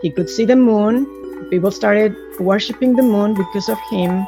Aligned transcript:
He 0.00 0.10
could 0.10 0.30
see 0.30 0.44
the 0.44 0.54
moon. 0.54 1.06
People 1.50 1.72
started 1.72 2.14
worshiping 2.38 2.94
the 2.94 3.02
moon 3.02 3.34
because 3.34 3.68
of 3.68 3.78
him. 3.90 4.24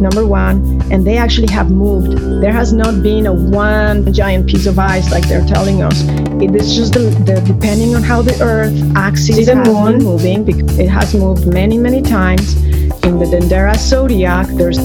Number 0.00 0.26
one, 0.26 0.82
and 0.90 1.06
they 1.06 1.18
actually 1.18 1.52
have 1.52 1.70
moved. 1.70 2.18
There 2.42 2.52
has 2.52 2.72
not 2.72 3.02
been 3.02 3.26
a 3.26 3.32
one 3.34 4.12
giant 4.12 4.48
piece 4.48 4.66
of 4.66 4.78
ice 4.78 5.12
like 5.12 5.28
they're 5.28 5.46
telling 5.46 5.82
us. 5.82 6.02
It 6.40 6.54
is 6.54 6.74
just 6.74 6.94
the, 6.94 7.10
the 7.26 7.40
depending 7.46 7.94
on 7.94 8.02
how 8.02 8.22
the 8.22 8.36
Earth 8.42 8.74
axis 8.96 9.46
moon 9.46 9.98
moving. 9.98 10.42
Because 10.44 10.78
it 10.78 10.88
has 10.88 11.14
moved 11.14 11.46
many, 11.46 11.76
many 11.76 12.00
times. 12.00 12.56
In 13.04 13.18
the 13.18 13.26
Dendera 13.26 13.76
zodiac, 13.76 14.46
there's 14.56 14.78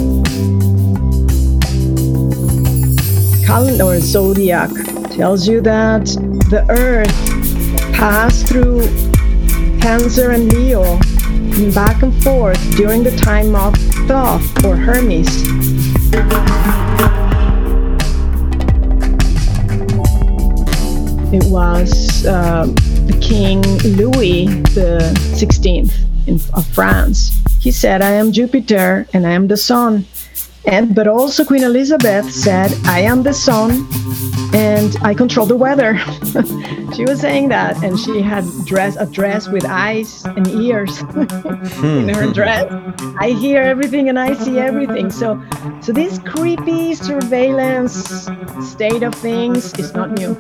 calendar 3.48 3.98
zodiac 4.02 4.70
tells 5.18 5.48
you 5.48 5.62
that 5.62 6.06
the 6.52 6.64
Earth 6.70 7.10
passed 7.92 8.46
through 8.46 8.82
Cancer 9.82 10.30
and 10.30 10.54
Leo 10.54 10.84
back 11.74 12.04
and 12.04 12.14
forth 12.22 12.62
during 12.78 13.04
the 13.04 13.10
time 13.18 13.56
of 13.56 13.74
Thoth 14.08 14.64
or 14.64 14.76
Hermes. 14.76 15.42
It 21.34 21.50
was 21.50 22.24
uh, 22.28 22.68
the 23.08 23.18
King 23.20 23.64
Louis 23.98 24.46
the 24.76 25.00
16th 25.34 25.98
in, 26.28 26.36
of 26.54 26.68
France. 26.68 27.42
He 27.60 27.72
said, 27.72 28.04
I 28.04 28.12
am 28.12 28.32
Jupiter 28.32 29.08
and 29.14 29.26
I 29.26 29.32
am 29.32 29.48
the 29.48 29.58
sun. 29.58 30.06
And 30.68 30.94
but 30.94 31.08
also 31.08 31.44
Queen 31.44 31.64
Elizabeth 31.64 32.32
said, 32.32 32.72
I 32.86 33.00
am 33.00 33.24
the 33.24 33.34
sun 33.34 33.88
and 34.54 34.96
I 35.02 35.14
control 35.14 35.46
the 35.46 35.56
weather. 35.56 35.98
she 36.96 37.06
was 37.06 37.20
saying 37.20 37.50
that, 37.50 37.84
and 37.84 38.00
she 38.00 38.22
had 38.22 38.46
dress 38.66 38.96
a 38.96 39.06
dress 39.06 39.48
with 39.48 39.66
eyes 39.66 40.24
and 40.26 40.48
ears 40.48 41.00
in 41.84 42.10
her 42.10 42.28
hmm. 42.28 42.32
dress. 42.34 42.72
I 43.20 43.30
hear 43.32 43.62
everything 43.62 44.10
and 44.10 44.20
I 44.20 44.34
see 44.34 44.60
everything. 44.60 45.12
So, 45.12 45.42
so 45.82 45.92
this 45.92 46.20
creepy 46.20 46.96
surveillance 46.96 48.28
state 48.62 49.04
of 49.04 49.16
things 49.16 49.74
is 49.80 49.94
not 49.94 50.12
new. 50.12 50.36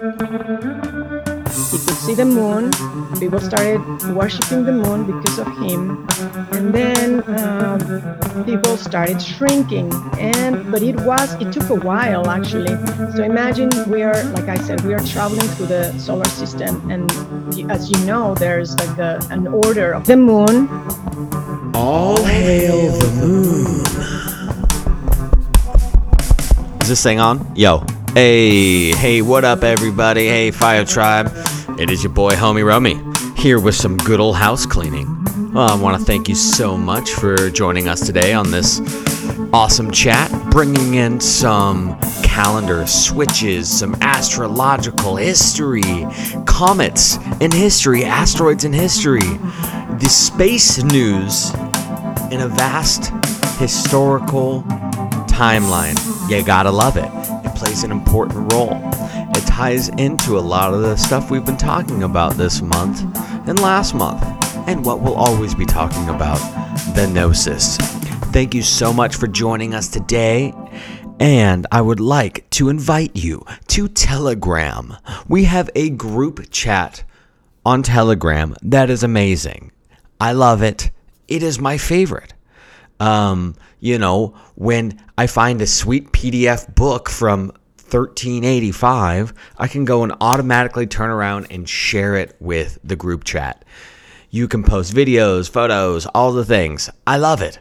See 2.07 2.13
the 2.13 2.23
moon. 2.23 2.71
People 3.19 3.41
started 3.41 3.81
worshiping 4.15 4.63
the 4.63 4.71
moon 4.71 5.03
because 5.03 5.39
of 5.39 5.47
him, 5.57 6.07
and 6.53 6.73
then 6.73 7.21
um, 7.37 8.45
people 8.45 8.77
started 8.77 9.21
shrinking. 9.21 9.91
And 10.17 10.71
but 10.71 10.81
it 10.81 10.95
was 11.01 11.33
it 11.41 11.51
took 11.51 11.69
a 11.69 11.75
while 11.75 12.29
actually. 12.29 12.77
So 13.13 13.23
imagine 13.23 13.69
we 13.91 14.03
are 14.03 14.23
like 14.31 14.47
I 14.47 14.55
said 14.55 14.79
we 14.85 14.93
are 14.93 15.03
traveling 15.03 15.49
through 15.59 15.65
the 15.65 15.91
solar 15.99 16.29
system, 16.29 16.89
and 16.89 17.11
as 17.69 17.91
you 17.91 17.99
know, 18.05 18.33
there's 18.35 18.73
like 18.77 18.97
a, 18.99 19.19
an 19.29 19.45
order 19.45 19.91
of 19.91 20.05
the 20.07 20.15
moon. 20.15 20.69
All 21.75 22.23
hail 22.23 22.87
the 23.03 23.11
moon. 23.19 23.83
Is 26.79 26.87
this 26.87 27.03
thing 27.03 27.19
on? 27.19 27.45
Yo. 27.53 27.83
Hey, 28.13 28.95
hey, 28.95 29.21
what 29.21 29.43
up, 29.43 29.61
everybody? 29.61 30.25
Hey, 30.25 30.51
Fire 30.51 30.85
Tribe. 30.85 31.29
It 31.79 31.91
is 31.91 32.03
your 32.03 32.11
boy, 32.11 32.31
homie 32.31 32.65
Romy, 32.65 32.99
here 33.39 33.59
with 33.59 33.75
some 33.75 33.97
good 33.97 34.19
old 34.19 34.35
house 34.35 34.65
cleaning. 34.65 35.05
Well, 35.53 35.69
I 35.69 35.75
want 35.75 35.99
to 35.99 36.03
thank 36.03 36.27
you 36.27 36.33
so 36.33 36.75
much 36.75 37.11
for 37.11 37.51
joining 37.51 37.87
us 37.87 38.03
today 38.03 38.33
on 38.33 38.49
this 38.49 38.81
awesome 39.53 39.91
chat, 39.91 40.31
bringing 40.49 40.95
in 40.95 41.19
some 41.19 41.95
calendar 42.23 42.87
switches, 42.87 43.69
some 43.69 43.93
astrological 44.01 45.17
history, 45.17 46.07
comets 46.47 47.17
in 47.41 47.51
history, 47.51 48.03
asteroids 48.03 48.65
in 48.65 48.73
history, 48.73 49.37
the 49.99 50.07
space 50.09 50.81
news 50.83 51.53
in 52.31 52.41
a 52.41 52.47
vast 52.47 53.13
historical 53.59 54.63
timeline. 55.29 55.95
You 56.27 56.43
gotta 56.43 56.71
love 56.71 56.97
it. 56.97 57.09
It 57.45 57.55
plays 57.55 57.83
an 57.83 57.91
important 57.91 58.51
role. 58.51 58.81
Ties 59.57 59.89
into 59.97 60.37
a 60.37 60.39
lot 60.39 60.71
of 60.71 60.83
the 60.83 60.95
stuff 60.95 61.31
we've 61.31 61.43
been 61.43 61.57
talking 61.57 62.03
about 62.03 62.35
this 62.35 62.61
month 62.61 63.01
and 63.47 63.59
last 63.59 63.95
month, 63.95 64.23
and 64.67 64.85
what 64.85 65.01
we'll 65.01 65.15
always 65.15 65.55
be 65.55 65.65
talking 65.65 66.09
about 66.09 66.37
the 66.93 67.07
Gnosis. 67.07 67.75
Thank 68.31 68.53
you 68.53 68.61
so 68.61 68.93
much 68.93 69.15
for 69.15 69.25
joining 69.25 69.73
us 69.73 69.87
today. 69.87 70.53
And 71.19 71.65
I 71.71 71.81
would 71.81 71.99
like 71.99 72.47
to 72.51 72.69
invite 72.69 73.15
you 73.15 73.43
to 73.69 73.87
Telegram. 73.87 74.95
We 75.27 75.45
have 75.45 75.71
a 75.73 75.89
group 75.89 76.51
chat 76.51 77.03
on 77.65 77.81
Telegram 77.81 78.55
that 78.61 78.91
is 78.91 79.01
amazing. 79.01 79.71
I 80.21 80.33
love 80.33 80.61
it. 80.61 80.91
It 81.27 81.41
is 81.41 81.57
my 81.57 81.79
favorite. 81.79 82.35
Um, 82.99 83.55
you 83.79 83.97
know, 83.97 84.35
when 84.53 85.01
I 85.17 85.25
find 85.25 85.59
a 85.63 85.67
sweet 85.67 86.11
PDF 86.11 86.75
book 86.75 87.09
from 87.09 87.53
1385, 87.93 89.33
I 89.57 89.67
can 89.67 89.85
go 89.85 90.03
and 90.03 90.13
automatically 90.21 90.87
turn 90.87 91.09
around 91.09 91.47
and 91.49 91.67
share 91.67 92.15
it 92.15 92.35
with 92.39 92.79
the 92.83 92.95
group 92.95 93.23
chat. 93.23 93.63
You 94.29 94.47
can 94.47 94.63
post 94.63 94.93
videos, 94.93 95.49
photos, 95.49 96.05
all 96.07 96.31
the 96.33 96.45
things. 96.45 96.89
I 97.05 97.17
love 97.17 97.41
it. 97.41 97.59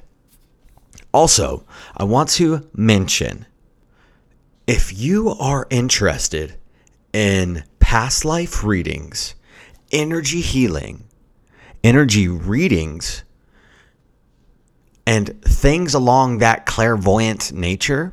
Also, 1.13 1.65
I 1.97 2.05
want 2.05 2.29
to 2.31 2.69
mention 2.75 3.47
if 4.67 4.97
you 4.99 5.31
are 5.31 5.67
interested 5.71 6.57
in 7.13 7.65
past 7.79 8.25
life 8.25 8.65
readings, 8.65 9.35
energy 9.93 10.41
healing, 10.41 11.05
energy 11.85 12.27
readings, 12.27 13.23
and 15.07 15.41
things 15.43 15.95
along 15.95 16.39
that 16.39 16.67
clairvoyant 16.67 17.53
nature, 17.53 18.13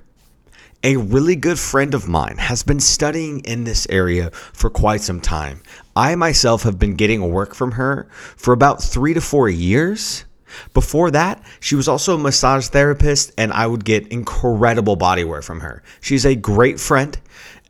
a 0.84 0.98
really 0.98 1.36
good 1.36 1.58
friend 1.58 1.94
of 1.94 2.08
mine 2.08 2.38
has 2.38 2.64
been 2.64 2.80
studying 2.80 3.40
in 3.42 3.64
this 3.64 3.88
area 3.90 4.30
for 4.32 4.70
quite 4.70 5.02
some 5.02 5.22
time. 5.22 5.62
I 5.96 6.16
myself 6.16 6.64
have 6.64 6.78
been 6.78 6.96
getting 6.96 7.32
work 7.32 7.56
from 7.56 7.72
her 7.74 8.08
for 8.36 8.54
about 8.54 8.84
three 8.84 9.14
to 9.14 9.22
four 9.22 9.50
years. 9.50 10.26
Before 10.74 11.10
that, 11.12 11.42
she 11.60 11.76
was 11.76 11.88
also 11.88 12.16
a 12.16 12.20
massage 12.20 12.68
therapist, 12.68 13.32
and 13.38 13.52
I 13.54 13.66
would 13.66 13.86
get 13.86 14.08
incredible 14.10 14.96
body 14.96 15.24
work 15.24 15.44
from 15.44 15.62
her. 15.62 15.82
She's 16.02 16.26
a 16.26 16.36
great 16.36 16.80
friend, 16.80 17.18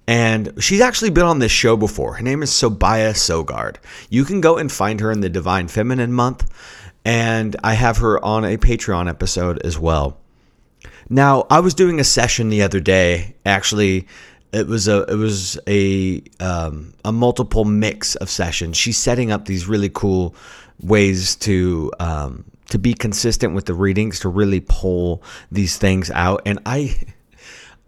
and 0.08 0.52
she's 0.60 0.82
actually 0.82 1.12
been 1.12 1.24
on 1.24 1.40
this 1.40 1.52
show 1.52 1.78
before. 1.78 2.16
Her 2.16 2.24
name 2.24 2.44
is 2.44 2.50
Sobaya 2.50 3.14
Sogard. 3.14 3.78
You 4.10 4.26
can 4.26 4.42
go 4.42 4.58
and 4.58 4.72
find 4.72 5.00
her 5.00 5.12
in 5.12 5.22
the 5.22 5.30
Divine 5.30 5.70
Feminine 5.70 6.12
Month 6.12 6.50
and 7.06 7.56
I 7.64 7.74
have 7.74 7.98
her 7.98 8.24
on 8.24 8.46
a 8.46 8.58
Patreon 8.58 9.10
episode 9.10 9.62
as 9.66 9.78
well. 9.78 10.18
Now, 11.10 11.46
I 11.50 11.60
was 11.60 11.74
doing 11.74 12.00
a 12.00 12.04
session 12.04 12.50
the 12.50 12.64
other 12.64 12.80
day. 12.80 13.36
Actually, 13.46 14.08
it 14.52 14.68
was 14.68 14.88
a 14.88 15.04
it 15.04 15.16
was 15.16 15.60
a 15.68 16.22
um, 16.40 16.94
a 17.04 17.12
multiple 17.12 17.66
mix 17.66 18.16
of 18.16 18.30
sessions. 18.30 18.78
She's 18.78 18.98
setting 18.98 19.32
up 19.32 19.46
these 19.46 19.68
really 19.68 19.90
cool 19.90 20.36
ways 20.82 21.36
to 21.38 21.92
um, 22.00 22.46
to 22.70 22.78
be 22.78 22.94
consistent 22.94 23.54
with 23.56 23.66
the 23.66 23.74
readings 23.74 24.20
to 24.22 24.30
really 24.30 24.62
pull 24.62 25.24
these 25.52 25.78
things 25.78 26.12
out. 26.12 26.44
And 26.46 26.60
I 26.66 26.96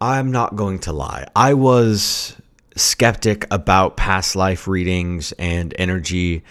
I'm 0.01 0.31
not 0.31 0.55
going 0.55 0.79
to 0.79 0.93
lie, 0.93 1.27
I 1.35 1.53
was 1.53 2.35
skeptic 2.75 3.47
about 3.51 3.95
past 3.95 4.35
life 4.35 4.67
readings 4.67 5.31
and 5.33 5.73
energy 5.79 6.43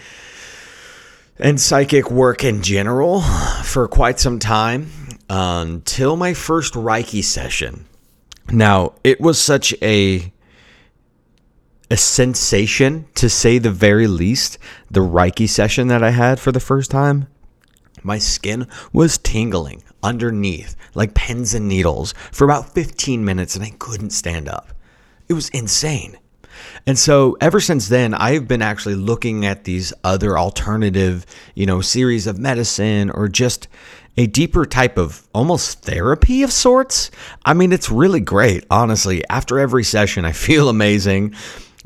and 1.37 1.61
psychic 1.61 2.09
work 2.09 2.43
in 2.43 2.63
general 2.63 3.21
for 3.63 3.87
quite 3.87 4.19
some 4.19 4.39
time 4.39 4.89
until 5.29 6.15
my 6.15 6.33
first 6.33 6.73
Reiki 6.73 7.23
session. 7.23 7.85
Now, 8.51 8.93
it 9.03 9.19
was 9.19 9.41
such 9.41 9.73
a 9.81 10.31
a 11.91 11.97
sensation 11.97 13.05
to 13.13 13.29
say 13.29 13.59
the 13.59 13.71
very 13.71 14.07
least 14.07 14.57
the 14.89 15.01
Reiki 15.01 15.47
session 15.47 15.87
that 15.89 16.03
I 16.03 16.09
had 16.09 16.39
for 16.39 16.51
the 16.51 16.59
first 16.59 16.89
time. 16.89 17.27
My 18.01 18.17
skin 18.17 18.67
was 18.91 19.19
tingling 19.19 19.83
underneath 20.01 20.75
like 20.95 21.13
pins 21.13 21.53
and 21.53 21.67
needles 21.67 22.13
for 22.31 22.43
about 22.43 22.73
15 22.73 23.23
minutes 23.23 23.55
and 23.55 23.63
I 23.63 23.71
couldn't 23.71 24.11
stand 24.11 24.47
up. 24.47 24.69
It 25.27 25.33
was 25.33 25.49
insane. 25.49 26.17
And 26.87 26.97
so 26.97 27.37
ever 27.41 27.59
since 27.59 27.89
then, 27.89 28.13
I've 28.13 28.47
been 28.47 28.61
actually 28.61 28.95
looking 28.95 29.45
at 29.45 29.63
these 29.63 29.91
other 30.03 30.37
alternative, 30.37 31.25
you 31.53 31.65
know, 31.65 31.81
series 31.81 32.27
of 32.27 32.37
medicine 32.37 33.09
or 33.09 33.27
just 33.27 33.67
a 34.17 34.27
deeper 34.27 34.65
type 34.65 34.97
of 34.97 35.27
almost 35.33 35.81
therapy 35.81 36.43
of 36.43 36.51
sorts. 36.51 37.11
I 37.43 37.53
mean, 37.53 37.71
it's 37.71 37.89
really 37.89 38.21
great, 38.21 38.65
honestly. 38.69 39.27
After 39.29 39.59
every 39.59 39.83
session, 39.83 40.25
I 40.25 40.31
feel 40.47 40.69
amazing. 40.69 41.35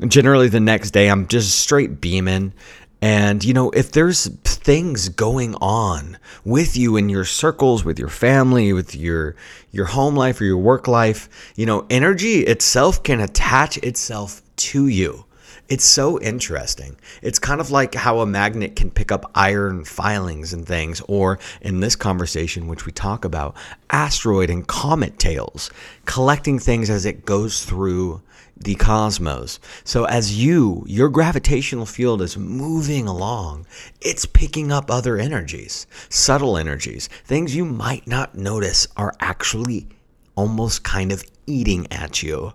Generally, 0.06 0.48
the 0.48 0.60
next 0.60 0.92
day, 0.92 1.08
I'm 1.08 1.26
just 1.26 1.58
straight 1.58 2.00
beaming. 2.00 2.54
And, 3.02 3.42
you 3.42 3.54
know, 3.54 3.70
if 3.70 3.92
there's 3.92 4.26
things 4.44 5.08
going 5.08 5.54
on 5.56 6.18
with 6.44 6.76
you 6.76 6.96
in 6.96 7.08
your 7.08 7.24
circles, 7.24 7.84
with 7.84 7.98
your 7.98 8.08
family, 8.08 8.72
with 8.72 8.94
your 8.94 9.36
your 9.70 9.86
home 9.86 10.16
life 10.16 10.40
or 10.40 10.44
your 10.44 10.58
work 10.58 10.86
life, 10.86 11.28
you 11.56 11.64
know, 11.64 11.86
energy 11.88 12.40
itself 12.40 13.02
can 13.02 13.20
attach 13.20 13.78
itself 13.78 14.42
to 14.56 14.86
you. 14.86 15.24
It's 15.70 15.84
so 15.84 16.20
interesting. 16.20 16.96
It's 17.22 17.38
kind 17.38 17.60
of 17.60 17.70
like 17.70 17.94
how 17.94 18.18
a 18.18 18.26
magnet 18.26 18.74
can 18.74 18.90
pick 18.90 19.12
up 19.12 19.30
iron 19.36 19.84
filings 19.84 20.52
and 20.52 20.66
things, 20.66 21.00
or 21.06 21.38
in 21.60 21.78
this 21.78 21.94
conversation, 21.94 22.66
which 22.66 22.86
we 22.86 22.92
talk 22.92 23.24
about, 23.24 23.54
asteroid 23.88 24.50
and 24.50 24.66
comet 24.66 25.16
tails, 25.20 25.70
collecting 26.06 26.58
things 26.58 26.90
as 26.90 27.06
it 27.06 27.24
goes 27.24 27.64
through 27.64 28.20
the 28.56 28.74
cosmos. 28.74 29.60
So 29.84 30.06
as 30.06 30.36
you, 30.36 30.82
your 30.88 31.08
gravitational 31.08 31.86
field 31.86 32.20
is 32.20 32.36
moving 32.36 33.06
along, 33.06 33.64
it's 34.00 34.26
picking 34.26 34.72
up 34.72 34.90
other 34.90 35.18
energies, 35.18 35.86
subtle 36.08 36.56
energies, 36.56 37.06
things 37.24 37.54
you 37.54 37.64
might 37.64 38.08
not 38.08 38.34
notice 38.34 38.88
are 38.96 39.14
actually 39.20 39.86
almost 40.34 40.82
kind 40.82 41.12
of 41.12 41.22
eating 41.46 41.86
at 41.92 42.24
you. 42.24 42.54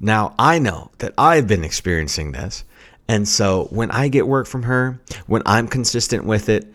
Now, 0.00 0.34
I 0.38 0.58
know 0.58 0.90
that 0.98 1.12
I've 1.18 1.46
been 1.46 1.62
experiencing 1.62 2.32
this. 2.32 2.64
And 3.06 3.28
so 3.28 3.64
when 3.70 3.90
I 3.90 4.08
get 4.08 4.26
work 4.26 4.46
from 4.46 4.62
her, 4.62 5.00
when 5.26 5.42
I'm 5.44 5.68
consistent 5.68 6.24
with 6.24 6.48
it, 6.48 6.72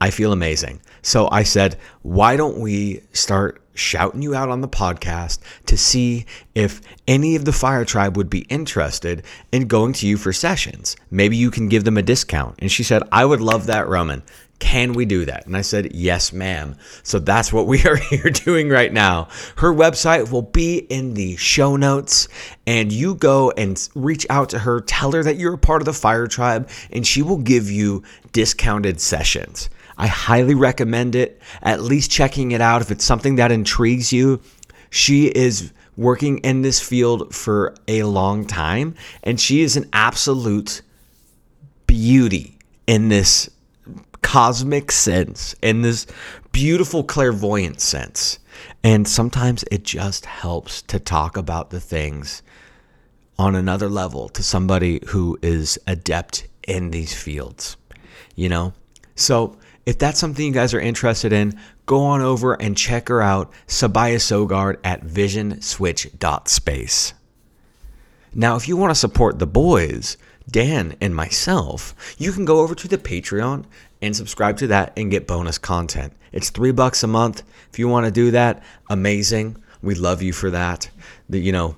I 0.00 0.10
feel 0.10 0.32
amazing. 0.32 0.80
So 1.02 1.28
I 1.30 1.42
said, 1.42 1.76
why 2.02 2.36
don't 2.36 2.58
we 2.58 3.02
start 3.12 3.62
shouting 3.74 4.22
you 4.22 4.34
out 4.34 4.50
on 4.50 4.60
the 4.60 4.68
podcast 4.68 5.38
to 5.66 5.76
see 5.76 6.26
if 6.54 6.80
any 7.08 7.34
of 7.34 7.44
the 7.44 7.52
fire 7.52 7.84
tribe 7.84 8.16
would 8.16 8.30
be 8.30 8.40
interested 8.40 9.24
in 9.52 9.66
going 9.66 9.92
to 9.94 10.06
you 10.06 10.16
for 10.16 10.32
sessions. 10.32 10.96
Maybe 11.10 11.36
you 11.36 11.50
can 11.50 11.68
give 11.68 11.84
them 11.84 11.96
a 11.96 12.02
discount. 12.02 12.56
And 12.58 12.70
she 12.70 12.82
said, 12.82 13.02
I 13.10 13.24
would 13.24 13.40
love 13.40 13.66
that, 13.66 13.88
Roman. 13.88 14.22
Can 14.60 14.92
we 14.92 15.06
do 15.06 15.24
that? 15.24 15.46
And 15.46 15.56
I 15.56 15.62
said, 15.62 15.94
Yes, 15.94 16.32
ma'am. 16.32 16.76
So 17.02 17.18
that's 17.18 17.52
what 17.52 17.66
we 17.66 17.82
are 17.86 17.96
here 17.96 18.30
doing 18.30 18.68
right 18.68 18.92
now. 18.92 19.28
Her 19.56 19.74
website 19.74 20.30
will 20.30 20.42
be 20.42 20.78
in 20.78 21.14
the 21.14 21.36
show 21.36 21.76
notes, 21.76 22.28
and 22.66 22.92
you 22.92 23.16
go 23.16 23.50
and 23.52 23.88
reach 23.94 24.26
out 24.30 24.50
to 24.50 24.60
her, 24.60 24.80
tell 24.80 25.12
her 25.12 25.24
that 25.24 25.36
you're 25.36 25.54
a 25.54 25.58
part 25.58 25.82
of 25.82 25.86
the 25.86 25.92
fire 25.92 26.28
tribe, 26.28 26.70
and 26.92 27.04
she 27.04 27.22
will 27.22 27.38
give 27.38 27.68
you 27.68 28.04
discounted 28.32 29.00
sessions. 29.00 29.68
I 29.98 30.06
highly 30.06 30.54
recommend 30.54 31.14
it, 31.14 31.42
at 31.62 31.82
least 31.82 32.10
checking 32.10 32.52
it 32.52 32.60
out 32.60 32.80
if 32.80 32.90
it's 32.90 33.04
something 33.04 33.36
that 33.36 33.50
intrigues 33.50 34.12
you. 34.12 34.40
She 34.90 35.26
is 35.26 35.72
working 35.96 36.38
in 36.38 36.62
this 36.62 36.80
field 36.80 37.34
for 37.34 37.74
a 37.88 38.04
long 38.04 38.46
time, 38.46 38.94
and 39.22 39.40
she 39.40 39.62
is 39.62 39.76
an 39.76 39.88
absolute 39.92 40.82
beauty 41.86 42.58
in 42.86 43.08
this 43.08 43.50
cosmic 44.22 44.92
sense, 44.92 45.54
and 45.62 45.84
this 45.84 46.06
beautiful 46.52 47.04
clairvoyant 47.04 47.80
sense. 47.80 48.38
And 48.82 49.06
sometimes 49.06 49.64
it 49.70 49.84
just 49.84 50.26
helps 50.26 50.82
to 50.82 50.98
talk 50.98 51.36
about 51.36 51.70
the 51.70 51.80
things 51.80 52.42
on 53.38 53.54
another 53.54 53.88
level 53.88 54.28
to 54.28 54.42
somebody 54.42 55.00
who 55.08 55.38
is 55.42 55.78
adept 55.86 56.46
in 56.66 56.90
these 56.90 57.14
fields, 57.14 57.76
you 58.36 58.48
know? 58.48 58.72
So, 59.14 59.56
if 59.86 59.98
that's 59.98 60.20
something 60.20 60.46
you 60.46 60.52
guys 60.52 60.74
are 60.74 60.80
interested 60.80 61.32
in, 61.32 61.58
go 61.86 62.04
on 62.04 62.20
over 62.20 62.52
and 62.54 62.76
check 62.76 63.08
her 63.08 63.22
out, 63.22 63.50
Sabaya 63.66 64.16
Sogard 64.16 64.76
at 64.84 65.02
visionswitch.space. 65.02 67.14
Now, 68.34 68.56
if 68.56 68.68
you 68.68 68.76
want 68.76 68.90
to 68.90 68.94
support 68.94 69.38
the 69.38 69.46
boys, 69.46 70.18
Dan 70.48 70.96
and 71.00 71.16
myself, 71.16 71.94
you 72.18 72.32
can 72.32 72.44
go 72.44 72.60
over 72.60 72.74
to 72.74 72.88
the 72.88 72.98
Patreon 72.98 73.64
and 74.02 74.16
subscribe 74.16 74.56
to 74.58 74.66
that 74.68 74.92
and 74.96 75.10
get 75.10 75.26
bonus 75.26 75.58
content. 75.58 76.12
It's 76.32 76.50
three 76.50 76.72
bucks 76.72 77.02
a 77.02 77.06
month. 77.06 77.42
If 77.72 77.78
you 77.78 77.88
want 77.88 78.06
to 78.06 78.12
do 78.12 78.30
that, 78.32 78.62
amazing. 78.88 79.56
We 79.82 79.94
love 79.94 80.22
you 80.22 80.32
for 80.32 80.50
that. 80.50 80.90
The, 81.28 81.38
you 81.38 81.52
know, 81.52 81.76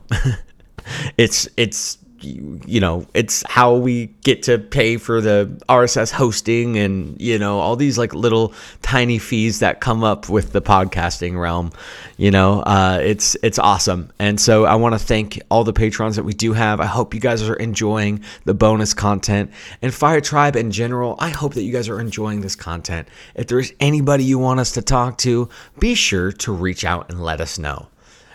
it's 1.17 1.49
it's 1.57 1.99
you 2.25 2.81
know, 2.81 3.07
it's 3.15 3.43
how 3.49 3.75
we 3.75 4.07
get 4.23 4.43
to 4.45 4.59
pay 4.59 4.97
for 4.97 5.21
the 5.21 5.63
RSS 5.69 6.11
hosting 6.13 6.79
and, 6.79 7.21
you 7.21 7.39
know, 7.39 7.59
all 7.59 7.77
these 7.77 7.99
like 7.99 8.15
little 8.15 8.55
tiny 8.83 9.19
fees 9.19 9.61
that 9.61 9.81
come 9.81 10.05
up 10.05 10.29
with 10.29 10.53
the 10.53 10.63
podcasting 10.63 11.39
realm. 11.41 11.73
You 12.17 12.31
know, 12.31 12.61
uh, 12.61 13.01
it's 13.03 13.37
it's 13.43 13.59
awesome. 13.59 14.13
And 14.19 14.41
so 14.41 14.65
I 14.65 14.75
want 14.77 14.95
to 14.95 14.99
thank 14.99 15.41
all 15.51 15.65
the 15.65 15.73
patrons 15.73 16.17
that 16.17 16.25
we 16.25 16.33
do 16.33 16.53
have. 16.53 16.81
I 16.81 16.87
hope 16.87 17.15
you 17.15 17.21
guys 17.21 17.49
are 17.49 17.57
enjoying 17.57 18.23
the 18.45 18.55
bonus 18.55 18.95
content. 18.95 19.51
And 19.81 19.93
Fire 19.93 20.21
Tribe 20.21 20.57
in 20.57 20.71
general, 20.71 21.17
I 21.19 21.31
hope 21.31 21.55
that 21.55 21.63
you 21.63 21.73
guys 21.73 21.89
are 21.89 22.01
enjoying 22.01 22.41
this 22.41 22.57
content. 22.57 23.09
If 23.35 23.49
there's 23.49 23.73
anybody 23.81 24.25
you 24.25 24.39
want 24.39 24.61
us 24.61 24.73
to 24.73 24.83
talk 24.83 25.19
to, 25.19 25.49
be 25.79 25.95
sure 25.95 26.33
to 26.33 26.53
reach 26.53 26.85
out 26.85 27.11
and 27.11 27.23
let 27.23 27.41
us 27.41 27.59
know. 27.59 27.89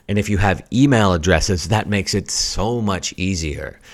And 0.08 0.18
if 0.18 0.30
you 0.30 0.38
have 0.38 0.66
email 0.72 1.14
addresses, 1.14 1.68
that 1.68 1.88
makes 1.88 2.14
it 2.14 2.32
so 2.32 2.82
much 2.82 3.14
easier. 3.18 3.80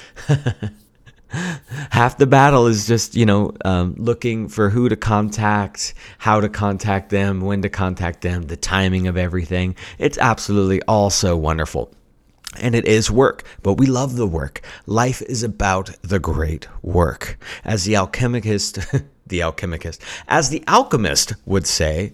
Half 1.90 2.20
the 2.20 2.28
battle 2.28 2.68
is 2.68 2.86
just, 2.86 3.16
you 3.16 3.26
know, 3.26 3.54
um, 3.66 3.96
looking 3.98 4.48
for 4.48 4.70
who 4.70 4.88
to 4.90 4.96
contact, 4.96 5.96
how 6.20 6.40
to 6.40 6.48
contact 6.50 7.10
them, 7.10 7.42
when 7.42 7.64
to 7.64 7.70
contact 7.70 8.22
them, 8.22 8.44
the 8.44 8.58
timing 8.58 9.08
of 9.08 9.18
everything. 9.18 9.76
It's 9.98 10.20
absolutely 10.20 10.82
all 10.84 11.10
so 11.10 11.36
wonderful. 11.36 11.92
And 12.60 12.76
it 12.76 12.86
is 12.86 13.10
work, 13.10 13.44
but 13.64 13.74
we 13.74 13.88
love 13.88 14.16
the 14.16 14.28
work. 14.28 14.62
Life 14.86 15.24
is 15.24 15.42
about 15.42 15.90
the 16.04 16.20
great 16.20 16.68
work. 16.84 17.40
As 17.66 17.86
the 17.86 17.96
alchemist, 17.96 18.78
the 19.26 19.42
alchemist, 19.42 20.04
as 20.28 20.50
the 20.50 20.64
alchemist 20.68 21.34
would 21.48 21.66
say, 21.66 22.14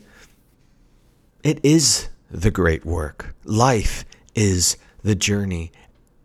it 1.44 1.60
is 1.62 2.08
the 2.32 2.52
great 2.52 2.86
work. 2.86 3.36
Life 3.44 4.06
is 4.36 4.78
the 5.04 5.16
journey 5.16 5.72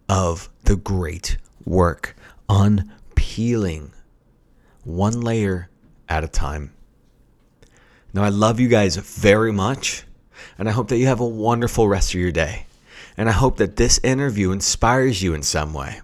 of 0.08 0.48
the 0.64 0.76
great 0.76 1.38
work, 1.64 2.14
unpeeling 2.48 3.92
one 4.84 5.20
layer 5.20 5.68
at 6.08 6.24
a 6.24 6.28
time. 6.28 6.72
Now, 8.12 8.22
I 8.22 8.28
love 8.28 8.60
you 8.60 8.68
guys 8.68 8.96
very 8.96 9.52
much, 9.52 10.04
and 10.58 10.68
I 10.68 10.72
hope 10.72 10.88
that 10.88 10.98
you 10.98 11.06
have 11.06 11.20
a 11.20 11.26
wonderful 11.26 11.88
rest 11.88 12.14
of 12.14 12.20
your 12.20 12.32
day. 12.32 12.66
And 13.16 13.28
I 13.28 13.32
hope 13.32 13.56
that 13.58 13.76
this 13.76 14.00
interview 14.02 14.50
inspires 14.50 15.22
you 15.22 15.34
in 15.34 15.42
some 15.42 15.72
way. 15.72 16.00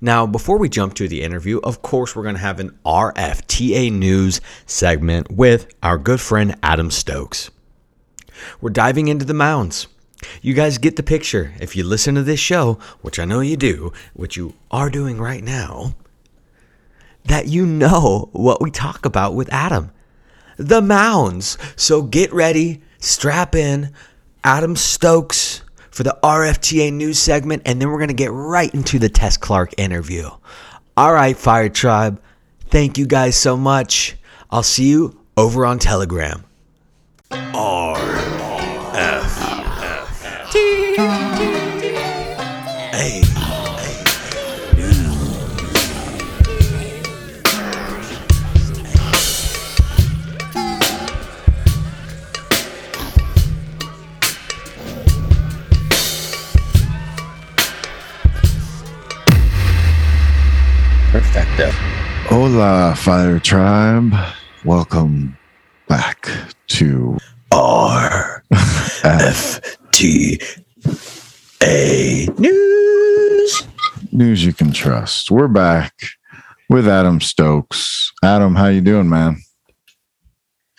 Now, 0.00 0.26
before 0.26 0.58
we 0.58 0.68
jump 0.68 0.94
to 0.94 1.08
the 1.08 1.22
interview, 1.22 1.58
of 1.60 1.82
course, 1.82 2.14
we're 2.14 2.22
going 2.22 2.34
to 2.34 2.40
have 2.40 2.60
an 2.60 2.78
RFTA 2.84 3.92
news 3.92 4.40
segment 4.66 5.30
with 5.30 5.74
our 5.82 5.98
good 5.98 6.20
friend 6.20 6.56
Adam 6.62 6.90
Stokes. 6.90 7.50
We're 8.60 8.70
diving 8.70 9.08
into 9.08 9.24
the 9.24 9.34
mounds. 9.34 9.86
You 10.42 10.54
guys 10.54 10.78
get 10.78 10.96
the 10.96 11.02
picture. 11.02 11.54
If 11.60 11.76
you 11.76 11.84
listen 11.84 12.14
to 12.16 12.22
this 12.22 12.40
show, 12.40 12.78
which 13.02 13.18
I 13.18 13.24
know 13.24 13.40
you 13.40 13.56
do, 13.56 13.92
which 14.14 14.36
you 14.36 14.54
are 14.70 14.90
doing 14.90 15.20
right 15.20 15.42
now, 15.42 15.94
that 17.24 17.46
you 17.46 17.66
know 17.66 18.28
what 18.32 18.60
we 18.60 18.70
talk 18.70 19.04
about 19.04 19.34
with 19.34 19.52
Adam. 19.52 19.92
The 20.56 20.82
mounds. 20.82 21.56
So 21.76 22.02
get 22.02 22.32
ready, 22.32 22.82
strap 22.98 23.54
in, 23.54 23.92
Adam 24.42 24.76
Stokes 24.76 25.62
for 25.90 26.02
the 26.02 26.18
RFTA 26.22 26.92
news 26.92 27.18
segment, 27.18 27.62
and 27.64 27.80
then 27.80 27.88
we're 27.90 27.98
going 27.98 28.08
to 28.08 28.14
get 28.14 28.32
right 28.32 28.72
into 28.72 28.98
the 28.98 29.08
Tess 29.08 29.36
Clark 29.36 29.74
interview. 29.76 30.28
All 30.96 31.12
right, 31.12 31.36
Fire 31.36 31.68
Tribe. 31.68 32.20
Thank 32.70 32.98
you 32.98 33.06
guys 33.06 33.36
so 33.36 33.56
much. 33.56 34.16
I'll 34.50 34.62
see 34.62 34.88
you 34.88 35.20
over 35.36 35.64
on 35.64 35.78
Telegram. 35.78 36.44
R 37.30 37.96
F 38.94 40.50
T 40.50 40.96
A 42.94 43.22
Perfecto. 61.10 61.70
Hola, 62.30 62.94
Fire 62.96 63.38
Tribe. 63.40 64.14
Welcome 64.64 65.37
back 65.88 66.28
to 66.68 67.16
R 67.52 68.42
F 69.04 69.60
T 69.92 70.40
A 71.62 72.28
News. 72.38 73.66
News 74.12 74.44
You 74.44 74.52
Can 74.52 74.72
Trust. 74.72 75.30
We're 75.30 75.48
back 75.48 75.94
with 76.68 76.86
Adam 76.88 77.20
Stokes. 77.20 78.12
Adam, 78.22 78.54
how 78.54 78.66
you 78.68 78.80
doing, 78.80 79.08
man? 79.08 79.38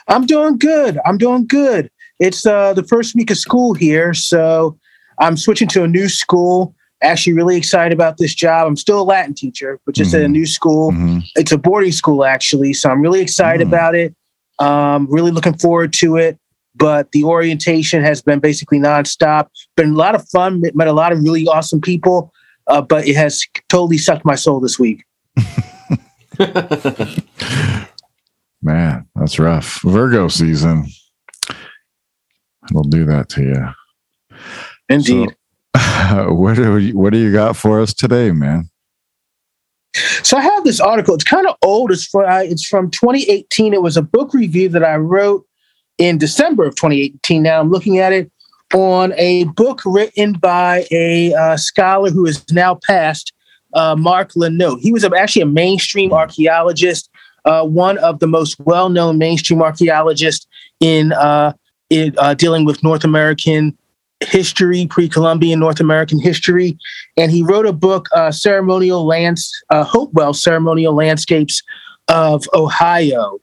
I'm 0.08 0.25
doing 0.25 0.58
good. 0.58 1.00
I'm 1.06 1.18
doing 1.18 1.46
good. 1.48 1.89
It's 2.20 2.46
uh, 2.46 2.74
the 2.74 2.84
first 2.84 3.16
week 3.16 3.32
of 3.32 3.38
school 3.38 3.74
here, 3.74 4.13
so 4.13 4.78
I'm 5.20 5.38
switching 5.38 5.68
to 5.70 5.84
a 5.84 5.88
new 5.88 6.10
school. 6.10 6.75
Actually, 7.01 7.34
really 7.34 7.56
excited 7.56 7.94
about 7.94 8.18
this 8.18 8.36
job. 8.36 8.68
I'm 8.68 8.75
still 8.75 9.01
a 9.01 9.04
Latin 9.04 9.34
teacher, 9.34 9.80
but 9.86 9.96
just 9.96 10.13
at 10.13 10.22
a 10.22 10.25
Mhm. 10.25 10.32
new 10.32 10.46
school. 10.46 10.92
Mhm. 10.92 11.24
It's 11.36 11.54
a 11.54 11.58
boarding 11.58 11.94
school, 11.94 12.25
actually. 12.25 12.74
So 12.74 12.89
I'm 12.89 13.01
really 13.01 13.22
excited 13.22 13.66
Mm. 13.66 13.70
about 13.70 13.96
it. 13.96 14.13
Um, 14.60 15.08
really 15.10 15.32
looking 15.32 15.58
forward 15.58 15.94
to 15.94 16.18
it. 16.18 16.38
But 16.75 17.12
the 17.12 17.24
orientation 17.24 18.04
has 18.04 18.22
been 18.22 18.39
basically 18.39 18.80
nonstop. 18.80 19.48
Been 19.75 19.92
a 19.92 19.96
lot 19.96 20.16
of 20.16 20.28
fun. 20.30 20.62
Met 20.74 20.88
a 20.88 20.94
lot 20.94 21.12
of 21.12 21.20
really 21.20 21.48
awesome 21.48 21.82
people. 21.82 22.32
Uh, 22.68 22.82
but 22.82 23.08
it 23.08 23.16
has 23.16 23.44
totally 23.68 23.98
sucked 23.98 24.24
my 24.24 24.36
soul 24.36 24.60
this 24.60 24.78
week. 24.80 25.04
Man, 28.62 29.08
that's 29.16 29.39
rough. 29.39 29.82
Virgo 29.84 30.28
season. 30.28 30.88
It'll 32.70 32.84
do 32.84 33.06
that 33.06 33.30
to 33.30 33.42
you. 33.42 33.68
Indeed. 34.89 35.30
So, 35.75 36.34
what 36.34 36.56
do 36.56 36.78
you, 36.78 36.98
what 36.98 37.13
do 37.13 37.20
you 37.20 37.32
got 37.32 37.56
for 37.56 37.82
us 37.82 37.94
today, 37.94 38.32
man? 38.32 38.70
So 40.24 40.38
I 40.38 40.41
have 40.41 40.63
this 40.63 40.79
article. 40.79 41.15
It's 41.15 41.24
kind 41.24 41.48
of 41.48 41.56
old. 41.63 41.91
It's 41.91 42.13
uh, 42.13 42.44
it's 42.44 42.65
from 42.65 42.89
2018. 42.91 43.74
It 43.74 43.82
was 43.82 43.98
a 43.98 44.01
book 44.01 44.34
review 44.34 44.70
that 44.70 44.84
I 44.84 44.96
wrote 44.98 45.46
in 45.98 46.18
December 46.18 46.65
of 46.65 46.75
2018. 46.75 47.44
Now 47.44 47.60
I'm 47.60 47.70
looking 47.70 48.00
at 48.00 48.13
it 48.13 48.32
on 48.74 49.13
a 49.18 49.46
book 49.46 49.82
written 49.86 50.34
by 50.34 50.86
a 50.91 51.34
uh, 51.34 51.58
scholar 51.58 52.12
who 52.12 52.25
is 52.25 52.44
now 52.51 52.75
passed, 52.75 53.34
uh, 53.74 53.96
Mark 53.96 54.34
Lynott. 54.34 54.79
He 54.82 54.91
was 54.91 55.03
actually 55.03 55.41
a 55.41 55.48
mainstream 55.48 56.13
archaeologist, 56.13 57.10
uh, 57.46 57.65
one 57.65 57.98
of 58.00 58.20
the 58.20 58.27
most 58.27 58.60
well-known 58.60 59.18
mainstream 59.18 59.62
archaeologists 59.62 60.48
in 60.79 61.12
uh, 61.13 61.53
in 61.89 62.13
uh, 62.20 62.36
dealing 62.36 62.65
with 62.65 62.84
North 62.84 63.03
American 63.03 63.75
history, 64.22 64.86
pre-Columbian 64.88 65.60
North 65.60 65.80
American 65.80 66.20
history, 66.20 66.78
and 67.18 67.32
he 67.32 67.44
wrote 67.44 67.66
a 67.66 67.74
book, 67.74 68.08
uh, 68.16 68.32
"Ceremonial 68.32 69.06
Lands," 69.06 69.52
uh, 69.70 69.84
Hopewell 69.84 70.34
Ceremonial 70.34 70.94
Landscapes 70.94 71.62
of 72.08 72.46
Ohio, 72.54 73.40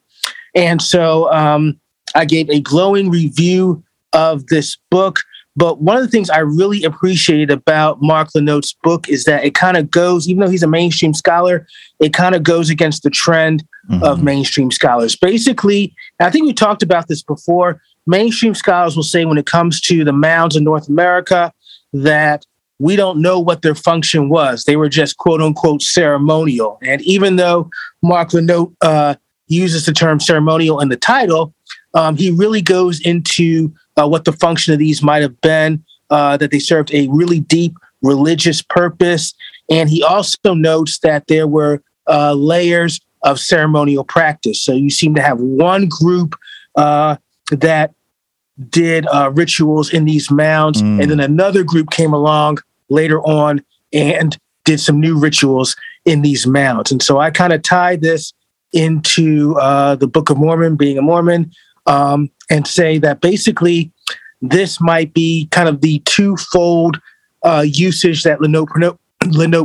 and 0.55 0.83
so 0.83 1.33
um, 1.33 1.79
I 2.15 2.25
gave 2.25 2.49
a 2.51 2.61
glowing 2.61 3.11
review 3.11 3.83
of 4.13 4.47
this 4.47 4.77
book. 4.91 5.21
But 5.59 5.81
one 5.81 5.97
of 5.97 6.03
the 6.03 6.09
things 6.11 6.29
I 6.29 6.41
really 6.41 6.85
appreciated 6.85 7.51
about 7.51 8.03
Mark 8.03 8.29
Lynott's 8.37 8.75
book 8.83 9.09
is 9.09 9.25
that 9.25 9.43
it 9.43 9.55
kind 9.55 9.79
of 9.79 9.91
goes, 9.91 10.29
even 10.29 10.41
though 10.41 10.51
he's 10.51 10.63
a 10.63 10.67
mainstream 10.69 11.15
scholar, 11.15 11.67
it 11.99 12.13
kind 12.13 12.35
of 12.35 12.43
goes 12.43 12.69
against 12.69 13.05
the 13.05 13.11
trend 13.11 13.65
of 14.03 14.19
Mhm. 14.19 14.23
mainstream 14.23 14.71
scholars. 14.71 15.17
Basically, 15.17 15.95
I 16.21 16.29
think 16.31 16.45
we 16.45 16.53
talked 16.53 16.83
about 16.83 17.09
this 17.09 17.23
before. 17.23 17.81
Mainstream 18.07 18.55
scholars 18.55 18.97
will 18.97 19.03
say 19.03 19.25
when 19.25 19.39
it 19.39 19.47
comes 19.47 19.81
to 19.83 20.05
the 20.05 20.13
mounds 20.13 20.57
in 20.57 20.65
North 20.65 20.89
America 20.89 21.53
that 21.93 22.47
we 22.79 22.95
don't 22.95 23.21
know 23.23 23.41
what 23.41 23.63
their 23.63 23.75
function 23.75 24.29
was. 24.29 24.65
They 24.65 24.77
were 24.77 24.89
just 24.89 25.17
quote 25.17 25.41
unquote 25.41 25.83
ceremonial. 25.83 26.79
And 26.83 27.01
even 27.03 27.37
though 27.37 27.71
Mark 28.03 28.31
Lynott 28.31 28.75
uh, 28.83 29.15
uses 29.49 29.87
the 29.87 29.93
term 29.93 30.21
ceremonial 30.21 30.81
in 30.81 30.89
the 30.89 30.97
title, 30.97 31.55
um, 31.95 32.17
he 32.17 32.31
really 32.31 32.61
goes 32.61 33.01
into 33.01 33.73
uh, 33.97 34.07
what 34.07 34.25
the 34.25 34.33
function 34.33 34.73
of 34.73 34.79
these 34.79 35.03
might 35.03 35.23
have 35.23 35.41
been, 35.41 35.83
uh, 36.11 36.37
that 36.37 36.51
they 36.51 36.59
served 36.59 36.93
a 36.93 37.09
really 37.09 37.41
deep 37.41 37.75
religious 38.03 38.61
purpose. 38.61 39.33
And 39.71 39.89
he 39.89 40.03
also 40.03 40.55
notes 40.55 40.99
that 40.99 41.27
there 41.29 41.47
were 41.47 41.83
uh, 42.09 42.35
layers 42.35 43.01
of 43.23 43.41
ceremonial 43.41 44.05
practice. 44.05 44.63
So 44.63 44.73
you 44.73 44.91
seem 44.91 45.15
to 45.15 45.23
have 45.23 45.41
one 45.41 45.89
group 45.89 46.37
uh, 46.77 47.17
that 47.51 47.95
did 48.71 49.07
uh, 49.09 49.31
rituals 49.35 49.93
in 49.93 50.05
these 50.07 50.31
mounds, 50.31 50.83
Mm. 50.83 51.03
and 51.03 51.11
then 51.11 51.21
another 51.21 51.63
group 51.63 51.91
came 51.91 52.13
along 52.13 52.59
later 52.89 53.21
on 53.23 53.63
and 53.93 54.37
did 54.65 54.81
some 54.81 54.99
new 55.01 55.19
rituals 55.19 55.77
in 56.05 56.23
these 56.23 56.47
mounds. 56.47 56.91
And 56.91 57.03
so 57.03 57.19
I 57.19 57.31
kind 57.31 57.53
of 57.53 57.63
tied 57.63 58.01
this 58.01 58.33
into 58.73 59.55
uh, 59.61 59.95
the 59.97 60.07
Book 60.07 60.31
of 60.31 60.39
Mormon, 60.39 60.77
being 60.77 60.99
a 60.99 61.03
Mormon, 61.03 61.53
um, 61.87 62.31
and 62.51 62.67
say 62.67 62.99
that 62.99 63.21
basically 63.21 63.93
this 64.43 64.81
might 64.81 65.13
be 65.15 65.49
kind 65.51 65.69
of 65.69 65.81
the 65.81 65.99
twofold 66.01 67.01
uh, 67.45 67.65
usage 67.67 68.23
that 68.25 68.39
Prono- 68.41 68.99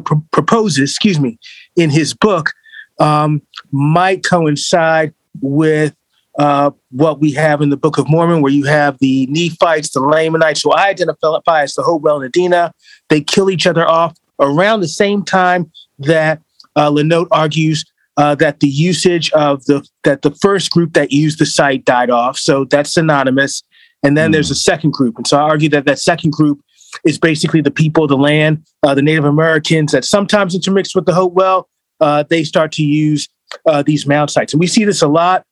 pr- 0.05 0.13
proposes, 0.31 0.91
excuse 0.91 1.19
me, 1.19 1.37
in 1.75 1.89
his 1.89 2.13
book, 2.13 2.51
um, 2.99 3.41
might 3.71 4.23
coincide 4.23 5.13
with 5.41 5.95
uh, 6.39 6.71
what 6.91 7.19
we 7.19 7.31
have 7.33 7.61
in 7.61 7.69
the 7.69 7.77
Book 7.77 7.97
of 7.97 8.09
Mormon, 8.09 8.41
where 8.41 8.51
you 8.51 8.65
have 8.65 8.97
the 8.99 9.27
Nephites, 9.27 9.89
the 9.91 9.99
Lamanites, 9.99 10.61
who 10.61 10.71
I 10.71 10.87
identify 10.89 11.63
as 11.63 11.73
the 11.73 11.83
Hopewell 11.83 12.21
and 12.21 12.31
Adena. 12.31 12.71
They 13.09 13.21
kill 13.21 13.49
each 13.49 13.67
other 13.67 13.87
off 13.87 14.17
around 14.39 14.79
the 14.79 14.87
same 14.87 15.23
time 15.23 15.71
that 15.99 16.41
uh, 16.75 16.89
Lynott 16.89 17.27
argues 17.31 17.83
uh, 18.17 18.35
that 18.35 18.59
the 18.59 18.67
usage 18.67 19.31
of 19.31 19.63
the 19.65 19.85
that 20.03 20.21
the 20.21 20.31
first 20.31 20.71
group 20.71 20.93
that 20.93 21.11
used 21.11 21.39
the 21.39 21.45
site 21.45 21.85
died 21.85 22.09
off. 22.09 22.37
So 22.37 22.65
that's 22.65 22.93
synonymous. 22.93 23.63
And 24.03 24.17
then 24.17 24.29
Mm. 24.29 24.33
there's 24.33 24.51
a 24.51 24.55
second 24.55 24.91
group, 24.93 25.17
and 25.17 25.27
so 25.27 25.37
I 25.37 25.41
argue 25.41 25.69
that 25.69 25.85
that 25.85 25.99
second 25.99 26.31
group 26.31 26.59
is 27.05 27.19
basically 27.19 27.61
the 27.61 27.71
people, 27.71 28.07
the 28.07 28.17
land, 28.17 28.65
uh, 28.83 28.95
the 28.95 29.01
Native 29.01 29.25
Americans 29.25 29.91
that 29.91 30.03
sometimes 30.05 30.55
intermixed 30.55 30.95
with 30.95 31.05
the 31.05 31.13
Hopewell. 31.13 31.69
Uh, 31.99 32.23
they 32.27 32.43
start 32.43 32.71
to 32.73 32.83
use 32.83 33.29
uh, 33.67 33.83
these 33.83 34.07
mound 34.07 34.29
sites, 34.31 34.53
and 34.53 34.59
we 34.59 34.65
see 34.67 34.85
this 34.85 35.01
a 35.01 35.07
lot 35.07 35.45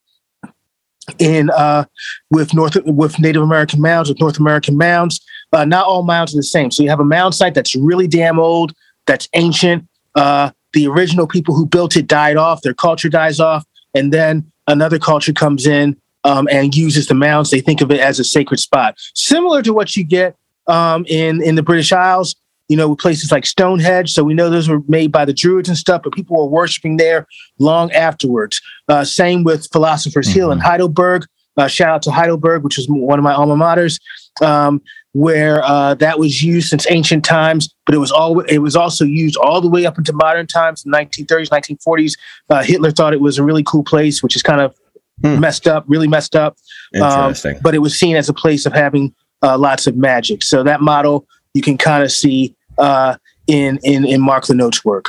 in 1.20 1.50
uh, 1.52 1.86
with 2.30 2.54
North 2.54 2.76
with 2.86 3.20
Native 3.20 3.42
American 3.42 3.82
mounds, 3.82 4.10
with 4.10 4.20
North 4.20 4.40
American 4.40 4.78
mounds. 4.78 5.20
Uh, 5.52 5.66
not 5.66 5.86
all 5.86 6.04
mounds 6.04 6.34
are 6.34 6.38
the 6.38 6.44
same. 6.44 6.70
So 6.70 6.84
you 6.84 6.90
have 6.90 7.00
a 7.00 7.06
mound 7.06 7.34
site 7.34 7.56
that's 7.56 7.76
really 7.76 8.08
damn 8.08 8.40
old, 8.40 8.74
that's 9.08 9.28
ancient. 9.34 9.88
Uh, 10.16 10.52
the 10.74 10.88
original 10.88 11.28
people 11.28 11.56
who 11.56 11.66
built 11.66 11.96
it 11.96 12.08
died 12.08 12.38
off, 12.38 12.62
their 12.62 12.74
culture 12.74 13.10
dies 13.10 13.40
off, 13.40 13.66
and 13.96 14.14
then 14.14 14.50
another 14.68 15.00
culture 15.00 15.34
comes 15.34 15.66
in 15.66 15.98
um, 16.24 16.48
and 16.52 16.76
uses 16.76 17.08
the 17.08 17.16
mounds. 17.16 17.50
They 17.50 17.62
think 17.62 17.82
of 17.82 17.92
it 17.92 18.00
as 18.00 18.20
a 18.20 18.24
sacred 18.24 18.60
spot, 18.60 18.96
similar 19.16 19.62
to 19.64 19.74
what 19.74 19.96
you 19.96 20.04
get 20.04 20.36
um, 20.68 21.06
in 21.08 21.42
in 21.42 21.56
the 21.56 21.64
British 21.64 21.92
Isles. 21.92 22.36
You 22.70 22.78
know, 22.78 22.96
places 22.96 23.32
like 23.32 23.46
Stonehenge. 23.46 24.12
So 24.14 24.24
we 24.24 24.34
know 24.34 24.50
those 24.50 24.70
were 24.70 24.82
made 24.88 25.12
by 25.12 25.26
the 25.26 25.34
Druids 25.34 25.68
and 25.70 25.78
stuff, 25.78 26.02
but 26.04 26.14
people 26.14 26.38
were 26.38 26.46
worshiping 26.46 26.98
there 26.98 27.26
long 27.58 27.92
afterwards. 27.92 28.62
Uh, 28.88 29.04
same 29.04 29.44
with 29.44 29.68
Philosopher's 29.72 30.28
Hill 30.32 30.52
in 30.52 30.60
Heidelberg. 30.60 31.26
Uh, 31.58 31.68
shout 31.68 31.90
out 31.90 32.02
to 32.04 32.12
Heidelberg, 32.12 32.64
which 32.64 32.78
was 32.78 32.88
one 32.88 33.20
of 33.20 33.24
my 33.24 33.34
alma 33.34 33.56
maters, 33.56 34.00
um, 34.42 34.82
where 35.14 35.62
uh, 35.66 35.96
that 35.96 36.20
was 36.20 36.42
used 36.44 36.70
since 36.70 36.86
ancient 36.90 37.26
times. 37.26 37.74
But 37.88 37.96
it 37.96 37.98
was 37.98 38.12
all 38.12 38.40
it 38.42 38.60
was 38.60 38.76
also 38.76 39.04
used 39.04 39.36
all 39.36 39.60
the 39.60 39.68
way 39.68 39.86
up 39.88 39.98
into 39.98 40.14
modern 40.14 40.46
times, 40.48 40.84
1930s, 40.86 41.50
1940s. 41.50 42.14
Uh, 42.50 42.64
Hitler 42.64 42.92
thought 42.92 43.14
it 43.14 43.20
was 43.20 43.38
a 43.40 43.44
really 43.44 43.64
cool 43.64 43.84
place, 43.84 44.22
which 44.24 44.36
is 44.36 44.44
kind 44.44 44.62
of 44.62 44.76
Hmm. 45.22 45.38
messed 45.42 45.68
up, 45.68 45.84
really 45.90 46.08
messed 46.08 46.34
up. 46.34 46.56
Um, 46.96 47.02
Interesting. 47.04 47.58
but 47.62 47.76
it 47.76 47.80
was 47.80 48.00
seen 48.00 48.16
as 48.16 48.30
a 48.30 48.34
place 48.34 48.66
of 48.66 48.72
having 48.72 49.14
uh, 49.42 49.58
lots 49.58 49.86
of 49.86 49.98
magic. 49.98 50.42
So 50.44 50.64
that 50.64 50.80
model 50.80 51.26
you 51.54 51.62
can 51.62 51.78
kind 51.78 52.04
of 52.04 52.12
see 52.12 52.56
uh, 52.80 53.18
in 53.48 53.80
in 53.84 54.06
in 54.06 54.22
Mark 54.22 54.46
Lynott's 54.46 54.84
work. 54.84 55.06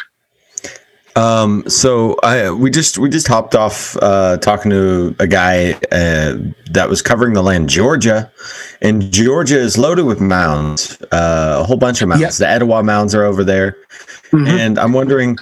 Um, 1.16 1.68
so 1.68 2.16
I 2.22 2.50
we 2.50 2.70
just 2.70 2.96
we 2.98 3.08
just 3.08 3.26
hopped 3.26 3.54
off 3.56 3.96
uh, 4.00 4.36
talking 4.38 4.70
to 4.70 5.14
a 5.18 5.26
guy 5.26 5.72
uh, 5.90 6.36
that 6.70 6.88
was 6.88 7.02
covering 7.02 7.34
the 7.34 7.42
land 7.42 7.68
Georgia, 7.68 8.30
and 8.80 9.10
Georgia 9.12 9.58
is 9.58 9.76
loaded 9.76 10.04
with 10.04 10.20
mounds, 10.20 11.00
uh, 11.10 11.58
a 11.60 11.64
whole 11.64 11.76
bunch 11.76 12.00
of 12.00 12.08
mounds. 12.08 12.22
Yep. 12.22 12.32
The 12.34 12.48
Etowah 12.48 12.82
mounds 12.84 13.14
are 13.14 13.24
over 13.24 13.42
there, 13.42 13.76
Mhm. 14.30 14.48
and 14.48 14.78
I'm 14.78 14.92
wondering, 14.92 15.36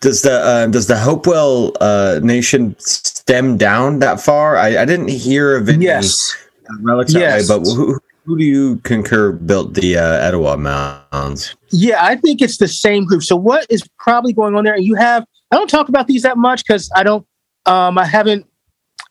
does 0.00 0.22
the 0.22 0.32
uh, 0.32 0.66
does 0.66 0.88
the 0.88 0.98
Hopewell 0.98 1.76
uh, 1.80 2.18
Nation 2.20 2.74
stem 2.80 3.56
down 3.56 4.00
that 4.00 4.20
far? 4.20 4.56
I, 4.56 4.82
I 4.82 4.84
didn't 4.84 5.08
hear 5.08 5.56
of 5.56 5.68
any 5.68 5.84
Yes. 5.84 6.36
relics 6.80 7.12
that 7.12 7.20
way, 7.20 7.44
but 7.46 7.60
who 7.60 8.00
who 8.24 8.38
do 8.38 8.44
you 8.44 8.76
concur 8.78 9.32
built 9.32 9.74
the 9.74 9.96
uh, 9.96 10.28
Etowah 10.28 10.56
mounds? 10.56 11.56
Yeah, 11.70 12.04
I 12.04 12.16
think 12.16 12.40
it's 12.40 12.58
the 12.58 12.68
same 12.68 13.04
group. 13.04 13.22
So 13.22 13.36
what 13.36 13.66
is 13.68 13.82
probably 13.98 14.32
going 14.32 14.54
on 14.54 14.64
there? 14.64 14.78
You 14.78 14.94
have 14.94 15.24
I 15.50 15.56
don't 15.56 15.68
talk 15.68 15.88
about 15.88 16.06
these 16.06 16.22
that 16.22 16.38
much 16.38 16.64
because 16.66 16.90
I 16.94 17.02
don't 17.02 17.26
um 17.66 17.98
I 17.98 18.04
haven't 18.04 18.46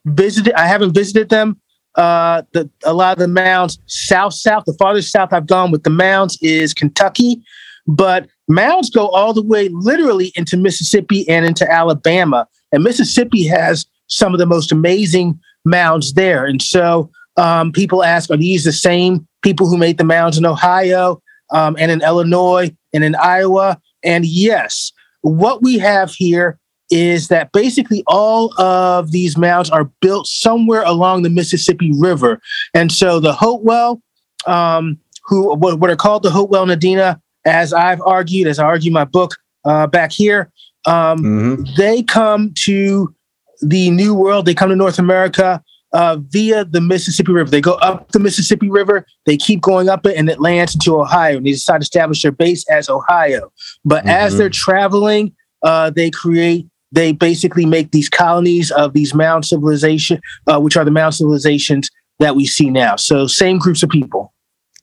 visited 0.05 0.53
I 0.53 0.67
haven't 0.67 0.93
visited 0.93 1.29
them. 1.29 1.59
Uh 1.95 2.43
the 2.53 2.69
a 2.83 2.93
lot 2.93 3.13
of 3.13 3.19
the 3.19 3.27
mounds 3.27 3.79
south 3.87 4.33
south, 4.33 4.63
the 4.65 4.75
farthest 4.79 5.11
south 5.11 5.33
I've 5.33 5.47
gone 5.47 5.71
with 5.71 5.83
the 5.83 5.89
mounds 5.89 6.37
is 6.41 6.73
Kentucky, 6.73 7.41
but 7.87 8.29
mounds 8.47 8.89
go 8.89 9.09
all 9.09 9.33
the 9.33 9.43
way 9.43 9.69
literally 9.71 10.31
into 10.35 10.55
Mississippi 10.55 11.27
and 11.27 11.45
into 11.45 11.69
Alabama. 11.69 12.47
And 12.71 12.83
Mississippi 12.83 13.45
has 13.47 13.85
some 14.07 14.33
of 14.33 14.39
the 14.39 14.45
most 14.45 14.71
amazing 14.71 15.39
mounds 15.65 16.13
there. 16.13 16.45
And 16.45 16.61
so 16.61 17.11
um, 17.38 17.71
people 17.71 18.03
ask, 18.03 18.29
are 18.29 18.38
these 18.38 18.63
the 18.63 18.71
same 18.73 19.27
people 19.41 19.67
who 19.67 19.77
made 19.77 19.97
the 19.97 20.03
mounds 20.03 20.38
in 20.38 20.45
Ohio? 20.45 21.21
um, 21.51 21.75
and 21.77 21.91
in 21.91 22.01
Illinois 22.01 22.71
and 22.93 23.03
in 23.03 23.15
Iowa. 23.15 23.79
And 24.03 24.25
yes, 24.25 24.91
what 25.21 25.61
we 25.61 25.77
have 25.79 26.13
here 26.13 26.57
is 26.89 27.27
that 27.27 27.51
basically 27.51 28.03
all 28.07 28.57
of 28.59 29.11
these 29.11 29.38
mounds 29.38 29.69
are 29.69 29.91
built 30.01 30.27
somewhere 30.27 30.83
along 30.83 31.21
the 31.21 31.29
Mississippi 31.29 31.91
River. 31.97 32.41
And 32.73 32.91
so 32.91 33.19
the 33.19 33.33
Hopewell, 33.33 34.01
um, 34.47 34.97
who 35.25 35.53
what, 35.55 35.79
what 35.79 35.89
are 35.89 35.95
called 35.95 36.23
the 36.23 36.31
Hopewell 36.31 36.69
and 36.69 36.81
Adena, 36.81 37.19
as 37.45 37.73
I've 37.73 38.01
argued, 38.01 38.47
as 38.47 38.59
I 38.59 38.65
argue 38.65 38.91
my 38.91 39.05
book 39.05 39.35
uh, 39.65 39.88
back 39.88 40.11
here, 40.11 40.51
um, 40.85 41.19
Mm-hmm. 41.19 41.63
they 41.77 42.01
come 42.01 42.53
to 42.63 43.13
the 43.61 43.91
New 43.91 44.15
World. 44.15 44.45
They 44.45 44.55
come 44.55 44.69
to 44.69 44.75
North 44.75 45.00
America 45.00 45.61
uh, 45.93 46.17
via 46.29 46.65
the 46.65 46.81
Mississippi 46.81 47.31
River. 47.31 47.50
They 47.50 47.62
go 47.62 47.74
up 47.75 48.12
the 48.12 48.19
Mississippi 48.19 48.69
River. 48.69 49.05
They 49.25 49.38
keep 49.38 49.62
going 49.62 49.89
up 49.89 50.05
it, 50.05 50.15
and 50.17 50.29
it 50.29 50.39
lands 50.39 50.74
into 50.75 51.00
Ohio. 51.00 51.38
And 51.38 51.45
they 51.45 51.51
decide 51.51 51.79
to 51.79 51.83
establish 51.83 52.21
their 52.21 52.31
base 52.31 52.67
as 52.69 52.89
Ohio. 52.89 53.51
But 53.86 54.05
as 54.05 54.33
Mhm. 54.33 54.38
they're 54.38 54.50
traveling, 54.50 55.33
uh, 55.63 55.89
they 55.89 56.10
create. 56.10 56.67
They 56.93 57.13
basically 57.13 57.65
make 57.65 57.91
these 57.91 58.10
colonies 58.10 58.69
of 58.71 58.93
these 58.93 59.13
mound 59.13 59.45
civilization, 59.45 60.19
uh, 60.48 60.60
which 60.60 60.75
are 60.75 60.83
the 60.83 60.91
mound 60.91 61.15
civilizations 61.15 61.89
that 62.19 62.36
we 62.36 62.45
see 62.45 62.69
now. 62.69 62.98
So 62.98 63.27
same 63.27 63.57
groups 63.60 63.81
of 63.81 63.89
people. 63.89 64.33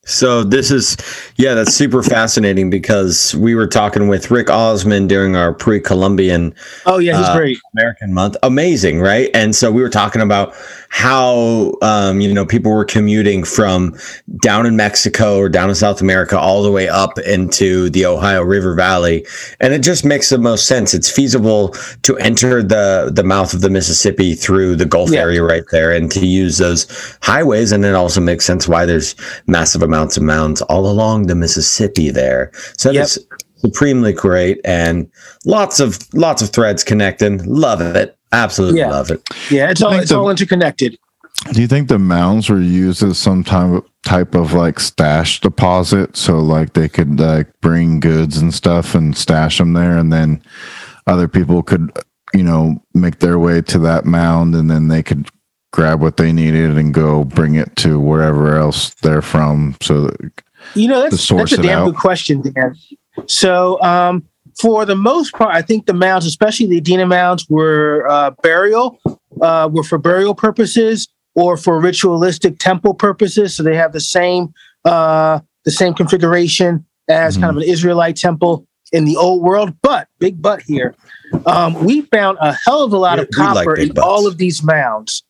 So 0.07 0.43
this 0.43 0.71
is, 0.71 0.97
yeah, 1.37 1.53
that's 1.53 1.75
super 1.75 2.03
fascinating 2.03 2.71
because 2.71 3.35
we 3.35 3.55
were 3.55 3.67
talking 3.67 4.09
with 4.09 4.31
Rick 4.31 4.47
Osmon 4.47 5.07
during 5.07 5.37
our 5.37 5.53
pre-Columbian 5.53 6.55
Oh 6.87 6.97
yeah, 6.99 7.19
he's 7.19 7.27
Uh, 7.29 7.37
great. 7.37 7.59
American 7.77 8.15
month. 8.15 8.35
Amazing, 8.43 9.01
right? 9.01 9.29
And 9.35 9.55
so 9.55 9.71
we 9.71 9.83
were 9.83 9.91
talking 9.91 10.23
about 10.23 10.55
how 10.91 11.75
um, 11.83 12.21
you 12.21 12.33
know 12.33 12.47
people 12.47 12.73
were 12.73 12.85
commuting 12.85 13.45
from 13.45 13.95
down 14.43 14.67
in 14.67 14.77
Mexico 14.77 15.39
or 15.39 15.49
down 15.49 15.69
in 15.69 15.75
South 15.75 16.01
America 16.01 16.39
all 16.39 16.63
the 16.63 16.71
way 16.73 16.89
up 16.89 17.19
into 17.21 17.91
the 17.91 18.05
Ohio 18.07 18.43
River 18.43 18.75
Valley, 18.75 19.27
and 19.61 19.73
it 19.75 19.83
just 19.83 20.05
makes 20.05 20.31
the 20.31 20.39
most 20.39 20.67
sense. 20.67 20.95
It's 20.95 21.11
feasible 21.11 21.69
to 22.03 22.17
enter 22.19 22.63
the 22.63 23.11
the 23.15 23.23
mouth 23.25 23.55
of 23.55 23.61
the 23.61 23.71
Mississippi 23.71 24.35
through 24.35 24.77
the 24.77 24.87
Gulf 24.87 25.11
Yeah. 25.11 25.21
area 25.21 25.43
right 25.43 25.65
there, 25.71 25.93
and 25.93 26.11
to 26.13 26.27
use 26.27 26.59
those 26.59 26.87
highways, 27.23 27.73
and 27.73 27.85
it 27.85 27.95
also 27.95 28.21
makes 28.21 28.45
sense 28.45 28.67
why 28.67 28.85
there's 28.87 29.15
massive 29.47 29.83
amounts 29.83 30.17
of 30.17 30.23
mounds 30.23 30.63
all 30.63 30.91
along 30.91 31.27
the 31.27 31.35
Mississippi 31.35 32.11
there. 32.11 32.51
So 32.77 32.91
Yep. 32.91 33.03
it's 33.05 33.19
supremely 33.57 34.13
great 34.13 34.61
and 34.65 35.09
lots 35.45 35.81
of 35.81 35.99
lots 36.15 36.43
of 36.43 36.51
threads 36.51 36.83
connecting. 36.85 37.43
Love 37.45 37.81
it. 37.81 38.18
Absolutely 38.33 38.81
Yeah. 38.81 38.91
love 38.91 39.11
it. 39.11 39.23
Yeah, 39.51 39.71
it's 39.71 39.83
all 39.83 39.93
it's 39.93 40.11
the- 40.11 40.19
all 40.19 40.31
interconnected. 40.31 40.99
Do 41.53 41.61
you 41.61 41.69
think 41.69 41.89
the 41.89 42.01
mounds 42.01 42.51
were 42.51 42.61
used 42.61 43.03
as 43.03 43.17
some 43.17 43.45
type 43.45 43.73
of, 43.73 43.85
type 44.05 44.35
of 44.35 44.53
like 44.55 44.81
stash 44.81 45.41
deposit? 45.41 46.17
So 46.17 46.41
like 46.41 46.73
they 46.73 46.89
could 46.89 47.21
like 47.21 47.47
bring 47.61 48.01
goods 48.01 48.39
and 48.39 48.53
stuff 48.53 48.95
and 48.95 49.17
stash 49.17 49.59
them 49.59 49.73
there, 49.73 49.97
and 49.97 50.13
then 50.13 50.43
other 51.07 51.29
people 51.29 51.63
could, 51.63 51.93
you 52.35 52.43
know, 52.43 52.83
make 52.93 53.21
their 53.21 53.39
way 53.39 53.63
to 53.63 53.79
that 53.79 54.05
mound, 54.05 54.55
and 54.57 54.69
then 54.71 54.89
they 54.89 55.03
could 55.03 55.29
grab 55.73 56.01
what 56.01 56.17
they 56.17 56.33
needed 56.33 56.77
and 56.77 56.93
go 56.93 57.23
bring 57.25 57.55
it 57.55 57.75
to 57.77 58.01
wherever 58.01 58.57
else 58.59 58.91
they're 59.03 59.23
from. 59.23 59.77
So 59.81 60.03
that, 60.09 60.17
You 60.75 60.89
know, 60.89 61.03
that's 61.03 61.29
that's 61.29 61.53
a 61.53 61.63
damn 61.63 61.81
out. 61.83 61.85
good 61.87 61.97
question, 61.97 62.43
Dan. 62.43 62.75
So, 63.27 63.81
um, 63.81 64.25
for 64.61 64.85
the 64.85 64.97
most 64.97 65.33
part, 65.35 65.55
I 65.55 65.63
think 65.63 65.87
the 65.87 65.95
mounds, 65.95 66.27
especially 66.27 66.67
the 66.67 66.81
Adena 66.81 67.07
mounds, 67.09 67.47
were 67.49 68.07
uh, 68.09 68.31
burial, 68.43 68.99
uh, 69.41 69.69
were 69.73 69.85
for 69.85 69.99
burial 69.99 70.35
purposes 70.35 71.09
or 71.35 71.57
for 71.57 71.81
ritualistic 71.81 72.59
temple 72.59 72.95
purposes. 72.95 73.57
So 73.57 73.63
they 73.63 73.77
have 73.77 73.93
the 73.93 74.01
same 74.01 74.53
uh, 74.85 75.41
the 75.65 75.71
same 75.71 75.95
configuration 75.95 76.85
as 77.09 77.37
kind 77.37 77.51
of 77.51 77.57
an 77.57 77.63
Israelite 77.69 78.17
temple 78.17 78.67
in 78.93 79.05
the 79.05 79.17
old 79.17 79.43
world. 79.43 79.75
But 79.83 80.09
big 80.19 80.41
but 80.41 80.63
here, 80.63 80.95
um, 81.47 81.75
we 81.85 82.03
found 82.03 82.39
a 82.41 82.55
hell 82.65 82.83
of 82.83 82.93
a 82.93 82.97
lot 82.99 83.19
We- 83.19 83.23
of 83.25 83.29
we 83.37 83.43
like 83.45 83.55
copper 83.67 83.75
in 83.77 83.89
butts. 83.93 84.07
all 84.07 84.27
of 84.27 84.39
these 84.39 84.63
mounds. 84.63 85.23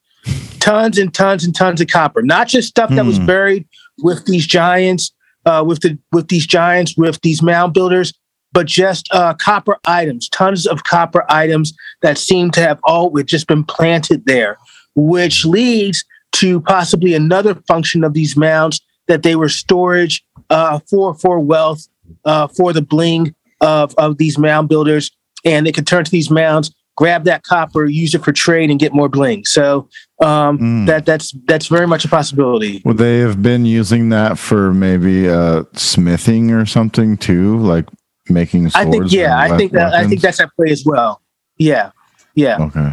Tons 0.61 0.99
and 0.99 1.13
tons 1.15 1.45
and 1.45 1.55
tons 1.55 1.81
of 1.81 1.87
copper, 1.87 2.21
not 2.23 2.49
just 2.49 2.69
stuff 2.69 2.91
that 2.91 3.07
was 3.07 3.17
Hmm. 3.19 3.27
buried 3.27 3.67
with 4.03 4.27
these 4.27 4.47
giants, 4.47 5.13
uh, 5.47 5.65
with 5.67 5.81
the 5.81 5.99
with 6.13 6.29
these 6.29 6.47
giants, 6.47 6.95
with 6.97 7.21
these 7.23 7.43
mound 7.43 7.73
builders, 7.73 8.13
but 8.53 8.67
just 8.67 9.09
uh, 9.13 9.35
copper 9.35 9.77
items, 9.87 10.29
tons 10.29 10.67
of 10.67 10.85
copper 10.85 11.25
items 11.29 11.73
that 12.03 12.19
seem 12.19 12.51
to 12.53 12.61
have 12.61 12.79
all 12.85 13.11
just 13.23 13.47
been 13.47 13.65
planted 13.65 14.25
there, 14.27 14.57
which 14.95 15.45
leads 15.45 16.05
to 16.33 16.61
possibly 16.63 17.15
another 17.15 17.55
function 17.67 18.05
of 18.05 18.15
these 18.15 18.37
mounds 18.37 18.81
that 19.07 19.23
they 19.23 19.37
were 19.37 19.49
storage 19.49 20.25
uh, 20.51 20.79
for 20.91 21.15
for 21.15 21.41
wealth, 21.41 21.87
uh, 22.25 22.49
for 22.49 22.73
the 22.73 22.83
bling 22.83 23.35
of 23.61 23.95
of 23.97 24.19
these 24.19 24.39
mound 24.39 24.69
builders, 24.69 25.11
and 25.45 25.67
they 25.67 25.73
could 25.73 25.87
turn 25.87 26.05
to 26.05 26.11
these 26.11 26.31
mounds, 26.31 26.71
grab 26.97 27.25
that 27.25 27.43
copper, 27.43 27.87
use 27.87 28.15
it 28.15 28.23
for 28.25 28.33
trade, 28.33 28.71
and 28.71 28.79
get 28.81 28.93
more 28.93 29.09
bling. 29.09 29.45
So 29.45 29.89
um, 30.23 30.59
Mm. 30.59 30.87
that 30.87 31.07
that's 31.07 31.33
that's 31.47 31.67
very 31.69 31.87
much 31.87 32.05
a 32.05 32.09
possibility. 32.09 32.83
would 32.85 32.99
they 32.99 33.19
have 33.19 33.43
been 33.43 33.65
using 33.67 34.09
that 34.11 34.39
for 34.39 34.73
maybe 34.75 35.29
uh, 35.29 35.65
smithing 35.75 36.51
or 36.51 36.67
something 36.67 37.17
too, 37.17 37.59
like 37.59 37.87
making 38.31 38.71
swords? 38.71 38.87
I 38.87 38.91
think 38.91 39.13
yeah, 39.13 39.39
I 39.39 39.57
think 39.57 39.73
that 39.73 39.95
I 39.95 40.07
think 40.07 40.21
that's 40.21 40.41
at 40.41 40.51
play 40.57 40.71
as 40.71 40.85
well. 40.85 41.21
Yeah, 41.57 41.91
yeah, 42.35 42.59
Okay. 42.61 42.93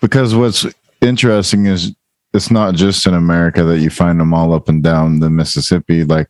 Because 0.00 0.34
what's 0.34 0.66
interesting 1.00 1.66
is 1.66 1.94
it's 2.34 2.50
not 2.50 2.74
just 2.74 3.06
in 3.06 3.14
America 3.14 3.64
that 3.64 3.78
you 3.78 3.90
find 3.90 4.20
them 4.20 4.34
all 4.34 4.52
up 4.52 4.68
and 4.68 4.82
down 4.82 5.20
the 5.20 5.30
Mississippi, 5.30 6.04
like 6.04 6.28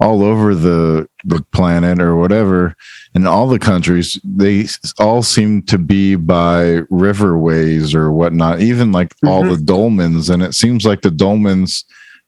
all 0.00 0.22
over 0.24 0.54
the 0.54 1.08
the 1.24 1.42
planet 1.52 2.00
or 2.00 2.16
whatever. 2.16 2.74
In 3.14 3.26
all 3.26 3.48
the 3.48 3.58
countries, 3.60 4.18
they 4.24 4.66
all 4.98 5.22
seem 5.22 5.62
to 5.62 5.78
be 5.78 6.16
by 6.16 6.80
riverways 6.90 7.94
or 7.94 8.10
whatnot. 8.12 8.60
Even 8.60 8.90
like 8.92 9.14
all 9.24 9.42
Mhm. 9.44 9.50
the 9.56 9.72
dolmens, 9.72 10.30
and 10.30 10.42
it 10.42 10.54
seems 10.54 10.84
like 10.84 11.02
the 11.02 11.10
dolmens 11.10 11.84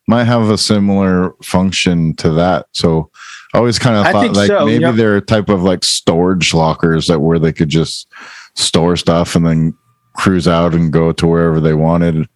might 0.08 0.24
have 0.24 0.48
a 0.50 0.58
similar 0.58 1.34
function 1.42 2.14
to 2.16 2.30
that. 2.32 2.66
So 2.72 3.10
I 3.56 3.58
always 3.58 3.78
kind 3.78 3.96
of 3.96 4.12
thought 4.12 4.36
like 4.36 4.48
so, 4.48 4.66
maybe 4.66 4.82
yep. 4.82 4.96
they're 4.96 5.16
a 5.16 5.20
type 5.22 5.48
of 5.48 5.62
like 5.62 5.82
storage 5.82 6.52
lockers 6.52 7.06
that 7.06 7.20
where 7.20 7.38
they 7.38 7.52
could 7.54 7.70
just 7.70 8.06
store 8.54 8.96
stuff 8.96 9.34
and 9.34 9.46
then 9.46 9.74
cruise 10.14 10.46
out 10.46 10.74
and 10.74 10.92
go 10.92 11.10
to 11.12 11.26
wherever 11.26 11.58
they 11.58 11.72
wanted. 11.72 12.28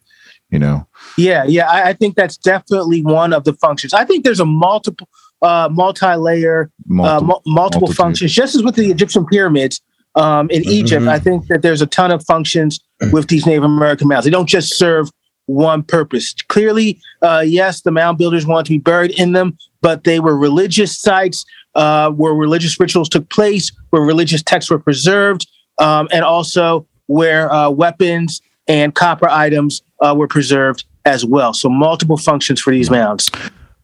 You 0.51 0.59
know, 0.59 0.89
yeah, 1.19 1.45
yeah. 1.47 1.71
I, 1.71 1.91
I 1.91 1.93
think 1.93 2.17
that's 2.17 2.37
definitely 2.39 3.03
one 3.03 3.33
of 3.35 3.45
the 3.45 3.53
functions. 3.53 3.93
I 3.93 4.05
think 4.05 4.25
there's 4.25 4.41
a 4.41 4.47
multiple, 4.47 5.09
uh, 5.43 5.69
multi-layer, 5.71 6.65
uh, 6.65 6.69
multiple, 6.87 7.43
multiple 7.47 7.81
multitude. 7.81 7.97
functions. 7.97 8.33
Just 8.33 8.55
as 8.57 8.63
with 8.63 8.75
the 8.77 8.91
Egyptian 8.91 9.27
pyramids 9.27 9.81
um, 10.17 10.51
in 10.51 10.67
Egypt, 10.69 11.05
Mhm. 11.05 11.09
I 11.09 11.19
think 11.19 11.47
that 11.49 11.63
there's 11.63 11.83
a 11.83 11.87
ton 11.87 12.11
of 12.11 12.25
functions 12.25 12.81
with 13.13 13.29
these 13.29 13.47
Native 13.47 13.63
American 13.63 14.09
mounds. 14.09 14.25
They 14.25 14.31
don't 14.31 14.49
just 14.49 14.75
serve 14.75 15.11
one 15.51 15.83
purpose. 15.83 16.35
Clearly, 16.49 17.01
uh, 17.23 17.43
yes, 17.45 17.83
the 17.83 17.91
mound 17.91 18.19
builders 18.19 18.47
wanted 18.47 18.67
to 18.67 18.71
be 18.71 18.79
buried 18.79 19.11
in 19.19 19.33
them, 19.33 19.57
but 19.81 20.05
they 20.05 20.21
were 20.21 20.37
religious 20.37 20.99
sites 20.99 21.45
uh, 21.75 22.11
where 22.11 22.33
religious 22.33 22.79
rituals 22.79 23.09
took 23.09 23.29
place, 23.31 23.73
where 23.91 24.03
religious 24.03 24.43
texts 24.43 24.71
were 24.71 24.79
preserved, 24.79 25.49
um, 25.79 26.09
and 26.13 26.25
also 26.25 26.87
where 27.07 27.53
uh, 27.53 27.69
weapons 27.69 28.41
and 28.69 28.95
copper 28.95 29.29
items 29.29 29.83
uh, 30.01 30.15
were 30.17 30.29
preserved 30.29 30.85
as 31.05 31.25
well. 31.25 31.53
So 31.53 31.69
multiple 31.69 32.17
functions 32.17 32.61
for 32.61 32.71
these 32.73 32.91
mounds. 32.91 33.31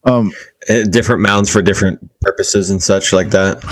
um, 0.05 0.33
Uh, 0.69 0.83
different 0.83 1.23
mounds 1.23 1.49
for 1.49 1.63
different 1.63 1.99
purposes 2.21 2.71
and 2.71 2.83
such 2.83 3.13
like 3.13 3.31
that. 3.31 3.63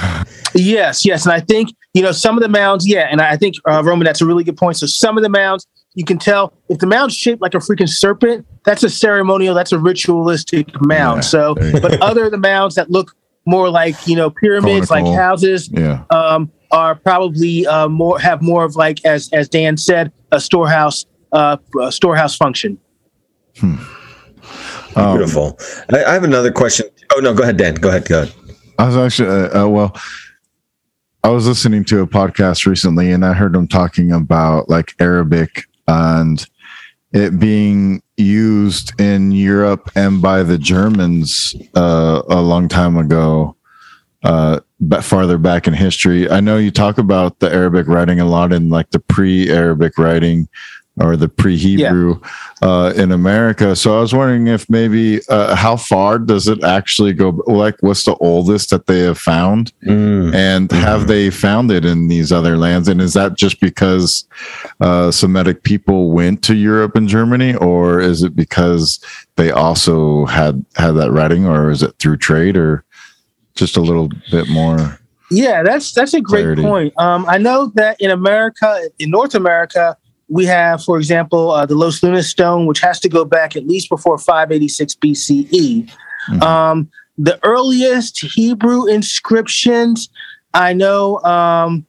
Yes, 0.54 1.04
yes, 1.04 1.26
and 1.26 1.32
I 1.32 1.40
think 1.40 1.70
you 1.92 2.02
know 2.02 2.12
some 2.12 2.36
of 2.36 2.42
the 2.42 2.48
mounds. 2.48 2.86
Yeah, 2.86 3.08
and 3.10 3.20
I 3.20 3.36
think 3.36 3.56
uh, 3.68 3.82
Roman, 3.82 4.04
that's 4.04 4.20
a 4.20 4.26
really 4.26 4.44
good 4.44 4.56
point. 4.56 4.76
So 4.76 4.86
some 4.86 5.16
of 5.16 5.22
the 5.22 5.28
mounds, 5.28 5.66
you 5.94 6.04
can 6.04 6.18
tell 6.18 6.52
if 6.68 6.78
the 6.78 6.86
mound's 6.86 7.14
shaped 7.14 7.40
like 7.40 7.54
a 7.54 7.58
freaking 7.58 7.88
serpent, 7.88 8.46
that's 8.64 8.82
a 8.82 8.90
ceremonial, 8.90 9.54
that's 9.54 9.72
a 9.72 9.78
ritualistic 9.78 10.68
mound. 10.80 11.18
Yeah, 11.18 11.20
so, 11.22 11.54
but 11.54 12.00
other 12.00 12.28
the 12.28 12.38
mounds 12.38 12.74
that 12.74 12.90
look 12.90 13.14
more 13.46 13.68
like 13.70 13.94
you 14.06 14.16
know 14.16 14.30
pyramids, 14.30 14.90
like 14.90 15.06
houses, 15.06 15.68
yeah. 15.72 16.04
um, 16.10 16.50
are 16.70 16.94
probably 16.94 17.66
uh, 17.66 17.88
more 17.88 18.18
have 18.18 18.42
more 18.42 18.64
of 18.64 18.76
like 18.76 19.04
as 19.04 19.30
as 19.32 19.48
Dan 19.48 19.76
said, 19.76 20.12
a 20.32 20.40
storehouse, 20.40 21.06
uh, 21.32 21.56
a 21.80 21.92
storehouse 21.92 22.36
function. 22.36 22.78
Um, 24.96 25.16
Beautiful. 25.16 25.58
I, 25.92 26.04
I 26.04 26.12
have 26.12 26.24
another 26.24 26.52
question. 26.52 26.86
Oh 27.14 27.20
no, 27.20 27.34
go 27.34 27.42
ahead, 27.42 27.56
Dan. 27.56 27.74
Go 27.74 27.88
ahead. 27.88 28.08
Go 28.08 28.22
ahead. 28.22 28.34
I 28.78 28.86
was 28.86 28.96
actually, 28.96 29.28
uh, 29.28 29.64
uh, 29.64 29.68
well, 29.68 29.96
I 31.22 31.30
was 31.30 31.46
listening 31.46 31.84
to 31.86 32.00
a 32.00 32.06
podcast 32.06 32.66
recently 32.66 33.10
and 33.10 33.24
I 33.24 33.32
heard 33.32 33.52
them 33.52 33.68
talking 33.68 34.12
about 34.12 34.68
like 34.68 34.94
Arabic 35.00 35.64
and 35.86 36.46
it 37.12 37.38
being 37.38 38.02
used 38.16 38.98
in 39.00 39.32
Europe 39.32 39.90
and 39.94 40.20
by 40.20 40.42
the 40.42 40.58
Germans 40.58 41.54
uh, 41.76 42.22
a 42.28 42.40
long 42.40 42.68
time 42.68 42.96
ago, 42.96 43.56
uh, 44.24 44.60
but 44.80 45.04
farther 45.04 45.38
back 45.38 45.66
in 45.66 45.74
history. 45.74 46.28
I 46.28 46.40
know 46.40 46.58
you 46.58 46.70
talk 46.70 46.98
about 46.98 47.38
the 47.38 47.52
Arabic 47.52 47.86
writing 47.86 48.20
a 48.20 48.24
lot 48.24 48.52
in 48.52 48.68
like 48.68 48.90
the 48.90 48.98
pre 48.98 49.48
Arabic 49.50 49.96
writing 49.96 50.48
or 51.00 51.16
the 51.16 51.28
pre 51.28 51.56
Hebrew 51.56 52.20
uh, 52.62 52.92
in 52.96 53.10
America. 53.10 53.74
So 53.74 53.96
I 53.98 54.00
was 54.00 54.14
wondering 54.14 54.46
if 54.46 54.68
maybe 54.70 55.20
uh, 55.28 55.56
how 55.56 55.76
far 55.76 56.18
does 56.18 56.46
it 56.46 56.62
actually 56.62 57.12
go? 57.12 57.30
Like, 57.46 57.76
what's 57.80 58.04
the 58.04 58.14
oldest 58.16 58.70
that 58.70 58.86
they 58.86 59.00
have 59.00 59.18
found, 59.18 59.72
Mm. 59.84 60.34
and 60.34 60.70
have 60.72 61.06
they 61.08 61.30
found 61.30 61.70
it 61.72 61.84
in 61.84 62.08
these 62.08 62.30
other 62.30 62.56
lands? 62.56 62.88
And 62.88 63.00
is 63.00 63.14
that 63.14 63.36
just 63.36 63.60
because 63.60 64.24
uh, 64.80 65.10
Semitic 65.10 65.64
people 65.64 66.12
went 66.12 66.42
to 66.44 66.54
Europe 66.54 66.94
and 66.96 67.08
Germany, 67.08 67.56
or 67.56 68.00
is 68.00 68.22
it 68.22 68.36
because 68.36 69.00
they 69.36 69.50
also 69.50 70.26
had 70.26 70.64
had 70.76 70.92
that 70.92 71.10
writing, 71.10 71.44
or 71.46 71.70
is 71.70 71.82
it 71.82 71.94
through 71.98 72.18
trade? 72.18 72.56
Or 72.56 72.84
just 73.56 73.76
a 73.76 73.80
little 73.80 74.10
bit 74.30 74.48
more. 74.48 74.98
Yeah, 75.30 75.62
that's 75.62 75.92
that's 75.92 76.14
a 76.14 76.20
great 76.20 76.42
Clarity. 76.42 76.62
point. 76.62 76.94
Um, 76.98 77.24
I 77.28 77.38
know 77.38 77.72
that 77.74 78.00
in 78.00 78.10
America, 78.10 78.80
in 78.98 79.10
North 79.10 79.34
America, 79.34 79.96
we 80.34 80.44
have, 80.46 80.82
for 80.82 80.98
example, 80.98 81.52
uh, 81.52 81.64
the 81.64 81.76
Los 81.76 82.02
Lunas 82.02 82.28
stone, 82.28 82.66
which 82.66 82.80
has 82.80 82.98
to 82.98 83.08
go 83.08 83.24
back 83.24 83.54
at 83.54 83.68
least 83.68 83.88
before 83.88 84.18
586 84.18 84.96
BCE. 84.96 85.88
Mhm. 86.28 86.42
Um, 86.42 86.88
the 87.16 87.38
earliest 87.44 88.18
Hebrew 88.34 88.86
inscriptions, 88.86 90.08
I 90.52 90.72
know 90.72 91.20
um, 91.20 91.86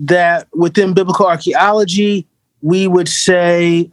that 0.00 0.48
within 0.52 0.92
biblical 0.92 1.28
archaeology, 1.28 2.26
we 2.62 2.88
would 2.88 3.08
say, 3.08 3.88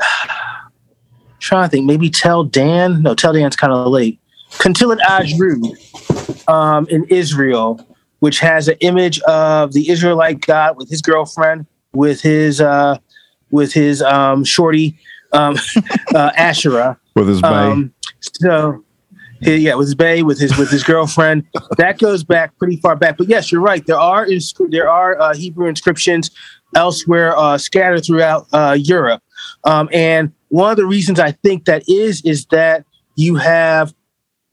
trying 1.40 1.66
to 1.66 1.70
think, 1.70 1.86
maybe 1.86 2.10
Tel 2.10 2.44
Dan. 2.44 3.04
No, 3.04 3.14
Tel 3.14 3.34
Dan's 3.34 3.56
kind 3.56 3.72
of 3.72 3.86
late. 3.86 4.20
Kuntillet 4.54 4.98
Ajrud 5.02 6.50
um, 6.50 6.88
in 6.90 7.06
Israel, 7.10 7.86
which 8.18 8.40
has 8.40 8.68
an 8.68 8.78
image 8.80 9.22
of 9.22 9.74
the 9.74 9.92
Israelite 9.92 10.42
God 10.42 10.76
with 10.76 10.90
his 10.90 11.04
girlfriend, 11.04 11.68
with 11.94 12.20
his 12.20 12.60
uh, 12.60 12.98
with 13.52 13.74
his 13.74 14.02
um, 14.02 14.44
shorty 14.44 14.98
um, 15.34 15.56
uh, 16.16 16.32
Asherah. 16.36 16.98
with 17.16 17.28
his 17.28 17.42
bay. 17.42 17.48
Um, 17.48 17.94
so 18.22 18.84
he- 19.42 19.58
yeah, 19.58 19.76
with 19.76 19.88
his 19.88 19.96
bay, 19.96 20.24
with 20.24 20.40
his 20.40 20.58
with 20.58 20.70
his 20.70 20.84
girlfriend. 20.84 21.46
that 21.78 22.00
goes 22.00 22.24
back 22.24 22.58
pretty 22.58 22.78
far 22.78 22.96
back. 22.96 23.18
But 23.18 23.28
yes, 23.28 23.52
you're 23.52 23.62
right. 23.62 23.86
There 23.86 24.00
are 24.00 24.28
there 24.70 24.90
are 24.90 25.20
uh, 25.20 25.34
Hebrew 25.34 25.68
inscriptions 25.68 26.32
elsewhere 26.76 27.38
uh, 27.38 27.58
scattered 27.58 28.06
throughout 28.06 28.48
uh, 28.54 28.78
Europe. 28.80 29.22
Um, 29.64 29.90
and 29.92 30.32
one 30.50 30.72
of 30.72 30.78
the 30.78 30.86
reasons 30.86 31.20
I 31.20 31.32
think 31.32 31.66
that 31.66 31.84
is 31.88 32.22
is 32.24 32.46
that 32.48 32.86
you 33.16 33.36
have 33.36 33.94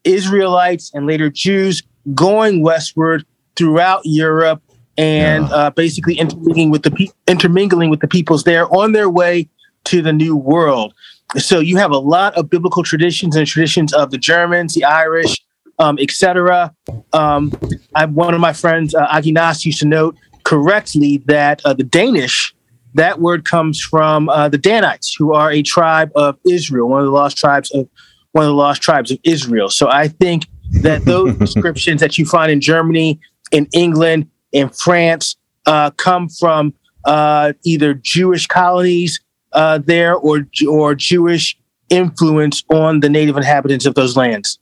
Israelites 0.05 0.91
and 0.95 1.07
later 1.07 1.31
Jews 1.31 1.83
going 2.15 2.63
westward 2.63 3.25
throughout 3.57 4.03
Europe 4.05 4.63
and 4.99 5.49
Yeah. 5.49 5.55
uh, 5.55 5.71
basically 5.71 6.19
intermingling 6.19 6.71
with 6.71 6.83
the 6.83 6.91
pe- 6.91 7.09
intermingling 7.27 7.89
with 7.89 8.01
the 8.01 8.09
peoples 8.09 8.45
there 8.45 8.67
on 8.75 8.93
their 8.93 9.09
way 9.09 9.49
to 9.85 10.03
the 10.03 10.13
New 10.13 10.37
World. 10.37 10.93
So 11.37 11.61
you 11.61 11.77
have 11.77 11.91
a 11.93 11.99
lot 11.99 12.35
of 12.35 12.51
biblical 12.51 12.83
traditions 12.83 13.37
and 13.37 13.47
traditions 13.47 13.93
of 13.95 14.11
the 14.11 14.19
Germans, 14.19 14.75
the 14.75 14.85
Irish, 14.85 15.37
um, 15.79 15.99
etc. 16.01 16.75
Um, 17.13 17.53
I, 17.95 18.07
one 18.07 18.35
of 18.35 18.41
my 18.41 18.53
friends, 18.53 18.95
uh, 18.95 19.07
Aginas, 19.09 19.65
used 19.65 19.79
to 19.81 19.87
note 19.87 20.17
correctly 20.45 21.19
that 21.27 21.61
uh, 21.65 21.75
the 21.75 21.85
Danish, 21.85 22.55
that 22.95 23.21
word 23.21 23.45
comes 23.45 23.81
from 23.81 24.29
uh, 24.31 24.49
the 24.49 24.59
Danites, 24.59 25.15
who 25.15 25.33
are 25.33 25.53
a 25.53 25.63
tribe 25.63 26.11
of 26.17 26.37
Israel, 26.49 26.89
one 26.89 27.01
of 27.01 27.07
the 27.07 27.13
lost 27.13 27.37
tribes 27.37 27.71
of 27.71 27.89
one 28.33 28.45
of 28.45 28.49
the 28.49 28.55
lost 28.55 28.83
tribes 28.83 29.11
of 29.11 29.19
Israel. 29.25 29.69
So 29.71 29.89
I 29.89 30.09
think 30.09 30.47
that 30.83 31.05
those 31.05 31.37
descriptions 31.45 32.01
that 32.01 32.19
you 32.19 32.27
find 32.27 32.51
in 32.51 32.61
Germany, 32.61 33.21
in 33.53 33.69
England, 33.73 34.29
in 34.53 34.69
France, 34.69 35.37
uh, 35.67 35.91
come 35.91 36.29
from 36.29 36.75
uh, 37.05 37.53
either 37.65 37.95
Jewish 37.95 38.47
colonies 38.47 39.21
uh, 39.53 39.79
there 39.79 40.15
or 40.15 40.47
or 40.69 40.95
Jewish 40.95 41.59
influence 41.91 42.65
on 42.71 43.01
the 43.01 43.09
native 43.09 43.37
inhabitants 43.37 43.87
of 43.87 43.95
those 43.95 44.17
lands. 44.17 44.59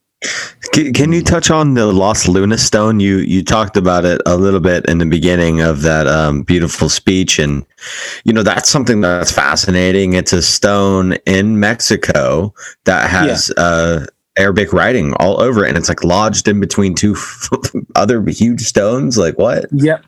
Can 0.72 1.12
you 1.12 1.22
touch 1.22 1.51
on 1.51 1.75
the 1.75 1.87
Lost 1.87 2.27
Luna 2.27 2.57
Stone? 2.57 3.01
You 3.01 3.18
you 3.18 3.44
talked 3.44 3.77
about 3.77 4.05
it 4.05 4.20
a 4.27 4.37
little 4.37 4.61
bit 4.61 4.87
in 4.87 4.99
the 4.99 5.07
beginning 5.07 5.61
of 5.61 5.83
that 5.83 6.07
um, 6.07 6.42
beautiful 6.42 6.88
speech, 6.88 7.38
and 7.38 7.64
you 8.25 8.33
know 8.33 8.42
that's 8.42 8.68
something 8.68 9.03
that's 9.03 9.31
fascinating. 9.31 10.14
It's 10.14 10.33
a 10.33 10.42
stone 10.42 11.14
in 11.27 11.61
Mexico 11.61 12.55
that 12.85 13.11
has 13.11 13.51
uh, 13.59 14.07
Arabic 14.37 14.72
writing 14.72 15.14
all 15.14 15.40
over 15.40 15.64
it, 15.64 15.68
and 15.68 15.79
it's 15.79 15.88
like 15.88 16.05
lodged 16.05 16.49
in 16.49 16.61
between 16.61 16.94
two 16.94 17.16
other 17.96 18.22
huge 18.27 18.62
stones. 18.62 19.16
Like 19.18 19.38
what? 19.38 19.66
Yep. 19.72 20.05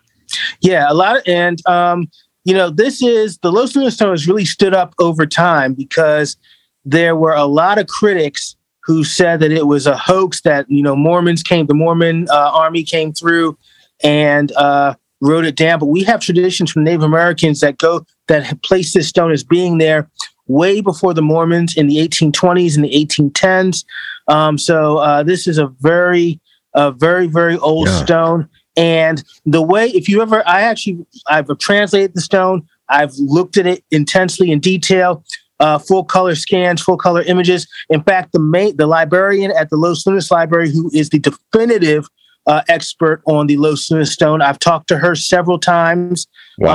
Yeah, 0.61 0.87
a 0.89 0.95
lot 0.95 1.17
of, 1.17 1.23
and 1.27 1.67
um, 1.67 2.09
you 2.45 2.55
know, 2.55 2.71
this 2.71 3.03
is 3.03 3.39
the 3.39 3.51
Los 3.51 3.75
Lunas 3.75 3.95
Stone 3.95 4.11
has 4.11 4.29
really 4.29 4.45
stood 4.45 4.75
up 4.75 4.95
over 4.99 5.27
time 5.27 5.75
because 5.75 6.37
there 6.85 7.17
were 7.17 7.35
a 7.35 7.45
lot 7.45 7.79
of 7.79 7.87
critics 7.87 8.57
who 8.85 9.05
said 9.05 9.41
that 9.41 9.53
it 9.53 9.67
was 9.67 9.87
a 9.87 9.97
hoax 9.97 10.41
that 10.43 10.65
you 10.71 10.83
know 10.83 10.97
Mormons 10.97 11.43
came, 11.43 11.67
the 11.67 11.75
Mormon 11.75 12.27
uh, 12.31 12.51
army 12.53 12.85
came 12.85 13.13
through 13.13 13.57
and 14.03 14.53
uh, 14.53 14.95
wrote 15.21 15.45
it 15.45 15.57
down. 15.57 15.79
But 15.79 15.87
we 15.87 16.05
have 16.05 16.21
traditions 16.21 16.71
from 16.71 16.85
Native 16.85 17.03
Americans 17.03 17.61
that 17.61 17.79
go 17.79 18.05
that 18.29 18.45
have 18.45 18.61
placed 18.63 18.95
this 18.95 19.09
stone 19.09 19.33
as 19.33 19.45
being 19.45 19.79
there 19.79 20.09
way 20.47 20.81
before 20.81 21.15
the 21.15 21.23
Mormons 21.23 21.77
in 21.77 21.87
the 21.87 21.97
1820s 21.97 22.75
and 22.75 22.85
the 22.85 22.91
1810s. 22.91 23.85
Um, 24.29 24.59
so 24.59 24.99
uh, 24.99 25.23
this 25.23 25.47
is 25.47 25.59
a 25.59 25.67
very, 25.81 26.41
a 26.75 26.93
very, 26.93 27.27
very 27.27 27.57
old 27.59 27.89
Yeah. 27.89 28.05
stone. 28.05 28.49
And 28.77 29.25
the 29.45 29.63
way, 29.63 29.89
if 29.89 30.09
you 30.09 30.23
ever, 30.23 30.47
I 30.47 30.61
actually, 30.61 31.05
I've 31.29 31.49
translated 31.59 32.15
the 32.15 32.21
stone. 32.21 32.63
I've 32.89 33.13
looked 33.19 33.57
at 33.57 33.67
it 33.67 33.83
intensely 33.91 34.53
in 34.53 34.61
detail, 34.61 35.25
uh, 35.59 35.79
full 35.79 36.05
color 36.05 36.37
scans, 36.37 36.81
full 36.81 36.97
color 36.97 37.23
images. 37.23 37.67
In 37.91 38.03
fact, 38.03 38.33
the 38.33 38.39
main, 38.39 38.77
the 38.77 38.87
librarian 38.87 39.51
at 39.51 39.71
the 39.71 39.77
Los 39.77 40.07
Lunas 40.07 40.31
Library, 40.31 40.71
who 40.71 40.91
is 40.95 41.11
the 41.11 41.19
definitive 41.19 42.07
uh, 42.47 42.63
expert 42.69 43.21
on 43.27 43.47
the 43.49 43.57
Los 43.57 43.91
Lunas 43.91 44.13
stone, 44.13 44.41
I've 44.41 44.59
talked 44.61 44.89
to 44.89 44.99
her 44.99 45.15
several 45.17 45.59
times. 45.59 46.27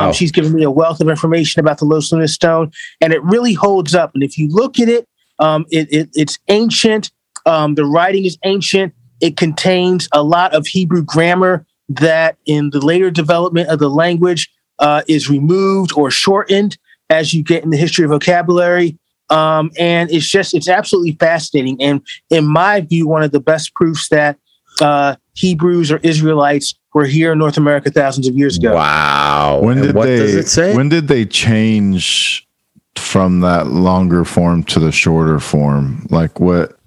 Um, 0.07 0.13
she's 0.13 0.31
given 0.31 0.53
me 0.53 0.63
a 0.63 0.69
wealth 0.71 0.99
of 1.01 1.09
information 1.09 1.59
about 1.61 1.77
the 1.77 1.85
Los 1.85 2.11
Lunas 2.11 2.33
stone, 2.33 2.71
and 2.99 3.13
it 3.13 3.23
really 3.23 3.53
holds 3.53 3.95
up. 3.95 4.11
And 4.13 4.23
if 4.23 4.37
you 4.37 4.49
look 4.49 4.79
at 4.79 4.89
it, 4.89 5.07
um, 5.39 5.65
it, 5.71 5.87
it 5.91 6.09
it's 6.13 6.37
ancient. 6.49 7.11
Um, 7.45 7.75
the 7.75 7.85
writing 7.85 8.25
is 8.25 8.37
ancient. 8.43 8.93
It 9.21 9.37
contains 9.37 10.07
a 10.11 10.23
lot 10.23 10.53
of 10.53 10.67
Hebrew 10.67 11.03
grammar 11.03 11.65
that, 11.89 12.37
in 12.45 12.69
the 12.71 12.79
later 12.79 13.11
development 13.11 13.69
of 13.69 13.79
the 13.79 13.89
language, 13.89 14.49
uh, 14.79 15.03
is 15.07 15.29
removed 15.29 15.93
or 15.95 16.11
shortened 16.11 16.77
as 17.09 17.33
you 17.33 17.43
get 17.43 17.63
in 17.63 17.69
the 17.69 17.77
history 17.77 18.05
of 18.05 18.11
vocabulary. 18.11 18.97
Um, 19.29 19.71
and 19.79 20.11
it's 20.11 20.29
just 20.29 20.53
it's 20.53 20.67
absolutely 20.67 21.13
fascinating. 21.13 21.81
And 21.81 22.01
in 22.29 22.45
my 22.45 22.81
view, 22.81 23.07
one 23.07 23.23
of 23.23 23.31
the 23.31 23.39
best 23.39 23.73
proofs 23.73 24.09
that 24.09 24.37
uh, 24.81 25.15
Hebrews 25.35 25.91
or 25.91 25.97
Israelites 25.97 26.75
were 26.93 27.05
here 27.05 27.31
in 27.31 27.39
North 27.39 27.57
America 27.57 27.89
thousands 27.89 28.27
of 28.27 28.35
years 28.35 28.57
ago. 28.57 28.75
Wow! 28.75 29.59
when 29.61 29.81
did 29.81 29.95
what 29.95 30.05
they 30.05 30.17
does 30.17 30.35
it 30.35 30.47
say? 30.47 30.75
when 30.75 30.89
did 30.89 31.07
they 31.07 31.25
change 31.25 32.47
from 32.95 33.41
that 33.41 33.67
longer 33.67 34.23
form 34.23 34.63
to 34.63 34.79
the 34.79 34.91
shorter 34.91 35.39
form 35.39 36.05
like 36.09 36.39
what 36.39 36.77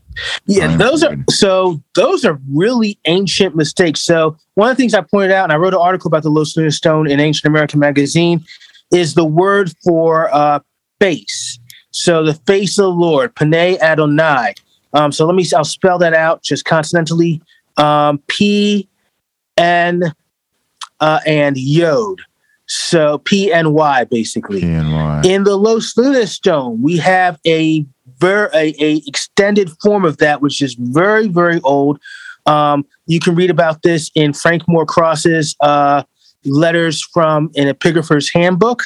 Yeah, 0.46 0.76
those 0.76 1.02
are 1.02 1.16
so 1.30 1.82
those 1.94 2.24
are 2.24 2.38
really 2.52 2.98
ancient 3.04 3.54
mistakes. 3.54 4.02
So 4.02 4.36
one 4.54 4.70
of 4.70 4.76
the 4.76 4.80
things 4.80 4.94
I 4.94 5.02
pointed 5.02 5.32
out, 5.32 5.44
and 5.44 5.52
I 5.52 5.56
wrote 5.56 5.74
an 5.74 5.80
article 5.80 6.08
about 6.08 6.22
the 6.22 6.30
Los 6.30 6.56
Lunas 6.56 6.76
Stone 6.76 7.10
in 7.10 7.20
Ancient 7.20 7.46
American 7.46 7.80
Magazine, 7.80 8.44
is 8.92 9.14
the 9.14 9.24
word 9.24 9.72
for 9.84 10.32
uh, 10.34 10.60
face. 11.00 11.58
So 11.90 12.24
the 12.24 12.34
face 12.34 12.78
of 12.78 12.84
the 12.84 12.90
Lord, 12.90 13.34
Panay 13.34 13.78
Adonai. 13.78 14.54
Um, 14.92 15.12
so 15.12 15.26
let 15.26 15.34
me, 15.34 15.44
I'll 15.54 15.64
spell 15.64 15.98
that 15.98 16.14
out 16.14 16.42
just 16.42 16.64
consonantally. 16.64 17.40
Um, 17.76 18.22
P 18.28 18.88
N 19.56 20.14
uh, 21.00 21.20
and 21.26 21.56
Yod. 21.56 22.20
So 22.66 23.18
P 23.18 23.52
N 23.52 23.72
Y 23.72 24.04
basically. 24.04 24.60
P 24.60 24.66
and 24.66 24.92
Y? 24.92 25.22
In 25.24 25.44
the 25.44 25.56
Los 25.56 25.96
Lunas 25.96 26.32
stone, 26.32 26.80
we 26.82 26.96
have 26.96 27.38
a 27.46 27.84
very 28.18 28.48
a, 28.54 28.74
a 28.80 29.02
extended 29.06 29.70
form 29.82 30.04
of 30.04 30.16
that, 30.18 30.40
which 30.40 30.62
is 30.62 30.74
very 30.74 31.28
very 31.28 31.60
old. 31.62 31.98
Um, 32.46 32.86
you 33.06 33.20
can 33.20 33.34
read 33.34 33.50
about 33.50 33.82
this 33.82 34.10
in 34.14 34.32
Frank 34.32 34.62
Moore 34.68 34.86
Cross's 34.86 35.56
uh, 35.60 36.04
letters 36.44 37.02
from 37.02 37.50
an 37.56 37.66
epigrapher's 37.66 38.32
handbook. 38.32 38.82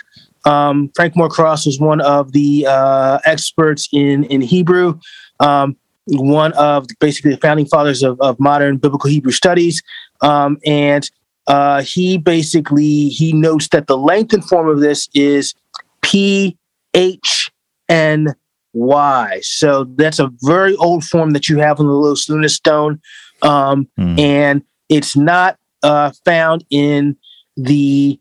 Um, 0.47 0.90
Frank 0.97 1.14
Moore 1.16 1.29
Cross 1.29 1.66
was 1.66 1.79
one 1.79 2.01
of 2.01 2.33
the 2.33 2.66
uh, 2.66 3.19
experts 3.27 3.88
in 3.93 4.25
in 4.25 4.40
Hebrew, 4.40 4.99
um, 5.40 5.77
one 6.07 6.53
of 6.55 6.87
basically 6.99 7.33
the 7.33 7.37
founding 7.37 7.66
fathers 7.66 8.03
of, 8.03 8.19
of 8.21 8.40
modern 8.40 8.79
biblical 8.79 9.11
Hebrew 9.11 9.33
studies, 9.33 9.83
um, 10.23 10.59
and 10.64 11.11
uh, 11.47 11.83
he 11.83 12.16
basically 12.16 13.09
he 13.09 13.35
notes 13.35 13.69
that 13.69 13.87
the 13.87 13.99
lengthened 13.99 14.49
form 14.49 14.69
of 14.69 14.81
this 14.81 15.09
is 15.12 15.55
P 16.01 16.57
H 16.95 17.51
N 17.90 18.35
Y. 18.73 19.41
So 19.43 19.85
that's 19.97 20.19
a 20.19 20.31
very 20.43 20.77
old 20.77 21.05
form 21.05 21.31
that 21.31 21.49
you 21.49 21.59
have 21.59 21.81
on 21.81 21.87
the 21.87 21.93
Los 21.93 22.29
Lunas 22.29 22.55
stone, 22.55 23.01
um, 23.43 23.89
Hmm. 23.97 24.19
and 24.19 24.63
it's 24.89 25.17
not 25.17 25.57
uh, 25.83 26.13
found 26.25 26.65
in 26.71 27.17
the 27.57 28.19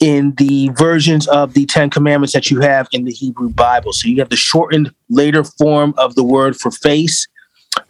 in 0.00 0.34
the 0.36 0.68
versions 0.76 1.26
of 1.28 1.54
the 1.54 1.64
Ten 1.66 1.88
Commandments 1.88 2.34
that 2.34 2.50
you 2.50 2.60
have 2.60 2.88
in 2.92 3.04
the 3.04 3.12
Hebrew 3.12 3.48
Bible. 3.48 3.92
So 3.92 4.08
you 4.08 4.18
have 4.18 4.28
the 4.28 4.36
shortened 4.36 4.92
later 5.08 5.44
form 5.44 5.94
of 5.96 6.14
the 6.14 6.24
word 6.24 6.56
for 6.56 6.70
face 6.70 7.26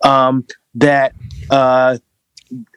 um, 0.04 0.46
that 0.74 1.12
uh, 1.50 1.98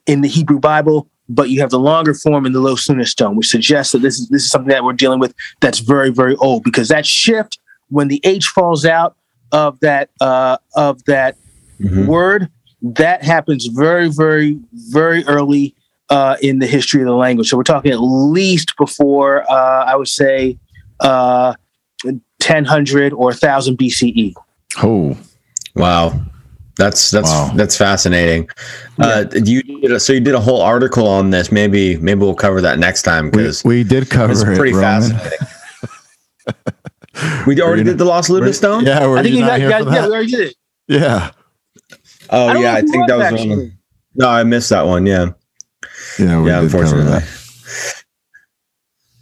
in 0.08 0.22
the 0.22 0.28
Hebrew 0.28 0.60
Bible, 0.60 1.10
but 1.30 1.50
you 1.50 1.60
have 1.60 1.70
the 1.70 1.80
longer 1.80 2.14
form 2.14 2.46
in 2.46 2.54
the 2.54 2.62
Los 2.62 2.88
Lunas 2.90 3.12
stone, 3.12 3.36
which 3.36 3.48
suggests 3.50 3.92
that 3.92 4.00
this 4.00 4.18
is 4.18 4.30
this 4.30 4.44
is 4.44 4.50
something 4.50 4.70
that 4.70 4.84
we're 4.84 4.94
dealing 4.94 5.20
with 5.20 5.36
that's 5.60 5.80
very 5.80 6.10
very 6.10 6.36
old 6.38 6.64
because 6.64 6.88
that 6.88 7.06
shift 7.06 7.60
when 7.90 8.08
the 8.08 8.20
H 8.24 8.48
falls 8.48 8.86
out 8.86 9.16
of 9.52 9.80
that 9.82 10.10
uh, 10.22 10.58
of 10.76 11.04
that 11.06 11.36
Mhm. 11.82 12.06
word 12.08 12.50
that 12.82 13.24
happens 13.24 13.66
very 13.68 14.10
very 14.10 14.58
very 14.92 15.24
early 15.26 15.74
uh, 16.10 16.38
in 16.42 16.60
the 16.60 16.66
history 16.68 17.02
of 17.02 17.08
the 17.08 17.14
language. 17.16 17.50
So 17.50 17.58
we're 17.58 17.64
talking 17.64 17.92
at 17.92 18.00
least 18.00 18.76
before, 18.78 19.44
uh, 19.52 19.84
I 19.86 19.96
would 19.96 20.08
say, 20.08 20.58
uh, 21.02 21.54
1000 22.40 23.12
or 23.14 23.32
1000 23.32 23.78
BCE. 23.78 24.34
Oh, 24.84 25.18
Wow. 25.76 26.20
That's 26.78 27.10
that's 27.12 27.30
Wow. 27.30 27.52
that's 27.56 27.76
fascinating. 27.76 28.48
Uh, 29.00 29.26
you 29.34 29.64
did 29.64 29.92
a, 29.92 30.00
so 30.00 30.14
you 30.14 30.20
did 30.20 30.36
a 30.36 30.40
whole 30.40 30.62
article 30.62 31.08
on 31.08 31.32
this. 31.32 31.52
Maybe 31.52 31.98
maybe 31.98 32.20
we'll 32.22 32.36
cover 32.36 32.62
that 32.62 32.78
next 32.80 33.02
time 33.02 33.32
because 33.32 33.64
we 33.64 33.84
did 33.84 34.10
cover 34.12 34.32
it's 34.32 34.44
it. 34.44 34.56
pretty 34.56 34.74
Roman. 34.74 35.02
fascinating. 35.12 35.48
we 37.48 37.60
already 37.62 37.84
did 37.84 37.98
the 37.98 38.06
Lost 38.06 38.30
Lumina 38.30 38.54
Stone. 38.54 38.86
Yeah, 38.86 39.06
were 39.08 39.18
I 39.18 39.24
think 39.24 39.34
you 39.34 39.40
you 39.40 39.46
not 39.46 39.52
got, 39.52 39.60
here 39.60 39.70
got 39.70 39.84
for 39.84 39.92
yeah, 39.94 40.08
we 40.08 40.14
already 40.14 40.32
did 40.32 40.40
it. 40.50 40.56
Yeah, 40.88 41.32
Oh 42.30 42.48
I 42.50 42.60
yeah, 42.60 42.74
I 42.76 42.82
think 42.82 43.08
that 43.08 43.18
was, 43.18 43.32
was 43.32 43.46
one. 43.48 43.78
No, 44.16 44.30
I 44.30 44.44
missed 44.44 44.70
that 44.70 44.86
one. 44.86 45.06
Yeah, 45.06 45.32
yeah, 46.20 46.40
we 46.42 46.50
yeah. 46.50 46.62
did 46.62 46.72
cover 46.72 46.84
Unfortunately. 46.86 47.12
that. 47.20 48.04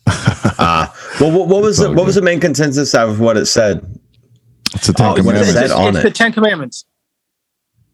Ah, 0.57 0.95
well, 1.19 1.31
what, 1.31 1.47
what 1.49 1.61
was 1.61 1.77
the, 1.79 1.91
what 1.91 2.05
was 2.05 2.15
the 2.15 2.21
main 2.21 2.39
consensus 2.39 2.93
of 2.95 3.19
what 3.19 3.35
it 3.35 3.45
said? 3.47 3.85
It's 4.73 4.87
a 4.89 4.93
Ten 4.93 5.05
Oh, 5.05 5.09
what 5.23 5.35
It's, 5.35 5.47
is 5.49 5.53
Commandments. 5.53 5.53
that 5.55 5.63
it's, 5.65 5.73
on 5.73 5.87
it's 5.89 5.97
it? 5.99 6.03
the 6.03 6.11
Ten 6.11 6.31
Commandments. 6.33 6.85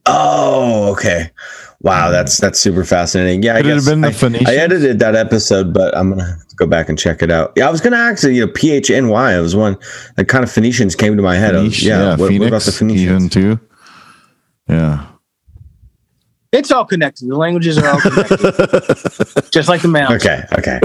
Oh, 0.05 0.91
okay. 0.93 1.29
Wow, 1.81 2.03
mm-hmm. 2.05 2.11
that's 2.13 2.37
that's 2.37 2.59
super 2.59 2.83
fascinating. 2.85 3.41
Yeah, 3.43 3.55
I 3.55 3.57
Could 3.61 3.65
it 3.65 3.69
have 3.69 3.77
guess 3.79 3.89
been 3.89 4.01
the 4.01 4.07
I, 4.09 4.11
Phoenicians? 4.11 4.49
I 4.49 4.53
edited 4.55 4.99
that 4.99 5.15
episode, 5.15 5.73
but 5.73 5.95
I'm 5.97 6.09
gonna 6.09 6.25
have 6.25 6.47
to 6.47 6.55
go 6.55 6.67
back 6.67 6.89
and 6.89 6.97
check 6.99 7.21
it 7.23 7.31
out. 7.31 7.53
Yeah, 7.55 7.67
I 7.67 7.71
was 7.71 7.81
gonna 7.81 7.97
actually, 7.97 8.35
you 8.35 8.45
know, 8.45 8.51
PHNY. 8.53 9.37
It 9.37 9.41
was 9.41 9.55
one 9.55 9.77
that 10.15 10.25
kind 10.27 10.43
of 10.43 10.51
Phoenicians 10.51 10.95
came 10.95 11.15
to 11.17 11.23
my 11.23 11.35
head. 11.35 11.55
I 11.55 11.61
was- 11.63 11.73
Phoenici- 11.73 11.83
yeah, 11.87 12.15
what, 12.17 12.31
what 12.31 12.47
about 12.47 12.61
the 12.63 12.71
Phoenicians? 12.71 13.01
even 13.01 13.29
too. 13.29 13.59
Yeah. 14.67 15.07
It's 16.51 16.69
all 16.71 16.85
connected. 16.85 17.29
The 17.29 17.35
languages 17.37 17.77
are 17.77 17.87
all 17.89 17.99
connected, 18.01 19.51
just 19.51 19.69
like 19.69 19.81
the 19.81 19.87
mountains. 19.87 20.25
Okay, 20.25 20.43
okay. 20.59 20.79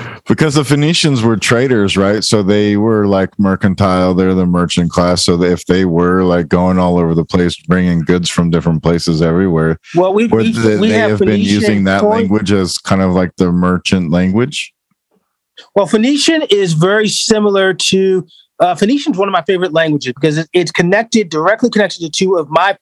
because 0.28 0.54
the 0.54 0.64
Phoenicians 0.64 1.22
were 1.22 1.36
traders, 1.36 1.96
right? 1.96 2.22
So 2.22 2.42
they 2.42 2.76
were 2.76 3.06
like 3.06 3.36
mercantile. 3.38 4.14
They're 4.14 4.34
the 4.34 4.46
merchant 4.46 4.90
class. 4.90 5.24
So 5.24 5.42
if 5.42 5.64
they 5.66 5.86
were 5.86 6.22
like 6.22 6.48
going 6.48 6.78
all 6.78 6.98
over 6.98 7.14
the 7.14 7.24
place, 7.24 7.56
bringing 7.56 8.00
goods 8.00 8.28
from 8.28 8.50
different 8.50 8.82
places 8.82 9.22
everywhere, 9.22 9.80
Well, 9.94 10.12
we, 10.12 10.26
we, 10.26 10.52
they, 10.52 10.78
we 10.78 10.88
they 10.88 10.98
have, 10.98 11.10
have 11.12 11.20
been 11.20 11.40
using 11.40 11.84
that 11.84 12.02
coin- 12.02 12.18
language 12.18 12.52
as 12.52 12.76
kind 12.76 13.00
of 13.00 13.12
like 13.12 13.34
the 13.36 13.50
merchant 13.50 14.10
language? 14.10 14.72
Well, 15.74 15.86
Phoenician 15.86 16.42
is 16.50 16.74
very 16.74 17.08
similar 17.08 17.74
to 17.74 18.26
uh, 18.60 18.74
Phoenician 18.74 19.12
is 19.12 19.18
one 19.18 19.28
of 19.28 19.32
my 19.32 19.42
favorite 19.42 19.72
languages 19.72 20.12
because 20.12 20.38
it, 20.38 20.48
it's 20.52 20.70
connected 20.70 21.30
directly 21.30 21.70
connected 21.70 22.00
to 22.00 22.10
two 22.10 22.36
of 22.36 22.48
my 22.50 22.76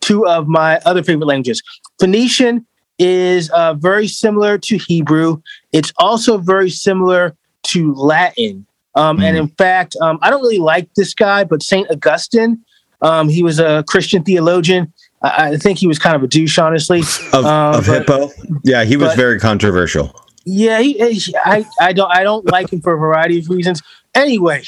two 0.00 0.26
of 0.26 0.46
my 0.46 0.78
other 0.84 1.02
favorite 1.02 1.26
languages. 1.26 1.62
Phoenician 1.98 2.66
is 2.98 3.50
uh, 3.50 3.74
very 3.74 4.06
similar 4.08 4.58
to 4.58 4.76
Hebrew. 4.78 5.40
It's 5.72 5.92
also 5.98 6.38
very 6.38 6.70
similar 6.70 7.34
to 7.68 7.94
Latin. 7.94 8.66
Um, 8.94 9.20
And 9.20 9.36
in 9.36 9.48
fact, 9.48 9.96
um, 10.02 10.18
I 10.22 10.30
don't 10.30 10.42
really 10.42 10.58
like 10.58 10.88
this 10.94 11.14
guy, 11.14 11.44
but 11.44 11.62
Saint 11.62 11.90
Augustine, 11.90 12.58
um, 13.00 13.28
he 13.28 13.42
was 13.42 13.58
a 13.58 13.84
Christian 13.88 14.22
theologian. 14.22 14.92
I, 15.22 15.50
I 15.52 15.56
think 15.56 15.78
he 15.78 15.86
was 15.86 15.98
kind 15.98 16.14
of 16.14 16.22
a 16.22 16.26
douche, 16.26 16.58
honestly. 16.58 17.00
Of, 17.32 17.44
Um, 17.46 17.74
of 17.76 17.86
but- 17.86 17.98
Hippo? 18.00 18.30
Yeah, 18.64 18.84
he 18.84 18.96
was 18.96 19.08
but- 19.10 19.16
very 19.16 19.40
controversial. 19.40 20.14
Yeah, 20.44 20.80
he, 20.80 20.94
he- 21.14 21.34
I, 21.44 21.64
I 21.80 21.92
don't 21.92 22.10
I 22.10 22.24
don't 22.24 22.44
like 22.50 22.72
him 22.72 22.80
for 22.80 22.94
a 22.94 22.98
variety 22.98 23.38
of 23.38 23.48
reasons. 23.48 23.80
Anyway, 24.12 24.62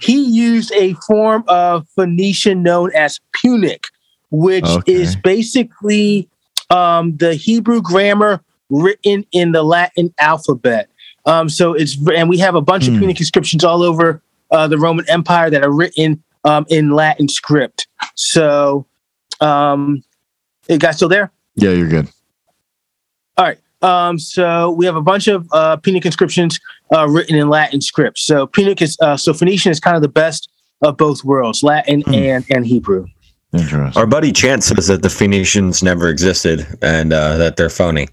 he 0.00 0.20
used 0.20 0.72
a 0.72 0.94
form 1.06 1.44
of 1.46 1.86
Phoenician 1.94 2.64
known 2.64 2.90
as 2.92 3.20
Punic, 3.32 3.84
which 4.32 4.64
Okay. 4.66 4.92
is 4.92 5.14
basically 5.14 6.28
um, 6.72 7.16
the 7.18 7.34
Hebrew 7.34 7.80
grammar 7.82 8.42
written 8.70 9.24
in 9.32 9.52
the 9.52 9.62
Latin 9.62 10.12
alphabet. 10.18 10.88
Um, 11.26 11.48
so 11.48 11.74
it's 11.74 11.96
and 12.08 12.28
we 12.28 12.38
have 12.38 12.54
a 12.54 12.60
bunch 12.60 12.88
of 12.88 12.94
Hmm. 12.94 13.00
Punic 13.00 13.20
inscriptions 13.20 13.62
all 13.64 13.82
over 13.82 14.22
uh, 14.50 14.66
the 14.66 14.78
Roman 14.78 15.08
Empire 15.08 15.50
that 15.50 15.62
are 15.62 15.70
written 15.72 16.22
um, 16.44 16.66
in 16.68 16.90
Latin 16.90 17.28
script. 17.28 17.86
So, 18.16 18.86
um, 19.40 20.02
you 20.68 20.78
guys 20.78 20.96
still 20.96 21.08
there? 21.08 21.30
Yeah, 21.54 21.70
you're 21.70 21.88
good. 21.88 22.08
All 23.36 23.44
right. 23.44 23.58
Um, 23.82 24.18
so 24.18 24.70
we 24.70 24.86
have 24.86 24.96
a 24.96 25.02
bunch 25.02 25.28
of 25.28 25.48
uh, 25.52 25.76
Punic 25.76 26.04
inscriptions 26.06 26.58
uh, 26.94 27.08
written 27.08 27.36
in 27.36 27.48
Latin 27.48 27.80
script. 27.80 28.18
So 28.18 28.46
Punic 28.46 28.80
is 28.82 28.96
uh, 29.00 29.16
so 29.16 29.32
Phoenician 29.34 29.70
is 29.72 29.80
kind 29.80 29.96
of 29.96 30.02
the 30.02 30.08
best 30.08 30.48
of 30.82 30.96
both 30.96 31.24
worlds, 31.24 31.62
Latin 31.62 32.00
Hmm. 32.02 32.14
and 32.14 32.44
and 32.50 32.66
Hebrew. 32.66 33.06
Interesting. 33.52 34.00
Our 34.00 34.06
buddy 34.06 34.32
Chance 34.32 34.66
says 34.66 34.86
that 34.86 35.02
the 35.02 35.10
Phoenicians 35.10 35.82
never 35.82 36.08
existed 36.08 36.66
and 36.80 37.12
uh, 37.12 37.36
that 37.36 37.56
they're 37.56 37.68
phony. 37.70 38.08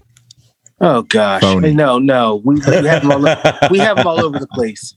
Oh 0.82 1.02
gosh, 1.02 1.42
Phony. 1.42 1.74
no, 1.74 1.98
no, 1.98 2.36
we, 2.44 2.54
we 2.56 2.60
have 2.86 3.02
them 3.02 3.10
all. 3.12 3.20
we 3.70 3.78
have 3.78 3.96
them 3.96 4.06
all 4.06 4.24
over 4.24 4.38
the 4.38 4.46
place. 4.48 4.94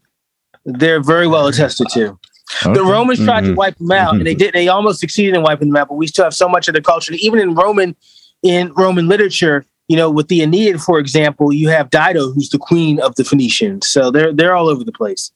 They're 0.66 1.02
very 1.02 1.28
well 1.28 1.48
attested 1.48 1.88
to. 1.94 2.18
The 2.64 2.70
Okay. 2.70 2.80
Romans 2.80 3.24
tried 3.24 3.42
to 3.42 3.48
Mhm. 3.52 3.56
wipe 3.56 3.78
them 3.78 3.92
out, 3.92 4.16
and 4.16 4.26
they 4.26 4.36
did. 4.36 4.54
They 4.54 4.68
almost 4.68 5.00
succeeded 5.00 5.36
in 5.36 5.44
wiping 5.44 5.70
them 5.70 5.76
out, 5.78 5.88
but 5.90 5.96
we 5.96 6.08
still 6.08 6.24
have 6.24 6.34
so 6.34 6.48
much 6.48 6.68
of 6.68 6.74
their 6.74 6.82
culture. 6.82 7.14
Even 7.16 7.40
in 7.40 7.56
Roman, 7.56 7.96
in 8.44 8.72
Roman 8.78 9.08
literature, 9.08 9.66
you 9.88 9.98
know, 9.98 10.10
with 10.10 10.28
the 10.30 10.42
Aeneid, 10.42 10.80
for 10.82 11.00
example, 11.00 11.52
you 11.52 11.70
have 11.70 11.90
Dido, 11.90 12.32
who's 12.32 12.50
the 12.50 12.58
queen 12.60 13.00
of 13.02 13.16
the 13.16 13.24
Phoenicians. 13.24 13.88
So 13.88 14.12
they're 14.12 14.32
they're 14.34 14.56
all 14.56 14.70
over 14.70 14.84
the 14.84 14.92
place. 14.92 15.32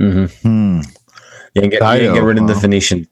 Mm-hmm. 0.00 0.48
Hmm. 0.48 0.80
You 1.54 1.60
can 1.62 1.70
get, 1.70 1.80
you 2.00 2.06
can 2.06 2.14
get 2.14 2.22
rid 2.22 2.38
of 2.38 2.46
the 2.48 2.54
huh? 2.54 2.60
Phoenician. 2.60 3.08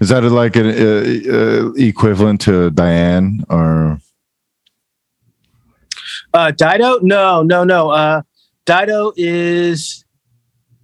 Is 0.00 0.10
that 0.10 0.22
like 0.24 0.56
an 0.56 0.66
uh, 0.66 1.32
uh, 1.32 1.72
equivalent 1.72 2.40
to 2.42 2.70
Diane 2.70 3.44
or? 3.48 3.98
Uh, 6.34 6.50
Dido? 6.50 6.98
No, 7.00 7.42
no, 7.42 7.64
no. 7.64 7.90
Uh, 7.90 8.22
Dido 8.66 9.12
is 9.16 10.04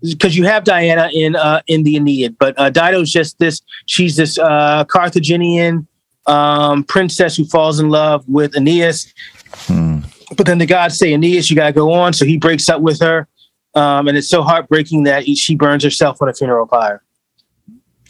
because 0.01 0.37
you 0.37 0.45
have 0.45 0.65
Diana 0.65 1.11
in 1.13 1.37
uh, 1.37 1.61
in 1.67 1.83
the 1.83 1.97
Aeneid, 1.97 2.39
but 2.39 2.59
uh, 2.59 2.71
Dido's 2.71 3.13
just 3.13 3.39
this. 3.39 3.61
She's 3.87 4.17
this 4.17 4.39
uh, 4.39 4.85
Carthaginian 4.85 5.87
um, 6.27 6.85
princess 6.85 7.37
who 7.37 7.45
falls 7.45 7.81
in 7.81 7.91
love 7.91 8.27
with 8.29 8.57
Aeneas. 8.57 9.13
Hmm. 9.53 10.01
But 10.37 10.47
then 10.47 10.59
the 10.59 10.67
gods 10.67 10.99
say, 10.99 11.13
Aeneas, 11.13 11.51
you 11.51 11.57
got 11.57 11.67
to 11.67 11.73
go 11.73 11.93
on. 11.93 12.13
So 12.13 12.25
he 12.25 12.39
breaks 12.39 12.69
up 12.69 12.81
with 12.81 13.01
her. 13.01 13.29
Um, 13.75 14.09
and 14.09 14.17
it's 14.17 14.29
so 14.29 14.43
heartbreaking 14.43 15.05
that 15.05 15.25
she 15.25 15.55
burns 15.55 15.83
herself 15.85 16.21
on 16.21 16.29
a 16.29 16.35
funeral 16.35 16.67
pyre. 16.67 17.03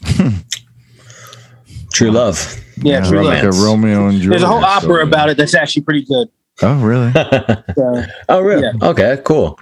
True 1.93 2.11
love. 2.11 2.37
Yeah, 2.77 2.99
Yeah, 3.03 3.09
true 3.09 3.23
like 3.23 3.43
love. 3.43 3.53
a 3.55 3.63
Romeo 3.63 4.07
and 4.07 4.17
Juliet. 4.19 4.29
There's 4.31 4.43
a 4.43 4.47
whole 4.47 4.63
opera 4.65 4.81
story. 4.81 5.03
about 5.03 5.29
it 5.29 5.37
that's 5.37 5.53
actually 5.55 5.83
pretty 5.83 6.03
good. 6.05 6.27
Oh, 6.61 6.79
really? 6.81 7.11
So, 7.75 8.05
oh, 8.29 8.41
really? 8.41 8.63
Yeah. 8.63 8.87
Okay, 8.89 9.21
cool. 9.23 9.59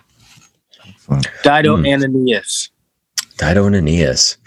Dido 1.44 1.78
Hmm. 1.78 1.86
and 1.86 2.04
Aeneas. 2.04 2.70
Dido 3.38 3.66
and 3.66 3.76
Aeneas. 3.76 4.38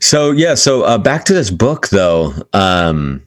So 0.00 0.30
yeah, 0.30 0.54
so 0.54 0.82
uh, 0.82 0.98
back 0.98 1.24
to 1.26 1.32
this 1.34 1.50
book 1.50 1.88
though. 1.88 2.32
Um, 2.52 3.22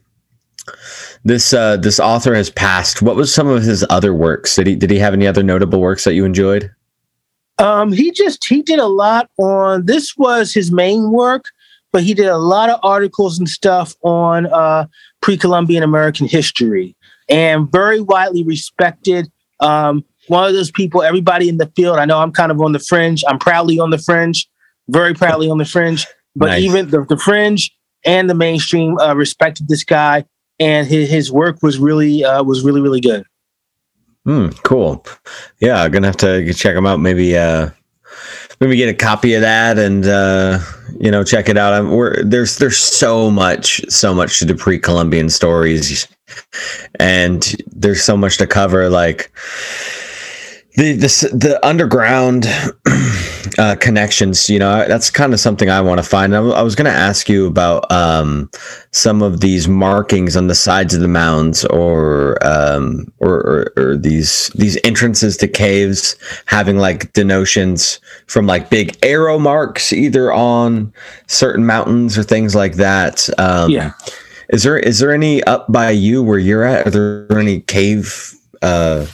this 1.24 1.52
uh, 1.52 1.76
this 1.76 2.00
author 2.00 2.34
has 2.34 2.50
passed. 2.50 3.02
What 3.02 3.16
was 3.16 3.32
some 3.34 3.46
of 3.48 3.62
his 3.62 3.84
other 3.90 4.14
works? 4.14 4.56
Did 4.56 4.66
he 4.66 4.74
did 4.76 4.90
he 4.90 4.98
have 4.98 5.12
any 5.14 5.26
other 5.26 5.42
notable 5.42 5.80
works 5.80 6.04
that 6.04 6.14
you 6.14 6.24
enjoyed? 6.24 6.70
Um, 7.58 7.92
he 7.92 8.10
just 8.10 8.44
he 8.48 8.62
did 8.62 8.78
a 8.78 8.86
lot 8.86 9.28
on 9.38 9.84
this 9.86 10.16
was 10.16 10.52
his 10.54 10.72
main 10.72 11.10
work, 11.12 11.44
but 11.92 12.02
he 12.02 12.14
did 12.14 12.26
a 12.26 12.38
lot 12.38 12.70
of 12.70 12.80
articles 12.82 13.38
and 13.38 13.48
stuff 13.48 13.94
on 14.02 14.46
uh, 14.46 14.86
pre-Columbian 15.20 15.82
American 15.82 16.26
history 16.26 16.96
and 17.28 17.70
very 17.70 18.00
widely 18.00 18.42
respected. 18.42 19.30
Um, 19.60 20.04
one 20.28 20.48
of 20.48 20.54
those 20.54 20.70
people, 20.70 21.02
everybody 21.02 21.48
in 21.48 21.58
the 21.58 21.70
field. 21.76 21.98
I 21.98 22.04
know 22.04 22.18
I'm 22.18 22.32
kind 22.32 22.50
of 22.50 22.60
on 22.60 22.72
the 22.72 22.78
fringe. 22.78 23.22
I'm 23.26 23.38
proudly 23.38 23.78
on 23.78 23.90
the 23.90 23.98
fringe, 23.98 24.48
very 24.88 25.14
proudly 25.14 25.50
on 25.50 25.58
the 25.58 25.64
fringe. 25.64 26.06
But 26.34 26.46
Nice. 26.46 26.62
even 26.62 26.90
the, 26.90 27.04
the 27.04 27.16
fringe 27.18 27.70
and 28.04 28.28
the 28.28 28.34
mainstream 28.34 28.98
uh, 28.98 29.14
respected 29.14 29.68
this 29.68 29.84
guy, 29.84 30.24
and 30.58 30.86
his, 30.86 31.10
his 31.10 31.32
work 31.32 31.62
was 31.62 31.78
really 31.78 32.24
uh, 32.24 32.42
was 32.42 32.62
really 32.62 32.80
really 32.80 33.00
good. 33.00 33.24
Hmm, 34.24 34.48
cool. 34.62 35.04
Yeah, 35.60 35.82
I'm 35.82 35.90
gonna 35.90 36.06
have 36.06 36.16
to 36.18 36.52
check 36.54 36.74
him 36.74 36.86
out. 36.86 37.00
Maybe 37.00 37.36
uh, 37.36 37.70
maybe 38.60 38.76
get 38.76 38.88
a 38.88 38.94
copy 38.94 39.34
of 39.34 39.42
that 39.42 39.78
and 39.78 40.06
uh, 40.06 40.60
you 41.02 41.10
know 41.10 41.24
check 41.24 41.48
it 41.48 41.58
out. 41.58 41.74
I'm, 41.74 41.90
we're, 41.90 42.22
there's 42.22 42.56
there's 42.58 42.78
so 42.78 43.30
much 43.30 43.82
so 43.88 44.14
much 44.14 44.38
to 44.38 44.44
the 44.44 44.54
pre-Columbian 44.54 45.28
stories, 45.28 46.06
and 47.00 47.54
there's 47.66 48.02
so 48.02 48.16
much 48.16 48.38
to 48.38 48.46
cover. 48.46 48.88
Like 48.88 49.32
the 50.76 50.94
the 50.94 51.30
the 51.32 51.58
underground 51.66 52.46
uh, 53.58 53.76
connections. 53.76 54.48
You 54.48 54.58
know, 54.58 54.86
that's 54.88 55.10
kind 55.10 55.32
of 55.34 55.40
something 55.40 55.68
I 55.68 55.80
want 55.80 55.98
to 55.98 56.02
find. 56.02 56.34
I, 56.34 56.38
w- 56.38 56.54
I 56.54 56.62
was 56.62 56.74
going 56.74 56.90
to 56.90 56.96
ask 56.96 57.28
you 57.28 57.46
about 57.46 57.90
um, 57.92 58.50
some 58.90 59.22
of 59.22 59.40
these 59.40 59.68
markings 59.68 60.36
on 60.36 60.46
the 60.46 60.54
sides 60.54 60.94
of 60.94 61.00
the 61.00 61.08
mounds, 61.08 61.64
or 61.66 62.38
um, 62.46 63.12
or, 63.18 63.34
or, 63.34 63.72
or 63.76 63.96
these 63.96 64.48
these 64.54 64.78
entrances 64.84 65.36
to 65.38 65.48
caves 65.48 66.16
having 66.46 66.78
like 66.78 67.12
denotions 67.12 68.00
from 68.26 68.46
like 68.46 68.70
big 68.70 68.96
arrow 69.04 69.38
marks, 69.38 69.92
either 69.92 70.32
on 70.32 70.92
certain 71.26 71.66
mountains 71.66 72.16
or 72.16 72.22
things 72.22 72.54
like 72.54 72.74
that. 72.74 73.28
Um, 73.38 73.70
Yeah. 73.70 73.92
Is 74.48 74.64
there 74.64 74.78
is 74.78 74.98
there 74.98 75.12
any 75.12 75.42
up 75.44 75.70
by 75.72 75.90
you 75.90 76.22
where 76.22 76.38
you're 76.38 76.64
at? 76.64 76.86
Are 76.86 76.90
there 76.90 77.38
any 77.38 77.60
cave? 77.60 78.34
Uh, 78.60 79.06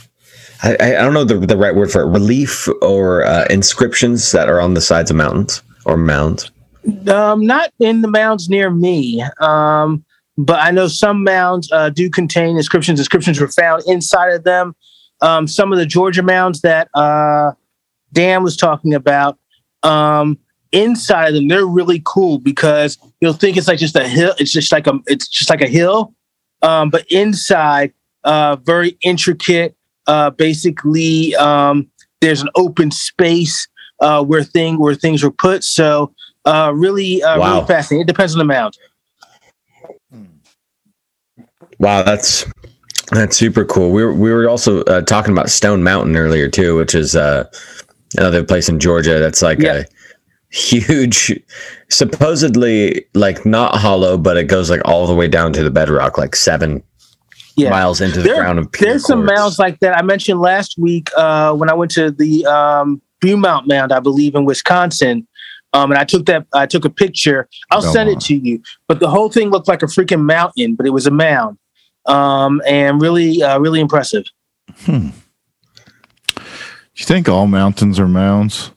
I, 0.63 0.75
I 0.79 0.91
don't 0.91 1.13
know 1.13 1.23
the 1.23 1.37
the 1.37 1.57
right 1.57 1.75
word 1.75 1.91
for 1.91 2.01
it. 2.01 2.07
Relief 2.07 2.67
or 2.81 3.25
uh, 3.25 3.45
inscriptions 3.49 4.31
that 4.31 4.49
are 4.49 4.59
on 4.59 4.73
the 4.73 4.81
sides 4.81 5.09
of 5.09 5.17
mountains 5.17 5.63
or 5.85 5.97
mounds. 5.97 6.51
Um, 7.07 7.45
not 7.45 7.71
in 7.79 8.01
the 8.01 8.07
mounds 8.07 8.49
near 8.49 8.69
me. 8.69 9.23
Um, 9.39 10.03
but 10.37 10.59
I 10.59 10.71
know 10.71 10.87
some 10.87 11.23
mounds 11.23 11.69
uh, 11.71 11.89
do 11.89 12.09
contain 12.09 12.55
inscriptions. 12.55 12.99
Inscriptions 12.99 13.39
were 13.39 13.49
found 13.49 13.83
inside 13.85 14.31
of 14.31 14.43
them. 14.45 14.75
Um, 15.21 15.47
some 15.47 15.73
of 15.73 15.77
the 15.77 15.85
Georgia 15.85 16.23
mounds 16.23 16.61
that 16.61 16.87
uh, 16.93 17.51
Dan 18.13 18.41
was 18.41 18.55
talking 18.55 18.93
about, 18.93 19.37
um, 19.83 20.39
inside 20.71 21.27
of 21.29 21.33
them, 21.33 21.49
they're 21.49 21.65
really 21.65 22.01
cool 22.05 22.39
because 22.39 22.97
you'll 23.19 23.33
think 23.33 23.57
it's 23.57 23.67
like 23.67 23.79
just 23.79 23.97
a 23.97 24.07
hill. 24.07 24.33
It's 24.39 24.53
just 24.53 24.71
like 24.71 24.87
a, 24.87 24.97
it's 25.07 25.27
just 25.27 25.49
like 25.49 25.61
a 25.61 25.67
hill. 25.67 26.13
Um, 26.61 26.89
but 26.89 27.05
inside, 27.11 27.93
uh, 28.23 28.55
very 28.57 28.97
intricate. 29.01 29.75
Uh, 30.09 30.31
basically, 30.31 31.35
um, 31.35 31.87
there's 32.21 32.41
an 32.41 32.49
open 32.55 32.89
space 32.91 33.67
uh, 34.01 34.23
where 34.23 34.43
thing 34.43 34.79
where 34.79 34.95
things 34.95 35.21
were 35.23 35.31
put. 35.31 35.63
So 35.63 36.11
uh, 36.45 36.71
really, 36.75 37.21
uh, 37.21 37.37
Wow. 37.37 37.55
really 37.55 37.67
fascinating. 37.67 38.01
It 38.01 38.07
depends 38.07 38.33
on 38.33 38.39
the 38.39 38.45
mount. 38.45 38.75
Wow, 41.79 42.03
that's 42.03 42.45
that's 43.11 43.37
super 43.37 43.65
cool. 43.65 43.91
We 43.91 44.03
were 44.03 44.13
we 44.13 44.31
were 44.31 44.49
also 44.49 44.81
uh, 44.83 45.01
talking 45.01 45.31
about 45.31 45.49
Stone 45.49 45.83
Mountain 45.83 46.15
earlier 46.17 46.49
too, 46.49 46.75
which 46.75 46.95
is 46.95 47.15
uh, 47.15 47.45
another 48.17 48.43
place 48.43 48.67
in 48.69 48.79
Georgia 48.79 49.19
that's 49.19 49.41
like 49.41 49.59
Yeah. 49.59 49.83
a 49.83 49.85
huge, 50.51 51.39
supposedly 51.89 53.05
like 53.13 53.45
not 53.45 53.75
hollow, 53.75 54.17
but 54.17 54.37
it 54.37 54.45
goes 54.45 54.69
like 54.69 54.81
all 54.85 55.05
the 55.07 55.13
way 55.15 55.27
down 55.27 55.53
to 55.53 55.63
the 55.63 55.69
bedrock, 55.71 56.17
like 56.17 56.35
seven 56.35 56.83
Yeah. 57.59 57.69
miles 57.69 58.01
into 58.01 58.21
the 58.21 58.27
There- 58.29 58.37
ground 58.41 58.59
of 58.59 58.71
There's 58.71 59.05
some 59.05 59.25
mounds 59.25 59.59
like 59.59 59.79
that. 59.79 59.97
I 59.97 60.01
mentioned 60.01 60.39
last 60.39 60.77
week 60.77 61.09
uh, 61.17 61.53
when 61.53 61.69
I 61.69 61.73
went 61.73 61.91
to 61.91 62.11
the 62.11 62.45
um, 62.45 63.01
Butte 63.21 63.39
Mound, 63.39 63.91
I 63.91 63.99
believe, 63.99 64.35
in 64.35 64.45
Wisconsin. 64.45 65.27
Um, 65.73 65.91
and 65.91 65.99
I 65.99 66.03
took 66.03 66.25
that. 66.25 66.47
I 66.53 66.65
took 66.65 66.83
a 66.85 66.89
picture. 66.89 67.47
I'll 67.69 67.81
send 67.83 68.09
it 68.09 68.19
to 68.21 68.35
you. 68.35 68.61
But 68.87 68.99
the 68.99 69.07
whole 69.09 69.29
thing 69.29 69.49
looked 69.51 69.67
like 69.67 69.83
a 69.83 69.85
freaking 69.85 70.23
mountain, 70.25 70.73
but 70.75 70.87
it 70.87 70.89
was 70.89 71.05
a 71.05 71.11
mound, 71.11 71.59
um, 72.07 72.59
and 72.67 72.99
really, 72.99 73.43
uh, 73.43 73.59
really 73.59 73.79
impressive. 73.79 74.25
Do 74.87 75.11
you 76.95 77.05
think 77.05 77.29
all 77.29 77.45
mountains 77.47 77.99
are 77.99 78.07
mounds? 78.07 78.71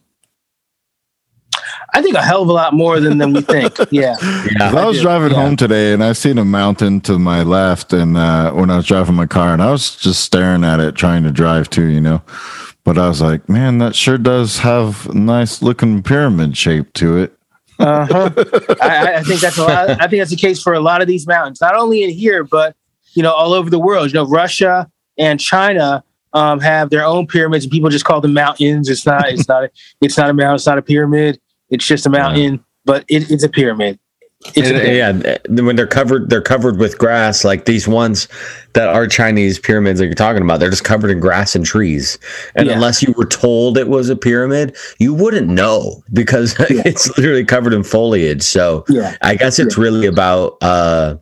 I 1.94 2.00
think 2.02 2.14
a 2.16 2.22
hell 2.22 2.42
of 2.42 2.48
a 2.48 2.52
lot 2.52 2.72
more 2.74 3.00
than 3.00 3.18
than 3.18 3.32
we 3.32 3.42
think. 3.42 3.76
Yeah, 3.90 4.16
Yeah, 4.22 4.70
'Cause 4.70 4.74
I 4.74 4.84
was 4.86 4.96
do, 4.96 5.02
driving 5.02 5.30
yeah. 5.32 5.42
home 5.42 5.56
today 5.56 5.92
and 5.92 6.02
I 6.02 6.12
seen 6.14 6.38
a 6.38 6.44
mountain 6.44 7.00
to 7.02 7.18
my 7.18 7.42
left, 7.42 7.92
and 7.92 8.16
uh, 8.16 8.52
when 8.52 8.70
I 8.70 8.76
was 8.76 8.86
driving 8.86 9.14
my 9.14 9.26
car, 9.26 9.52
and 9.52 9.62
I 9.62 9.70
was 9.70 9.94
just 9.96 10.20
staring 10.24 10.64
at 10.64 10.80
it, 10.80 10.94
trying 10.94 11.22
to 11.24 11.30
drive 11.30 11.68
too, 11.70 11.86
you 11.86 12.00
know. 12.00 12.22
But 12.84 12.98
I 12.98 13.06
was 13.08 13.20
like, 13.20 13.48
man, 13.48 13.78
that 13.78 13.94
sure 13.94 14.18
does 14.18 14.58
have 14.58 15.06
a 15.08 15.14
nice 15.14 15.62
looking 15.62 16.02
pyramid 16.02 16.56
shape 16.56 16.92
to 16.94 17.18
it. 17.18 17.36
uh-huh. 17.78 18.30
I, 18.80 18.88
I- 18.88 19.14
I 19.16 19.22
think 19.22 19.40
that's 19.40 19.58
a 19.58 19.62
lot. 19.64 19.90
I 19.90 20.06
think 20.08 20.20
that's 20.20 20.30
the 20.30 20.36
case 20.36 20.62
for 20.62 20.72
a 20.72 20.80
lot 20.80 21.00
of 21.02 21.08
these 21.08 21.26
mountains, 21.26 21.60
not 21.60 21.74
only 21.76 22.02
in 22.02 22.10
here, 22.10 22.42
but 22.42 22.74
you 23.14 23.22
know, 23.22 23.32
all 23.32 23.52
over 23.52 23.68
the 23.70 23.78
world. 23.78 24.08
You 24.08 24.14
know, 24.14 24.26
Russia 24.26 24.90
and 25.18 25.38
China 25.38 26.02
um, 26.32 26.58
have 26.60 26.88
their 26.90 27.04
own 27.04 27.26
pyramids, 27.26 27.64
and 27.66 27.70
people 27.72 27.90
just 27.90 28.04
call 28.06 28.20
them 28.22 28.32
mountains. 28.32 28.88
It's 28.88 29.04
not. 29.04 29.28
It's 29.28 29.46
not. 29.46 29.64
A, 29.64 29.70
it's 30.00 30.16
not 30.16 30.30
a 30.30 30.32
mountain. 30.32 30.54
It's 30.54 30.66
not 30.66 30.78
a 30.78 30.82
pyramid. 30.82 31.38
It's 31.72 31.86
just 31.86 32.06
a 32.06 32.10
mountain, 32.10 32.64
but 32.84 33.04
it, 33.08 33.30
it's 33.30 33.42
a 33.42 33.48
pyramid. 33.48 33.98
It's 34.54 34.68
a 34.68 34.72
pyramid. 34.72 35.24
yeah, 35.24 35.38
when 35.62 35.76
they're 35.76 35.86
covered, 35.86 36.28
they're 36.28 36.42
covered 36.42 36.78
with 36.78 36.98
grass. 36.98 37.44
Like 37.44 37.64
these 37.64 37.86
ones 37.88 38.26
that 38.74 38.88
are 38.88 39.06
Chinese 39.06 39.58
pyramids 39.58 40.00
that 40.00 40.06
you're 40.06 40.14
talking 40.14 40.42
about, 40.42 40.58
they're 40.60 40.68
just 40.70 40.84
covered 40.84 41.10
in 41.10 41.20
grass 41.20 41.54
and 41.54 41.64
trees. 41.64 42.18
And 42.56 42.66
Yeah. 42.66 42.74
unless 42.74 43.02
you 43.02 43.14
were 43.16 43.24
told 43.26 43.78
it 43.78 43.88
was 43.88 44.08
a 44.10 44.16
pyramid, 44.16 44.76
you 44.98 45.14
wouldn't 45.14 45.48
know 45.48 46.02
because 46.12 46.58
Yeah. 46.70 46.82
it's 46.84 47.08
literally 47.16 47.44
covered 47.44 47.72
in 47.72 47.84
foliage. 47.84 48.42
So 48.42 48.84
Yeah. 48.88 49.16
I 49.22 49.36
guess 49.36 49.58
it's 49.60 49.78
really 49.78 50.06
about 50.06 50.58
uh, 50.60 51.16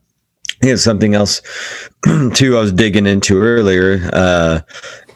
something 0.77 1.15
else 1.15 1.43
too. 2.35 2.57
I 2.57 2.61
was 2.61 2.73
digging 2.73 3.07
into 3.07 3.39
earlier 3.41 4.09
uh, 4.15 4.61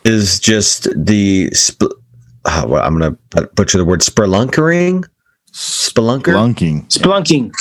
is 0.04 0.38
just 0.40 0.88
the. 0.94 1.48
Sp- 1.56 1.96
oh, 2.44 2.66
well, 2.68 2.84
I'm 2.84 2.98
gonna 2.98 3.16
butcher 3.54 3.78
the 3.78 3.84
word 3.86 4.00
spelunkering. 4.00 5.04
Spelunker 5.54 6.34
Lunking. 6.34 6.84
Splunking. 6.88 7.52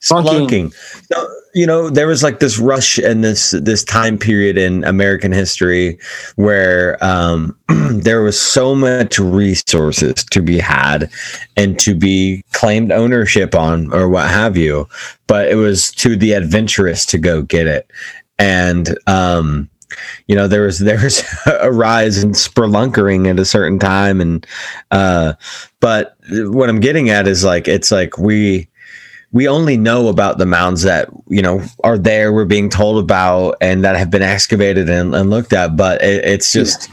splunking. 0.00 0.72
So, 1.12 1.28
you 1.54 1.66
know, 1.66 1.90
there 1.90 2.06
was 2.06 2.22
like 2.22 2.40
this 2.40 2.58
rush 2.58 2.96
and 2.96 3.22
this 3.22 3.50
this 3.50 3.84
time 3.84 4.16
period 4.16 4.56
in 4.56 4.84
American 4.84 5.30
history 5.30 5.98
where 6.36 7.02
um, 7.04 7.54
there 7.90 8.22
was 8.22 8.40
so 8.40 8.74
much 8.74 9.18
resources 9.18 10.14
to 10.14 10.40
be 10.40 10.58
had 10.58 11.10
and 11.58 11.78
to 11.80 11.94
be 11.94 12.42
claimed 12.52 12.90
ownership 12.90 13.54
on 13.54 13.92
or 13.92 14.08
what 14.08 14.30
have 14.30 14.56
you, 14.56 14.88
but 15.26 15.48
it 15.48 15.56
was 15.56 15.92
to 15.92 16.16
the 16.16 16.32
adventurous 16.32 17.04
to 17.04 17.18
go 17.18 17.42
get 17.42 17.66
it. 17.66 17.90
And 18.38 18.96
um, 19.06 19.68
you 20.26 20.34
know, 20.34 20.48
there 20.48 20.62
was 20.62 20.78
there 20.80 21.02
was 21.02 21.24
a 21.46 21.70
rise 21.70 22.22
in 22.22 22.32
spelunkering 22.32 23.28
at 23.28 23.38
a 23.38 23.44
certain 23.44 23.78
time, 23.78 24.20
and 24.20 24.46
uh, 24.90 25.34
but 25.80 26.16
what 26.30 26.68
I'm 26.68 26.80
getting 26.80 27.10
at 27.10 27.26
is 27.26 27.44
like 27.44 27.68
it's 27.68 27.90
like 27.90 28.18
we 28.18 28.68
we 29.32 29.46
only 29.46 29.76
know 29.76 30.08
about 30.08 30.38
the 30.38 30.46
mounds 30.46 30.82
that 30.82 31.08
you 31.28 31.42
know 31.42 31.62
are 31.84 31.98
there 31.98 32.32
we're 32.32 32.44
being 32.44 32.68
told 32.68 33.02
about 33.02 33.56
and 33.60 33.84
that 33.84 33.96
have 33.96 34.10
been 34.10 34.22
excavated 34.22 34.88
and, 34.88 35.14
and 35.14 35.30
looked 35.30 35.52
at. 35.52 35.76
But 35.76 36.02
it, 36.02 36.24
it's 36.24 36.52
just 36.52 36.88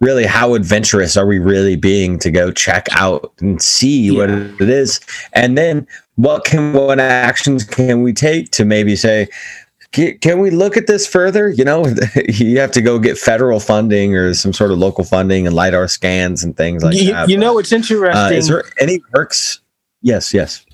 really 0.00 0.26
how 0.26 0.54
adventurous 0.54 1.16
are 1.16 1.26
we 1.26 1.38
really 1.38 1.76
being 1.76 2.18
to 2.18 2.30
go 2.30 2.52
check 2.52 2.86
out 2.92 3.32
and 3.40 3.60
see 3.60 4.10
what 4.10 4.30
it 4.30 4.68
is? 4.68 5.00
And 5.32 5.56
then 5.56 5.86
what 6.16 6.44
can 6.44 6.74
what 6.74 7.00
actions 7.00 7.64
can 7.64 8.02
we 8.02 8.12
take 8.12 8.50
to 8.50 8.64
maybe 8.64 8.94
say 8.94 9.26
"Ca- 9.26 9.59
can 9.92 10.38
we 10.38 10.50
look 10.50 10.76
at 10.76 10.86
this 10.86 11.06
further 11.06 11.50
you 11.50 11.64
know 11.64 11.84
you 12.28 12.60
have 12.60 12.70
to 12.70 12.80
go 12.80 12.98
get 12.98 13.18
federal 13.18 13.58
funding 13.58 14.14
or 14.14 14.32
some 14.34 14.52
sort 14.52 14.70
of 14.70 14.78
local 14.78 15.04
funding 15.04 15.46
and 15.46 15.56
lidar 15.56 15.88
scans 15.88 16.44
and 16.44 16.56
things 16.56 16.84
like 16.84 16.94
you, 16.94 17.12
that 17.12 17.28
you 17.28 17.36
know, 17.36 17.58
it's 17.58 17.72
interesting. 17.72 18.16
uh, 18.16 18.30
is 18.30 18.48
there 18.48 18.64
any 18.78 19.00
works 19.12 19.60
yes 20.02 20.32
yes 20.32 20.64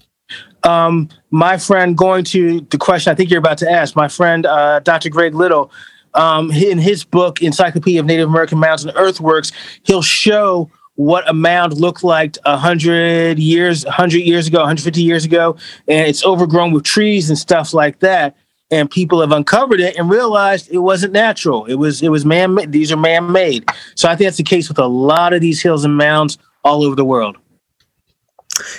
um, 0.66 1.08
my 1.30 1.58
friend, 1.58 1.96
going 1.96 2.24
to 2.24 2.60
the 2.70 2.78
question 2.78 3.12
I 3.12 3.14
think 3.14 3.30
you're 3.30 3.38
about 3.38 3.58
to 3.58 3.70
ask, 3.70 3.94
my 3.94 4.08
friend, 4.08 4.44
uh, 4.46 4.80
Dr. 4.80 5.10
Greg 5.10 5.32
Little, 5.32 5.70
um, 6.14 6.50
in 6.50 6.78
his 6.78 7.04
book, 7.04 7.42
Encyclopedia 7.42 8.00
of 8.00 8.06
Native 8.06 8.28
American 8.28 8.58
Mounds 8.58 8.84
and 8.84 8.92
Earthworks, 8.96 9.52
he'll 9.84 10.02
show 10.02 10.70
what 10.94 11.28
a 11.28 11.34
mound 11.34 11.78
looked 11.78 12.02
like 12.02 12.36
a 12.46 12.56
hundred 12.56 13.38
years, 13.38 13.84
hundred 13.84 14.20
years 14.20 14.46
ago, 14.48 14.58
150 14.58 15.02
years 15.02 15.24
ago, 15.24 15.56
and 15.86 16.08
it's 16.08 16.24
overgrown 16.24 16.72
with 16.72 16.84
trees 16.84 17.28
and 17.28 17.38
stuff 17.38 17.74
like 17.74 18.00
that. 18.00 18.34
And 18.70 18.90
people 18.90 19.20
have 19.20 19.30
uncovered 19.30 19.80
it 19.80 19.96
and 19.96 20.10
realized 20.10 20.68
it 20.70 20.78
wasn't 20.78 21.12
natural. 21.12 21.66
It 21.66 21.74
was 21.74 22.02
it 22.02 22.08
was 22.08 22.24
man. 22.24 22.56
These 22.70 22.90
are 22.90 22.96
man 22.96 23.30
made. 23.30 23.64
So 23.94 24.08
I 24.08 24.16
think 24.16 24.26
that's 24.26 24.38
the 24.38 24.42
case 24.42 24.68
with 24.68 24.78
a 24.78 24.86
lot 24.86 25.32
of 25.32 25.40
these 25.40 25.62
hills 25.62 25.84
and 25.84 25.96
mounds 25.96 26.38
all 26.64 26.82
over 26.82 26.96
the 26.96 27.04
world. 27.04 27.36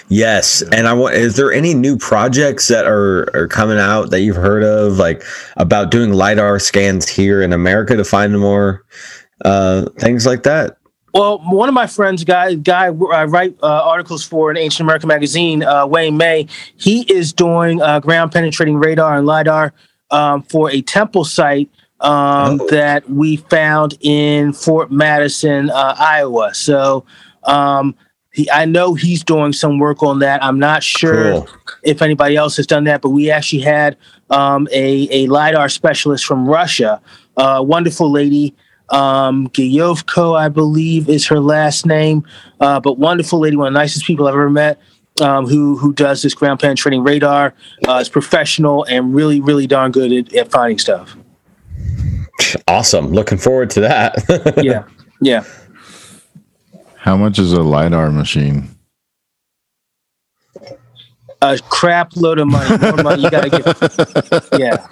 Yes, 0.09 0.61
and 0.71 0.87
I 0.87 0.93
want. 0.93 1.15
Is 1.15 1.35
there 1.35 1.51
any 1.51 1.73
new 1.73 1.97
projects 1.97 2.67
that 2.67 2.85
are 2.85 3.29
are 3.35 3.47
coming 3.47 3.77
out 3.77 4.09
that 4.09 4.21
you've 4.21 4.35
heard 4.35 4.63
of, 4.63 4.97
like 4.97 5.23
about 5.57 5.91
doing 5.91 6.13
lidar 6.13 6.59
scans 6.59 7.07
here 7.07 7.41
in 7.41 7.53
America 7.53 7.95
to 7.95 8.03
find 8.03 8.39
more 8.39 8.83
uh, 9.45 9.85
things 9.99 10.25
like 10.25 10.43
that? 10.43 10.76
Well, 11.13 11.39
one 11.39 11.67
of 11.69 11.73
my 11.73 11.87
friends, 11.87 12.23
guy, 12.23 12.53
guy 12.55 12.85
I 12.87 13.25
write 13.25 13.57
uh, 13.63 13.67
articles 13.83 14.23
for 14.23 14.51
in 14.51 14.57
Ancient 14.57 14.85
American 14.85 15.07
Magazine, 15.07 15.63
uh, 15.63 15.85
Wayne 15.87 16.17
May. 16.17 16.47
He 16.75 17.01
is 17.11 17.33
doing 17.33 17.81
uh, 17.81 17.99
ground 17.99 18.31
penetrating 18.31 18.77
radar 18.77 19.17
and 19.17 19.25
lidar 19.25 19.73
um, 20.11 20.43
for 20.43 20.69
a 20.69 20.81
temple 20.81 21.23
site 21.25 21.69
um, 21.99 22.59
Oh. 22.61 22.67
that 22.69 23.09
we 23.09 23.37
found 23.37 23.97
in 24.01 24.53
Fort 24.53 24.91
Madison, 24.91 25.71
uh, 25.71 25.95
Iowa. 25.97 26.53
So, 26.53 27.05
um, 27.43 27.95
he, 28.31 28.47
I 28.51 28.65
know 28.65 28.93
he's 28.93 29.23
doing 29.23 29.51
some 29.51 29.79
work 29.79 30.03
on 30.03 30.19
that. 30.19 30.43
I'm 30.43 30.59
not 30.59 30.83
sure 30.83 31.31
Cool. 31.31 31.47
if 31.83 32.03
anybody 32.03 32.35
else 32.35 32.55
has 32.57 32.67
done 32.67 32.83
that, 32.83 33.01
but 33.01 33.09
we 33.09 33.31
actually 33.31 33.63
had 33.63 33.97
um, 34.29 34.67
a, 34.71 35.07
a 35.09 35.25
LiDAR 35.27 35.69
specialist 35.69 36.25
from 36.25 36.45
Russia, 36.47 37.01
a 37.35 37.63
wonderful 37.63 38.11
lady, 38.11 38.53
um, 38.89 39.47
Giyovko, 39.49 40.37
I 40.37 40.49
believe 40.49 41.09
is 41.09 41.27
her 41.27 41.39
last 41.39 41.85
name, 41.85 42.25
uh, 42.59 42.79
but 42.79 42.97
wonderful 42.97 43.39
lady, 43.39 43.55
one 43.55 43.67
of 43.67 43.73
the 43.73 43.79
nicest 43.79 44.05
people 44.05 44.27
I've 44.27 44.33
ever 44.33 44.49
met, 44.49 44.79
um, 45.21 45.47
who, 45.47 45.77
who 45.77 45.93
does 45.93 46.21
this 46.21 46.33
ground 46.33 46.59
penetrating 46.59 47.03
radar, 47.03 47.53
uh, 47.87 47.95
is 47.95 48.09
professional 48.09 48.83
and 48.85 49.13
really, 49.13 49.41
really 49.41 49.67
darn 49.67 49.91
good 49.91 50.11
at, 50.11 50.33
at 50.33 50.51
finding 50.51 50.79
stuff. 50.79 51.15
Awesome. 52.67 53.07
Looking 53.07 53.37
forward 53.37 53.69
to 53.71 53.81
that. 53.81 54.15
Yeah. 54.63 54.83
Yeah. 55.21 55.43
How 56.97 57.17
much 57.17 57.39
is 57.39 57.53
a 57.53 57.63
LiDAR 57.63 58.11
machine? 58.11 58.77
a 61.41 61.59
crap 61.69 62.15
load 62.15 62.39
of 62.39 62.47
money. 62.47 62.77
More 62.77 63.03
money 63.03 63.23
you 63.23 63.29
gotta 63.29 63.49
get. 63.49 64.49
Yeah. 64.59 64.85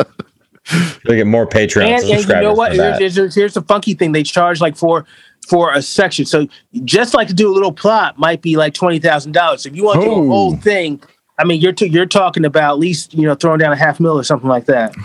They 1.05 1.17
get 1.17 1.27
more 1.27 1.45
Patreon 1.45 1.85
and, 1.87 2.03
and 2.03 2.27
you 2.27 2.41
know 2.41 2.53
what? 2.53 2.75
for. 2.75 2.81
Here's, 2.97 3.15
here's, 3.15 3.35
here's 3.35 3.53
the 3.53 3.61
funky 3.61 3.93
thing. 3.93 4.11
They 4.13 4.23
charge 4.23 4.61
like 4.61 4.75
for 4.75 5.05
for 5.47 5.71
a 5.73 5.81
section. 5.81 6.25
So 6.25 6.47
just 6.85 7.13
like 7.13 7.27
to 7.27 7.33
do 7.35 7.51
a 7.51 7.53
little 7.53 7.71
plot 7.71 8.17
might 8.17 8.41
be 8.41 8.57
like 8.57 8.73
twenty 8.73 8.97
thousand 8.99 9.33
dollars. 9.33 9.65
If 9.65 9.75
you 9.75 9.83
want 9.83 9.99
to 10.01 10.05
do 10.07 10.11
a 10.11 10.27
whole 10.27 10.55
thing, 10.57 11.01
I 11.37 11.43
mean, 11.43 11.61
you're 11.61 11.71
t- 11.73 11.85
you're 11.87 12.07
talking 12.07 12.45
about 12.45 12.71
at 12.73 12.79
least 12.79 13.13
you 13.13 13.27
know 13.27 13.35
throwing 13.35 13.59
down 13.59 13.71
a 13.71 13.75
half 13.75 13.99
mil 13.99 14.17
or 14.17 14.23
something 14.23 14.49
like 14.49 14.65
that. 14.65 14.95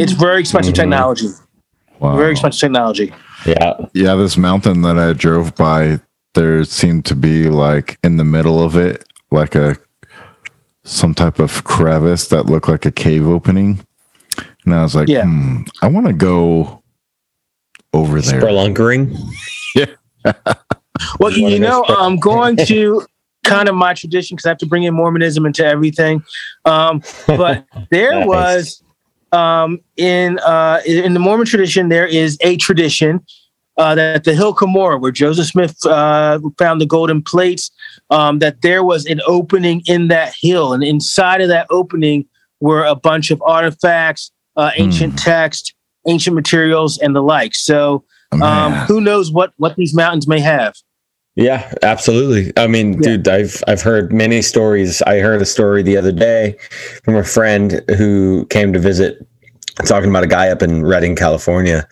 It's 0.00 0.12
very 0.12 0.40
expensive 0.40 0.72
Mm-hmm. 0.74 0.82
technology. 0.82 1.28
Wow. 1.98 2.16
Very 2.16 2.30
expensive 2.32 2.60
technology. 2.60 3.12
yeah. 3.44 3.74
Yeah, 3.92 4.14
this 4.14 4.36
mountain 4.36 4.82
that 4.82 4.98
I 4.98 5.12
drove 5.12 5.54
by, 5.56 6.00
there 6.34 6.62
seemed 6.64 7.04
to 7.06 7.14
be 7.16 7.48
like 7.50 7.98
in 8.04 8.16
the 8.18 8.24
middle 8.24 8.62
of 8.62 8.76
it, 8.76 9.04
like 9.32 9.54
a 9.56 9.76
some 10.84 11.12
type 11.14 11.38
of 11.40 11.64
crevice 11.64 12.28
that 12.28 12.46
looked 12.46 12.68
like 12.68 12.86
a 12.86 12.90
cave 12.92 13.26
opening. 13.26 13.84
And 14.70 14.78
I 14.78 14.82
was 14.84 14.94
like, 14.94 15.08
Yeah. 15.08 15.24
hmm, 15.24 15.62
I 15.82 15.88
want 15.88 16.06
to 16.06 16.12
go 16.12 16.82
over 17.92 18.20
there. 18.20 18.40
Spurlunkering. 18.40 19.16
Well, 21.18 21.32
you, 21.32 21.44
One 21.44 21.52
of 21.54 21.60
those 21.60 21.68
know. 21.68 21.84
I'm 21.96 22.18
going 22.18 22.56
to 22.66 23.06
kind 23.42 23.70
of 23.70 23.74
my 23.74 23.94
tradition 23.94 24.36
because 24.36 24.44
I 24.44 24.50
have 24.50 24.58
to 24.58 24.66
bring 24.66 24.82
in 24.82 24.92
Mormonism 24.92 25.46
into 25.46 25.64
everything. 25.64 26.22
Um, 26.66 27.02
but 27.26 27.64
there 27.90 28.12
Nice. 28.20 28.26
was 28.26 28.82
um, 29.32 29.80
in 29.96 30.38
uh, 30.40 30.82
in 30.84 31.14
the 31.14 31.20
Mormon 31.20 31.46
tradition, 31.46 31.88
there 31.88 32.06
is 32.06 32.36
a 32.42 32.58
tradition 32.58 33.24
uh, 33.78 33.94
that 33.94 34.24
the 34.24 34.34
Hill 34.34 34.54
Cumorah, 34.54 35.00
where 35.00 35.10
Joseph 35.10 35.46
Smith 35.46 35.74
uh, 35.86 36.38
found 36.58 36.82
the 36.82 36.86
golden 36.86 37.22
plates, 37.22 37.70
um, 38.10 38.40
that 38.40 38.60
there 38.60 38.84
was 38.84 39.06
an 39.06 39.22
opening 39.26 39.82
in 39.86 40.08
that 40.08 40.34
hill, 40.38 40.74
and 40.74 40.82
inside 40.84 41.40
of 41.40 41.48
that 41.48 41.66
opening 41.70 42.26
were 42.60 42.84
a 42.84 42.94
bunch 42.94 43.30
of 43.30 43.40
artifacts, 43.40 44.30
uh, 44.56 44.70
ancient 44.76 45.18
text, 45.18 45.74
ancient 46.06 46.34
materials, 46.34 46.98
and 46.98 47.14
the 47.14 47.22
like. 47.22 47.54
So. 47.54 48.04
Um, 48.40 48.72
who 48.86 49.00
knows 49.00 49.32
what 49.32 49.52
what 49.56 49.74
these 49.74 49.92
mountains 49.92 50.28
may 50.28 50.38
have? 50.38 50.74
Yeah, 51.34 51.74
absolutely. 51.82 52.52
I 52.56 52.68
mean, 52.68 52.92
Yeah. 52.92 53.00
dude, 53.00 53.26
I've 53.26 53.60
I've 53.66 53.82
heard 53.82 54.12
many 54.12 54.40
stories. 54.40 55.02
I 55.02 55.18
heard 55.18 55.42
a 55.42 55.44
story 55.44 55.82
the 55.82 55.96
other 55.96 56.12
day 56.12 56.56
from 57.02 57.16
a 57.16 57.24
friend 57.24 57.82
who 57.98 58.46
came 58.46 58.72
to 58.72 58.78
visit, 58.78 59.26
talking 59.84 60.10
about 60.10 60.22
a 60.22 60.28
guy 60.28 60.48
up 60.48 60.62
in 60.62 60.86
Redding, 60.86 61.16
California, 61.16 61.88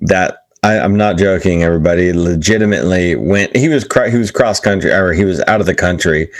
that 0.00 0.47
I, 0.62 0.78
I'm 0.78 0.96
not 0.96 1.18
joking. 1.18 1.62
Everybody 1.62 2.12
legitimately 2.12 3.16
went. 3.16 3.54
He 3.56 3.68
was 3.68 3.86
he 4.10 4.16
was 4.16 4.30
cross 4.30 4.60
country, 4.60 4.90
or 4.90 5.12
he 5.12 5.24
was 5.24 5.40
out 5.42 5.60
of 5.60 5.66
the 5.66 5.74
country, 5.74 6.30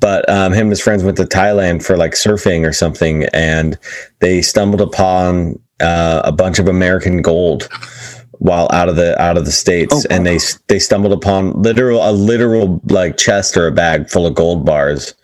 but 0.00 0.28
um, 0.28 0.52
him 0.52 0.62
and 0.62 0.70
his 0.70 0.80
friends 0.80 1.04
went 1.04 1.16
to 1.18 1.24
Thailand 1.24 1.84
for 1.84 1.96
like 1.96 2.12
surfing 2.12 2.66
or 2.66 2.72
something, 2.72 3.24
and 3.34 3.78
they 4.20 4.40
stumbled 4.42 4.80
upon 4.80 5.58
uh, 5.80 6.22
a 6.24 6.32
bunch 6.32 6.58
of 6.58 6.68
American 6.68 7.22
gold 7.22 7.68
while 8.38 8.68
out 8.72 8.88
of 8.88 8.96
the 8.96 9.20
out 9.20 9.36
of 9.36 9.44
the 9.44 9.52
states 9.52 10.06
Oh, 10.06 10.08
and 10.10 10.26
they 10.26 10.38
they 10.68 10.78
stumbled 10.78 11.12
upon 11.12 11.60
literal 11.60 12.08
a 12.08 12.12
literal 12.12 12.80
like 12.86 13.16
chest 13.16 13.56
or 13.56 13.66
a 13.66 13.72
bag 13.72 14.08
full 14.08 14.26
of 14.26 14.34
gold 14.34 14.64
bars 14.64 15.14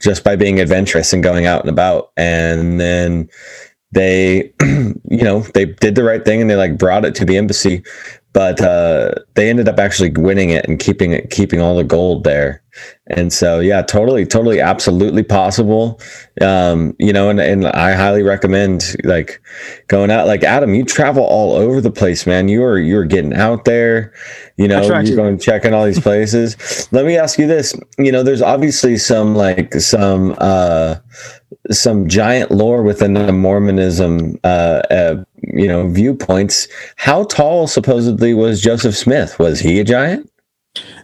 just 0.00 0.24
by 0.24 0.36
being 0.36 0.60
adventurous 0.60 1.12
and 1.12 1.22
going 1.22 1.46
out 1.46 1.62
and 1.62 1.70
about 1.70 2.12
and 2.16 2.80
then 2.80 3.28
they 3.92 4.52
you 4.62 5.24
know 5.24 5.40
they 5.54 5.64
did 5.64 5.94
the 5.94 6.04
right 6.04 6.24
thing 6.24 6.40
and 6.40 6.50
they 6.50 6.56
like 6.56 6.78
brought 6.78 7.04
it 7.04 7.14
to 7.16 7.24
the 7.24 7.36
embassy 7.36 7.82
but 8.38 8.60
uh 8.60 9.12
they 9.34 9.50
ended 9.50 9.68
up 9.68 9.80
actually 9.80 10.10
winning 10.10 10.50
it 10.50 10.64
and 10.68 10.78
keeping 10.78 11.10
it 11.10 11.28
keeping 11.28 11.60
all 11.60 11.74
the 11.74 11.82
gold 11.82 12.22
there. 12.22 12.62
And 13.08 13.32
so 13.32 13.58
yeah 13.58 13.82
totally 13.82 14.24
totally 14.24 14.60
absolutely 14.60 15.24
possible. 15.24 16.00
Um 16.40 16.94
you 17.00 17.12
know 17.12 17.30
and, 17.30 17.40
and 17.40 17.66
i 17.66 17.94
highly 17.94 18.22
recommend 18.22 18.94
like 19.02 19.42
going 19.88 20.12
out. 20.12 20.28
Like 20.28 20.44
adam 20.44 20.72
you 20.72 20.84
travel 20.84 21.24
all 21.24 21.54
over 21.54 21.80
the 21.80 21.90
place 21.90 22.28
man. 22.28 22.46
You 22.46 22.62
are 22.62 22.78
you're 22.78 23.06
getting 23.06 23.34
out 23.34 23.64
there 23.64 24.14
you 24.56 24.68
know 24.68 24.82
you're 24.82 25.02
to. 25.02 25.16
going 25.16 25.38
checking 25.40 25.74
all 25.74 25.84
these 25.84 25.98
places. 25.98 26.88
Let 26.92 27.06
me 27.06 27.16
ask 27.16 27.40
you 27.40 27.48
this. 27.48 27.74
You 27.98 28.12
know 28.12 28.22
there's 28.22 28.42
obviously 28.42 28.98
some 28.98 29.34
like 29.34 29.74
some 29.74 30.36
uh 30.38 30.94
some 31.72 32.08
giant 32.08 32.52
lore 32.52 32.84
within 32.84 33.14
the 33.14 33.32
mormonism 33.32 34.38
uh, 34.44 34.82
uh 34.90 35.24
you 35.54 35.66
know 35.68 35.88
viewpoints 35.88 36.68
how 36.96 37.24
tall 37.24 37.66
supposedly 37.66 38.34
was 38.34 38.60
joseph 38.60 38.96
smith 38.96 39.38
was 39.38 39.60
he 39.60 39.80
a 39.80 39.84
giant 39.84 40.30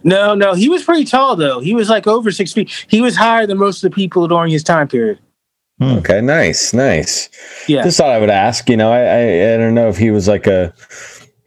No, 0.05 0.35
no, 0.35 0.55
he 0.55 0.69
was 0.69 0.85
pretty 0.85 1.05
tall 1.05 1.35
though. 1.35 1.59
He 1.61 1.75
was 1.75 1.89
like 1.89 2.07
over 2.07 2.31
six 2.31 2.53
feet. 2.53 2.71
He 2.89 3.01
was 3.01 3.17
higher 3.17 3.47
than 3.47 3.59
most 3.59 3.83
of 3.83 3.91
the 3.91 3.95
people 3.95 4.29
during 4.29 4.53
his 4.53 4.63
time 4.63 4.87
period. 4.87 5.19
okay 5.83 6.21
nice 6.21 6.73
nice 6.73 7.29
Yeah. 7.67 7.83
just 7.83 7.97
thought 7.99 8.11
i 8.11 8.21
would 8.21 8.31
ask 8.31 8.69
you 8.71 8.77
know 8.77 8.93
I, 8.93 9.01
I 9.01 9.55
i 9.55 9.57
don't 9.57 9.75
know 9.75 9.89
if 9.89 9.97
he 9.99 10.11
was 10.13 10.29
like 10.29 10.47
a 10.47 10.73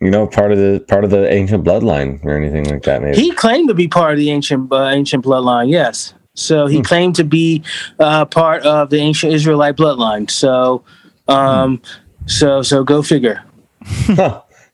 you 0.01 0.11
know 0.11 0.27
part 0.27 0.51
of 0.51 0.57
the 0.57 0.83
part 0.89 1.03
of 1.05 1.11
the 1.11 1.23
ancient 1.31 1.63
bloodline 1.63 2.19
or 2.25 2.35
anything 2.35 2.65
like 2.65 2.83
that 2.83 3.01
maybe 3.01 3.17
He 3.17 3.31
claimed 3.31 3.69
to 3.69 3.73
be 3.73 3.87
part 3.87 4.11
of 4.13 4.19
the 4.19 4.29
ancient 4.31 4.71
uh, 4.73 4.89
ancient 4.99 5.23
bloodline. 5.23 5.69
Yes. 5.71 6.13
So 6.35 6.67
he 6.67 6.81
claimed 6.83 7.15
to 7.15 7.23
be 7.23 7.63
uh, 7.99 8.25
part 8.25 8.61
of 8.63 8.89
the 8.91 8.97
ancient 8.97 9.33
Israelite 9.33 9.75
bloodline. 9.75 10.29
So, 10.29 10.83
um, 11.27 11.81
so 12.27 12.61
so 12.61 12.83
go 12.83 13.01
figure. 13.01 13.43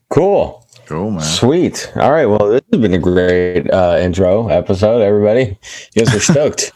Cool 0.10 0.64
Cool, 0.86 1.12
man. 1.12 1.22
Sweet. 1.22 1.92
All 1.96 2.12
right. 2.12 2.26
Well, 2.26 2.50
this 2.50 2.62
has 2.72 2.82
been 2.82 2.94
a 2.94 3.00
great 3.00 3.70
uh, 3.72 3.98
intro 4.00 4.48
episode, 4.50 5.02
everybody. 5.02 5.58
You 5.96 6.06
guys 6.06 6.16
are 6.16 6.20
stoked. 6.20 6.72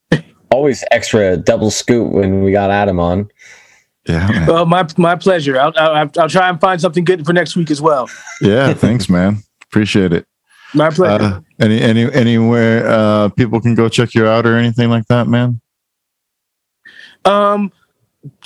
Always 0.50 0.84
extra 0.90 1.36
double 1.36 1.70
scoop 1.70 2.12
when 2.12 2.42
we 2.42 2.52
got 2.52 2.70
Adam 2.70 3.00
on. 3.00 3.28
Yeah, 4.06 4.26
man. 4.28 4.46
Well, 4.46 4.66
my 4.66 4.86
my 4.96 5.16
pleasure. 5.16 5.60
I'll, 5.60 5.72
I'll 5.76 6.10
I'll 6.16 6.28
try 6.28 6.48
and 6.48 6.60
find 6.60 6.80
something 6.80 7.04
good 7.04 7.26
for 7.26 7.32
next 7.32 7.56
week 7.56 7.70
as 7.70 7.82
well. 7.82 8.08
Yeah, 8.40 8.72
thanks, 8.72 9.10
man. 9.10 9.42
Appreciate 9.64 10.12
it. 10.12 10.26
My 10.72 10.88
pleasure. 10.90 11.22
Uh, 11.22 11.40
any 11.60 11.80
any 11.80 12.10
anywhere 12.12 12.88
uh 12.88 13.28
people 13.30 13.60
can 13.60 13.74
go 13.74 13.88
check 13.88 14.14
you 14.14 14.26
out 14.26 14.46
or 14.46 14.56
anything 14.56 14.88
like 14.88 15.06
that, 15.08 15.26
man? 15.26 15.60
Um, 17.26 17.72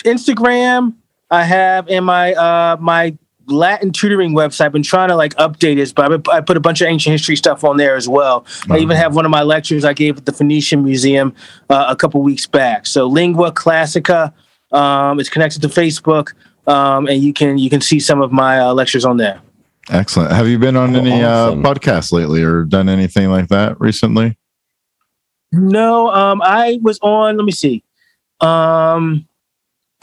Instagram, 0.04 0.94
I 1.32 1.42
have, 1.44 1.88
in 1.88 2.04
my 2.04 2.34
uh 2.34 2.76
my 2.78 3.16
Latin 3.46 3.90
tutoring 3.90 4.32
website. 4.34 4.66
I've 4.66 4.72
been 4.72 4.84
trying 4.84 5.08
to 5.08 5.16
like 5.16 5.34
update 5.34 5.74
this, 5.74 5.92
but 5.92 6.28
I, 6.28 6.36
I 6.36 6.40
put 6.40 6.56
a 6.56 6.60
bunch 6.60 6.80
of 6.80 6.86
ancient 6.86 7.10
history 7.12 7.34
stuff 7.34 7.64
on 7.64 7.76
there 7.76 7.96
as 7.96 8.08
well. 8.08 8.46
I 8.70 8.78
even 8.78 8.96
have 8.96 9.16
one 9.16 9.24
of 9.24 9.32
my 9.32 9.42
lectures 9.42 9.84
I 9.84 9.94
gave 9.94 10.16
at 10.16 10.26
the 10.26 10.32
Phoenician 10.32 10.84
Museum 10.84 11.34
uh, 11.68 11.86
a 11.88 11.96
couple 11.96 12.22
weeks 12.22 12.46
back. 12.46 12.86
So 12.86 13.08
Lingua 13.08 13.50
Classica, 13.50 14.32
um, 14.70 15.18
is 15.18 15.28
connected 15.28 15.60
to 15.62 15.68
Facebook, 15.68 16.34
um, 16.68 17.08
and 17.08 17.20
you 17.20 17.32
can 17.32 17.58
you 17.58 17.68
can 17.68 17.80
see 17.80 17.98
some 17.98 18.22
of 18.22 18.30
my 18.30 18.60
uh, 18.60 18.72
lectures 18.74 19.04
on 19.04 19.16
there. 19.16 19.40
Excellent. 19.90 20.30
Have 20.30 20.46
you 20.46 20.58
been 20.60 20.76
on 20.76 20.94
Oh, 20.94 21.00
any 21.00 21.24
awesome. 21.24 21.66
uh 21.66 21.68
podcasts 21.74 22.12
lately 22.12 22.42
or 22.44 22.62
done 22.64 22.88
anything 22.88 23.28
like 23.30 23.48
that 23.48 23.80
recently? 23.80 24.38
No, 25.50 26.10
um, 26.12 26.40
I 26.42 26.78
was 26.80 26.98
on. 27.02 27.36
Let 27.36 27.44
me 27.44 27.52
see. 27.52 27.82
Um, 28.40 29.26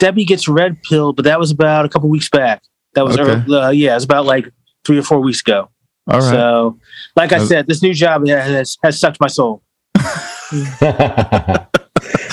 Debbie 0.00 0.24
gets 0.24 0.48
red 0.48 0.82
pill, 0.82 1.12
but 1.12 1.24
that 1.26 1.38
was 1.38 1.52
about 1.52 1.84
a 1.84 1.88
couple 1.88 2.08
weeks 2.08 2.28
back. 2.28 2.62
That 2.94 3.04
was 3.04 3.16
Okay. 3.16 3.30
early- 3.46 3.56
uh, 3.56 3.70
yeah, 3.70 3.92
it 3.92 3.94
was 3.94 4.04
about 4.04 4.24
like 4.26 4.50
three 4.84 4.98
or 4.98 5.02
four 5.02 5.20
weeks 5.20 5.40
ago. 5.40 5.68
All 6.08 6.18
right. 6.18 6.28
So, 6.30 6.78
like 7.16 7.32
I 7.32 7.36
Uh, 7.36 7.46
said, 7.46 7.66
this 7.68 7.82
new 7.82 7.94
job 7.94 8.26
has 8.26 8.76
has 8.82 8.98
sucked 8.98 9.20
my 9.20 9.28
soul. 9.28 9.62
well, 10.80 11.68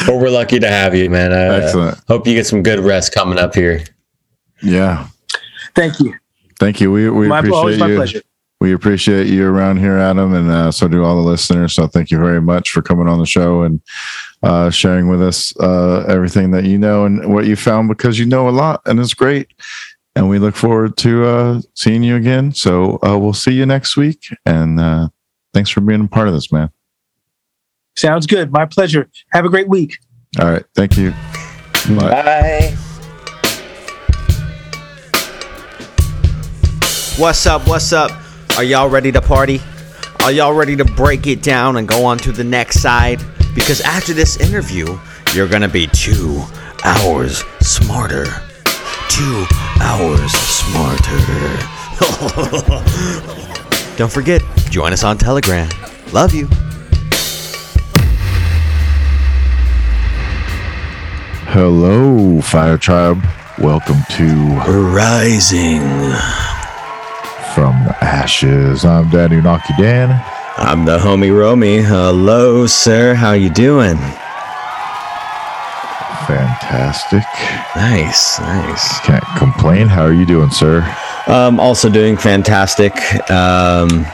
we're 0.08 0.30
lucky 0.30 0.60
to 0.60 0.68
have 0.68 0.96
you, 0.96 1.10
man. 1.10 1.32
I 1.34 1.48
uh, 1.48 1.52
Excellent. 1.62 2.00
hope 2.08 2.26
you 2.28 2.34
get 2.34 2.48
some 2.48 2.64
good 2.64 2.80
rest 2.80 3.14
coming 3.14 3.38
up 3.38 3.54
here. 3.54 3.84
Yeah. 4.64 5.08
Thank 5.76 6.00
you. 6.00 6.16
Thank 6.60 6.82
you. 6.82 6.92
We 6.92 7.10
we 7.10 7.28
my 7.28 7.38
always 7.50 7.76
appreciate 7.76 7.80
my 7.80 7.88
you. 7.88 7.96
pleasure. 7.98 8.22
We 8.60 8.74
appreciate 8.74 9.28
you 9.28 9.48
around 9.48 9.78
here, 9.78 9.98
Adam, 9.98 10.34
and 10.34 10.50
uh, 10.50 10.72
so 10.72 10.88
do 10.88 11.04
all 11.04 11.16
the 11.16 11.30
listeners. 11.30 11.74
So 11.76 11.86
thank 11.86 12.10
you 12.10 12.18
very 12.18 12.42
much 12.42 12.72
for 12.72 12.82
coming 12.82 13.08
on 13.08 13.20
the 13.20 13.26
show 13.26 13.62
and 13.62 13.80
uh, 14.42 14.72
sharing 14.72 15.10
with 15.10 15.22
us 15.22 15.56
uh, 15.60 16.06
everything 16.08 16.50
that 16.52 16.64
you 16.64 16.80
know 16.80 17.06
and 17.06 17.32
what 17.32 17.46
you 17.46 17.56
found 17.56 17.88
because 17.88 18.18
you 18.18 18.26
know 18.26 18.50
a 18.50 18.52
lot 18.52 18.82
and 18.86 19.00
it's 19.00 19.14
great. 19.14 19.50
And 20.16 20.28
we 20.28 20.40
look 20.40 20.56
forward 20.56 20.98
to 20.98 21.26
uh, 21.26 21.62
seeing 21.76 22.02
you 22.02 22.16
again. 22.16 22.52
So 22.52 22.98
uh, 23.04 23.16
we'll 23.20 23.34
see 23.34 23.52
you 23.52 23.68
next 23.68 23.96
week. 23.96 24.28
And 24.48 24.80
uh, 24.80 25.10
thanks 25.54 25.70
for 25.70 25.82
being 25.82 26.06
a 26.06 26.08
part 26.08 26.28
of 26.28 26.34
this, 26.34 26.52
man. 26.52 26.72
Sounds 27.96 28.26
good. 28.26 28.52
My 28.52 28.66
pleasure. 28.66 29.08
Have 29.34 29.46
a 29.46 29.50
great 29.50 29.68
week. 29.68 30.00
All 30.40 30.50
right. 30.50 30.66
Thank 30.74 30.98
you. 30.98 31.12
Bye. 31.90 32.24
Bye. 32.24 32.78
What's 37.18 37.46
up? 37.46 37.68
What's 37.68 37.94
up? 37.94 38.12
Are 38.58 38.64
y'all 38.64 38.90
ready 38.90 39.12
to 39.12 39.22
party? 39.22 39.62
Are 40.24 40.32
y'all 40.32 40.52
ready 40.52 40.76
to 40.78 40.84
break 40.84 41.28
it 41.28 41.44
down 41.44 41.78
and 41.78 41.88
go 41.88 42.04
on 42.04 42.18
to 42.18 42.32
the 42.32 42.44
next 42.44 42.82
side? 42.82 43.22
Because 43.54 43.82
after 43.82 44.14
this 44.14 44.38
interview, 44.38 44.98
you're 45.36 45.48
gonna 45.48 45.68
be 45.68 45.86
two 45.86 46.42
hours 46.84 47.44
smarter. 47.62 48.26
Two 49.10 49.46
hours 49.80 50.32
smarter. 50.32 51.20
Don't 53.96 54.12
forget, 54.12 54.42
join 54.72 54.92
us 54.92 55.04
on 55.04 55.20
Telegram. 55.20 55.70
Love 56.12 56.34
you. 56.34 56.48
Hello, 61.54 62.42
Fire 62.42 62.80
Tribe. 62.80 63.24
Welcome 63.60 64.02
to 64.14 64.26
Rising. 64.96 66.57
From 67.58 67.86
the 67.86 68.04
Ashes. 68.04 68.86
I'm 68.86 69.10
Daddy 69.10 69.38
Unaki 69.38 69.76
Dan. 69.80 70.12
I'm 70.58 70.86
the 70.86 71.00
homie 71.00 71.36
Romy. 71.36 71.82
Hello, 71.82 72.68
sir. 72.68 73.16
How 73.16 73.32
you 73.32 73.50
doing? 73.50 73.98
Fantastic. 76.28 77.24
Nice, 77.76 78.40
nice. 78.40 79.00
Can't 79.00 79.24
complain. 79.40 79.88
How 79.88 80.04
are 80.04 80.14
you 80.14 80.28
doing, 80.28 80.52
sir? 80.52 80.84
Um, 81.26 81.60
also 81.60 81.90
doing 81.90 82.16
fantastic. 82.16 82.94
Um, 83.32 84.06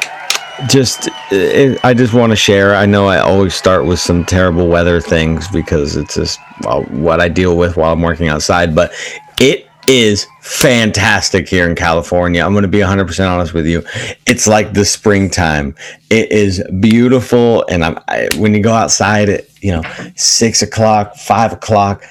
just, 0.69 1.09
it, 1.29 1.83
I 1.83 1.93
just 1.93 2.13
want 2.13 2.31
to 2.31 2.37
share. 2.37 2.73
I 2.75 2.85
know 2.85 3.07
I 3.07 3.19
always 3.19 3.53
start 3.55 3.85
with 3.85 3.99
some 3.99 4.23
terrible 4.23 4.69
weather 4.69 5.01
things 5.01 5.49
because 5.49 5.97
it's 5.97 6.15
just 6.15 6.39
well, 6.61 6.83
what 6.83 7.19
I 7.19 7.27
deal 7.27 7.57
with 7.57 7.75
while 7.75 7.91
I'm 7.91 8.01
working 8.01 8.29
outside, 8.29 8.73
but 8.73 8.93
it 9.37 9.67
is 9.87 10.27
fantastic 10.41 11.47
here 11.47 11.67
in 11.67 11.75
California. 11.75 12.43
I'm 12.43 12.53
going 12.53 12.63
to 12.63 12.67
be 12.67 12.79
100% 12.79 13.29
honest 13.29 13.53
with 13.53 13.65
you. 13.65 13.83
It's 14.25 14.47
like 14.47 14.73
the 14.73 14.85
springtime. 14.85 15.75
It 16.09 16.31
is 16.31 16.63
beautiful. 16.79 17.65
And 17.69 17.83
I'm, 17.83 17.99
I, 18.07 18.29
when 18.37 18.53
you 18.53 18.61
go 18.61 18.73
outside 18.73 19.29
at, 19.29 19.45
you 19.63 19.71
know, 19.71 19.83
six 20.15 20.61
o'clock, 20.61 21.15
five 21.15 21.53
o'clock, 21.53 22.03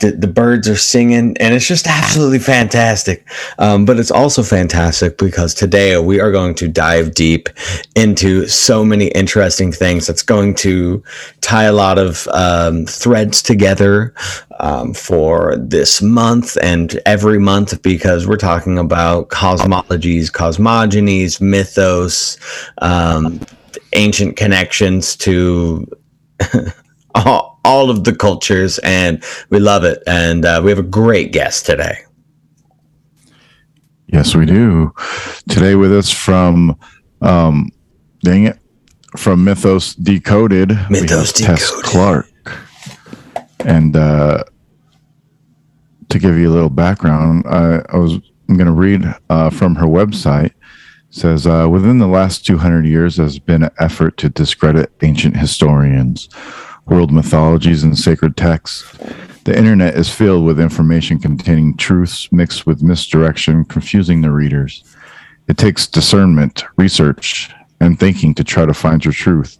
the, 0.00 0.12
the 0.12 0.26
birds 0.26 0.68
are 0.68 0.76
singing 0.76 1.36
and 1.38 1.54
it's 1.54 1.66
just 1.66 1.86
absolutely 1.86 2.38
fantastic. 2.38 3.26
Um, 3.58 3.84
but 3.84 3.98
it's 3.98 4.10
also 4.10 4.42
fantastic 4.42 5.18
because 5.18 5.54
today 5.54 5.98
we 5.98 6.20
are 6.20 6.32
going 6.32 6.54
to 6.56 6.68
dive 6.68 7.14
deep 7.14 7.48
into 7.94 8.46
so 8.46 8.84
many 8.84 9.08
interesting 9.08 9.72
things. 9.72 10.06
That's 10.06 10.22
going 10.22 10.54
to 10.56 11.02
tie 11.40 11.64
a 11.64 11.72
lot 11.72 11.98
of 11.98 12.26
um, 12.28 12.86
threads 12.86 13.42
together 13.42 14.14
um, 14.60 14.94
for 14.94 15.56
this 15.56 16.02
month 16.02 16.56
and 16.62 17.00
every 17.06 17.38
month 17.38 17.82
because 17.82 18.26
we're 18.26 18.36
talking 18.36 18.78
about 18.78 19.28
cosmologies 19.28 20.30
cosmogonies 20.30 21.40
mythos 21.40 22.38
um, 22.78 23.40
ancient 23.94 24.36
connections 24.36 25.16
to 25.16 25.86
all 27.14 27.53
all 27.64 27.90
of 27.90 28.04
the 28.04 28.14
cultures, 28.14 28.78
and 28.80 29.22
we 29.50 29.58
love 29.58 29.84
it. 29.84 30.02
And 30.06 30.44
uh, 30.44 30.60
we 30.62 30.70
have 30.70 30.78
a 30.78 30.82
great 30.82 31.32
guest 31.32 31.66
today. 31.66 31.98
Yes, 34.06 34.34
we 34.34 34.46
do. 34.46 34.92
Today 35.48 35.74
with 35.74 35.92
us 35.92 36.10
from, 36.10 36.78
um, 37.20 37.70
dang 38.22 38.44
it, 38.44 38.58
from 39.16 39.44
Mythos 39.44 39.94
Decoded. 39.94 40.70
Mythos 40.90 41.32
Decoded. 41.32 41.58
Tess 41.58 41.82
Clark. 41.82 42.30
And 43.64 43.96
uh, 43.96 44.44
to 46.10 46.18
give 46.18 46.36
you 46.36 46.50
a 46.50 46.52
little 46.52 46.70
background, 46.70 47.44
I, 47.48 47.82
I 47.88 47.96
was 47.96 48.20
I'm 48.48 48.56
going 48.56 48.66
to 48.66 48.72
read 48.72 49.02
uh, 49.30 49.50
from 49.50 49.74
her 49.76 49.86
website. 49.86 50.46
It 50.46 50.54
says 51.10 51.46
uh, 51.46 51.66
within 51.70 51.98
the 51.98 52.06
last 52.06 52.44
200 52.44 52.86
years, 52.86 53.16
there's 53.16 53.38
been 53.38 53.62
an 53.62 53.70
effort 53.78 54.16
to 54.18 54.28
discredit 54.28 54.92
ancient 55.02 55.36
historians 55.36 56.28
world 56.86 57.12
mythologies, 57.12 57.82
and 57.82 57.98
sacred 57.98 58.36
texts. 58.36 58.84
The 59.44 59.56
internet 59.56 59.94
is 59.94 60.08
filled 60.08 60.44
with 60.44 60.60
information 60.60 61.18
containing 61.18 61.76
truths 61.76 62.30
mixed 62.32 62.66
with 62.66 62.82
misdirection, 62.82 63.64
confusing 63.64 64.20
the 64.20 64.30
readers. 64.30 64.84
It 65.48 65.58
takes 65.58 65.86
discernment, 65.86 66.64
research, 66.76 67.50
and 67.80 67.98
thinking 67.98 68.34
to 68.34 68.44
try 68.44 68.64
to 68.64 68.74
find 68.74 69.04
your 69.04 69.12
truth. 69.12 69.58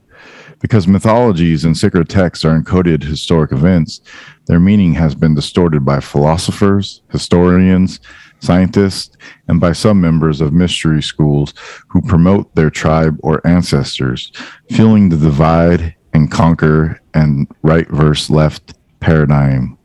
Because 0.60 0.88
mythologies 0.88 1.66
and 1.66 1.76
sacred 1.76 2.08
texts 2.08 2.44
are 2.44 2.58
encoded 2.58 3.02
historic 3.02 3.52
events, 3.52 4.00
their 4.46 4.60
meaning 4.60 4.94
has 4.94 5.14
been 5.14 5.34
distorted 5.34 5.84
by 5.84 6.00
philosophers, 6.00 7.02
historians, 7.10 8.00
scientists, 8.40 9.16
and 9.48 9.60
by 9.60 9.72
some 9.72 10.00
members 10.00 10.40
of 10.40 10.52
mystery 10.52 11.02
schools 11.02 11.52
who 11.88 12.00
promote 12.00 12.54
their 12.54 12.70
tribe 12.70 13.18
or 13.22 13.46
ancestors, 13.46 14.32
fueling 14.70 15.10
the 15.10 15.16
divide 15.16 15.94
and 16.14 16.30
conquer 16.30 17.00
and 17.12 17.46
right 17.62 17.88
verse 17.88 18.30
left 18.30 18.74
paradigm. 19.00 19.76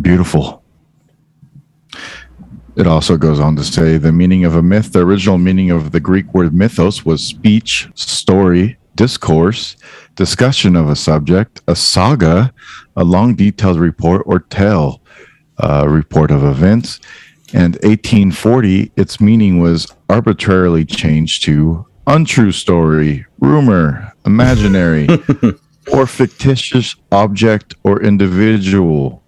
Beautiful. 0.00 0.62
It 2.76 2.86
also 2.86 3.16
goes 3.16 3.40
on 3.40 3.56
to 3.56 3.64
say 3.64 3.96
the 3.96 4.12
meaning 4.12 4.44
of 4.44 4.54
a 4.54 4.62
myth, 4.62 4.92
the 4.92 5.00
original 5.00 5.38
meaning 5.38 5.70
of 5.70 5.92
the 5.92 6.00
Greek 6.00 6.32
word 6.34 6.52
mythos 6.54 7.06
was 7.06 7.24
speech, 7.24 7.88
story, 7.94 8.76
discourse, 8.94 9.76
discussion 10.14 10.76
of 10.76 10.90
a 10.90 10.96
subject, 10.96 11.62
a 11.66 11.74
saga, 11.74 12.52
a 12.94 13.04
long 13.04 13.34
detailed 13.34 13.78
report 13.78 14.22
or 14.26 14.40
tale, 14.40 15.00
a 15.58 15.88
report 15.88 16.30
of 16.30 16.44
events. 16.44 17.00
And 17.54 17.76
1840, 17.76 18.92
its 18.96 19.20
meaning 19.20 19.58
was 19.58 19.90
arbitrarily 20.10 20.84
changed 20.84 21.44
to 21.44 21.86
untrue 22.06 22.52
story, 22.52 23.26
rumor, 23.40 24.12
imaginary, 24.24 25.08
or 25.92 26.06
fictitious 26.06 26.96
object 27.12 27.74
or 27.84 28.02
individual. 28.02 29.22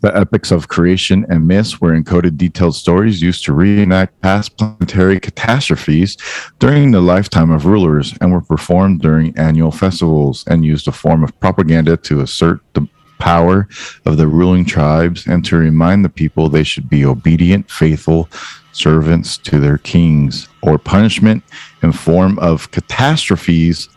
The 0.00 0.16
epics 0.16 0.50
of 0.50 0.66
creation 0.66 1.24
and 1.28 1.46
myths 1.46 1.80
were 1.80 1.92
encoded 1.92 2.36
detailed 2.36 2.74
stories 2.74 3.22
used 3.22 3.44
to 3.44 3.52
reenact 3.52 4.20
past 4.20 4.56
planetary 4.56 5.20
catastrophes 5.20 6.16
during 6.58 6.90
the 6.90 7.00
lifetime 7.00 7.52
of 7.52 7.66
rulers 7.66 8.12
and 8.20 8.32
were 8.32 8.40
performed 8.40 9.00
during 9.00 9.36
annual 9.38 9.70
festivals 9.70 10.42
and 10.48 10.64
used 10.64 10.88
a 10.88 10.92
form 10.92 11.22
of 11.22 11.38
propaganda 11.38 11.96
to 11.98 12.20
assert 12.20 12.60
the 12.74 12.84
power 13.20 13.68
of 14.04 14.16
the 14.16 14.26
ruling 14.26 14.64
tribes 14.64 15.28
and 15.28 15.44
to 15.44 15.56
remind 15.56 16.04
the 16.04 16.08
people 16.08 16.48
they 16.48 16.64
should 16.64 16.90
be 16.90 17.04
obedient, 17.04 17.70
faithful, 17.70 18.28
servants 18.72 19.38
to 19.38 19.60
their 19.60 19.78
kings, 19.78 20.48
or 20.62 20.78
punishment 20.78 21.44
in 21.82 21.92
form 21.92 22.38
of 22.38 22.70
catastrophes 22.70 23.88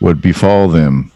would 0.00 0.20
befall 0.20 0.68
them. 0.68 1.10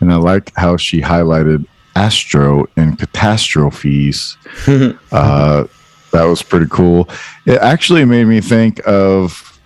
And 0.00 0.12
I 0.12 0.16
like 0.16 0.52
how 0.56 0.76
she 0.76 1.00
highlighted 1.00 1.66
astro 1.96 2.66
and 2.76 2.98
catastrophes. 2.98 4.36
uh, 5.12 5.64
that 6.12 6.24
was 6.24 6.42
pretty 6.42 6.66
cool. 6.70 7.08
It 7.46 7.58
actually 7.60 8.04
made 8.04 8.24
me 8.24 8.40
think 8.40 8.80
of 8.86 9.58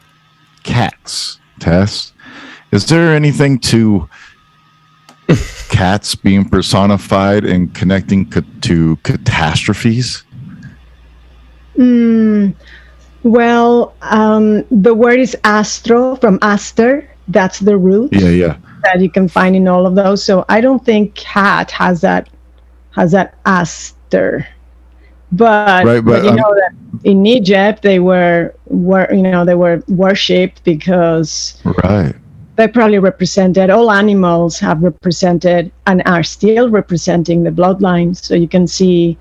cats. 0.63 1.39
Tess, 1.61 2.13
is 2.73 2.87
there 2.87 3.15
anything 3.15 3.59
to 3.61 4.09
cats 5.69 6.15
being 6.15 6.49
personified 6.49 7.45
and 7.45 7.73
connecting 7.73 8.29
ca- 8.29 8.43
to 8.63 8.97
catastrophes? 9.05 10.25
Mm, 11.77 12.55
well, 13.25 13.95
um, 14.03 14.65
the 14.71 14.95
word 14.95 15.21
is 15.21 15.37
astro 15.45 16.17
from 16.17 16.39
aster. 16.43 17.09
That's 17.29 17.61
the 17.61 17.77
root. 17.77 18.13
Yeah, 18.13 18.29
yeah. 18.29 18.57
That 18.85 19.01
you 19.01 19.11
can 19.11 19.29
find 19.29 19.55
in 19.55 19.69
all 19.69 19.87
of 19.87 19.95
those. 19.95 20.25
So 20.25 20.45
I 20.49 20.61
don't 20.61 20.85
think 20.85 21.15
cat 21.15 21.71
has 21.71 22.01
that 22.01 22.29
has 22.91 23.13
that 23.13 23.35
aster. 23.47 24.47
But, 25.31 25.87
right, 25.87 26.05
but, 26.05 26.23
but 26.23 26.25
you 26.25 26.31
um, 26.31 26.37
know 26.37 26.55
that 26.55 26.73
in 27.05 27.25
Egypt 27.25 27.83
they 27.83 28.01
were 28.01 28.55
were 28.67 29.09
you 29.13 29.23
know 29.23 29.45
they 29.45 29.55
were 29.55 29.83
worshipped 29.89 30.63
because 30.65 31.61
Right. 31.85 32.15
they 32.57 32.69
probably 32.69 32.99
represented 32.99 33.71
all 33.71 33.91
animals 33.91 34.59
have 34.59 34.83
represented 34.83 35.73
and 35.87 36.03
are 36.05 36.23
still 36.23 36.69
representing 36.69 37.45
the 37.45 37.51
bloodline. 37.51 38.15
So 38.15 38.35
you 38.35 38.49
can 38.49 38.67
see 38.67 39.17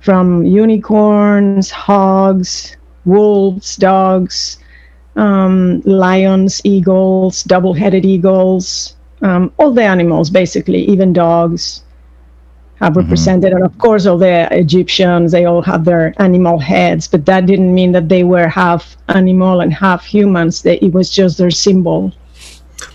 from 0.00 0.44
unicorns, 0.44 1.70
hogs, 1.70 2.76
wolves, 3.06 3.76
dogs, 3.76 4.58
um, 5.16 5.80
lions, 5.86 6.60
eagles, 6.64 7.42
double-headed 7.44 8.04
eagles, 8.04 8.94
um, 9.22 9.52
all 9.58 9.72
the 9.72 9.82
animals 9.82 10.28
basically, 10.28 10.82
even 10.84 11.12
dogs 11.12 11.82
have 12.80 12.96
represented, 12.96 13.52
and 13.52 13.64
of 13.64 13.76
course 13.78 14.04
all 14.04 14.18
the 14.18 14.46
Egyptians, 14.50 15.32
they 15.32 15.46
all 15.46 15.62
have 15.62 15.86
their 15.86 16.12
animal 16.20 16.58
heads, 16.58 17.08
but 17.08 17.24
that 17.24 17.46
didn't 17.46 17.74
mean 17.74 17.92
that 17.92 18.10
they 18.10 18.22
were 18.22 18.48
half 18.48 18.98
animal 19.08 19.62
and 19.62 19.72
half 19.72 20.04
humans. 20.04 20.60
They, 20.60 20.76
it 20.78 20.92
was 20.92 21.08
just 21.08 21.38
their 21.38 21.50
symbol. 21.50 22.12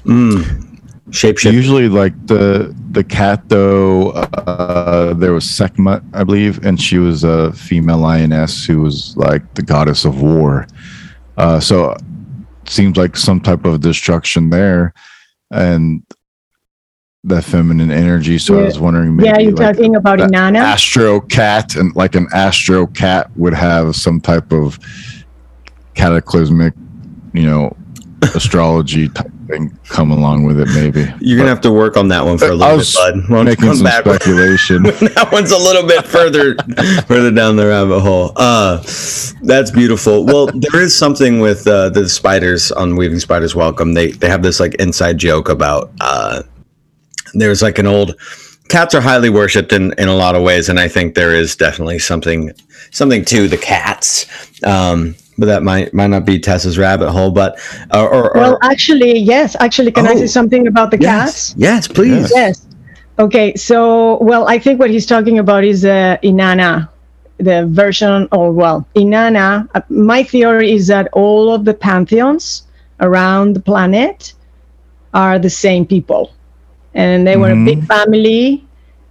Mm. 0.05 0.70
Shapeshift. 1.11 1.51
Usually, 1.51 1.89
like 1.89 2.13
the 2.27 2.73
the 2.91 3.03
cat, 3.03 3.47
though, 3.49 4.11
uh, 4.11 5.13
there 5.13 5.33
was 5.33 5.49
Sekhmet, 5.49 6.01
I 6.13 6.23
believe, 6.23 6.65
and 6.65 6.81
she 6.81 6.99
was 6.99 7.25
a 7.25 7.51
female 7.51 7.97
lioness 7.97 8.65
who 8.65 8.81
was 8.81 9.15
like 9.17 9.53
the 9.53 9.61
goddess 9.61 10.05
of 10.05 10.21
war. 10.21 10.67
Uh, 11.37 11.59
so, 11.59 11.95
seems 12.65 12.97
like 12.97 13.17
some 13.17 13.41
type 13.41 13.65
of 13.65 13.81
destruction 13.81 14.49
there, 14.49 14.93
and 15.51 16.01
the 17.23 17.41
feminine 17.41 17.91
energy. 17.91 18.37
So 18.37 18.59
I 18.59 18.63
was 18.63 18.79
wondering, 18.79 19.15
maybe 19.15 19.27
yeah, 19.27 19.39
you're 19.39 19.51
like 19.51 19.75
talking 19.75 19.95
about 19.95 20.19
the 20.19 20.25
Inanna. 20.25 20.59
astro 20.59 21.19
cat, 21.19 21.75
and 21.75 21.95
like 21.95 22.15
an 22.15 22.27
astro 22.33 22.87
cat 22.87 23.29
would 23.35 23.53
have 23.53 23.95
some 23.95 24.21
type 24.21 24.51
of 24.53 24.79
cataclysmic, 25.93 26.73
you 27.33 27.43
know, 27.43 27.75
astrology 28.33 29.09
type 29.09 29.30
something 29.51 29.79
come 29.87 30.11
along 30.11 30.43
with 30.43 30.59
it, 30.59 30.67
maybe. 30.73 31.11
You're 31.19 31.37
gonna 31.37 31.49
have 31.49 31.61
to 31.61 31.71
work 31.71 31.97
on 31.97 32.07
that 32.09 32.23
one 32.23 32.37
for 32.37 32.45
a 32.45 32.55
little 32.55 32.77
bit, 32.77 32.93
bud. 32.93 33.29
Why 33.29 33.43
Making 33.43 33.65
come 33.65 33.75
some 33.75 33.87
speculation. 34.01 34.83
that 34.83 35.29
one's 35.31 35.51
a 35.51 35.57
little 35.57 35.87
bit 35.87 36.05
further 36.05 36.55
further 37.07 37.31
down 37.31 37.55
the 37.55 37.67
rabbit 37.67 37.99
hole. 38.01 38.31
Uh, 38.35 38.77
that's 39.41 39.71
beautiful. 39.71 40.25
Well, 40.25 40.47
there 40.47 40.81
is 40.81 40.97
something 40.97 41.39
with 41.39 41.67
uh, 41.67 41.89
the 41.89 42.07
spiders 42.07 42.71
on 42.71 42.95
Weaving 42.95 43.19
Spiders 43.19 43.55
Welcome. 43.55 43.93
They 43.93 44.11
they 44.11 44.29
have 44.29 44.43
this 44.43 44.59
like 44.59 44.75
inside 44.75 45.17
joke 45.17 45.49
about 45.49 45.91
uh, 45.99 46.43
there's 47.33 47.61
like 47.61 47.79
an 47.79 47.87
old 47.87 48.15
cats 48.69 48.95
are 48.95 49.01
highly 49.01 49.29
worshipped 49.29 49.73
in, 49.73 49.93
in 49.97 50.07
a 50.07 50.15
lot 50.15 50.35
of 50.35 50.43
ways, 50.43 50.69
and 50.69 50.79
I 50.79 50.87
think 50.87 51.15
there 51.15 51.35
is 51.35 51.55
definitely 51.55 51.99
something 51.99 52.51
something 52.91 53.25
to 53.25 53.47
the 53.47 53.57
cats. 53.57 54.25
Um, 54.63 55.15
but 55.41 55.47
that 55.47 55.63
might 55.63 55.93
might 55.93 56.07
not 56.15 56.23
be 56.25 56.39
Tessa's 56.39 56.77
rabbit 56.77 57.11
hole, 57.11 57.31
but 57.31 57.59
or, 57.93 58.07
or, 58.13 58.31
Well, 58.35 58.57
actually, 58.63 59.17
yes. 59.19 59.57
Actually, 59.59 59.91
can 59.91 60.07
I 60.07 60.13
Oh. 60.13 60.17
say 60.23 60.27
something 60.27 60.67
about 60.67 60.91
the 60.91 60.99
yes, 60.99 61.49
cats? 61.49 61.55
yes, 61.57 61.87
please. 61.89 62.31
Yes. 62.33 62.65
Okay. 63.19 63.53
So, 63.55 64.17
well, 64.21 64.47
I 64.47 64.57
think 64.59 64.79
what 64.79 64.89
he's 64.89 65.05
talking 65.07 65.39
about 65.39 65.63
is 65.65 65.83
uh, 65.83 66.17
Inanna, 66.23 66.87
the 67.39 67.67
version, 67.67 68.27
or 68.31 68.51
well, 68.53 68.87
Inanna. 68.95 69.67
Uh, 69.75 69.81
my 69.89 70.23
theory 70.23 70.71
is 70.71 70.87
that 70.87 71.09
all 71.13 71.51
of 71.53 71.65
the 71.65 71.73
pantheons 71.73 72.63
around 73.01 73.55
the 73.55 73.59
planet 73.59 74.33
are 75.13 75.39
the 75.39 75.49
same 75.49 75.85
people, 75.85 76.31
and 76.93 77.27
they 77.27 77.35
were 77.35 77.51
a 77.51 77.65
big 77.65 77.83
family. 77.85 78.63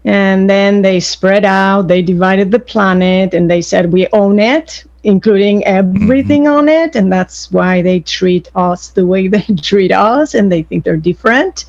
And 0.06 0.48
then 0.48 0.80
they 0.80 0.98
spread 0.98 1.44
out, 1.44 1.88
they 1.88 2.00
divided 2.00 2.50
the 2.52 2.58
planet, 2.58 3.34
and 3.34 3.50
they 3.50 3.60
said, 3.60 3.92
We 3.92 4.08
own 4.14 4.38
it, 4.38 4.84
including 5.02 5.64
everything 5.64 6.46
on 6.46 6.68
it. 6.68 6.94
And 6.96 7.12
that's 7.12 7.50
why 7.50 7.82
they 7.82 8.00
treat 8.00 8.50
us 8.54 8.88
the 8.88 9.06
way 9.06 9.28
they 9.34 9.46
treat 9.62 9.92
us, 9.92 10.34
and 10.34 10.50
they 10.50 10.62
think 10.62 10.84
they're 10.84 10.96
different. 10.96 11.64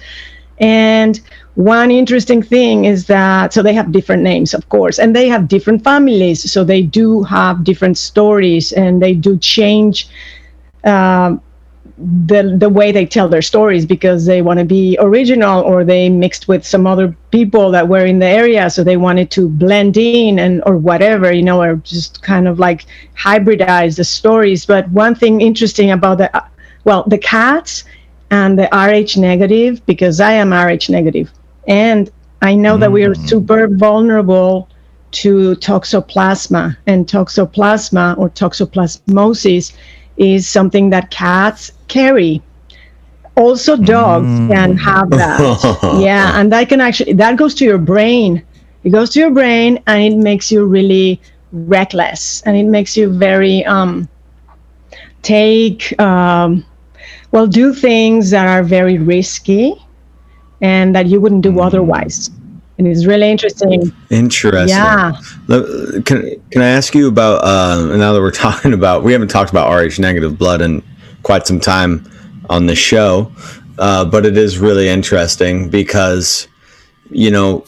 And 0.59 1.19
one 1.55 1.91
interesting 1.91 2.41
thing 2.41 2.85
is 2.85 3.07
that 3.07 3.51
so 3.53 3.61
they 3.63 3.73
have 3.73 3.91
different 3.91 4.23
names, 4.23 4.53
of 4.53 4.69
course, 4.69 4.99
and 4.99 5.15
they 5.15 5.27
have 5.27 5.47
different 5.47 5.83
families. 5.83 6.51
So 6.51 6.63
they 6.63 6.81
do 6.81 7.23
have 7.23 7.63
different 7.63 7.97
stories, 7.97 8.71
and 8.71 9.01
they 9.01 9.13
do 9.13 9.37
change 9.37 10.07
um, 10.83 11.41
the 12.25 12.55
the 12.57 12.69
way 12.69 12.91
they 12.91 13.05
tell 13.05 13.29
their 13.29 13.41
stories 13.41 13.85
because 13.85 14.25
they 14.25 14.41
want 14.41 14.59
to 14.59 14.65
be 14.65 14.97
original, 14.99 15.61
or 15.61 15.83
they 15.83 16.09
mixed 16.09 16.47
with 16.47 16.65
some 16.65 16.87
other 16.87 17.15
people 17.31 17.71
that 17.71 17.87
were 17.87 18.05
in 18.05 18.19
the 18.19 18.25
area, 18.25 18.69
so 18.69 18.83
they 18.83 18.97
wanted 18.97 19.29
to 19.31 19.47
blend 19.49 19.97
in 19.97 20.39
and 20.39 20.63
or 20.65 20.77
whatever, 20.77 21.31
you 21.31 21.43
know, 21.43 21.61
or 21.61 21.75
just 21.77 22.21
kind 22.23 22.47
of 22.47 22.59
like 22.59 22.85
hybridize 23.15 23.97
the 23.97 24.03
stories. 24.03 24.65
But 24.65 24.89
one 24.89 25.15
thing 25.15 25.41
interesting 25.41 25.91
about 25.91 26.17
the 26.17 26.43
well, 26.83 27.03
the 27.07 27.17
cats 27.17 27.83
and 28.31 28.57
the 28.57 28.67
RH 28.71 29.19
negative 29.19 29.85
because 29.85 30.19
I 30.19 30.33
am 30.33 30.53
RH 30.53 30.89
negative, 30.89 31.31
and 31.67 32.09
I 32.41 32.55
know 32.55 32.77
that 32.77 32.91
we 32.91 33.03
are 33.03 33.13
mm. 33.13 33.29
super 33.29 33.67
vulnerable 33.67 34.67
to 35.11 35.55
toxoplasma, 35.57 36.77
and 36.87 37.05
toxoplasma 37.05 38.17
or 38.17 38.29
toxoplasmosis 38.29 39.73
is 40.17 40.47
something 40.47 40.89
that 40.91 41.09
cats 41.09 41.71
carry. 41.91 42.41
Also, 43.35 43.75
dogs 43.75 44.27
can 44.51 44.77
have 44.77 45.09
that. 45.11 45.97
yeah, 46.01 46.39
and 46.39 46.51
that 46.51 46.69
can 46.69 46.81
actually 46.81 47.13
that 47.13 47.37
goes 47.37 47.53
to 47.55 47.65
your 47.65 47.77
brain. 47.77 48.43
It 48.83 48.89
goes 48.89 49.11
to 49.11 49.19
your 49.19 49.31
brain, 49.31 49.81
and 49.87 50.01
it 50.01 50.17
makes 50.17 50.51
you 50.51 50.65
really 50.65 51.21
reckless, 51.51 52.41
and 52.43 52.57
it 52.57 52.65
makes 52.65 52.97
you 52.97 53.09
very 53.09 53.63
um, 53.65 54.09
take 55.21 55.99
um, 55.99 56.65
well 57.31 57.47
do 57.47 57.73
things 57.73 58.29
that 58.31 58.47
are 58.47 58.63
very 58.63 58.97
risky 58.97 59.75
and 60.61 60.95
that 60.95 61.07
you 61.07 61.19
wouldn't 61.19 61.41
do 61.41 61.59
otherwise 61.59 62.29
and 62.77 62.87
it's 62.87 63.05
really 63.05 63.29
interesting 63.29 63.91
Interesting. 64.09 64.69
yeah 64.69 65.13
Can, 66.05 66.41
can 66.51 66.61
I 66.61 66.69
ask 66.69 66.95
you 66.95 67.07
about 67.07 67.43
uh, 67.43 67.95
now 67.97 68.13
that 68.13 68.21
we're 68.21 68.31
talking 68.47 68.73
about 68.73 69.03
we 69.03 69.13
haven't 69.13 69.29
talked 69.29 69.49
about 69.49 69.71
Rh 69.73 69.99
negative 69.99 70.37
blood 70.37 70.61
in 70.61 70.83
quite 71.23 71.47
some 71.47 71.59
time 71.59 72.09
on 72.49 72.65
the 72.65 72.75
show, 72.75 73.31
uh, 73.77 74.05
but 74.05 74.25
it 74.25 74.37
is 74.37 74.57
really 74.57 74.89
interesting 74.89 75.69
because 75.69 76.47
you 77.09 77.31
know 77.31 77.65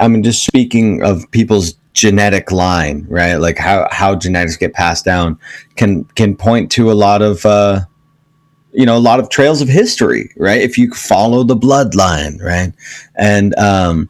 I 0.00 0.08
mean 0.08 0.22
just 0.22 0.44
speaking 0.44 1.02
of 1.02 1.30
people's 1.30 1.74
genetic 1.94 2.50
line, 2.50 3.06
right? 3.08 3.36
Like 3.36 3.58
how 3.58 3.88
how 3.90 4.14
genetics 4.16 4.56
get 4.56 4.72
passed 4.74 5.04
down 5.04 5.38
can 5.76 6.04
can 6.16 6.36
point 6.36 6.70
to 6.72 6.90
a 6.90 6.94
lot 6.94 7.22
of 7.22 7.44
uh, 7.46 7.80
you 8.72 8.86
know 8.86 8.96
a 8.96 8.98
lot 8.98 9.20
of 9.20 9.30
trails 9.30 9.60
of 9.60 9.68
history, 9.68 10.30
right? 10.36 10.60
If 10.60 10.76
you 10.78 10.90
follow 10.92 11.44
the 11.44 11.56
bloodline, 11.56 12.42
right? 12.42 12.72
And 13.16 13.56
um, 13.58 14.08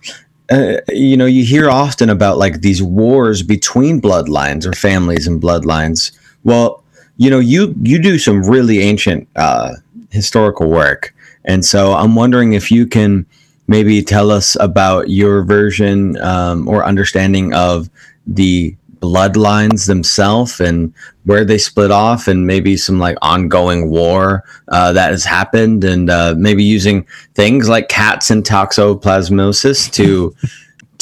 uh, 0.51 0.77
you 0.91 1.17
know, 1.17 1.27
you 1.27 1.45
hear 1.45 1.71
often 1.71 2.11
about 2.11 2.39
like 2.39 2.61
these 2.61 2.83
wars 2.83 3.43
between 3.43 4.01
bloodlines 4.01 4.67
or 4.67 4.73
families 4.73 5.27
and 5.27 5.41
bloodlines. 5.41 6.13
Well, 6.45 6.84
you 7.17 7.31
know, 7.31 7.39
you 7.39 7.75
you 7.83 8.01
do 8.01 8.19
some 8.19 8.43
really 8.43 8.81
ancient 8.81 9.29
uh, 9.37 9.75
historical 10.11 10.69
work, 10.69 11.15
and 11.45 11.65
so 11.65 11.93
I'm 11.95 12.15
wondering 12.15 12.53
if 12.55 12.71
you 12.71 12.87
can 12.87 13.27
maybe 13.67 14.03
tell 14.03 14.31
us 14.31 14.57
about 14.61 15.09
your 15.09 15.43
version 15.43 16.21
um, 16.21 16.69
or 16.69 16.85
understanding 16.85 17.55
of 17.55 17.89
the 18.27 18.77
bloodlines 19.05 19.87
themselves 19.87 20.61
and 20.61 20.93
where 21.25 21.45
they 21.45 21.59
split 21.59 21.91
off 21.91 22.27
and 22.27 22.47
maybe 22.47 22.77
some 22.77 22.99
like 22.99 23.17
ongoing 23.21 23.91
war 23.91 24.43
uh, 24.69 24.93
that 24.93 25.11
has 25.11 25.25
happened 25.25 25.85
and 25.85 26.09
uh, 26.09 26.35
maybe 26.39 26.65
using 26.65 27.07
things 27.35 27.69
like 27.69 27.89
cats 27.89 28.31
and 28.31 28.45
toxoplasmosis 28.45 29.93
to 29.93 30.35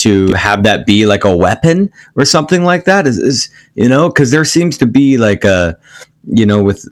to 0.03 0.33
have 0.35 0.63
that 0.63 0.87
be 0.87 1.07
like 1.07 1.25
a 1.25 1.37
weapon 1.37 1.91
or 2.17 2.25
something 2.25 2.65
like 2.65 2.85
that? 2.85 3.07
Is, 3.07 3.19
is 3.19 3.51
you 3.75 3.89
know 3.89 4.09
because 4.09 4.31
there 4.31 4.45
seems 4.45 4.79
to 4.79 4.87
be 4.87 5.19
like 5.19 5.45
a 5.45 5.79
you 6.25 6.47
know 6.47 6.63
with 6.63 6.87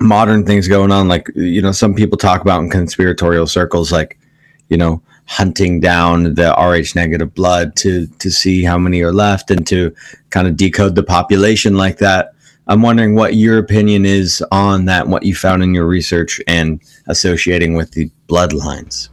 modern 0.00 0.46
things 0.46 0.66
going 0.66 0.90
on 0.90 1.08
like 1.08 1.28
you 1.34 1.60
know 1.60 1.72
some 1.72 1.94
people 1.94 2.16
talk 2.16 2.40
about 2.40 2.62
in 2.62 2.70
conspiratorial 2.70 3.46
circles 3.46 3.92
like 3.92 4.18
you 4.70 4.76
know 4.76 5.02
hunting 5.26 5.78
down 5.78 6.34
the 6.34 6.52
rh 6.54 6.96
negative 6.96 7.32
blood 7.34 7.76
to 7.76 8.06
to 8.18 8.30
see 8.30 8.64
how 8.64 8.78
many 8.78 9.02
are 9.02 9.12
left 9.12 9.50
and 9.50 9.66
to 9.66 9.94
kind 10.30 10.48
of 10.48 10.56
decode 10.56 10.94
the 10.94 11.02
population 11.02 11.74
like 11.74 11.98
that. 11.98 12.32
I'm 12.66 12.82
wondering 12.82 13.16
what 13.16 13.34
your 13.34 13.58
opinion 13.58 14.06
is 14.06 14.44
on 14.52 14.84
that 14.84 15.08
what 15.08 15.24
you 15.24 15.34
found 15.34 15.62
in 15.62 15.74
your 15.74 15.86
research 15.86 16.40
and 16.46 16.80
associating 17.08 17.74
with 17.74 17.92
the 17.92 18.10
bloodlines 18.28 19.08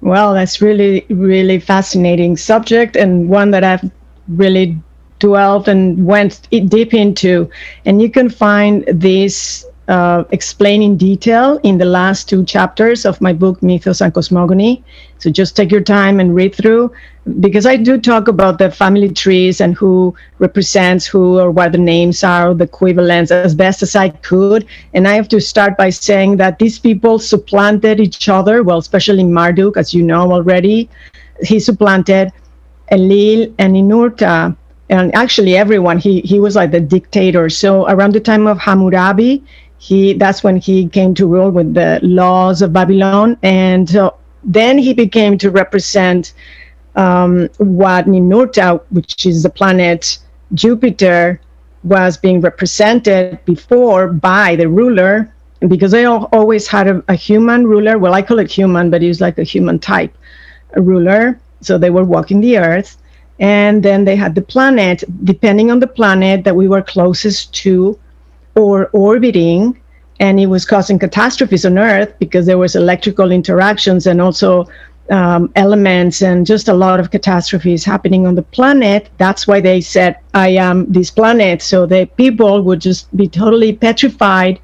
well 0.00 0.34
that's 0.34 0.60
really 0.60 1.04
really 1.10 1.58
fascinating 1.58 2.36
subject 2.36 2.96
and 2.96 3.28
one 3.28 3.50
that 3.50 3.64
i've 3.64 3.90
really 4.28 4.78
dwelt 5.18 5.68
and 5.68 6.04
went 6.06 6.48
deep 6.50 6.94
into. 6.94 7.50
And 7.84 8.00
you 8.00 8.10
can 8.10 8.28
find 8.28 8.84
this 8.86 9.64
uh, 9.88 10.24
explained 10.30 10.82
in 10.82 10.96
detail 10.96 11.58
in 11.62 11.78
the 11.78 11.84
last 11.84 12.28
two 12.28 12.44
chapters 12.44 13.06
of 13.06 13.20
my 13.20 13.32
book 13.32 13.62
mythos 13.62 14.00
and 14.00 14.12
cosmogony. 14.12 14.84
So 15.18 15.30
just 15.30 15.56
take 15.56 15.70
your 15.70 15.80
time 15.80 16.20
and 16.20 16.34
read 16.34 16.54
through 16.54 16.92
because 17.40 17.66
i 17.66 17.76
do 17.76 17.98
talk 17.98 18.28
about 18.28 18.58
the 18.58 18.70
family 18.70 19.08
trees 19.08 19.60
and 19.60 19.74
who 19.74 20.14
represents 20.38 21.06
who 21.06 21.38
or 21.38 21.50
what 21.50 21.72
the 21.72 21.78
names 21.78 22.24
are 22.24 22.54
the 22.54 22.64
equivalents 22.64 23.30
as 23.30 23.54
best 23.54 23.82
as 23.82 23.94
i 23.94 24.08
could 24.08 24.66
and 24.94 25.08
i 25.08 25.14
have 25.14 25.28
to 25.28 25.40
start 25.40 25.76
by 25.76 25.90
saying 25.90 26.36
that 26.36 26.58
these 26.58 26.78
people 26.78 27.18
supplanted 27.18 28.00
each 28.00 28.28
other 28.28 28.62
well 28.62 28.78
especially 28.78 29.24
marduk 29.24 29.76
as 29.76 29.92
you 29.92 30.02
know 30.02 30.32
already 30.32 30.88
he 31.42 31.60
supplanted 31.60 32.32
Elil 32.90 33.52
and 33.58 33.74
Ninurta, 33.74 34.56
and 34.88 35.14
actually 35.14 35.56
everyone. 35.56 35.98
He 35.98 36.20
he 36.22 36.40
was 36.40 36.56
like 36.56 36.70
the 36.70 36.80
dictator. 36.80 37.48
So 37.50 37.86
around 37.88 38.14
the 38.14 38.20
time 38.20 38.46
of 38.46 38.58
Hammurabi, 38.58 39.44
he 39.78 40.14
that's 40.14 40.42
when 40.42 40.56
he 40.56 40.88
came 40.88 41.14
to 41.14 41.26
rule 41.26 41.50
with 41.50 41.74
the 41.74 42.00
laws 42.02 42.62
of 42.62 42.72
Babylon, 42.72 43.36
and 43.42 43.88
so 43.88 44.14
then 44.44 44.78
he 44.78 44.94
became 44.94 45.36
to 45.38 45.50
represent 45.50 46.32
um, 46.98 47.48
what 47.58 48.06
Ninurta, 48.06 48.82
which 48.90 49.24
is 49.24 49.42
the 49.42 49.48
planet 49.48 50.18
Jupiter, 50.52 51.40
was 51.84 52.18
being 52.18 52.40
represented 52.40 53.42
before 53.44 54.08
by 54.08 54.56
the 54.56 54.68
ruler. 54.68 55.32
Because 55.66 55.92
they 55.92 56.04
al- 56.04 56.28
always 56.32 56.68
had 56.68 56.86
a, 56.86 57.02
a 57.08 57.14
human 57.14 57.66
ruler, 57.66 57.98
well, 57.98 58.14
I 58.14 58.22
call 58.22 58.38
it 58.38 58.50
human, 58.50 58.90
but 58.90 59.02
he's 59.02 59.20
like 59.20 59.38
a 59.38 59.44
human 59.44 59.78
type 59.78 60.14
ruler. 60.76 61.38
So 61.60 61.78
they 61.78 61.90
were 61.90 62.04
walking 62.04 62.40
the 62.40 62.58
earth. 62.58 62.96
And 63.40 63.82
then 63.82 64.04
they 64.04 64.16
had 64.16 64.34
the 64.34 64.42
planet, 64.42 65.04
depending 65.24 65.70
on 65.70 65.78
the 65.78 65.86
planet 65.86 66.44
that 66.44 66.56
we 66.56 66.68
were 66.68 66.82
closest 66.82 67.54
to 67.62 67.98
or 68.56 68.86
orbiting. 68.92 69.80
And 70.20 70.40
it 70.40 70.46
was 70.46 70.64
causing 70.64 70.98
catastrophes 70.98 71.64
on 71.64 71.78
Earth 71.78 72.12
because 72.18 72.46
there 72.46 72.58
was 72.58 72.74
electrical 72.74 73.30
interactions 73.30 74.08
and 74.08 74.20
also 74.20 74.66
um, 75.10 75.50
elements 75.56 76.22
and 76.22 76.46
just 76.46 76.68
a 76.68 76.74
lot 76.74 77.00
of 77.00 77.10
catastrophes 77.10 77.84
happening 77.84 78.26
on 78.26 78.34
the 78.34 78.42
planet. 78.42 79.08
That's 79.18 79.46
why 79.46 79.60
they 79.60 79.80
said, 79.80 80.16
I 80.34 80.48
am 80.50 80.90
this 80.92 81.10
planet. 81.10 81.62
So 81.62 81.86
the 81.86 82.06
people 82.16 82.62
would 82.62 82.80
just 82.80 83.14
be 83.16 83.28
totally 83.28 83.72
petrified 83.72 84.60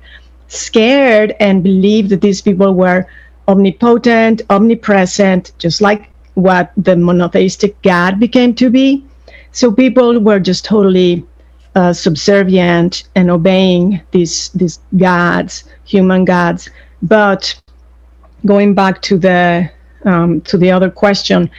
scared 0.49 1.35
and 1.41 1.63
believe 1.63 2.09
that 2.11 2.21
these 2.21 2.41
people 2.41 2.75
were 2.75 3.07
omnipotent, 3.49 4.43
omnipresent, 4.51 5.53
just 5.59 5.81
like 5.81 6.11
what 6.35 6.73
the 6.77 6.97
monotheistic 6.97 7.81
God 7.83 8.21
became 8.21 8.55
to 8.55 8.71
be. 8.71 9.05
So 9.53 9.71
people 9.71 10.19
were 10.21 10.41
just 10.41 10.65
totally 10.65 11.25
uh, 11.75 11.93
subservient 11.93 13.05
and 13.15 13.31
obeying 13.31 14.01
these 14.11 14.51
these 14.51 14.79
gods, 14.97 15.65
human 15.85 16.25
gods. 16.25 16.71
But 17.03 17.55
going 18.47 18.75
back 18.75 19.03
to 19.03 19.19
the 19.19 19.71
um, 20.05 20.41
to 20.43 20.57
the 20.57 20.71
other 20.71 20.91
question, 20.91 21.51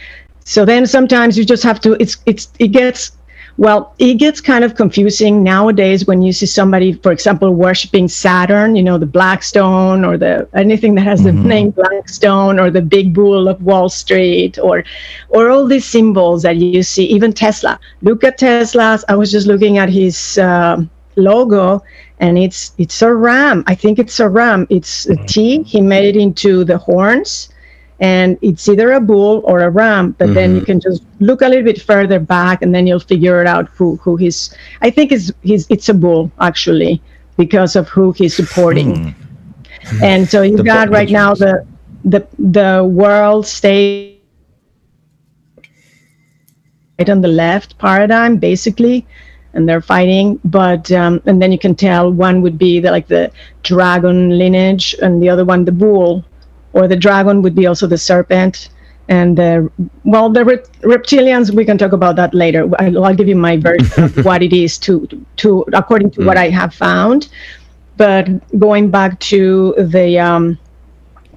so 0.46 0.66
then 0.66 0.86
sometimes 0.86 1.38
you 1.38 1.46
just 1.46 1.64
have 1.64 1.80
to. 1.82 1.94
It's 2.02 2.18
it's 2.26 2.52
it 2.60 2.70
gets 2.70 3.12
well, 3.58 3.96
it 4.00 4.16
gets 4.16 4.42
kind 4.42 4.66
of 4.66 4.76
confusing 4.76 5.42
nowadays 5.42 6.06
when 6.06 6.22
you 6.22 6.34
see 6.34 6.46
somebody, 6.46 6.92
for 6.94 7.12
example, 7.14 7.54
worshiping 7.54 8.10
Saturn, 8.10 8.76
you 8.76 8.84
know, 8.84 8.98
the 8.98 9.06
Blackstone 9.06 10.04
or 10.04 10.18
the 10.18 10.48
anything 10.54 10.96
that 10.96 11.04
has 11.04 11.22
mm-hmm. 11.22 11.42
the 11.42 11.48
name 11.48 11.70
Blackstone 11.72 12.60
or 12.60 12.70
the 12.70 12.82
big 12.82 13.14
bull 13.14 13.48
of 13.48 13.62
Wall 13.62 13.88
Street 13.88 14.60
or 14.60 14.84
or 15.30 15.50
all 15.50 15.66
these 15.66 15.86
symbols 15.86 16.44
that 16.44 16.58
you 16.58 16.84
see, 16.84 17.06
even 17.06 17.32
Tesla. 17.32 17.80
Look 18.02 18.26
at 18.26 18.38
Tesla's. 18.38 19.06
I 19.08 19.16
was 19.16 19.32
just 19.32 19.48
looking 19.48 19.78
at 19.78 19.90
his 19.90 20.38
uh, 20.38 20.84
logo 21.16 21.82
and 22.20 22.38
it's 22.38 22.74
it's 22.78 23.02
a 23.02 23.14
ram. 23.14 23.64
I 23.68 23.76
think 23.76 24.00
it's 24.00 24.20
a 24.20 24.28
ram. 24.28 24.68
It's 24.70 25.06
a 25.06 25.16
T. 25.28 25.64
He 25.64 25.80
made 25.80 26.16
it 26.16 26.20
into 26.20 26.66
the 26.66 26.78
horns 26.78 27.50
and 28.00 28.38
it's 28.42 28.68
either 28.68 28.92
a 28.92 29.00
bull 29.00 29.42
or 29.46 29.62
a 29.62 29.70
ram 29.70 30.12
but 30.12 30.26
mm-hmm. 30.26 30.34
then 30.34 30.50
you 30.52 30.58
mm-hmm. 30.58 30.66
can 30.66 30.80
just 30.80 31.04
look 31.20 31.42
a 31.42 31.48
little 31.48 31.64
bit 31.64 31.82
further 31.82 32.20
back 32.20 32.62
and 32.62 32.76
then 32.76 32.86
you'll 32.86 33.00
figure 33.00 33.40
it 33.42 33.48
out 33.48 33.68
who 33.70 33.96
who 33.98 34.16
he's 34.18 34.56
i 34.82 34.90
think 34.90 35.12
it's 35.12 35.32
he's 35.44 35.66
it's 35.70 35.88
a 35.90 35.94
bull 35.94 36.32
actually 36.40 37.02
because 37.38 37.76
of 37.76 37.88
who 37.88 38.12
he's 38.12 38.36
supporting 38.36 39.14
hmm. 39.14 40.04
and 40.04 40.28
so 40.28 40.42
you've 40.42 40.66
got 40.66 40.90
right 40.90 41.10
now 41.10 41.34
the 41.34 41.66
the 42.04 42.28
the 42.38 42.84
world 42.84 43.46
state 43.46 44.24
right 47.00 47.10
on 47.10 47.22
the 47.22 47.28
left 47.28 47.78
paradigm 47.78 48.38
basically 48.38 49.06
and 49.54 49.68
they're 49.70 49.82
fighting 49.82 50.40
but 50.44 50.92
um, 50.92 51.22
and 51.26 51.42
then 51.42 51.52
you 51.52 51.58
can 51.58 51.76
tell 51.76 52.12
one 52.12 52.42
would 52.42 52.58
be 52.58 52.80
the, 52.80 52.92
like 52.92 53.08
the 53.08 53.32
dragon 53.64 54.38
lineage 54.38 54.96
and 55.02 55.22
the 55.22 55.30
other 55.30 55.46
one 55.46 55.64
the 55.64 55.72
bull 55.72 56.24
or 56.76 56.88
the 56.88 56.96
dragon 56.96 57.42
would 57.42 57.56
be 57.56 57.66
also 57.66 57.88
the 57.88 57.98
serpent. 57.98 58.70
And 59.08 59.38
the 59.38 59.72
well 60.04 60.30
the 60.32 60.44
reptilians 60.82 61.52
we 61.52 61.64
can 61.64 61.78
talk 61.78 61.94
about 61.94 62.16
that 62.16 62.34
later. 62.34 62.68
I'll, 62.80 63.06
I'll 63.06 63.16
give 63.16 63.28
you 63.28 63.36
my 63.36 63.56
version 63.58 64.04
of 64.04 64.26
what 64.26 64.42
it 64.42 64.52
is 64.52 64.78
to 64.80 65.08
to 65.38 65.66
according 65.74 66.10
to 66.12 66.22
mm. 66.22 66.26
what 66.26 66.38
i 66.38 66.50
have 66.50 66.74
found. 66.74 67.30
But 67.98 68.26
going 68.60 68.90
back 68.90 69.20
to 69.32 69.76
the 69.78 70.20
um, 70.20 70.58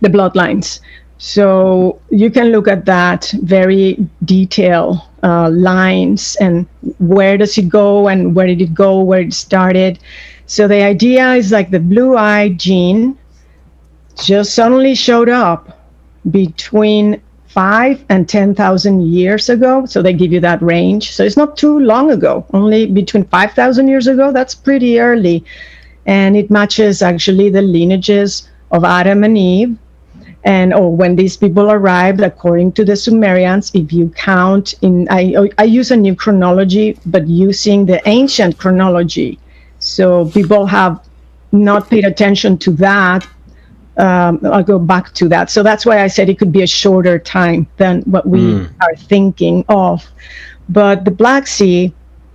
the 0.01 0.09
bloodlines. 0.09 0.81
So 1.19 2.01
you 2.11 2.31
can 2.31 2.53
look 2.53 2.69
at 2.69 2.85
that 2.87 3.31
very 3.43 4.07
detailed 4.25 5.01
uh, 5.23 5.51
lines 5.51 6.37
and 6.41 6.67
where 6.99 7.37
does 7.37 7.59
it 7.59 7.69
go 7.69 8.09
and 8.09 8.35
where 8.35 8.47
did 8.47 8.63
it 8.63 8.73
go 8.73 9.03
where 9.03 9.21
it 9.21 9.35
started. 9.35 9.99
So 10.47 10.69
the 10.69 10.83
idea 10.83 11.35
is 11.35 11.53
like 11.53 11.71
the 11.71 11.81
blue 11.81 12.17
eye 12.17 12.51
gene 12.51 13.19
just 14.25 14.55
suddenly 14.55 14.95
showed 14.95 15.29
up 15.29 15.79
between 16.31 17.21
five 17.49 18.05
and 18.09 18.29
10,000 18.29 19.01
years 19.13 19.49
ago. 19.49 19.87
So 19.87 20.03
they 20.03 20.13
give 20.13 20.33
you 20.33 20.41
that 20.41 20.61
range. 20.63 21.13
So 21.13 21.25
it's 21.25 21.37
not 21.37 21.57
too 21.57 21.81
long 21.81 22.11
ago, 22.11 22.47
only 22.53 22.87
between 22.87 23.25
5,000 23.25 23.89
years 23.89 24.07
ago. 24.07 24.33
That's 24.33 24.55
pretty 24.55 25.01
early. 25.01 25.45
And 26.07 26.37
it 26.37 26.51
matches 26.51 27.03
actually 27.03 27.51
the 27.51 27.63
lineages 27.63 28.49
of 28.71 28.85
Adam 28.85 29.25
and 29.25 29.37
Eve. 29.37 29.77
And 30.45 30.73
oh, 30.73 30.89
when 30.89 31.17
these 31.17 31.37
people 31.37 31.71
arrived, 31.71 32.21
according 32.21 32.73
to 32.73 32.85
the 32.85 32.97
Sumerians, 32.97 33.73
if 33.75 33.93
you 33.93 34.11
count 34.11 34.75
in, 34.83 35.09
I, 35.11 35.51
I 35.59 35.65
use 35.65 35.91
a 35.91 35.97
new 35.97 36.15
chronology, 36.15 36.99
but 37.07 37.27
using 37.27 37.87
the 37.87 38.01
ancient 38.09 38.59
chronology. 38.59 39.39
So 39.81 40.27
people 40.31 40.67
have 40.67 41.05
not 41.51 41.91
paid 41.91 42.05
attention 42.05 42.57
to 42.59 42.71
that 42.73 43.27
um, 43.99 44.41
I'll 44.45 44.63
go 44.63 44.79
back 44.79 45.13
to 45.15 45.29
that. 45.29 45.51
So 45.51 45.63
that's 45.63 45.85
why 45.85 46.03
I 46.03 46.07
said 46.07 46.29
it 46.29 46.39
could 46.39 46.53
be 46.53 46.63
a 46.63 46.67
shorter 46.67 47.19
time 47.19 47.67
than 47.77 48.03
what 48.03 48.27
we 48.27 48.41
mm. 48.41 48.71
are 48.81 48.97
thinking 48.97 49.65
of. 49.69 50.07
But 50.69 51.05
the 51.05 51.11
Black 51.11 51.47
Sea, 51.47 51.93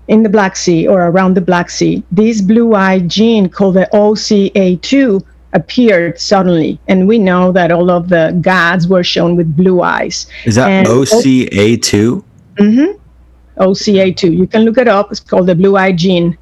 in 0.08 0.24
the 0.24 0.30
Black 0.30 0.56
Sea 0.56 0.88
or 0.88 1.08
around 1.08 1.36
the 1.36 1.42
Black 1.42 1.70
Sea, 1.70 2.04
this 2.12 2.42
blue 2.42 2.74
eye 2.74 3.00
gene 3.00 3.48
called 3.48 3.76
the 3.76 3.90
OCA2 3.94 5.24
appeared 5.54 6.20
suddenly. 6.20 6.80
And 6.88 7.08
we 7.08 7.18
know 7.18 7.52
that 7.54 7.72
all 7.72 7.90
of 7.90 8.10
the 8.10 8.38
gods 8.42 8.88
were 8.88 9.04
shown 9.04 9.36
with 9.36 9.56
blue 9.56 9.82
eyes. 9.82 10.28
Is 10.46 10.56
that 10.56 10.86
OCA2? 10.88 12.24
Mm-hmm. 12.56 13.62
OCA2. 13.62 14.38
You 14.38 14.48
can 14.48 14.64
look 14.64 14.78
it 14.78 14.88
up. 14.88 15.12
It's 15.12 15.20
called 15.20 15.48
the 15.48 15.56
blue 15.56 15.78
eye 15.78 15.92
gene. 15.92 16.38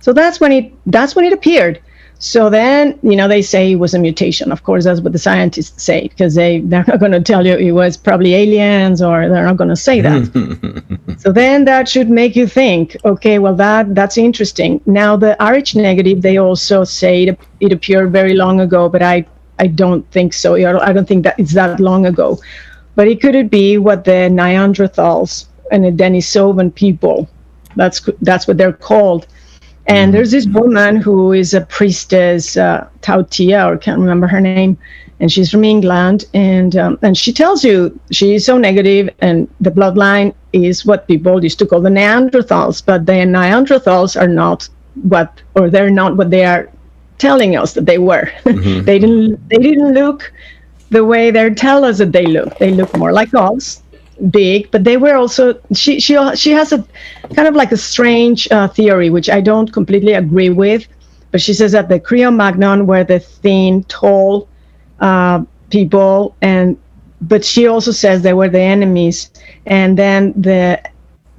So 0.00 0.12
that's 0.12 0.40
when 0.40 0.52
it 0.52 0.72
that's 0.86 1.14
when 1.14 1.24
it 1.24 1.32
appeared. 1.32 1.80
So 2.18 2.48
then, 2.48 2.98
you 3.02 3.16
know, 3.16 3.28
they 3.28 3.42
say 3.42 3.72
it 3.72 3.76
was 3.76 3.92
a 3.92 3.98
mutation. 3.98 4.50
Of 4.50 4.62
course, 4.62 4.84
that's 4.84 5.00
what 5.00 5.12
the 5.12 5.18
scientists 5.18 5.82
say 5.82 6.08
because 6.08 6.34
they 6.34 6.60
they're 6.64 6.84
not 6.86 7.00
going 7.00 7.12
to 7.12 7.20
tell 7.20 7.46
you 7.46 7.54
it 7.54 7.72
was 7.72 7.96
probably 7.96 8.34
aliens 8.34 9.02
or 9.02 9.28
they're 9.28 9.44
not 9.44 9.56
going 9.56 9.70
to 9.70 9.76
say 9.76 10.00
that. 10.00 11.16
so 11.18 11.32
then 11.32 11.64
that 11.66 11.88
should 11.88 12.08
make 12.08 12.34
you 12.36 12.46
think, 12.46 12.96
okay, 13.04 13.38
well 13.38 13.54
that 13.56 13.94
that's 13.94 14.16
interesting. 14.16 14.80
Now 14.86 15.16
the 15.16 15.36
Rh 15.40 15.78
negative, 15.78 16.22
they 16.22 16.38
also 16.38 16.84
say 16.84 17.24
it, 17.24 17.40
it 17.60 17.72
appeared 17.72 18.12
very 18.12 18.34
long 18.34 18.60
ago, 18.60 18.88
but 18.88 19.02
I 19.02 19.26
I 19.58 19.66
don't 19.68 20.08
think 20.10 20.32
so. 20.32 20.54
I 20.54 20.92
don't 20.92 21.06
think 21.06 21.24
that 21.24 21.38
it's 21.38 21.54
that 21.54 21.78
long 21.80 22.06
ago. 22.06 22.38
But 22.96 23.08
it 23.08 23.20
could 23.20 23.34
it 23.34 23.50
be 23.50 23.78
what 23.78 24.04
the 24.04 24.28
Neanderthals 24.30 25.46
and 25.70 25.84
the 25.84 25.90
Denisovan 25.90 26.74
people, 26.74 27.28
that's 27.76 28.08
that's 28.22 28.46
what 28.46 28.56
they're 28.56 28.72
called 28.72 29.26
and 29.86 30.08
mm-hmm. 30.08 30.16
there's 30.16 30.30
this 30.30 30.46
woman 30.46 30.96
who 30.96 31.32
is 31.32 31.52
a 31.54 31.60
priestess, 31.62 32.56
uh, 32.56 32.88
Tautia, 33.02 33.66
or 33.66 33.76
can't 33.76 34.00
remember 34.00 34.26
her 34.26 34.40
name, 34.40 34.78
and 35.20 35.30
she's 35.30 35.50
from 35.50 35.64
England. 35.64 36.24
And 36.32 36.76
um, 36.76 36.98
and 37.02 37.16
she 37.16 37.32
tells 37.32 37.64
you 37.64 37.98
she's 38.10 38.46
so 38.46 38.56
negative, 38.56 39.10
and 39.20 39.48
the 39.60 39.70
bloodline 39.70 40.34
is 40.52 40.86
what 40.86 41.06
people 41.06 41.42
used 41.42 41.58
to 41.58 41.66
call 41.66 41.80
the 41.80 41.90
Neanderthals, 41.90 42.84
but 42.84 43.04
the 43.04 43.12
Neanderthals 43.12 44.20
are 44.20 44.28
not 44.28 44.68
what, 45.02 45.42
or 45.54 45.68
they're 45.68 45.90
not 45.90 46.16
what 46.16 46.30
they 46.30 46.44
are 46.44 46.70
telling 47.18 47.56
us 47.56 47.74
that 47.74 47.86
they 47.86 47.98
were. 47.98 48.30
Mm-hmm. 48.44 48.84
they 48.84 48.98
didn't. 48.98 49.48
They 49.48 49.58
didn't 49.58 49.92
look 49.92 50.32
the 50.90 51.04
way 51.04 51.30
they 51.30 51.50
tell 51.50 51.84
us 51.84 51.98
that 51.98 52.12
they 52.12 52.26
look. 52.26 52.56
They 52.58 52.70
look 52.70 52.96
more 52.96 53.12
like 53.12 53.34
us 53.34 53.82
big, 54.30 54.70
but 54.70 54.84
they 54.84 54.96
were 54.96 55.14
also 55.14 55.58
she 55.72 56.00
she 56.00 56.18
she 56.36 56.50
has 56.52 56.72
a 56.72 56.84
kind 57.34 57.48
of 57.48 57.54
like 57.54 57.72
a 57.72 57.76
strange 57.76 58.48
uh, 58.50 58.68
theory, 58.68 59.10
which 59.10 59.28
I 59.30 59.40
don't 59.40 59.72
completely 59.72 60.12
agree 60.12 60.50
with. 60.50 60.86
But 61.30 61.40
she 61.40 61.52
says 61.52 61.72
that 61.72 61.88
the 61.88 61.98
Cro-Magnon 61.98 62.86
were 62.86 63.02
the 63.02 63.18
thin, 63.18 63.82
tall 63.84 64.48
uh, 65.00 65.44
people, 65.70 66.36
and 66.42 66.76
but 67.20 67.44
she 67.44 67.66
also 67.66 67.90
says 67.90 68.22
they 68.22 68.34
were 68.34 68.48
the 68.48 68.60
enemies, 68.60 69.30
and 69.66 69.98
then 69.98 70.32
the 70.40 70.80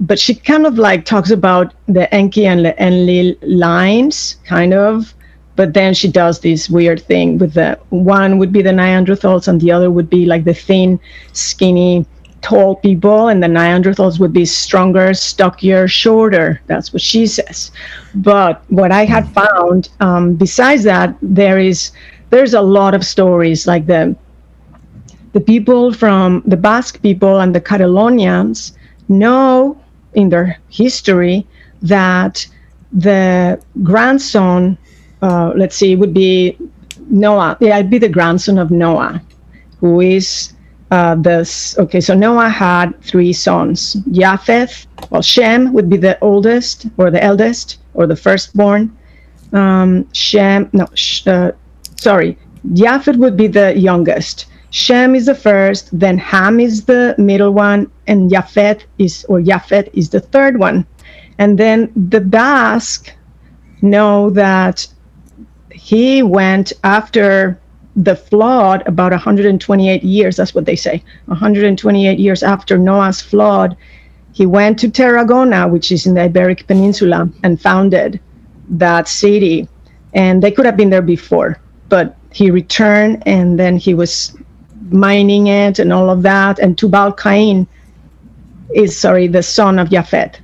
but 0.00 0.18
she 0.18 0.34
kind 0.34 0.66
of 0.66 0.78
like 0.78 1.04
talks 1.04 1.30
about 1.30 1.72
the 1.86 2.12
Enki 2.14 2.46
and 2.46 2.64
the 2.64 2.74
Enlil 2.82 3.34
lines, 3.42 4.36
kind 4.44 4.74
of. 4.74 5.14
But 5.56 5.72
then 5.72 5.94
she 5.94 6.08
does 6.08 6.40
this 6.40 6.68
weird 6.68 7.02
thing 7.02 7.38
with 7.38 7.54
the 7.54 7.78
one 7.88 8.36
would 8.36 8.52
be 8.52 8.60
the 8.60 8.70
Neanderthals 8.70 9.48
and 9.48 9.58
the 9.58 9.72
other 9.72 9.90
would 9.90 10.10
be 10.10 10.26
like 10.26 10.44
the 10.44 10.52
thin, 10.52 11.00
skinny 11.32 12.04
tall 12.42 12.76
people 12.76 13.28
and 13.28 13.42
the 13.42 13.46
Neanderthals 13.48 14.20
would 14.20 14.32
be 14.32 14.44
stronger, 14.44 15.14
stockier, 15.14 15.88
shorter. 15.88 16.60
That's 16.66 16.92
what 16.92 17.02
she 17.02 17.26
says. 17.26 17.70
But 18.14 18.62
what 18.68 18.92
I 18.92 19.04
had 19.04 19.28
found, 19.28 19.88
um, 20.00 20.34
besides 20.34 20.84
that, 20.84 21.16
there 21.22 21.58
is 21.58 21.92
there's 22.30 22.54
a 22.54 22.60
lot 22.60 22.94
of 22.94 23.04
stories 23.04 23.66
like 23.66 23.86
the 23.86 24.16
the 25.32 25.40
people 25.40 25.92
from 25.92 26.42
the 26.46 26.56
Basque 26.56 27.02
people 27.02 27.40
and 27.40 27.54
the 27.54 27.60
Catalonians 27.60 28.72
know 29.08 29.78
in 30.14 30.30
their 30.30 30.58
history 30.70 31.46
that 31.82 32.46
the 32.92 33.60
grandson, 33.82 34.78
uh, 35.22 35.52
let's 35.54 35.76
see, 35.76 35.94
would 35.94 36.14
be 36.14 36.56
Noah. 37.10 37.56
Yeah, 37.60 37.76
I'd 37.76 37.90
be 37.90 37.98
the 37.98 38.08
grandson 38.08 38.58
of 38.58 38.70
Noah, 38.70 39.20
who 39.80 40.00
is 40.00 40.52
uh, 40.90 41.14
this 41.16 41.76
okay 41.78 42.00
so 42.00 42.14
noah 42.14 42.48
had 42.48 43.00
three 43.02 43.32
sons. 43.32 43.94
Japheth 44.12 44.86
well 45.10 45.22
shem 45.22 45.72
would 45.72 45.88
be 45.88 45.96
the 45.96 46.18
oldest 46.20 46.86
or 46.96 47.10
the 47.10 47.22
eldest 47.22 47.78
or 47.94 48.06
the 48.06 48.16
firstborn. 48.16 48.96
Um, 49.52 50.06
shem 50.12 50.70
no 50.72 50.86
sh, 50.94 51.26
uh, 51.26 51.52
sorry 51.96 52.38
japheth 52.72 53.16
would 53.16 53.36
be 53.36 53.46
the 53.46 53.76
youngest. 53.76 54.46
Shem 54.70 55.14
is 55.14 55.26
the 55.26 55.34
first 55.34 55.88
then 55.98 56.18
ham 56.18 56.60
is 56.60 56.84
the 56.84 57.14
middle 57.18 57.52
one 57.52 57.90
and 58.06 58.30
japheth 58.30 58.84
is 58.98 59.24
or 59.28 59.40
japheth 59.40 59.88
is 59.92 60.10
the 60.10 60.20
third 60.20 60.58
one. 60.58 60.86
And 61.38 61.58
then 61.58 61.92
the 61.94 62.20
basque 62.20 63.12
know 63.82 64.30
that 64.30 64.86
he 65.70 66.22
went 66.22 66.72
after 66.82 67.58
the 67.96 68.14
flood 68.14 68.82
about 68.86 69.12
128 69.12 70.04
years. 70.04 70.36
That's 70.36 70.54
what 70.54 70.66
they 70.66 70.76
say. 70.76 71.02
128 71.26 72.18
years 72.18 72.42
after 72.42 72.76
noah's 72.76 73.20
flood 73.20 73.76
he 74.32 74.44
went 74.44 74.78
to 74.78 74.90
tarragona 74.90 75.66
which 75.66 75.90
is 75.90 76.06
in 76.06 76.14
the 76.14 76.20
iberic 76.20 76.66
peninsula 76.66 77.28
and 77.42 77.60
founded 77.60 78.20
that 78.68 79.08
city. 79.08 79.66
And 80.12 80.42
they 80.42 80.50
could 80.50 80.66
have 80.66 80.76
been 80.76 80.90
there 80.90 81.02
before 81.02 81.58
but 81.88 82.16
he 82.32 82.50
returned 82.50 83.22
and 83.26 83.58
then 83.58 83.78
he 83.78 83.94
was 83.94 84.36
mining 84.90 85.46
it 85.46 85.78
and 85.78 85.92
all 85.92 86.10
of 86.10 86.22
that. 86.22 86.58
And 86.58 86.76
tubal 86.76 87.12
cain 87.12 87.66
is 88.74 88.96
sorry 88.98 89.26
the 89.26 89.42
son 89.42 89.78
of 89.78 89.90
Japheth, 89.90 90.38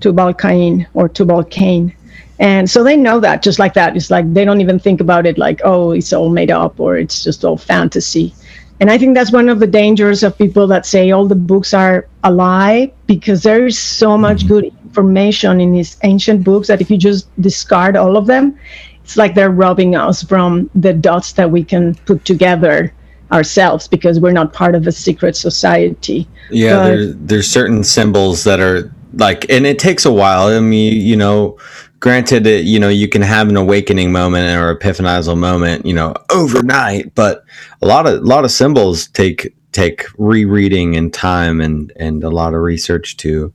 Tubal 0.00 0.32
Cain 0.32 0.86
or 0.94 1.08
Tubal 1.08 1.44
Cain. 1.44 1.94
And 2.38 2.68
so 2.68 2.84
they 2.84 2.96
know 2.96 3.18
that 3.20 3.42
just 3.42 3.58
like 3.58 3.74
that. 3.74 3.96
It's 3.96 4.10
like 4.10 4.32
they 4.32 4.44
don't 4.44 4.60
even 4.60 4.78
think 4.78 5.00
about 5.00 5.26
it 5.26 5.38
like, 5.38 5.60
oh, 5.64 5.92
it's 5.92 6.12
all 6.12 6.28
made 6.28 6.50
up 6.50 6.78
or 6.78 6.98
it's 6.98 7.24
just 7.24 7.44
all 7.44 7.56
fantasy. 7.56 8.34
And 8.78 8.90
I 8.90 8.98
think 8.98 9.14
that's 9.14 9.32
one 9.32 9.48
of 9.48 9.58
the 9.58 9.66
dangers 9.66 10.22
of 10.22 10.36
people 10.36 10.66
that 10.66 10.84
say 10.84 11.10
all 11.10 11.26
the 11.26 11.34
books 11.34 11.72
are 11.72 12.06
a 12.24 12.30
lie 12.30 12.92
because 13.06 13.42
there 13.42 13.66
is 13.66 13.78
so 13.78 14.10
mm-hmm. 14.10 14.22
much 14.22 14.46
good 14.46 14.64
information 14.64 15.60
in 15.60 15.72
these 15.72 15.96
ancient 16.02 16.44
books 16.44 16.68
that 16.68 16.80
if 16.80 16.90
you 16.90 16.98
just 16.98 17.28
discard 17.40 17.96
all 17.96 18.16
of 18.16 18.26
them, 18.26 18.58
it's 19.02 19.16
like 19.16 19.34
they're 19.34 19.50
robbing 19.50 19.94
us 19.94 20.22
from 20.22 20.68
the 20.74 20.92
dots 20.92 21.32
that 21.34 21.50
we 21.50 21.64
can 21.64 21.94
put 22.06 22.24
together 22.24 22.92
ourselves 23.32 23.88
because 23.88 24.20
we're 24.20 24.32
not 24.32 24.52
part 24.52 24.74
of 24.74 24.86
a 24.86 24.92
secret 24.92 25.36
society. 25.36 26.28
Yeah, 26.50 26.76
but, 26.76 26.88
there, 26.88 27.06
there's 27.12 27.48
certain 27.48 27.82
symbols 27.82 28.44
that 28.44 28.60
are 28.60 28.92
like, 29.14 29.48
and 29.48 29.66
it 29.66 29.78
takes 29.78 30.04
a 30.04 30.12
while. 30.12 30.48
I 30.48 30.60
mean, 30.60 31.00
you 31.00 31.16
know, 31.16 31.58
granted, 32.00 32.46
it, 32.46 32.64
you 32.64 32.78
know, 32.78 32.88
you 32.88 33.08
can 33.08 33.22
have 33.22 33.48
an 33.48 33.56
awakening 33.56 34.12
moment 34.12 34.58
or 34.58 34.74
epiphanizal 34.74 35.36
moment, 35.36 35.86
you 35.86 35.94
know, 35.94 36.14
overnight, 36.30 37.14
but 37.14 37.44
a 37.82 37.86
lot 37.86 38.06
of 38.06 38.14
a 38.14 38.24
lot 38.24 38.44
of 38.44 38.50
symbols 38.50 39.08
take 39.08 39.54
take 39.72 40.06
rereading 40.16 40.96
and 40.96 41.12
time 41.12 41.60
and 41.60 41.92
and 41.96 42.24
a 42.24 42.30
lot 42.30 42.54
of 42.54 42.60
research 42.60 43.16
to 43.18 43.52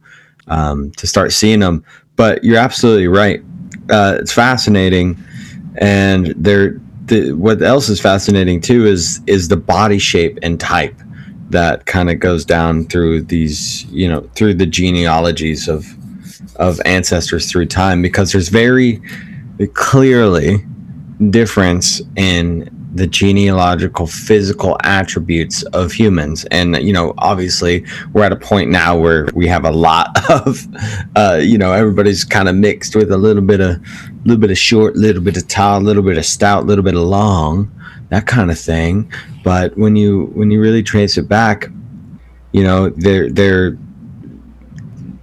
um, 0.48 0.92
to 0.92 1.08
start 1.08 1.32
seeing 1.32 1.60
them. 1.60 1.84
But 2.16 2.44
you're 2.44 2.58
absolutely 2.58 3.08
right. 3.08 3.42
Uh, 3.89 4.18
it's 4.20 4.32
fascinating, 4.32 5.18
and 5.78 6.28
there 6.38 6.80
the, 7.06 7.34
what 7.34 7.62
else 7.62 7.89
is 7.89 8.00
fascinating 8.00 8.62
too 8.62 8.86
is 8.86 9.22
is 9.28 9.48
the 9.48 9.58
body 9.58 10.00
shape 10.00 10.38
and 10.42 10.60
type 10.60 10.96
that 11.50 11.86
kind 11.86 12.10
of 12.10 12.20
goes 12.20 12.46
down 12.46 12.86
through 12.86 13.22
these 13.24 13.84
you 13.86 14.08
know 14.08 14.22
through 14.36 14.54
the 14.54 14.66
genealogies 14.66 15.68
of 15.68 15.86
of 16.58 16.80
ancestors 16.86 17.52
through 17.52 17.66
time 17.66 18.02
because 18.02 18.32
there's 18.32 18.49
very 18.49 19.02
clearly 19.74 20.66
difference 21.30 22.02
in 22.16 22.70
the 22.93 23.08
genealogical 23.08 24.06
physical 24.06 24.76
attributes 24.84 25.64
of 25.64 25.93
humans 25.93 26.43
and 26.45 26.76
you 26.78 26.91
know 26.91 27.14
obviously 27.20 27.86
we're 28.12 28.24
at 28.24 28.34
a 28.34 28.36
point 28.36 28.70
now 28.70 28.97
where 28.97 29.28
we 29.34 29.47
have 29.47 29.64
a 29.64 29.72
lot 29.72 30.10
of 30.30 30.68
uh, 31.16 31.39
you 31.41 31.58
know 31.58 31.72
everybody's 31.72 32.26
kind 32.26 32.49
of 32.49 32.56
mixed 32.56 32.95
with 32.95 33.12
a 33.12 33.18
little 33.18 33.41
bit 33.41 33.62
of 33.62 33.82
little 34.26 34.39
bit 34.39 34.52
of 34.52 34.58
short, 34.58 34.95
little 34.95 35.22
bit 35.22 35.38
of 35.38 35.47
tall, 35.47 35.82
little 35.82 36.04
bit 36.04 36.18
of 36.18 36.26
stout, 36.26 36.66
little 36.66 36.84
bit 36.84 36.95
of 36.95 37.02
long, 37.02 37.72
that 38.10 38.28
kind 38.28 38.52
of 38.52 38.60
thing. 38.60 39.12
But 39.43 39.78
when 39.78 39.95
you 39.95 40.26
when 40.34 40.52
you 40.52 40.62
really 40.62 40.84
trace 40.84 41.18
it 41.18 41.28
back, 41.28 41.70
you 42.52 42.64
know, 42.64 42.89
there 42.89 43.30
there 43.32 43.78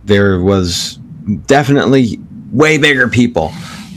there 0.05 0.41
was 0.41 0.99
definitely 1.47 2.19
way 2.53 2.79
bigger 2.79 3.09
people, 3.09 3.53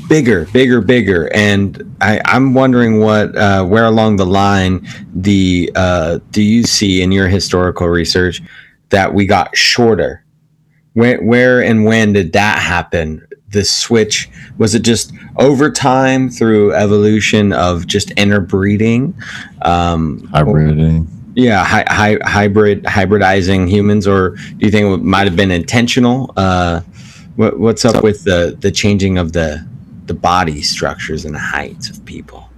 bigger, 0.09 0.45
bigger, 0.53 0.81
bigger, 0.81 1.33
and 1.33 1.95
I, 2.01 2.21
I'm 2.25 2.53
wondering 2.53 2.99
what 2.99 3.35
uh, 3.35 3.65
where 3.65 3.85
along 3.85 4.17
the 4.17 4.25
line 4.25 4.87
the 5.13 5.71
uh, 5.75 6.19
do 6.31 6.41
you 6.41 6.63
see 6.63 7.01
in 7.01 7.11
your 7.11 7.27
historical 7.27 7.87
research 7.87 8.41
that 8.89 9.13
we 9.13 9.25
got 9.25 9.55
shorter? 9.55 10.23
Where 10.93 11.21
where 11.21 11.63
and 11.63 11.85
when 11.85 12.13
did 12.13 12.33
that 12.33 12.59
happen? 12.59 13.25
the 13.51 13.65
switch? 13.65 14.29
Was 14.57 14.75
it 14.75 14.81
just 14.81 15.13
over 15.37 15.69
time 15.69 16.29
through 16.29 16.73
evolution 16.73 17.53
of 17.53 17.87
just 17.87 18.11
interbreeding? 18.11 19.13
Um, 19.61 20.21
Hybriding. 20.33 21.07
Yeah, 21.33 21.63
hi, 21.63 21.85
hi, 21.87 22.17
hybrid 22.23 22.83
hybridizing 22.83 23.69
humans, 23.69 24.05
or 24.05 24.31
do 24.31 24.57
you 24.59 24.69
think 24.69 24.87
it 24.87 25.03
might 25.03 25.27
have 25.27 25.35
been 25.35 25.51
intentional? 25.51 26.33
Uh, 26.35 26.81
what, 27.35 27.59
what's 27.59 27.85
up 27.85 28.03
with 28.03 28.23
the 28.23 28.57
the 28.59 28.71
changing 28.71 29.17
of 29.17 29.33
the 29.33 29.65
the 30.05 30.13
body 30.13 30.61
structures 30.61 31.25
and 31.25 31.35
the 31.35 31.39
heights 31.39 31.89
of 31.89 32.03
people? 32.05 32.49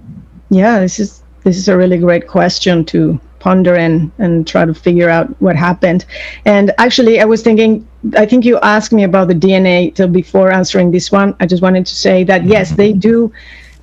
Yeah, 0.50 0.80
this 0.80 0.98
is 0.98 1.22
this 1.44 1.56
is 1.56 1.68
a 1.68 1.76
really 1.76 1.98
great 1.98 2.26
question 2.26 2.84
to 2.86 3.20
ponder 3.38 3.74
and 3.74 4.10
and 4.18 4.46
try 4.46 4.64
to 4.64 4.74
figure 4.74 5.10
out 5.10 5.28
what 5.40 5.56
happened. 5.56 6.04
And 6.44 6.72
actually, 6.78 7.20
I 7.20 7.24
was 7.24 7.42
thinking 7.42 7.86
I 8.16 8.26
think 8.26 8.44
you 8.44 8.58
asked 8.60 8.92
me 8.92 9.04
about 9.04 9.28
the 9.28 9.34
DNA 9.34 9.94
till 9.94 10.08
before 10.08 10.50
answering 10.50 10.90
this 10.90 11.12
one. 11.12 11.36
I 11.40 11.46
just 11.46 11.62
wanted 11.62 11.86
to 11.86 11.94
say 11.94 12.24
that 12.24 12.44
yes, 12.44 12.72
they 12.72 12.92
do, 12.92 13.32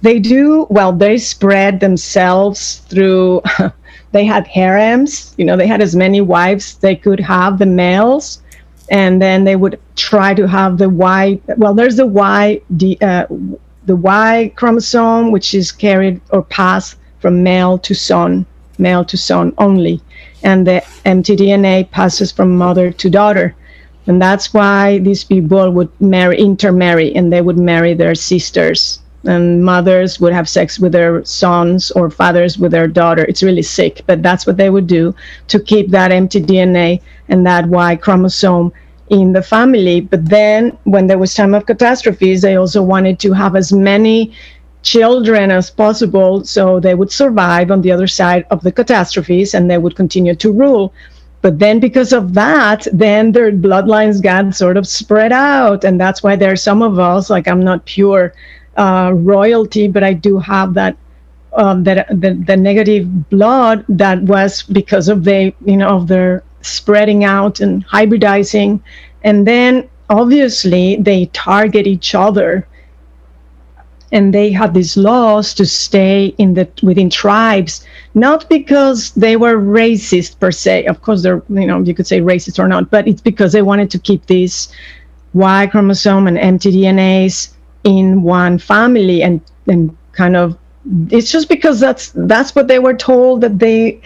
they 0.01 0.19
do. 0.19 0.67
Well, 0.69 0.91
they 0.91 1.17
spread 1.17 1.79
themselves 1.79 2.79
through. 2.89 3.41
they 4.11 4.25
had 4.25 4.45
harems. 4.47 5.33
You 5.37 5.45
know, 5.45 5.55
they 5.55 5.67
had 5.67 5.81
as 5.81 5.95
many 5.95 6.21
wives 6.21 6.75
they 6.75 6.95
could 6.95 7.19
have 7.19 7.59
the 7.59 7.65
males, 7.65 8.41
and 8.91 9.21
then 9.21 9.45
they 9.45 9.55
would 9.55 9.79
try 9.95 10.33
to 10.33 10.47
have 10.47 10.77
the 10.77 10.89
Y. 10.89 11.39
Well, 11.57 11.73
there's 11.73 11.95
the 11.95 12.05
Y, 12.05 12.61
the 12.69 13.01
uh, 13.01 13.25
the 13.85 13.95
Y 13.95 14.51
chromosome, 14.55 15.31
which 15.31 15.55
is 15.55 15.71
carried 15.71 16.21
or 16.29 16.43
passed 16.43 16.97
from 17.19 17.41
male 17.41 17.77
to 17.79 17.95
son, 17.95 18.45
male 18.77 19.05
to 19.05 19.17
son 19.17 19.53
only, 19.57 20.01
and 20.43 20.67
the 20.67 20.83
mtDNA 21.05 21.89
passes 21.91 22.31
from 22.31 22.57
mother 22.57 22.91
to 22.91 23.09
daughter. 23.09 23.55
And 24.07 24.21
that's 24.21 24.53
why 24.53 24.97
these 24.99 25.23
people 25.23 25.71
would 25.71 25.89
marry 26.01 26.37
intermarry 26.37 27.15
and 27.15 27.31
they 27.31 27.41
would 27.41 27.57
marry 27.57 27.93
their 27.93 28.15
sisters. 28.15 28.99
And 29.23 29.63
mothers 29.63 30.19
would 30.19 30.33
have 30.33 30.49
sex 30.49 30.79
with 30.79 30.93
their 30.93 31.23
sons 31.23 31.91
or 31.91 32.09
fathers 32.09 32.57
with 32.57 32.71
their 32.71 32.87
daughter. 32.87 33.23
It's 33.29 33.43
really 33.43 33.61
sick 33.61 34.01
but 34.07 34.23
that's 34.23 34.47
what 34.47 34.57
they 34.57 34.71
would 34.71 34.87
do 34.87 35.13
to 35.49 35.59
keep 35.59 35.89
that 35.91 36.11
mtDNA 36.11 36.99
and 37.31 37.45
that 37.47 37.67
y 37.67 37.95
chromosome 37.95 38.71
in 39.09 39.33
the 39.33 39.41
family. 39.41 40.01
But 40.01 40.29
then 40.29 40.77
when 40.83 41.07
there 41.07 41.17
was 41.17 41.33
time 41.33 41.53
of 41.55 41.65
catastrophes 41.65 42.41
they 42.41 42.55
also 42.55 42.81
wanted 42.83 43.19
to 43.19 43.33
have 43.33 43.55
as 43.55 43.73
many 43.73 44.33
children 44.83 45.51
as 45.51 45.69
possible 45.69 46.43
so 46.43 46.79
they 46.79 46.95
would 46.95 47.11
survive 47.11 47.71
on 47.71 47.81
the 47.81 47.91
other 47.91 48.07
side 48.07 48.45
of 48.51 48.61
the 48.63 48.71
catastrophes 48.71 49.53
and 49.53 49.69
they 49.69 49.77
would 49.77 49.95
continue 49.95 50.35
to 50.35 50.51
rule. 50.51 50.93
But 51.41 51.59
then 51.59 51.79
because 51.79 52.13
of 52.13 52.33
that 52.35 52.87
then 52.93 53.31
their 53.31 53.51
bloodlines 53.51 54.21
got 54.21 54.55
sort 54.55 54.77
of 54.77 54.87
spread 54.87 55.31
out. 55.31 55.83
And 55.83 55.99
that's 55.99 56.23
why 56.23 56.35
there 56.35 56.51
are 56.51 56.55
some 56.69 56.81
of 56.83 56.99
us 56.99 57.29
like 57.29 57.47
i'm 57.47 57.63
not 57.63 57.85
pure 57.85 58.33
uh, 58.77 59.11
royalty 59.15 59.87
but 59.87 60.03
i 60.03 60.13
do 60.13 60.39
have 60.39 60.73
that 60.73 60.97
um, 61.53 61.83
that 61.83 62.07
the, 62.09 62.33
the 62.33 62.55
negative 62.55 63.29
blood 63.29 63.85
that 63.89 64.21
was 64.23 64.63
because 64.63 65.09
of 65.09 65.23
the 65.23 65.53
you 65.65 65.77
know 65.77 65.89
of 65.89 66.07
their 66.07 66.43
spreading 66.61 67.23
out 67.23 67.59
and 67.59 67.85
hybridizing. 67.87 68.81
And 69.23 69.47
then 69.47 69.89
obviously 70.09 70.97
they 70.97 71.25
target 71.27 71.87
each 71.87 72.15
other. 72.15 72.67
And 74.13 74.33
they 74.33 74.51
had 74.51 74.73
these 74.73 74.97
laws 74.97 75.53
to 75.53 75.65
stay 75.65 76.35
in 76.37 76.53
the 76.55 76.67
within 76.83 77.09
tribes 77.09 77.85
not 78.13 78.49
because 78.49 79.11
they 79.11 79.37
were 79.37 79.55
racist 79.55 80.37
per 80.39 80.51
se. 80.51 80.85
Of 80.85 81.01
course 81.01 81.23
they're 81.23 81.41
you 81.47 81.65
know 81.65 81.79
you 81.79 81.93
could 81.93 82.07
say 82.07 82.19
racist 82.19 82.59
or 82.59 82.67
not 82.67 82.89
but 82.89 83.07
it's 83.07 83.21
because 83.21 83.53
they 83.53 83.61
wanted 83.61 83.89
to 83.91 83.99
keep 83.99 84.25
these 84.25 84.67
y 85.33 85.65
chromosome 85.67 86.27
and 86.27 86.37
mtdnas 86.37 87.53
in 87.83 88.21
one 88.21 88.57
family 88.57 89.23
and 89.23 89.39
and 89.67 89.95
kind 90.11 90.35
of 90.35 90.57
it's 91.09 91.31
just 91.31 91.47
because 91.47 91.79
that's 91.79 92.11
that's 92.15 92.55
what 92.55 92.67
they 92.67 92.79
were 92.79 92.93
told 92.93 93.41
that 93.41 93.59
they 93.59 94.01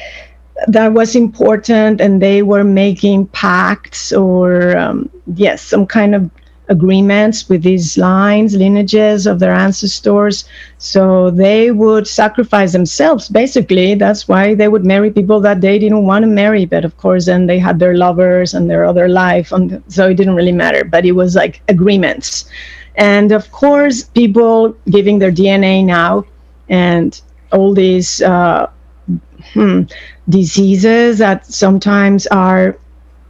that 0.68 0.94
was 0.94 1.16
important 1.16 2.00
and 2.02 2.22
they 2.22 2.42
were 2.42 2.64
making 2.64 3.28
pacts 3.28 4.14
or 4.14 4.78
um, 4.78 5.10
yes 5.36 5.62
some 5.62 5.86
kind 5.86 6.16
of 6.16 6.30
agreements 6.70 7.48
with 7.48 7.62
these 7.64 7.98
lines, 7.98 8.56
lineages 8.56 9.28
of 9.28 9.40
their 9.40 9.54
ancestors. 9.54 10.46
So 10.78 11.30
they 11.30 11.72
would 11.72 12.08
sacrifice 12.08 12.72
themselves, 12.72 13.30
basically. 13.30 13.96
That's 13.96 14.28
why 14.28 14.56
they 14.56 14.68
would 14.68 14.86
marry 14.86 15.12
people 15.12 15.40
that 15.42 15.62
they 15.62 15.78
didn't 15.80 16.06
want 16.06 16.24
to 16.24 16.28
marry. 16.28 16.66
But 16.66 16.86
of 16.86 16.98
course, 16.98 17.26
then 17.26 17.46
they 17.46 17.60
had 17.60 17.80
their 17.80 17.96
lovers 17.96 18.54
and 18.54 18.70
their 18.70 18.86
other 18.86 19.08
life. 19.08 19.52
And 19.52 19.84
so 19.88 20.10
it 20.10 20.16
didn't 20.16 20.36
really 20.36 20.52
matter. 20.52 20.84
But 20.84 21.06
it 21.06 21.14
was 21.14 21.36
like 21.36 21.62
agreements. 21.68 22.50
And 22.96 23.32
of 23.32 23.52
course, 23.52 24.04
people 24.04 24.76
giving 24.90 25.20
their 25.20 25.32
DNA 25.32 25.84
now 25.84 26.26
and 26.70 27.20
all 27.52 27.74
these 27.74 28.22
uh, 28.22 28.70
hmm, 29.54 29.84
diseases 30.30 31.18
that 31.20 31.46
sometimes 31.46 32.28
are 32.28 32.78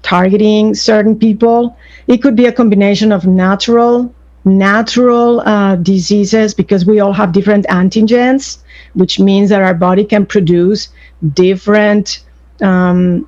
targeting 0.04 0.74
certain 0.76 1.18
people. 1.18 1.76
It 2.08 2.18
could 2.22 2.36
be 2.36 2.46
a 2.46 2.52
combination 2.52 3.12
of 3.12 3.26
natural 3.26 4.14
natural 4.46 5.42
uh, 5.42 5.76
diseases 5.78 6.54
because 6.54 6.86
we 6.86 7.00
all 7.00 7.12
have 7.14 7.32
different 7.32 7.66
antigens, 7.66 8.60
which 8.94 9.20
means 9.20 9.50
that 9.50 9.62
our 9.62 9.74
body 9.74 10.06
can 10.06 10.24
produce 10.26 10.90
different 11.34 12.24
um, 12.62 13.28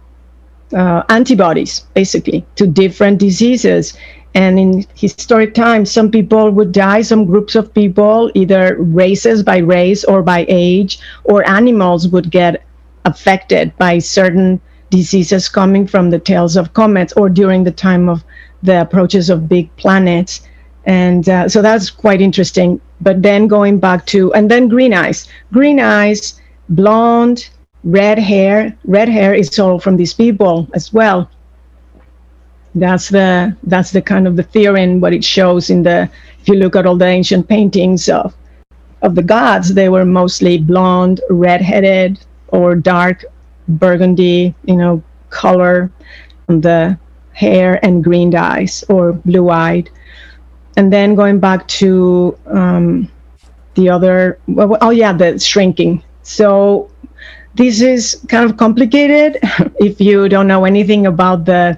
uh, 0.74 1.04
antibodies, 1.10 1.80
basically, 1.96 2.46
to 2.56 2.68
different 2.68 3.20
diseases. 3.20 3.98
And 4.36 4.60
in 4.60 4.86
historic 4.94 5.56
times, 5.56 5.92
some 5.92 6.12
people 6.12 6.52
would 6.52 6.72
die, 6.72 7.02
some 7.02 7.26
groups 7.26 7.56
of 7.56 7.74
people, 7.74 8.30
either 8.36 8.76
races 8.78 9.42
by 9.42 9.58
race 9.58 10.04
or 10.04 10.22
by 10.22 10.46
age, 10.48 11.00
or 11.24 11.48
animals 11.50 12.08
would 12.10 12.30
get 12.30 12.64
affected 13.08 13.76
by 13.78 14.00
certain 14.00 14.60
diseases 14.90 15.50
coming 15.50 15.88
from 15.88 16.10
the 16.10 16.20
tails 16.20 16.56
of 16.56 16.74
comets 16.74 17.14
or 17.14 17.30
during 17.30 17.64
the 17.64 17.72
time 17.88 18.10
of 18.10 18.24
the 18.64 18.82
approaches 18.82 19.30
of 19.30 19.50
big 19.50 19.74
planets. 19.78 20.42
And 20.86 21.28
uh, 21.28 21.50
so 21.50 21.62
that's 21.62 21.90
quite 21.90 22.22
interesting. 22.22 22.80
But 23.02 23.22
then 23.22 23.48
going 23.48 23.80
back 23.80 24.06
to, 24.08 24.34
and 24.34 24.50
then 24.52 24.68
green 24.68 24.94
eyes. 24.94 25.28
Green 25.52 25.80
eyes, 25.80 26.40
blonde, 26.70 27.50
red 27.84 28.20
hair. 28.20 28.76
Red 28.86 29.10
hair 29.10 29.34
is 29.34 29.60
all 29.60 29.80
from 29.80 29.98
these 29.98 30.14
people 30.14 30.68
as 30.74 30.94
well. 30.94 31.30
That's 32.76 33.10
the 33.10 33.56
that's 33.64 33.92
the 33.92 34.02
kind 34.02 34.28
of 34.28 34.36
the 34.36 34.44
theory 34.44 34.84
and 34.84 35.02
what 35.02 35.14
it 35.14 35.24
shows 35.24 35.70
in 35.70 35.82
the 35.84 36.10
if 36.40 36.48
you 36.48 36.56
look 36.56 36.76
at 36.76 36.86
all 36.86 36.96
the 36.96 37.06
ancient 37.06 37.48
paintings 37.48 38.08
of 38.08 38.36
of 39.02 39.16
the 39.16 39.24
gods, 39.24 39.74
they 39.74 39.90
were 39.90 40.06
mostly 40.06 40.58
blonde, 40.58 41.22
red-headed, 41.30 42.20
or 42.50 42.76
dark 42.76 43.26
burgundy, 43.68 44.54
you 44.66 44.76
know, 44.76 45.04
color 45.30 45.92
on 46.50 46.62
the 46.62 46.98
hair 47.34 47.84
and 47.86 48.04
green 48.04 48.36
eyes 48.36 48.84
or 48.90 49.14
blue-eyed. 49.14 49.90
And 50.76 50.92
then 50.92 51.16
going 51.16 51.40
back 51.40 51.68
to 51.80 52.38
um, 52.48 53.12
the 53.76 53.90
other, 53.90 54.40
oh 54.58 54.90
yeah, 54.92 55.14
the 55.14 55.40
shrinking. 55.40 56.04
So 56.24 56.90
this 57.56 57.82
is 57.82 58.24
kind 58.28 58.50
of 58.50 58.58
complicated 58.58 59.40
if 59.80 60.00
you 60.00 60.30
don't 60.30 60.48
know 60.48 60.66
anything 60.66 61.06
about 61.08 61.46
the 61.46 61.78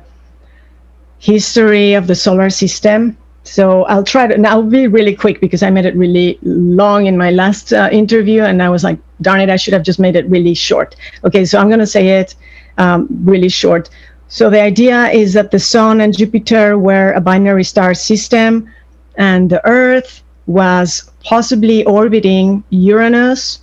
history 1.19 1.93
of 1.93 2.07
the 2.07 2.15
solar 2.15 2.49
system. 2.49 3.17
So 3.49 3.83
I'll 3.85 4.03
try 4.03 4.27
to, 4.27 4.33
and 4.33 4.45
I'll 4.45 4.61
be 4.61 4.85
really 4.85 5.15
quick 5.15 5.41
because 5.41 5.63
I 5.63 5.71
made 5.71 5.85
it 5.85 5.95
really 5.95 6.37
long 6.43 7.07
in 7.07 7.17
my 7.17 7.31
last 7.31 7.73
uh, 7.73 7.89
interview, 7.91 8.43
and 8.43 8.61
I 8.61 8.69
was 8.69 8.83
like, 8.83 8.99
darn 9.21 9.41
it, 9.41 9.49
I 9.49 9.55
should 9.55 9.73
have 9.73 9.81
just 9.81 9.99
made 9.99 10.15
it 10.15 10.29
really 10.29 10.53
short. 10.53 10.95
Okay, 11.23 11.45
so 11.45 11.57
I'm 11.57 11.67
going 11.67 11.79
to 11.79 11.87
say 11.87 12.19
it 12.19 12.35
um, 12.77 13.07
really 13.23 13.49
short. 13.49 13.89
So 14.27 14.51
the 14.51 14.61
idea 14.61 15.09
is 15.09 15.33
that 15.33 15.49
the 15.49 15.57
Sun 15.57 15.99
and 15.99 16.15
Jupiter 16.15 16.77
were 16.77 17.11
a 17.13 17.21
binary 17.21 17.63
star 17.63 17.95
system, 17.95 18.69
and 19.15 19.49
the 19.49 19.65
Earth 19.67 20.21
was 20.45 21.11
possibly 21.23 21.83
orbiting 21.85 22.63
Uranus 22.69 23.61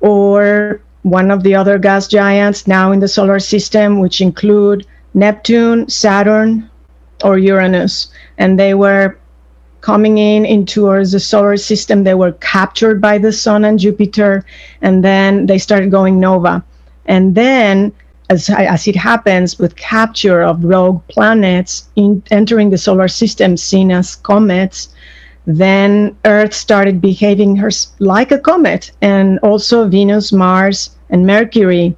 or 0.00 0.80
one 1.02 1.30
of 1.30 1.42
the 1.42 1.54
other 1.54 1.78
gas 1.78 2.08
giants 2.08 2.66
now 2.66 2.90
in 2.90 3.00
the 3.00 3.08
solar 3.08 3.38
system, 3.38 4.00
which 4.00 4.22
include 4.22 4.86
Neptune, 5.12 5.88
Saturn, 5.90 6.70
or 7.24 7.38
Uranus. 7.38 8.08
And 8.38 8.60
they 8.60 8.74
were 8.74 9.16
coming 9.80 10.18
in 10.18 10.46
into 10.46 10.86
the 11.04 11.20
solar 11.20 11.56
system. 11.56 12.04
They 12.04 12.14
were 12.14 12.32
captured 12.32 13.00
by 13.00 13.18
the 13.18 13.32
sun 13.32 13.64
and 13.64 13.78
Jupiter, 13.78 14.44
and 14.80 15.04
then 15.04 15.46
they 15.46 15.58
started 15.58 15.90
going 15.90 16.18
nova. 16.20 16.64
And 17.06 17.34
then, 17.34 17.92
as, 18.30 18.48
as 18.48 18.88
it 18.88 18.96
happens 18.96 19.58
with 19.58 19.76
capture 19.76 20.42
of 20.42 20.64
rogue 20.64 21.02
planets 21.08 21.88
in, 21.96 22.22
entering 22.30 22.70
the 22.70 22.78
solar 22.78 23.08
system, 23.08 23.58
seen 23.58 23.90
as 23.90 24.16
comets, 24.16 24.88
then 25.46 26.16
Earth 26.24 26.54
started 26.54 27.02
behaving 27.02 27.56
her, 27.56 27.70
like 27.98 28.32
a 28.32 28.38
comet, 28.38 28.90
and 29.02 29.38
also 29.40 29.86
Venus, 29.86 30.32
Mars, 30.32 30.96
and 31.10 31.26
Mercury, 31.26 31.94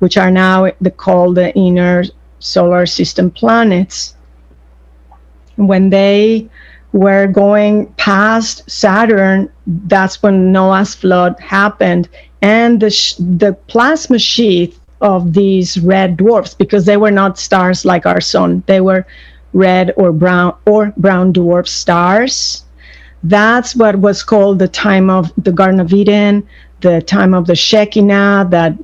which 0.00 0.16
are 0.16 0.32
now 0.32 0.72
the, 0.80 0.90
called 0.90 1.36
the 1.36 1.54
inner 1.54 2.02
solar 2.40 2.86
system 2.86 3.30
planets. 3.30 4.16
When 5.58 5.90
they 5.90 6.48
were 6.92 7.26
going 7.26 7.86
past 7.98 8.68
Saturn, 8.70 9.50
that's 9.66 10.22
when 10.22 10.52
Noah's 10.52 10.94
flood 10.94 11.38
happened, 11.40 12.08
and 12.42 12.80
the 12.80 12.90
sh- 12.90 13.16
the 13.18 13.52
plasma 13.66 14.18
sheath 14.18 14.80
of 15.00 15.34
these 15.34 15.78
red 15.80 16.16
dwarfs, 16.16 16.54
because 16.54 16.86
they 16.86 16.96
were 16.96 17.10
not 17.10 17.38
stars 17.38 17.84
like 17.84 18.06
our 18.06 18.20
sun, 18.20 18.62
they 18.66 18.80
were 18.80 19.06
red 19.52 19.92
or 19.96 20.12
brown 20.12 20.54
or 20.66 20.92
brown 20.96 21.32
dwarf 21.32 21.68
stars. 21.68 22.64
That's 23.22 23.76
what 23.76 23.96
was 23.98 24.22
called 24.22 24.58
the 24.60 24.68
time 24.68 25.10
of 25.10 25.32
the 25.36 25.52
Garden 25.52 25.80
of 25.80 25.92
Eden, 25.92 26.46
the 26.80 27.02
time 27.02 27.34
of 27.34 27.46
the 27.46 27.56
Shekinah 27.56 28.48
that 28.50 28.74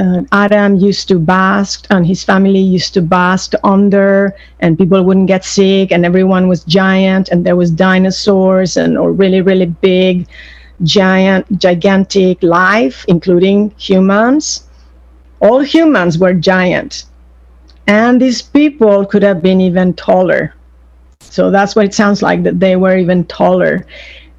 uh, 0.00 0.22
Adam 0.32 0.76
used 0.76 1.08
to 1.08 1.18
bask 1.18 1.86
and 1.90 2.06
his 2.06 2.24
family 2.24 2.58
used 2.58 2.94
to 2.94 3.02
bask 3.02 3.52
under, 3.62 4.34
and 4.60 4.78
people 4.78 5.04
wouldn't 5.04 5.26
get 5.26 5.44
sick, 5.44 5.92
and 5.92 6.06
everyone 6.06 6.48
was 6.48 6.64
giant, 6.64 7.28
and 7.28 7.44
there 7.44 7.56
was 7.56 7.70
dinosaurs 7.70 8.76
and 8.78 8.96
or 8.96 9.12
really 9.12 9.42
really 9.42 9.66
big, 9.66 10.26
giant 10.82 11.44
gigantic 11.58 12.42
life, 12.42 13.04
including 13.08 13.70
humans. 13.76 14.64
All 15.40 15.60
humans 15.60 16.18
were 16.18 16.34
giant, 16.34 17.04
and 17.86 18.20
these 18.20 18.40
people 18.40 19.04
could 19.04 19.22
have 19.22 19.42
been 19.42 19.60
even 19.60 19.92
taller. 19.94 20.54
So 21.20 21.50
that's 21.50 21.76
what 21.76 21.84
it 21.84 21.94
sounds 21.94 22.22
like 22.22 22.42
that 22.44 22.58
they 22.58 22.76
were 22.76 22.96
even 22.96 23.24
taller. 23.26 23.86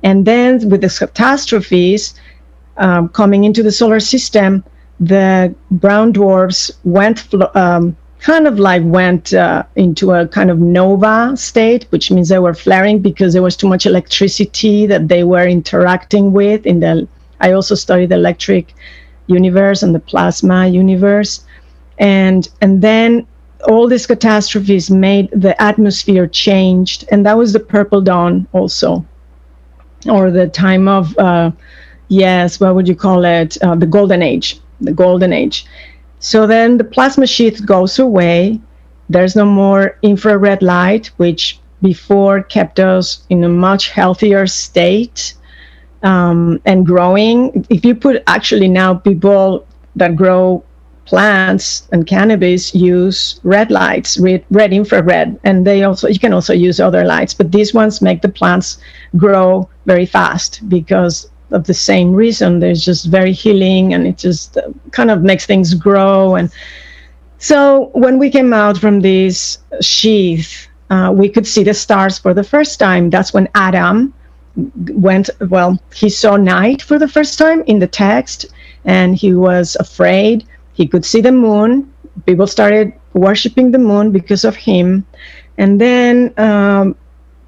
And 0.03 0.25
then 0.25 0.69
with 0.69 0.81
the 0.81 0.89
catastrophes 0.89 2.15
um, 2.77 3.09
coming 3.09 3.43
into 3.43 3.61
the 3.61 3.71
solar 3.71 3.99
system, 3.99 4.63
the 5.01 5.53
brown 5.71 6.11
dwarfs 6.11 6.71
went 6.83 7.33
um, 7.55 7.97
kind 8.19 8.45
of 8.45 8.59
like 8.59 8.83
went 8.85 9.33
uh, 9.33 9.63
into 9.75 10.11
a 10.11 10.27
kind 10.27 10.51
of 10.51 10.59
nova 10.59 11.35
state, 11.35 11.87
which 11.89 12.11
means 12.11 12.29
they 12.29 12.37
were 12.37 12.53
flaring 12.53 12.99
because 12.99 13.33
there 13.33 13.41
was 13.41 13.57
too 13.57 13.67
much 13.67 13.87
electricity 13.87 14.85
that 14.85 15.07
they 15.07 15.23
were 15.23 15.47
interacting 15.47 16.31
with. 16.31 16.65
In 16.67 16.79
the 16.79 17.07
I 17.39 17.51
also 17.51 17.73
studied 17.73 18.09
the 18.09 18.15
electric 18.15 18.75
universe 19.25 19.81
and 19.81 19.95
the 19.95 19.99
plasma 19.99 20.67
universe, 20.67 21.43
and 21.97 22.47
and 22.61 22.83
then 22.83 23.25
all 23.67 23.87
these 23.87 24.05
catastrophes 24.05 24.91
made 24.91 25.29
the 25.31 25.59
atmosphere 25.59 26.27
changed, 26.27 27.05
and 27.11 27.25
that 27.25 27.37
was 27.37 27.53
the 27.53 27.59
purple 27.59 28.01
dawn 28.01 28.47
also, 28.53 29.03
or 30.07 30.29
the 30.29 30.47
time 30.47 30.87
of 30.87 31.17
uh, 31.17 31.49
yes, 32.09 32.59
what 32.59 32.75
would 32.75 32.87
you 32.87 32.95
call 32.95 33.25
it? 33.25 33.57
Uh, 33.63 33.73
the 33.73 33.87
golden 33.87 34.21
age 34.21 34.61
the 34.81 34.91
golden 34.91 35.33
age. 35.33 35.65
So 36.19 36.45
then 36.45 36.77
the 36.77 36.83
plasma 36.83 37.27
sheath 37.27 37.65
goes 37.65 37.97
away. 37.99 38.59
There's 39.09 39.35
no 39.35 39.45
more 39.45 39.97
infrared 40.01 40.61
light, 40.61 41.07
which 41.17 41.59
before 41.81 42.43
kept 42.43 42.79
us 42.79 43.23
in 43.29 43.43
a 43.43 43.49
much 43.49 43.89
healthier 43.89 44.45
state 44.47 45.33
um, 46.03 46.61
and 46.65 46.85
growing. 46.85 47.65
If 47.69 47.83
you 47.83 47.95
put 47.95 48.23
actually 48.27 48.67
now 48.67 48.93
people 48.93 49.65
that 49.95 50.15
grow 50.15 50.63
plants 51.05 51.87
and 51.91 52.05
cannabis 52.05 52.73
use 52.75 53.39
red 53.43 53.71
lights, 53.71 54.19
red, 54.19 54.45
red 54.51 54.71
infrared, 54.71 55.39
and 55.43 55.65
they 55.65 55.83
also 55.83 56.07
you 56.07 56.19
can 56.19 56.33
also 56.33 56.53
use 56.53 56.79
other 56.79 57.03
lights, 57.03 57.33
but 57.33 57.51
these 57.51 57.73
ones 57.73 58.01
make 58.01 58.21
the 58.21 58.29
plants 58.29 58.77
grow 59.17 59.67
very 59.85 60.05
fast 60.05 60.61
because 60.69 61.30
of 61.51 61.65
the 61.65 61.73
same 61.73 62.13
reason. 62.13 62.59
There's 62.59 62.83
just 62.83 63.05
very 63.07 63.33
healing, 63.33 63.93
and 63.93 64.07
it 64.07 64.17
just 64.17 64.57
uh, 64.57 64.69
kind 64.91 65.11
of 65.11 65.21
makes 65.21 65.45
things 65.45 65.73
grow. 65.73 66.35
And 66.35 66.51
so 67.37 67.89
when 67.93 68.17
we 68.19 68.29
came 68.29 68.53
out 68.53 68.77
from 68.77 69.01
this 69.01 69.59
sheath, 69.81 70.67
uh, 70.89 71.11
we 71.15 71.29
could 71.29 71.47
see 71.47 71.63
the 71.63 71.73
stars 71.73 72.17
for 72.19 72.33
the 72.33 72.43
first 72.43 72.79
time. 72.79 73.09
That's 73.09 73.33
when 73.33 73.47
Adam 73.55 74.13
went. 74.91 75.29
Well, 75.49 75.79
he 75.93 76.09
saw 76.09 76.37
night 76.37 76.81
for 76.81 76.99
the 76.99 77.07
first 77.07 77.39
time 77.39 77.63
in 77.67 77.79
the 77.79 77.87
text, 77.87 78.45
and 78.85 79.15
he 79.15 79.33
was 79.33 79.77
afraid. 79.79 80.45
He 80.73 80.87
could 80.87 81.05
see 81.05 81.21
the 81.21 81.31
moon. 81.31 81.91
People 82.25 82.47
started 82.47 82.93
worshiping 83.13 83.71
the 83.71 83.77
moon 83.79 84.11
because 84.11 84.43
of 84.43 84.55
him. 84.55 85.05
And 85.57 85.79
then 85.79 86.33
um, 86.37 86.95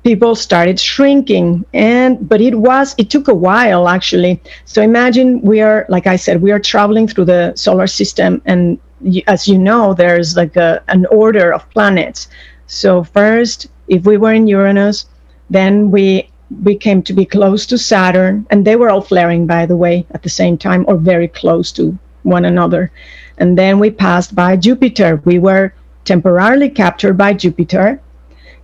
people 0.03 0.35
started 0.35 0.79
shrinking 0.79 1.65
and 1.73 2.27
but 2.27 2.41
it 2.41 2.55
was 2.55 2.93
it 2.97 3.09
took 3.09 3.27
a 3.27 3.33
while 3.33 3.87
actually. 3.87 4.41
So 4.65 4.81
imagine 4.81 5.41
we 5.41 5.61
are 5.61 5.85
like 5.89 6.07
i 6.07 6.17
said 6.17 6.41
we 6.41 6.51
are 6.51 6.59
traveling 6.59 7.07
through 7.07 7.25
the 7.25 7.53
solar 7.55 7.87
system 7.87 8.41
and 8.45 8.79
as 9.27 9.47
you 9.47 9.57
know 9.57 9.93
there's 9.93 10.35
like 10.35 10.55
a, 10.55 10.83
an 10.89 11.05
order 11.07 11.53
of 11.53 11.69
planets. 11.69 12.27
So 12.67 13.03
first 13.03 13.67
if 13.87 14.05
we 14.05 14.17
were 14.17 14.33
in 14.33 14.47
uranus 14.47 15.05
then 15.49 15.89
we 15.89 16.29
we 16.63 16.75
came 16.75 17.01
to 17.03 17.13
be 17.13 17.25
close 17.25 17.65
to 17.65 17.77
saturn 17.77 18.45
and 18.49 18.65
they 18.65 18.75
were 18.75 18.89
all 18.89 19.01
flaring 19.01 19.47
by 19.47 19.65
the 19.65 19.77
way 19.77 20.05
at 20.11 20.23
the 20.23 20.29
same 20.29 20.57
time 20.57 20.85
or 20.87 20.97
very 20.97 21.27
close 21.27 21.71
to 21.71 21.97
one 22.23 22.45
another. 22.45 22.91
And 23.37 23.57
then 23.57 23.79
we 23.79 23.89
passed 23.89 24.35
by 24.35 24.57
jupiter. 24.57 25.21
We 25.25 25.39
were 25.39 25.73
temporarily 26.05 26.69
captured 26.69 27.17
by 27.17 27.33
jupiter 27.33 28.01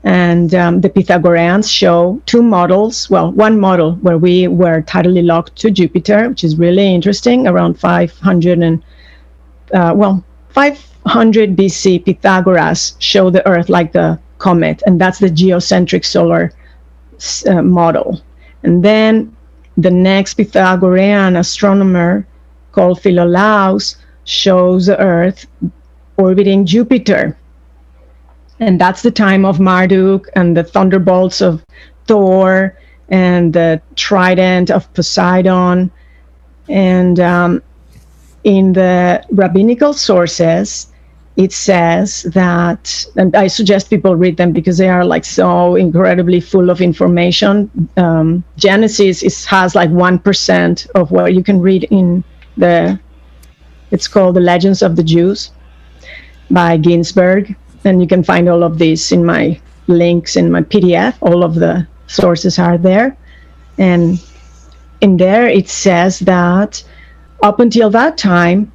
And 0.04 0.56
um, 0.56 0.82
the 0.82 0.90
Pythagoreans 0.90 1.70
show 1.70 2.22
two 2.26 2.42
models. 2.42 3.10
Well, 3.10 3.32
one 3.34 3.60
model 3.60 3.96
where 3.96 4.18
we 4.18 4.48
were 4.48 4.82
tidally 4.82 5.26
locked 5.26 5.56
to 5.58 5.72
Jupiter, 5.72 6.30
which 6.30 6.44
is 6.44 6.58
really 6.58 6.94
interesting, 6.94 7.48
around 7.48 7.80
500 7.80 8.60
and, 8.60 8.84
uh, 9.74 9.94
well, 9.96 10.24
500 10.50 11.56
BC, 11.56 12.06
Pythagoras 12.06 12.96
show 13.00 13.30
the 13.30 13.46
Earth 13.46 13.70
like 13.70 13.92
the 13.92 14.20
comet, 14.38 14.82
and 14.86 15.00
that's 15.00 15.20
the 15.20 15.30
geocentric 15.30 16.06
solar 16.06 16.54
uh, 17.48 17.62
model. 17.62 18.22
And 18.64 18.84
then 18.84 19.36
the 19.78 19.92
next 19.92 20.36
Pythagorean 20.36 21.36
astronomer 21.36 22.26
called 22.72 23.02
Philolaus 23.02 23.96
shows 24.24 24.88
the 24.88 25.00
Earth 25.00 25.46
orbiting 26.18 26.66
Jupiter. 26.66 27.38
And 28.60 28.80
that's 28.80 29.02
the 29.02 29.12
time 29.12 29.46
of 29.46 29.60
Marduk 29.60 30.28
and 30.36 30.56
the 30.56 30.64
thunderbolts 30.64 31.42
of 31.42 31.64
Thor 32.08 32.78
and 33.10 33.54
the 33.54 33.82
trident 33.96 34.70
of 34.70 34.92
Poseidon. 34.94 35.92
And 36.68 37.20
um, 37.20 37.64
in 38.44 38.74
the 38.74 39.24
rabbinical 39.32 39.94
sources, 39.94 40.88
it 41.38 41.54
says 41.54 42.24
that, 42.34 43.06
and 43.16 43.34
I 43.34 43.48
suggest 43.48 43.90
people 43.90 44.14
read 44.16 44.36
them 44.36 44.52
because 44.52 44.78
they 44.78 44.90
are 44.90 45.06
like 45.06 45.24
so 45.24 45.76
incredibly 45.76 46.42
full 46.42 46.70
of 46.70 46.82
information. 46.82 47.90
Um, 47.96 48.44
Genesis 48.58 49.24
is, 49.24 49.46
has 49.46 49.74
like 49.74 49.90
1% 49.90 50.90
of 50.96 51.12
what 51.12 51.34
you 51.34 51.42
can 51.42 51.62
read 51.62 51.86
in 51.86 52.26
the, 52.58 53.00
it's 53.92 54.08
called 54.08 54.36
The 54.36 54.42
Legends 54.42 54.82
of 54.82 54.98
the 54.98 55.04
Jews 55.04 55.52
by 56.52 56.78
Ginzberg. 56.78 57.56
And 57.86 58.02
you 58.02 58.08
can 58.08 58.24
find 58.24 58.50
all 58.50 58.64
of 58.64 58.78
these 58.78 59.12
in 59.12 59.26
my 59.26 59.60
links 59.88 60.36
in 60.36 60.52
my 60.52 60.62
PDF. 60.62 61.16
All 61.22 61.44
of 61.44 61.56
the 61.56 61.88
sources 62.08 62.60
are 62.60 62.78
there. 62.78 63.18
And 63.78 64.22
in 65.02 65.18
there, 65.18 65.48
it 65.48 65.70
says 65.70 66.20
that 66.20 66.84
up 67.42 67.60
until 67.60 67.90
that 67.92 68.18
time, 68.18 68.72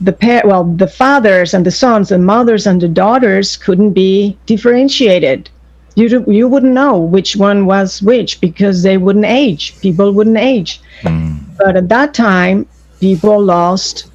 the 0.00 0.12
pair, 0.12 0.42
well, 0.44 0.64
the 0.64 0.86
fathers 0.86 1.54
and 1.54 1.64
the 1.64 1.70
sons, 1.70 2.08
the 2.08 2.18
mothers 2.18 2.66
and 2.66 2.80
the 2.80 2.88
daughters 2.88 3.56
couldn't 3.56 3.92
be 3.92 4.36
differentiated. 4.46 5.50
You, 5.94 6.24
you 6.26 6.48
wouldn't 6.48 6.72
know 6.72 6.98
which 6.98 7.36
one 7.36 7.66
was 7.66 8.02
which 8.02 8.40
because 8.40 8.82
they 8.82 8.98
wouldn't 8.98 9.26
age. 9.26 9.78
People 9.80 10.12
wouldn't 10.12 10.36
age. 10.36 10.80
Mm. 11.02 11.38
But 11.56 11.76
at 11.76 11.88
that 11.90 12.14
time, 12.14 12.66
people 13.00 13.40
lost 13.40 14.10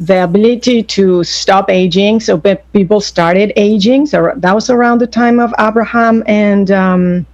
the 0.00 0.24
ability 0.24 0.82
to 0.82 1.22
stop 1.22 1.68
aging. 1.70 2.20
So 2.20 2.38
people 2.72 3.00
started 3.00 3.52
aging. 3.54 4.06
So 4.06 4.32
that 4.34 4.54
was 4.54 4.70
around 4.70 4.98
the 4.98 5.06
time 5.06 5.38
of 5.38 5.54
Abraham 5.58 6.24
and 6.26 6.70
um, 6.70 7.26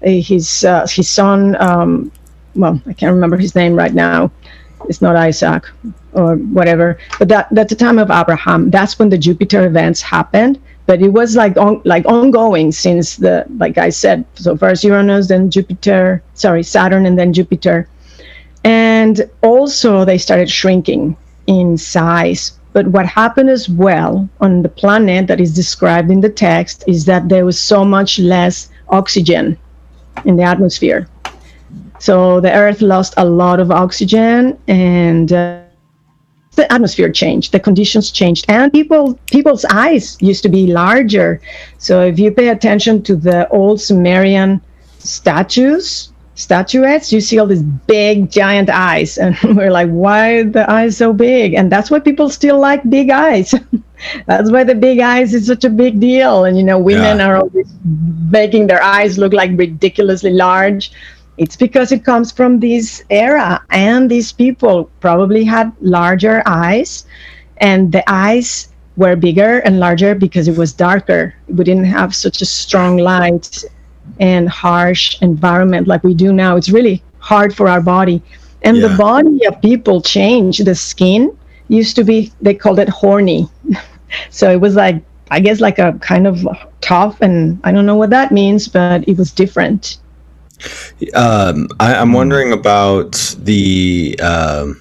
his 0.00 0.64
uh, 0.64 0.86
his 0.88 1.08
son. 1.08 1.60
Um, 1.60 2.10
well, 2.54 2.80
I 2.86 2.94
can't 2.94 3.12
remember 3.12 3.36
his 3.36 3.54
name 3.54 3.74
right 3.74 3.92
now. 3.92 4.30
It's 4.88 5.02
not 5.02 5.14
Isaac 5.14 5.66
or 6.14 6.36
whatever. 6.36 6.98
But 7.18 7.28
that 7.28 7.48
that's 7.50 7.68
the 7.70 7.76
time 7.76 7.98
of 7.98 8.10
Abraham. 8.10 8.70
That's 8.70 8.98
when 8.98 9.10
the 9.10 9.18
Jupiter 9.18 9.66
events 9.66 10.00
happened. 10.00 10.58
But 10.86 11.02
it 11.02 11.08
was 11.08 11.36
like 11.36 11.58
on, 11.58 11.82
like 11.84 12.06
ongoing 12.06 12.72
since 12.72 13.16
the 13.16 13.44
like 13.58 13.76
I 13.76 13.90
said. 13.90 14.24
So 14.36 14.56
first 14.56 14.84
Uranus, 14.84 15.28
then 15.28 15.50
Jupiter. 15.50 16.22
Sorry, 16.32 16.62
Saturn, 16.62 17.04
and 17.04 17.18
then 17.18 17.34
Jupiter. 17.34 17.88
And 18.64 19.30
also 19.42 20.06
they 20.06 20.16
started 20.16 20.48
shrinking 20.48 21.14
in 21.46 21.76
size. 21.76 22.58
But 22.72 22.88
what 22.88 23.06
happened 23.06 23.48
as 23.48 23.68
well 23.68 24.28
on 24.40 24.62
the 24.62 24.68
planet 24.68 25.26
that 25.28 25.40
is 25.40 25.54
described 25.54 26.10
in 26.10 26.20
the 26.20 26.28
text 26.28 26.84
is 26.86 27.04
that 27.06 27.28
there 27.28 27.44
was 27.44 27.58
so 27.58 27.84
much 27.84 28.18
less 28.18 28.68
oxygen 28.88 29.58
in 30.24 30.36
the 30.36 30.42
atmosphere. 30.42 31.08
So 31.98 32.40
the 32.40 32.52
Earth 32.52 32.82
lost 32.82 33.14
a 33.16 33.24
lot 33.24 33.60
of 33.60 33.70
oxygen 33.70 34.58
and 34.68 35.32
uh, 35.32 35.60
the 36.56 36.70
atmosphere 36.72 37.10
changed, 37.10 37.52
the 37.52 37.60
conditions 37.60 38.10
changed, 38.10 38.46
and 38.48 38.72
people 38.72 39.18
people's 39.30 39.64
eyes 39.66 40.16
used 40.20 40.42
to 40.42 40.48
be 40.48 40.66
larger. 40.66 41.40
So 41.78 42.02
if 42.02 42.18
you 42.18 42.30
pay 42.30 42.48
attention 42.48 43.02
to 43.04 43.16
the 43.16 43.48
old 43.50 43.80
Sumerian 43.80 44.60
statues, 44.98 46.12
statuettes, 46.36 47.12
you 47.12 47.20
see 47.20 47.38
all 47.38 47.46
these 47.46 47.62
big 47.62 48.30
giant 48.30 48.70
eyes, 48.70 49.18
and 49.22 49.36
we're 49.56 49.72
like, 49.72 49.90
why 49.90 50.34
are 50.36 50.44
the 50.44 50.70
eyes 50.70 50.96
so 50.96 51.12
big? 51.12 51.54
And 51.54 51.70
that's 51.72 51.90
why 51.90 51.98
people 51.98 52.30
still 52.30 52.60
like 52.60 52.88
big 52.88 53.10
eyes. 53.10 53.52
that's 54.26 54.50
why 54.50 54.62
the 54.62 54.74
big 54.74 55.00
eyes 55.00 55.34
is 55.34 55.46
such 55.46 55.64
a 55.64 55.70
big 55.70 55.98
deal. 55.98 56.44
And 56.44 56.56
you 56.56 56.62
know, 56.62 56.78
women 56.78 57.18
yeah. 57.18 57.26
are 57.26 57.36
always 57.38 57.72
making 58.30 58.68
their 58.68 58.82
eyes 58.82 59.18
look 59.18 59.32
like 59.32 59.50
ridiculously 59.54 60.30
large 60.30 60.92
it's 61.38 61.56
because 61.56 61.92
it 61.92 62.04
comes 62.04 62.32
from 62.32 62.60
this 62.60 63.02
era, 63.10 63.62
and 63.70 64.10
these 64.10 64.32
people 64.32 64.90
probably 65.00 65.44
had 65.44 65.70
larger 65.80 66.42
eyes, 66.46 67.04
and 67.58 67.92
the 67.92 68.02
eyes 68.10 68.68
were 68.96 69.16
bigger 69.16 69.58
and 69.58 69.78
larger 69.78 70.14
because 70.14 70.48
it 70.48 70.56
was 70.56 70.72
darker. 70.72 71.34
We 71.48 71.64
didn't 71.64 71.84
have 71.84 72.14
such 72.14 72.40
a 72.40 72.46
strong 72.46 72.96
light 72.96 73.64
and 74.20 74.48
harsh 74.48 75.20
environment 75.22 75.86
like 75.86 76.02
we 76.04 76.14
do 76.14 76.32
now. 76.32 76.56
It's 76.56 76.70
really 76.70 77.02
hard 77.18 77.54
for 77.54 77.68
our 77.68 77.80
body. 77.80 78.22
And 78.62 78.76
yeah. 78.76 78.88
the 78.88 78.96
body 78.96 79.44
of 79.46 79.60
people 79.60 80.00
change. 80.00 80.58
The 80.58 80.74
skin 80.74 81.36
used 81.68 81.96
to 81.96 82.04
be, 82.04 82.32
they 82.40 82.54
called 82.54 82.78
it 82.78 82.88
horny. 82.88 83.48
so 84.30 84.50
it 84.50 84.60
was 84.60 84.74
like, 84.74 85.02
I 85.30 85.40
guess, 85.40 85.60
like 85.60 85.78
a 85.78 85.92
kind 86.00 86.26
of 86.26 86.46
tough, 86.80 87.20
and 87.20 87.60
I 87.64 87.72
don't 87.72 87.84
know 87.84 87.96
what 87.96 88.10
that 88.10 88.30
means, 88.30 88.68
but 88.68 89.06
it 89.08 89.18
was 89.18 89.32
different. 89.32 89.98
Um, 91.14 91.68
I, 91.80 91.94
am 91.94 92.12
wondering 92.12 92.52
about 92.52 93.34
the. 93.38 94.18
Um, 94.22 94.80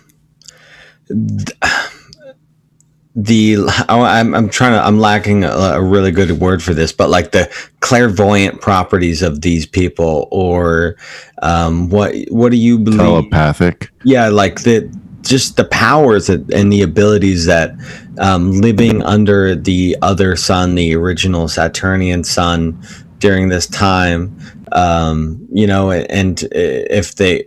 the 3.16 3.58
I'm, 3.88 4.36
I'm 4.36 4.50
trying 4.50 4.74
to 4.74 4.86
I'm 4.86 5.00
lacking 5.00 5.44
a, 5.44 5.50
a, 5.50 5.82
really 5.82 6.12
good 6.12 6.32
word 6.32 6.62
for 6.62 6.74
this, 6.74 6.92
but 6.92 7.10
like 7.10 7.32
the 7.32 7.50
clairvoyant 7.80 8.62
properties 8.62 9.22
of 9.22 9.42
these 9.42 9.66
people, 9.66 10.28
or 10.32 10.98
um, 11.42 11.90
what 11.90 12.14
what 12.30 12.52
do 12.52 12.58
you 12.58 12.78
believe? 12.78 13.00
Telepathic. 13.00 13.90
Yeah, 14.04 14.28
like 14.28 14.64
the 14.64 14.94
just 15.22 15.56
the 15.56 15.66
powers 15.66 16.28
that, 16.28 16.54
and 16.54 16.72
the 16.72 16.82
abilities 16.82 17.46
that 17.46 17.72
um, 18.20 18.52
living 18.52 19.02
under 19.04 19.56
the 19.56 19.98
other 20.02 20.36
sun, 20.36 20.76
the 20.76 20.96
original 20.96 21.48
Saturnian 21.48 22.24
sun, 22.24 22.80
during 23.20 23.48
this 23.48 23.66
time 23.66 24.38
um, 24.72 25.48
you 25.52 25.66
know, 25.68 25.92
and 25.92 26.44
if 26.52 27.16
they 27.16 27.46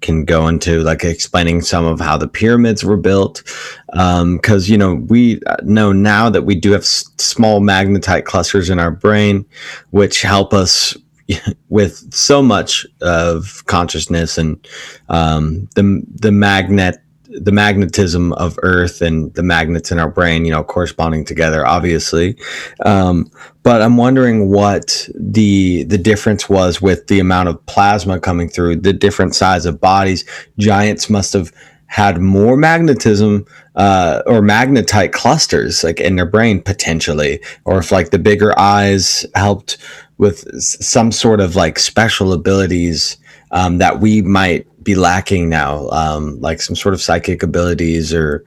can 0.00 0.24
go 0.24 0.48
into 0.48 0.80
like 0.82 1.04
explaining 1.04 1.62
some 1.62 1.84
of 1.84 2.00
how 2.00 2.16
the 2.16 2.28
pyramids 2.28 2.84
were 2.84 2.96
built, 2.96 3.42
because 3.86 4.68
um, 4.68 4.72
you 4.72 4.78
know 4.78 4.94
we 4.94 5.40
know 5.62 5.92
now 5.92 6.30
that 6.30 6.42
we 6.42 6.54
do 6.54 6.72
have 6.72 6.82
s- 6.82 7.10
small 7.18 7.60
magnetite 7.60 8.24
clusters 8.24 8.70
in 8.70 8.78
our 8.78 8.90
brain, 8.90 9.44
which 9.90 10.22
help 10.22 10.52
us 10.54 10.96
with 11.68 12.12
so 12.12 12.42
much 12.42 12.86
of 13.00 13.64
consciousness 13.66 14.38
and 14.38 14.66
um, 15.08 15.68
the 15.74 16.02
the 16.14 16.32
magnet 16.32 16.98
the 17.30 17.52
magnetism 17.52 18.32
of 18.34 18.58
Earth 18.62 19.00
and 19.00 19.32
the 19.34 19.42
magnets 19.42 19.92
in 19.92 19.98
our 19.98 20.10
brain, 20.10 20.44
you 20.44 20.50
know, 20.50 20.64
corresponding 20.64 21.24
together, 21.24 21.66
obviously. 21.66 22.36
Um, 22.84 23.30
but 23.62 23.82
I'm 23.82 23.96
wondering 23.96 24.50
what 24.50 25.08
the 25.14 25.84
the 25.84 25.98
difference 25.98 26.48
was 26.48 26.80
with 26.80 27.06
the 27.06 27.20
amount 27.20 27.48
of 27.48 27.64
plasma 27.66 28.18
coming 28.18 28.48
through, 28.48 28.76
the 28.76 28.92
different 28.92 29.34
size 29.34 29.66
of 29.66 29.80
bodies. 29.80 30.24
Giants 30.58 31.08
must 31.08 31.32
have 31.32 31.52
had 31.86 32.20
more 32.20 32.56
magnetism 32.56 33.44
uh, 33.74 34.22
or 34.26 34.40
magnetite 34.40 35.12
clusters 35.12 35.82
like 35.82 36.00
in 36.00 36.16
their 36.16 36.26
brain 36.26 36.62
potentially, 36.62 37.40
or 37.64 37.78
if 37.78 37.90
like 37.90 38.10
the 38.10 38.18
bigger 38.18 38.58
eyes 38.58 39.26
helped 39.34 39.76
with 40.18 40.44
some 40.60 41.10
sort 41.10 41.40
of 41.40 41.56
like 41.56 41.78
special 41.78 42.32
abilities 42.32 43.16
um, 43.50 43.78
that 43.78 44.00
we 44.00 44.22
might 44.22 44.66
be 44.82 44.94
lacking 44.94 45.48
now, 45.48 45.88
um, 45.90 46.40
like 46.40 46.60
some 46.60 46.76
sort 46.76 46.94
of 46.94 47.00
psychic 47.00 47.42
abilities 47.42 48.14
or 48.14 48.44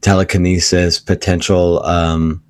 telekinesis, 0.00 0.98
potential, 1.00 1.82
um, 1.84 2.42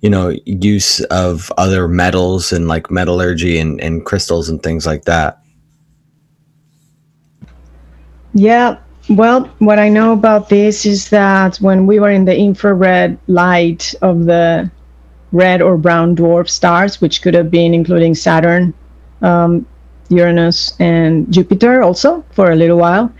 you 0.00 0.10
know, 0.10 0.34
use 0.44 1.00
of 1.04 1.52
other 1.56 1.88
metals 1.88 2.52
and 2.52 2.68
like 2.68 2.90
metallurgy 2.90 3.58
and, 3.58 3.80
and 3.80 4.04
crystals 4.04 4.48
and 4.48 4.62
things 4.62 4.86
like 4.86 5.04
that. 5.04 5.38
Yeah. 8.34 8.78
Well, 9.08 9.44
what 9.58 9.78
I 9.78 9.88
know 9.88 10.12
about 10.12 10.48
this 10.48 10.86
is 10.86 11.10
that 11.10 11.56
when 11.56 11.86
we 11.86 11.98
were 11.98 12.10
in 12.10 12.26
the 12.26 12.36
infrared 12.36 13.18
light 13.26 13.94
of 14.02 14.26
the 14.26 14.70
red 15.32 15.62
or 15.62 15.76
brown 15.76 16.14
dwarf 16.14 16.48
stars, 16.48 17.00
which 17.00 17.22
could 17.22 17.34
have 17.34 17.50
been 17.50 17.74
including 17.74 18.14
Saturn, 18.14 18.72
um, 19.22 19.66
Uranus 20.10 20.74
and 20.80 21.32
Jupiter 21.32 21.82
also 21.82 22.24
for 22.32 22.50
a 22.52 22.56
little 22.56 22.78
while, 22.78 23.12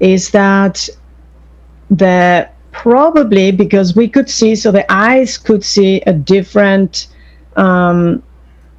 is 0.00 0.30
that 0.30 0.88
the 1.90 2.48
probably 2.72 3.50
because 3.52 3.96
we 3.96 4.08
could 4.08 4.30
see, 4.30 4.54
so 4.54 4.70
the 4.70 4.90
eyes 4.92 5.36
could 5.36 5.64
see 5.64 6.00
a 6.02 6.12
different 6.12 7.08
um, 7.56 8.22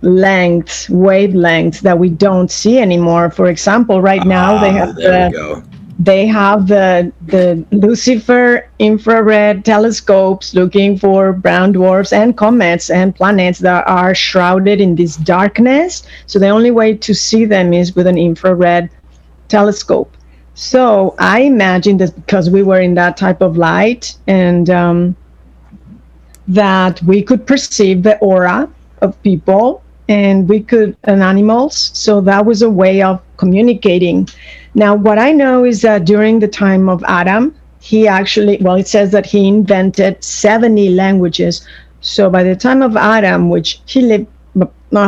lengths, 0.02 0.88
wavelengths 0.88 1.82
that 1.82 2.00
we 2.00 2.10
don't 2.10 2.50
see 2.50 2.80
anymore. 2.80 3.30
For 3.30 3.48
example, 3.48 4.02
right 4.02 4.26
now 4.26 4.58
they 4.58 4.70
Ah, 4.70 4.72
have 4.72 4.96
there 4.96 5.12
we 5.12 5.30
the 5.32 5.38
go. 5.38 5.64
They 6.00 6.26
have 6.26 6.68
the 6.68 7.12
the 7.28 7.66
Lucifer 7.72 8.70
infrared 8.80 9.66
telescopes 9.66 10.56
looking 10.56 10.98
for 10.98 11.34
brown 11.34 11.74
dwarfs 11.74 12.14
and 12.14 12.38
comets 12.38 12.90
and 12.90 13.16
planets 13.16 13.60
that 13.60 13.86
are 13.88 14.16
shrouded 14.16 14.80
in 14.82 14.96
this 14.96 15.18
darkness. 15.18 16.04
So 16.26 16.40
the 16.40 16.48
only 16.50 16.72
way 16.72 16.96
to 16.96 17.14
see 17.14 17.46
them 17.46 17.74
is 17.74 17.96
with 17.96 18.08
an 18.08 18.18
infrared 18.18 18.90
telescope. 19.50 20.16
So 20.56 21.16
I 21.20 21.42
imagine 21.42 21.98
that 21.98 22.16
because 22.16 22.50
we 22.50 22.64
were 22.64 22.80
in 22.82 22.94
that 22.96 23.18
type 23.18 23.42
of 23.42 23.58
light 23.58 24.16
and 24.28 24.70
um, 24.70 25.18
that 26.48 27.02
we 27.04 27.22
could 27.22 27.46
perceive 27.46 28.04
the 28.04 28.18
aura 28.20 28.70
of 29.02 29.22
people 29.24 29.84
and 30.08 30.50
we 30.50 30.62
could 30.62 30.98
and 31.04 31.22
animals. 31.22 31.92
So 31.94 32.22
that 32.22 32.46
was 32.46 32.62
a 32.62 32.70
way 32.70 33.02
of 33.02 33.22
communicating. 33.38 34.28
Now, 34.76 34.96
what 34.96 35.18
I 35.20 35.32
know 35.32 35.66
is 35.66 35.82
that 35.82 36.06
during 36.06 36.40
the 36.40 36.48
time 36.48 36.90
of 36.90 37.04
Adam, 37.08 37.56
he 37.82 38.08
actually, 38.08 38.58
well, 38.62 38.76
it 38.76 38.88
says 38.88 39.12
that 39.12 39.26
he 39.26 39.48
invented 39.48 40.24
70 40.24 40.90
languages. 40.90 41.66
So 42.02 42.30
by 42.30 42.44
the 42.44 42.56
time 42.56 42.82
of 42.82 42.96
Adam, 42.96 43.50
which 43.50 43.82
he 43.86 44.02
lived 44.02 44.28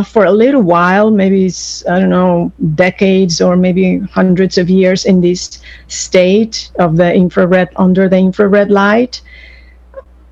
for 0.06 0.26
a 0.26 0.32
little 0.32 0.62
while, 0.62 1.10
maybe 1.12 1.52
I 1.90 2.00
don't 2.00 2.10
know, 2.10 2.52
decades 2.76 3.42
or 3.42 3.56
maybe 3.56 4.00
hundreds 4.00 4.58
of 4.58 4.70
years 4.70 5.06
in 5.06 5.22
this 5.22 5.60
state 5.88 6.72
of 6.80 6.98
the 6.98 7.14
infrared, 7.14 7.70
under 7.76 8.08
the 8.08 8.18
infrared 8.18 8.72
light, 8.72 9.22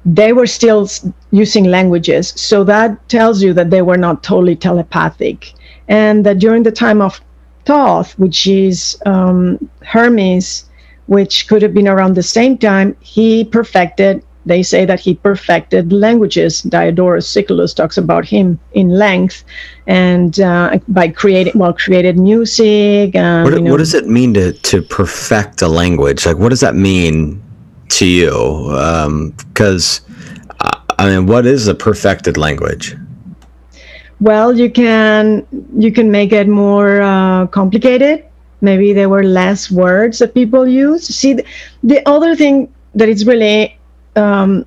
they 0.05 0.33
were 0.33 0.47
still 0.47 0.87
using 1.31 1.65
languages. 1.65 2.33
So 2.35 2.63
that 2.63 3.09
tells 3.09 3.43
you 3.43 3.53
that 3.53 3.69
they 3.69 3.81
were 3.81 3.97
not 3.97 4.23
totally 4.23 4.55
telepathic. 4.55 5.53
And 5.87 6.25
that 6.25 6.39
during 6.39 6.63
the 6.63 6.71
time 6.71 7.01
of 7.01 7.19
Thoth, 7.69 8.17
which 8.17 8.47
is 8.47 8.97
um, 9.05 9.69
Hermes, 9.85 10.65
which 11.05 11.47
could 11.47 11.61
have 11.61 11.73
been 11.79 11.87
around 11.87 12.15
the 12.15 12.23
same 12.23 12.57
time, 12.57 12.97
he 12.99 13.43
perfected, 13.45 14.23
they 14.47 14.63
say 14.63 14.85
that 14.85 14.99
he 14.99 15.13
perfected 15.13 15.93
languages. 15.93 16.63
Diodorus 16.63 17.27
Siculus 17.27 17.75
talks 17.75 17.97
about 17.97 18.25
him 18.25 18.59
in 18.73 18.89
length 18.89 19.43
and 19.85 20.39
uh, 20.39 20.79
by 20.87 21.09
creating, 21.09 21.53
well, 21.55 21.73
created 21.73 22.17
music. 22.17 23.15
Um, 23.15 23.43
What, 23.43 23.53
you 23.53 23.61
know, 23.61 23.71
what 23.71 23.77
does 23.77 23.93
it 23.93 24.07
mean 24.07 24.33
to, 24.33 24.53
to 24.53 24.81
perfect 24.81 25.61
a 25.61 25.67
language? 25.67 26.25
Like, 26.25 26.37
what 26.37 26.49
does 26.49 26.61
that 26.61 26.73
mean 26.73 27.39
to 27.89 28.05
you? 28.07 28.31
Because, 29.53 30.01
I 30.59 30.81
I 30.97 31.09
mean, 31.09 31.27
what 31.27 31.45
is 31.45 31.67
a 31.67 31.75
perfected 31.75 32.35
language? 32.35 32.95
Well, 34.21 34.57
you 34.57 34.69
can 34.69 35.47
you 35.77 35.91
can 35.91 36.11
make 36.11 36.33
it 36.33 36.47
more 36.47 37.01
uh, 37.01 37.47
complicated. 37.47 38.25
Maybe 38.61 38.91
there 38.91 39.07
were 39.07 39.23
less 39.23 39.71
words 39.71 40.19
that 40.19 40.33
people 40.33 40.67
use. 40.67 41.07
See, 41.07 41.33
the, 41.33 41.45
the 41.83 42.07
other 42.09 42.35
thing 42.35 42.73
that 42.95 43.07
is 43.07 43.25
really 43.25 43.77
um, 44.17 44.65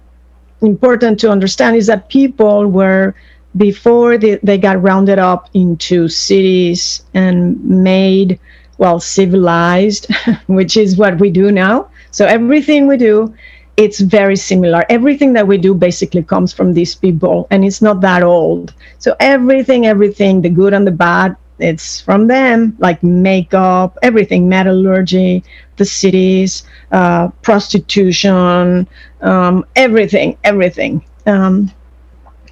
important 0.63 1.21
to 1.21 1.31
understand 1.31 1.77
is 1.77 1.87
that 1.89 2.09
people 2.09 2.67
were 2.67 3.15
before 3.59 4.17
they, 4.17 4.37
they 4.43 4.57
got 4.57 4.83
rounded 4.83 5.19
up 5.19 5.51
into 5.53 6.09
cities 6.09 7.03
and 7.13 7.63
made 7.63 8.41
well 8.79 8.99
civilized, 8.99 10.07
which 10.47 10.79
is 10.79 10.97
what 10.97 11.19
we 11.19 11.31
do 11.31 11.53
now. 11.53 11.91
So 12.11 12.25
everything 12.25 12.87
we 12.87 12.97
do 12.97 13.35
it's 13.77 14.01
very 14.01 14.37
similar. 14.37 14.85
Everything 14.89 15.33
that 15.35 15.47
we 15.47 15.59
do 15.59 15.75
basically 15.75 16.23
comes 16.23 16.53
from 16.53 16.75
these 16.75 16.95
people, 16.95 17.47
and 17.51 17.65
it's 17.65 17.83
not 17.83 18.01
that 18.03 18.23
old. 18.23 18.75
So 18.99 19.17
everything, 19.21 19.87
everything, 19.87 20.43
the 20.43 20.51
good 20.51 20.75
and 20.75 20.87
the 20.87 20.93
bad, 20.93 21.37
it's 21.59 22.01
from 22.01 22.27
them. 22.27 22.77
Like 22.79 23.03
makeup, 23.03 23.99
everything, 24.03 24.49
metallurgy, 24.49 25.45
the 25.77 25.85
cities, 25.85 26.65
uh, 26.91 27.29
prostitution, 27.43 28.89
um, 29.23 29.65
everything, 29.77 30.37
everything. 30.45 31.05
Um, 31.27 31.71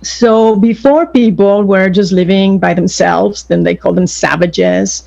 so 0.03 0.57
before 0.57 1.07
people 1.07 1.65
were 1.65 1.91
just 1.91 2.13
living 2.13 2.59
by 2.59 2.75
themselves, 2.75 3.45
then 3.45 3.65
they 3.65 3.75
called 3.75 3.97
them 3.97 4.07
savages. 4.07 5.05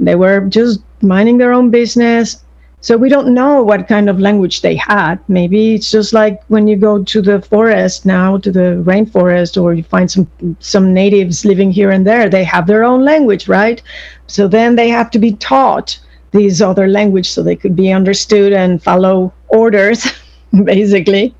They 0.00 0.16
were 0.16 0.40
just 0.40 0.80
minding 1.02 1.38
their 1.38 1.52
own 1.52 1.70
business, 1.70 2.42
so 2.82 2.96
we 2.96 3.08
don't 3.08 3.32
know 3.32 3.62
what 3.62 3.86
kind 3.86 4.10
of 4.10 4.18
language 4.18 4.60
they 4.60 4.74
had. 4.74 5.20
Maybe 5.28 5.74
it's 5.76 5.88
just 5.88 6.12
like 6.12 6.42
when 6.48 6.66
you 6.66 6.76
go 6.76 7.04
to 7.04 7.22
the 7.22 7.40
forest 7.40 8.04
now, 8.04 8.38
to 8.38 8.50
the 8.50 8.82
rainforest, 8.84 9.60
or 9.62 9.72
you 9.72 9.84
find 9.84 10.10
some 10.10 10.26
some 10.58 10.92
natives 10.92 11.44
living 11.44 11.70
here 11.70 11.92
and 11.92 12.04
there. 12.04 12.28
They 12.28 12.42
have 12.42 12.66
their 12.66 12.82
own 12.82 13.04
language, 13.04 13.46
right? 13.46 13.80
So 14.26 14.48
then 14.48 14.74
they 14.74 14.88
have 14.88 15.12
to 15.12 15.20
be 15.20 15.34
taught 15.34 15.96
these 16.32 16.60
other 16.60 16.88
language 16.88 17.28
so 17.30 17.40
they 17.42 17.54
could 17.54 17.76
be 17.76 17.92
understood 17.92 18.52
and 18.52 18.82
follow 18.82 19.32
orders, 19.46 20.04
basically. 20.64 21.36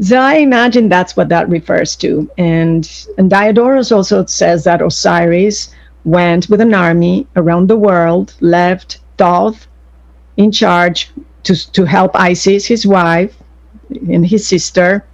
So 0.00 0.16
I 0.16 0.36
imagine 0.36 0.88
that's 0.88 1.16
what 1.18 1.28
that 1.28 1.50
refers 1.50 1.94
to. 1.96 2.30
And 2.38 2.90
and 3.18 3.30
Diodorus 3.30 3.92
also 3.92 4.24
says 4.24 4.64
that 4.64 4.80
Osiris 4.80 5.68
went 6.06 6.48
with 6.48 6.62
an 6.62 6.72
army 6.72 7.26
around 7.36 7.68
the 7.68 7.76
world, 7.76 8.32
left 8.40 9.00
Thoth 9.18 9.66
in 10.36 10.52
charge 10.52 11.10
to, 11.44 11.72
to 11.72 11.84
help 11.84 12.12
Isis, 12.14 12.66
his 12.66 12.86
wife, 12.86 13.36
and 14.08 14.26
his 14.26 14.46
sister, 14.46 15.04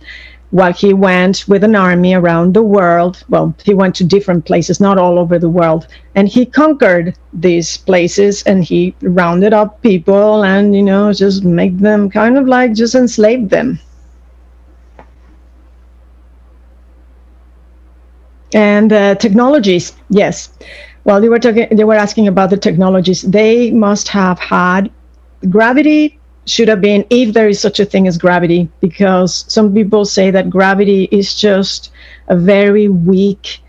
while 0.51 0.73
he 0.73 0.95
went 0.95 1.45
with 1.49 1.63
an 1.65 1.75
army 1.77 2.15
around 2.15 2.55
the 2.55 2.63
world. 2.63 3.25
Well, 3.29 3.55
he 3.65 3.75
went 3.75 3.95
to 3.97 4.05
different 4.05 4.45
places, 4.47 4.81
not 4.81 4.99
all 4.99 5.19
over 5.19 5.39
the 5.39 5.49
world, 5.51 5.87
and 6.15 6.29
he 6.29 6.47
conquered 6.47 7.17
these 7.33 7.77
places 7.77 8.43
and 8.45 8.65
he 8.65 8.95
rounded 9.03 9.53
up 9.53 9.83
people 9.83 10.45
and, 10.45 10.75
you 10.75 10.83
know, 10.83 11.13
just 11.13 11.45
make 11.45 11.79
them 11.79 12.09
kind 12.11 12.39
of 12.39 12.47
like 12.49 12.75
just 12.75 12.95
enslave 12.95 13.49
them. 13.51 13.79
And 18.55 18.93
uh, 18.93 19.15
technologies, 19.17 19.93
yes. 20.09 20.51
Well, 21.05 21.21
they 21.21 21.29
were 21.29 21.39
talking. 21.39 21.69
They 21.75 21.85
were 21.85 21.95
asking 21.95 22.29
about 22.29 22.51
the 22.51 22.57
technologies. 22.57 23.23
They 23.23 23.71
must 23.71 24.09
have 24.09 24.39
had 24.39 24.91
gravity 25.49 26.19
should 26.47 26.69
have 26.69 26.81
been 26.81 27.05
if 27.11 27.35
there 27.35 27.49
is 27.49 27.61
such 27.61 27.79
a 27.79 27.85
thing 27.85 28.09
as 28.09 28.17
gravity 28.17 28.69
because 28.81 29.45
some 29.49 29.73
people 29.75 30.05
say 30.05 30.31
that 30.31 30.51
gravity 30.51 31.09
is 31.13 31.35
just 31.35 31.93
a 32.29 32.37
very 32.37 32.89
weak 32.89 33.61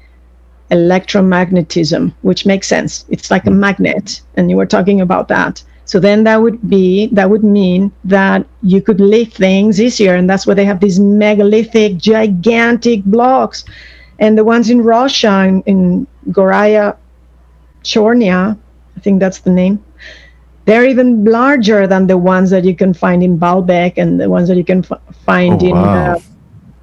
electromagnetism 0.71 2.13
which 2.21 2.45
makes 2.45 2.67
sense. 2.67 3.05
It's 3.09 3.31
like 3.31 3.45
a 3.45 3.51
hmm. 3.51 3.59
magnet 3.59 4.21
and 4.35 4.49
you 4.49 4.57
were 4.57 4.65
talking 4.65 5.01
about 5.01 5.27
that. 5.27 5.63
So 5.85 5.99
then 5.99 6.23
that 6.25 6.41
would 6.41 6.69
be 6.69 7.07
that 7.07 7.29
would 7.29 7.43
mean 7.43 7.91
that 8.03 8.45
you 8.61 8.81
could 8.81 9.01
lift 9.01 9.37
things 9.37 9.81
easier 9.81 10.15
and 10.15 10.29
that's 10.29 10.45
why 10.45 10.53
they 10.53 10.65
have 10.65 10.79
these 10.79 10.99
megalithic 10.99 11.97
gigantic 11.97 13.03
blocks. 13.05 13.65
And 14.19 14.37
the 14.37 14.43
ones 14.43 14.69
in 14.69 14.81
russia 14.81 15.45
in, 15.47 15.61
in 15.63 16.07
goraya 16.29 16.95
chornia 17.83 18.57
i 18.97 18.99
think 18.99 19.19
that's 19.19 19.39
the 19.39 19.49
name 19.49 19.81
they're 20.65 20.85
even 20.85 21.23
larger 21.25 21.87
than 21.87 22.07
the 22.07 22.17
ones 22.17 22.49
that 22.51 22.63
you 22.63 22.75
can 22.75 22.93
find 22.93 23.23
in 23.23 23.37
Baalbek 23.39 23.93
and 23.97 24.19
the 24.19 24.29
ones 24.29 24.47
that 24.47 24.57
you 24.57 24.63
can 24.63 24.85
f- 24.89 25.01
find 25.25 25.61
Oh, 25.63 25.67
in 25.67 25.71
wow. 25.75 26.13
uh, 26.15 26.19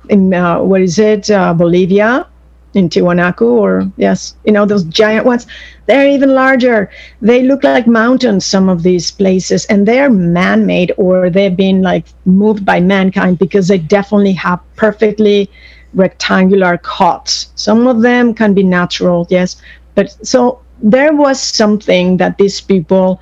in 0.08 0.34
uh, 0.34 0.60
what 0.62 0.80
is 0.82 0.98
it? 0.98 1.30
Uh, 1.30 1.52
Bolivia 1.54 2.26
in 2.74 2.88
Tiwanaku 2.90 3.42
or 3.46 3.90
yes 3.96 4.36
you 4.44 4.52
know 4.52 4.66
those 4.66 4.84
giant 4.84 5.24
ones. 5.24 5.46
They're 5.86 6.08
even 6.08 6.34
larger. 6.34 6.90
They 7.22 7.42
look 7.42 7.62
like 7.64 7.86
mountains 7.86 8.44
some 8.44 8.68
of 8.68 8.82
these 8.82 9.10
places 9.10 9.64
and 9.66 9.86
they're 9.86 10.10
man-made 10.10 10.92
or 10.96 11.30
they've 11.30 11.56
been 11.56 11.82
like 11.82 12.06
moved 12.24 12.64
by 12.66 12.80
mankind 12.80 13.38
because 13.38 13.68
they 13.68 13.78
definitely 13.78 14.32
have 14.32 14.60
perfectly 14.76 15.48
rectangular 15.94 16.76
cuts 16.78 17.50
some 17.54 17.86
of 17.86 18.02
them 18.02 18.34
can 18.34 18.52
be 18.52 18.62
natural 18.62 19.26
yes 19.30 19.56
but 19.94 20.14
so 20.26 20.60
there 20.82 21.14
was 21.14 21.40
something 21.40 22.18
that 22.18 22.36
these 22.36 22.60
people 22.60 23.18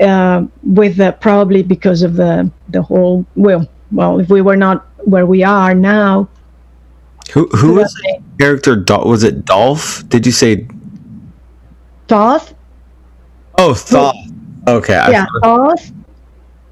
uh, 0.00 0.44
with 0.64 0.96
the, 0.96 1.12
probably 1.20 1.62
because 1.62 2.02
of 2.02 2.14
the 2.16 2.50
the 2.70 2.82
whole 2.82 3.24
well 3.36 3.66
well 3.92 4.18
if 4.20 4.28
we 4.28 4.40
were 4.42 4.56
not 4.56 4.86
where 5.04 5.26
we 5.26 5.42
are 5.42 5.74
now 5.74 6.28
Who 7.32 7.46
who 7.48 7.74
was 7.74 7.92
the 7.94 8.20
character? 8.38 8.76
Dol- 8.76 9.08
was 9.08 9.22
it 9.24 9.44
Dolph? 9.44 10.02
Did 10.08 10.24
you 10.26 10.32
say? 10.32 10.66
Thoth 12.08 12.54
Oh, 13.58 13.74
Thoth. 13.74 14.14
Okay. 14.66 14.94
I 14.94 15.10
yeah 15.10 15.26
thought- 15.42 15.78
Thoth 15.78 15.92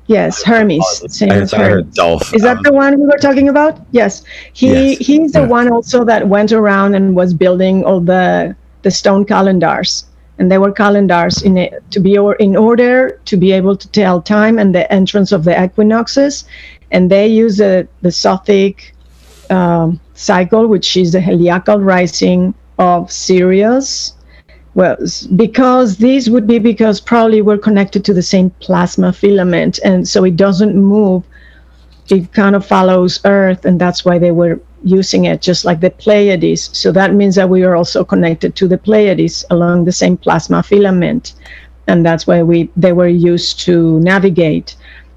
yes 0.07 0.43
Hermes 0.43 0.87
same 1.09 1.33
I 1.33 1.37
as 1.43 1.51
thought 1.51 1.61
I 1.61 1.65
heard 1.65 1.85
Hermes. 1.85 1.95
Dolph. 1.95 2.35
Is 2.35 2.43
that 2.43 2.59
Um, 2.59 2.63
the 2.63 2.73
one 2.73 2.99
we 3.01 3.07
were 3.07 3.19
talking 3.19 3.49
about? 3.49 3.81
Yes. 3.91 4.23
He 4.53 4.71
Yes. 4.95 4.99
he's 5.07 5.33
the 5.33 5.41
Yeah. 5.41 5.47
one 5.59 5.69
also 5.71 6.05
that 6.05 6.29
went 6.29 6.53
around 6.53 6.95
and 6.95 7.17
was 7.17 7.35
building 7.35 7.85
all 7.85 8.01
the 8.01 8.55
the 8.83 8.91
stone 8.91 9.25
calendars. 9.25 10.05
And 10.39 10.51
they 10.51 10.59
were 10.59 10.73
calendars 10.73 11.43
in 11.43 11.57
it 11.57 11.83
to 11.91 12.01
be 12.01 12.19
or 12.19 12.35
in 12.35 12.57
order 12.57 13.21
to 13.25 13.37
be 13.37 13.53
able 13.53 13.77
to 13.77 13.89
tell 13.89 14.21
time 14.21 14.59
and 14.59 14.75
the 14.75 14.91
entrance 14.93 15.33
of 15.33 15.45
the 15.45 15.63
equinoxes. 15.65 16.45
And 16.91 17.11
they 17.11 17.27
use 17.27 17.57
the 17.57 17.89
the 18.03 18.11
Sothic 18.11 18.93
um, 19.51 20.01
cycle, 20.15 20.67
which 20.67 20.97
is 20.97 21.13
the 21.13 21.21
heliacal 21.21 21.85
rising 21.85 22.55
of 22.79 23.11
Sirius. 23.11 24.13
Well, 24.75 24.97
because 25.37 25.97
these 25.97 26.29
would 26.29 26.47
be 26.47 26.59
because 26.59 27.01
probably 27.01 27.41
we're 27.41 27.57
connected 27.57 28.05
to 28.05 28.13
the 28.13 28.23
same 28.23 28.51
plasma 28.61 29.13
filament, 29.13 29.79
and 29.83 30.07
so 30.07 30.23
it 30.25 30.37
doesn't 30.37 30.77
move. 30.77 31.25
It 32.11 32.33
kind 32.35 32.55
of 32.55 32.65
follows 32.65 33.21
Earth, 33.25 33.65
and 33.65 33.81
that's 33.81 34.05
why 34.05 34.19
they 34.19 34.33
were 34.33 34.61
using 34.85 35.25
it, 35.25 35.43
just 35.43 35.65
like 35.65 35.81
the 35.81 35.91
Pleiades. 35.91 36.71
So 36.77 36.93
that 36.93 37.15
means 37.15 37.35
that 37.37 37.49
we 37.49 37.63
are 37.65 37.77
also 37.77 38.05
connected 38.05 38.55
to 38.57 38.69
the 38.69 38.79
Pleiades 38.79 39.45
along 39.51 39.85
the 39.85 39.93
same 39.93 40.17
plasma 40.17 40.63
filament, 40.63 41.35
and 41.87 42.05
that's 42.05 42.27
why 42.27 42.43
we 42.43 42.71
they 42.77 42.93
were 42.93 43.09
used 43.09 43.61
to 43.61 44.01
navigate. 44.01 44.77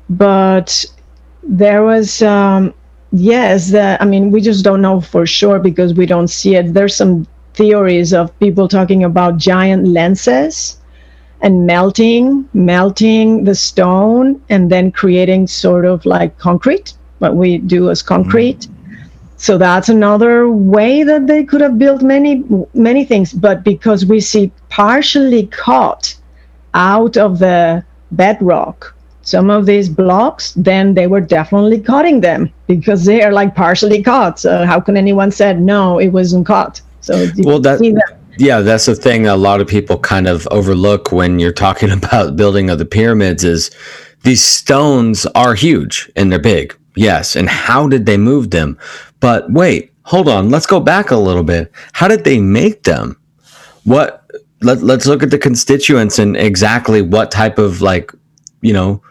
But 0.09 0.85
there 1.43 1.83
was 1.83 2.21
um, 2.21 2.73
yes, 3.11 3.71
the, 3.71 3.97
I 4.01 4.05
mean 4.05 4.31
we 4.31 4.41
just 4.41 4.63
don't 4.63 4.81
know 4.81 5.01
for 5.01 5.25
sure 5.25 5.59
because 5.59 5.93
we 5.93 6.05
don't 6.05 6.29
see 6.29 6.55
it. 6.55 6.73
There's 6.73 6.95
some 6.95 7.27
theories 7.53 8.13
of 8.13 8.37
people 8.39 8.67
talking 8.67 9.03
about 9.03 9.37
giant 9.37 9.87
lenses 9.87 10.77
and 11.41 11.65
melting 11.65 12.47
melting 12.53 13.43
the 13.45 13.55
stone 13.55 14.41
and 14.49 14.69
then 14.69 14.91
creating 14.91 15.47
sort 15.47 15.85
of 15.85 16.05
like 16.05 16.37
concrete 16.37 16.93
what 17.19 17.35
we 17.35 17.57
do 17.57 17.89
as 17.89 18.01
concrete 18.01 18.67
so 19.39 19.57
that's 19.57 19.89
another 19.89 20.49
way 20.49 21.03
that 21.03 21.25
they 21.25 21.43
could 21.43 21.61
have 21.61 21.79
built 21.79 22.01
many 22.01 22.43
many 22.73 23.05
things. 23.05 23.33
But 23.33 23.63
because 23.63 24.05
we 24.05 24.19
see 24.19 24.51
partially 24.69 25.47
cut 25.47 26.15
out 26.73 27.17
of 27.17 27.39
the 27.39 27.83
bedrock 28.11 28.93
some 29.21 29.49
of 29.51 29.65
these 29.65 29.89
blocks 29.89 30.53
then 30.53 30.93
they 30.95 31.07
were 31.07 31.21
definitely 31.21 31.79
cutting 31.79 32.21
them 32.21 32.51
because 32.67 33.05
they 33.05 33.21
are 33.21 33.31
like 33.31 33.53
partially 33.55 34.01
cut. 34.01 34.39
So 34.39 34.65
how 34.65 34.79
can 34.79 34.97
anyone 34.97 35.31
said 35.31 35.61
no 35.61 35.99
it 35.99 36.09
wasn't 36.09 36.45
cut. 36.47 36.81
So 37.01 37.27
Well, 37.37 37.59
that- 37.59 37.79
that? 37.79 38.15
Yeah, 38.37 38.61
that's 38.61 38.85
the 38.85 38.95
thing 38.95 39.27
a 39.27 39.35
lot 39.35 39.59
of 39.59 39.67
people 39.67 39.97
kind 39.99 40.25
of 40.27 40.47
overlook 40.49 41.11
when 41.11 41.39
you're 41.39 41.51
talking 41.67 41.91
about 42.01 42.35
building 42.37 42.69
of 42.69 42.77
the 42.79 42.85
pyramids 42.85 43.43
is 43.43 43.69
these 44.23 44.43
stones 44.43 45.25
are 45.35 45.53
huge 45.53 46.09
and 46.15 46.31
they're 46.31 46.39
big. 46.39 46.75
Yes, 46.99 47.37
and 47.37 47.47
how 47.47 47.87
did 47.87 48.05
they 48.05 48.17
move 48.17 48.51
them? 48.51 48.77
But 49.21 49.49
wait, 49.49 49.93
hold 50.03 50.27
on, 50.27 50.49
let's 50.49 50.65
go 50.65 50.81
back 50.81 51.11
a 51.11 51.15
little 51.15 51.43
bit. 51.43 51.71
How 51.93 52.09
did 52.09 52.25
they 52.25 52.41
make 52.41 52.83
them? 52.83 53.17
What 53.85 54.29
let, 54.61 54.81
let's 54.81 55.05
look 55.05 55.23
at 55.23 55.29
the 55.29 55.37
constituents 55.37 56.19
and 56.19 56.35
exactly 56.35 57.01
what 57.01 57.31
type 57.31 57.57
of 57.57 57.81
like, 57.81 58.11
you 58.59 58.73
know, 58.73 59.01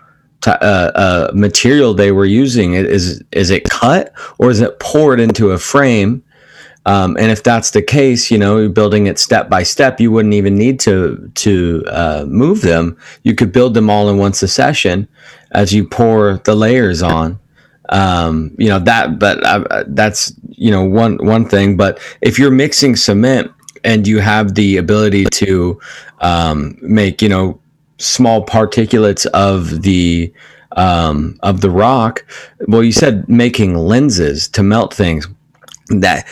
t- 0.43 0.51
uh, 0.51 0.91
uh, 0.95 1.31
material 1.33 1.95
they 1.95 2.13
were 2.13 2.27
using. 2.27 2.75
Is 2.75 3.25
is 3.33 3.49
it 3.49 3.65
cut 3.71 4.13
or 4.39 4.51
is 4.51 4.61
it 4.61 4.79
poured 4.81 5.19
into 5.19 5.53
a 5.53 5.59
frame? 5.59 6.23
Um, 6.85 7.17
and 7.17 7.31
if 7.31 7.43
that's 7.43 7.71
the 7.71 7.81
case, 7.81 8.31
you 8.31 8.37
know, 8.37 8.69
building 8.69 9.07
it 9.07 9.19
step 9.19 9.49
by 9.49 9.63
step, 9.63 9.99
you 9.99 10.13
wouldn't 10.13 10.35
even 10.35 10.57
need 10.57 10.79
to 10.81 11.33
to 11.37 11.85
uh, 11.89 12.27
move 12.29 12.61
them. 12.61 12.99
You 13.23 13.35
could 13.35 13.51
build 13.51 13.73
them 13.73 13.89
all 13.89 14.11
in 14.11 14.19
one 14.19 14.35
succession 14.35 15.09
as 15.53 15.73
you 15.73 15.89
pour 15.89 16.37
the 16.45 16.55
layers 16.55 17.01
on. 17.03 17.41
Um, 17.91 18.55
you 18.59 18.69
know 18.69 18.79
that, 18.81 19.19
but 19.19 19.41
that's 19.95 20.33
you 20.51 20.71
know 20.71 20.85
one 20.85 21.17
one 21.19 21.49
thing. 21.49 21.77
But 21.77 21.99
if 22.21 22.39
you're 22.39 22.51
mixing 22.51 22.97
cement 22.97 23.51
and 23.85 24.07
you 24.07 24.19
have 24.19 24.55
the 24.55 24.77
ability 24.77 25.25
to 25.25 25.81
um, 26.21 26.77
make 26.83 27.23
you 27.23 27.29
know 27.29 27.61
small 27.99 28.45
particulates 28.45 29.27
of 29.27 29.83
the 29.83 30.33
um, 30.73 31.39
of 31.43 31.61
the 31.61 31.71
rock, 31.71 32.25
well, 32.67 32.83
you 32.83 32.93
said 32.93 33.29
making 33.29 33.77
lenses 33.77 34.49
to 34.49 34.63
melt 34.63 34.93
things 34.93 35.27
that 35.89 36.27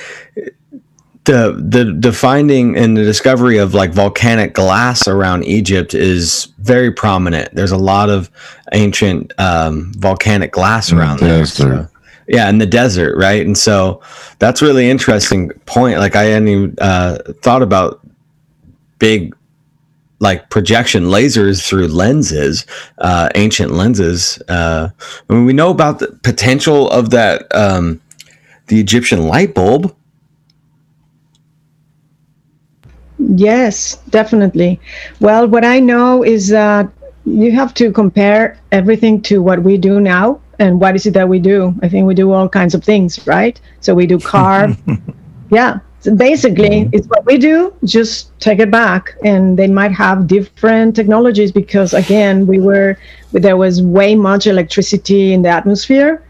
the 1.27 1.53
the 1.59 1.93
the 1.99 2.13
finding 2.13 2.77
and 2.77 2.97
the 2.97 3.05
discovery 3.05 3.59
of 3.59 3.75
like 3.75 3.93
volcanic 3.93 4.55
glass 4.55 5.07
around 5.07 5.45
Egypt 5.45 5.93
is 5.95 6.47
very 6.59 6.91
prominent. 6.91 7.55
There's 7.55 7.73
a 7.73 7.77
lot 7.77 8.09
of 8.09 8.31
ancient 8.73 9.33
um, 9.39 9.93
volcanic 9.97 10.53
glass 10.53 10.91
In 10.91 10.97
the 10.97 11.03
around 11.03 11.21
there. 11.21 11.45
So- 11.47 11.89
yeah, 12.29 12.49
in 12.49 12.59
the 12.59 12.67
desert, 12.67 13.17
right? 13.17 13.47
And 13.47 13.57
so 13.57 14.03
that's 14.41 14.61
really 14.61 14.91
interesting 14.91 15.51
point. 15.67 15.99
Like 15.99 16.17
I 16.17 16.25
hadn't 16.25 16.49
even 16.49 16.75
uh, 16.81 17.19
thought 17.41 17.63
about 17.63 18.01
big 18.99 19.37
like 20.19 20.49
projection 20.51 21.05
lasers 21.05 21.65
through 21.65 21.89
lenses, 21.89 22.67
uh, 22.99 23.29
ancient 23.35 23.73
lenses. 23.73 24.43
Uh, 24.49 24.89
I 25.29 25.33
mean, 25.33 25.45
we 25.45 25.53
know 25.53 25.71
about 25.71 25.99
the 26.01 26.09
potential 26.25 26.91
of 26.91 27.11
that 27.11 27.47
um, 27.55 28.01
the 28.67 28.81
Egyptian 28.81 29.29
light 29.29 29.55
bulb. 29.55 29.95
Yes, 33.35 33.97
definitely. 34.11 34.81
Well, 35.21 35.49
what 35.49 35.65
I 35.65 35.81
know 35.81 36.23
is 36.23 36.49
that 36.49 36.89
you 37.25 37.51
have 37.53 37.75
to 37.75 37.91
compare 37.91 38.59
everything 38.71 39.21
to 39.23 39.43
what 39.43 39.63
we 39.63 39.77
do 39.77 40.01
now. 40.01 40.41
And 40.59 40.81
what 40.81 40.95
is 40.95 41.07
it 41.07 41.15
that 41.15 41.29
we 41.29 41.39
do? 41.39 41.75
I 41.83 41.89
think 41.89 42.07
we 42.07 42.15
do 42.15 42.33
all 42.33 42.49
kinds 42.49 42.75
of 42.75 42.85
things, 42.85 43.27
right? 43.27 43.61
So 43.81 43.95
we 43.95 44.07
do 44.07 44.19
carve. 44.19 44.79
yeah. 45.51 45.81
So 46.01 46.15
basically, 46.15 46.69
mm-hmm. 46.69 46.95
it's 46.95 47.09
what 47.09 47.27
we 47.27 47.37
do, 47.37 47.75
just 47.85 48.39
take 48.39 48.61
it 48.61 48.71
back. 48.71 49.17
And 49.25 49.59
they 49.59 49.67
might 49.67 49.93
have 49.93 50.29
different 50.29 50.95
technologies 50.95 51.51
because, 51.51 51.95
again, 51.95 52.47
we 52.47 52.61
were, 52.61 52.97
there 53.33 53.57
was 53.57 53.83
way 53.83 54.15
much 54.15 54.47
electricity 54.47 55.33
in 55.33 55.43
the 55.43 55.49
atmosphere 55.49 56.23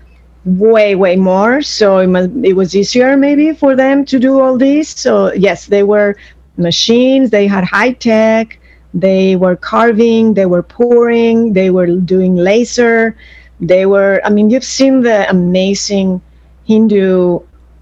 way 0.46 0.94
way 0.94 1.16
more 1.16 1.60
so 1.60 1.98
it, 1.98 2.30
it 2.44 2.52
was 2.52 2.76
easier 2.76 3.16
maybe 3.16 3.52
for 3.52 3.74
them 3.74 4.04
to 4.04 4.16
do 4.16 4.38
all 4.38 4.56
this 4.56 4.88
so 4.88 5.32
yes 5.32 5.66
they 5.66 5.82
were 5.82 6.16
machines 6.56 7.30
they 7.30 7.46
had 7.46 7.64
high 7.64 7.92
tech 7.92 8.58
they 8.94 9.36
were 9.36 9.56
carving 9.56 10.34
they 10.34 10.46
were 10.46 10.62
pouring 10.62 11.52
they 11.52 11.70
were 11.70 11.86
doing 11.86 12.36
laser 12.36 13.16
they 13.60 13.86
were 13.86 14.20
i 14.24 14.30
mean 14.30 14.50
you've 14.50 14.64
seen 14.64 15.00
the 15.00 15.28
amazing 15.30 16.20
hindu 16.64 17.38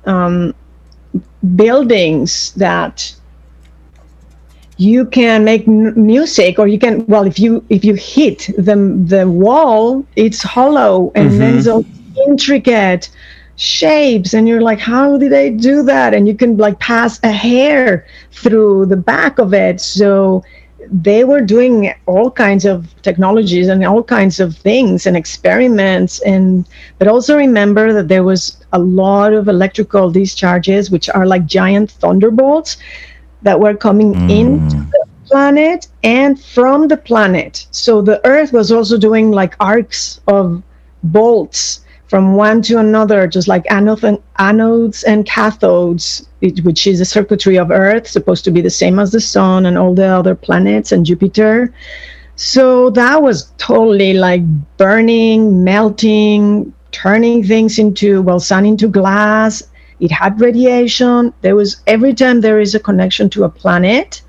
um, 0.07 0.55
buildings 1.57 2.53
that 2.55 3.15
you 4.77 5.07
can 5.07 5.45
make 5.45 5.67
music 5.69 6.59
or 6.59 6.67
you 6.67 6.79
can 6.79 7.07
well 7.07 7.25
if 7.25 7.39
you 7.39 7.65
if 7.69 7.85
you 7.85 7.95
hit 7.95 8.51
the 8.59 8.75
the 9.07 9.29
wall 9.29 10.05
it's 10.17 10.43
hollow 10.43 11.13
and 11.15 11.41
then 11.41 11.63
so 11.63 11.85
intricate 12.27 13.09
shapes 13.57 14.35
and 14.35 14.49
you're 14.49 14.61
like 14.61 14.79
how 14.79 15.17
did 15.17 15.33
they 15.33 15.51
do 15.51 15.83
that? 15.83 16.15
And 16.15 16.27
you 16.27 16.35
can 16.35 16.57
like 16.57 16.79
pass 16.79 17.21
a 17.23 17.31
hair 17.31 18.07
through 18.33 18.87
the 18.87 18.97
back 18.97 19.39
of 19.39 19.55
it. 19.55 19.81
So 19.81 20.43
they 20.91 21.25
were 21.25 21.41
doing 21.41 21.95
all 22.07 22.31
kinds 22.31 22.65
of 22.65 22.95
technologies 23.03 23.69
and 23.69 23.85
all 23.85 24.03
kinds 24.03 24.41
of 24.41 24.57
things 24.57 25.07
and 25.07 25.17
experiments. 25.17 26.21
And 26.23 26.69
but 26.99 27.09
also 27.09 27.37
remember 27.37 27.93
that 27.93 28.09
there 28.09 28.25
was 28.25 28.59
a 28.73 28.79
lot 28.79 29.33
of 29.33 29.49
electrical 29.49 30.11
discharges 30.11 30.91
which 30.91 31.09
are 31.09 31.27
like 31.27 31.47
giant 31.47 31.91
thunderbolts 31.91 32.77
that 33.43 33.59
were 33.59 33.75
coming 33.75 34.15
mm. 34.15 34.31
into 34.31 34.77
the 34.77 35.07
planet 35.27 35.89
and 36.03 36.43
from 36.43 36.89
the 36.89 36.97
planet. 36.97 37.67
So 37.71 38.03
the 38.03 38.25
earth 38.27 38.53
was 38.53 38.73
also 38.73 38.99
doing 38.99 39.31
like 39.31 39.55
arcs 39.61 40.21
of 40.27 40.63
bolts 41.03 41.84
from 42.15 42.35
one 42.35 42.63
to 42.63 42.79
another, 42.79 43.27
just 43.27 43.49
like 43.49 43.65
anodes 43.65 45.03
and, 45.05 45.27
cathodes, 45.27 46.25
which 46.63 46.87
is 46.87 47.01
the 47.01 47.05
circuitry 47.05 47.59
of 47.59 47.73
Earth, 47.73 48.07
supposed 48.07 48.45
to 48.45 48.53
be 48.53 48.61
the 48.61 48.71
same 48.71 49.01
as 49.01 49.11
the 49.11 49.21
Sun 49.21 49.67
and 49.67 49.77
all 49.77 49.97
the 49.97 50.07
other 50.07 50.37
planets 50.37 50.93
and 50.93 51.05
Jupiter. 51.05 51.75
So 52.37 52.91
that 52.91 53.21
was 53.21 53.51
totally 53.59 54.13
like 54.13 54.43
burning, 54.77 55.65
melting, 55.65 56.73
turning 56.93 57.43
things 57.43 57.81
into, 57.81 58.23
well, 58.23 58.39
sun 58.39 58.65
into 58.65 58.87
glass. 58.87 59.65
It 59.99 60.13
had 60.13 60.41
radiation. 60.41 61.35
There 61.41 61.57
was 61.57 61.83
every 61.89 62.15
time 62.15 62.43
there 62.43 62.61
is 62.61 62.77
a 62.77 62.79
connection 62.79 63.29
to 63.31 63.43
a 63.43 63.49
planet. 63.49 64.23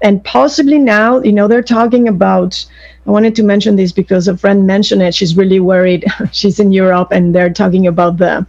And 0.00 0.22
possibly 0.22 0.78
now, 0.78 1.20
you 1.20 1.32
know, 1.32 1.48
they're 1.48 1.60
talking 1.60 2.06
about 2.06 2.64
I 3.06 3.10
wanted 3.10 3.34
to 3.36 3.42
mention 3.42 3.76
this 3.76 3.90
because 3.90 4.28
a 4.28 4.36
friend 4.36 4.66
mentioned 4.66 5.02
it. 5.02 5.14
She's 5.14 5.36
really 5.36 5.58
worried. 5.58 6.04
She's 6.32 6.60
in 6.60 6.72
Europe, 6.72 7.08
and 7.10 7.34
they're 7.34 7.52
talking 7.52 7.86
about 7.86 8.18
the 8.18 8.46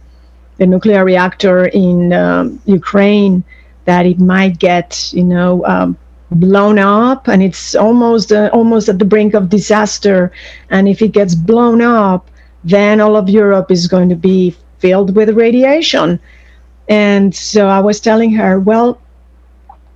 the 0.58 0.66
nuclear 0.66 1.04
reactor 1.04 1.66
in 1.66 2.12
um, 2.12 2.60
Ukraine 2.64 3.42
that 3.86 4.06
it 4.06 4.20
might 4.20 4.60
get, 4.60 5.12
you 5.12 5.24
know, 5.24 5.66
um, 5.66 5.96
blown 6.30 6.78
up, 6.78 7.26
and 7.26 7.42
it's 7.42 7.74
almost 7.74 8.32
uh, 8.32 8.50
almost 8.52 8.88
at 8.88 9.00
the 9.00 9.04
brink 9.04 9.34
of 9.34 9.48
disaster. 9.48 10.30
And 10.70 10.88
if 10.88 11.02
it 11.02 11.08
gets 11.12 11.34
blown 11.34 11.80
up, 11.82 12.30
then 12.62 13.00
all 13.00 13.16
of 13.16 13.28
Europe 13.28 13.72
is 13.72 13.88
going 13.88 14.08
to 14.10 14.16
be 14.16 14.54
filled 14.78 15.16
with 15.16 15.30
radiation. 15.30 16.20
And 16.88 17.34
so 17.34 17.66
I 17.66 17.80
was 17.80 17.98
telling 17.98 18.32
her, 18.34 18.60
well, 18.60 19.00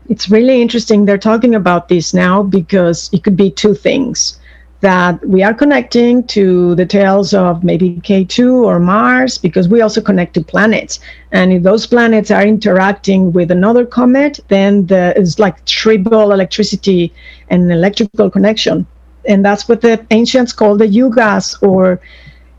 it's 0.09 0.29
really 0.31 0.61
interesting. 0.61 1.05
They're 1.05 1.19
talking 1.19 1.55
about 1.55 1.89
this 1.89 2.13
now 2.13 2.43
because 2.43 3.11
it 3.13 3.23
could 3.23 3.37
be 3.37 3.51
two 3.51 3.75
things 3.75 4.38
that 4.81 5.25
we 5.27 5.43
are 5.43 5.53
connecting 5.53 6.25
to 6.29 6.75
the 6.77 6.87
tails 6.87 7.35
of 7.35 7.65
maybe 7.65 7.97
K2 7.97 8.63
or 8.63 8.79
Mars 8.79 9.37
because 9.37 9.69
we 9.69 9.81
also 9.81 10.01
connect 10.01 10.35
to 10.35 10.41
planets. 10.41 11.01
And 11.33 11.53
if 11.53 11.63
those 11.65 11.87
planets 11.87 12.31
are 12.31 12.45
interacting 12.45 13.33
with 13.33 13.51
another 13.51 13.85
comet, 13.85 14.39
then 14.49 14.87
the, 14.87 15.13
it's 15.17 15.39
like 15.39 15.65
triple 15.65 16.31
electricity 16.33 17.13
and 17.51 17.71
electrical 17.73 18.31
connection. 18.31 18.87
And 19.27 19.45
that's 19.45 19.69
what 19.69 19.81
the 19.81 20.07
ancients 20.11 20.53
called 20.53 20.79
the 20.79 20.87
yugas 20.87 21.61
or 21.61 22.01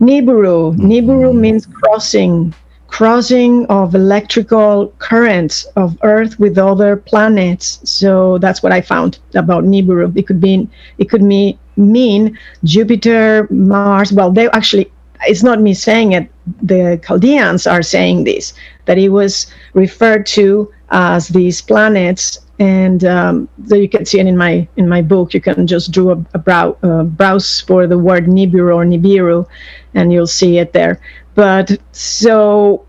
Nibiru. 0.02 0.76
Mm-hmm. 0.76 0.92
Nibiru 0.92 1.34
means 1.34 1.66
crossing, 1.66 2.54
crossing 2.88 3.66
of 3.68 3.96
electrical 3.96 4.94
currents 5.00 5.64
of 5.78 5.98
Earth 6.04 6.38
with 6.38 6.58
other 6.58 6.98
planets. 6.98 7.80
So 7.90 8.40
that's 8.40 8.62
what 8.62 8.74
I 8.74 8.82
found 8.82 9.20
about 9.36 9.64
Nibiru. 9.64 10.16
It 10.18 10.28
could 10.28 10.42
be, 10.42 10.68
it 10.98 11.10
could 11.10 11.22
mean 11.22 11.58
mean 11.80 12.38
Jupiter, 12.64 13.48
Mars. 13.50 14.12
Well, 14.14 14.32
they 14.32 14.50
actually, 14.50 14.92
it's 15.22 15.44
not 15.44 15.62
me 15.62 15.74
saying 15.74 16.12
it, 16.12 16.30
the 16.62 17.02
Chaldeans 17.06 17.66
are 17.66 17.82
saying 17.82 18.26
this, 18.26 18.54
that 18.86 18.98
it 18.98 19.10
was 19.10 19.52
referred 19.74 20.26
to 20.28 20.72
as 20.92 21.30
these 21.30 21.62
planets. 21.62 22.40
And 22.60 23.06
um, 23.06 23.48
so 23.68 23.76
you 23.76 23.88
can 23.88 24.06
see 24.06 24.20
it 24.20 24.28
in 24.28 24.36
my 24.36 24.68
in 24.76 24.90
my 24.90 25.02
book. 25.02 25.34
You 25.34 25.40
can 25.40 25.66
just 25.66 25.92
do 25.92 26.12
a, 26.12 26.26
a 26.34 26.40
brow, 26.40 26.76
uh, 26.84 27.04
browse 27.04 27.62
for 27.62 27.88
the 27.88 27.98
word 27.98 28.26
Nibiru 28.26 28.76
or 28.76 28.86
Nibiru, 28.86 29.48
and 29.94 30.12
you'll 30.12 30.28
see 30.28 30.58
it 30.58 30.74
there. 30.74 31.00
But 31.36 31.78
so 31.94 32.86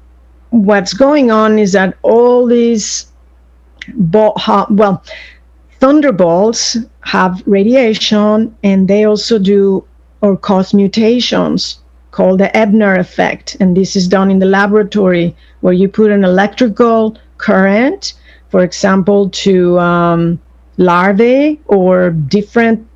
what's 0.51 0.93
going 0.93 1.31
on 1.31 1.59
is 1.61 1.73
that 1.73 1.97
all 2.03 2.47
these 2.47 3.13
bo- 3.95 4.35
well 4.71 5.05
thunderbolts 5.81 6.77
have 7.01 7.43
radiation 7.47 8.55
and 8.63 8.87
they 8.87 9.05
also 9.05 9.39
do 9.39 9.85
or 10.21 10.37
cause 10.37 10.75
mutations 10.75 11.81
called 12.11 12.41
the 12.41 12.55
Ebner 12.57 12.97
effect. 12.97 13.57
And 13.61 13.77
this 13.77 13.97
is 13.97 14.07
done 14.07 14.31
in 14.31 14.39
the 14.39 14.47
laboratory 14.47 15.35
where 15.61 15.73
you 15.73 15.89
put 15.89 16.11
an 16.11 16.25
electrical 16.25 17.17
current, 17.39 18.15
for 18.51 18.63
example, 18.63 19.31
to 19.31 19.79
um, 19.79 20.39
larvae 20.77 21.61
or 21.67 22.11
different 22.11 22.87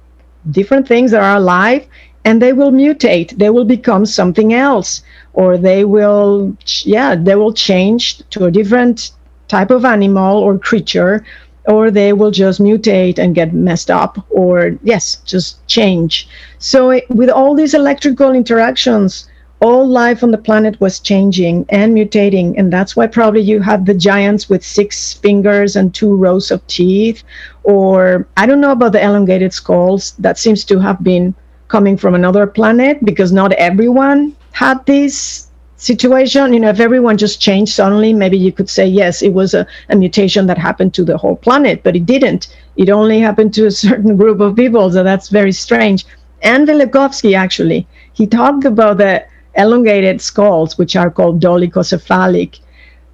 different 0.51 0.87
things 0.87 1.11
that 1.11 1.23
are 1.23 1.37
alive, 1.37 1.87
and 2.27 2.43
they 2.43 2.53
will 2.53 2.71
mutate. 2.71 3.31
They 3.39 3.49
will 3.49 3.65
become 3.65 4.05
something 4.05 4.53
else, 4.53 5.03
or 5.33 5.57
they 5.57 5.87
will, 5.87 6.55
yeah, 6.85 7.15
they 7.15 7.35
will 7.35 7.55
change 7.55 8.19
to 8.29 8.45
a 8.45 8.51
different 8.51 9.13
type 9.49 9.71
of 9.71 9.87
animal 9.87 10.39
or 10.39 10.59
creature 10.59 11.25
or 11.67 11.91
they 11.91 12.13
will 12.13 12.31
just 12.31 12.61
mutate 12.61 13.19
and 13.19 13.35
get 13.35 13.55
messed 13.55 13.91
up 13.91 14.25
or 14.31 14.79
yes 14.83 15.17
just 15.25 15.67
change. 15.67 16.29
So 16.59 16.91
it, 16.91 17.09
with 17.11 17.31
all 17.31 17.55
these 17.55 17.75
electrical 17.75 18.33
interactions 18.33 19.29
all 19.65 19.87
life 19.89 20.23
on 20.23 20.31
the 20.31 20.37
planet 20.37 20.79
was 20.79 21.01
changing 21.01 21.65
and 21.71 21.97
mutating 21.97 22.55
and 22.59 22.71
that's 22.71 22.97
why 22.97 23.07
probably 23.07 23.41
you 23.41 23.61
have 23.61 23.87
the 23.87 23.95
giants 23.95 24.49
with 24.51 24.63
six 24.65 25.15
fingers 25.15 25.77
and 25.77 25.95
two 25.95 26.15
rows 26.15 26.51
of 26.51 26.67
teeth 26.67 27.23
or 27.63 28.27
i 28.37 28.45
don't 28.45 28.61
know 28.61 28.73
about 28.73 28.93
the 28.93 29.03
elongated 29.03 29.55
skulls 29.55 30.13
that 30.19 30.39
seems 30.39 30.65
to 30.65 30.79
have 30.79 31.03
been 31.03 31.35
coming 31.69 31.97
from 31.97 32.15
another 32.15 32.47
planet 32.47 33.03
because 33.05 33.33
not 33.33 33.53
everyone 33.53 34.37
had 34.53 34.85
these 34.85 35.44
situation 35.85 36.55
you 36.55 36.61
know 36.61 36.71
if 36.71 36.81
everyone 36.81 37.19
just 37.19 37.43
changed 37.43 37.73
suddenly 37.73 38.15
maybe 38.15 38.39
you 38.39 38.51
could 38.51 38.71
say 38.71 38.87
yes 38.87 39.21
it 39.21 39.35
was 39.35 39.53
a, 39.53 39.67
a, 39.91 39.97
mutation 39.97 40.47
that 40.47 40.57
happened 40.57 40.95
to 40.95 41.05
the 41.05 41.19
whole 41.19 41.37
planet 41.37 41.83
but 41.83 41.95
it 41.95 42.07
didn't. 42.07 42.49
It 42.77 42.89
only 42.89 43.21
happened 43.21 43.53
to 43.55 43.67
a 43.67 43.71
certain 43.87 44.17
group 44.17 44.41
of 44.41 44.57
people 44.57 44.91
so 44.91 45.03
that's 45.03 45.29
very 45.29 45.53
strange. 45.53 46.07
And 46.41 46.67
Velikovsky 46.67 47.37
actually 47.37 47.87
he 48.15 48.27
talked 48.27 48.65
about 48.65 48.97
the 48.97 49.27
elongated 49.57 50.23
skulls 50.23 50.79
which 50.79 50.97
are 50.97 51.11
called 51.11 51.43
dolichocephalic 51.43 52.61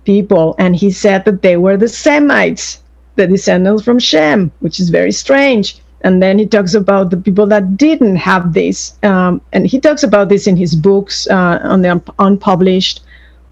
people 0.04 0.54
and 0.58 0.76
he 0.76 0.92
said 0.92 1.24
that 1.24 1.42
they 1.42 1.56
were 1.56 1.76
the 1.76 1.88
semites 1.88 2.82
the 3.16 3.26
descendants 3.26 3.82
from 3.82 3.98
shem 3.98 4.52
which 4.60 4.78
is 4.78 4.90
very 4.90 5.12
strange 5.12 5.80
and 6.02 6.22
then 6.22 6.38
he 6.38 6.46
talks 6.46 6.74
about 6.74 7.10
the 7.10 7.16
people 7.16 7.46
that 7.46 7.76
didn't 7.76 8.16
have 8.16 8.52
this 8.52 8.94
um, 9.02 9.40
and 9.52 9.66
he 9.66 9.78
talks 9.78 10.02
about 10.02 10.28
this 10.28 10.46
in 10.46 10.56
his 10.56 10.74
books 10.74 11.26
uh, 11.28 11.58
on 11.62 11.82
the 11.82 11.90
un- 11.90 12.02
unpublished 12.18 13.00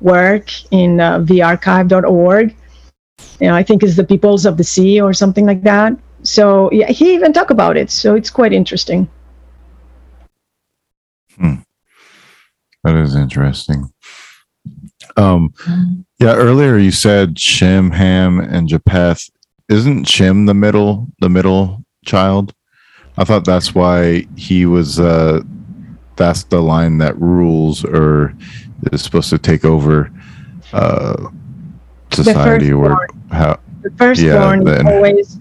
work 0.00 0.50
in 0.70 1.00
uh, 1.00 1.18
thearchive.org 1.20 2.54
you 3.40 3.48
know, 3.48 3.54
i 3.54 3.62
think 3.62 3.82
it's 3.82 3.96
the 3.96 4.04
peoples 4.04 4.46
of 4.46 4.56
the 4.56 4.64
sea 4.64 5.00
or 5.00 5.12
something 5.12 5.46
like 5.46 5.62
that. 5.62 5.92
So 6.22 6.70
yeah 6.72 6.90
he 6.90 7.14
even 7.14 7.32
talk 7.32 7.50
about 7.50 7.76
it 7.76 7.90
so 7.90 8.14
it's 8.14 8.30
quite 8.30 8.52
interesting. 8.52 9.08
Hmm. 11.36 11.54
that 12.82 12.96
is 12.96 13.14
interesting. 13.14 13.92
Um 15.16 15.52
yeah 16.18 16.34
earlier 16.34 16.76
you 16.76 16.90
said 16.90 17.38
shem 17.38 17.92
ham 17.92 18.40
and 18.40 18.68
japheth 18.68 19.30
isn't 19.68 20.08
shem 20.08 20.46
the 20.46 20.54
middle 20.54 21.06
the 21.20 21.28
middle 21.28 21.77
child. 22.08 22.54
I 23.16 23.24
thought 23.24 23.44
that's 23.44 23.74
why 23.74 24.26
he 24.36 24.66
was. 24.66 24.98
Uh, 24.98 25.42
that's 26.16 26.42
the 26.44 26.60
line 26.60 26.98
that 26.98 27.18
rules 27.20 27.84
or 27.84 28.34
is 28.92 29.02
supposed 29.02 29.30
to 29.30 29.38
take 29.38 29.64
over 29.64 30.10
uh, 30.72 31.28
society 32.12 32.72
or 32.72 33.08
how. 33.30 33.60
The 33.82 33.90
firstborn 33.92 34.66
yeah, 34.66 34.80
is 34.80 34.86
always 34.86 35.40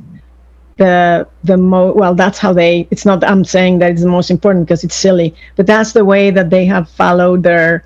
the 0.78 1.28
the 1.44 1.58
mo 1.58 1.92
well 1.94 2.14
that's 2.14 2.38
how 2.38 2.54
they 2.54 2.88
it's 2.92 3.04
not 3.04 3.24
i'm 3.24 3.44
saying 3.44 3.80
that 3.80 3.92
it's 3.92 4.04
the 4.04 4.08
most 4.08 4.30
important 4.30 4.68
because 4.68 4.84
it's 4.84 4.94
silly 4.94 5.34
but 5.56 5.66
that's 5.66 5.94
the 5.94 6.06
way 6.06 6.30
that 6.30 6.52
they 6.52 6.66
have 6.66 6.88
followed 6.88 7.42
their 7.42 7.84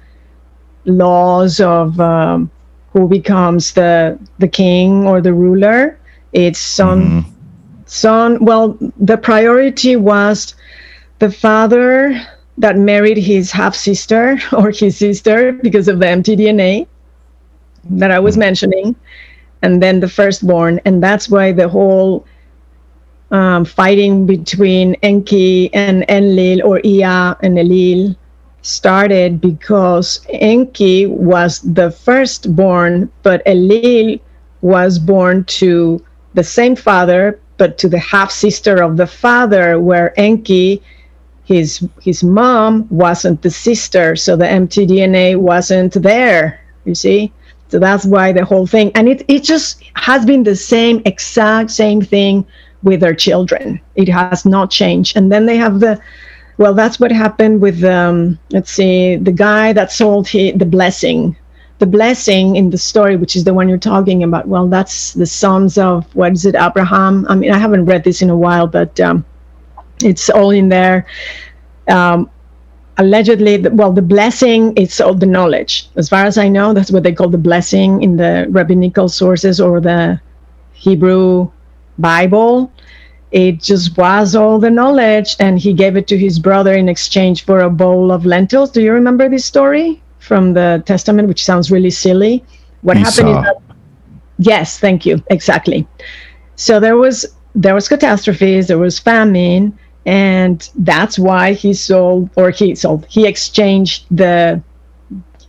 laws 0.84 1.62
of 1.62 1.98
um, 2.02 2.52
who 2.92 3.08
becomes 3.08 3.72
the 3.72 4.20
the 4.40 4.48
king 4.48 5.08
or 5.08 5.22
the 5.22 5.34
ruler 5.34 5.98
it's 6.34 6.60
son 6.60 7.24
mm-hmm 7.24 7.41
son 7.92 8.44
well 8.44 8.78
the 8.98 9.18
priority 9.18 9.96
was 9.96 10.56
the 11.20 11.32
father 11.32 12.20
that 12.58 12.78
married 12.78 13.18
his 13.18 13.52
half 13.52 13.76
sister 13.76 14.40
or 14.54 14.72
his 14.72 14.98
sister 14.98 15.52
because 15.52 15.88
of 15.88 16.00
the 16.00 16.06
mtdna 16.06 16.88
that 17.90 18.12
i 18.12 18.20
was 18.20 18.38
mentioning 18.38 18.96
and 19.62 19.82
then 19.82 20.00
the 20.00 20.08
firstborn. 20.08 20.80
And 20.86 21.02
that's 21.04 21.30
why 21.30 21.52
the 21.52 21.68
whole 21.68 22.26
um, 23.32 23.64
fighting 23.64 24.26
between 24.26 24.96
enki 24.96 25.74
and 25.74 26.04
enlil 26.10 26.64
or 26.66 26.82
ea 26.84 27.04
and 27.42 27.58
elil 27.58 28.16
started 28.62 29.40
because 29.40 30.20
enki 30.30 31.08
was 31.08 31.62
the 31.62 31.90
firstborn 31.90 33.10
but 33.24 33.44
elil 33.46 34.20
was 34.62 35.00
born 35.00 35.46
to 35.46 36.04
the 36.34 36.44
same 36.44 36.76
father 36.76 37.40
but 37.62 37.78
to 37.78 37.88
the 37.88 38.00
half 38.00 38.32
sister 38.32 38.82
of 38.82 38.98
the 38.98 39.06
father, 39.06 39.80
where 39.80 40.20
Enki, 40.20 40.82
his 41.44 41.88
his 42.02 42.24
mom, 42.24 42.88
wasn't 42.90 43.44
the 43.44 43.52
sister, 43.52 44.16
so 44.16 44.36
the 44.36 44.46
mtDNA 44.46 45.38
wasn't 45.38 45.94
there. 46.02 46.60
You 46.86 46.96
see, 46.96 47.32
so 47.68 47.78
that's 47.78 48.04
why 48.04 48.32
the 48.32 48.44
whole 48.44 48.66
thing, 48.66 48.92
and 48.96 49.08
it 49.08 49.24
it 49.28 49.44
just 49.44 49.84
has 49.94 50.26
been 50.26 50.44
the 50.44 50.56
same 50.56 51.04
exact 51.06 51.70
same 51.70 52.02
thing 52.02 52.48
with 52.82 53.00
their 53.02 53.14
children. 53.14 53.80
It 53.94 54.10
has 54.10 54.44
not 54.44 54.72
changed, 54.72 55.16
and 55.16 55.32
then 55.32 55.46
they 55.46 55.58
have 55.58 55.80
the 55.82 56.02
well 56.58 56.74
that's 56.74 57.00
what 57.00 57.12
happened 57.12 57.62
with 57.62 57.84
um, 57.84 58.40
let's 58.50 58.72
see 58.72 59.18
the 59.18 59.38
guy 59.50 59.72
that 59.74 59.92
sold 59.92 60.28
he, 60.28 60.50
the 60.50 60.66
blessing 60.78 61.36
the 61.82 61.88
blessing 61.88 62.56
in 62.56 62.70
the 62.70 62.78
story, 62.78 63.16
which 63.18 63.36
is 63.36 63.44
the 63.44 63.56
one 63.56 63.68
you're 63.68 63.90
talking 63.94 64.22
about, 64.22 64.48
well, 64.48 64.68
that's 64.68 65.14
the 65.14 65.26
sons 65.26 65.80
of 65.80 66.06
what 66.16 66.32
is 66.34 66.46
it, 66.46 66.54
Abraham? 66.54 67.26
I 67.28 67.34
mean, 67.34 67.52
I 67.52 67.58
haven't 67.58 67.86
read 67.86 68.04
this 68.04 68.22
in 68.22 68.30
a 68.30 68.38
while, 68.38 68.68
but 68.68 69.00
um, 69.00 69.26
it's 70.04 70.30
all 70.30 70.52
in 70.52 70.70
there. 70.70 71.08
Um, 71.88 72.30
allegedly, 73.00 73.58
well, 73.58 73.92
the 73.92 74.04
blessing 74.04 74.74
it's 74.78 75.02
all 75.02 75.16
the 75.16 75.26
knowledge. 75.26 75.90
As 75.96 76.08
far 76.08 76.24
as 76.24 76.38
I 76.38 76.48
know, 76.48 76.72
that's 76.72 76.92
what 76.92 77.02
they 77.02 77.14
call 77.14 77.30
the 77.30 77.46
blessing 77.50 78.04
in 78.04 78.16
the 78.16 78.46
rabbinical 78.52 79.10
sources 79.10 79.60
or 79.60 79.82
the 79.82 80.22
Hebrew 80.74 81.50
Bible. 81.98 82.72
It 83.32 83.60
just 83.60 83.98
was 83.98 84.36
all 84.36 84.60
the 84.60 84.70
knowledge, 84.70 85.36
and 85.40 85.58
he 85.58 85.74
gave 85.74 85.98
it 85.98 86.06
to 86.10 86.18
his 86.18 86.38
brother 86.38 86.74
in 86.74 86.88
exchange 86.88 87.44
for 87.44 87.62
a 87.62 87.72
bowl 87.72 88.12
of 88.12 88.24
lentils. 88.24 88.70
Do 88.70 88.84
you 88.84 88.94
remember 88.94 89.28
this 89.28 89.46
story? 89.46 90.04
From 90.22 90.54
the 90.54 90.82
Testament, 90.86 91.28
which 91.28 91.44
sounds 91.44 91.72
really 91.72 91.90
silly. 91.90 92.44
What 92.82 92.98
Esau. 92.98 93.10
happened 93.10 93.30
is 93.30 93.44
that, 93.44 93.76
yes, 94.38 94.80
thank 94.80 95.06
you, 95.06 95.22
exactly. 95.30 95.88
So 96.56 96.80
there 96.80 96.98
was 96.98 97.26
there 97.54 97.74
was 97.74 97.90
catastrophes, 97.90 98.68
there 98.68 98.78
was 98.78 98.98
famine, 98.98 99.78
and 100.06 100.70
that's 100.78 101.20
why 101.20 101.54
he 101.54 101.74
sold 101.74 102.30
or 102.36 102.52
he 102.52 102.76
sold 102.76 103.06
he 103.10 103.28
exchanged 103.28 104.06
the 104.10 104.62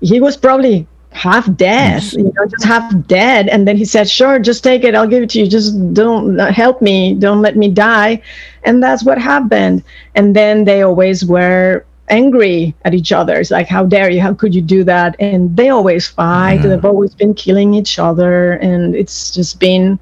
he 0.01 0.21
was 0.21 0.37
probably 0.37 0.87
half 1.13 1.55
dead, 1.57 2.03
you 2.13 2.33
know, 2.35 2.47
just 2.47 2.65
half 2.65 2.93
dead. 3.07 3.49
And 3.49 3.69
then 3.69 3.77
he 3.77 3.85
said, 3.85 4.09
Sure, 4.09 4.39
just 4.39 4.65
take 4.65 4.85
it. 4.85 4.95
I'll 4.95 5.07
give 5.07 5.23
it 5.23 5.31
to 5.31 5.41
you. 5.41 5.47
Just 5.47 5.95
don't 5.95 6.41
uh, 6.41 6.53
help 6.53 6.83
me. 6.83 7.15
Don't 7.15 7.43
let 7.43 7.57
me 7.57 7.69
die. 7.69 8.23
And 8.65 8.83
that's 8.83 9.05
what 9.05 9.19
happened. 9.19 9.85
And 10.15 10.35
then 10.35 10.65
they 10.65 10.83
always 10.83 11.25
were 11.25 11.85
angry 12.13 12.75
at 12.85 12.95
each 12.95 13.11
other. 13.11 13.35
It's 13.41 13.51
like, 13.51 13.67
How 13.67 13.85
dare 13.85 14.11
you? 14.11 14.21
How 14.21 14.35
could 14.35 14.55
you 14.55 14.63
do 14.63 14.85
that? 14.85 15.17
And 15.19 15.57
they 15.57 15.71
always 15.71 16.07
fight. 16.07 16.61
Yeah. 16.61 16.61
Mm. 16.61 16.69
They've 16.69 16.85
always 16.85 17.15
been 17.15 17.35
killing 17.35 17.75
each 17.75 17.99
other. 17.99 18.53
And 18.55 18.95
it's 18.95 19.33
just 19.33 19.59
been 19.59 19.99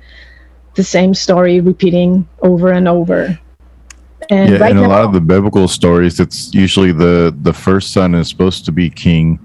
the 0.75 0.85
same 0.85 1.15
story 1.15 1.61
repeating 1.61 2.29
over 2.43 2.73
and 2.73 2.89
over. 2.89 3.39
And 4.29 4.53
yeah, 4.53 4.59
right 4.59 4.71
in 4.71 4.79
a 4.79 4.89
lot 4.89 5.05
of 5.05 5.13
the 5.13 5.21
biblical 5.21 5.67
stories, 5.67 6.21
it's 6.21 6.55
usually 6.55 6.93
the 6.93 7.35
the 7.43 7.53
first 7.53 7.93
son 7.93 8.15
is 8.15 8.29
supposed 8.29 8.65
to 8.67 8.73
be 8.73 8.89
king, 8.89 9.41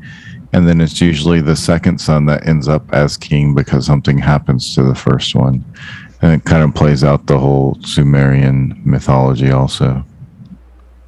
and 0.54 0.68
then 0.68 0.80
it's 0.80 1.02
usually 1.02 1.42
the 1.42 1.56
second 1.56 2.00
son 2.00 2.28
that 2.28 2.48
ends 2.48 2.68
up 2.68 2.84
as 2.94 3.18
king 3.18 3.56
because 3.56 3.86
something 3.86 4.20
happens 4.20 4.76
to 4.76 4.84
the 4.84 4.94
first 4.94 5.34
one, 5.34 5.66
and 6.22 6.34
it 6.34 6.46
kind 6.46 6.64
of 6.64 6.76
plays 6.76 7.04
out 7.04 7.26
the 7.26 7.40
whole 7.40 7.78
Sumerian 7.82 8.80
mythology 8.86 9.50
also. 9.50 10.06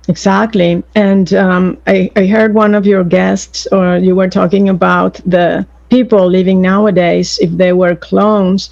Exactly. 0.07 0.84
And 0.95 1.34
um, 1.34 1.77
I, 1.88 2.11
I 2.15 2.25
heard 2.27 2.53
one 2.53 2.73
of 2.75 2.85
your 2.85 3.03
guests, 3.03 3.67
or 3.71 3.97
you 3.97 4.15
were 4.15 4.29
talking 4.29 4.69
about 4.69 5.15
the 5.25 5.65
people 5.89 6.27
living 6.27 6.61
nowadays, 6.61 7.38
if 7.41 7.51
they 7.51 7.73
were 7.73 7.95
clones. 7.95 8.69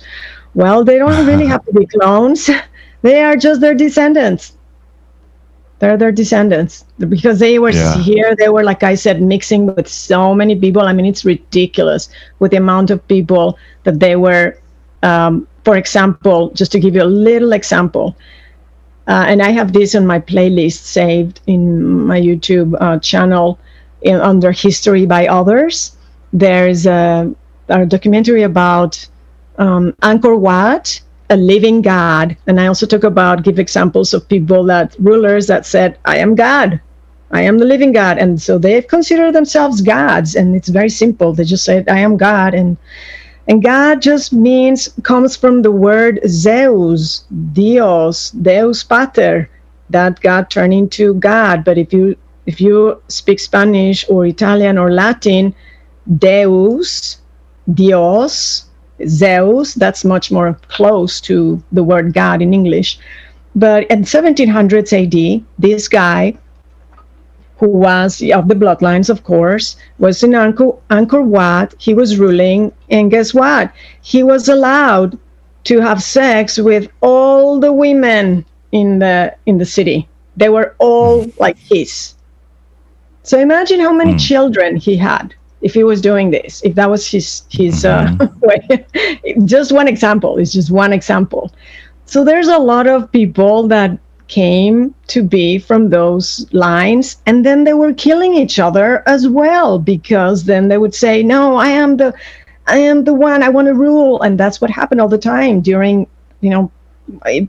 Well, 0.54 0.84
they 0.84 0.98
don't 0.98 1.26
really 1.26 1.48
have 1.48 1.64
to 1.66 1.74
be 1.74 1.86
clones, 1.88 2.50
they 3.02 3.22
are 3.22 3.36
just 3.36 3.62
their 3.62 3.76
descendants. 3.76 4.54
They're 5.80 5.98
their 5.98 6.12
descendants 6.12 6.86
because 7.10 7.40
they 7.40 7.60
were 7.60 7.72
Yeah. 7.72 7.98
here. 8.02 8.36
They 8.38 8.50
were, 8.50 8.64
like 8.64 8.84
I 8.84 8.96
said, 8.96 9.22
mixing 9.22 9.66
with 9.68 9.82
so 9.82 10.28
many 10.30 10.56
people. 10.56 10.76
I 10.84 10.94
mean, 10.94 11.00
it's 11.06 11.18
ridiculous 11.18 12.10
with 12.40 12.52
the 12.52 12.58
amount 12.58 12.90
of 12.92 13.06
people 13.08 13.58
that 13.84 14.00
they 14.00 14.16
were. 14.16 14.56
Um, 15.04 15.48
for 15.64 15.76
example, 15.78 16.52
just 16.52 16.72
to 16.72 16.80
give 16.80 16.96
you 16.96 17.04
a 17.04 17.04
little 17.06 17.52
example, 17.54 18.16
uh, 19.08 19.26
and 19.28 19.42
I 19.42 19.52
have 19.52 19.74
this 19.74 19.96
on 19.96 20.08
my 20.08 20.20
playlist 20.20 20.84
saved 20.84 21.42
in 21.48 22.06
my 22.06 22.20
YouTube 22.20 22.76
uh, 22.82 23.00
channel 23.00 23.60
in, 24.02 24.16
under 24.16 24.52
History 24.52 25.06
by 25.06 25.28
Others. 25.28 25.96
There's 26.34 26.86
a, 26.86 27.34
a 27.70 27.86
documentary 27.86 28.44
about 28.44 29.08
um, 29.58 29.94
Angkor 30.02 30.40
Wat, 30.40 31.02
a 31.30 31.38
living 31.38 31.82
God. 31.82 32.36
And 32.48 32.60
I 32.60 32.68
also 32.68 32.86
talk 32.86 33.04
about, 33.04 33.44
give 33.44 33.60
examples 33.60 34.14
of 34.14 34.28
people 34.28 34.64
that, 34.66 34.96
rulers 35.00 35.48
that 35.48 35.66
said, 35.66 35.98
I 36.06 36.18
am 36.18 36.36
God. 36.36 36.80
I 37.32 37.42
am 37.42 37.58
the 37.58 37.66
living 37.66 37.92
God. 37.92 38.18
And 38.18 38.42
so 38.42 38.58
they 38.58 38.82
consider 38.82 39.32
themselves 39.32 39.82
gods. 39.82 40.36
And 40.36 40.56
it's 40.56 40.70
very 40.70 40.90
simple. 40.90 41.34
They 41.34 41.44
just 41.44 41.66
said, 41.66 41.90
I 41.90 42.00
am 42.00 42.18
God. 42.18 42.54
And 42.54 42.78
and 43.48 43.64
God 43.64 44.02
just 44.02 44.34
means 44.34 44.90
comes 45.04 45.36
from 45.36 45.62
the 45.62 45.72
word 45.72 46.20
Zeus, 46.28 47.26
Dios, 47.54 48.32
Deus 48.32 48.84
Pater, 48.84 49.50
that 49.90 50.20
God 50.22 50.50
turned 50.50 50.74
into 50.74 51.14
God. 51.16 51.64
But 51.64 51.78
if 51.78 51.94
you 51.94 52.16
if 52.46 52.60
you 52.60 53.02
speak 53.08 53.40
Spanish 53.40 54.06
or 54.10 54.26
Italian 54.26 54.78
or 54.78 54.92
Latin, 54.92 55.54
Deus, 56.18 57.18
Dios, 57.74 58.66
Zeus, 59.08 59.74
that's 59.74 60.06
much 60.06 60.32
more 60.32 60.54
close 60.70 61.20
to 61.22 61.62
the 61.72 61.84
word 61.84 62.14
God 62.14 62.42
in 62.42 62.54
English. 62.54 63.00
But 63.56 63.90
in 63.90 64.04
1700s 64.04 64.92
AD, 64.94 65.46
this 65.58 65.88
guy 65.88 66.38
who 67.58 67.68
was 67.70 68.22
of 68.34 68.48
the 68.48 68.56
bloodlines, 68.56 69.10
of 69.10 69.24
course, 69.24 69.76
was 69.98 70.24
in 70.24 70.32
Angkor, 70.32 70.80
Angkor 70.90 71.24
Wat. 71.26 71.74
He 71.80 71.94
was 71.94 72.18
ruling, 72.20 72.72
and 72.90 73.10
guess 73.12 73.34
what? 73.34 73.72
He 74.02 74.24
was 74.24 74.48
allowed 74.50 75.18
to 75.66 75.80
have 75.82 76.02
sex 76.02 76.58
with 76.58 76.88
all 77.02 77.60
the 77.60 77.72
women 77.74 78.46
in 78.72 79.00
the 79.00 79.36
in 79.46 79.58
the 79.58 79.66
city. 79.66 80.10
They 80.36 80.50
were 80.50 80.76
all 80.80 81.32
like 81.38 81.58
his. 81.60 82.16
So 83.24 83.40
imagine 83.40 83.80
how 83.80 83.94
many 83.94 84.14
Hmm. 84.14 84.16
children 84.16 84.76
he 84.76 84.96
had 84.98 85.34
if 85.62 85.74
he 85.74 85.84
was 85.84 86.02
doing 86.02 86.32
this. 86.32 86.62
If 86.64 86.76
that 86.76 86.90
was 86.90 87.08
his 87.10 87.44
his 87.50 87.84
uh, 87.86 88.12
way. 88.42 88.86
just 89.46 89.72
one 89.72 89.88
example. 89.88 90.38
It's 90.38 90.54
just 90.54 90.72
one 90.72 90.94
example. 90.94 91.52
So 92.06 92.24
there's 92.24 92.48
a 92.48 92.58
lot 92.58 92.88
of 92.88 93.12
people 93.12 93.68
that 93.70 94.00
came 94.28 94.94
to 95.08 95.22
be 95.24 95.58
from 95.60 95.90
those 95.90 96.48
lines 96.52 97.18
and 97.26 97.46
then 97.46 97.64
they 97.64 97.74
were 97.74 97.94
killing 97.94 98.34
each 98.34 98.60
other 98.60 99.04
as 99.08 99.28
well 99.28 99.78
because 99.78 100.46
then 100.46 100.68
they 100.68 100.78
would 100.78 100.96
say 100.96 101.22
no 101.22 101.56
i 101.58 101.68
am 101.68 101.98
the 101.98 102.14
i 102.68 102.78
am 102.78 103.04
the 103.04 103.14
one 103.14 103.44
i 103.44 103.50
want 103.50 103.68
to 103.68 103.74
rule 103.74 104.22
and 104.22 104.40
that's 104.40 104.60
what 104.60 104.70
happened 104.72 105.00
all 105.00 105.08
the 105.08 105.18
time 105.18 105.62
during 105.62 106.08
you 106.42 106.50
know 106.50 106.72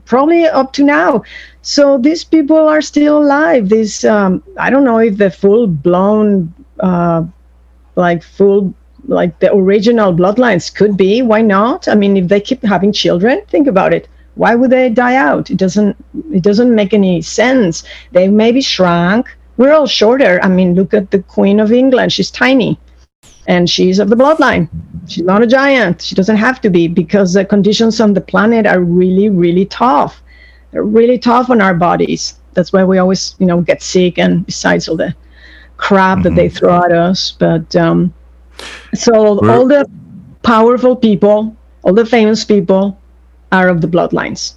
probably 0.05 0.45
up 0.45 0.73
to 0.73 0.83
now. 0.83 1.23
So 1.61 1.97
these 1.97 2.23
people 2.23 2.57
are 2.57 2.81
still 2.81 3.17
alive 3.19 3.69
this 3.69 4.03
um, 4.05 4.43
i 4.57 4.69
don't 4.69 4.83
know 4.83 4.99
if 4.99 5.17
the 5.17 5.29
full 5.29 5.67
blown 5.67 6.53
uh, 6.79 7.23
like 7.95 8.23
full 8.23 8.73
like 9.07 9.39
the 9.39 9.53
original 9.53 10.13
bloodlines 10.13 10.73
could 10.73 10.95
be 10.97 11.21
why 11.21 11.41
not? 11.41 11.87
I 11.87 11.95
mean 11.95 12.17
if 12.17 12.27
they 12.27 12.39
keep 12.39 12.63
having 12.63 12.91
children 12.93 13.41
think 13.47 13.67
about 13.67 13.93
it 13.93 14.07
why 14.37 14.55
would 14.55 14.69
they 14.71 14.89
die 14.89 15.15
out? 15.15 15.49
It 15.49 15.57
doesn't 15.57 15.95
it 16.31 16.43
doesn't 16.43 16.73
make 16.73 16.93
any 16.93 17.21
sense. 17.21 17.83
They 18.11 18.27
maybe 18.27 18.61
shrunk. 18.61 19.35
We're 19.57 19.73
all 19.73 19.87
shorter. 19.87 20.39
I 20.43 20.47
mean 20.49 20.75
look 20.75 20.93
at 20.93 21.11
the 21.11 21.21
queen 21.23 21.59
of 21.59 21.71
england. 21.71 22.13
She's 22.13 22.31
tiny. 22.31 22.79
And 23.47 23.69
she's 23.69 23.99
of 23.99 24.09
the 24.09 24.15
bloodline. 24.15 24.69
She's 25.07 25.23
not 25.23 25.41
a 25.41 25.47
giant. 25.47 26.01
She 26.01 26.15
doesn't 26.15 26.35
have 26.37 26.61
to 26.61 26.69
be 26.69 26.87
because 26.87 27.33
the 27.33 27.45
conditions 27.45 27.99
on 28.01 28.13
the 28.13 28.21
planet 28.21 28.65
are 28.67 28.81
really 28.81 29.29
really 29.29 29.65
tough. 29.65 30.21
They're 30.71 30.83
really 30.83 31.17
tough 31.17 31.49
on 31.49 31.61
our 31.61 31.73
bodies. 31.73 32.35
That's 32.53 32.73
why 32.73 32.83
we 32.83 32.97
always 32.97 33.35
you 33.39 33.45
know 33.47 33.61
get 33.61 33.81
sick 33.81 34.17
and 34.19 34.45
besides 34.45 34.87
all 34.89 34.97
the 34.97 35.15
crap 35.77 36.23
that 36.23 36.35
they 36.35 36.49
throw 36.49 36.75
at 36.83 36.91
us. 36.91 37.31
But 37.31 37.75
um 37.75 38.13
so 38.93 39.39
We're- 39.39 39.53
all 39.53 39.67
the 39.67 39.85
powerful 40.43 40.95
people 40.95 41.55
all 41.83 41.93
the 41.93 42.05
famous 42.05 42.43
people 42.45 42.97
are 43.51 43.69
of 43.69 43.81
the 43.81 43.87
bloodlines 43.87 44.53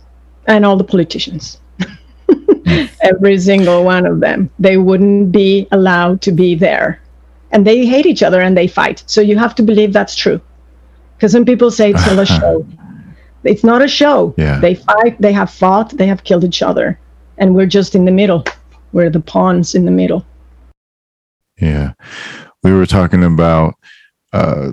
and 0.47 0.65
all 0.65 0.77
the 0.77 0.85
politicians. 0.85 1.59
Every 3.03 3.39
single 3.39 3.85
one 3.85 4.07
of 4.07 4.21
them. 4.21 4.51
They 4.59 4.77
wouldn't 4.77 5.33
be 5.33 5.69
allowed 5.73 6.21
to 6.23 6.33
be 6.33 6.55
there. 6.55 7.01
And 7.53 7.67
they 7.67 7.85
hate 7.87 8.07
each 8.07 8.23
other 8.23 8.41
and 8.41 8.57
they 8.57 8.67
fight. 8.67 9.03
So 9.07 9.21
you 9.21 9.37
have 9.39 9.55
to 9.57 9.63
believe 9.63 9.93
that's 9.93 10.15
true. 10.15 10.41
Because 11.17 11.33
some 11.33 11.45
people 11.45 11.71
say 11.71 11.91
it's 11.91 12.07
not 12.07 12.19
a 12.19 12.27
show. 12.27 12.67
It's 13.43 13.65
not 13.65 13.81
a 13.81 13.89
show. 13.89 14.35
Yeah. 14.37 14.61
they 14.61 14.75
fight 14.75 15.19
they 15.19 15.33
have 15.33 15.51
fought 15.51 15.97
they 15.97 16.07
have 16.07 16.25
killed 16.25 16.45
each 16.45 16.63
other. 16.63 16.99
And 17.39 17.55
we're 17.55 17.65
just 17.65 17.95
in 17.95 18.05
the 18.05 18.11
middle. 18.11 18.45
We're 18.93 19.09
the 19.09 19.21
pawns 19.21 19.75
in 19.75 19.87
the 19.87 19.91
middle. 19.91 20.27
Yeah. 21.59 21.95
We 22.63 22.75
were 22.75 22.85
talking 22.85 23.25
about 23.25 23.77
uh, 24.35 24.73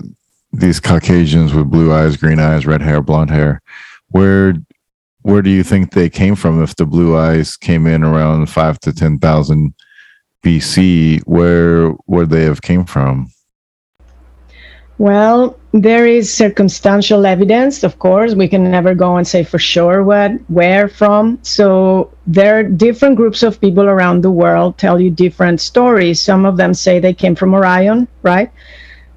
these 0.52 0.80
Caucasians 0.80 1.54
with 1.54 1.70
blue 1.70 1.92
eyes, 1.92 2.18
green 2.18 2.38
eyes, 2.38 2.66
red 2.66 2.82
hair, 2.82 3.00
blonde 3.00 3.30
hair. 3.30 3.62
Where 4.10 4.54
where 5.22 5.42
do 5.42 5.50
you 5.50 5.62
think 5.62 5.92
they 5.92 6.08
came 6.08 6.34
from 6.34 6.62
if 6.62 6.76
the 6.76 6.86
blue 6.86 7.16
eyes 7.16 7.56
came 7.56 7.86
in 7.86 8.02
around 8.02 8.46
5 8.48 8.78
to 8.80 8.92
10,000 8.92 9.74
BC? 10.42 11.20
Where 11.26 11.92
would 12.06 12.30
they 12.30 12.44
have 12.44 12.62
came 12.62 12.84
from? 12.86 13.30
Well, 14.98 15.56
there 15.72 16.06
is 16.08 16.32
circumstantial 16.32 17.24
evidence, 17.24 17.84
of 17.84 18.00
course. 18.00 18.34
We 18.34 18.48
can 18.48 18.68
never 18.68 18.94
go 18.94 19.16
and 19.16 19.26
say 19.26 19.44
for 19.44 19.58
sure 19.58 20.02
what, 20.02 20.32
where 20.48 20.88
from. 20.88 21.38
So 21.42 22.10
there 22.26 22.58
are 22.58 22.64
different 22.64 23.16
groups 23.16 23.44
of 23.44 23.60
people 23.60 23.84
around 23.84 24.22
the 24.22 24.30
world 24.30 24.76
tell 24.76 25.00
you 25.00 25.10
different 25.10 25.60
stories. 25.60 26.20
Some 26.20 26.44
of 26.44 26.56
them 26.56 26.74
say 26.74 26.98
they 26.98 27.14
came 27.14 27.36
from 27.36 27.54
Orion, 27.54 28.08
right? 28.22 28.50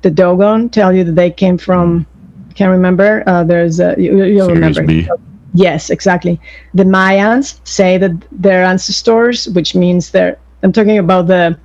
The 0.04 0.12
Dogon 0.12 0.70
tell 0.70 0.94
you 0.94 1.04
that 1.04 1.16
they 1.16 1.32
came 1.32 1.58
from, 1.58 2.06
can't 2.52 2.72
remember. 2.72 3.24
Uh, 3.28 3.44
there's 3.44 3.80
a, 3.80 3.96
you, 3.98 4.24
you'll 4.24 4.48
Sirius 4.48 4.78
remember. 4.78 4.84
B. 4.86 5.10
Yes, 5.54 5.90
exactly. 5.90 6.40
The 6.74 6.84
Mayans 6.84 7.60
say 7.68 7.98
that 7.98 8.12
their 8.32 8.64
ancestors, 8.64 9.50
which 9.50 9.76
means 9.76 10.12
they're, 10.12 10.38
I'm 10.64 10.72
talking 10.72 10.98
about 10.98 11.28
the 11.28 11.60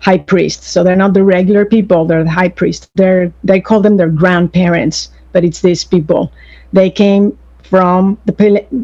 high 0.00 0.18
priest. 0.18 0.64
So 0.64 0.82
they're 0.82 0.96
not 0.96 1.14
the 1.14 1.22
regular 1.22 1.64
people, 1.64 2.06
they're 2.06 2.24
the 2.24 2.30
high 2.30 2.48
priest. 2.48 2.90
They're, 2.94 3.32
they 3.44 3.60
call 3.60 3.80
them 3.80 3.96
their 3.96 4.08
grandparents, 4.08 5.10
but 5.32 5.44
it's 5.44 5.60
these 5.60 5.84
people. 5.84 6.32
They 6.72 6.90
came 6.90 7.38
from 7.62 8.18
the 8.24 8.32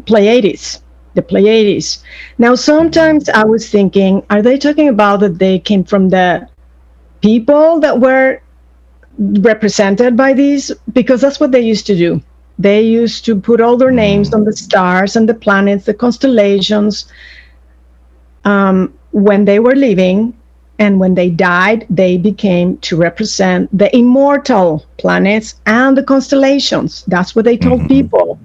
Pleiades. 0.05 0.81
The 1.15 1.21
Pleiades. 1.23 2.03
Now, 2.37 2.55
sometimes 2.55 3.27
I 3.29 3.43
was 3.43 3.69
thinking, 3.69 4.23
are 4.29 4.41
they 4.41 4.57
talking 4.57 4.87
about 4.87 5.19
that 5.21 5.39
they 5.39 5.59
came 5.59 5.83
from 5.83 6.09
the 6.09 6.47
people 7.21 7.79
that 7.79 7.99
were 7.99 8.41
represented 9.17 10.15
by 10.17 10.33
these? 10.33 10.71
Because 10.93 11.21
that's 11.21 11.39
what 11.39 11.51
they 11.51 11.61
used 11.61 11.85
to 11.87 11.95
do 11.95 12.21
they 12.59 12.81
used 12.81 13.25
to 13.25 13.35
put 13.39 13.59
all 13.61 13.77
their 13.77 13.91
names 13.91 14.33
on 14.33 14.43
the 14.43 14.51
stars 14.53 15.15
and 15.15 15.27
the 15.27 15.33
planets, 15.33 15.85
the 15.85 15.93
constellations, 15.93 17.05
um, 18.45 18.93
when 19.11 19.45
they 19.45 19.59
were 19.59 19.75
living, 19.75 20.33
And 20.79 20.99
when 20.99 21.15
they 21.15 21.29
died, 21.29 21.85
they 21.89 22.17
became 22.17 22.77
to 22.87 22.95
represent 22.97 23.69
the 23.77 23.89
immortal 23.95 24.85
planets 24.97 25.55
and 25.65 25.97
the 25.97 26.03
constellations. 26.03 27.03
That's 27.07 27.35
what 27.35 27.45
they 27.45 27.57
told 27.57 27.87
Mhm. 27.87 27.87
people. 27.87 28.39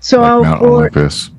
So 0.00 0.18
like 0.20 0.58
for, 0.58 0.92
Olympus. 0.94 1.30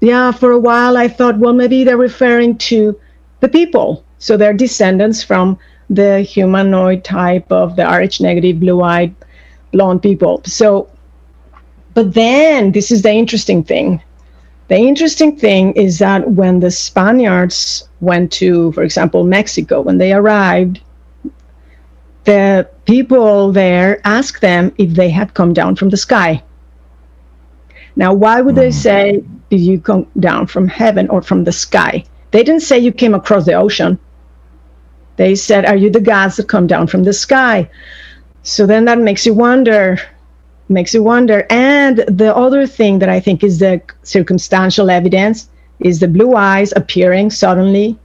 yeah, 0.00 0.30
for 0.32 0.50
a 0.52 0.58
while 0.58 0.96
I 0.96 1.08
thought, 1.08 1.38
well, 1.38 1.52
maybe 1.52 1.84
they're 1.84 1.96
referring 2.10 2.56
to 2.70 2.96
the 3.40 3.48
people. 3.48 4.04
So 4.18 4.36
they're 4.36 4.52
descendants 4.66 5.22
from 5.22 5.58
the 5.90 6.20
humanoid 6.20 7.04
type 7.04 7.50
of 7.50 7.76
the 7.76 7.84
RH 7.84 8.22
negative, 8.22 8.60
blue 8.60 8.80
eyed, 8.80 9.14
blonde 9.72 10.02
people. 10.02 10.40
So, 10.44 10.88
but 11.94 12.14
then 12.14 12.72
this 12.72 12.90
is 12.90 13.02
the 13.02 13.12
interesting 13.12 13.64
thing. 13.64 14.00
The 14.68 14.76
interesting 14.76 15.36
thing 15.36 15.72
is 15.72 15.98
that 15.98 16.30
when 16.30 16.60
the 16.60 16.70
Spaniards 16.70 17.88
went 18.00 18.30
to, 18.34 18.70
for 18.70 18.84
example, 18.84 19.24
Mexico, 19.24 19.80
when 19.80 19.98
they 19.98 20.12
arrived, 20.12 20.80
the 22.24 22.68
people 22.84 23.50
there 23.50 24.00
asked 24.04 24.40
them 24.40 24.72
if 24.78 24.90
they 24.90 25.10
had 25.10 25.34
come 25.34 25.52
down 25.52 25.74
from 25.74 25.88
the 25.88 25.96
sky. 25.96 26.40
Now, 27.96 28.14
why 28.14 28.40
would 28.40 28.54
they 28.54 28.68
mm-hmm. 28.68 28.88
say, 28.88 29.24
Did 29.50 29.60
you 29.60 29.80
come 29.80 30.06
down 30.20 30.46
from 30.46 30.68
heaven 30.68 31.08
or 31.08 31.20
from 31.20 31.42
the 31.42 31.52
sky? 31.52 32.04
They 32.30 32.44
didn't 32.44 32.62
say 32.62 32.78
you 32.78 32.92
came 32.92 33.14
across 33.14 33.46
the 33.46 33.54
ocean. 33.54 33.98
They 35.20 35.34
said, 35.34 35.66
Are 35.66 35.76
you 35.76 35.90
the 35.90 36.00
gods 36.00 36.36
that 36.36 36.48
come 36.48 36.66
down 36.66 36.86
from 36.86 37.04
the 37.04 37.12
sky? 37.12 37.68
So 38.42 38.64
then 38.64 38.86
that 38.86 38.98
makes 38.98 39.26
you 39.26 39.34
wonder, 39.34 39.98
makes 40.70 40.94
you 40.94 41.02
wonder. 41.02 41.46
And 41.50 41.98
the 42.08 42.34
other 42.34 42.66
thing 42.66 43.00
that 43.00 43.10
I 43.10 43.20
think 43.20 43.44
is 43.44 43.58
the 43.58 43.82
circumstantial 44.02 44.88
evidence 44.88 45.50
is 45.78 45.98
the 45.98 46.08
blue 46.08 46.34
eyes 46.36 46.72
appearing 46.74 47.28
suddenly, 47.28 47.98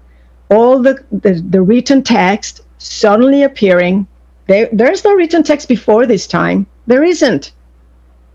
all 0.49 0.81
the, 0.81 1.01
the, 1.09 1.35
the 1.35 1.61
written 1.61 2.03
text 2.03 2.59
suddenly 2.79 3.43
appearing. 3.43 4.07
There, 4.47 4.67
there's 4.73 5.05
no 5.05 5.13
written 5.13 5.41
text 5.41 5.69
before 5.69 6.05
this 6.05 6.27
time. 6.27 6.67
There 6.85 7.05
isn't. 7.05 7.53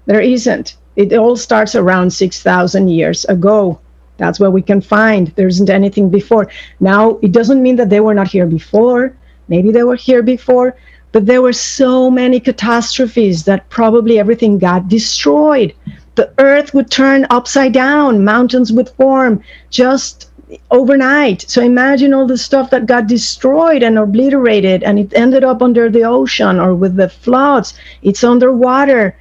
There 0.07 0.23
isn't. 0.23 0.75
It 0.97 1.13
all 1.13 1.37
starts 1.37 1.75
around 1.75 2.15
6,000 2.15 2.89
years 2.89 3.27
ago. 3.27 3.79
That's 4.21 4.39
what 4.39 4.53
we 4.53 4.63
can 4.63 4.81
find. 4.81 5.29
There 5.29 5.49
isn't 5.49 5.71
anything 5.71 6.11
before. 6.11 6.49
Now, 6.79 7.19
it 7.23 7.33
doesn't 7.33 7.63
mean 7.63 7.77
that 7.77 7.91
they 7.91 8.01
were 8.01 8.15
not 8.15 8.29
here 8.29 8.47
before. 8.47 9.17
Maybe 9.49 9.73
they 9.73 9.83
were 9.83 9.97
here 9.97 10.23
before, 10.23 10.77
but 11.11 11.27
there 11.27 11.43
were 11.43 11.55
so 11.55 12.11
many 12.11 12.39
catastrophes 12.39 13.45
that 13.45 13.69
probably 13.71 14.19
everything 14.19 14.59
got 14.59 14.89
destroyed. 14.89 15.75
The 16.15 16.31
earth 16.39 16.75
would 16.75 16.91
turn 16.91 17.27
upside 17.31 17.73
down, 17.73 18.25
mountains 18.25 18.73
would 18.73 18.91
form 18.91 19.43
just 19.71 20.31
overnight. 20.71 21.49
So 21.49 21.63
imagine 21.63 22.13
all 22.13 22.27
the 22.27 22.39
stuff 22.39 22.71
that 22.71 22.87
got 22.87 23.07
destroyed 23.07 23.83
and 23.83 23.99
obliterated, 23.99 24.83
and 24.83 24.99
it 24.99 25.13
ended 25.15 25.45
up 25.45 25.63
under 25.63 25.89
the 25.89 26.05
ocean 26.05 26.61
or 26.61 26.75
with 26.75 26.97
the 26.97 27.09
floods. 27.09 27.75
It's 28.03 28.25
underwater. 28.25 29.17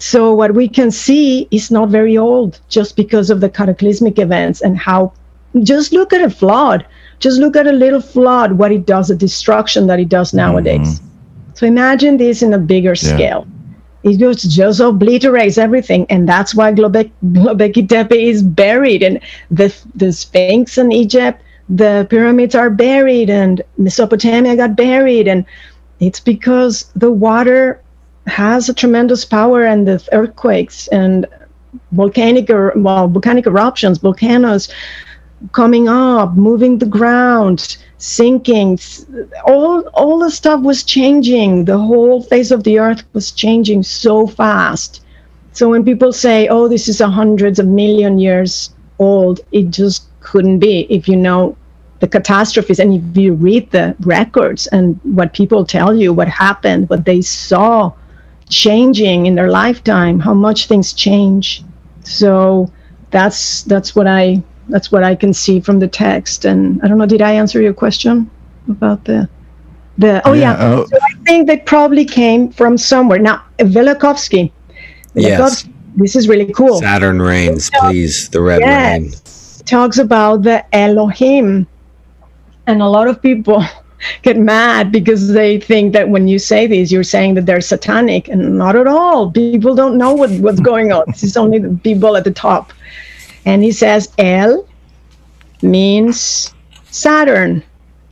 So 0.00 0.32
what 0.34 0.54
we 0.54 0.66
can 0.66 0.90
see 0.90 1.46
is 1.50 1.70
not 1.70 1.90
very 1.90 2.16
old 2.16 2.58
just 2.70 2.96
because 2.96 3.28
of 3.28 3.40
the 3.40 3.50
cataclysmic 3.50 4.18
events 4.18 4.62
and 4.62 4.78
how 4.78 5.12
just 5.62 5.92
look 5.92 6.12
at 6.14 6.22
a 6.22 6.30
flood. 6.30 6.86
Just 7.18 7.38
look 7.38 7.54
at 7.54 7.66
a 7.66 7.72
little 7.72 8.00
flood, 8.00 8.52
what 8.52 8.72
it 8.72 8.86
does, 8.86 9.08
the 9.08 9.16
destruction 9.16 9.86
that 9.88 10.00
it 10.00 10.08
does 10.08 10.28
mm-hmm. 10.28 10.38
nowadays. 10.38 11.02
So 11.54 11.66
imagine 11.66 12.16
this 12.16 12.42
in 12.42 12.54
a 12.54 12.58
bigger 12.58 12.90
Yeah. 12.90 12.94
scale. 12.94 13.46
It 14.02 14.16
just, 14.18 14.50
just 14.50 14.80
obliterates 14.80 15.58
everything. 15.58 16.06
And 16.08 16.26
that's 16.26 16.54
why 16.54 16.72
Globek, 16.72 17.88
Tepe 17.88 18.12
is 18.12 18.42
buried. 18.42 19.02
And 19.02 19.20
the, 19.50 19.74
the 19.94 20.12
Sphinx 20.12 20.78
in 20.78 20.90
Egypt, 20.92 21.42
the 21.68 22.06
pyramids 22.08 22.54
are 22.54 22.70
buried, 22.70 23.28
and 23.28 23.60
Mesopotamia 23.76 24.56
got 24.56 24.74
buried. 24.76 25.28
And 25.28 25.44
it's 26.00 26.20
because 26.20 26.90
the 26.96 27.10
water 27.10 27.82
has 28.30 28.68
a 28.68 28.74
tremendous 28.74 29.24
power 29.24 29.64
and 29.64 29.86
the 29.86 30.08
earthquakes 30.12 30.88
and 30.88 31.26
volcanic 31.92 32.50
er- 32.50 32.72
well 32.76 33.08
volcanic 33.08 33.46
eruptions 33.46 33.98
volcanoes 33.98 34.68
coming 35.52 35.88
up 35.88 36.34
moving 36.34 36.78
the 36.78 36.86
ground 36.86 37.76
sinking 38.00 38.78
all 39.44 39.80
all 39.94 40.18
the 40.18 40.30
stuff 40.30 40.62
was 40.62 40.82
changing. 40.82 41.66
The 41.66 41.78
whole 41.78 42.22
face 42.22 42.50
of 42.50 42.64
the 42.64 42.78
earth 42.78 43.04
was 43.12 43.30
changing 43.30 43.82
so 43.82 44.26
fast. 44.26 45.02
So 45.52 45.68
when 45.68 45.84
people 45.84 46.12
say 46.12 46.48
oh 46.48 46.68
this 46.68 46.88
is 46.88 47.00
a 47.00 47.08
hundreds 47.08 47.58
of 47.58 47.66
million 47.66 48.18
years 48.18 48.70
old 48.98 49.40
it 49.52 49.70
just 49.70 50.04
couldn't 50.20 50.58
be. 50.58 50.86
If 50.90 51.08
you 51.08 51.16
know 51.16 51.56
the 52.00 52.08
catastrophes 52.08 52.80
and 52.80 52.94
if 52.94 53.16
you 53.16 53.34
read 53.34 53.70
the 53.70 53.94
records 54.00 54.66
and 54.68 54.98
what 55.02 55.34
people 55.34 55.66
tell 55.66 55.94
you 55.94 56.14
what 56.14 56.28
happened 56.28 56.88
what 56.88 57.04
they 57.04 57.20
saw 57.20 57.92
changing 58.50 59.26
in 59.26 59.34
their 59.34 59.50
lifetime 59.50 60.18
how 60.18 60.34
much 60.34 60.66
things 60.66 60.92
change 60.92 61.64
so 62.02 62.70
that's 63.10 63.62
that's 63.62 63.94
what 63.94 64.06
i 64.06 64.42
that's 64.68 64.90
what 64.92 65.04
i 65.04 65.14
can 65.14 65.32
see 65.32 65.60
from 65.60 65.78
the 65.78 65.88
text 65.88 66.44
and 66.44 66.80
i 66.82 66.88
don't 66.88 66.98
know 66.98 67.06
did 67.06 67.22
i 67.22 67.32
answer 67.32 67.60
your 67.62 67.72
question 67.72 68.28
about 68.68 69.04
the 69.04 69.28
the 69.98 70.26
oh 70.26 70.32
yeah, 70.32 70.56
oh, 70.58 70.86
so 70.86 70.96
i 70.96 71.14
think 71.24 71.46
they 71.46 71.58
probably 71.58 72.04
came 72.04 72.50
from 72.50 72.76
somewhere 72.76 73.18
now 73.18 73.42
velikovsky 73.58 74.52
Yes. 75.14 75.68
This 75.96 76.14
is 76.14 76.28
really 76.28 76.52
cool 76.52 76.78
Saturn 76.78 77.20
reigns, 77.20 77.68
please. 77.80 78.28
The 78.28 78.40
red 78.40 78.62
rain. 78.62 79.12
talks 79.64 79.98
about 79.98 80.42
the 80.42 80.64
elohim 80.74 81.66
and 82.66 82.82
a 82.82 82.86
lot 82.86 83.08
of 83.08 83.20
people 83.20 83.64
get 84.22 84.36
mad 84.36 84.92
because 84.92 85.28
they 85.28 85.60
think 85.60 85.92
that 85.92 86.08
when 86.08 86.28
you 86.28 86.38
say 86.38 86.66
this 86.66 86.90
you're 86.90 87.02
saying 87.02 87.34
that 87.34 87.46
they're 87.46 87.60
satanic 87.60 88.28
and 88.28 88.58
not 88.58 88.76
at 88.76 88.86
all. 88.86 89.30
People 89.30 89.74
don't 89.74 89.98
know 89.98 90.14
what, 90.14 90.30
what's 90.40 90.60
going 90.60 90.92
on. 90.92 91.04
This 91.08 91.22
is 91.22 91.36
only 91.36 91.58
the 91.58 91.78
people 91.82 92.16
at 92.16 92.24
the 92.24 92.30
top. 92.30 92.72
And 93.44 93.62
he 93.62 93.72
says 93.72 94.12
el 94.18 94.66
means 95.62 96.54
saturn. 96.90 97.62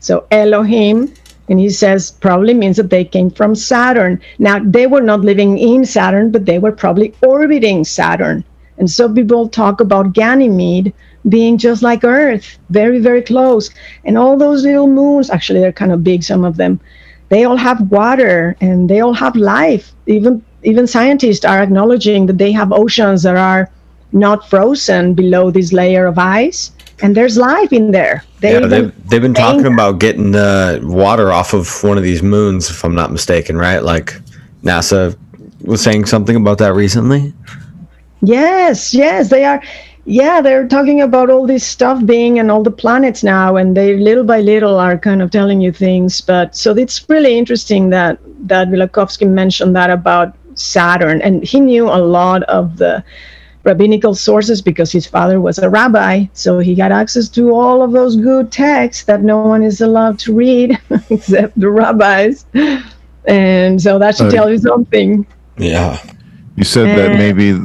So 0.00 0.26
elohim 0.30 1.12
and 1.48 1.58
he 1.58 1.70
says 1.70 2.10
probably 2.10 2.54
means 2.54 2.76
that 2.76 2.90
they 2.90 3.04
came 3.04 3.30
from 3.30 3.54
saturn. 3.54 4.20
Now 4.38 4.58
they 4.58 4.86
were 4.86 5.00
not 5.00 5.20
living 5.20 5.58
in 5.58 5.84
saturn 5.84 6.30
but 6.30 6.46
they 6.46 6.58
were 6.58 6.72
probably 6.72 7.14
orbiting 7.22 7.84
saturn. 7.84 8.44
And 8.78 8.90
so 8.90 9.12
people 9.12 9.48
talk 9.48 9.80
about 9.80 10.12
ganymede 10.12 10.92
being 11.28 11.58
just 11.58 11.82
like 11.82 12.04
earth 12.04 12.58
very 12.70 12.98
very 12.98 13.22
close 13.22 13.70
and 14.04 14.16
all 14.16 14.36
those 14.36 14.62
little 14.62 14.86
moons 14.86 15.30
actually 15.30 15.60
they're 15.60 15.72
kind 15.72 15.92
of 15.92 16.04
big 16.04 16.22
some 16.22 16.44
of 16.44 16.56
them 16.56 16.80
they 17.28 17.44
all 17.44 17.56
have 17.56 17.90
water 17.90 18.56
and 18.60 18.88
they 18.88 19.00
all 19.00 19.14
have 19.14 19.34
life 19.36 19.92
even 20.06 20.42
even 20.62 20.86
scientists 20.86 21.44
are 21.44 21.62
acknowledging 21.62 22.26
that 22.26 22.38
they 22.38 22.52
have 22.52 22.72
oceans 22.72 23.22
that 23.22 23.36
are 23.36 23.70
not 24.12 24.48
frozen 24.48 25.14
below 25.14 25.50
this 25.50 25.72
layer 25.72 26.06
of 26.06 26.18
ice 26.18 26.72
and 27.02 27.16
there's 27.16 27.36
life 27.36 27.72
in 27.72 27.90
there 27.90 28.24
They 28.40 28.52
yeah, 28.52 28.66
they've, 28.66 29.08
they've 29.08 29.22
been 29.22 29.34
talking 29.34 29.62
that. 29.62 29.72
about 29.72 29.98
getting 29.98 30.30
the 30.30 30.80
water 30.84 31.32
off 31.32 31.54
of 31.54 31.82
one 31.82 31.96
of 31.96 32.04
these 32.04 32.22
moons, 32.22 32.70
if 32.70 32.84
I'm 32.84 32.94
not 32.94 33.10
mistaken, 33.10 33.56
right? 33.56 33.82
Like 33.82 34.14
NASA 34.62 35.16
was 35.62 35.82
saying 35.82 36.06
something 36.06 36.36
about 36.36 36.58
that 36.58 36.74
recently. 36.74 37.32
Yes, 38.22 38.94
yes, 38.94 39.30
they 39.30 39.44
are. 39.44 39.62
Yeah, 40.10 40.40
they're 40.40 40.66
talking 40.66 41.02
about 41.02 41.28
all 41.28 41.46
this 41.46 41.66
stuff 41.66 42.04
being 42.06 42.38
and 42.38 42.50
all 42.50 42.62
the 42.62 42.70
planets 42.70 43.22
now, 43.22 43.56
and 43.56 43.76
they 43.76 43.94
little 43.98 44.24
by 44.24 44.40
little 44.40 44.78
are 44.78 44.96
kind 44.96 45.20
of 45.20 45.30
telling 45.30 45.60
you 45.60 45.70
things. 45.70 46.22
But 46.22 46.56
so 46.56 46.74
it's 46.74 47.06
really 47.10 47.36
interesting 47.36 47.90
that 47.90 48.18
that 48.48 48.68
Velikovsky 48.68 49.28
mentioned 49.28 49.76
that 49.76 49.90
about 49.90 50.34
Saturn, 50.54 51.20
and 51.20 51.44
he 51.44 51.60
knew 51.60 51.88
a 51.88 52.00
lot 52.00 52.42
of 52.44 52.78
the 52.78 53.04
rabbinical 53.64 54.14
sources 54.14 54.62
because 54.62 54.90
his 54.90 55.06
father 55.06 55.42
was 55.42 55.58
a 55.58 55.68
rabbi, 55.68 56.24
so 56.32 56.58
he 56.58 56.74
got 56.74 56.90
access 56.90 57.28
to 57.28 57.52
all 57.52 57.82
of 57.82 57.92
those 57.92 58.16
good 58.16 58.50
texts 58.50 59.04
that 59.04 59.20
no 59.22 59.42
one 59.42 59.62
is 59.62 59.82
allowed 59.82 60.18
to 60.20 60.32
read 60.32 60.78
except 61.10 61.60
the 61.60 61.68
rabbis. 61.68 62.46
And 63.26 63.82
so 63.82 63.98
that 63.98 64.16
should 64.16 64.28
Uh, 64.28 64.30
tell 64.30 64.50
you 64.50 64.56
something. 64.56 65.26
Yeah. 65.58 65.98
You 66.56 66.64
said 66.64 66.96
that 66.96 67.18
maybe 67.18 67.60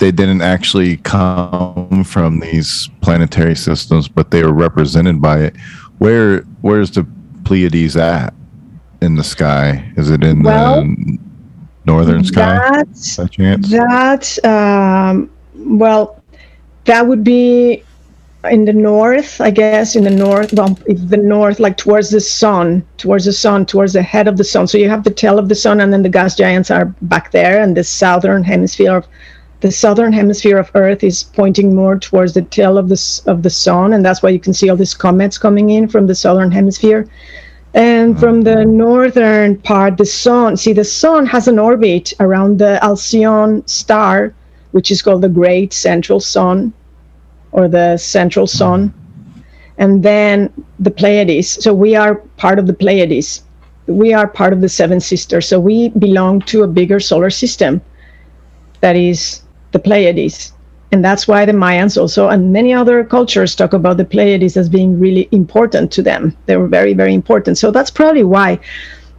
they 0.00 0.10
didn't 0.10 0.40
actually 0.40 0.96
come 0.98 2.02
from 2.04 2.40
these 2.40 2.88
planetary 3.02 3.54
systems, 3.54 4.08
but 4.08 4.30
they 4.30 4.42
were 4.42 4.52
represented 4.52 5.20
by 5.20 5.40
it. 5.40 5.56
Where 5.98 6.40
where's 6.62 6.90
the 6.90 7.06
Pleiades 7.44 7.96
at 7.96 8.34
in 9.02 9.14
the 9.14 9.24
sky? 9.24 9.92
Is 9.96 10.10
it 10.10 10.24
in 10.24 10.42
Well, 10.42 10.82
the 10.82 11.18
northern 11.84 12.24
sky? 12.24 12.82
Chance? 13.30 13.70
That, 13.70 14.44
um, 14.44 15.30
well, 15.54 16.22
that 16.86 17.06
would 17.06 17.22
be 17.22 17.84
in 18.44 18.64
the 18.64 18.72
north, 18.72 19.40
I 19.40 19.50
guess, 19.50 19.96
in 19.96 20.04
the 20.04 20.10
north, 20.10 20.54
well, 20.54 20.78
if 20.86 21.08
the 21.10 21.18
north, 21.18 21.60
like 21.60 21.76
towards 21.76 22.08
the 22.08 22.20
sun, 22.20 22.82
towards 22.96 23.26
the 23.26 23.34
sun, 23.34 23.66
towards 23.66 23.92
the 23.92 24.02
head 24.02 24.28
of 24.28 24.38
the 24.38 24.44
sun. 24.44 24.66
So 24.66 24.78
you 24.78 24.88
have 24.88 25.04
the 25.04 25.10
tail 25.10 25.38
of 25.38 25.50
the 25.50 25.54
sun, 25.54 25.80
and 25.80 25.92
then 25.92 26.02
the 26.02 26.08
gas 26.08 26.36
giants 26.36 26.70
are 26.70 26.86
back 27.02 27.32
there, 27.32 27.60
and 27.60 27.76
the 27.76 27.84
southern 27.84 28.42
hemisphere 28.42 28.96
of 28.96 29.06
the 29.60 29.70
southern 29.70 30.12
hemisphere 30.12 30.58
of 30.58 30.70
Earth 30.74 31.04
is 31.04 31.22
pointing 31.22 31.74
more 31.74 31.98
towards 31.98 32.32
the 32.32 32.42
tail 32.42 32.78
of 32.78 32.88
the 32.88 33.22
of 33.26 33.42
the 33.42 33.50
sun, 33.50 33.92
and 33.92 34.04
that's 34.04 34.22
why 34.22 34.30
you 34.30 34.40
can 34.40 34.54
see 34.54 34.70
all 34.70 34.76
these 34.76 34.94
comets 34.94 35.36
coming 35.38 35.70
in 35.70 35.88
from 35.88 36.06
the 36.06 36.14
southern 36.14 36.50
hemisphere. 36.50 37.06
And 37.72 38.18
from 38.18 38.42
the 38.42 38.56
mm-hmm. 38.56 38.76
northern 38.76 39.58
part, 39.58 39.96
the 39.96 40.04
sun. 40.04 40.56
See, 40.56 40.72
the 40.72 40.84
sun 40.84 41.24
has 41.26 41.46
an 41.46 41.58
orbit 41.58 42.12
around 42.18 42.58
the 42.58 42.82
Alcyon 42.82 43.64
star, 43.68 44.34
which 44.72 44.90
is 44.90 45.02
called 45.02 45.22
the 45.22 45.28
Great 45.28 45.72
Central 45.72 46.18
Sun, 46.18 46.72
or 47.52 47.68
the 47.68 47.96
Central 47.96 48.48
Sun. 48.48 48.88
Mm-hmm. 48.88 49.40
And 49.78 50.02
then 50.02 50.52
the 50.80 50.90
Pleiades. 50.90 51.62
So 51.62 51.72
we 51.72 51.94
are 51.94 52.16
part 52.38 52.58
of 52.58 52.66
the 52.66 52.74
Pleiades. 52.74 53.42
We 53.86 54.12
are 54.12 54.26
part 54.26 54.52
of 54.52 54.62
the 54.62 54.68
Seven 54.68 54.98
Sisters. 54.98 55.46
So 55.46 55.60
we 55.60 55.90
belong 55.90 56.40
to 56.42 56.64
a 56.64 56.66
bigger 56.66 56.98
solar 56.98 57.30
system 57.30 57.80
that 58.80 58.96
is 58.96 59.42
the 59.72 59.78
Pleiades. 59.78 60.52
And 60.92 61.04
that's 61.04 61.28
why 61.28 61.44
the 61.44 61.52
Mayans 61.52 61.96
also 62.00 62.28
and 62.28 62.52
many 62.52 62.72
other 62.74 63.04
cultures 63.04 63.54
talk 63.54 63.72
about 63.72 63.96
the 63.96 64.04
Pleiades 64.04 64.56
as 64.56 64.68
being 64.68 64.98
really 64.98 65.28
important 65.30 65.92
to 65.92 66.02
them. 66.02 66.36
They 66.46 66.56
were 66.56 66.66
very, 66.68 66.94
very 66.94 67.14
important. 67.14 67.58
So 67.58 67.70
that's 67.70 67.90
probably 67.90 68.24
why. 68.24 68.58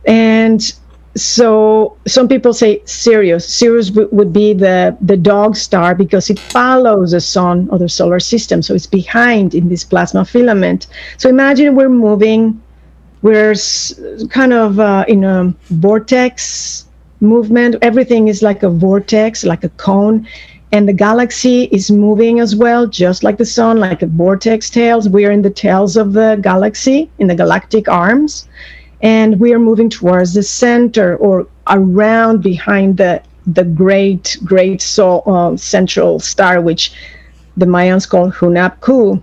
And 0.06 0.62
so 1.16 1.98
some 2.08 2.28
people 2.28 2.54
say 2.54 2.84
Sirius. 2.86 3.48
Sirius 3.54 3.90
w- 3.90 4.10
would 4.12 4.34
be 4.34 4.54
the, 4.54 4.98
the 5.02 5.18
dog 5.18 5.56
star 5.56 5.96
because 5.96 6.30
it 6.30 6.40
follows 6.40 7.12
the 7.12 7.22
sun 7.22 7.70
or 7.72 7.80
the 7.80 7.90
solar 7.90 8.20
system. 8.20 8.62
So 8.62 8.74
it's 8.74 8.88
behind 8.88 9.54
in 9.56 9.70
this 9.70 9.84
plasma 9.84 10.26
filament. 10.26 10.88
So 11.18 11.30
imagine 11.30 11.76
we're 11.76 11.90
moving, 11.90 12.64
we're 13.22 13.52
s- 13.52 13.94
kind 14.30 14.54
of 14.54 14.80
uh, 14.80 15.06
in 15.08 15.24
a 15.24 15.54
vortex 15.70 16.86
movement. 17.22 17.76
Everything 17.82 18.28
is 18.28 18.42
like 18.42 18.64
a 18.64 18.70
vortex, 18.70 19.44
like 19.44 19.64
a 19.64 19.70
cone. 19.70 20.28
And 20.74 20.88
the 20.88 20.94
galaxy 20.94 21.64
is 21.72 21.92
moving 21.92 22.40
as 22.40 22.56
well, 22.56 22.88
just 22.88 23.24
like 23.24 23.38
the 23.38 23.46
sun, 23.46 23.78
like 23.80 24.02
a 24.02 24.08
vortex 24.08 24.70
tails. 24.70 25.10
We 25.10 25.26
are 25.26 25.32
in 25.32 25.42
the 25.42 25.50
tails 25.50 25.98
of 25.98 26.14
the 26.14 26.40
galaxy, 26.42 27.10
in 27.20 27.28
the 27.28 27.36
galactic 27.36 27.90
arms. 27.90 28.48
And 29.02 29.40
we 29.40 29.54
are 29.54 29.60
moving 29.60 29.90
towards 29.90 30.34
the 30.34 30.44
center 30.44 31.18
or 31.18 31.48
around 31.68 32.42
behind 32.42 32.98
the 32.98 33.22
the 33.48 33.64
great, 33.64 34.38
great 34.44 34.82
so, 34.82 35.20
uh, 35.22 35.58
central 35.58 36.20
star, 36.20 36.62
which 36.62 36.94
the 37.58 37.66
Mayans 37.66 38.08
call 38.08 38.32
Hunab 38.32 38.80
Ku. 38.82 39.22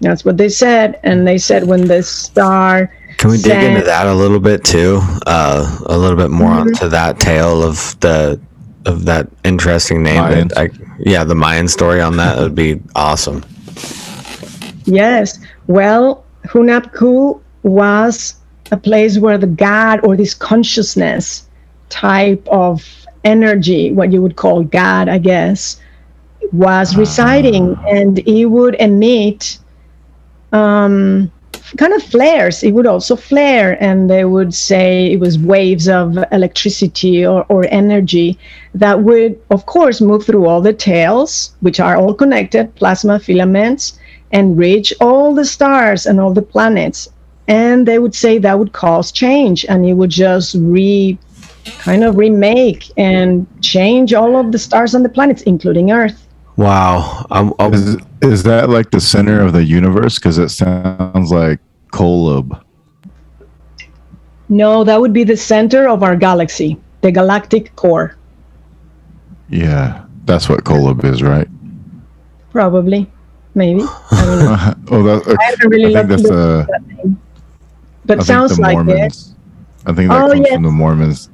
That's 0.00 0.24
what 0.24 0.36
they 0.36 0.48
said. 0.48 0.98
And 1.02 1.26
they 1.26 1.36
said 1.36 1.66
when 1.66 1.88
the 1.88 2.02
star 2.02 2.90
Can 3.20 3.28
we 3.28 3.36
dig 3.36 3.62
into 3.62 3.82
that 3.82 4.06
a 4.06 4.14
little 4.14 4.40
bit 4.40 4.64
too? 4.64 4.98
Uh, 5.26 5.78
a 5.84 5.98
little 5.98 6.16
bit 6.16 6.30
more 6.30 6.48
onto 6.48 6.88
that 6.88 7.20
tale 7.20 7.62
of 7.62 7.94
the 8.00 8.40
of 8.86 9.04
that 9.04 9.28
interesting 9.44 10.02
name. 10.02 10.22
Mayans. 10.22 10.56
I, 10.56 10.70
yeah, 11.00 11.22
the 11.24 11.34
Mayan 11.34 11.68
story 11.68 12.00
on 12.00 12.16
that 12.16 12.38
would 12.38 12.54
be 12.54 12.80
awesome. 12.96 13.44
Yes. 14.86 15.38
Well, 15.66 16.24
Hunab 16.46 16.94
Ku 16.94 17.38
was 17.62 18.36
a 18.72 18.78
place 18.78 19.18
where 19.18 19.36
the 19.36 19.48
God 19.48 20.00
or 20.02 20.16
this 20.16 20.32
consciousness 20.32 21.46
type 21.90 22.48
of 22.48 22.82
energy, 23.24 23.92
what 23.92 24.14
you 24.14 24.22
would 24.22 24.36
call 24.36 24.64
God, 24.64 25.10
I 25.10 25.18
guess, 25.18 25.78
was 26.52 26.96
residing 26.96 27.76
and 27.86 28.20
it 28.20 28.46
would 28.46 28.76
emit 28.76 29.58
um, 30.52 31.30
kind 31.76 31.92
of 31.92 32.02
flares. 32.02 32.62
It 32.62 32.72
would 32.72 32.86
also 32.86 33.16
flare, 33.16 33.82
and 33.82 34.10
they 34.10 34.24
would 34.24 34.54
say 34.54 35.12
it 35.12 35.20
was 35.20 35.38
waves 35.38 35.88
of 35.88 36.18
electricity 36.32 37.24
or, 37.24 37.44
or 37.48 37.66
energy 37.70 38.38
that 38.74 39.02
would, 39.02 39.40
of 39.50 39.66
course, 39.66 40.00
move 40.00 40.24
through 40.24 40.46
all 40.46 40.60
the 40.60 40.72
tails, 40.72 41.54
which 41.60 41.80
are 41.80 41.96
all 41.96 42.14
connected, 42.14 42.74
plasma 42.74 43.18
filaments, 43.18 43.98
and 44.32 44.56
reach 44.58 44.92
all 45.00 45.34
the 45.34 45.44
stars 45.44 46.06
and 46.06 46.20
all 46.20 46.32
the 46.32 46.42
planets. 46.42 47.08
And 47.48 47.86
they 47.86 47.98
would 47.98 48.14
say 48.14 48.38
that 48.38 48.58
would 48.58 48.72
cause 48.72 49.10
change, 49.10 49.64
and 49.68 49.84
it 49.86 49.94
would 49.94 50.10
just 50.10 50.54
re 50.58 51.18
kind 51.78 52.04
of 52.04 52.16
remake 52.16 52.90
and 52.96 53.46
change 53.60 54.14
all 54.14 54.36
of 54.36 54.50
the 54.50 54.58
stars 54.58 54.94
and 54.94 55.04
the 55.04 55.08
planets, 55.08 55.42
including 55.42 55.90
Earth. 55.90 56.26
Wow. 56.56 57.26
Um, 57.30 57.48
um, 57.48 57.54
I'm, 57.58 57.74
I'm- 57.74 58.09
Is, 58.22 58.42
that 58.42 58.68
like 58.68 58.90
the 58.90 59.00
center 59.00 59.40
of 59.40 59.52
the 59.52 59.64
universe? 59.64 60.18
Because 60.18 60.38
it 60.38 60.50
sounds 60.50 61.30
like 61.32 61.58
Kolob. 61.92 62.62
No, 64.48 64.84
that 64.84 65.00
would 65.00 65.12
be 65.12 65.24
the 65.24 65.36
center 65.36 65.88
of 65.88 66.02
our 66.02 66.16
galaxy, 66.16 66.76
the 67.02 67.12
galactic 67.12 67.74
core, 67.76 68.16
Yeah, 69.48 70.04
that's 70.24 70.48
what 70.48 70.64
Kolob 70.64 71.04
is, 71.04 71.22
right? 71.22 71.48
probably, 72.50 73.08
maybe. 73.54 73.82
I 74.10 74.24
don't 74.24 74.38
know. 74.44 74.74
oh, 74.98 75.02
that, 75.04 75.36
I 75.38 75.44
haven't 75.44 75.68
really 75.70 75.94
I 75.96 76.04
think 76.04 76.08
that's 76.08 76.24
at 76.24 76.36
uh, 76.36 76.62
that. 76.66 77.16
But 78.06 78.20
I 78.20 78.22
sounds 78.24 78.58
like 78.58 78.76
it. 78.88 79.16
I 79.86 79.92
think 79.92 80.10
that 80.10 80.24
Oh, 80.24 80.28
comes 80.30 80.40
yes. 80.40 80.54
from 80.54 80.62
the 80.64 80.70
Mormons. 80.70 81.30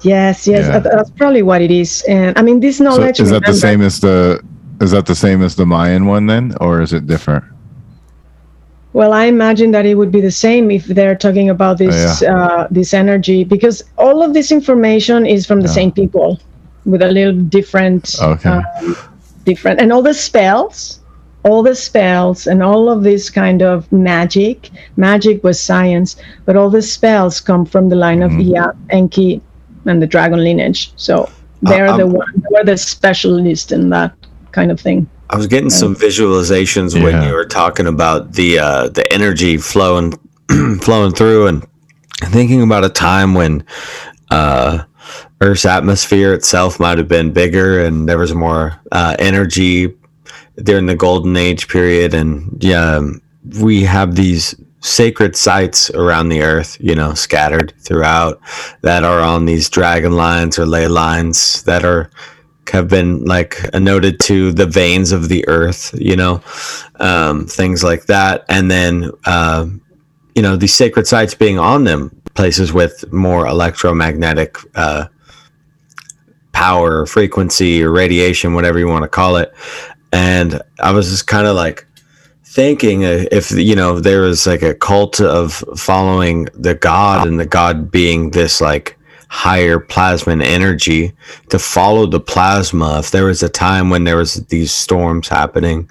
Yes, 0.00 0.46
yes, 0.46 0.66
Yeah. 0.66 0.78
that's 0.78 1.10
probably 1.10 1.42
what 1.42 1.60
it 1.60 1.70
is. 1.70 2.02
And 2.08 2.36
I 2.38 2.42
mean, 2.42 2.60
this 2.60 2.78
So 2.78 2.84
knowledge. 2.84 3.20
is 3.20 3.28
that 3.28 3.44
the 3.44 3.52
same 3.52 3.82
as 3.82 4.00
the? 4.00 4.42
Is 4.80 4.90
that 4.90 5.06
the 5.06 5.14
same 5.14 5.42
as 5.42 5.54
the 5.56 5.66
Mayan 5.66 6.06
one 6.06 6.26
then, 6.26 6.54
or 6.60 6.80
is 6.80 6.92
it 6.92 7.06
different? 7.06 7.44
Well, 8.92 9.12
I 9.12 9.24
imagine 9.24 9.72
that 9.72 9.86
it 9.86 9.96
would 9.96 10.12
be 10.12 10.20
the 10.20 10.30
same 10.30 10.70
if 10.70 10.84
they're 10.86 11.16
talking 11.16 11.50
about 11.50 11.78
this 11.78 12.22
Oh, 12.22 12.26
uh, 12.34 12.68
this 12.70 12.94
energy, 12.94 13.42
because 13.44 13.82
all 13.98 14.22
of 14.22 14.34
this 14.34 14.52
information 14.52 15.26
is 15.26 15.46
from 15.46 15.60
the 15.60 15.68
Yeah. 15.68 15.74
same 15.80 15.92
people, 15.92 16.38
with 16.86 17.02
a 17.02 17.08
little 17.10 17.32
different, 17.32 18.14
Okay. 18.22 18.50
um, 18.50 18.96
different, 19.44 19.80
and 19.80 19.92
all 19.92 20.02
the 20.02 20.14
spells, 20.14 21.00
all 21.44 21.62
the 21.62 21.74
spells, 21.74 22.46
and 22.46 22.62
all 22.62 22.88
of 22.88 23.02
this 23.02 23.30
kind 23.30 23.62
of 23.62 23.90
magic. 23.92 24.70
Magic 24.96 25.42
was 25.42 25.58
science, 25.60 26.16
but 26.46 26.56
all 26.56 26.70
the 26.70 26.82
spells 26.82 27.40
come 27.40 27.64
from 27.64 27.88
the 27.88 27.96
line 27.96 28.22
of 28.22 28.32
Mhm. 28.32 28.42
Ea, 28.42 28.70
Enki, 28.90 29.40
and 29.86 30.00
the 30.00 30.06
dragon 30.06 30.42
lineage. 30.42 30.92
So 30.96 31.28
they're 31.62 31.88
Uh, 31.88 31.96
the 31.96 32.04
um, 32.04 32.12
one, 32.12 32.32
they're 32.50 32.64
the 32.64 32.76
specialist 32.76 33.72
in 33.72 33.90
that 33.90 34.12
kind 34.54 34.70
of 34.70 34.80
thing. 34.80 35.10
I 35.30 35.36
was 35.36 35.46
getting 35.48 35.70
some 35.70 35.96
visualizations 35.96 37.00
when 37.02 37.22
you 37.24 37.34
were 37.34 37.44
talking 37.44 37.86
about 37.86 38.32
the 38.32 38.60
uh, 38.60 38.88
the 38.88 39.12
energy 39.12 39.56
flowing 39.56 40.12
flowing 40.80 41.12
through, 41.12 41.48
and 41.48 41.66
thinking 42.30 42.62
about 42.62 42.84
a 42.84 42.88
time 42.88 43.34
when 43.34 43.66
uh, 44.30 44.84
Earth's 45.40 45.64
atmosphere 45.64 46.32
itself 46.32 46.78
might 46.78 46.98
have 46.98 47.08
been 47.08 47.32
bigger, 47.32 47.84
and 47.84 48.08
there 48.08 48.18
was 48.18 48.32
more 48.32 48.80
uh, 48.92 49.16
energy 49.18 49.92
during 50.62 50.86
the 50.86 50.94
golden 50.94 51.36
age 51.36 51.66
period, 51.68 52.14
and 52.14 52.62
yeah, 52.62 53.00
we 53.60 53.82
have 53.82 54.14
these 54.14 54.54
sacred 54.80 55.34
sites 55.34 55.90
around 55.90 56.28
the 56.28 56.42
earth, 56.42 56.76
you 56.78 56.94
know, 56.94 57.14
scattered 57.14 57.72
throughout 57.80 58.38
that 58.82 59.02
are 59.02 59.20
on 59.20 59.46
these 59.46 59.70
dragon 59.70 60.12
lines 60.12 60.58
or 60.58 60.66
ley 60.66 60.86
lines 60.86 61.62
that 61.62 61.84
are 61.84 62.10
have 62.70 62.88
been 62.88 63.24
like 63.24 63.58
noted 63.74 64.20
to 64.20 64.52
the 64.52 64.66
veins 64.66 65.12
of 65.12 65.28
the 65.28 65.46
earth, 65.48 65.94
you 65.98 66.16
know, 66.16 66.42
um, 67.00 67.46
things 67.46 67.82
like 67.82 68.06
that. 68.06 68.44
And 68.48 68.70
then, 68.70 69.10
uh, 69.24 69.66
you 70.34 70.42
know, 70.42 70.56
these 70.56 70.74
sacred 70.74 71.06
sites 71.06 71.34
being 71.34 71.58
on 71.58 71.84
them, 71.84 72.10
places 72.34 72.72
with 72.72 73.12
more 73.12 73.46
electromagnetic 73.46 74.56
uh, 74.74 75.06
power, 76.52 77.00
or 77.00 77.06
frequency, 77.06 77.82
or 77.82 77.90
radiation, 77.90 78.54
whatever 78.54 78.78
you 78.78 78.88
want 78.88 79.02
to 79.02 79.08
call 79.08 79.36
it. 79.36 79.52
And 80.12 80.60
I 80.80 80.92
was 80.92 81.10
just 81.10 81.26
kind 81.26 81.46
of 81.46 81.56
like 81.56 81.86
thinking 82.44 83.04
uh, 83.04 83.24
if, 83.32 83.50
you 83.50 83.74
know, 83.74 84.00
there 84.00 84.22
was 84.22 84.46
like 84.46 84.62
a 84.62 84.74
cult 84.74 85.20
of 85.20 85.64
following 85.76 86.48
the 86.54 86.74
God 86.74 87.26
and 87.26 87.38
the 87.38 87.46
God 87.46 87.90
being 87.90 88.30
this 88.30 88.60
like 88.60 88.98
higher 89.34 89.80
plasma 89.80 90.36
energy 90.44 91.12
to 91.50 91.58
follow 91.58 92.06
the 92.06 92.20
plasma. 92.20 93.00
If 93.00 93.10
there 93.10 93.24
was 93.24 93.42
a 93.42 93.48
time 93.48 93.90
when 93.90 94.04
there 94.04 94.16
was 94.16 94.34
these 94.46 94.70
storms 94.70 95.26
happening 95.26 95.90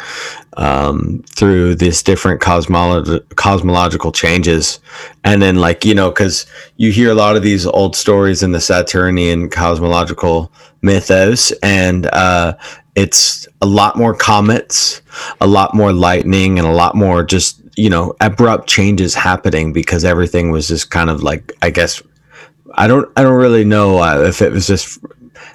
um, 0.55 1.21
through 1.27 1.75
these 1.75 2.01
different 2.01 2.39
cosmolo- 2.39 3.21
cosmological 3.35 4.13
changes 4.13 4.79
and 5.25 5.41
then 5.41 5.57
like 5.57 5.83
you 5.83 5.93
know 5.93 6.09
because 6.09 6.45
you 6.77 6.89
hear 6.91 7.11
a 7.11 7.15
lot 7.15 7.35
of 7.35 7.43
these 7.43 7.65
old 7.65 7.95
stories 7.95 8.43
in 8.43 8.51
the 8.51 8.61
saturnian 8.61 9.49
cosmological 9.49 10.51
mythos 10.81 11.51
and 11.63 12.05
uh, 12.07 12.55
it's 12.95 13.47
a 13.61 13.65
lot 13.65 13.97
more 13.97 14.15
comets 14.15 15.01
a 15.41 15.47
lot 15.47 15.73
more 15.73 15.91
lightning 15.91 16.59
and 16.59 16.67
a 16.67 16.71
lot 16.71 16.95
more 16.95 17.23
just 17.23 17.61
you 17.75 17.89
know 17.89 18.13
abrupt 18.21 18.69
changes 18.69 19.15
happening 19.15 19.73
because 19.73 20.05
everything 20.05 20.51
was 20.51 20.67
just 20.67 20.91
kind 20.91 21.09
of 21.09 21.23
like 21.23 21.51
i 21.63 21.69
guess 21.71 22.01
I 22.73 22.87
don't 22.87 23.09
I 23.15 23.23
don't 23.23 23.39
really 23.39 23.65
know 23.65 23.99
uh, 23.99 24.23
if 24.27 24.41
it 24.41 24.51
was 24.51 24.67
just 24.67 24.99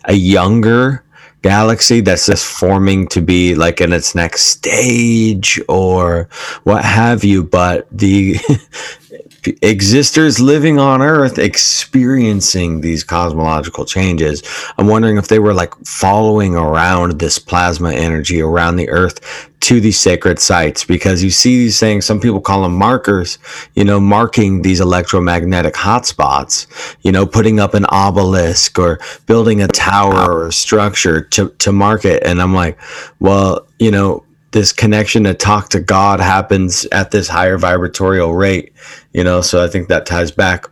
a 0.05 0.15
younger 0.15 1.05
galaxy 1.43 2.01
that's 2.01 2.27
just 2.27 2.45
forming 2.45 3.07
to 3.09 3.20
be 3.20 3.55
like 3.55 3.81
in 3.81 3.93
its 3.93 4.15
next 4.15 4.43
stage 4.43 5.61
or 5.69 6.28
what 6.65 6.85
have 6.85 7.23
you 7.23 7.45
but 7.45 7.86
the 7.97 8.36
existers 9.62 10.41
living 10.41 10.79
on 10.79 11.01
Earth 11.01 11.39
experiencing 11.39 12.81
these 12.81 13.05
cosmological 13.05 13.85
changes. 13.85 14.43
I'm 14.77 14.87
wondering 14.87 15.16
if 15.16 15.29
they 15.29 15.39
were 15.39 15.55
like 15.55 15.75
following 15.85 16.55
around 16.55 17.19
this 17.19 17.39
plasma 17.39 17.93
energy 17.93 18.41
around 18.41 18.77
the 18.77 18.91
Earth 18.91 19.49
to 19.61 19.81
these 19.81 19.99
sacred 19.99 20.39
sites 20.39 20.85
because 20.85 21.23
you 21.23 21.31
see 21.31 21.57
these 21.59 21.81
things, 21.81 22.07
some 22.07 22.20
people 22.20 22.41
call 22.41 22.62
them 22.62 22.77
markers, 22.77 23.39
you 23.75 23.85
know, 23.85 23.99
marking 23.99 24.62
these 24.62 24.81
electromagnetic 24.81 25.75
hotspots, 25.75 26.66
you 27.03 27.11
know, 27.11 27.27
putting 27.27 27.59
up 27.59 27.75
an 27.75 27.85
obelisk 27.87 28.79
or 28.79 29.01
building 29.27 29.61
a 29.62 29.69
tower 29.69 30.31
or 30.31 30.47
a 30.47 30.53
structure 30.53 31.20
to, 31.20 31.51
to 31.59 31.73
mark 31.73 32.05
it. 32.05 32.23
And 32.25 32.41
I'm 32.41 32.55
like, 32.55 32.79
well, 33.20 33.66
you 33.79 33.91
know, 33.91 34.25
this 34.51 34.73
connection 34.73 35.25
to 35.25 35.35
talk 35.35 35.69
to 35.70 35.81
God 35.81 36.20
happens 36.20 36.87
at 36.87 37.11
this 37.11 37.29
higher 37.29 37.59
vibratorial 37.59 38.37
rate, 38.37 38.73
you 39.12 39.25
know. 39.25 39.41
So 39.41 39.62
I 39.62 39.69
think 39.69 39.89
that 39.89 40.07
ties 40.07 40.31
back. 40.31 40.66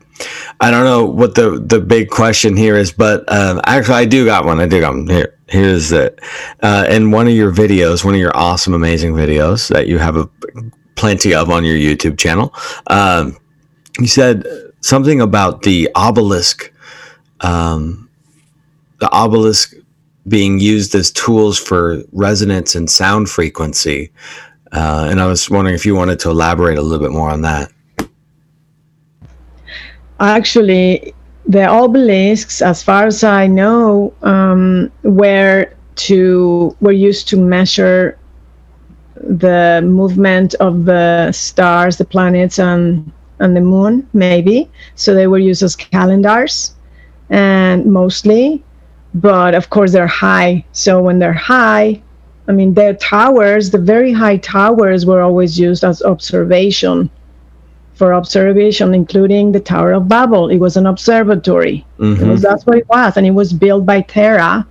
I 0.61 0.71
don't 0.71 0.85
know 0.85 1.05
what 1.05 1.35
the 1.35 1.59
the 1.59 1.81
big 1.81 2.09
question 2.09 2.57
here 2.57 2.77
is, 2.77 2.93
but 2.93 3.31
um, 3.31 3.61
actually, 3.67 3.97
I 3.97 4.05
do 4.07 4.25
got 4.25 4.45
one. 4.45 4.61
I 4.61 4.67
do 4.67 4.81
got 4.81 4.95
one 4.95 5.09
here. 5.09 5.39
Here's 5.49 5.93
it. 5.93 6.19
Uh, 6.63 6.87
in 6.89 7.11
one 7.11 7.27
of 7.29 7.35
your 7.35 7.53
videos, 7.53 8.05
one 8.05 8.15
of 8.15 8.21
your 8.21 8.37
awesome, 8.37 8.75
amazing 8.75 9.13
videos 9.13 9.69
that 9.69 9.87
you 9.87 9.99
have 9.99 10.17
a, 10.17 10.29
plenty 10.97 11.35
of 11.35 11.51
on 11.51 11.65
your 11.65 11.77
YouTube 11.77 12.19
channel, 12.19 12.55
um, 12.89 13.37
you 13.99 14.09
said 14.09 14.45
something 14.81 15.21
about 15.21 15.63
the 15.63 15.91
obelisk. 15.95 16.73
Um, 17.43 18.09
the 18.99 19.11
obelisk 19.11 19.75
being 20.29 20.59
used 20.59 20.95
as 20.95 21.11
tools 21.11 21.59
for 21.59 22.03
resonance 22.13 22.75
and 22.75 22.91
sound 22.91 23.29
frequency. 23.29 24.11
Uh, 24.73 25.09
and 25.11 25.21
I 25.21 25.27
was 25.27 25.49
wondering 25.49 25.75
if 25.75 25.87
you 25.87 25.95
wanted 25.95 26.19
to 26.21 26.31
elaborate 26.31 26.79
a 26.79 26.83
little 26.83 27.05
bit 27.05 27.13
more 27.13 27.31
on 27.31 27.43
that. 27.43 27.71
Actually, 30.19 31.15
the 31.47 31.69
obelisks, 31.69 32.61
as 32.61 32.83
far 32.83 33.07
as 33.07 33.23
I 33.23 33.47
know, 33.47 34.13
um, 34.23 34.91
were 35.03 35.73
to 35.97 36.77
were 36.81 36.93
used 36.93 37.29
to 37.29 37.37
measure 37.37 38.19
the 39.15 39.83
movement 39.85 40.55
of 40.55 40.85
the 40.85 41.33
stars, 41.33 41.97
the 41.97 42.05
planets, 42.05 42.59
and 42.59 43.13
and 43.39 43.57
the 43.57 43.61
moon, 43.61 44.09
maybe. 44.13 44.71
So 44.95 45.15
they 45.15 45.27
were 45.27 45.39
used 45.39 45.63
as 45.63 45.77
calendars, 45.77 46.75
and 47.31 47.87
mostly 47.87 48.65
but 49.17 49.55
of 49.55 49.71
course 49.71 49.93
they're 49.93 50.07
high. 50.07 50.65
So 50.73 51.03
when 51.03 51.19
they're 51.19 51.33
high, 51.33 52.03
I 52.49 52.53
mean, 52.53 52.75
their 52.75 52.95
towers, 52.95 53.71
the 53.71 53.79
very 53.79 54.13
high 54.13 54.37
towers 54.37 55.05
were 55.05 55.23
always 55.23 55.59
used 55.59 55.85
as 55.85 56.03
observation 56.03 57.11
for 57.95 58.13
observation, 58.13 58.93
including 58.95 59.53
the 59.53 59.61
Tower 59.61 59.93
of 59.93 60.07
Babel. 60.07 60.51
It 60.51 60.59
was 60.59 60.77
an 60.77 60.87
observatory. 60.87 61.85
Mm-hmm. 61.99 62.29
Was, 62.29 62.43
that's 62.43 62.67
what 62.67 62.77
it 62.77 62.89
was. 62.89 63.17
And 63.17 63.27
it 63.27 63.31
was 63.31 63.53
built 63.55 63.87
by 63.87 64.03
Terah, 64.03 64.67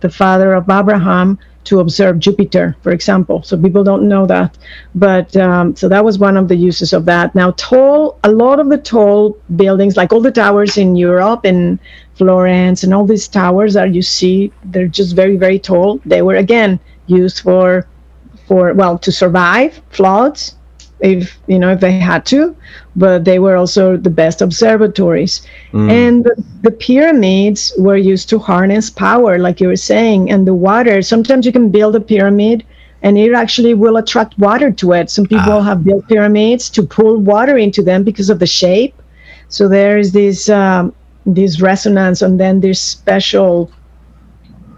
the 0.00 0.10
father 0.10 0.52
of 0.52 0.68
Abraham, 0.70 1.38
to 1.64 1.80
observe 1.80 2.18
Jupiter, 2.18 2.76
for 2.82 2.92
example. 2.92 3.42
So 3.42 3.56
people 3.60 3.84
don't 3.84 4.06
know 4.06 4.26
that. 4.26 4.58
But 4.94 5.34
um, 5.36 5.76
so 5.76 5.88
that 5.88 6.04
was 6.04 6.18
one 6.18 6.36
of 6.36 6.48
the 6.48 6.56
uses 6.56 6.92
of 6.92 7.06
that. 7.06 7.34
Now, 7.34 7.52
tall, 7.52 8.18
a 8.22 8.30
lot 8.30 8.60
of 8.60 8.68
the 8.68 8.78
tall 8.78 9.36
buildings, 9.56 9.96
like 9.96 10.12
all 10.12 10.20
the 10.20 10.30
towers 10.30 10.76
in 10.76 10.94
Europe 10.94 11.44
and 11.44 11.78
Florence 12.18 12.82
and 12.82 12.92
all 12.92 13.06
these 13.06 13.28
towers 13.28 13.74
that 13.74 13.94
you 13.94 14.02
see, 14.02 14.52
they're 14.64 14.88
just 14.88 15.14
very, 15.14 15.36
very 15.36 15.58
tall. 15.58 16.00
They 16.04 16.22
were 16.22 16.36
again 16.36 16.80
used 17.06 17.40
for, 17.40 17.86
for 18.46 18.74
well, 18.74 18.98
to 18.98 19.12
survive 19.12 19.80
floods, 19.90 20.56
if 21.00 21.38
you 21.46 21.58
know 21.58 21.70
if 21.70 21.80
they 21.80 21.92
had 21.92 22.26
to, 22.26 22.56
but 22.96 23.24
they 23.24 23.38
were 23.38 23.56
also 23.56 23.96
the 23.96 24.10
best 24.10 24.42
observatories. 24.42 25.46
Mm. 25.72 25.90
And 25.90 26.24
the, 26.24 26.44
the 26.62 26.70
pyramids 26.72 27.72
were 27.78 27.96
used 27.96 28.28
to 28.30 28.38
harness 28.38 28.90
power, 28.90 29.38
like 29.38 29.60
you 29.60 29.68
were 29.68 29.76
saying, 29.76 30.30
and 30.30 30.46
the 30.46 30.54
water. 30.54 31.02
Sometimes 31.02 31.46
you 31.46 31.52
can 31.52 31.70
build 31.70 31.94
a 31.94 32.00
pyramid 32.00 32.64
and 33.02 33.16
it 33.16 33.32
actually 33.32 33.74
will 33.74 33.96
attract 33.96 34.36
water 34.38 34.72
to 34.72 34.92
it. 34.92 35.10
Some 35.10 35.26
people 35.26 35.52
ah. 35.52 35.62
have 35.62 35.84
built 35.84 36.08
pyramids 36.08 36.68
to 36.70 36.82
pull 36.82 37.18
water 37.18 37.56
into 37.56 37.82
them 37.82 38.02
because 38.02 38.28
of 38.28 38.40
the 38.40 38.46
shape. 38.46 39.00
So 39.48 39.68
there 39.68 39.98
is 39.98 40.12
this 40.12 40.48
um, 40.48 40.92
this 41.34 41.60
resonance 41.60 42.22
and 42.22 42.38
then 42.40 42.60
this 42.60 42.80
special 42.80 43.70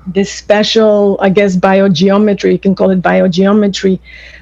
this 0.06 0.32
special 0.32 1.18
i 1.20 1.28
guess 1.28 1.56
biogeometry 1.56 2.52
you 2.52 2.58
can 2.58 2.74
call 2.74 2.90
it 2.90 3.02
biogeometry 3.02 3.98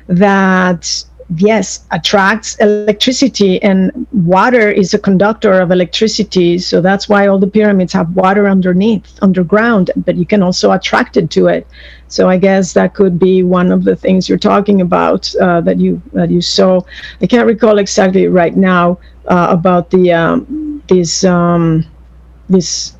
that 0.06 1.04
yes 1.36 1.84
attracts 1.90 2.56
electricity 2.56 3.62
and 3.62 4.06
water 4.12 4.70
is 4.70 4.94
a 4.94 4.98
conductor 4.98 5.60
of 5.60 5.70
electricity. 5.70 6.58
So 6.58 6.80
that's 6.80 7.08
why 7.08 7.26
all 7.26 7.38
the 7.38 7.46
pyramids 7.46 7.92
have 7.92 8.16
water 8.16 8.48
underneath 8.48 9.18
underground 9.20 9.90
but 9.96 10.16
you 10.16 10.24
can 10.24 10.42
also 10.42 10.72
attract 10.72 11.16
it 11.16 11.30
to 11.32 11.48
it. 11.48 11.66
So 12.08 12.28
i 12.28 12.38
guess 12.38 12.72
that 12.72 12.94
could 12.94 13.18
be 13.18 13.42
one 13.42 13.70
of 13.70 13.84
the 13.84 13.94
things 13.94 14.28
you're 14.28 14.38
talking 14.38 14.80
about 14.80 15.34
uh, 15.36 15.60
that 15.62 15.78
you 15.78 16.00
that 16.12 16.30
you 16.30 16.40
saw. 16.40 16.80
I 17.20 17.26
can't 17.26 17.46
recall 17.46 17.78
exactly 17.78 18.26
right 18.28 18.56
now 18.56 18.98
uh, 19.26 19.48
about 19.50 19.90
the 19.90 20.12
um, 20.12 20.82
this 20.88 21.24
um, 21.24 21.84
this 22.48 22.96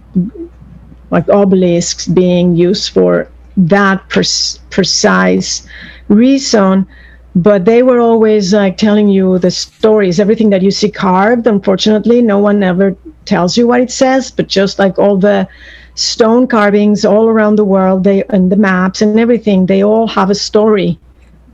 like 1.11 1.29
obelisks 1.29 2.07
being 2.07 2.55
used 2.57 2.91
for 2.93 3.31
that 3.57 4.09
precise 4.09 5.67
reason 6.09 6.87
but 7.35 7.65
they 7.65 7.83
were 7.83 8.01
always 8.01 8.53
like 8.53 8.77
telling 8.77 9.09
you 9.09 9.39
the 9.39 9.51
stories 9.51 10.19
everything 10.19 10.51
that 10.51 10.63
you 10.63 10.71
see 10.71 10.91
carved. 10.91 11.47
Unfortunately 11.47 12.23
no 12.23 12.39
one 12.39 12.63
ever 12.63 12.97
tells 13.25 13.57
you 13.57 13.67
what 13.67 13.81
it 13.81 13.91
says 13.91 14.31
but 14.31 14.49
just 14.49 14.79
like 14.79 14.99
all 14.99 15.17
the 15.17 15.47
stone 15.95 16.47
carvings 16.47 17.05
all 17.05 17.29
around 17.29 17.57
the 17.57 17.65
world 17.65 18.05
they 18.05 18.23
and 18.25 18.51
the 18.53 18.57
maps 18.57 19.03
and 19.03 19.19
everything 19.19 19.67
they 19.67 19.83
all 19.83 20.07
have 20.07 20.31
a 20.31 20.35
story 20.35 20.99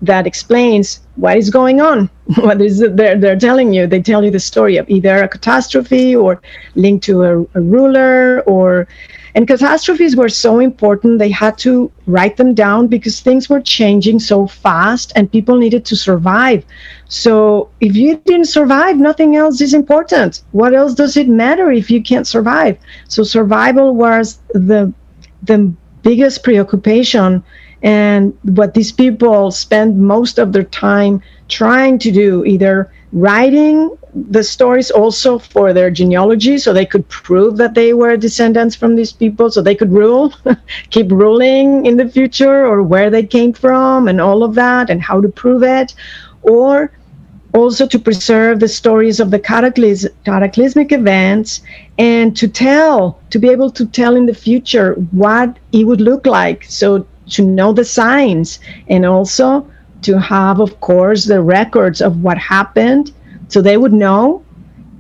that 0.07 0.27
explains 0.27 1.01
what 1.17 1.37
is 1.37 1.51
going 1.51 1.81
on. 1.81 2.11
What 2.37 2.61
is 2.61 2.81
it 2.81 2.97
they're, 2.97 3.19
they're 3.19 3.39
telling 3.39 3.75
you? 3.75 3.87
They 3.87 4.01
tell 4.01 4.25
you 4.25 4.31
the 4.31 4.41
story 4.41 4.77
of 4.79 4.89
either 4.89 5.23
a 5.23 5.29
catastrophe 5.29 6.17
or 6.17 6.41
linked 6.75 7.05
to 7.05 7.23
a, 7.23 7.41
a 7.59 7.61
ruler 7.61 8.41
or 8.47 8.89
and 9.37 9.49
catastrophes 9.49 10.15
were 10.15 10.29
so 10.29 10.61
important 10.61 11.19
they 11.19 11.31
had 11.31 11.59
to 11.59 11.91
write 12.07 12.37
them 12.37 12.55
down 12.55 12.87
because 12.87 13.21
things 13.21 13.49
were 13.49 13.61
changing 13.61 14.21
so 14.21 14.47
fast 14.47 15.13
and 15.17 15.31
people 15.31 15.57
needed 15.57 15.85
to 15.87 15.97
survive. 15.97 16.65
So 17.09 17.69
if 17.81 17.97
you 17.97 18.17
didn't 18.25 18.47
survive 18.47 18.97
nothing 18.97 19.35
else 19.35 19.61
is 19.61 19.75
important. 19.75 20.43
What 20.53 20.73
else 20.73 20.95
does 20.95 21.17
it 21.17 21.29
matter 21.29 21.73
if 21.73 21.91
you 21.91 22.01
can't 22.01 22.29
survive? 22.29 22.79
So 23.09 23.25
survival 23.25 23.95
was 23.95 24.39
the 24.51 24.93
the 25.43 25.73
biggest 26.03 26.45
preoccupation 26.45 27.43
and 27.85 28.37
what 28.43 28.73
these 28.73 28.91
people 28.91 29.51
spend 29.51 30.01
most 30.01 30.39
of 30.39 30.55
their 30.55 30.65
time 30.65 31.23
trying 31.49 31.99
to 31.99 32.11
do, 32.11 32.43
either 32.47 32.91
writing 33.13 33.91
the 34.15 34.43
stories 34.43 34.91
also 34.91 35.39
for 35.39 35.73
their 35.73 35.91
genealogy 35.91 36.57
so 36.57 36.73
they 36.73 36.87
could 36.87 37.07
prove 37.09 37.59
that 37.59 37.75
they 37.75 37.93
were 37.93 38.17
descendants 38.17 38.75
from 38.75 38.97
these 38.97 39.13
people 39.13 39.51
so 39.51 39.61
they 39.61 39.75
could 39.75 39.93
rule 39.93 40.33
keep 40.91 41.11
ruling 41.11 41.85
in 41.85 41.97
the 41.97 42.09
future 42.09 42.65
or 42.65 42.83
where 42.83 43.11
they 43.11 43.23
came 43.23 43.53
from 43.53 44.09
and 44.09 44.21
all 44.21 44.43
of 44.43 44.55
that 44.55 44.89
and 44.89 45.03
how 45.03 45.21
to 45.21 45.29
prove 45.29 45.63
it. 45.63 45.95
Or 46.43 46.91
also 47.53 47.87
to 47.87 47.99
preserve 47.99 48.61
the 48.61 48.69
stories 48.69 49.21
of 49.21 49.31
the 49.31 49.39
cataclysm, 49.39 50.13
cataclysmic 50.25 50.91
events 50.91 51.61
and 51.99 52.37
to 52.37 52.49
tell 52.49 53.21
to 53.31 53.39
be 53.39 53.49
able 53.49 53.71
to 53.71 53.87
tell 53.87 54.17
in 54.17 54.27
the 54.27 54.35
future 54.35 54.95
what 55.11 55.57
it 55.73 55.85
would 55.85 56.01
look 56.01 56.25
like. 56.27 56.65
So 56.65 57.07
to 57.31 57.43
know 57.43 57.73
the 57.73 57.85
signs 57.85 58.61
and 58.89 59.05
also 59.07 59.69
to 60.03 60.19
have, 60.19 60.61
of 60.61 60.81
course, 60.81 61.25
the 61.25 61.41
records 61.41 62.01
of 62.01 62.23
what 62.23 62.39
happened 62.39 63.13
so 63.49 63.61
they 63.61 63.77
would 63.77 63.93
know. 63.93 64.45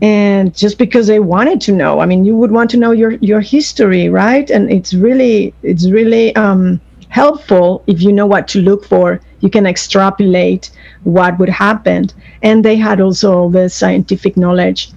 And 0.03 0.55
just 0.55 0.77
because 0.77 1.07
they 1.07 1.21
wanted 1.21 1.61
to 1.63 1.73
know, 1.73 2.01
I 2.01 2.07
mean, 2.07 2.25
you 2.25 2.37
would 2.37 2.51
want 2.51 2.71
to 2.71 2.77
know 2.77 2.91
your, 2.91 3.13
your 3.13 3.41
history, 3.41 4.09
right? 4.09 4.51
And 4.51 4.71
it's 4.71 4.93
really, 4.93 5.55
it's 5.63 5.89
really 5.89 6.35
um, 6.37 6.81
helpful 7.09 7.83
if 7.87 8.03
you 8.03 8.13
know 8.13 8.27
what 8.27 8.49
to 8.49 8.61
look 8.61 8.85
for. 8.85 9.21
You 9.41 9.51
can 9.51 9.67
extrapolate 9.67 10.71
what 11.05 11.39
would 11.39 11.49
happen. 11.49 12.09
And 12.43 12.65
they 12.65 12.77
had 12.77 13.01
also 13.01 13.51
the 13.51 13.69
scientific 13.69 14.37
knowledge. 14.37 14.91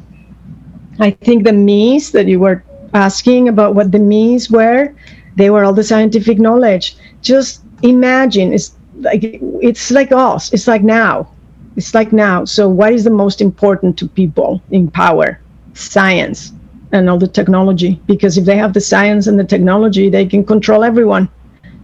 I 0.99 1.12
think 1.12 1.44
the 1.44 1.54
me's 1.54 2.12
that 2.12 2.28
you 2.28 2.40
were 2.40 2.64
asking 2.94 3.49
about 3.49 3.76
what 3.76 3.91
the 3.91 3.99
me's 3.99 4.49
were, 4.49 4.94
they 5.36 5.52
were 5.52 5.64
all 5.64 5.74
the 5.74 5.84
scientific 5.84 6.40
knowledge 6.40 6.98
just 7.28 7.62
imagine 7.84 8.54
it's 8.54 8.72
like 9.02 9.22
it's 9.70 9.91
like 9.91 10.12
us 10.12 10.54
it's 10.54 10.68
like 10.68 10.84
now. 10.84 11.30
It's 11.76 11.94
like 11.94 12.12
now. 12.12 12.45
So 12.45 12.68
what 12.68 12.91
is 12.94 13.04
the 13.04 13.12
most 13.24 13.40
important 13.40 13.98
to 13.99 14.08
people 14.08 14.62
in 14.72 14.90
power? 14.90 15.40
Science 15.74 16.54
and 16.91 17.10
all 17.10 17.20
the 17.20 17.28
technology. 17.28 18.02
Because 18.08 18.38
if 18.38 18.45
they 18.45 18.58
have 18.58 18.74
the 18.74 18.82
science 18.82 19.28
and 19.28 19.38
the 19.40 19.44
technology 19.44 20.10
they 20.10 20.26
can 20.26 20.44
control 20.44 20.84
everyone. 20.84 21.30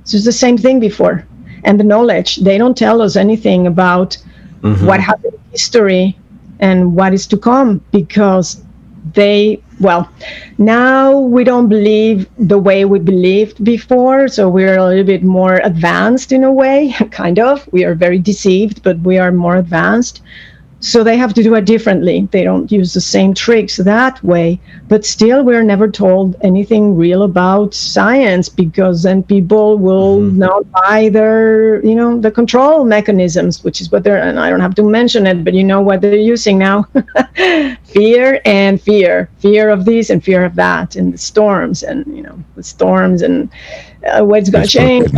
So 0.06 0.18
it's 0.18 0.26
the 0.26 0.32
same 0.46 0.58
thing 0.58 0.80
before. 0.80 1.26
And 1.66 1.80
the 1.80 1.84
knowledge 1.84 2.38
they 2.38 2.58
don't 2.58 2.78
tell 2.78 3.02
us 3.02 3.16
anything 3.16 3.68
about 3.68 4.18
mm-hmm. 4.62 4.86
what 4.86 5.00
happened 5.00 5.34
in 5.34 5.52
history 5.52 6.18
and 6.60 6.96
what 6.96 7.14
is 7.14 7.28
to 7.28 7.38
come 7.38 7.82
because 7.92 8.64
they 9.14 9.62
well 9.80 10.10
now 10.58 11.18
we 11.18 11.44
don't 11.44 11.68
believe 11.70 12.28
the 12.38 12.58
way 12.58 12.86
we 12.86 13.00
believed 13.00 13.64
before 13.64 14.28
so 14.28 14.50
we're 14.50 14.78
a 14.78 14.86
little 14.86 15.04
bit 15.04 15.24
more 15.24 15.56
advanced 15.64 16.32
in 16.32 16.44
a 16.44 16.52
way 16.52 16.94
kind 17.12 17.40
of. 17.40 17.68
We 17.72 17.84
are 17.86 17.96
very 17.96 18.20
deceived 18.20 18.84
but 18.84 19.00
we 19.00 19.18
are 19.18 19.32
more 19.32 19.58
advanced 19.58 20.22
so 20.84 21.02
they 21.02 21.16
have 21.16 21.34
to 21.34 21.42
do 21.42 21.56
it 21.56 21.64
differently. 21.64 22.28
They 22.32 22.44
don't 22.44 22.70
use 22.70 22.94
the 22.94 23.00
same 23.00 23.34
tricks 23.34 23.78
that 23.78 24.22
way. 24.22 24.60
But 24.90 25.06
still, 25.06 25.42
we're 25.42 25.64
never 25.64 25.88
told 25.88 26.36
anything 26.42 26.98
real 26.98 27.24
about 27.24 27.74
science 27.74 28.50
because 28.50 29.02
then 29.02 29.24
people 29.24 29.78
will 29.78 30.20
mm-hmm. 30.20 30.40
not 30.40 30.70
buy 30.72 31.08
their, 31.08 31.82
you 31.86 31.96
know, 31.96 32.20
the 32.20 32.30
control 32.30 32.84
mechanisms, 32.84 33.64
which 33.64 33.80
is 33.80 33.94
what 33.94 34.04
they're, 34.04 34.22
and 34.22 34.38
I 34.38 34.50
don't 34.50 34.60
have 34.60 34.76
to 34.76 34.84
mention 34.84 35.26
it, 35.26 35.46
but 35.46 35.54
you 35.54 35.64
know 35.64 35.80
what 35.80 36.02
they're 36.02 36.16
using 36.16 36.58
now 36.58 36.86
fear 37.86 38.42
and 38.44 38.82
fear, 38.82 39.30
fear 39.40 39.70
of 39.70 39.86
this 39.86 40.10
and 40.10 40.22
fear 40.22 40.44
of 40.44 40.56
that, 40.56 40.98
and 40.98 41.14
the 41.14 41.18
storms, 41.18 41.84
and, 41.84 42.06
you 42.14 42.24
know, 42.24 42.38
the 42.58 42.64
storms 42.64 43.22
and, 43.22 43.50
uh, 44.06 44.24
what's 44.24 44.50
going 44.50 44.66
to 44.66 44.70
change. 44.70 45.12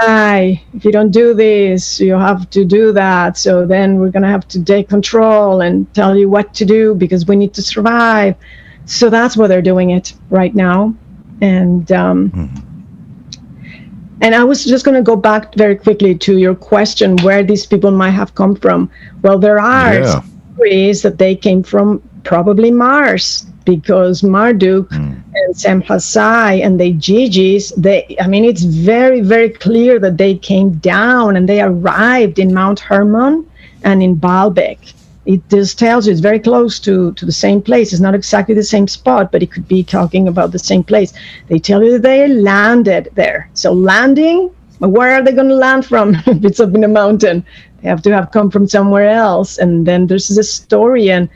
Die. 0.00 0.62
If 0.74 0.84
you 0.84 0.92
don't 0.92 1.10
do 1.10 1.32
this, 1.32 2.00
you 2.00 2.14
have 2.14 2.50
to 2.50 2.64
do 2.64 2.92
that. 2.92 3.38
So 3.38 3.66
then 3.66 3.98
we're 3.98 4.10
going 4.10 4.24
to 4.24 4.28
have 4.28 4.46
to 4.48 4.62
take 4.62 4.88
control 4.88 5.62
and 5.62 5.92
tell 5.94 6.16
you 6.16 6.28
what 6.28 6.52
to 6.54 6.64
do 6.64 6.94
because 6.94 7.26
we 7.26 7.36
need 7.36 7.54
to 7.54 7.62
survive. 7.62 8.36
So 8.84 9.08
that's 9.08 9.36
why 9.36 9.46
they're 9.46 9.62
doing 9.62 9.90
it 9.90 10.12
right 10.30 10.54
now. 10.54 10.94
And 11.40 11.90
um, 11.92 12.30
mm-hmm. 12.30 14.20
and 14.20 14.34
I 14.34 14.44
was 14.44 14.64
just 14.64 14.84
going 14.84 14.96
to 14.96 15.02
go 15.02 15.16
back 15.16 15.54
very 15.54 15.76
quickly 15.76 16.14
to 16.14 16.38
your 16.38 16.54
question, 16.54 17.16
where 17.18 17.42
these 17.42 17.66
people 17.66 17.90
might 17.90 18.10
have 18.10 18.34
come 18.34 18.54
from. 18.54 18.90
Well, 19.22 19.38
there 19.38 19.58
are 19.58 19.94
yeah. 19.94 20.20
theories 20.56 21.02
that 21.02 21.18
they 21.18 21.36
came 21.36 21.62
from 21.62 22.02
probably 22.22 22.70
Mars 22.70 23.46
because 23.66 24.22
Marduk 24.22 24.88
mm. 24.88 25.22
and 25.34 25.54
Shemhazai 25.54 26.64
and 26.64 26.80
the 26.80 26.94
Igigis, 26.94 27.74
they 27.76 28.16
I 28.18 28.26
mean 28.26 28.44
it's 28.44 28.62
very, 28.62 29.20
very 29.20 29.50
clear 29.50 29.98
that 29.98 30.16
they 30.16 30.36
came 30.36 30.70
down 30.78 31.36
and 31.36 31.46
they 31.46 31.60
arrived 31.60 32.38
in 32.38 32.54
Mount 32.54 32.80
Hermon 32.80 33.44
and 33.82 34.02
in 34.02 34.16
Baalbek. 34.16 34.94
It 35.26 35.40
just 35.50 35.76
tells 35.78 36.06
you 36.06 36.12
it's 36.12 36.20
very 36.20 36.38
close 36.38 36.78
to, 36.80 37.12
to 37.14 37.26
the 37.26 37.32
same 37.32 37.60
place. 37.60 37.92
It's 37.92 38.00
not 38.00 38.14
exactly 38.14 38.54
the 38.54 38.62
same 38.62 38.86
spot, 38.86 39.32
but 39.32 39.42
it 39.42 39.50
could 39.50 39.66
be 39.66 39.82
talking 39.82 40.28
about 40.28 40.52
the 40.52 40.58
same 40.58 40.84
place. 40.84 41.12
They 41.48 41.58
tell 41.58 41.82
you 41.82 41.92
that 41.92 42.02
they 42.02 42.28
landed 42.28 43.10
there. 43.14 43.50
So 43.54 43.72
landing, 43.72 44.54
where 44.78 45.14
are 45.16 45.22
they 45.22 45.32
going 45.32 45.48
to 45.48 45.56
land 45.56 45.84
from 45.84 46.14
if 46.26 46.44
it's 46.44 46.60
up 46.60 46.74
in 46.76 46.84
a 46.84 46.88
mountain? 46.88 47.44
They 47.82 47.88
have 47.88 48.02
to 48.02 48.14
have 48.14 48.30
come 48.30 48.52
from 48.52 48.68
somewhere 48.68 49.08
else. 49.08 49.58
And 49.58 49.84
then 49.84 50.06
there's 50.06 50.28
this 50.28 50.52
story 50.52 51.10
and 51.10 51.28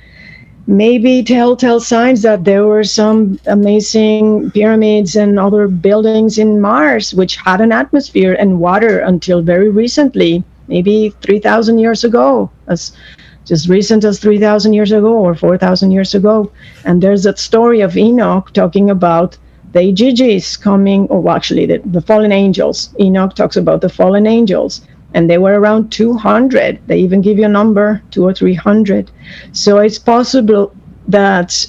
maybe 0.70 1.20
telltale 1.24 1.80
signs 1.80 2.22
that 2.22 2.44
there 2.44 2.64
were 2.64 2.84
some 2.84 3.40
amazing 3.46 4.48
pyramids 4.52 5.16
and 5.16 5.36
other 5.36 5.66
buildings 5.66 6.38
in 6.38 6.60
Mars 6.60 7.12
which 7.12 7.34
had 7.34 7.60
an 7.60 7.72
atmosphere 7.72 8.34
and 8.38 8.60
water 8.60 9.00
until 9.00 9.42
very 9.42 9.68
recently, 9.68 10.44
maybe 10.68 11.12
3,000 11.22 11.78
years 11.78 12.04
ago, 12.04 12.48
as 12.68 12.92
just 13.44 13.68
recent 13.68 14.04
as 14.04 14.20
3,000 14.20 14.72
years 14.72 14.92
ago 14.92 15.12
or 15.12 15.34
4,000 15.34 15.90
years 15.90 16.14
ago. 16.14 16.52
And 16.84 17.02
there's 17.02 17.24
that 17.24 17.40
story 17.40 17.80
of 17.80 17.96
Enoch 17.96 18.52
talking 18.52 18.90
about 18.90 19.36
the 19.72 19.80
Igigis 19.80 20.60
coming, 20.60 21.08
or 21.08 21.28
actually 21.30 21.66
the, 21.66 21.78
the 21.84 22.00
fallen 22.00 22.30
angels. 22.30 22.94
Enoch 23.00 23.34
talks 23.34 23.56
about 23.56 23.80
the 23.80 23.88
fallen 23.88 24.26
angels 24.26 24.82
and 25.14 25.28
they 25.28 25.38
were 25.38 25.58
around 25.58 25.90
200 25.90 26.80
they 26.86 26.98
even 26.98 27.20
give 27.20 27.38
you 27.38 27.44
a 27.44 27.48
number 27.48 28.02
two 28.10 28.24
or 28.24 28.32
300 28.32 29.10
so 29.52 29.78
it's 29.78 29.98
possible 29.98 30.72
that 31.08 31.66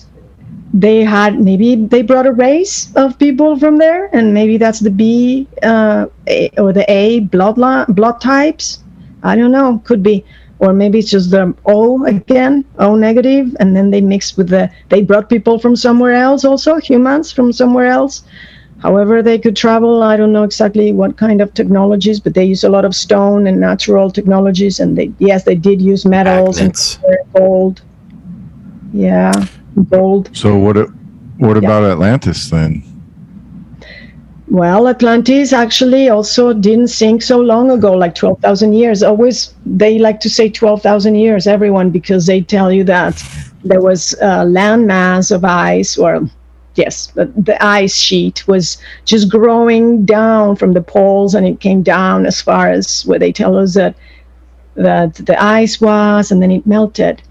they 0.74 1.04
had 1.04 1.40
maybe 1.40 1.76
they 1.76 2.02
brought 2.02 2.26
a 2.26 2.32
race 2.32 2.94
of 2.96 3.18
people 3.20 3.60
from 3.60 3.78
there 3.78 4.10
and 4.16 4.34
maybe 4.34 4.58
that's 4.58 4.80
the 4.80 4.90
b 4.90 5.48
uh, 5.64 6.06
a, 6.28 6.50
or 6.58 6.72
the 6.72 6.90
a 6.90 7.22
blood 7.22 7.56
blood 7.90 8.22
types. 8.22 8.84
I 9.24 9.36
don't 9.36 9.52
know. 9.52 9.82
Could 9.84 10.02
be. 10.02 10.26
Or 10.60 10.74
maybe 10.74 11.00
it's 11.00 11.10
just 11.10 11.32
the 11.32 11.54
o 11.66 12.06
again 12.06 12.64
o 12.78 12.96
negative 12.96 13.56
and 13.60 13.76
then 13.76 13.90
they 13.90 14.00
mixed 14.00 14.38
with 14.38 14.50
the 14.50 14.70
they 14.90 15.02
brought 15.02 15.28
people 15.28 15.58
from 15.58 15.76
somewhere 15.76 16.14
else 16.14 16.46
also 16.46 16.76
humans 16.76 17.32
from 17.32 17.52
somewhere 17.52 17.88
else 17.88 18.24
However, 18.82 19.22
they 19.22 19.38
could 19.38 19.56
travel. 19.56 20.02
I 20.02 20.18
don't 20.18 20.34
know 20.34 20.44
exactly 20.44 20.92
what 20.92 21.18
kind 21.18 21.40
of 21.40 21.54
technologies, 21.54 22.20
but 22.20 22.34
they 22.34 22.46
use 22.46 22.64
a 22.64 22.70
lot 22.70 22.84
of 22.84 22.96
stone 22.96 23.46
and 23.46 23.60
natural 23.60 24.10
technologies. 24.10 24.80
And 24.80 24.98
they, 24.98 25.12
yes, 25.20 25.44
they 25.44 25.56
did 25.56 25.82
use 25.82 26.06
metals 26.06 26.58
Magnets. 26.58 26.98
and 27.04 27.34
gold. 27.34 27.82
Yeah, 28.94 29.32
gold. 29.90 30.36
So 30.36 30.58
what? 30.58 30.78
What 31.38 31.58
about 31.58 31.84
yeah. 31.84 31.94
Atlantis 31.94 32.50
then? 32.50 32.84
Well, 34.48 34.90
Atlantis 34.90 35.54
actually 35.54 36.10
also 36.10 36.52
didn't 36.52 36.90
sink 36.90 37.22
so 37.22 37.40
long 37.40 37.72
ago, 37.72 37.94
like 37.94 38.16
12,000 38.16 38.74
years. 38.74 39.02
Always, 39.02 39.54
they 39.66 39.98
like 39.98 40.20
to 40.20 40.30
say 40.30 40.50
12,000 40.50 41.16
years, 41.16 41.48
everyone, 41.48 41.90
because 41.90 42.26
they 42.26 42.42
tell 42.42 42.70
you 42.70 42.84
that 42.84 43.24
there 43.64 43.80
was 43.80 44.14
a 44.16 44.44
landmass 44.44 45.34
of 45.34 45.46
ice 45.46 45.98
or 45.98 46.28
yes, 46.76 47.08
the, 47.08 47.26
the 47.26 47.62
ice 47.64 47.96
sheet 47.96 48.48
was 48.48 48.78
just 49.06 49.30
growing 49.30 50.06
down 50.06 50.56
from 50.56 50.74
the 50.74 50.82
poles, 50.82 51.36
and 51.36 51.46
it 51.46 51.60
came 51.60 51.84
down 51.84 52.26
as 52.26 52.42
far 52.42 52.70
as 52.70 53.04
where 53.06 53.20
they 53.20 53.32
tell 53.32 53.58
us 53.58 53.74
that 53.74 53.96
that 54.76 55.16
the 55.16 55.42
ice 55.42 55.82
was, 55.82 56.32
and 56.32 56.42
then 56.42 56.52
it 56.52 56.66
melted. 56.66 57.22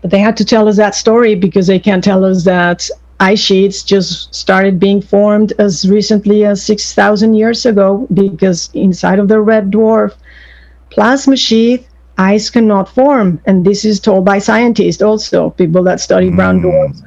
But 0.00 0.10
they 0.10 0.18
had 0.18 0.36
to 0.38 0.44
tell 0.44 0.68
us 0.68 0.76
that 0.76 0.94
story 0.94 1.36
because 1.36 1.68
they 1.68 1.78
can't 1.78 2.02
tell 2.02 2.24
us 2.24 2.44
that 2.44 2.88
ice 3.20 3.38
sheets 3.38 3.84
just 3.84 4.34
started 4.34 4.80
being 4.80 5.00
formed 5.00 5.52
as 5.60 5.88
recently 5.88 6.44
as 6.44 6.60
6,000 6.64 7.34
years 7.34 7.64
ago 7.64 8.08
because 8.12 8.68
inside 8.74 9.20
of 9.20 9.28
the 9.28 9.40
red 9.40 9.70
dwarf 9.70 10.16
plasma 10.90 11.36
sheath, 11.36 11.88
ice 12.18 12.50
cannot 12.50 12.88
form. 12.88 13.40
And 13.46 13.64
this 13.64 13.84
is 13.84 14.00
told 14.00 14.24
by 14.24 14.40
scientists 14.40 15.00
also, 15.00 15.50
people 15.50 15.84
that 15.84 16.00
study 16.00 16.30
brown 16.30 16.58
mm. 16.58 16.62
dwarfs 16.62 17.02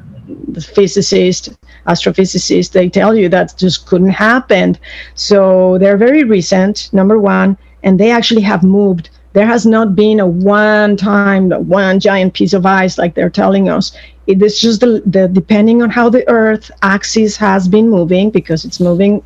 physicists, 0.61 1.49
astrophysicists, 1.88 2.72
they 2.72 2.90
tell 2.90 3.15
you 3.15 3.30
that 3.30 3.57
just 3.57 3.86
couldn't 3.86 4.10
happen. 4.10 4.77
So 5.15 5.77
they're 5.77 5.98
very 5.98 6.23
recent, 6.23 6.90
number 6.94 7.19
one, 7.19 7.57
and 7.84 7.99
they 7.99 8.11
actually 8.11 8.41
have 8.41 8.64
moved. 8.64 9.10
There 9.34 9.45
has 9.45 9.65
not 9.65 9.95
been 9.95 10.19
a 10.19 10.27
one 10.27 10.95
time, 10.95 11.49
one 11.68 11.99
giant 11.99 12.34
piece 12.34 12.53
of 12.53 12.65
ice 12.65 12.98
like 12.98 13.15
they're 13.15 13.30
telling 13.30 13.69
us. 13.69 13.95
It 14.27 14.41
is 14.41 14.60
just 14.60 14.80
the, 14.80 15.03
the 15.06 15.27
depending 15.27 15.82
on 15.84 15.90
how 15.90 16.10
the 16.10 16.27
Earth 16.30 16.72
axis 16.82 17.36
has 17.38 17.68
been 17.68 17.90
moving, 17.90 18.30
because 18.30 18.65
it's 18.65 18.80
moving, 18.80 19.22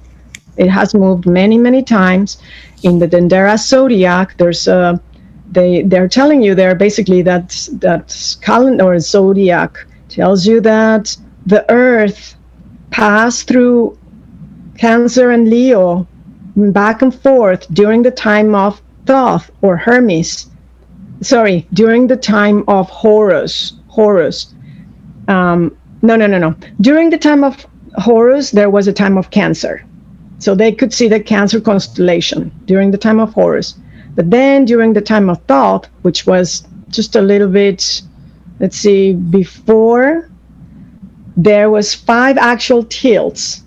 it 0.58 0.70
has 0.70 0.94
moved 0.94 1.26
many, 1.26 1.58
many 1.58 1.84
times. 1.84 2.42
In 2.84 3.00
the 3.00 3.08
Dendera 3.08 3.58
zodiac, 3.58 4.36
there's 4.38 4.68
a 4.68 5.00
they 5.52 5.84
they're 5.84 6.08
telling 6.08 6.42
you 6.42 6.54
there 6.54 6.76
basically 6.76 7.22
that 7.24 7.68
that 7.74 8.38
calendar 8.42 9.00
zodiac 9.00 9.86
tells 10.10 10.46
you 10.46 10.60
that 10.62 11.16
the 11.46 11.66
earth 11.72 12.36
passed 12.92 13.48
through 13.48 13.98
Cancer 14.78 15.32
and 15.32 15.50
Leo 15.50 16.08
back 16.56 17.02
and 17.02 17.14
forth 17.14 17.68
during 17.74 18.02
the 18.04 18.12
time 18.12 18.56
of 18.56 18.82
Thoth 19.06 19.52
or 19.62 19.78
Hermes. 19.78 20.50
Sorry, 21.22 21.68
during 21.74 22.08
the 22.08 22.18
time 22.18 22.64
of 22.68 22.90
Horus. 22.90 23.74
Horus. 23.88 24.54
Um, 25.28 25.76
no, 26.02 26.16
no, 26.16 26.28
no, 26.28 26.38
no. 26.38 26.56
During 26.82 27.10
the 27.10 27.18
time 27.18 27.44
of 27.44 27.66
Horus, 27.96 28.52
there 28.52 28.70
was 28.70 28.88
a 28.88 28.94
time 28.94 29.18
of 29.18 29.30
Cancer. 29.32 29.84
So 30.40 30.56
they 30.56 30.72
could 30.72 30.94
see 30.94 31.10
the 31.10 31.20
Cancer 31.20 31.60
constellation 31.60 32.52
during 32.66 32.92
the 32.92 32.98
time 32.98 33.20
of 33.20 33.34
Horus. 33.34 33.76
But 34.16 34.32
then 34.32 34.66
during 34.66 34.94
the 34.94 35.02
time 35.02 35.30
of 35.30 35.42
Thoth, 35.48 35.88
which 36.04 36.26
was 36.26 36.64
just 36.90 37.16
a 37.16 37.22
little 37.22 37.50
bit 37.50 38.02
let's 38.60 38.78
see, 38.78 39.14
before 39.14 40.30
there 41.38 41.70
was 41.70 41.96
five 41.96 42.38
actual 42.38 42.84
tilts 42.84 43.64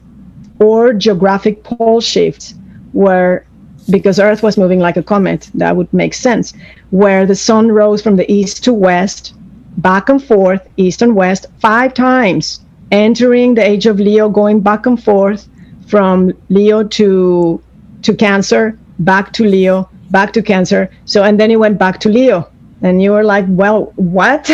or 0.60 0.93
geographic 0.93 1.64
pole 1.64 2.01
shifts 2.01 2.55
where 2.93 3.47
because 3.90 4.20
earth 4.20 4.43
was 4.43 4.56
moving 4.56 4.78
like 4.78 4.97
a 4.97 5.02
comet 5.02 5.51
that 5.55 5.74
would 5.74 5.93
make 5.93 6.14
sense 6.14 6.55
where 6.90 7.27
the 7.27 7.35
sun 7.35 7.73
rose 7.73 8.01
from 8.01 8.16
the 8.16 8.31
east 8.31 8.62
to 8.62 8.73
west 8.73 9.35
back 9.78 10.09
and 10.09 10.23
forth 10.23 10.69
east 10.77 11.02
and 11.02 11.16
west 11.16 11.47
five 11.59 11.93
times 11.94 12.60
entering 12.93 13.55
the 13.55 13.66
age 13.66 13.86
of 13.86 13.98
leo 13.98 14.28
going 14.28 14.60
back 14.60 14.86
and 14.86 15.02
forth 15.02 15.48
from 15.86 16.32
leo 16.51 16.85
to 16.85 17.60
to 18.02 18.14
cancer 18.14 18.78
back 19.01 19.32
to 19.32 19.44
leo 19.44 19.89
back 20.12 20.32
to 20.35 20.43
cancer. 20.43 20.90
So 21.06 21.24
and 21.24 21.40
then 21.40 21.51
it 21.51 21.59
went 21.59 21.78
back 21.78 21.98
to 22.01 22.09
leo 22.09 22.48
and 22.82 23.02
you 23.02 23.12
were 23.12 23.24
like, 23.24 23.44
well, 23.48 23.92
what? 23.96 24.50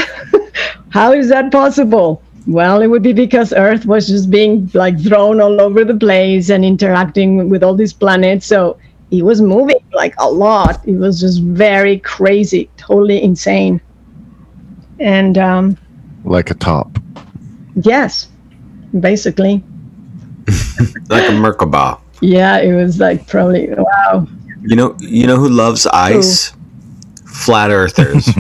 How 0.91 1.13
is 1.13 1.29
that 1.31 1.51
possible? 1.51 2.23
Well, 2.47 2.81
it 2.81 2.87
would 2.87 3.03
be 3.03 3.13
because 3.13 3.53
Earth 3.53 3.85
was 3.85 4.09
just 4.09 4.31
being 4.31 4.71
like 4.73 4.99
thrown 5.01 5.41
all 5.41 5.61
over 5.61 5.85
the 5.85 5.97
place 5.97 6.49
and 6.49 6.65
interacting 6.65 7.51
with 7.51 7.63
all 7.63 7.75
these 7.75 7.93
planets. 7.93 8.47
So 8.47 8.79
it 9.11 9.23
was 9.23 9.41
moving 9.41 9.85
like 9.93 10.15
a 10.19 10.31
lot. 10.31 10.87
It 10.87 10.97
was 10.97 11.21
just 11.21 11.43
very 11.43 11.99
crazy, 11.99 12.71
totally 12.77 13.23
insane. 13.23 13.81
And 14.99 15.37
um, 15.37 15.77
like 16.25 16.51
a 16.51 16.55
top. 16.55 16.99
yes, 17.75 18.29
basically. 18.99 19.63
like 21.09 21.29
a 21.29 21.33
Merkaba. 21.33 22.01
Yeah, 22.21 22.59
it 22.59 22.75
was 22.75 22.99
like 22.99 23.27
probably 23.27 23.69
wow. 23.69 24.27
You 24.63 24.75
know, 24.75 24.97
you 25.01 25.27
know 25.27 25.37
who 25.37 25.49
loves 25.49 25.87
ice? 25.87 26.53
Flat 27.45 27.71
earthers. 27.71 28.29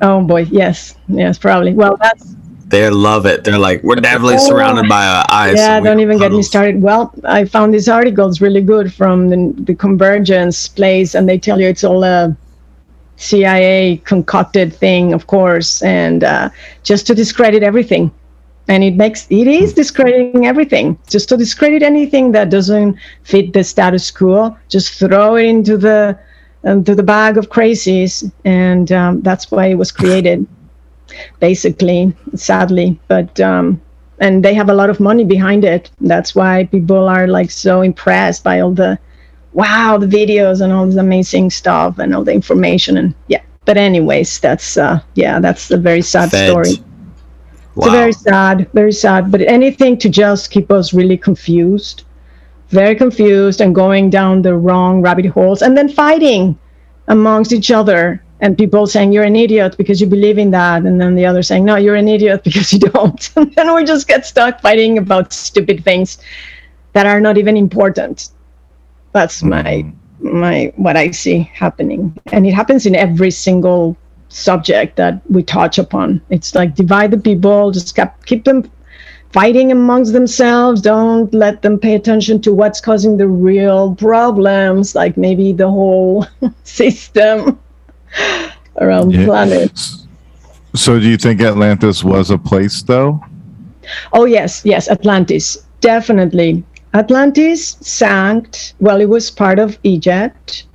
Oh 0.00 0.22
boy, 0.22 0.42
yes, 0.50 0.94
yes, 1.08 1.38
probably. 1.38 1.72
Well, 1.74 1.96
that's 2.00 2.36
they 2.68 2.88
love 2.88 3.26
it. 3.26 3.42
They're 3.42 3.58
like, 3.58 3.82
we're 3.82 3.96
definitely 3.96 4.36
Oh. 4.36 4.48
surrounded 4.48 4.88
by 4.88 5.04
uh, 5.04 5.24
ice. 5.28 5.56
yeah. 5.56 5.80
Don't 5.80 5.98
have 5.98 6.00
even 6.00 6.18
get 6.18 6.30
me 6.30 6.42
started. 6.42 6.80
Well, 6.82 7.12
I 7.24 7.46
found 7.46 7.74
this 7.74 7.88
article. 7.88 8.28
It's 8.28 8.40
really 8.40 8.60
good 8.60 8.92
from 8.92 9.28
the, 9.30 9.52
the 9.64 9.74
Convergence 9.74 10.68
place, 10.68 11.14
and 11.16 11.28
they 11.28 11.36
tell 11.38 11.58
you 11.60 11.66
it's 11.66 11.82
all 11.82 12.04
a 12.04 12.36
CIA 13.16 13.96
concocted 14.04 14.72
thing, 14.72 15.12
of 15.14 15.26
course, 15.26 15.82
and 15.82 16.22
uh, 16.22 16.50
just 16.84 17.06
to 17.08 17.14
discredit 17.14 17.62
everything. 17.64 18.12
And 18.68 18.84
it 18.84 18.94
makes 18.94 19.26
it 19.30 19.48
is 19.48 19.72
discrediting 19.72 20.46
everything. 20.46 20.96
Just 21.08 21.28
to 21.30 21.36
discredit 21.36 21.82
anything 21.82 22.32
that 22.32 22.50
doesn't 22.50 22.96
fit 23.24 23.52
the 23.54 23.64
status 23.64 24.10
quo, 24.10 24.56
just 24.68 24.92
throw 24.98 25.36
it 25.36 25.46
into 25.46 25.76
the 25.78 26.16
into 26.64 26.94
the 26.94 27.02
bag 27.02 27.36
of 27.38 27.50
crazies, 27.50 28.30
and 28.44 28.90
um, 28.92 29.20
that's 29.22 29.50
why 29.50 29.66
it 29.66 29.74
was 29.76 29.92
created, 29.92 30.46
basically. 31.40 32.14
Sadly, 32.34 32.98
but 33.08 33.38
um, 33.40 33.80
and 34.20 34.44
they 34.44 34.54
have 34.54 34.68
a 34.70 34.74
lot 34.74 34.90
of 34.90 35.00
money 35.00 35.24
behind 35.24 35.64
it. 35.64 35.90
That's 36.00 36.34
why 36.34 36.64
people 36.66 37.08
are 37.08 37.26
like 37.26 37.50
so 37.50 37.82
impressed 37.82 38.44
by 38.44 38.60
all 38.60 38.72
the 38.72 38.98
wow, 39.52 39.98
the 39.98 40.06
videos 40.06 40.60
and 40.60 40.72
all 40.72 40.86
this 40.86 40.96
amazing 40.96 41.50
stuff 41.50 41.98
and 41.98 42.14
all 42.14 42.24
the 42.24 42.32
information 42.32 42.96
and 42.98 43.14
yeah. 43.28 43.42
But 43.64 43.76
anyways, 43.78 44.40
that's 44.40 44.76
uh 44.76 45.00
yeah, 45.14 45.40
that's 45.40 45.70
a 45.70 45.76
very 45.78 46.02
sad 46.02 46.32
Feds. 46.32 46.34
story. 46.34 46.84
It's 47.76 47.86
Wow. 47.86 47.90
very 47.90 48.12
sad, 48.12 48.68
very 48.74 48.92
sad. 48.92 49.30
But 49.30 49.42
anything 49.42 49.98
to 49.98 50.08
just 50.08 50.50
keep 50.50 50.70
us 50.70 50.92
really 50.92 51.16
confused, 51.16 52.04
very 52.68 52.94
confused, 52.94 53.60
and 53.60 53.74
going 53.74 54.10
down 54.10 54.42
the 54.42 54.56
wrong 54.56 55.00
rabbit 55.00 55.26
holes, 55.26 55.62
and 55.62 55.76
then 55.76 55.88
fighting 55.88 56.58
amongst 57.08 57.52
each 57.52 57.70
other. 57.70 58.22
And 58.40 58.56
people 58.56 58.86
saying 58.86 59.12
you're 59.12 59.24
an 59.24 59.34
idiot 59.34 59.76
because 59.76 60.00
you 60.00 60.06
believe 60.06 60.38
in 60.38 60.52
that, 60.52 60.82
and 60.82 61.00
then 61.00 61.16
the 61.16 61.26
other 61.26 61.42
saying 61.42 61.64
no, 61.64 61.74
you're 61.74 61.96
an 61.96 62.06
idiot 62.06 62.44
because 62.44 62.72
you 62.72 62.78
don't. 62.78 63.30
And 63.36 63.52
then 63.54 63.74
we 63.74 63.84
just 63.84 64.06
get 64.06 64.24
stuck 64.24 64.60
fighting 64.60 64.96
about 64.98 65.32
stupid 65.32 65.82
things 65.82 66.18
that 66.92 67.06
are 67.06 67.20
not 67.20 67.36
even 67.36 67.56
important. 67.56 68.30
That's 69.12 69.40
hmm. 69.40 69.48
my 69.48 69.92
my 70.20 70.72
what 70.76 70.96
I 70.96 71.10
see 71.10 71.50
happening, 71.52 72.16
and 72.32 72.46
it 72.46 72.54
happens 72.54 72.86
in 72.86 72.94
every 72.94 73.30
single 73.30 73.96
subject 74.28 74.96
that 74.96 75.20
we 75.30 75.42
touch 75.42 75.78
upon. 75.78 76.20
It's 76.30 76.54
like 76.54 76.74
divide 76.74 77.10
the 77.10 77.18
people, 77.18 77.70
just 77.70 77.96
keep, 77.96 78.08
keep 78.26 78.44
them 78.44 78.70
fighting 79.32 79.72
amongst 79.72 80.12
themselves. 80.12 80.80
Don't 80.80 81.32
let 81.32 81.62
them 81.62 81.78
pay 81.78 81.94
attention 81.94 82.40
to 82.42 82.52
what's 82.52 82.80
causing 82.80 83.16
the 83.16 83.28
real 83.28 83.94
problems, 83.94 84.94
like 84.94 85.16
maybe 85.16 85.52
the 85.52 85.68
whole 85.68 86.26
system 86.64 87.58
around 88.76 89.12
the 89.12 89.24
planet. 89.24 89.78
So, 90.74 90.98
do 90.98 91.08
you 91.08 91.16
think 91.16 91.40
Atlantis 91.40 92.04
was 92.04 92.30
a 92.30 92.38
place, 92.38 92.82
though? 92.82 93.20
Oh 94.12 94.26
yes, 94.26 94.62
yes, 94.64 94.88
Atlantis, 94.88 95.56
definitely. 95.80 96.62
Atlantis 96.94 97.76
sank. 97.80 98.56
Well, 98.80 99.00
it 99.00 99.08
was 99.08 99.30
part 99.30 99.58
of 99.58 99.78
Egypt, 99.82 100.66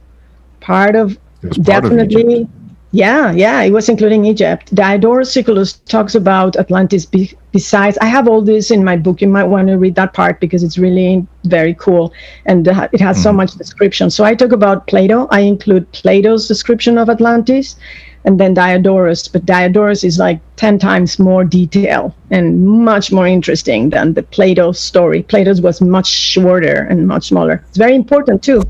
part 0.62 0.96
of 0.96 1.18
It 1.44 1.50
was 1.50 1.58
part 1.60 1.86
of 1.86 1.92
definitely 1.92 2.48
yeah 2.94 3.32
yeah 3.32 3.62
it 3.62 3.72
was 3.72 3.90
including 3.90 4.24
egypt. 4.24 4.74
Diodorus 4.74 5.34
siculus 5.34 5.74
talks 5.88 6.14
about 6.14 6.56
atlantis 6.58 7.08
be, 7.08 7.34
besides 7.52 7.98
i 7.98 8.06
have 8.06 8.28
all 8.28 8.42
this 8.42 8.70
in 8.70 8.84
my 8.84 8.96
book. 8.96 9.20
You 9.20 9.28
might 9.28 9.46
want 9.46 9.68
to 9.68 9.78
read 9.80 9.96
that 9.96 10.14
part 10.14 10.40
because 10.40 10.62
it's 10.62 10.78
really 10.78 11.26
very 11.46 11.74
cool 11.74 12.14
and 12.46 12.68
uh, 12.68 12.88
it 12.94 13.02
has 13.02 13.22
so 13.22 13.34
much 13.34 13.54
description. 13.56 14.12
So 14.12 14.24
i 14.24 14.36
talk 14.36 14.52
about 14.52 14.86
plato. 14.86 15.28
I 15.32 15.40
include 15.40 15.92
plato's 15.92 16.48
description 16.48 17.00
of 17.00 17.10
atlantis 17.10 17.76
and 18.26 18.40
then 18.40 18.54
diodorus 18.54 19.28
but 19.28 19.44
diodorus 19.44 20.04
is 20.04 20.20
like 20.20 20.40
10 20.58 20.78
times 20.78 21.18
more 21.18 21.44
detail 21.44 22.16
and 22.30 22.64
much 22.64 23.12
more 23.12 23.26
interesting 23.26 23.90
than 23.90 24.14
the 24.14 24.22
plato 24.22 24.72
story. 24.72 25.24
Plato's 25.24 25.62
was 25.62 25.82
much 25.82 26.08
shorter 26.08 26.86
and 26.92 27.08
much 27.08 27.30
smaller. 27.30 27.64
It's 27.70 27.78
very 27.78 27.96
important 27.96 28.44
too 28.44 28.62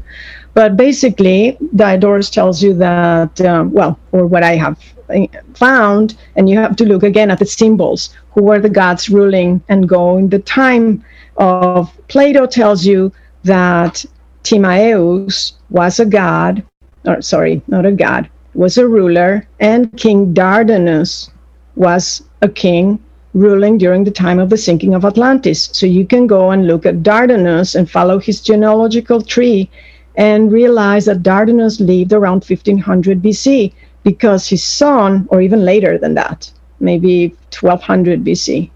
but 0.54 0.78
basically, 0.78 1.58
Diodorus 1.76 2.30
tells 2.30 2.62
you 2.62 2.74
that, 2.76 3.42
um, 3.42 3.72
well, 3.72 3.98
or 4.12 4.28
what 4.28 4.44
I 4.44 4.56
have 4.56 4.78
uh, 5.10 5.26
found, 5.56 6.16
and 6.36 6.48
you 6.50 6.58
have 6.58 6.76
to 6.78 6.86
look 6.86 7.04
again 7.04 7.32
at 7.32 7.40
the 7.40 7.46
symbols. 7.46 8.16
Who 8.34 8.44
were 8.44 8.60
the 8.60 8.70
gods 8.70 9.10
ruling 9.10 9.64
and 9.70 9.90
going? 9.90 10.30
The 10.30 10.40
time 10.40 11.04
of 11.38 11.92
Plato 12.08 12.46
tells 12.46 12.86
you 12.86 13.12
that 13.44 14.06
Timaeus 14.44 15.54
was 15.70 16.00
a 16.00 16.06
god, 16.06 16.64
or 17.06 17.22
sorry, 17.22 17.62
not 17.68 17.86
a 17.86 17.92
god, 17.92 18.30
was 18.54 18.78
a 18.78 18.88
ruler, 18.88 19.48
and 19.60 19.96
King 19.98 20.34
Dardanus 20.34 21.30
was 21.76 22.24
a 22.44 22.50
king 22.50 23.00
ruling 23.34 23.80
during 23.80 24.04
the 24.04 24.12
time 24.12 24.38
of 24.38 24.52
the 24.52 24.58
sinking 24.58 24.94
of 24.94 25.06
Atlantis. 25.06 25.70
So 25.74 25.88
you 25.88 26.06
can 26.06 26.28
go 26.28 26.52
and 26.52 26.68
look 26.68 26.86
at 26.86 27.02
Dardanus 27.02 27.74
and 27.74 27.90
follow 27.90 28.20
his 28.20 28.42
genealogical 28.42 29.22
tree 29.22 29.72
and 30.16 30.52
realize 30.52 31.06
that 31.06 31.24
Dardanus 31.24 31.80
lived 31.80 32.14
around 32.14 32.44
1500 32.44 33.22
BC 33.22 33.74
because 34.04 34.48
his 34.48 34.64
son, 34.64 35.28
or 35.30 35.42
even 35.42 35.66
later 35.66 35.98
than 35.98 36.14
that, 36.14 36.52
maybe 36.80 37.30
1200 37.60 38.24
BC, 38.24 38.70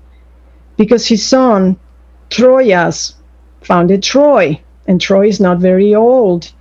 because 0.78 1.08
his 1.08 1.26
son 1.26 1.78
Troyas 2.30 3.16
founded 3.62 4.04
Troy, 4.04 4.60
and 4.88 5.00
Troy 5.00 5.28
is 5.28 5.40
not 5.40 5.60
very 5.60 5.94
old. 5.94 6.52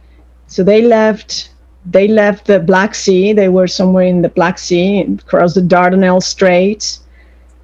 So 0.49 0.63
they 0.63 0.83
left. 0.83 1.51
They 1.89 2.09
left 2.09 2.47
the 2.47 2.59
Black 2.59 2.97
Sea. 2.97 3.33
They 3.33 3.49
were 3.49 3.69
somewhere 3.69 4.05
in 4.05 4.23
the 4.23 4.29
Black 4.29 4.59
Sea, 4.59 5.03
across 5.03 5.55
the 5.55 5.61
Dardanelles 5.61 6.25
Straits, 6.25 7.01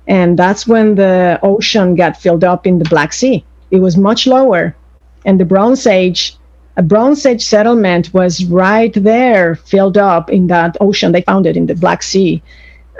and 0.06 0.38
that's 0.38 0.66
when 0.66 0.94
the 0.94 1.40
ocean 1.42 1.96
got 1.96 2.16
filled 2.16 2.44
up 2.44 2.66
in 2.66 2.78
the 2.78 2.88
Black 2.88 3.12
Sea. 3.12 3.44
It 3.72 3.80
was 3.80 3.96
much 3.96 4.28
lower, 4.28 4.76
and 5.24 5.40
the 5.40 5.44
Bronze 5.44 5.88
Age 5.88 6.36
a 6.76 6.82
Bronze 6.82 7.26
Age 7.26 7.44
settlement 7.44 8.12
was 8.14 8.44
right 8.46 8.92
there, 8.94 9.56
filled 9.56 9.98
up 9.98 10.30
in 10.30 10.46
that 10.46 10.76
ocean. 10.80 11.12
They 11.12 11.22
found 11.22 11.46
it 11.46 11.56
in 11.56 11.66
the 11.66 11.74
Black 11.74 12.02
Sea. 12.02 12.42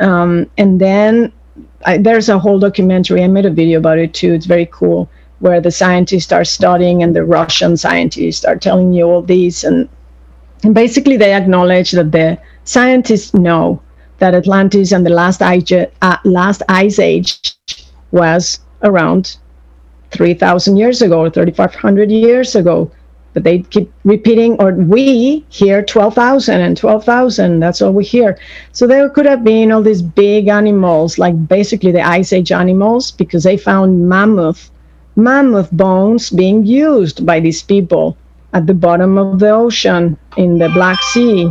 Um, 0.01 0.51
and 0.59 0.81
then 0.81 1.33
I, 1.87 1.99
there's 1.99 2.29
a 2.29 2.39
whole 2.39 2.59
documentary. 2.59 3.23
I 3.23 3.29
made 3.29 3.47
a 3.47 3.51
video 3.51 3.79
about 3.79 3.99
it 3.99 4.13
too. 4.13 4.33
It's 4.35 4.47
very 4.47 4.69
cool, 4.71 5.09
where 5.39 5.61
the 5.61 5.71
scientists 5.71 6.33
are 6.33 6.45
studying 6.45 7.03
and 7.03 7.17
the 7.17 7.25
Russian 7.25 7.77
scientists 7.77 8.45
are 8.45 8.57
telling 8.57 8.93
you 8.93 9.05
all 9.05 9.23
these. 9.23 9.65
And, 9.65 9.89
and 10.65 10.75
basically, 10.75 11.17
they 11.17 11.33
acknowledge 11.33 11.93
that 11.93 12.13
the 12.13 12.39
scientists 12.65 13.33
know 13.33 13.81
that 14.19 14.35
Atlantis 14.35 14.93
and 14.93 15.07
the 15.07 15.11
last 15.11 15.41
ice, 15.41 15.73
uh, 15.73 16.17
last 16.25 16.63
ice 16.69 16.99
age 16.99 17.55
was 18.11 18.61
around 18.83 19.39
3,000 20.11 20.77
years 20.77 21.01
ago 21.01 21.21
or 21.21 21.31
3,500 21.31 22.11
years 22.11 22.55
ago 22.55 22.91
but 23.35 23.45
they 23.45 23.61
keep 23.61 23.91
repeating 24.05 24.61
or 24.61 24.73
we 24.73 25.45
hear 25.49 25.83
12,000 25.83 26.61
and 26.61 26.77
12,000 26.77 27.61
that's 27.61 27.81
all 27.81 27.93
we 27.93 28.05
hear. 28.05 28.39
So 28.73 28.87
there 28.87 29.09
could 29.09 29.27
have 29.27 29.45
been 29.45 29.73
all 29.73 29.83
these 29.83 30.03
big 30.03 30.49
animals 30.49 31.19
like 31.19 31.49
basically 31.49 31.93
the 31.93 32.03
ice 32.03 32.33
age 32.33 32.53
animals 32.53 33.11
because 33.11 33.45
they 33.45 33.57
found 33.57 34.09
mammoth 34.09 34.71
mammoth 35.17 35.71
bones 35.73 36.31
being 36.31 36.65
used 36.65 37.25
by 37.27 37.41
these 37.41 37.63
people 37.63 38.17
at 38.53 38.67
the 38.67 38.75
bottom 38.75 39.19
of 39.19 39.39
the 39.39 39.51
ocean 39.51 40.17
in 40.37 40.59
the 40.59 40.69
black 40.71 41.01
sea. 41.03 41.51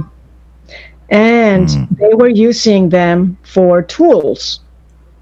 And 1.09 1.69
hmm. 1.69 1.83
they 1.95 2.13
were 2.13 2.29
using 2.29 2.89
them 2.89 3.37
for 3.43 3.81
tools. 3.81 4.61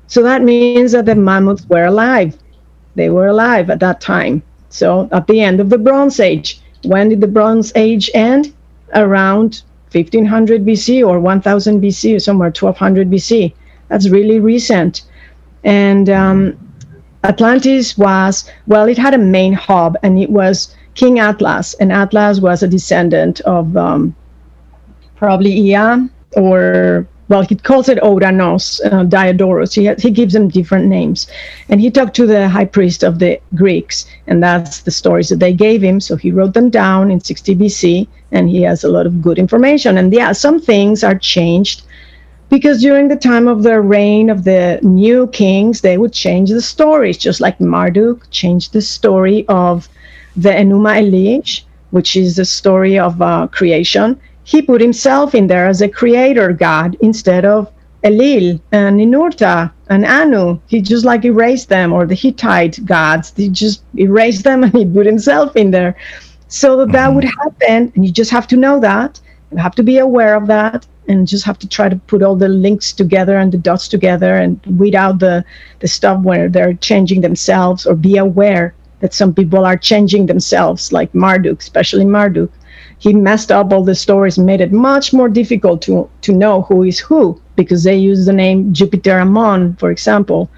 So 0.08 0.24
that 0.24 0.42
means 0.42 0.92
that 0.92 1.06
the 1.06 1.16
mammoths 1.16 1.66
were 1.68 1.86
alive. 1.86 2.38
They 2.96 3.10
were 3.10 3.28
alive 3.28 3.70
at 3.70 3.80
that 3.80 4.02
time 4.02 4.44
so 4.70 5.10
at 5.12 5.28
the 5.28 5.42
end 5.42 5.60
of 5.60 5.70
the 5.70 5.78
Bronze 5.78 6.20
Age, 6.20 6.62
when 6.84 7.10
did 7.10 7.22
the 7.22 7.28
Bronze 7.28 7.72
Age 7.76 8.10
end? 8.14 8.54
Around 8.96 9.62
1500 9.92 10.66
BC 10.66 11.06
or 11.06 11.20
1000 11.20 11.82
BC 11.82 12.16
or 12.16 12.20
somewhere 12.20 12.48
1200 12.48 13.10
BC. 13.10 13.54
That's 13.88 14.10
really 14.10 14.40
recent. 14.40 15.04
And 15.64 16.10
um, 16.10 16.58
Atlantis 17.24 17.98
was, 17.98 18.50
well, 18.68 18.88
it 18.88 18.98
had 18.98 19.14
a 19.14 19.18
main 19.18 19.54
hub 19.54 19.98
and 20.04 20.20
it 20.20 20.30
was 20.30 20.76
King 20.94 21.20
Atlas. 21.20 21.74
And 21.76 21.92
Atlas 21.92 22.40
was 22.40 22.64
a 22.64 22.68
descendant 22.68 23.42
of 23.42 23.76
um, 23.76 24.16
probably 25.16 25.52
Ea 25.52 26.08
or 26.34 27.08
well, 27.30 27.44
he 27.44 27.56
calls 27.56 27.88
it 27.90 28.00
Ouranos, 28.00 28.82
uh, 28.92 29.04
Diodorus. 29.04 29.74
He, 29.76 29.94
he 30.00 30.10
gives 30.10 30.34
them 30.34 30.50
different 30.50 30.88
names. 30.88 31.28
And 31.70 31.80
he 31.80 31.92
talked 31.92 32.16
to 32.16 32.26
the 32.26 32.50
high 32.50 32.66
priest 32.66 33.04
of 33.04 33.20
the 33.20 33.40
Greeks, 33.54 34.06
and 34.26 34.42
that's 34.42 34.82
the 34.82 34.92
stories 34.92 35.30
that 35.30 35.40
they 35.40 35.54
gave 35.54 35.84
him. 35.84 36.00
So 36.00 36.16
he 36.16 36.32
wrote 36.32 36.56
them 36.56 36.72
down 36.72 37.12
in 37.12 37.22
60 37.22 37.56
BC, 37.56 38.08
and 38.32 38.50
he 38.50 38.64
has 38.64 38.84
a 38.84 38.90
lot 38.90 39.06
of 39.06 39.22
good 39.22 39.38
information. 39.38 39.98
And 39.98 40.12
yeah, 40.12 40.32
some 40.32 40.60
things 40.60 41.04
are 41.04 41.18
changed 41.18 41.84
because 42.50 42.82
during 42.82 43.10
the 43.10 43.16
time 43.16 43.48
of 43.48 43.62
the 43.62 43.80
reign 43.80 44.32
of 44.32 44.44
the 44.44 44.80
new 44.82 45.28
kings, 45.28 45.82
they 45.82 46.00
would 46.00 46.14
change 46.14 46.50
the 46.50 46.62
stories, 46.62 47.18
just 47.18 47.42
like 47.42 47.60
Marduk 47.60 48.28
changed 48.32 48.74
the 48.74 48.82
story 48.82 49.46
of 49.48 49.88
the 50.36 50.50
Enuma 50.50 50.98
Elish, 50.98 51.62
which 51.92 52.16
is 52.16 52.36
the 52.36 52.46
story 52.46 52.98
of 52.98 53.22
uh, 53.22 53.48
creation. 53.52 54.20
He 54.50 54.64
put 54.64 54.82
himself 54.82 55.36
in 55.36 55.46
there 55.46 55.68
as 55.68 55.80
a 55.80 55.88
creator 55.88 56.52
god 56.54 56.98
instead 57.02 57.46
of 57.46 57.72
Elil 58.04 58.60
and 58.72 59.00
Ninurta 59.00 59.72
and 59.90 60.04
Anu. 60.04 60.60
He 60.66 60.82
just 60.82 61.06
like 61.06 61.24
erased 61.24 61.70
them, 61.70 61.94
or 61.94 62.08
the 62.08 62.16
Hittite 62.16 62.84
gods. 62.84 63.32
He 63.38 63.48
just 63.50 63.84
erased 63.96 64.44
them 64.44 64.64
and 64.66 64.74
he 64.74 64.86
put 64.86 65.06
himself 65.06 65.56
in 65.56 65.70
there. 65.70 65.96
So 66.48 66.78
that, 66.78 66.92
that 66.94 67.06
mm-hmm. 67.06 67.16
would 67.16 67.24
happen, 67.26 67.92
and 67.94 68.04
you 68.04 68.12
just 68.12 68.32
have 68.32 68.48
to 68.48 68.56
know 68.56 68.80
that. 68.80 69.22
You 69.52 69.58
have 69.58 69.76
to 69.76 69.84
be 69.84 70.00
aware 70.00 70.34
of 70.34 70.48
that 70.48 70.88
and 71.08 71.28
just 71.28 71.46
have 71.46 71.60
to 71.60 71.68
try 71.68 71.88
to 71.88 71.98
put 72.08 72.24
all 72.24 72.36
the 72.36 72.50
links 72.50 72.92
together 72.92 73.38
and 73.38 73.52
the 73.52 73.58
dots 73.60 73.88
together 73.88 74.34
and 74.36 74.60
weed 74.66 74.96
out 74.96 75.20
the, 75.20 75.46
the 75.80 75.88
stuff 75.88 76.24
where 76.24 76.50
they're 76.50 76.74
changing 76.74 77.22
themselves 77.22 77.86
or 77.86 77.94
be 77.94 78.18
aware 78.18 78.74
that 79.02 79.14
some 79.14 79.32
people 79.32 79.64
are 79.64 79.78
changing 79.78 80.26
themselves, 80.26 80.92
like 80.92 81.14
Marduk, 81.14 81.60
especially 81.60 82.06
Marduk. 82.06 82.52
He 83.00 83.14
messed 83.14 83.52
up 83.52 83.72
all 83.74 83.84
the 83.84 83.96
stories, 83.96 84.38
and 84.38 84.46
made 84.46 84.62
it 84.62 84.72
much 84.72 85.14
more 85.14 85.30
difficult 85.30 85.82
to, 85.84 86.10
to 86.22 86.34
know 86.34 86.62
who 86.64 86.84
is 86.84 87.00
who 87.00 87.40
because 87.56 87.84
they 87.84 87.96
use 87.96 88.26
the 88.26 88.34
name 88.34 88.74
Jupiter 88.74 89.20
Ammon, 89.20 89.76
for 89.80 89.90
example, 89.90 90.50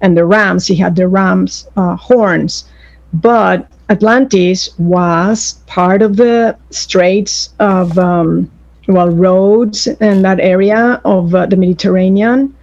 and 0.00 0.16
the 0.16 0.24
rams. 0.24 0.66
He 0.66 0.76
had 0.76 0.96
the 0.96 1.08
rams' 1.08 1.68
uh, 1.76 1.96
horns. 1.96 2.64
But 3.12 3.66
Atlantis 3.90 4.70
was 4.78 5.58
part 5.66 6.00
of 6.00 6.16
the 6.16 6.56
straits 6.70 7.50
of 7.58 7.98
um, 7.98 8.50
well 8.88 9.10
roads 9.10 9.86
in 9.86 10.22
that 10.22 10.40
area 10.40 11.00
of 11.04 11.34
uh, 11.34 11.46
the 11.46 11.56
Mediterranean, 11.56 12.54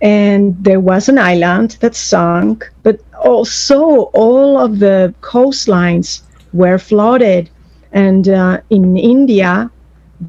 and 0.00 0.56
there 0.62 0.80
was 0.80 1.08
an 1.08 1.18
island 1.18 1.76
that 1.80 1.94
sunk, 1.94 2.70
but 2.82 2.98
also 3.22 4.10
all 4.14 4.58
of 4.58 4.78
the 4.78 5.14
coastlines 5.20 6.22
were 6.52 6.78
flooded. 6.78 7.50
And 7.94 8.28
uh, 8.28 8.60
in 8.70 8.96
India, 8.96 9.70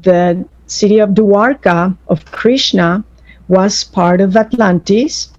the 0.02 0.46
city 0.66 0.98
of 0.98 1.10
Dwarka 1.10 1.96
of 2.08 2.24
Krishna 2.32 3.04
was 3.48 3.84
part 3.84 4.20
of 4.20 4.36
Atlantis 4.36 5.32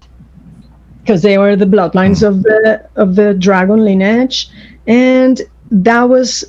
because 1.00 1.22
they 1.22 1.38
were 1.38 1.56
the 1.56 1.66
bloodlines 1.66 2.26
of 2.26 2.42
the 2.42 2.86
of 2.96 3.16
the 3.16 3.34
dragon 3.34 3.84
lineage, 3.84 4.48
and 4.86 5.40
that 5.70 6.02
was 6.02 6.44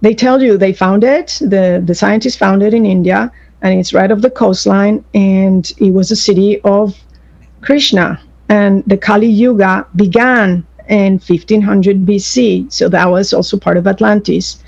they 0.00 0.14
tell 0.14 0.42
you 0.42 0.56
they 0.56 0.72
found 0.72 1.04
it. 1.04 1.38
The 1.40 1.82
the 1.84 1.94
scientists 1.94 2.36
found 2.36 2.62
it 2.62 2.72
in 2.72 2.86
India, 2.86 3.30
and 3.62 3.78
it's 3.78 3.92
right 3.92 4.10
off 4.10 4.20
the 4.20 4.30
coastline. 4.30 5.04
And 5.14 5.70
it 5.78 5.92
was 5.92 6.10
a 6.10 6.16
city 6.16 6.60
of 6.62 6.96
Krishna. 7.60 8.20
And 8.48 8.82
the 8.86 8.96
Kali 8.96 9.26
Yuga 9.26 9.86
began 9.94 10.66
in 10.88 11.14
1500 11.18 12.06
BC. 12.06 12.72
So 12.72 12.88
that 12.88 13.10
was 13.10 13.32
also 13.34 13.58
part 13.58 13.76
of 13.76 13.86
Atlantis. 13.86 14.62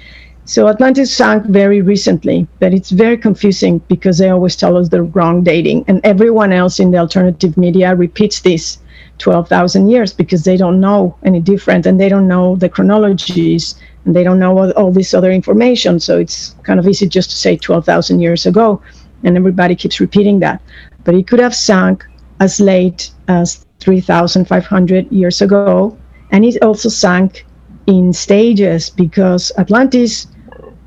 So 0.50 0.66
Atlantis 0.66 1.14
sank 1.14 1.44
very 1.44 1.80
recently, 1.80 2.44
but 2.58 2.74
it's 2.74 2.90
very 2.90 3.16
confusing 3.16 3.78
because 3.86 4.18
they 4.18 4.30
always 4.30 4.56
tell 4.56 4.76
us 4.76 4.88
the 4.88 5.04
wrong 5.04 5.44
dating, 5.44 5.84
and 5.86 6.00
everyone 6.02 6.52
else 6.52 6.80
in 6.80 6.90
the 6.90 6.98
alternative 6.98 7.56
media 7.56 7.94
repeats 7.94 8.40
this 8.40 8.78
12,000 9.18 9.88
years 9.88 10.12
because 10.12 10.42
they 10.42 10.56
don't 10.56 10.80
know 10.80 11.14
any 11.22 11.38
different 11.38 11.86
and 11.86 12.00
they 12.00 12.08
don't 12.08 12.26
know 12.26 12.56
the 12.56 12.68
chronologies 12.68 13.76
and 14.04 14.16
they 14.16 14.24
don't 14.24 14.40
know 14.40 14.58
all, 14.58 14.72
all 14.72 14.90
this 14.90 15.14
other 15.14 15.30
information. 15.30 16.00
So 16.00 16.18
it's 16.18 16.56
kind 16.64 16.80
of 16.80 16.88
easy 16.88 17.06
just 17.06 17.30
to 17.30 17.36
say 17.36 17.56
12,000 17.56 18.18
years 18.18 18.44
ago, 18.44 18.82
and 19.22 19.36
everybody 19.36 19.76
keeps 19.76 20.00
repeating 20.00 20.40
that. 20.40 20.60
But 21.04 21.14
it 21.14 21.28
could 21.28 21.38
have 21.38 21.54
sunk 21.54 22.04
as 22.40 22.58
late 22.58 23.12
as 23.28 23.64
3,500 23.78 25.12
years 25.12 25.42
ago, 25.42 25.96
and 26.32 26.44
it 26.44 26.60
also 26.60 26.88
sank 26.88 27.46
in 27.86 28.12
stages 28.12 28.90
because 28.90 29.52
Atlantis. 29.56 30.26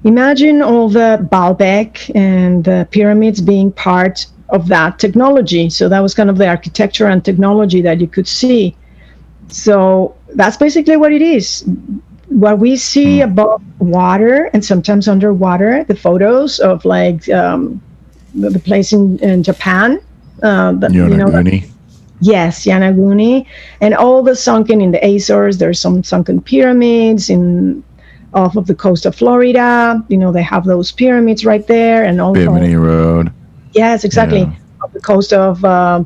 Imagine 0.03 0.61
all 0.61 0.89
the 0.89 1.27
Baalbek 1.31 2.13
and 2.15 2.63
the 2.63 2.87
pyramids 2.91 3.39
being 3.41 3.71
part 3.71 4.25
of 4.49 4.67
that 4.67 4.99
technology. 4.99 5.69
So 5.69 5.87
that 5.89 6.01
was 6.01 6.13
kind 6.13 6.29
of 6.29 6.37
the 6.37 6.47
architecture 6.47 7.07
and 7.07 7.23
technology 7.23 7.81
that 7.81 8.01
you 8.01 8.07
could 8.07 8.27
see. 8.27 8.75
So 9.47 10.15
that's 10.35 10.57
basically 10.57 10.97
what 10.97 11.11
it 11.11 11.21
is 11.21 11.63
what 12.33 12.59
we 12.59 12.75
see 12.75 13.19
mm. 13.19 13.25
above 13.25 13.61
water 13.79 14.49
and 14.53 14.65
sometimes 14.65 15.07
underwater, 15.07 15.83
the 15.83 15.95
photos 15.95 16.59
of 16.59 16.83
like 16.83 17.29
um, 17.29 17.81
the, 18.33 18.49
the, 18.49 18.59
place 18.59 18.91
in, 18.91 19.19
in 19.19 19.43
Japan. 19.43 20.01
Uh, 20.41 20.73
the, 20.73 20.91
you 20.91 21.07
know, 21.07 21.43
yes, 22.21 22.65
Yonaguni, 22.65 23.45
and 23.81 23.93
all 23.93 24.23
the 24.23 24.35
sunken 24.35 24.81
in 24.81 24.91
the 24.91 25.05
Azores. 25.05 25.57
There's 25.57 25.79
some 25.79 26.03
sunken 26.03 26.41
pyramids 26.41 27.29
in 27.29 27.83
off 28.33 28.55
of 28.55 28.67
the 28.67 28.75
coast 28.75 29.05
of 29.05 29.15
Florida. 29.15 30.03
You 30.07 30.17
know, 30.17 30.31
they 30.31 30.41
have 30.41 30.65
those 30.65 30.91
pyramids 30.91 31.45
right 31.45 31.65
there, 31.67 32.03
and 32.03 32.19
all. 32.19 32.33
Bimini 32.33 32.75
Road. 32.75 33.31
Yes, 33.73 34.03
exactly. 34.03 34.41
Yeah. 34.41 34.55
Off 34.83 34.93
the 34.93 35.01
coast 35.01 35.33
of 35.33 35.63
uh, 35.63 36.03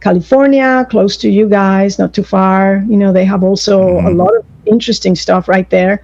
California, 0.00 0.86
close 0.90 1.16
to 1.18 1.30
you 1.30 1.48
guys, 1.48 1.98
not 1.98 2.14
too 2.14 2.22
far. 2.22 2.84
You 2.88 2.96
know, 2.96 3.12
they 3.12 3.24
have 3.24 3.42
also 3.42 3.80
mm-hmm. 3.80 4.06
a 4.06 4.10
lot 4.10 4.36
of 4.36 4.44
interesting 4.66 5.14
stuff 5.14 5.48
right 5.48 5.68
there. 5.70 6.02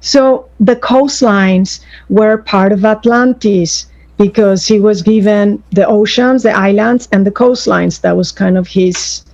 So 0.00 0.48
the 0.58 0.76
coastlines 0.76 1.80
were 2.08 2.38
part 2.38 2.72
of 2.72 2.84
Atlantis 2.84 3.86
because 4.16 4.66
he 4.66 4.80
was 4.80 5.02
given 5.02 5.62
the 5.70 5.86
oceans, 5.86 6.42
the 6.42 6.52
islands, 6.52 7.08
and 7.12 7.26
the 7.26 7.30
coastlines. 7.30 8.00
That 8.00 8.16
was 8.16 8.32
kind 8.32 8.58
of 8.58 8.66
his 8.66 9.24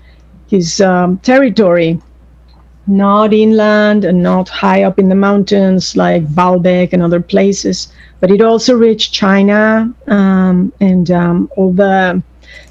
his 0.48 0.80
um, 0.80 1.18
territory, 1.18 2.00
not 2.86 3.34
inland 3.34 4.04
and 4.04 4.22
not 4.22 4.48
high 4.48 4.82
up 4.82 4.98
in 4.98 5.08
the 5.08 5.14
mountains 5.14 5.96
like 5.96 6.26
Baalbek 6.28 6.92
and 6.92 7.02
other 7.02 7.20
places. 7.20 7.92
But 8.20 8.30
it 8.30 8.40
also 8.40 8.76
reached 8.76 9.12
China 9.12 9.92
um, 10.06 10.72
and 10.80 11.10
um, 11.10 11.50
all 11.56 11.72
the 11.72 12.22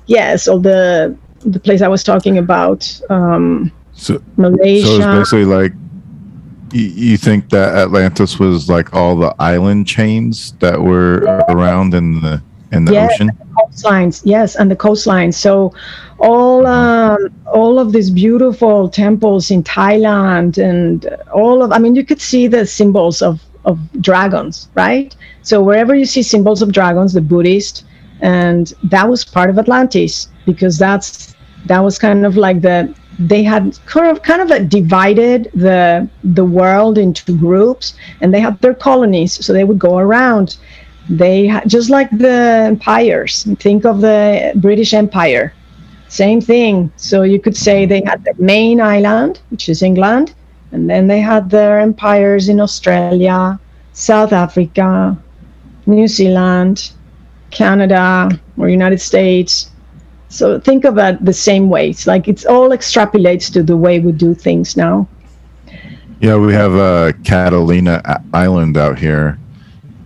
yes, 0.08 0.48
all 0.48 0.60
the 0.60 1.16
the 1.40 1.60
place 1.60 1.82
I 1.82 1.88
was 1.88 2.04
talking 2.04 2.38
about, 2.38 3.00
um, 3.10 3.72
so, 3.94 4.22
Malaysia. 4.38 4.88
So 4.88 4.96
it's 4.96 5.06
basically 5.06 5.46
like 5.46 5.74
you 6.72 7.16
think 7.18 7.50
that 7.52 7.76
Atlantis 7.76 8.40
was 8.40 8.70
like 8.70 8.94
all 8.94 9.16
the 9.16 9.34
island 9.40 9.88
chains 9.88 10.54
that 10.60 10.82
were 10.82 11.20
around 11.48 11.94
in 11.94 12.22
the 12.22 12.42
in 12.72 12.86
the 12.86 12.94
yes, 12.94 13.14
ocean? 13.14 13.28
The 13.28 13.46
coastlines, 13.62 14.22
yes, 14.26 14.56
and 14.56 14.70
the 14.70 14.76
coastlines. 14.76 15.36
So 15.36 15.74
all 16.20 16.66
um, 16.66 17.18
all 17.54 17.80
of 17.80 17.92
these 17.92 18.10
beautiful 18.10 18.90
temples 18.90 19.52
in 19.52 19.64
Thailand 19.64 20.58
and 20.58 21.06
all 21.34 21.64
of 21.64 21.72
I 21.72 21.78
mean 21.78 21.96
you 21.96 22.06
could 22.06 22.22
see 22.22 22.48
the 22.48 22.66
symbols 22.66 23.22
of 23.22 23.42
of 23.66 23.80
dragons, 24.02 24.70
right? 24.76 25.16
So 25.42 25.62
wherever 25.62 25.96
you 25.96 26.06
see 26.06 26.24
symbols 26.24 26.62
of 26.62 26.72
dragons, 26.72 27.14
the 27.14 27.22
Buddhist, 27.22 27.84
and 28.22 28.74
that 28.84 29.10
was 29.10 29.26
part 29.26 29.50
of 29.50 29.60
Atlantis 29.60 30.30
because 30.46 30.78
that's 30.78 31.36
that 31.66 31.80
was 31.80 31.98
kind 31.98 32.26
of 32.26 32.38
like 32.38 32.62
the 32.62 32.94
they 33.18 33.44
had 33.44 33.78
kind 33.86 34.08
of 34.08 34.22
kind 34.24 34.42
of 34.42 34.70
divided 34.70 35.50
the 35.54 36.08
the 36.24 36.44
world 36.44 36.98
into 36.98 37.38
groups 37.38 37.96
and 38.22 38.34
they 38.34 38.40
had 38.42 38.60
their 38.62 38.74
colonies 38.74 39.46
so 39.46 39.54
they 39.54 39.64
would 39.64 39.80
go 39.80 39.98
around 39.98 40.58
they 41.10 41.52
just 41.68 41.90
like 41.90 42.10
the 42.18 42.64
empires 42.66 43.44
think 43.60 43.86
of 43.86 44.02
the 44.02 44.52
british 44.56 44.94
empire 44.94 45.54
same 46.08 46.42
thing 46.42 46.92
so 46.96 47.24
you 47.24 47.40
could 47.40 47.56
say 47.56 47.86
they 47.86 48.02
had 48.06 48.24
the 48.24 48.34
main 48.38 48.82
island 48.82 49.42
which 49.50 49.70
is 49.70 49.82
england 49.84 50.34
and 50.72 50.90
then 50.90 51.08
they 51.08 51.20
had 51.20 51.50
their 51.50 51.80
empires 51.80 52.50
in 52.50 52.60
australia 52.60 53.60
south 53.94 54.34
africa 54.34 55.18
new 55.86 56.08
zealand 56.08 56.92
canada 57.52 58.30
or 58.58 58.68
united 58.68 59.00
states 59.00 59.70
so 60.36 60.60
think 60.60 60.84
of 60.84 60.98
it 60.98 61.24
the 61.24 61.34
same 61.34 61.70
way. 61.70 61.90
It's 61.90 62.08
like 62.08 62.28
it's 62.28 62.46
all 62.46 62.70
extrapolates 62.70 63.52
to 63.54 63.64
the 63.64 63.78
way 63.78 64.00
we 64.00 64.12
do 64.12 64.34
things 64.34 64.76
now. 64.76 65.08
Yeah, 66.20 66.36
we 66.36 66.54
have 66.54 66.76
uh, 66.76 67.14
Catalina 67.24 68.22
Island 68.34 68.76
out 68.76 69.00
here, 69.00 69.40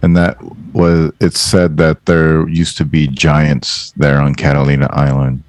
and 0.04 0.16
that 0.16 0.38
was 0.74 1.12
it's 1.20 1.40
said 1.40 1.78
that 1.78 2.06
there 2.06 2.48
used 2.48 2.78
to 2.78 2.86
be 2.86 3.08
giants 3.08 3.91
there 3.98 4.20
on 4.20 4.36
Catalina 4.36 4.88
Island. 4.91 5.44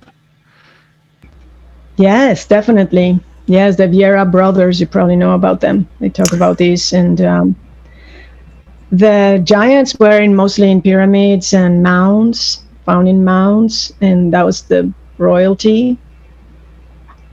Yes, 1.96 2.46
definitely. 2.46 3.20
Yes, 3.46 3.76
the 3.76 3.84
Vieira 3.84 4.30
brothers. 4.30 4.80
You 4.80 4.86
probably 4.86 5.16
know 5.16 5.34
about 5.34 5.60
them. 5.60 5.88
They 6.00 6.08
talk 6.08 6.32
about 6.32 6.58
this, 6.58 6.92
and 6.92 7.20
um, 7.20 7.56
the 8.90 9.40
giants 9.44 9.98
were 9.98 10.20
in 10.20 10.34
mostly 10.34 10.70
in 10.70 10.82
pyramids 10.82 11.52
and 11.52 11.82
mounds 11.82 12.62
found 12.90 13.08
in 13.08 13.24
mounds, 13.24 13.92
and 14.00 14.32
that 14.32 14.44
was 14.44 14.62
the 14.62 14.92
royalty. 15.18 15.96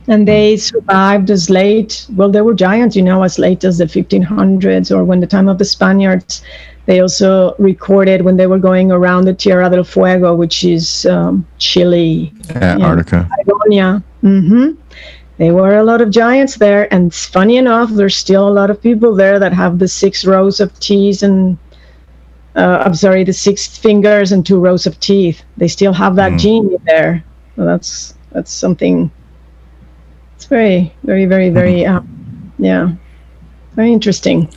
And 0.08 0.28
they 0.28 0.56
survived 0.56 1.30
as 1.30 1.50
late, 1.50 2.06
well, 2.16 2.30
they 2.30 2.42
were 2.42 2.54
giants, 2.54 2.96
you 2.96 3.02
know, 3.02 3.24
as 3.24 3.40
late 3.40 3.64
as 3.64 3.80
the 3.80 3.86
1500s 3.86 4.96
or 4.96 5.04
when 5.04 5.20
the 5.20 5.28
time 5.28 5.50
of 5.50 5.58
the 5.58 5.66
Spaniards. 5.66 6.44
They 6.88 7.02
also 7.02 7.54
recorded 7.60 8.22
when 8.22 8.38
they 8.38 8.48
were 8.48 8.60
going 8.60 8.92
around 8.92 9.26
the 9.26 9.34
Tierra 9.34 9.70
del 9.70 9.84
Fuego, 9.84 10.34
which 10.34 10.64
is 10.64 11.06
um, 11.06 11.46
Chile, 11.60 12.34
Antarctica. 12.56 13.30
Patagonia. 13.30 14.02
Mm-hmm. 14.24 14.72
There 15.38 15.54
were 15.54 15.78
a 15.78 15.84
lot 15.84 16.02
of 16.02 16.10
giants 16.10 16.56
there, 16.56 16.92
and 16.92 17.08
it's 17.12 17.26
funny 17.26 17.58
enough, 17.58 17.92
there's 17.92 18.16
still 18.16 18.48
a 18.48 18.56
lot 18.60 18.70
of 18.72 18.82
people 18.82 19.14
there 19.14 19.38
that 19.38 19.54
have 19.54 19.78
the 19.78 19.88
six 19.88 20.26
rows 20.26 20.60
of 20.60 20.78
teeth 20.80 21.22
and 21.22 21.58
uh, 22.56 22.82
I'm 22.84 22.96
sorry, 22.96 23.24
the 23.24 23.34
six 23.34 23.68
fingers 23.68 24.32
and 24.32 24.44
two 24.44 24.60
rows 24.60 24.88
of 24.88 25.00
teeth. 25.00 25.44
They 25.58 25.68
still 25.68 25.94
have 25.94 26.16
that 26.16 26.32
Mm. 26.32 26.40
gene 26.40 26.76
there. 26.86 27.24
So 27.56 27.66
that's 27.66 28.16
that's 28.32 28.52
something. 28.52 29.12
It's 30.36 30.46
very, 30.46 30.92
very, 31.04 31.26
very, 31.26 31.50
very, 31.50 31.86
uh, 31.86 32.02
yeah, 32.58 32.92
very 33.76 33.92
interesting. 33.94 34.50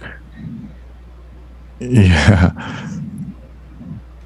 Yeah. 1.81 2.53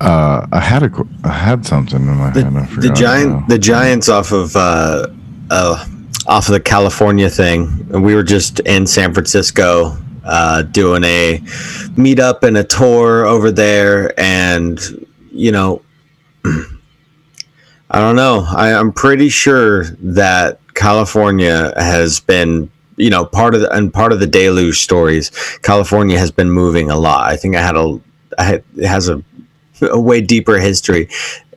Uh, 0.01 0.47
I 0.53 0.61
had 0.61 0.83
a, 0.83 0.91
I 1.23 1.31
had 1.31 1.65
something 1.65 2.01
in 2.01 2.17
my 2.17 2.31
The, 2.31 2.45
head. 2.45 2.83
The 2.83 2.91
giant, 2.91 3.49
the 3.49 3.59
giants 3.59 4.09
off 4.09 4.33
of 4.33 4.55
uh, 4.57 5.07
uh, 5.51 5.87
off 6.27 6.49
of 6.49 6.53
the 6.53 6.61
California 6.61 7.31
thing. 7.31 7.89
And 7.93 8.05
we 8.05 8.15
were 8.15 8.23
just 8.25 8.61
in 8.61 8.87
San 8.87 9.15
Francisco 9.15 9.97
uh, 10.25 10.63
doing 10.63 11.05
a 11.05 11.39
meetup 11.97 12.43
and 12.43 12.57
a 12.57 12.65
tour 12.65 13.25
over 13.25 13.51
there, 13.51 14.19
and 14.19 15.07
you 15.31 15.53
know, 15.53 15.81
I 16.45 18.01
don't 18.01 18.17
know. 18.17 18.45
I, 18.49 18.73
I'm 18.75 18.93
pretty 18.93 19.29
sure 19.29 19.85
that 19.85 20.59
California 20.75 21.73
has 21.77 22.21
been, 22.21 22.71
you 22.97 23.11
know, 23.11 23.25
part 23.25 23.55
of 23.55 23.61
the 23.61 23.73
and 23.73 23.93
part 23.93 24.13
of 24.13 24.21
the 24.21 24.27
deluge 24.27 24.81
stories. 24.81 25.31
California 25.63 26.19
has 26.19 26.31
been 26.31 26.51
moving 26.51 26.91
a 26.91 26.97
lot. 26.97 27.31
I 27.31 27.37
think 27.37 27.57
I 27.57 27.63
had 27.63 27.77
a, 27.77 28.01
I 28.39 28.45
had, 28.45 28.65
it 28.77 28.87
has 28.87 29.09
a, 29.09 29.23
a 29.83 30.01
way 30.01 30.21
deeper 30.21 30.59
history, 30.59 31.09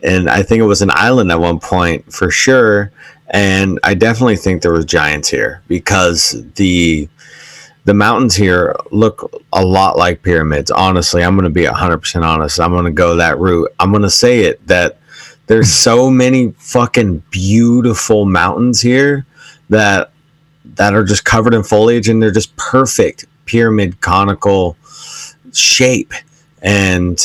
and 0.03 0.30
I 0.30 0.43
think 0.43 0.59
it 0.59 0.65
was 0.65 0.81
an 0.81 0.91
island 0.93 1.31
at 1.31 1.39
one 1.39 1.59
point 1.59 2.11
for 2.11 2.31
sure. 2.31 2.91
And 3.30 3.80
I 3.84 3.93
definitely 3.93 4.38
think 4.38 4.61
there 4.61 4.72
was 4.72 4.85
giants 4.85 5.30
here 5.30 5.61
because 5.68 6.35
the 6.55 7.09
the 7.84 7.93
mountains 7.93 8.35
here 8.35 8.76
look 8.91 9.31
a 9.53 9.65
lot 9.65 9.97
like 9.97 10.22
pyramids. 10.22 10.72
Honestly, 10.72 11.23
I'm 11.23 11.35
going 11.35 11.45
to 11.45 11.49
be 11.49 11.64
100% 11.64 12.22
honest. 12.22 12.59
I'm 12.59 12.72
going 12.72 12.84
to 12.84 12.91
go 12.91 13.15
that 13.15 13.39
route. 13.39 13.73
I'm 13.80 13.91
going 13.91 14.01
to 14.01 14.09
say 14.09 14.41
it 14.41 14.65
that 14.68 14.97
there's 15.47 15.72
so 15.72 16.09
many 16.09 16.51
fucking 16.57 17.23
beautiful 17.30 18.26
mountains 18.26 18.81
here 18.81 19.26
that 19.69 20.11
that 20.78 20.94
are 20.94 21.04
just 21.04 21.26
covered 21.26 21.54
in 21.54 21.64
foliage 21.64 22.08
and 22.08 22.22
they're 22.22 22.32
just 22.32 22.56
perfect 22.56 23.26
pyramid 23.45 23.99
conical 24.02 24.78
shape. 25.54 26.14
And 26.62 27.20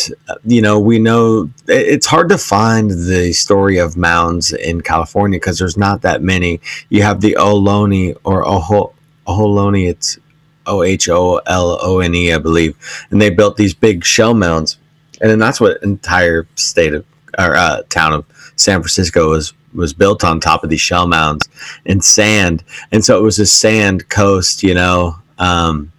you 0.44 0.60
know 0.60 0.78
we 0.78 0.98
know 0.98 1.50
it's 1.66 2.06
hard 2.06 2.28
to 2.28 2.38
find 2.38 2.90
the 2.90 3.32
story 3.32 3.78
of 3.78 3.96
mounds 3.96 4.52
in 4.52 4.82
california 4.82 5.38
because 5.38 5.58
there's 5.58 5.76
not 5.76 6.02
that 6.02 6.22
many. 6.22 6.60
You 6.90 7.02
have 7.02 7.20
the 7.20 7.36
ohlone 7.38 8.16
or 8.24 8.46
Oho, 8.46 8.92
ohlone 9.26 9.88
it's 9.88 10.18
o-h-o-l-o-n-e 10.66 12.32
i 12.32 12.38
believe. 12.38 12.76
And 13.10 13.20
they 13.20 13.30
built 13.30 13.56
these 13.56 13.74
big 13.74 14.04
shell 14.04 14.34
mounds. 14.34 14.78
And 15.20 15.30
then 15.30 15.38
that's 15.38 15.60
what 15.60 15.82
entire 15.82 16.46
state 16.56 16.94
of 16.94 17.04
or 17.38 17.56
uh, 17.56 17.82
town 17.88 18.12
of 18.12 18.26
san 18.62 18.80
francisco 18.80 19.30
was 19.30 19.52
was 19.74 19.92
built 19.92 20.22
on 20.24 20.38
top 20.38 20.62
of 20.64 20.70
these 20.70 20.80
shell 20.80 21.06
mounds 21.06 21.48
and 21.86 22.04
sand 22.04 22.62
and 22.92 23.04
so 23.04 23.18
it 23.18 23.22
was 23.22 23.38
a 23.38 23.46
sand 23.46 24.08
coast 24.08 24.62
you 24.62 24.74
know 24.74 25.16
um, 25.38 25.92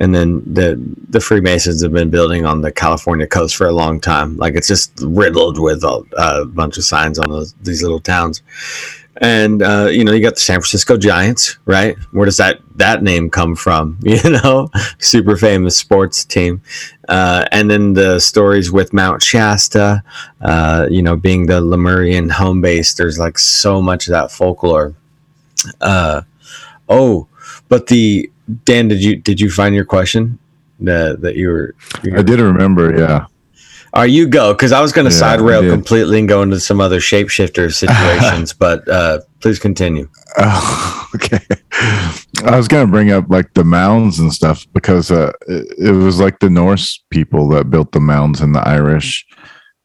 and 0.00 0.14
then 0.14 0.42
the 0.46 0.80
the 1.10 1.20
Freemasons 1.20 1.82
have 1.82 1.92
been 1.92 2.10
building 2.10 2.46
on 2.46 2.62
the 2.62 2.72
California 2.72 3.26
coast 3.26 3.54
for 3.54 3.66
a 3.66 3.72
long 3.72 4.00
time. 4.00 4.36
Like 4.38 4.54
it's 4.54 4.66
just 4.66 4.92
riddled 5.02 5.60
with 5.60 5.84
a, 5.84 6.02
a 6.16 6.46
bunch 6.46 6.78
of 6.78 6.84
signs 6.84 7.18
on 7.18 7.30
those 7.30 7.52
these 7.62 7.82
little 7.82 8.00
towns. 8.00 8.42
And 9.20 9.62
uh, 9.62 9.88
you 9.90 10.02
know, 10.02 10.12
you 10.12 10.22
got 10.22 10.34
the 10.34 10.40
San 10.40 10.56
Francisco 10.60 10.96
Giants, 10.96 11.58
right? 11.66 11.96
Where 12.12 12.24
does 12.24 12.38
that 12.38 12.60
that 12.76 13.02
name 13.02 13.28
come 13.30 13.54
from? 13.54 13.98
You 14.10 14.30
know, 14.30 14.68
super 14.98 15.36
famous 15.36 15.76
sports 15.76 16.24
team. 16.24 16.62
Uh, 17.08 17.44
and 17.52 17.70
then 17.70 17.92
the 17.94 18.18
stories 18.18 18.72
with 18.72 18.92
Mount 18.92 19.22
Shasta, 19.22 20.02
uh, 20.40 20.86
you 20.90 21.02
know, 21.02 21.16
being 21.16 21.46
the 21.46 21.60
Lemurian 21.60 22.28
home 22.30 22.60
base. 22.60 22.94
There's 22.94 23.18
like 23.18 23.38
so 23.38 23.82
much 23.82 24.06
of 24.06 24.12
that 24.12 24.32
folklore. 24.32 24.94
Uh, 25.80 26.22
oh, 26.88 27.28
but 27.68 27.88
the 27.88 28.30
Dan, 28.64 28.88
did 28.88 29.02
you 29.02 29.16
did 29.16 29.40
you 29.40 29.50
find 29.50 29.74
your 29.74 29.84
question 29.84 30.38
that 30.80 31.20
that 31.20 31.36
you 31.36 31.48
were? 31.48 31.74
you 32.02 32.16
I 32.16 32.22
did 32.22 32.40
remember. 32.40 32.98
Yeah. 32.98 33.26
Are 33.92 34.06
you 34.06 34.28
go? 34.28 34.52
Because 34.54 34.72
I 34.72 34.80
was 34.80 34.92
going 34.92 35.06
to 35.06 35.12
Yeah, 35.12 35.18
side 35.18 35.40
rail 35.40 35.68
completely 35.68 36.20
and 36.20 36.28
go 36.28 36.42
into 36.42 36.60
some 36.60 36.80
other 36.80 37.00
shapeshifter 37.00 37.72
situations, 37.74 38.52
but 38.52 38.86
uh, 38.88 39.20
please 39.40 39.58
continue. 39.58 40.08
Oh, 40.38 41.08
okay. 41.16 41.40
I 42.44 42.56
was 42.56 42.68
gonna 42.68 42.86
bring 42.86 43.10
up 43.10 43.26
like 43.28 43.52
the 43.54 43.64
mounds 43.64 44.18
and 44.18 44.32
stuff 44.32 44.66
because 44.72 45.10
uh, 45.10 45.32
it, 45.48 45.74
it 45.78 45.92
was 45.92 46.20
like 46.20 46.38
the 46.38 46.48
Norse 46.48 47.02
people 47.10 47.48
that 47.50 47.70
built 47.70 47.92
the 47.92 48.00
mounds 48.00 48.40
and 48.40 48.54
the 48.54 48.66
Irish 48.66 49.26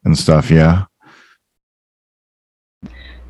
and 0.04 0.18
stuff. 0.18 0.52
Yeah. 0.52 0.86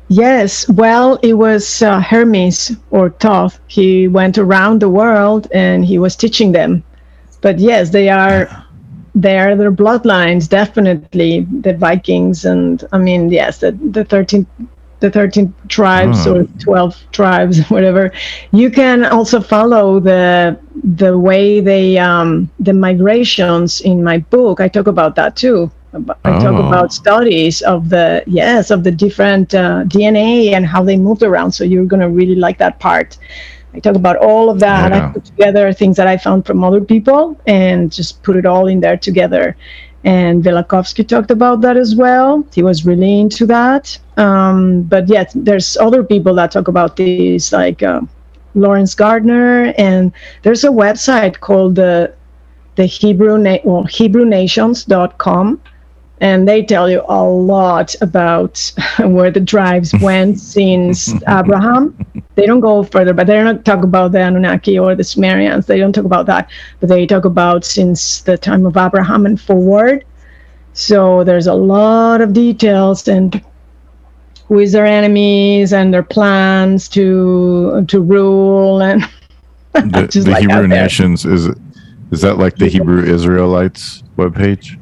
Yes, 0.08 0.68
well, 0.68 1.18
it 1.22 1.34
was 1.34 1.82
uh, 1.82 2.00
Hermes 2.00 2.76
or 2.90 3.10
Thoth. 3.10 3.58
He 3.66 4.06
went 4.06 4.38
around 4.38 4.80
the 4.80 4.88
world 4.88 5.48
and 5.52 5.84
he 5.84 5.98
was 5.98 6.14
teaching 6.14 6.52
them. 6.52 6.84
But 7.40 7.58
yes, 7.58 7.90
they 7.90 8.08
are 8.08 8.46
they 8.46 8.65
are 9.24 9.54
their 9.56 9.70
bloodlines 9.72 10.48
definitely 10.48 11.40
the 11.46 11.62
Vikings 11.74 12.44
and 12.44 12.84
I 12.92 12.98
mean 12.98 13.20
yes 13.20 13.58
the 13.58 13.72
the 13.72 14.04
13 14.04 14.46
the 15.00 15.10
13 15.10 15.52
tribes 15.68 16.26
Oh. 16.26 16.26
or 16.26 16.44
12 16.58 16.96
tribes 17.12 17.66
whatever. 17.70 18.10
You 18.52 18.70
can 18.70 19.04
also 19.04 19.40
follow 19.40 20.00
the 20.00 20.58
the 20.84 21.18
way 21.18 21.60
they 21.60 21.98
um 21.98 22.50
the 22.58 22.72
migrations 22.72 23.80
in 23.80 24.02
my 24.02 24.18
book. 24.18 24.60
I 24.60 24.68
talk 24.68 24.86
about 24.86 25.14
that 25.16 25.36
too. 25.36 25.70
I 26.24 26.32
talk 26.32 26.58
Oh. 26.58 26.58
about 26.58 26.92
studies 26.92 27.62
of 27.62 27.88
the 27.88 28.22
yes 28.26 28.70
of 28.70 28.84
the 28.84 28.90
different 28.92 29.54
uh, 29.54 29.84
DNA 29.84 30.52
and 30.52 30.66
how 30.66 30.82
they 30.82 30.96
moved 30.96 31.22
around. 31.22 31.52
So 31.52 31.64
you're 31.64 31.86
going 31.86 32.00
to 32.02 32.08
really 32.10 32.34
like 32.36 32.58
that 32.58 32.78
part 32.80 33.16
I 33.76 33.80
talk 33.80 33.94
about 33.94 34.16
all 34.16 34.48
of 34.48 34.58
that. 34.60 34.90
Yeah. 34.90 35.08
I 35.08 35.12
put 35.12 35.26
together 35.26 35.70
things 35.72 35.96
that 35.98 36.06
I 36.06 36.16
found 36.16 36.46
from 36.46 36.64
other 36.64 36.80
people 36.80 37.38
and 37.46 37.92
just 37.92 38.22
put 38.22 38.34
it 38.36 38.46
all 38.46 38.66
in 38.66 38.80
there 38.80 38.96
together. 38.96 39.54
And 40.02 40.42
Velikovsky 40.42 41.06
talked 41.06 41.30
about 41.30 41.60
that 41.60 41.76
as 41.76 41.94
well. 41.94 42.46
He 42.54 42.62
was 42.62 42.86
really 42.86 43.20
into 43.20 43.44
that. 43.46 43.98
Um, 44.16 44.82
but 44.82 45.08
yet, 45.08 45.30
there's 45.34 45.76
other 45.76 46.02
people 46.02 46.34
that 46.36 46.52
talk 46.52 46.68
about 46.68 46.96
these, 46.96 47.52
like 47.52 47.82
uh, 47.82 48.00
Laurence 48.54 48.94
Gardner, 48.94 49.74
and 49.76 50.10
there's 50.42 50.64
a 50.64 50.68
website 50.68 51.40
called 51.40 51.74
the 51.74 52.14
the 52.76 52.86
Hebrew 52.86 53.36
na- 53.38 53.58
well, 53.64 53.84
HebrewNations.com, 53.84 55.60
and 56.20 56.48
they 56.48 56.62
tell 56.62 56.90
you 56.90 57.02
a 57.08 57.22
lot 57.24 57.94
about 58.00 58.72
where 59.00 59.30
the 59.30 59.44
tribes 59.44 59.92
went 60.00 60.40
since 60.54 61.12
Abraham 61.28 61.96
they 62.36 62.44
don't 62.44 62.60
go 62.60 62.82
further, 62.82 63.14
but 63.14 63.26
they 63.26 63.34
don't 63.34 63.64
talk 63.64 63.82
about 63.82 64.12
the 64.12 64.20
Anunnaki 64.20 64.78
or 64.78 64.94
the 64.94 65.02
Sumerians. 65.02 65.66
They 65.66 65.78
don't 65.78 65.94
talk 65.94 66.04
about 66.04 66.26
that, 66.26 66.50
but 66.80 66.90
they 66.90 67.06
talk 67.06 67.24
about 67.24 67.64
since 67.64 68.20
the 68.22 68.36
time 68.36 68.66
of 68.66 68.76
Abraham 68.76 69.24
and 69.24 69.40
forward. 69.40 70.04
So 70.74 71.24
there's 71.24 71.46
a 71.46 71.54
lot 71.54 72.20
of 72.20 72.34
details 72.34 73.08
and 73.08 73.42
who 74.48 74.58
is 74.58 74.72
their 74.72 74.84
enemies 74.84 75.72
and 75.72 75.92
their 75.92 76.02
plans 76.02 76.88
to 76.90 77.84
to 77.88 78.00
rule 78.00 78.82
and 78.82 79.02
The, 79.72 80.08
the 80.10 80.30
like 80.30 80.40
Hebrew 80.40 80.68
nations 80.68 81.26
is 81.26 81.48
is 82.10 82.20
that 82.22 82.38
like 82.38 82.56
the 82.56 82.68
Hebrew 82.68 83.02
Israelites 83.02 84.02
webpage? 84.16 84.78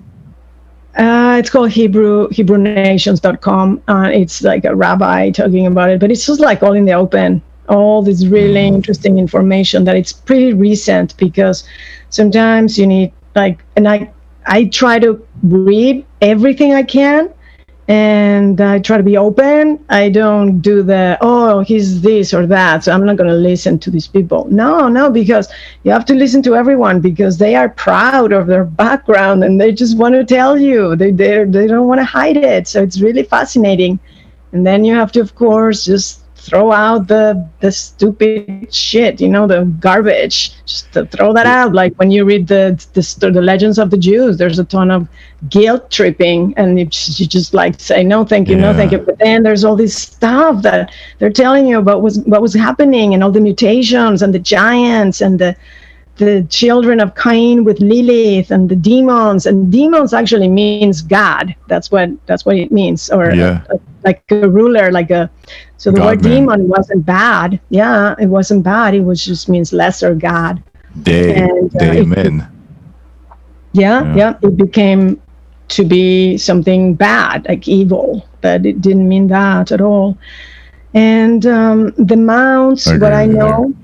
Uh, 0.97 1.37
it's 1.41 1.51
called 1.51 1.71
Hebrew 1.71 2.29
HebrewNations.com. 2.29 3.83
Uh, 3.89 4.11
it's 4.13 4.43
like 4.43 4.65
a 4.65 4.75
rabbi 4.75 5.31
talking 5.31 5.67
about 5.67 5.91
it, 5.91 5.99
but 5.99 6.11
it's 6.13 6.25
just 6.25 6.41
like 6.41 6.63
all 6.63 6.73
in 6.73 6.85
the 6.85 6.93
open. 6.93 7.43
All 7.69 8.03
this 8.03 8.27
really 8.27 8.67
interesting 8.67 9.19
information 9.19 9.85
that 9.85 9.97
it's 9.97 10.13
pretty 10.13 10.53
recent 10.53 11.17
because 11.17 11.67
sometimes 12.11 12.79
you 12.79 12.87
need 12.87 13.13
like, 13.35 13.65
and 13.75 13.89
I 13.89 14.13
I 14.47 14.67
try 14.67 14.99
to 15.01 15.27
read 15.43 16.05
everything 16.21 16.75
I 16.75 16.83
can, 16.83 17.33
and 17.87 18.61
I 18.61 18.79
try 18.79 18.97
to 18.97 19.03
be 19.03 19.17
open. 19.17 19.85
I 19.91 20.09
don't 20.09 20.61
do 20.61 20.83
the 20.83 21.19
oh 21.21 21.61
he's 21.61 22.01
this 22.01 22.33
or 22.33 22.47
that, 22.47 22.85
so 22.85 22.93
I'm 22.93 23.05
not 23.05 23.17
going 23.17 23.29
to 23.29 23.37
listen 23.37 23.79
to 23.81 23.91
these 23.91 24.09
people. 24.09 24.47
No, 24.51 24.89
no, 24.89 25.11
because 25.11 25.53
you 25.83 25.93
have 25.93 26.07
to 26.07 26.15
listen 26.15 26.43
to 26.45 26.57
everyone 26.57 27.01
because 27.01 27.37
they 27.37 27.55
are 27.55 27.69
proud 27.69 28.33
of 28.33 28.47
their 28.47 28.65
background 28.65 29.45
and 29.45 29.61
they 29.61 29.73
just 29.73 29.99
want 29.99 30.15
to 30.15 30.25
tell 30.25 30.59
you. 30.59 30.97
They 30.97 31.11
they 31.11 31.45
they 31.45 31.67
don't 31.67 31.87
want 31.87 32.01
to 32.01 32.05
hide 32.05 32.39
it. 32.39 32.67
So 32.69 32.83
it's 32.83 33.01
really 33.01 33.23
fascinating. 33.23 33.99
And 34.53 34.67
then 34.67 34.85
you 34.85 34.95
have 34.95 35.13
to, 35.13 35.21
of 35.21 35.35
course, 35.35 35.85
just 35.85 36.24
throw 36.47 36.73
out 36.73 37.09
the 37.09 37.49
the 37.61 37.71
stupid 37.73 38.73
shit, 38.73 39.21
you 39.21 39.29
know, 39.29 39.47
the 39.47 39.65
garbage. 39.81 40.53
Just 40.67 40.93
throw 40.93 41.33
that 41.33 41.47
out. 41.47 41.73
Like 41.73 41.95
when 41.97 42.11
you 42.11 42.25
read 42.25 42.47
the 42.49 42.65
the, 42.95 43.31
the 43.31 43.43
legends 43.43 43.79
of 43.79 43.91
the 43.91 43.97
Jews, 43.97 44.37
there's 44.39 44.59
a 44.59 44.65
ton 44.65 44.91
of 44.91 45.09
guilt 45.49 45.91
tripping, 45.91 46.55
and 46.57 46.79
you 46.79 46.87
just, 46.87 47.21
you 47.21 47.27
just 47.27 47.55
like 47.55 47.79
say 47.81 48.03
no, 48.05 48.25
thank 48.25 48.49
you, 48.49 48.57
Yeah. 48.57 48.73
no, 48.73 48.75
thank 48.75 48.93
you. 48.93 48.99
But 48.99 49.19
then 49.19 49.43
there's 49.43 49.65
all 49.65 49.77
this 49.77 49.97
stuff 49.97 50.63
that 50.63 50.93
they're 51.19 51.31
telling 51.45 51.67
you 51.67 51.79
about 51.79 51.97
what 51.97 52.03
was 52.03 52.19
what 52.21 52.43
was 52.43 52.55
happening, 52.55 53.15
and 53.15 53.23
all 53.25 53.33
the 53.33 53.41
mutations, 53.41 54.23
and 54.23 54.33
the 54.35 54.39
giants, 54.39 55.21
and 55.21 55.39
the 55.39 55.57
the 56.17 56.47
children 56.49 57.01
of 57.01 57.15
Cain 57.17 57.65
with 57.65 57.81
Lilith 57.81 58.51
and 58.51 58.69
the 58.69 58.77
demons 58.77 59.47
and 59.47 59.71
demons 59.73 60.13
actually 60.15 60.49
means 60.49 60.91
God. 60.91 61.55
That's 61.57 61.91
what 61.91 62.11
that's 62.27 62.35
what 62.35 62.57
it 62.57 62.61
means, 62.63 63.11
or 63.11 63.33
Yeah. 63.33 63.63
a- 63.71 63.81
like 64.05 64.23
a 64.31 64.49
ruler, 64.49 64.91
like 64.91 65.11
a. 65.11 65.31
So 65.77 65.91
the 65.91 66.01
word 66.01 66.23
God-man. 66.23 66.33
demon 66.33 66.69
wasn't 66.69 67.05
bad. 67.05 67.59
Yeah, 67.71 68.15
it 68.19 68.27
wasn't 68.27 68.63
bad. 68.63 68.95
It 68.95 69.01
was 69.01 69.25
just 69.25 69.49
means 69.49 69.73
lesser 69.73 70.15
God. 70.15 70.63
Day, 71.03 71.35
And, 71.35 71.75
uh, 71.77 71.79
day 71.79 71.99
it-. 71.99 72.07
Yeah, 73.73 74.05
Yeah. 74.05 74.15
yeah, 74.15 74.35
It 74.43 74.57
became 74.57 75.21
to 75.69 75.85
be 75.85 76.37
something 76.37 76.95
bad, 76.95 77.47
like 77.49 77.67
evil, 77.69 78.25
but 78.41 78.65
it 78.67 78.81
didn't 78.81 79.09
mean 79.09 79.29
that 79.29 79.73
at 79.73 79.81
all. 79.81 80.17
And 80.95 81.45
um, 81.47 81.93
the 81.99 82.17
mounts, 82.17 82.87
what 82.97 83.13
I 83.13 83.23
agree 83.23 83.27
with 83.27 83.33
you 83.33 83.39
know, 83.39 83.73
yeah, 83.73 83.84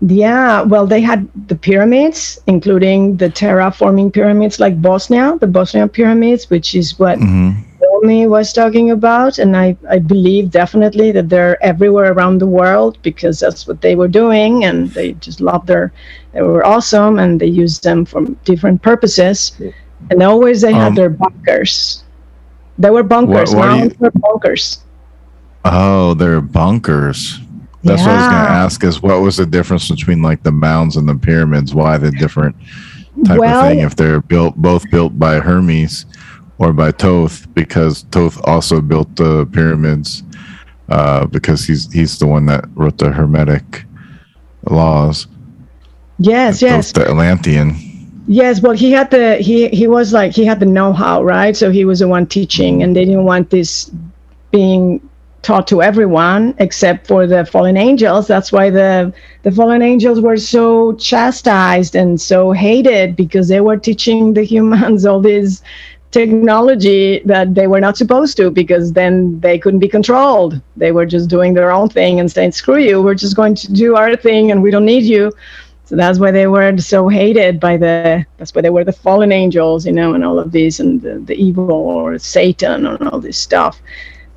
well, 0.00 0.86
they 0.86 1.00
had 1.00 1.28
the 1.48 1.54
pyramids, 1.54 2.38
including 2.46 3.16
the 3.16 3.28
terraforming 3.28 4.12
pyramids 4.12 4.60
like 4.60 4.80
Bosnia, 4.80 5.36
the 5.40 5.46
Bosnia 5.46 5.86
pyramids, 5.88 6.48
which 6.50 6.74
is 6.74 6.98
what 6.98 7.18
hmm 7.18 7.50
Naomi 7.80 8.26
was 8.26 8.52
talking 8.52 8.90
about. 8.90 9.38
And 9.38 9.56
I, 9.56 9.76
I 9.88 9.98
believe 9.98 10.50
definitely 10.50 11.10
that 11.12 11.28
they're 11.28 11.56
everywhere 11.62 12.12
around 12.12 12.38
the 12.38 12.46
world 12.46 12.98
because 13.02 13.38
that's 13.40 13.66
what 13.66 13.80
they 13.80 13.94
were 13.94 14.08
doing. 14.08 14.64
And 14.64 14.88
they 14.90 15.12
just 15.14 15.40
loved 15.40 15.66
their, 15.66 15.92
they 16.32 16.42
were 16.42 16.64
awesome 16.64 17.18
and 17.18 17.40
they 17.40 17.46
used 17.46 17.82
them 17.82 18.04
for 18.04 18.24
different 18.44 18.82
purposes. 18.82 19.52
And 20.10 20.22
always 20.22 20.60
they 20.60 20.72
had 20.72 20.88
Um, 20.88 20.94
their 20.94 21.10
bunkers. 21.10 22.02
They 22.78 22.90
were 22.90 23.02
bunkers. 23.02 23.54
why 23.54 23.88
do 23.88 23.94
you- 24.00 24.10
bunkers. 24.20 24.78
Oh, 25.64 26.14
they're 26.14 26.40
bunkers. 26.40 27.40
That's 27.88 28.02
what 28.02 28.10
I 28.10 28.16
was 28.16 28.28
going 28.28 28.44
to 28.44 28.50
ask. 28.50 28.84
Is 28.84 29.02
what 29.02 29.20
was 29.20 29.36
the 29.36 29.46
difference 29.46 29.90
between 29.90 30.22
like 30.22 30.42
the 30.42 30.52
mounds 30.52 30.96
and 30.96 31.08
the 31.08 31.14
pyramids? 31.14 31.74
Why 31.74 31.96
the 31.98 32.10
different 32.10 32.54
type 33.26 33.38
Well- 33.38 33.64
of 33.64 33.68
thing? 33.68 33.80
If 33.80 33.96
they're 33.96 34.20
built 34.20 34.56
both 34.56 34.88
built 34.90 35.18
by 35.18 35.40
Hermes 35.40 36.06
or 36.58 36.72
by 36.72 36.92
Thoth? 36.92 37.46
because 37.54 38.04
Thoth 38.12 38.40
also 38.44 38.80
built 38.80 39.14
the 39.16 39.46
pyramids, 39.46 40.22
uh, 40.88 41.26
because 41.26 41.64
he's 41.64 41.92
he's 41.92 42.18
the 42.18 42.26
one 42.26 42.46
that 42.46 42.64
wrote 42.74 42.98
the 42.98 43.10
Hermetic 43.10 43.84
laws. 44.68 45.26
Yes, 46.18 46.60
yes. 46.62 46.92
The 46.92 47.08
Atlantean. 47.08 47.76
Yes, 48.26 48.60
well, 48.60 48.72
he 48.72 48.92
had 48.92 49.10
the 49.10 49.36
he 49.36 49.68
he 49.68 49.86
was 49.86 50.12
like 50.12 50.32
he 50.34 50.44
had 50.44 50.60
the 50.60 50.66
know-how, 50.66 51.22
right? 51.22 51.56
So 51.56 51.70
he 51.70 51.84
was 51.84 52.00
the 52.00 52.08
one 52.08 52.26
teaching, 52.26 52.82
and 52.82 52.94
they 52.94 53.04
didn't 53.04 53.24
want 53.24 53.50
this 53.50 53.90
being 54.50 55.00
taught 55.42 55.66
to 55.68 55.82
everyone 55.82 56.54
except 56.58 57.06
for 57.06 57.26
the 57.26 57.44
fallen 57.44 57.76
angels. 57.76 58.26
That's 58.26 58.52
why 58.52 58.70
the 58.70 59.12
the 59.42 59.52
fallen 59.52 59.82
angels 59.82 60.20
were 60.20 60.36
so 60.36 60.94
chastised 60.94 61.94
and 61.94 62.20
so 62.20 62.52
hated 62.52 63.16
because 63.16 63.48
they 63.48 63.60
were 63.60 63.76
teaching 63.76 64.34
the 64.34 64.42
humans 64.42 65.06
all 65.06 65.20
this 65.20 65.62
technology 66.10 67.20
that 67.26 67.54
they 67.54 67.66
were 67.66 67.80
not 67.80 67.96
supposed 67.96 68.36
to 68.38 68.50
because 68.50 68.92
then 68.94 69.38
they 69.40 69.58
couldn't 69.58 69.80
be 69.80 69.88
controlled. 69.88 70.60
They 70.76 70.92
were 70.92 71.06
just 71.06 71.28
doing 71.28 71.54
their 71.54 71.70
own 71.70 71.88
thing 71.88 72.18
and 72.18 72.30
saying, 72.30 72.52
"Screw 72.52 72.78
you, 72.78 73.02
we're 73.02 73.14
just 73.14 73.36
going 73.36 73.54
to 73.56 73.72
do 73.72 73.96
our 73.96 74.16
thing 74.16 74.50
and 74.50 74.62
we 74.62 74.70
don't 74.70 74.86
need 74.86 75.04
you." 75.04 75.32
So 75.84 75.96
that's 75.96 76.18
why 76.18 76.30
they 76.32 76.46
were 76.46 76.76
so 76.78 77.08
hated 77.08 77.58
by 77.58 77.78
the. 77.78 78.26
That's 78.36 78.54
why 78.54 78.60
they 78.60 78.70
were 78.70 78.84
the 78.84 78.92
fallen 78.92 79.32
angels, 79.32 79.86
you 79.86 79.92
know, 79.92 80.12
and 80.14 80.22
all 80.22 80.38
of 80.38 80.52
these, 80.52 80.80
and 80.80 81.00
the, 81.00 81.18
the 81.18 81.34
evil 81.34 81.70
or 81.70 82.18
Satan 82.18 82.86
and 82.86 83.08
all 83.08 83.20
this 83.20 83.38
stuff. 83.38 83.80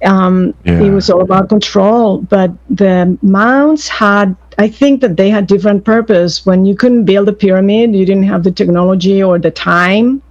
Um, 0.04 0.54
Yeah. 0.66 0.82
It 0.82 0.90
was 0.92 1.10
all 1.10 1.22
about 1.22 1.50
control. 1.50 2.20
But 2.20 2.52
the 2.70 3.18
mounds 3.22 3.88
had, 3.88 4.36
I 4.58 4.68
think 4.68 5.02
that 5.02 5.18
they 5.18 5.30
had 5.30 5.48
different 5.48 5.86
purpose. 5.86 6.46
When 6.46 6.66
you 6.66 6.76
couldn't 6.76 7.06
build 7.06 7.30
a 7.30 7.34
pyramid, 7.34 7.96
you 7.96 8.06
didn't 8.06 8.24
have 8.24 8.44
the 8.44 8.52
technology 8.52 9.22
or 9.22 9.38
the 9.40 9.52
time. 9.52 10.22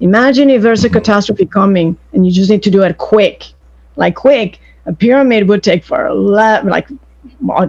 Imagine 0.00 0.50
if 0.50 0.62
there's 0.62 0.84
a 0.84 0.88
catastrophe 0.88 1.46
coming 1.46 1.96
and 2.12 2.24
you 2.26 2.32
just 2.32 2.50
need 2.50 2.62
to 2.62 2.70
do 2.70 2.82
it 2.82 2.96
quick, 2.98 3.44
like 3.96 4.14
quick. 4.14 4.58
A 4.86 4.92
pyramid 4.92 5.46
would 5.48 5.62
take 5.62 5.84
for 5.84 6.06
a 6.06 6.14
lot, 6.14 6.64
like 6.64 6.88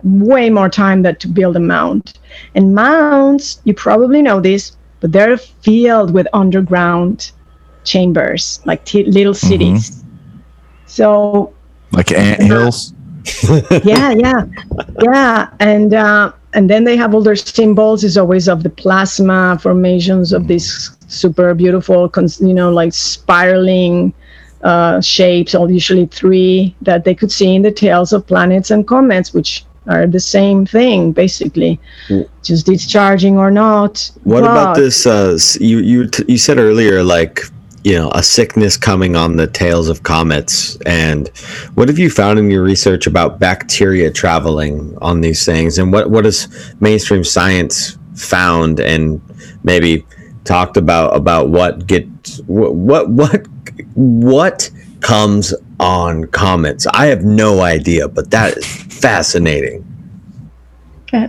way 0.03 0.49
more 0.49 0.69
time 0.69 1.01
than 1.01 1.15
to 1.17 1.27
build 1.27 1.55
a 1.57 1.59
mound. 1.59 2.13
And 2.55 2.73
mounds, 2.73 3.61
you 3.65 3.73
probably 3.73 4.21
know 4.21 4.39
this, 4.39 4.77
but 5.01 5.11
they're 5.11 5.37
filled 5.37 6.13
with 6.13 6.25
underground 6.33 7.31
chambers, 7.83 8.61
like 8.65 8.85
t- 8.85 9.03
little 9.05 9.33
cities. 9.33 10.00
So 10.91 11.53
Like 11.91 12.11
ant 12.11 12.41
hills. 12.43 12.93
yeah, 13.83 14.11
yeah, 14.11 14.43
yeah, 15.03 15.49
and 15.59 15.93
uh, 15.93 16.31
and 16.53 16.67
then 16.69 16.83
they 16.83 16.97
have 16.97 17.13
all 17.13 17.21
their 17.21 17.35
symbols. 17.35 18.03
Is 18.03 18.17
always 18.17 18.49
of 18.49 18.63
the 18.63 18.69
plasma 18.69 19.57
formations 19.61 20.33
of 20.33 20.47
these 20.47 20.89
super 21.07 21.53
beautiful, 21.53 22.09
cons- 22.09 22.41
you 22.41 22.53
know, 22.53 22.71
like 22.71 22.93
spiraling 22.93 24.11
uh, 24.63 24.99
shapes. 25.01 25.53
All 25.53 25.69
usually 25.69 26.07
three 26.07 26.75
that 26.81 27.03
they 27.05 27.13
could 27.15 27.31
see 27.31 27.55
in 27.55 27.61
the 27.61 27.71
tails 27.71 28.11
of 28.11 28.25
planets 28.25 28.71
and 28.71 28.87
comets, 28.87 29.33
which 29.33 29.65
are 29.87 30.07
the 30.07 30.19
same 30.19 30.65
thing 30.65 31.11
basically, 31.11 31.79
Mm. 32.09 32.25
just 32.43 32.65
discharging 32.65 33.37
or 33.37 33.51
not. 33.51 34.11
What 34.23 34.43
about 34.43 34.75
this? 34.75 35.05
Uh, 35.05 35.37
you 35.59 35.77
you 35.79 36.07
t- 36.07 36.25
you 36.27 36.37
said 36.37 36.57
earlier, 36.57 37.03
like 37.03 37.41
you 37.83 37.95
know, 37.95 38.11
a 38.11 38.21
sickness 38.21 38.77
coming 38.77 39.15
on 39.15 39.37
the 39.37 39.47
tails 39.47 39.89
of 39.89 40.03
comets, 40.03 40.77
and 40.85 41.29
what 41.73 41.87
have 41.87 41.97
you 41.97 42.09
found 42.09 42.37
in 42.37 42.51
your 42.51 42.63
research 42.63 43.07
about 43.07 43.39
bacteria 43.39 44.11
traveling 44.11 44.97
on 45.01 45.21
these 45.21 45.45
things, 45.45 45.77
and 45.77 45.91
what 45.91 46.11
what 46.11 46.25
has 46.25 46.47
mainstream 46.79 47.23
science 47.23 47.97
found, 48.15 48.79
and 48.79 49.21
maybe 49.63 50.05
talked 50.43 50.77
about 50.77 51.15
about 51.15 51.49
what 51.49 51.87
get 51.87 52.07
what 52.45 52.75
what 52.75 53.09
what 53.09 53.47
what 53.95 54.69
comes 54.99 55.53
on 55.79 56.25
comets? 56.27 56.85
I 56.93 57.07
have 57.07 57.23
no 57.23 57.61
idea, 57.61 58.07
but 58.07 58.29
that 58.31 58.57
is 58.57 58.65
fascinating. 58.67 59.85
Uh, 61.11 61.27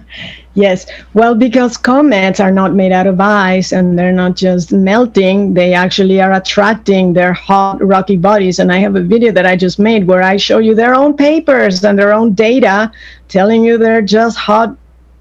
Yes, 0.54 0.84
well, 1.14 1.34
because 1.34 1.78
comets 1.78 2.38
are 2.38 2.50
not 2.50 2.74
made 2.74 2.92
out 2.92 3.06
of 3.06 3.18
ice 3.20 3.72
and 3.72 3.98
they're 3.98 4.12
not 4.12 4.36
just 4.36 4.70
melting, 4.70 5.54
they 5.54 5.72
actually 5.72 6.20
are 6.20 6.32
attracting 6.34 7.14
their 7.14 7.32
hot, 7.32 7.82
rocky 7.82 8.16
bodies. 8.16 8.58
And 8.58 8.70
I 8.70 8.76
have 8.78 8.94
a 8.94 9.00
video 9.02 9.32
that 9.32 9.46
I 9.46 9.56
just 9.56 9.78
made 9.78 10.06
where 10.06 10.22
I 10.22 10.36
show 10.36 10.58
you 10.58 10.74
their 10.74 10.94
own 10.94 11.16
papers 11.16 11.82
and 11.84 11.98
their 11.98 12.12
own 12.12 12.34
data 12.34 12.92
telling 13.28 13.64
you 13.64 13.78
they're 13.78 14.02
just 14.02 14.36
hot, 14.36 14.76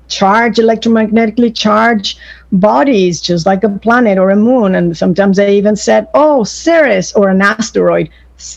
charged, 0.09 0.59
electromagnetically 0.59 1.55
charged 1.55 2.19
bodies, 2.51 3.21
just 3.21 3.45
like 3.45 3.63
a 3.63 3.69
planet 3.69 4.17
or 4.17 4.31
a 4.31 4.35
moon. 4.35 4.75
And 4.75 4.97
sometimes 4.97 5.37
they 5.37 5.55
even 5.55 5.77
said, 5.77 6.07
oh, 6.13 6.43
Ceres 6.43 7.13
or 7.13 7.29
an 7.29 7.41
asteroid. 7.41 8.09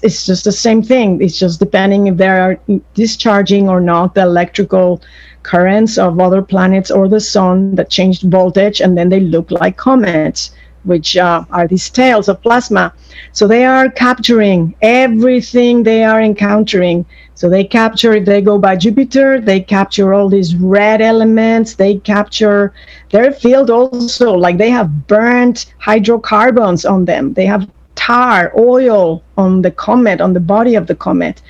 It's- 0.02 0.26
just 0.26 0.42
the 0.44 0.50
same 0.50 0.82
thing. 0.82 1.22
It's 1.22 1.38
just 1.38 1.60
depending 1.60 2.08
if 2.08 2.16
they're 2.16 2.58
discharging 2.94 3.68
or 3.68 3.80
not 3.80 4.14
the 4.16 4.22
electrical 4.22 5.02
currents 5.44 5.98
of 5.98 6.18
other 6.18 6.42
planets 6.42 6.90
or 6.90 7.06
the 7.06 7.20
sun 7.20 7.76
that 7.76 7.90
changed 7.90 8.24
voltage 8.24 8.80
and 8.80 8.98
then 8.98 9.08
they 9.08 9.20
look 9.20 9.50
like 9.50 9.76
comets 9.76 10.50
which 10.84 11.16
uh, 11.16 11.44
are 11.50 11.66
these 11.66 11.88
tails 11.88 12.28
of 12.28 12.42
plasma. 12.42 12.92
So 13.32 13.46
they 13.46 13.64
are 13.64 13.88
capturing 13.90 14.74
everything 14.82 15.82
they 15.82 16.04
are 16.04 16.20
encountering. 16.20 17.06
So 17.34 17.48
they 17.48 17.64
capture 17.64 18.12
if 18.14 18.26
they 18.26 18.40
go 18.40 18.58
by 18.58 18.76
jupiter 18.76 19.40
they 19.40 19.60
capture 19.60 20.14
all 20.14 20.28
these 20.28 20.54
red 20.54 21.00
elements 21.00 21.74
they 21.74 21.98
capture 21.98 22.72
their 23.10 23.32
field 23.32 23.70
also. 23.70 24.32
Like 24.32 24.58
they 24.58 24.70
have 24.70 25.06
burnt 25.06 25.74
hydrocarbons 25.78 26.84
on 26.84 27.04
them. 27.04 27.32
They 27.32 27.46
have 27.46 27.68
tar 27.94 28.52
oil 28.58 29.22
on 29.36 29.62
the 29.62 29.70
comet 29.70 30.20
on 30.20 30.32
the 30.32 30.40
body 30.40 30.74
of 30.74 30.86
the 30.86 30.94
comet. 30.94 31.42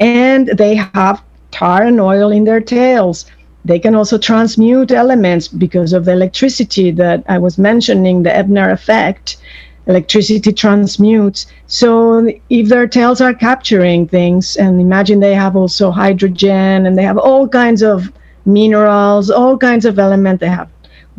And 0.00 0.48
they 0.48 0.74
have 0.74 1.22
tar 1.50 1.82
and 1.84 2.00
oil 2.00 2.30
in 2.32 2.44
their 2.44 2.60
tails. 2.60 3.26
They 3.64 3.78
can 3.78 3.94
also 3.94 4.18
transmute 4.18 4.90
elements 4.90 5.48
because 5.48 5.92
of 5.92 6.04
the 6.04 6.12
electricity 6.12 6.90
that 6.92 7.24
I 7.28 7.38
was 7.38 7.56
mentioning, 7.56 8.22
the 8.22 8.34
Ebner 8.34 8.70
effect. 8.70 9.38
Electricity 9.86 10.52
transmutes. 10.52 11.46
So 11.66 12.30
if 12.48 12.68
their 12.68 12.86
tails 12.86 13.20
are 13.20 13.34
capturing 13.34 14.08
things, 14.08 14.56
and 14.56 14.80
imagine 14.80 15.20
they 15.20 15.34
have 15.34 15.56
also 15.56 15.90
hydrogen 15.90 16.86
and 16.86 16.96
they 16.96 17.02
have 17.02 17.18
all 17.18 17.48
kinds 17.48 17.82
of 17.82 18.10
minerals, 18.46 19.30
all 19.30 19.56
kinds 19.58 19.84
of 19.84 19.98
elements. 19.98 20.40
They 20.40 20.48
have 20.48 20.68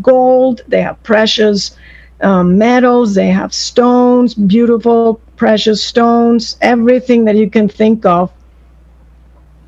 gold, 0.02 0.62
they 0.68 0.82
have 0.82 1.02
precious 1.04 1.76
um, 2.22 2.58
metals, 2.58 3.16
they 3.16 3.30
have 3.30 3.54
stones, 3.54 4.34
beautiful 4.34 5.20
precious 5.36 5.84
stones, 5.84 6.58
everything 6.62 7.26
that 7.26 7.36
you 7.36 7.50
can 7.50 7.68
think 7.68 8.06
of 8.06 8.32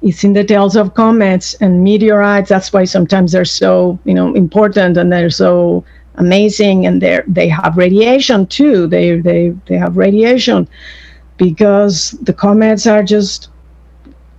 it's 0.02 0.24
in 0.24 0.34
the 0.34 0.44
tails 0.44 0.76
of 0.76 0.94
comets 0.94 1.54
and 1.56 1.84
meteorites. 1.84 2.50
That's 2.50 2.72
why 2.72 2.86
sometimes 2.86 3.32
they're 3.32 3.46
so, 3.46 4.00
you 4.06 4.14
know, 4.14 4.34
important 4.34 4.98
and 4.98 5.12
they're 5.12 5.30
so 5.30 5.84
amazing. 6.16 6.86
And 6.86 7.02
they 7.02 7.22
they 7.28 7.48
have 7.48 7.78
radiation 7.78 8.48
too. 8.48 8.88
They 8.88 9.20
they 9.20 9.54
they 9.68 9.78
have 9.78 9.98
radiation 9.98 10.68
because 11.38 12.12
the 12.22 12.34
comets 12.34 12.88
are 12.88 13.04
just 13.04 13.50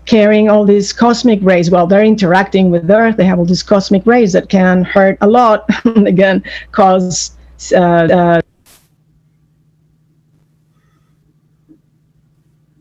carrying 0.06 0.48
all 0.48 0.64
these 0.64 0.92
cosmic 0.92 1.40
rays. 1.42 1.70
Well, 1.70 1.86
they're 1.86 2.04
interacting 2.04 2.70
with 2.70 2.90
Earth. 2.90 3.16
They 3.16 3.26
have 3.26 3.38
all 3.38 3.44
these 3.44 3.62
cosmic 3.62 4.06
rays 4.06 4.32
that 4.32 4.48
can 4.48 4.82
hurt 4.82 5.18
a 5.20 5.28
lot. 5.28 5.64
again, 5.84 6.42
cause 6.72 7.36
uh, 7.74 7.78
uh, 7.78 8.40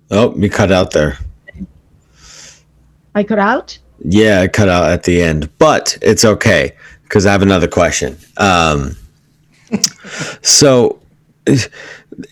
Oh, 0.10 0.34
you 0.38 0.50
cut 0.50 0.72
out 0.72 0.92
there. 0.92 1.18
I 3.18 3.24
cut 3.24 3.40
out. 3.40 3.80
Yeah, 4.06 4.42
I 4.42 4.48
cut 4.48 4.70
out 4.70 4.92
at 4.92 5.02
the 5.02 5.24
end, 5.24 5.50
but 5.58 5.98
it's 6.04 6.24
okay 6.24 6.74
because 7.02 7.26
I 7.26 7.32
have 7.32 7.42
another 7.42 7.68
question. 7.68 8.16
Um, 8.38 8.96
so, 10.44 11.00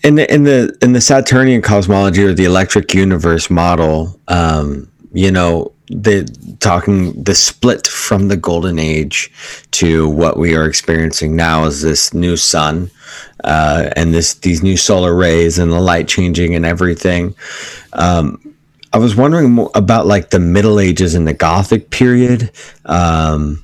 in 0.04 0.14
the 0.14 0.32
in 0.32 0.44
the 0.44 0.78
in 0.82 0.92
the 0.92 1.00
Saturnian 1.00 1.60
cosmology 1.60 2.22
or 2.22 2.32
the 2.34 2.44
electric 2.44 2.94
universe 2.94 3.50
model, 3.50 4.16
um, 4.28 4.88
you 5.12 5.32
know, 5.32 5.72
the 5.88 6.24
talking 6.60 7.20
the 7.20 7.34
split 7.34 7.88
from 7.88 8.28
the 8.28 8.36
golden 8.36 8.78
age 8.78 9.32
to 9.72 10.08
what 10.08 10.36
we 10.36 10.54
are 10.54 10.66
experiencing 10.66 11.34
now 11.34 11.64
is 11.64 11.82
this 11.82 12.14
new 12.14 12.36
sun 12.36 12.92
uh, 13.42 13.90
and 13.96 14.14
this 14.14 14.34
these 14.34 14.62
new 14.62 14.76
solar 14.76 15.16
rays 15.16 15.58
and 15.58 15.72
the 15.72 15.80
light 15.80 16.06
changing 16.06 16.54
and 16.54 16.64
everything. 16.64 17.34
Um, 17.92 18.55
I 18.96 18.98
was 18.98 19.14
wondering 19.14 19.68
about 19.74 20.06
like 20.06 20.30
the 20.30 20.38
Middle 20.38 20.80
Ages 20.80 21.14
and 21.14 21.28
the 21.28 21.34
Gothic 21.34 21.90
period, 21.90 22.50
um, 22.86 23.62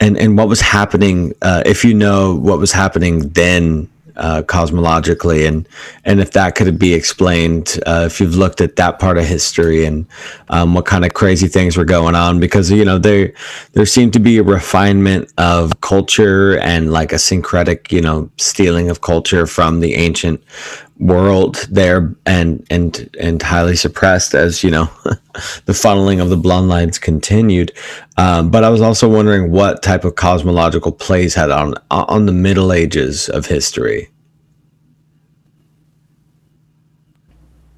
and 0.00 0.18
and 0.18 0.36
what 0.36 0.48
was 0.48 0.60
happening. 0.60 1.32
Uh, 1.40 1.62
if 1.64 1.84
you 1.84 1.94
know 1.94 2.34
what 2.34 2.58
was 2.58 2.72
happening 2.72 3.28
then 3.28 3.88
uh, 4.16 4.42
cosmologically, 4.42 5.46
and 5.46 5.68
and 6.04 6.20
if 6.20 6.32
that 6.32 6.56
could 6.56 6.76
be 6.76 6.92
explained, 6.92 7.78
uh, 7.86 8.02
if 8.06 8.20
you've 8.20 8.34
looked 8.34 8.60
at 8.60 8.74
that 8.74 8.98
part 8.98 9.16
of 9.16 9.24
history 9.24 9.84
and 9.84 10.06
um, 10.48 10.74
what 10.74 10.86
kind 10.86 11.04
of 11.04 11.14
crazy 11.14 11.46
things 11.46 11.76
were 11.76 11.84
going 11.84 12.16
on, 12.16 12.40
because 12.40 12.68
you 12.70 12.84
know 12.84 12.98
there 12.98 13.32
there 13.72 13.86
seemed 13.86 14.12
to 14.12 14.20
be 14.20 14.38
a 14.38 14.42
refinement 14.42 15.32
of 15.38 15.80
culture 15.82 16.58
and 16.58 16.92
like 16.92 17.12
a 17.12 17.18
syncretic, 17.18 17.92
you 17.92 18.00
know, 18.00 18.28
stealing 18.38 18.90
of 18.90 19.02
culture 19.02 19.46
from 19.46 19.78
the 19.78 19.94
ancient 19.94 20.42
world 20.98 21.66
there 21.70 22.14
and 22.24 22.64
and 22.70 23.10
and 23.18 23.42
highly 23.42 23.74
suppressed 23.74 24.32
as 24.32 24.62
you 24.62 24.70
know 24.70 24.84
the 25.64 25.72
funneling 25.72 26.22
of 26.22 26.30
the 26.30 26.36
bloodlines 26.36 27.00
continued 27.00 27.72
um, 28.16 28.48
but 28.48 28.62
i 28.62 28.68
was 28.68 28.80
also 28.80 29.08
wondering 29.08 29.50
what 29.50 29.82
type 29.82 30.04
of 30.04 30.14
cosmological 30.14 30.92
plays 30.92 31.34
had 31.34 31.50
on 31.50 31.74
on 31.90 32.26
the 32.26 32.32
middle 32.32 32.72
ages 32.72 33.28
of 33.28 33.46
history 33.46 34.08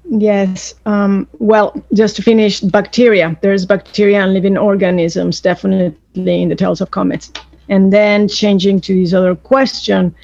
Yes. 0.09 0.73
Um, 0.85 1.27
well, 1.39 1.75
just 1.93 2.15
to 2.15 2.21
finish, 2.21 2.61
bacteria. 2.61 3.37
There's 3.41 3.65
bacteria 3.65 4.23
and 4.23 4.33
living 4.33 4.57
organisms 4.57 5.41
definitely 5.41 6.41
in 6.41 6.49
the 6.49 6.55
tails 6.55 6.79
of 6.79 6.91
comets. 6.91 7.31
And 7.69 7.91
then 7.91 8.29
changing 8.29 8.81
to 8.81 8.95
this 8.95 9.13
other 9.13 9.35
question, 9.35 10.15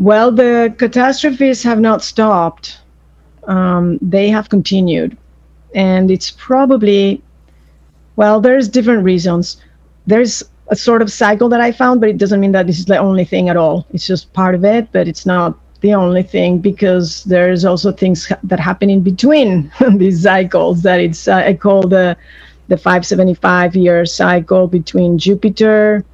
well, 0.00 0.32
the 0.32 0.74
catastrophes 0.78 1.62
have 1.62 1.78
not 1.78 2.02
stopped. 2.02 2.80
Um, 3.44 3.98
they 4.00 4.30
have 4.30 4.48
continued. 4.48 5.16
And 5.74 6.10
it's 6.10 6.30
probably, 6.30 7.22
well, 8.16 8.40
there's 8.40 8.66
different 8.66 9.04
reasons. 9.04 9.58
There's 10.06 10.42
a 10.68 10.76
sort 10.76 11.02
of 11.02 11.12
cycle 11.12 11.50
that 11.50 11.60
I 11.60 11.70
found, 11.70 12.00
but 12.00 12.08
it 12.08 12.16
doesn't 12.16 12.40
mean 12.40 12.52
that 12.52 12.66
this 12.66 12.78
is 12.78 12.86
the 12.86 12.96
only 12.96 13.26
thing 13.26 13.50
at 13.50 13.58
all. 13.58 13.86
It's 13.92 14.06
just 14.06 14.32
part 14.32 14.54
of 14.54 14.64
it, 14.64 14.90
but 14.90 15.06
it's 15.06 15.26
not 15.26 15.58
the 15.82 15.92
only 15.92 16.22
thing 16.22 16.60
because 16.60 17.22
there's 17.24 17.66
also 17.66 17.92
things 17.92 18.32
that 18.42 18.58
happen 18.58 18.88
in 18.88 19.02
between 19.02 19.70
these 19.96 20.22
cycles 20.22 20.82
that 20.82 21.00
it's 21.00 21.28
uh, 21.28 21.36
I 21.36 21.54
call 21.54 21.82
the 21.82 22.16
the 22.68 22.76
575 22.76 23.76
year 23.76 24.06
cycle 24.06 24.66
between 24.66 25.18
Jupiter, 25.18 26.04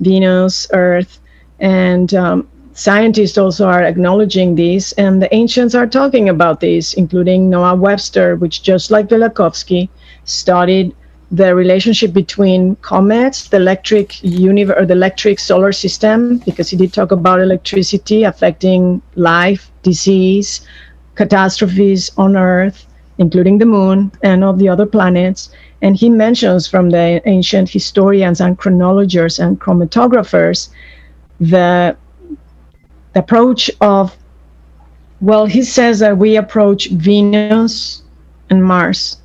Venus, 0.00 0.66
Earth, 0.72 1.20
and 1.58 2.14
um, 2.14 2.48
scientists 2.74 3.38
also 3.38 3.66
are 3.66 3.82
acknowledging 3.82 4.54
this, 4.56 4.92
and 4.92 5.22
the 5.22 5.32
ancients 5.34 5.74
are 5.74 5.86
talking 5.86 6.28
about 6.28 6.60
this, 6.60 6.94
including 6.94 7.48
Noah 7.48 7.76
Webster, 7.76 8.36
which 8.36 8.62
just 8.62 8.90
like 8.90 9.08
Velikovsky 9.08 9.88
studied 10.24 10.94
the 11.30 11.54
relationship 11.54 12.12
between 12.12 12.76
comets, 12.76 13.48
the 13.48 13.56
electric 13.56 14.22
universe, 14.22 14.76
or 14.78 14.86
the 14.86 14.92
electric 14.92 15.38
solar 15.38 15.72
system, 15.72 16.38
because 16.38 16.68
he 16.68 16.76
did 16.76 16.92
talk 16.92 17.10
about 17.12 17.40
electricity 17.40 18.24
affecting 18.24 19.00
life, 19.14 19.70
disease, 19.82 20.66
catastrophes 21.14 22.10
on 22.18 22.36
Earth, 22.36 22.86
including 23.18 23.58
the 23.58 23.66
moon 23.66 24.12
and 24.22 24.44
all 24.44 24.52
the 24.52 24.68
other 24.68 24.86
planets. 24.86 25.50
And 25.82 25.96
he 25.96 26.08
mentions 26.08 26.66
from 26.66 26.90
the 26.90 27.22
ancient 27.26 27.68
historians 27.68 28.40
and 28.40 28.58
chronologers 28.58 29.38
and 29.38 29.60
chromatographers 29.60 30.68
the, 31.40 31.96
the 33.14 33.20
approach 33.20 33.70
of, 33.80 34.16
well, 35.20 35.46
he 35.46 35.62
says 35.62 35.98
that 36.00 36.18
we 36.18 36.36
approach 36.36 36.90
Venus 36.90 38.02
and 38.50 38.62
Mars 38.62 39.16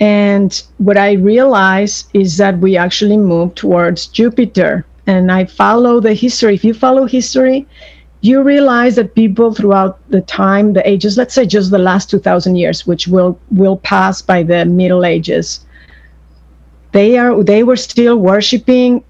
and 0.00 0.62
what 0.78 0.96
I 0.96 1.12
realize 1.12 2.06
is 2.14 2.38
that 2.38 2.58
we 2.58 2.76
actually 2.76 3.18
move 3.18 3.54
towards 3.54 4.06
Jupiter. 4.06 4.86
And 5.06 5.30
I 5.30 5.44
follow 5.44 6.00
the 6.00 6.14
history. 6.14 6.54
If 6.54 6.64
you 6.64 6.72
follow 6.72 7.04
history, 7.04 7.66
you 8.22 8.42
realize 8.42 8.96
that 8.96 9.14
people 9.14 9.52
throughout 9.52 9.98
the 10.10 10.22
time, 10.22 10.72
the 10.72 10.88
ages, 10.88 11.18
let's 11.18 11.34
say 11.34 11.44
just 11.46 11.70
the 11.70 11.78
last 11.78 12.10
2,000 12.10 12.56
years, 12.56 12.86
which 12.86 13.08
will 13.08 13.38
will 13.50 13.76
pass 13.76 14.22
by 14.22 14.42
the 14.42 14.64
Middle 14.64 15.04
Ages, 15.04 15.64
they 16.92 17.18
are 17.18 17.42
they 17.42 17.62
were 17.62 17.76
still 17.76 18.16
worshiping 18.16 19.02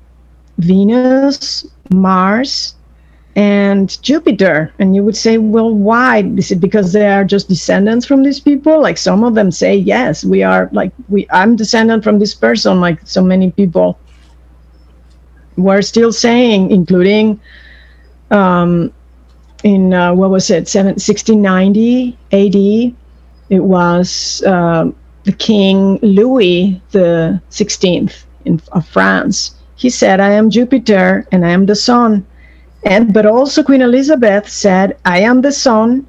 Venus, 0.58 1.66
Mars, 1.90 2.74
and 3.36 4.00
Jupiter. 4.02 4.72
And 4.78 4.94
you 4.94 5.04
would 5.04 5.16
say, 5.16 5.38
well, 5.38 5.72
why? 5.72 6.22
Is 6.36 6.50
it 6.50 6.60
because 6.60 6.92
they 6.92 7.08
are 7.08 7.24
just 7.24 7.48
descendants 7.48 8.06
from 8.06 8.22
these 8.22 8.40
people? 8.40 8.80
Like 8.80 8.98
some 8.98 9.24
of 9.24 9.34
them 9.34 9.50
say, 9.50 9.74
yes, 9.74 10.24
we 10.24 10.42
are 10.42 10.68
like 10.72 10.92
we 11.08 11.26
I'm 11.30 11.56
descendant 11.56 12.04
from 12.04 12.18
this 12.18 12.34
person, 12.34 12.80
like 12.80 13.00
so 13.06 13.22
many 13.22 13.50
people 13.50 13.98
were 15.56 15.82
still 15.82 16.12
saying, 16.12 16.70
including 16.70 17.40
um, 18.30 18.92
in 19.62 19.92
uh, 19.92 20.14
what 20.14 20.30
was 20.30 20.50
it, 20.50 20.68
7, 20.68 20.92
1690 20.92 22.16
AD, 22.32 22.94
it 23.50 23.60
was 23.60 24.42
uh, 24.46 24.90
the 25.24 25.32
King 25.32 25.98
Louis 26.02 26.80
the 26.92 27.40
16th 27.50 28.24
in, 28.44 28.60
of 28.72 28.86
France. 28.86 29.54
He 29.76 29.90
said, 29.90 30.20
I 30.20 30.30
am 30.30 30.50
Jupiter 30.50 31.26
and 31.32 31.44
I 31.44 31.50
am 31.50 31.66
the 31.66 31.74
sun 31.74 32.26
and 32.84 33.12
but 33.12 33.26
also 33.26 33.62
Queen 33.62 33.82
Elizabeth 33.82 34.48
said, 34.48 34.96
"I 35.04 35.20
am 35.20 35.42
the 35.42 35.52
sun, 35.52 36.06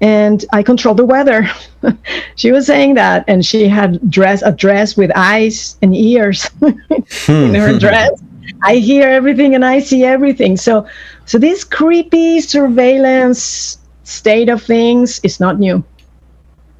and 0.00 0.44
I 0.52 0.62
control 0.62 0.94
the 0.94 1.04
weather." 1.04 1.48
she 2.36 2.52
was 2.52 2.66
saying 2.66 2.94
that, 2.94 3.24
and 3.28 3.44
she 3.44 3.68
had 3.68 4.10
dress 4.10 4.42
a 4.42 4.52
dress 4.52 4.96
with 4.96 5.10
eyes 5.14 5.76
and 5.82 5.94
ears 5.94 6.48
in 6.62 6.74
hmm. 7.26 7.54
her 7.54 7.78
dress. 7.78 8.10
I 8.62 8.76
hear 8.76 9.08
everything 9.08 9.54
and 9.54 9.64
I 9.64 9.80
see 9.80 10.04
everything. 10.04 10.56
So, 10.56 10.86
so 11.24 11.38
this 11.38 11.64
creepy 11.64 12.40
surveillance 12.40 13.78
state 14.04 14.48
of 14.48 14.62
things 14.62 15.20
is 15.22 15.40
not 15.40 15.58
new. 15.58 15.84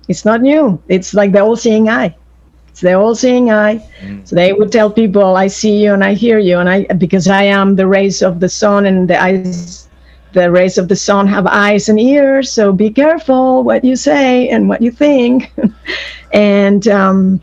It's 0.09 0.24
not 0.24 0.43
new. 0.43 0.82
It's 0.89 1.15
like 1.15 1.32
the 1.32 1.40
all-seeing 1.40 1.89
eye. 1.89 2.15
It's 2.71 2.81
the 2.81 2.95
all-seeing 2.95 3.51
eye. 3.51 3.85
Mm. 4.03 4.27
So 4.27 4.37
they 4.37 4.53
would 4.53 4.71
tell 4.73 4.91
people, 4.91 5.37
"I 5.37 5.49
see 5.49 5.83
you 5.83 5.93
and 5.93 6.05
I 6.05 6.15
hear 6.15 6.39
you," 6.39 6.59
and 6.59 6.69
I 6.69 6.85
because 6.99 7.29
I 7.29 7.43
am 7.43 7.77
the 7.77 7.87
rays 7.87 8.23
of 8.23 8.41
the 8.41 8.49
sun, 8.49 8.87
and 8.87 9.09
the 9.09 9.21
eyes, 9.21 9.89
the 10.33 10.51
rays 10.51 10.79
of 10.79 10.89
the 10.89 10.97
sun 10.97 11.27
have 11.27 11.47
eyes 11.47 11.89
and 11.89 11.99
ears. 11.99 12.53
So 12.53 12.73
be 12.73 12.91
careful 12.91 13.65
what 13.65 13.85
you 13.85 13.97
say 13.97 14.49
and 14.49 14.69
what 14.69 14.81
you 14.83 14.91
think. 14.91 15.53
and 16.33 16.87
um, 16.87 17.41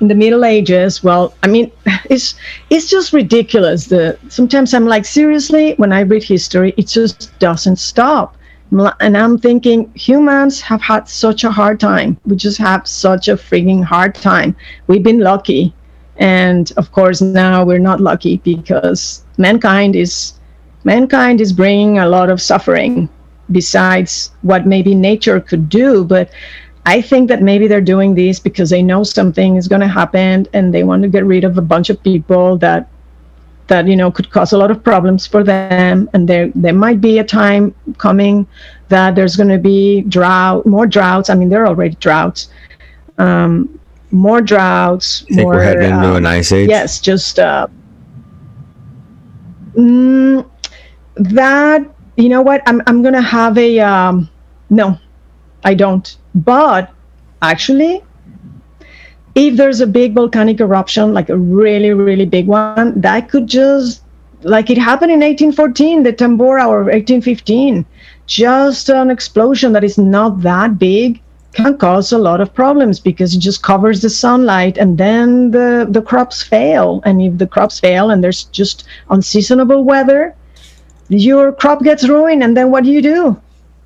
in 0.00 0.08
the 0.08 0.14
Middle 0.14 0.44
Ages, 0.44 1.02
well, 1.04 1.34
I 1.42 1.48
mean, 1.48 1.70
it's 2.08 2.34
it's 2.70 2.88
just 2.88 3.12
ridiculous. 3.12 3.86
The 3.86 4.18
sometimes 4.28 4.72
I'm 4.72 4.86
like, 4.86 5.04
seriously, 5.04 5.74
when 5.76 5.92
I 5.92 6.00
read 6.00 6.24
history, 6.24 6.72
it 6.76 6.88
just 6.88 7.38
doesn't 7.38 7.76
stop 7.76 8.37
and 8.70 9.16
I'm 9.16 9.38
thinking 9.38 9.90
humans 9.94 10.60
have 10.60 10.82
had 10.82 11.08
such 11.08 11.44
a 11.44 11.50
hard 11.50 11.80
time. 11.80 12.18
We 12.26 12.36
just 12.36 12.58
have 12.58 12.86
such 12.86 13.28
a 13.28 13.36
freaking 13.36 13.82
hard 13.82 14.14
time. 14.14 14.54
We've 14.86 15.02
been 15.02 15.20
lucky. 15.20 15.74
And 16.16 16.72
of 16.76 16.92
course, 16.92 17.20
now 17.20 17.64
we're 17.64 17.78
not 17.78 18.00
lucky 18.00 18.38
because 18.38 19.24
mankind 19.36 19.94
is 19.96 20.34
mankind 20.84 21.40
is 21.40 21.52
bringing 21.52 21.98
a 21.98 22.08
lot 22.08 22.30
of 22.30 22.40
suffering 22.40 23.08
besides 23.50 24.32
what 24.42 24.66
maybe 24.66 24.94
nature 24.94 25.40
could 25.40 25.68
do. 25.68 26.04
But 26.04 26.30
I 26.86 27.00
think 27.00 27.28
that 27.28 27.42
maybe 27.42 27.68
they're 27.68 27.80
doing 27.80 28.14
this 28.14 28.40
because 28.40 28.70
they 28.70 28.82
know 28.82 29.04
something 29.04 29.56
is 29.56 29.68
going 29.68 29.80
to 29.80 29.88
happen 29.88 30.46
and 30.52 30.72
they 30.74 30.84
want 30.84 31.02
to 31.02 31.08
get 31.08 31.24
rid 31.24 31.44
of 31.44 31.58
a 31.58 31.62
bunch 31.62 31.90
of 31.90 32.02
people 32.02 32.58
that 32.58 32.88
that 33.68 33.86
you 33.86 33.96
know 33.96 34.10
could 34.10 34.30
cause 34.30 34.52
a 34.52 34.58
lot 34.58 34.70
of 34.70 34.82
problems 34.82 35.26
for 35.26 35.44
them. 35.44 36.08
And 36.12 36.28
there 36.28 36.50
there 36.54 36.72
might 36.72 37.00
be 37.00 37.18
a 37.18 37.24
time 37.24 37.74
coming 37.98 38.46
that 38.88 39.14
there's 39.14 39.36
going 39.36 39.50
to 39.50 39.58
be 39.58 40.02
drought 40.02 40.66
more 40.66 40.86
droughts. 40.86 41.30
I 41.30 41.34
mean 41.34 41.48
there 41.48 41.62
are 41.62 41.68
already 41.68 41.96
droughts. 41.96 42.48
Um, 43.18 43.78
more 44.10 44.40
droughts 44.40 45.24
I 45.24 45.34
think 45.34 45.40
more 45.42 45.54
we're 45.54 45.64
heading 45.64 45.90
into 45.90 46.10
um, 46.10 46.16
an 46.16 46.26
ice 46.26 46.50
age. 46.50 46.70
yes 46.70 46.98
just 46.98 47.38
uh, 47.38 47.66
mm, 49.74 50.48
that 51.16 51.84
you 52.16 52.28
know 52.28 52.42
what? 52.42 52.62
I'm, 52.66 52.82
I'm 52.86 53.02
gonna 53.02 53.22
have 53.22 53.56
a 53.56 53.78
um, 53.78 54.28
no 54.70 54.98
i 55.64 55.74
don't. 55.74 56.16
But 56.34 56.92
actually 57.42 58.02
if 59.38 59.56
there's 59.56 59.80
a 59.80 59.86
big 59.86 60.14
volcanic 60.14 60.60
eruption 60.60 61.14
like 61.14 61.28
a 61.28 61.36
really 61.36 61.92
really 61.92 62.26
big 62.26 62.46
one 62.46 63.00
that 63.00 63.28
could 63.28 63.46
just 63.46 64.02
like 64.42 64.70
it 64.70 64.78
happened 64.78 65.12
in 65.12 65.20
1814 65.20 66.02
the 66.02 66.12
tambora 66.12 66.66
or 66.66 66.84
1815 66.84 67.84
just 68.26 68.88
an 68.88 69.10
explosion 69.10 69.72
that 69.72 69.84
is 69.84 69.96
not 69.96 70.42
that 70.42 70.78
big 70.78 71.20
can 71.52 71.76
cause 71.76 72.12
a 72.12 72.18
lot 72.18 72.40
of 72.40 72.52
problems 72.54 73.00
because 73.00 73.34
it 73.34 73.40
just 73.40 73.62
covers 73.62 74.00
the 74.00 74.10
sunlight 74.10 74.76
and 74.76 74.98
then 74.98 75.50
the, 75.50 75.86
the 75.88 76.02
crops 76.02 76.42
fail. 76.42 77.00
And 77.04 77.22
if 77.22 77.38
the 77.38 77.46
crops 77.46 77.80
fail 77.80 78.10
and 78.10 78.22
there's 78.22 78.44
just 78.44 78.84
unseasonable 79.10 79.84
weather, 79.84 80.34
your 81.08 81.52
crop 81.52 81.82
gets 81.82 82.08
ruined. 82.08 82.42
And 82.42 82.56
then 82.56 82.70
what 82.70 82.84
do 82.84 82.90
you 82.90 83.02
do? 83.02 83.40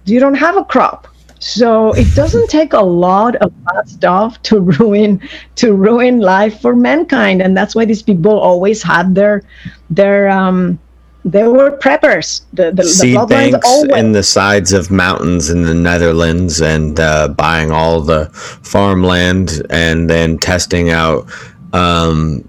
You 0.04 0.20
don't 0.20 0.34
have 0.34 0.56
a 0.56 0.64
crop. 0.64 1.08
So 1.42 1.90
it 1.94 2.06
doesn't 2.14 2.48
take 2.50 2.72
a 2.72 2.80
lot 2.80 3.34
of 3.36 3.52
bad 3.64 3.88
stuff 3.88 4.40
to 4.42 4.60
ruin 4.60 5.20
to 5.56 5.74
ruin 5.74 6.20
life 6.20 6.60
for 6.60 6.76
mankind, 6.76 7.42
and 7.42 7.56
that's 7.56 7.74
why 7.74 7.84
these 7.84 8.00
people 8.00 8.38
always 8.38 8.80
had 8.80 9.16
their 9.16 9.42
their 9.90 10.28
um, 10.30 10.78
they 11.24 11.42
were 11.42 11.76
preppers. 11.78 12.42
The 12.52 12.66
the, 12.70 12.82
the 12.82 12.84
seed 12.84 13.16
bloodlines 13.16 13.28
banks 13.28 13.66
always 13.66 13.90
in 13.90 14.12
the 14.12 14.22
sides 14.22 14.72
of 14.72 14.92
mountains 14.92 15.50
in 15.50 15.62
the 15.62 15.74
Netherlands 15.74 16.60
and 16.60 17.00
uh, 17.00 17.28
buying 17.28 17.72
all 17.72 18.00
the 18.00 18.26
farmland 18.62 19.66
and 19.68 20.08
then 20.08 20.38
testing 20.38 20.90
out, 20.90 21.26
um, 21.72 22.42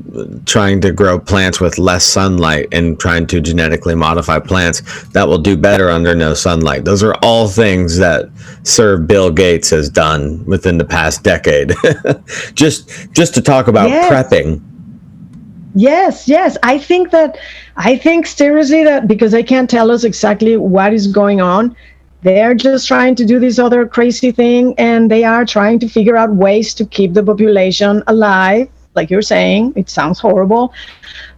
trying 0.46 0.82
to 0.82 0.92
grow 0.92 1.18
plants 1.20 1.60
with 1.60 1.78
less 1.78 2.04
sunlight 2.04 2.68
and 2.72 3.00
trying 3.00 3.26
to 3.28 3.40
genetically 3.40 3.96
modify 3.96 4.40
plants 4.40 4.82
that 5.10 5.28
will 5.28 5.38
do 5.38 5.56
better 5.56 5.90
under 5.90 6.14
no 6.14 6.34
sunlight. 6.34 6.84
Those 6.86 7.04
are 7.04 7.16
all 7.22 7.48
things 7.48 7.98
that 7.98 8.30
Sir 8.64 8.98
Bill 8.98 9.32
Gates 9.32 9.70
has 9.70 9.90
done 9.90 10.46
within 10.46 10.78
the 10.78 10.86
past 10.86 11.24
decade. 11.24 11.74
just 12.54 13.12
just 13.14 13.34
to 13.36 13.42
talk 13.42 13.68
about 13.68 13.90
Yes. 13.90 14.12
prepping. 14.12 14.62
Yes, 15.76 16.28
yes. 16.28 16.58
I 16.64 16.78
think 16.78 17.12
that 17.12 17.38
I 17.78 17.96
think 17.98 18.28
seriously 18.28 18.84
that 18.84 19.08
because 19.08 19.32
they 19.32 19.44
can't 19.44 19.70
tell 19.70 19.90
us 19.90 20.04
exactly 20.04 20.58
what 20.58 20.94
is 20.94 21.08
going 21.08 21.42
on, 21.42 21.76
they're 22.22 22.54
just 22.54 22.88
trying 22.88 23.16
to 23.16 23.26
do 23.26 23.40
this 23.40 23.58
other 23.58 23.88
crazy 23.88 24.32
thing 24.32 24.76
and 24.78 25.10
they 25.10 25.24
are 25.24 25.46
trying 25.46 25.80
to 25.80 25.88
figure 25.90 26.16
out 26.16 26.36
ways 26.36 26.74
to 26.76 26.86
keep 26.86 27.14
the 27.14 27.24
population 27.24 28.04
alive. 28.08 28.70
Like 28.96 29.10
you're 29.10 29.22
saying, 29.22 29.74
it 29.76 29.90
sounds 29.90 30.20
horrible. 30.20 30.74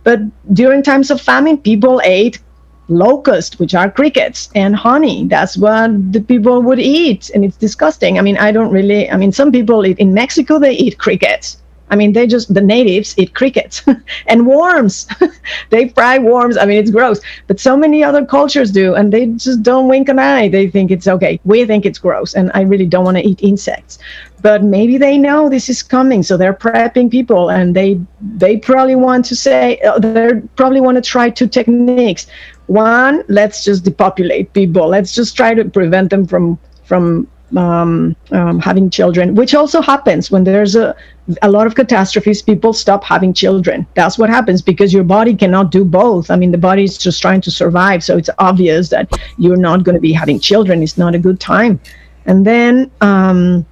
But 0.03 0.19
during 0.53 0.83
times 0.83 1.11
of 1.11 1.21
famine, 1.21 1.57
people 1.57 2.01
ate 2.03 2.39
locusts, 2.87 3.59
which 3.59 3.73
are 3.73 3.89
crickets, 3.89 4.49
and 4.55 4.75
honey. 4.75 5.25
That's 5.25 5.57
what 5.57 6.11
the 6.13 6.21
people 6.21 6.61
would 6.61 6.79
eat. 6.79 7.31
And 7.33 7.43
it's 7.43 7.57
disgusting. 7.57 8.19
I 8.19 8.21
mean, 8.21 8.37
I 8.37 8.51
don't 8.51 8.71
really, 8.71 9.09
I 9.09 9.17
mean, 9.17 9.31
some 9.31 9.51
people 9.51 9.85
eat, 9.85 9.97
in 9.99 10.13
Mexico, 10.13 10.59
they 10.59 10.73
eat 10.73 10.97
crickets. 10.99 11.57
I 11.89 11.95
mean, 11.95 12.13
they 12.13 12.25
just, 12.25 12.51
the 12.53 12.61
natives 12.61 13.13
eat 13.17 13.35
crickets 13.35 13.83
and 14.27 14.47
worms. 14.47 15.07
they 15.69 15.89
fry 15.89 16.17
worms. 16.17 16.57
I 16.57 16.65
mean, 16.65 16.77
it's 16.77 16.89
gross. 16.89 17.21
But 17.47 17.59
so 17.59 17.77
many 17.77 18.03
other 18.03 18.25
cultures 18.25 18.71
do, 18.71 18.95
and 18.95 19.13
they 19.13 19.27
just 19.27 19.61
don't 19.61 19.87
wink 19.87 20.09
an 20.09 20.17
eye. 20.17 20.47
They 20.49 20.67
think 20.67 20.89
it's 20.91 21.07
okay. 21.07 21.39
We 21.45 21.63
think 21.65 21.85
it's 21.85 21.99
gross. 21.99 22.33
And 22.33 22.51
I 22.55 22.61
really 22.61 22.87
don't 22.87 23.05
want 23.05 23.17
to 23.17 23.23
eat 23.27 23.41
insects. 23.43 23.99
But 24.41 24.63
maybe 24.63 24.97
they 24.97 25.17
know 25.17 25.49
this 25.49 25.69
is 25.69 25.81
coming. 25.81 26.21
So 26.23 26.37
they're 26.37 26.53
prepping 26.53 27.09
people, 27.09 27.49
and 27.49 27.75
they 27.75 27.99
they 28.21 28.57
probably 28.57 28.95
want 28.95 29.25
to 29.25 29.35
say, 29.35 29.79
uh, 29.79 29.99
they 29.99 30.41
probably 30.55 30.81
want 30.81 30.95
to 30.95 31.01
try 31.01 31.29
two 31.29 31.47
techniques. 31.47 32.27
One, 32.67 33.23
let's 33.27 33.63
just 33.63 33.83
depopulate 33.83 34.53
people. 34.53 34.87
Let's 34.87 35.13
just 35.13 35.35
try 35.35 35.53
to 35.53 35.65
prevent 35.65 36.09
them 36.09 36.25
from 36.25 36.59
from 36.83 37.27
um, 37.55 38.15
um, 38.31 38.59
having 38.59 38.89
children, 38.89 39.35
which 39.35 39.53
also 39.53 39.81
happens 39.81 40.31
when 40.31 40.43
there's 40.43 40.75
a, 40.75 40.95
a 41.41 41.49
lot 41.49 41.67
of 41.67 41.75
catastrophes. 41.75 42.41
People 42.41 42.73
stop 42.73 43.03
having 43.03 43.33
children. 43.33 43.85
That's 43.93 44.17
what 44.17 44.29
happens 44.29 44.61
because 44.61 44.93
your 44.93 45.03
body 45.03 45.35
cannot 45.35 45.71
do 45.71 45.85
both. 45.85 46.31
I 46.31 46.35
mean, 46.35 46.51
the 46.51 46.57
body 46.57 46.83
is 46.83 46.97
just 46.97 47.21
trying 47.21 47.41
to 47.41 47.51
survive. 47.51 48.03
So 48.03 48.17
it's 48.17 48.29
obvious 48.39 48.89
that 48.89 49.09
you're 49.37 49.57
not 49.57 49.83
going 49.83 49.95
to 49.95 50.01
be 50.01 50.13
having 50.13 50.39
children. 50.39 50.81
It's 50.83 50.97
not 50.97 51.15
a 51.15 51.19
good 51.19 51.39
time. 51.39 51.79
And 52.25 52.45
then 52.45 52.91
um, 53.01 53.65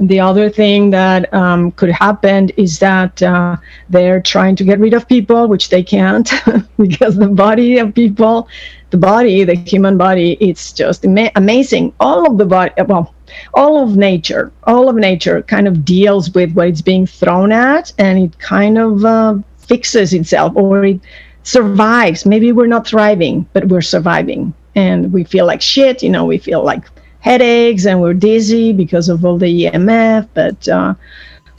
the 0.00 0.18
other 0.18 0.48
thing 0.48 0.90
that 0.90 1.32
um, 1.34 1.72
could 1.72 1.90
happen 1.90 2.48
is 2.56 2.78
that 2.78 3.22
uh, 3.22 3.56
they're 3.90 4.20
trying 4.20 4.56
to 4.56 4.64
get 4.64 4.78
rid 4.78 4.94
of 4.94 5.06
people, 5.06 5.46
which 5.46 5.68
they 5.68 5.82
can't 5.82 6.32
because 6.78 7.16
the 7.16 7.28
body 7.28 7.78
of 7.78 7.94
people, 7.94 8.48
the 8.90 8.96
body, 8.96 9.44
the 9.44 9.54
human 9.54 9.98
body, 9.98 10.38
it's 10.40 10.72
just 10.72 11.04
ama- 11.04 11.30
amazing. 11.36 11.92
All 12.00 12.26
of 12.26 12.38
the 12.38 12.46
body, 12.46 12.72
well, 12.88 13.14
all 13.52 13.82
of 13.82 13.96
nature, 13.96 14.50
all 14.64 14.88
of 14.88 14.96
nature 14.96 15.42
kind 15.42 15.68
of 15.68 15.84
deals 15.84 16.30
with 16.30 16.52
what 16.54 16.68
it's 16.68 16.80
being 16.80 17.06
thrown 17.06 17.52
at 17.52 17.92
and 17.98 18.18
it 18.18 18.38
kind 18.38 18.78
of 18.78 19.04
uh, 19.04 19.36
fixes 19.58 20.14
itself 20.14 20.52
or 20.56 20.84
it 20.84 21.00
survives. 21.42 22.24
Maybe 22.24 22.52
we're 22.52 22.66
not 22.66 22.86
thriving, 22.86 23.46
but 23.52 23.68
we're 23.68 23.82
surviving. 23.82 24.54
And 24.74 25.12
we 25.12 25.24
feel 25.24 25.46
like 25.46 25.60
shit, 25.60 26.02
you 26.02 26.08
know, 26.08 26.24
we 26.24 26.38
feel 26.38 26.64
like 26.64 26.84
headaches 27.20 27.86
and 27.86 28.00
we're 28.00 28.14
dizzy 28.14 28.72
because 28.72 29.08
of 29.08 29.24
all 29.24 29.38
the 29.38 29.64
EMF, 29.64 30.28
but 30.34 30.68
uh, 30.68 30.94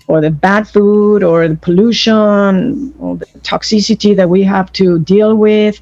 or 0.08 0.20
the 0.20 0.32
bad 0.32 0.68
food 0.68 1.24
or 1.24 1.48
the 1.48 1.56
pollution 1.56 2.94
or 3.00 3.16
the 3.18 3.26
toxicity 3.44 4.16
that 4.16 4.30
we 4.30 4.44
have 4.44 4.72
to 4.74 5.00
deal 5.00 5.36
with. 5.36 5.80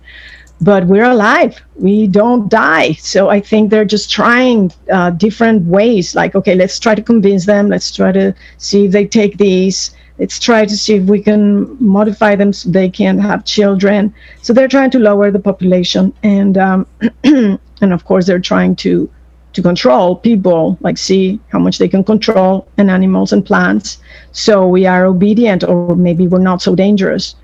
But 0.61 0.87
we're 0.87 1.09
alive. 1.09 1.61
We 1.75 2.05
don't 2.05 2.49
die. 2.49 2.91
So 2.93 3.29
I 3.29 3.39
think 3.39 3.69
they're 3.69 3.85
just 3.85 4.11
trying 4.11 4.73
uh, 4.91 5.11
different 5.11 5.65
ways. 5.65 6.15
Like, 6.15 6.35
okay, 6.35 6.53
let's 6.53 6.77
try 6.79 6.95
to 6.95 7.01
convince 7.01 7.45
them. 7.45 7.69
Let's 7.69 7.95
try 7.95 8.11
to 8.11 8.35
see 8.57 8.85
if 8.85 8.91
they 8.91 9.07
take 9.07 9.37
these. 9.37 9.95
Let's 10.19 10.37
try 10.37 10.65
to 10.65 10.75
see 10.75 10.95
if 10.95 11.03
we 11.03 11.21
can 11.23 11.77
modify 11.81 12.35
them 12.35 12.51
so 12.51 12.69
they 12.69 12.89
can 12.89 13.17
have 13.19 13.45
children. 13.45 14.13
So 14.41 14.51
they're 14.51 14.67
trying 14.67 14.91
to 14.91 14.99
lower 14.99 15.31
the 15.31 15.39
population, 15.39 16.13
and 16.23 16.57
um, 16.57 16.85
and 17.23 17.93
of 17.93 18.03
course 18.03 18.25
they're 18.25 18.41
trying 18.41 18.75
to 18.77 19.09
to 19.53 19.61
control 19.61 20.15
people, 20.15 20.77
like 20.81 20.97
see 20.97 21.39
how 21.49 21.59
much 21.59 21.77
they 21.77 21.87
can 21.87 22.03
control 22.03 22.67
and 22.77 22.89
animals 22.91 23.33
and 23.33 23.45
plants. 23.45 23.97
So 24.31 24.67
we 24.67 24.85
are 24.85 25.05
obedient, 25.05 25.63
or 25.63 25.95
maybe 25.95 26.27
we're 26.27 26.39
not 26.39 26.61
so 26.61 26.75
dangerous 26.75 27.35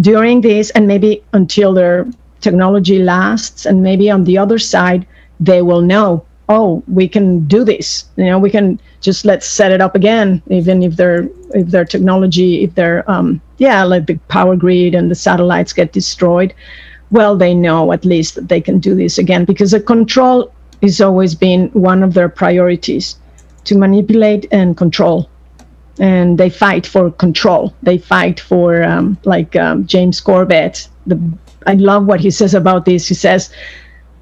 during 0.00 0.40
this, 0.40 0.70
and 0.70 0.86
maybe 0.86 1.22
until 1.32 1.72
their 1.72 2.06
technology 2.40 2.98
lasts, 2.98 3.66
and 3.66 3.82
maybe 3.82 4.10
on 4.10 4.24
the 4.24 4.38
other 4.38 4.58
side 4.58 5.06
they 5.40 5.62
will 5.62 5.82
know, 5.82 6.24
oh, 6.48 6.82
we 6.88 7.08
can 7.08 7.46
do 7.46 7.62
this. 7.64 8.06
You 8.16 8.26
know, 8.26 8.38
we 8.38 8.50
can 8.50 8.80
just 9.00 9.24
let's 9.24 9.46
set 9.46 9.70
it 9.70 9.80
up 9.80 9.94
again, 9.94 10.42
even 10.48 10.82
if 10.82 10.96
their 10.96 11.28
if 11.54 11.68
their 11.68 11.84
technology, 11.84 12.64
if 12.64 12.74
their 12.74 13.08
um, 13.10 13.40
yeah, 13.58 13.84
like 13.84 14.06
the 14.06 14.16
power 14.28 14.56
grid 14.56 14.94
and 14.94 15.10
the 15.10 15.14
satellites 15.14 15.72
get 15.72 15.92
destroyed. 15.92 16.54
Well, 17.10 17.36
they 17.36 17.54
know 17.54 17.92
at 17.92 18.04
least 18.04 18.34
that 18.34 18.48
they 18.48 18.60
can 18.60 18.80
do 18.80 18.94
this 18.94 19.16
again 19.16 19.44
because 19.46 19.70
the 19.70 19.80
control 19.80 20.52
is 20.80 21.00
always 21.00 21.34
been 21.34 21.68
one 21.70 22.02
of 22.02 22.14
their 22.14 22.28
priorities 22.28 23.16
to 23.64 23.76
manipulate 23.76 24.46
and 24.50 24.76
control. 24.76 25.28
And 25.98 26.38
they 26.38 26.48
fight 26.50 26.86
for 26.86 27.10
control. 27.10 27.74
They 27.82 27.98
fight 27.98 28.38
for 28.40 28.82
um, 28.84 29.18
like 29.24 29.56
um, 29.56 29.86
james 29.86 30.20
corbett. 30.20 30.88
The, 31.06 31.20
i 31.66 31.74
love 31.74 32.06
what 32.06 32.20
he 32.20 32.30
says 32.30 32.54
about 32.54 32.84
this. 32.84 33.08
He 33.08 33.14
says 33.14 33.52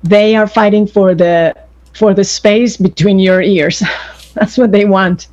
they 0.02 0.36
are 0.36 0.47
fighting 0.47 0.86
for 0.86 1.15
the 1.15 1.55
for 1.93 2.15
the 2.15 2.25
space 2.25 2.76
between 2.76 3.18
your 3.18 3.43
ears. 3.43 3.83
That's 4.35 4.59
what 4.59 4.73
they 4.73 4.85
want. 4.85 5.28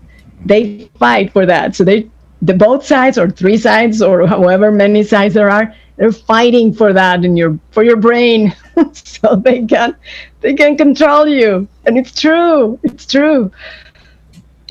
They 0.46 0.90
fight 1.00 1.32
for 1.32 1.46
that. 1.46 1.76
So 1.76 1.84
they 1.84 2.10
the 2.42 2.54
both 2.54 2.86
sides 2.86 3.18
or 3.18 3.30
three 3.30 3.58
sides 3.58 4.02
or 4.02 4.28
however 4.28 4.72
many 4.72 5.04
sides 5.04 5.34
there 5.34 5.50
are 5.50 5.74
they're 5.96 6.12
fighting 6.12 6.74
for 6.74 6.94
that 6.94 7.24
in 7.24 7.38
your 7.38 7.60
for 7.72 7.84
your 7.84 7.98
brain. 7.98 8.56
So 8.94 9.38
they 9.38 9.66
can 9.66 9.96
they 10.42 10.54
can 10.54 10.76
control 10.76 11.28
you. 11.28 11.68
And 11.86 11.98
it's 11.98 12.20
true 12.20 12.78
it's 12.84 13.06
true. 13.06 13.52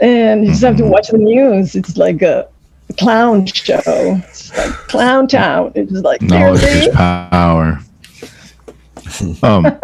And 0.02 0.44
you 0.44 0.50
just 0.50 0.62
have 0.62 0.76
to 0.76 0.84
watch 0.84 1.08
the 1.08 1.18
news. 1.18 1.74
It's 1.74 1.96
like 1.96 2.20
a 2.20 2.48
clown 2.98 3.46
show. 3.46 3.80
It's 3.86 4.54
like 4.58 4.72
clown 4.88 5.28
town. 5.28 5.72
It's 5.74 5.92
like 5.92 6.20
Knowledge 6.20 6.62
is 6.64 6.88
power. 6.88 7.78
Um, 9.42 9.78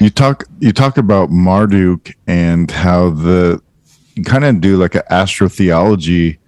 You 0.00 0.08
talk 0.08 0.44
you 0.60 0.72
talk 0.72 0.96
about 0.96 1.30
Marduk 1.30 2.14
and 2.26 2.70
how 2.70 3.10
the 3.10 3.60
kind 4.24 4.46
of 4.46 4.60
do 4.60 4.78
like 4.78 4.94
an 4.94 5.02
astrotheology 5.10 6.38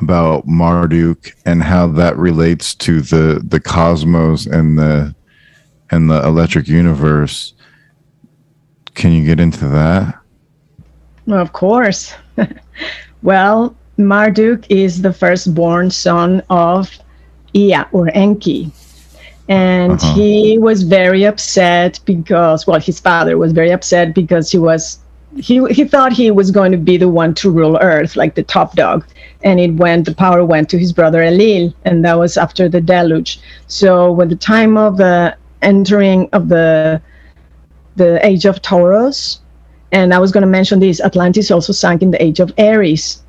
about 0.00 0.46
Marduk 0.46 1.32
and 1.46 1.62
how 1.62 1.86
that 1.88 2.16
relates 2.16 2.74
to 2.76 3.00
the 3.00 3.42
the 3.46 3.60
cosmos 3.60 4.46
and 4.46 4.78
the 4.78 5.14
and 5.90 6.10
the 6.10 6.24
electric 6.24 6.68
universe. 6.68 7.54
Can 8.94 9.12
you 9.12 9.24
get 9.24 9.40
into 9.40 9.66
that? 9.68 10.18
Well, 11.26 11.40
of 11.40 11.52
course. 11.52 12.14
well, 13.22 13.74
Marduk 13.98 14.64
is 14.70 15.02
the 15.02 15.12
firstborn 15.12 15.90
son 15.90 16.42
of 16.50 16.90
Ea 17.54 17.82
or 17.92 18.10
Enki. 18.14 18.72
And 19.48 19.92
Uh-huh. 19.92 20.14
he 20.14 20.58
was 20.58 20.82
very 20.84 21.24
upset 21.24 21.98
because, 22.04 22.66
well, 22.66 22.78
his 22.80 23.00
father 23.00 23.36
was 23.36 23.52
very 23.52 23.70
upset 23.72 24.14
because 24.14 24.50
he 24.50 24.58
was, 24.58 24.98
he, 25.36 25.64
he 25.68 25.84
thought 25.84 26.12
he 26.12 26.30
was 26.30 26.50
going 26.50 26.72
to 26.72 26.78
be 26.78 26.96
the 26.96 27.08
one 27.08 27.34
to 27.34 27.50
rule 27.50 27.78
Earth, 27.80 28.16
like 28.16 28.34
the 28.34 28.42
top 28.42 28.74
dog. 28.74 29.06
And 29.42 29.60
it 29.60 29.74
went, 29.74 30.04
the 30.04 30.14
power 30.14 30.44
went 30.44 30.68
to 30.70 30.78
his 30.78 30.92
brother 30.92 31.20
Elil, 31.20 31.72
and 31.84 32.04
that 32.04 32.18
was 32.18 32.36
after 32.36 32.68
the 32.68 32.80
deluge. 32.80 33.40
So, 33.68 34.12
when 34.12 34.28
the 34.28 34.36
time 34.36 34.76
of 34.76 34.96
the 34.96 35.36
entering 35.62 36.28
of 36.32 36.48
the 36.48 37.00
the 37.96 38.24
age 38.26 38.44
of 38.44 38.62
Taurus, 38.62 39.40
and 39.92 40.14
I 40.14 40.18
was 40.18 40.32
going 40.32 40.42
to 40.42 40.48
mention 40.48 40.80
this, 40.80 41.00
Atlantis 41.00 41.50
also 41.50 41.72
sank 41.72 42.02
in 42.02 42.10
the 42.10 42.22
age 42.22 42.40
of 42.40 42.52
Aries. 42.56 43.22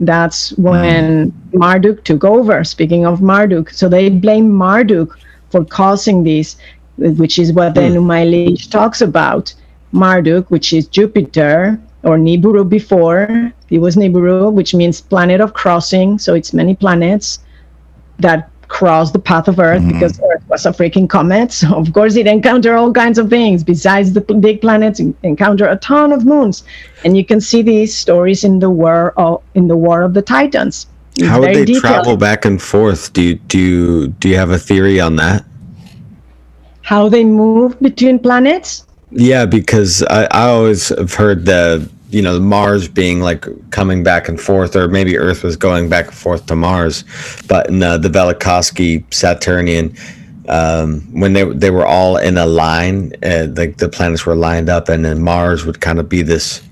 That's 0.00 0.52
mm-hmm. 0.52 0.62
when 0.62 1.50
Marduk 1.52 2.04
took 2.04 2.24
over. 2.24 2.64
Speaking 2.64 3.06
of 3.06 3.20
Marduk, 3.20 3.70
so 3.70 3.88
they 3.88 4.08
blame 4.08 4.50
Marduk 4.50 5.18
for 5.50 5.64
causing 5.64 6.24
this, 6.24 6.56
which 6.96 7.38
is 7.38 7.52
what 7.52 7.74
the 7.74 7.88
hmm. 7.88 7.96
Enuma 7.96 8.70
talks 8.70 9.00
about. 9.00 9.54
Marduk, 9.92 10.50
which 10.50 10.72
is 10.72 10.86
Jupiter 10.86 11.80
or 12.02 12.18
Nibiru 12.18 12.68
before, 12.68 13.52
he 13.68 13.78
was 13.78 13.96
Nibiru, 13.96 14.52
which 14.52 14.74
means 14.74 15.00
planet 15.00 15.40
of 15.40 15.54
crossing. 15.54 16.18
So 16.18 16.34
it's 16.34 16.52
many 16.52 16.74
planets 16.74 17.40
that 18.18 18.50
cross 18.68 19.10
the 19.10 19.18
path 19.18 19.48
of 19.48 19.58
Earth 19.58 19.80
mm-hmm. 19.80 19.92
because 19.92 20.20
Earth 20.20 20.42
was 20.48 20.66
a 20.66 20.70
freaking 20.70 21.08
comet. 21.08 21.52
So 21.58 21.74
of 21.74 21.92
course 21.92 22.16
it 22.16 22.26
encountered 22.26 22.76
all 22.76 22.92
kinds 22.92 23.18
of 23.18 23.28
things. 23.28 23.64
Besides 23.64 24.12
the 24.12 24.20
big 24.20 24.60
planets, 24.60 25.00
it 25.00 25.14
encountered 25.22 25.70
a 25.70 25.76
ton 25.76 26.12
of 26.12 26.24
moons, 26.24 26.64
and 27.04 27.16
you 27.16 27.24
can 27.24 27.40
see 27.40 27.62
these 27.62 27.96
stories 27.96 28.44
in 28.44 28.58
the 28.58 28.70
war 28.70 29.12
of 29.16 29.42
in 29.54 29.68
the 29.68 29.76
War 29.76 30.02
of 30.02 30.14
the 30.14 30.22
Titans. 30.22 30.86
It's 31.16 31.26
How 31.26 31.40
would 31.40 31.54
they 31.54 31.64
detailed. 31.64 31.82
travel 31.82 32.16
back 32.16 32.44
and 32.44 32.60
forth? 32.62 33.12
Do 33.12 33.22
you 33.22 33.34
do 33.34 33.58
you, 33.58 34.08
do 34.20 34.28
you 34.28 34.36
have 34.36 34.50
a 34.50 34.58
theory 34.58 35.00
on 35.00 35.16
that? 35.16 35.44
How 36.82 37.08
they 37.08 37.24
move 37.24 37.78
between 37.80 38.18
planets? 38.18 38.86
Yeah, 39.10 39.46
because 39.46 40.02
I, 40.04 40.24
I 40.30 40.48
always 40.48 40.88
have 40.90 41.14
heard 41.14 41.44
the 41.46 41.88
you 42.10 42.22
know 42.22 42.38
Mars 42.40 42.88
being 42.88 43.20
like 43.20 43.44
coming 43.70 44.02
back 44.02 44.28
and 44.28 44.40
forth, 44.40 44.76
or 44.76 44.88
maybe 44.88 45.16
Earth 45.18 45.42
was 45.42 45.56
going 45.56 45.88
back 45.88 46.06
and 46.06 46.14
forth 46.14 46.46
to 46.46 46.56
Mars, 46.56 47.04
but 47.48 47.68
in 47.68 47.82
uh, 47.82 47.98
the 47.98 48.08
Velikovsky 48.08 49.02
Saturnian, 49.12 49.94
um, 50.48 51.00
when 51.12 51.32
they 51.32 51.44
they 51.44 51.70
were 51.70 51.86
all 51.86 52.16
in 52.18 52.36
a 52.38 52.46
line, 52.46 53.12
uh, 53.22 53.46
like 53.56 53.78
the 53.78 53.88
planets 53.88 54.26
were 54.26 54.36
lined 54.36 54.68
up, 54.68 54.88
and 54.88 55.04
then 55.04 55.22
Mars 55.22 55.64
would 55.64 55.80
kind 55.80 55.98
of 55.98 56.08
be 56.08 56.22
this 56.22 56.62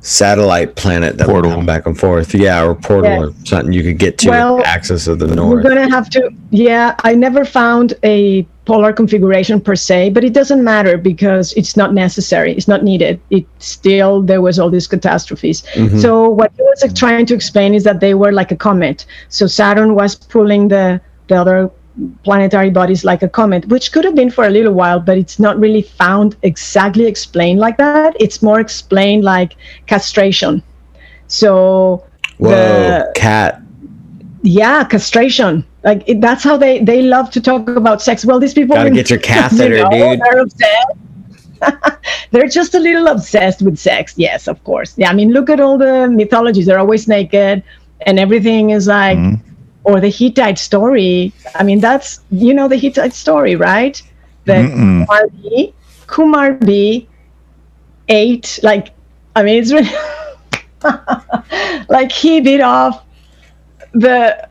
satellite 0.00 0.76
planet 0.76 1.16
that 1.16 1.26
Portal. 1.26 1.50
would 1.50 1.56
come 1.56 1.66
back 1.66 1.86
and 1.86 1.98
forth. 1.98 2.34
Yeah, 2.34 2.62
or 2.62 2.74
portal 2.74 3.10
Yes. 3.10 3.22
or 3.22 3.46
something 3.46 3.72
you 3.72 3.82
could 3.82 3.98
get 3.98 4.18
to 4.18 4.28
Well, 4.30 4.56
the 4.58 4.66
axis 4.66 5.06
of 5.06 5.18
the 5.18 5.26
north. 5.28 5.48
We're 5.50 5.62
gonna 5.62 5.88
have 5.90 6.10
to. 6.10 6.30
Yeah, 6.50 6.94
I 7.04 7.14
never 7.14 7.44
found 7.46 7.94
a 8.02 8.46
polar 8.64 8.92
configuration 8.92 9.60
per 9.60 9.74
se, 9.76 10.10
but 10.10 10.24
it 10.24 10.32
doesn't 10.32 10.64
matter 10.64 10.96
because 10.96 11.52
it's 11.54 11.76
not 11.76 11.92
necessary. 11.92 12.52
It's 12.52 12.66
not 12.68 12.82
needed. 12.82 13.20
It 13.30 13.44
still 13.58 14.22
there 14.22 14.40
was 14.40 14.58
all 14.58 14.70
these 14.70 14.86
catastrophes. 14.86 15.62
Mhm. 15.74 16.00
So 16.00 16.28
what 16.28 16.50
he 16.56 16.62
was 16.62 16.82
like, 16.82 16.94
trying 16.94 17.26
to 17.26 17.34
explain 17.34 17.74
is 17.74 17.84
that 17.84 18.00
they 18.00 18.14
were 18.14 18.32
like 18.32 18.50
a 18.52 18.56
comet. 18.56 19.04
So 19.28 19.46
Saturn 19.46 19.94
was 19.94 20.14
pulling 20.14 20.68
the 20.68 21.00
the 21.28 21.36
other 21.36 21.70
planetary 22.24 22.70
bodies 22.70 23.04
like 23.04 23.22
a 23.22 23.28
comet, 23.28 23.68
which 23.68 23.92
could 23.92 24.04
have 24.04 24.14
been 24.16 24.30
for 24.30 24.44
a 24.46 24.50
little 24.50 24.72
while, 24.74 24.98
but 24.98 25.16
it's 25.16 25.38
not 25.38 25.58
really 25.60 25.82
found 25.82 26.34
exactly 26.42 27.06
explained 27.06 27.60
like 27.60 27.76
that. 27.76 28.16
It's 28.18 28.42
more 28.42 28.60
explained 28.60 29.22
like 29.24 29.56
castration. 29.86 30.62
So 31.28 32.02
Whoa, 32.38 32.50
the- 32.50 33.12
cat. 33.14 33.60
yeah 34.42 34.84
castration 34.84 35.64
like 35.84 36.02
it, 36.08 36.20
that's 36.20 36.42
how 36.42 36.56
they 36.56 36.80
they 36.80 37.02
love 37.02 37.30
to 37.32 37.40
talk 37.40 37.68
about 37.68 38.02
sex. 38.02 38.24
Well 38.24 38.40
these 38.40 38.54
people 38.54 38.74
Gotta 38.76 38.90
get 38.90 39.10
your 39.10 39.18
catheter, 39.30 39.76
you 39.76 39.82
know, 39.84 39.90
dude. 40.10 40.20
they're 40.20 40.40
obsessed. 40.40 40.96
They're 42.30 42.48
just 42.48 42.74
a 42.74 42.78
little 42.78 43.06
obsessed 43.08 43.62
with 43.62 43.78
sex. 43.78 44.14
Yes 44.16 44.48
of 44.48 44.62
course. 44.64 44.94
Yeah 44.98 45.10
i 45.10 45.14
mean 45.14 45.30
look 45.32 45.48
at 45.50 45.60
all 45.60 45.78
the 45.78 46.08
mythologies. 46.10 46.66
They're 46.66 46.78
always 46.78 47.06
naked 47.08 47.62
and 48.06 48.18
everything 48.18 48.70
is 48.70 48.86
like 48.86 49.18
Mhm. 49.18 49.40
or 49.84 50.00
the 50.00 50.10
hittite 50.10 50.58
story. 50.58 51.32
I 51.54 51.62
mean 51.62 51.80
that's 51.80 52.20
you 52.30 52.52
know 52.54 52.68
the 52.68 52.76
hittite 52.76 53.14
story 53.14 53.54
right? 53.56 54.00
That 54.46 54.64
Mm-mm. 54.64 55.06
Kumarbi 55.06 55.72
kumar 56.06 56.52
b 56.52 57.08
ate 58.08 58.58
like 58.62 58.90
i 59.36 59.42
mean 59.42 59.56
it's 59.62 59.72
really 59.72 59.88
like 61.88 62.12
he 62.12 62.40
bit 62.40 62.60
off 62.60 63.04
the 63.94 64.48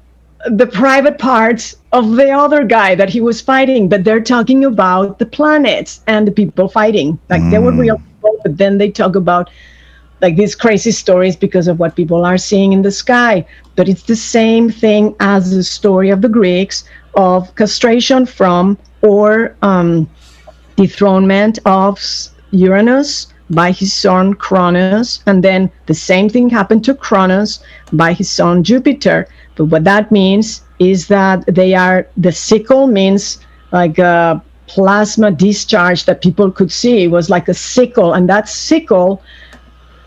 the 0.52 0.68
private 0.68 1.18
parts 1.18 1.76
of 1.92 2.16
the 2.16 2.30
other 2.32 2.64
guy 2.64 2.96
that 2.96 3.10
he 3.10 3.22
was 3.22 3.42
fighting 3.42 3.88
but 3.90 4.04
they're 4.04 4.22
talking 4.22 4.66
about 4.66 5.20
the 5.20 5.26
planets 5.26 6.02
and 6.08 6.28
the 6.28 6.32
people 6.32 6.68
fighting 6.68 7.18
like 7.30 7.48
they 7.50 7.60
were 7.60 7.72
Mm. 7.72 7.80
real 7.80 7.98
people 7.98 8.38
but 8.44 8.58
then 8.58 8.78
they 8.78 8.90
talk 8.90 9.16
about 9.16 9.50
like 10.22 10.36
these 10.36 10.56
crazy 10.56 10.92
stories 10.92 11.36
because 11.36 11.68
of 11.68 11.80
what 11.80 11.96
people 11.96 12.26
are 12.26 12.38
seeing 12.38 12.74
in 12.74 12.82
the 12.82 12.92
sky 12.92 13.46
but 13.76 13.88
it's 13.88 14.04
the 14.04 14.16
same 14.16 14.70
thing 14.70 15.16
as 15.20 15.52
the 15.52 15.64
story 15.64 16.10
of 16.10 16.22
the 16.22 16.30
greeks 16.30 16.84
of 17.16 17.54
castration 17.56 18.26
from 18.26 18.78
or 19.02 19.56
um, 19.62 20.10
dethronement 20.78 21.60
of 21.66 22.00
Uranus 22.52 23.28
by 23.50 23.72
his 23.72 23.94
son 23.94 24.34
Cronus, 24.34 25.22
and 25.28 25.44
then 25.44 25.70
the 25.86 25.94
same 25.94 26.30
thing 26.30 26.50
happened 26.50 26.84
to 26.86 26.94
Cronus 26.94 27.60
by 27.92 28.14
his 28.14 28.30
son 28.30 28.64
Jupiter. 28.64 29.28
But 29.56 29.66
what 29.66 29.84
that 29.84 30.12
means 30.12 30.62
is 30.80 31.08
that 31.08 31.46
they 31.46 31.74
are 31.74 32.08
the 32.18 32.32
sickle 32.32 32.88
means 32.88 33.40
like 33.72 34.00
a 34.00 34.42
plasma 34.68 35.32
discharge 35.32 36.06
that 36.06 36.22
people 36.22 36.52
could 36.52 36.72
see. 36.72 37.04
It 37.04 37.12
was 37.12 37.30
like 37.30 37.48
a 37.48 37.54
sickle, 37.54 38.14
and 38.14 38.28
that 38.30 38.50
sickle 38.50 39.22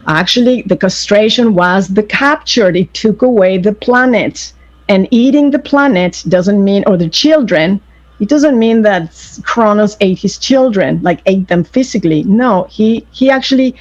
actually 0.06 0.62
the 0.62 0.76
castration 0.76 1.54
was 1.54 1.88
the 1.88 2.02
captured. 2.02 2.76
It 2.76 2.92
took 2.94 3.22
away 3.22 3.58
the 3.58 3.72
planets. 3.72 4.54
And 4.88 5.08
eating 5.10 5.50
the 5.50 5.58
planets 5.58 6.22
doesn't 6.22 6.62
mean, 6.62 6.84
or 6.86 6.96
the 6.96 7.08
children, 7.08 7.80
it 8.20 8.28
doesn't 8.28 8.58
mean 8.58 8.82
that 8.82 9.10
Kronos 9.42 9.96
ate 10.00 10.18
his 10.18 10.38
children, 10.38 11.00
like 11.02 11.20
ate 11.26 11.48
them 11.48 11.64
physically. 11.64 12.22
No, 12.22 12.66
he 12.70 13.06
he 13.10 13.30
actually 13.30 13.74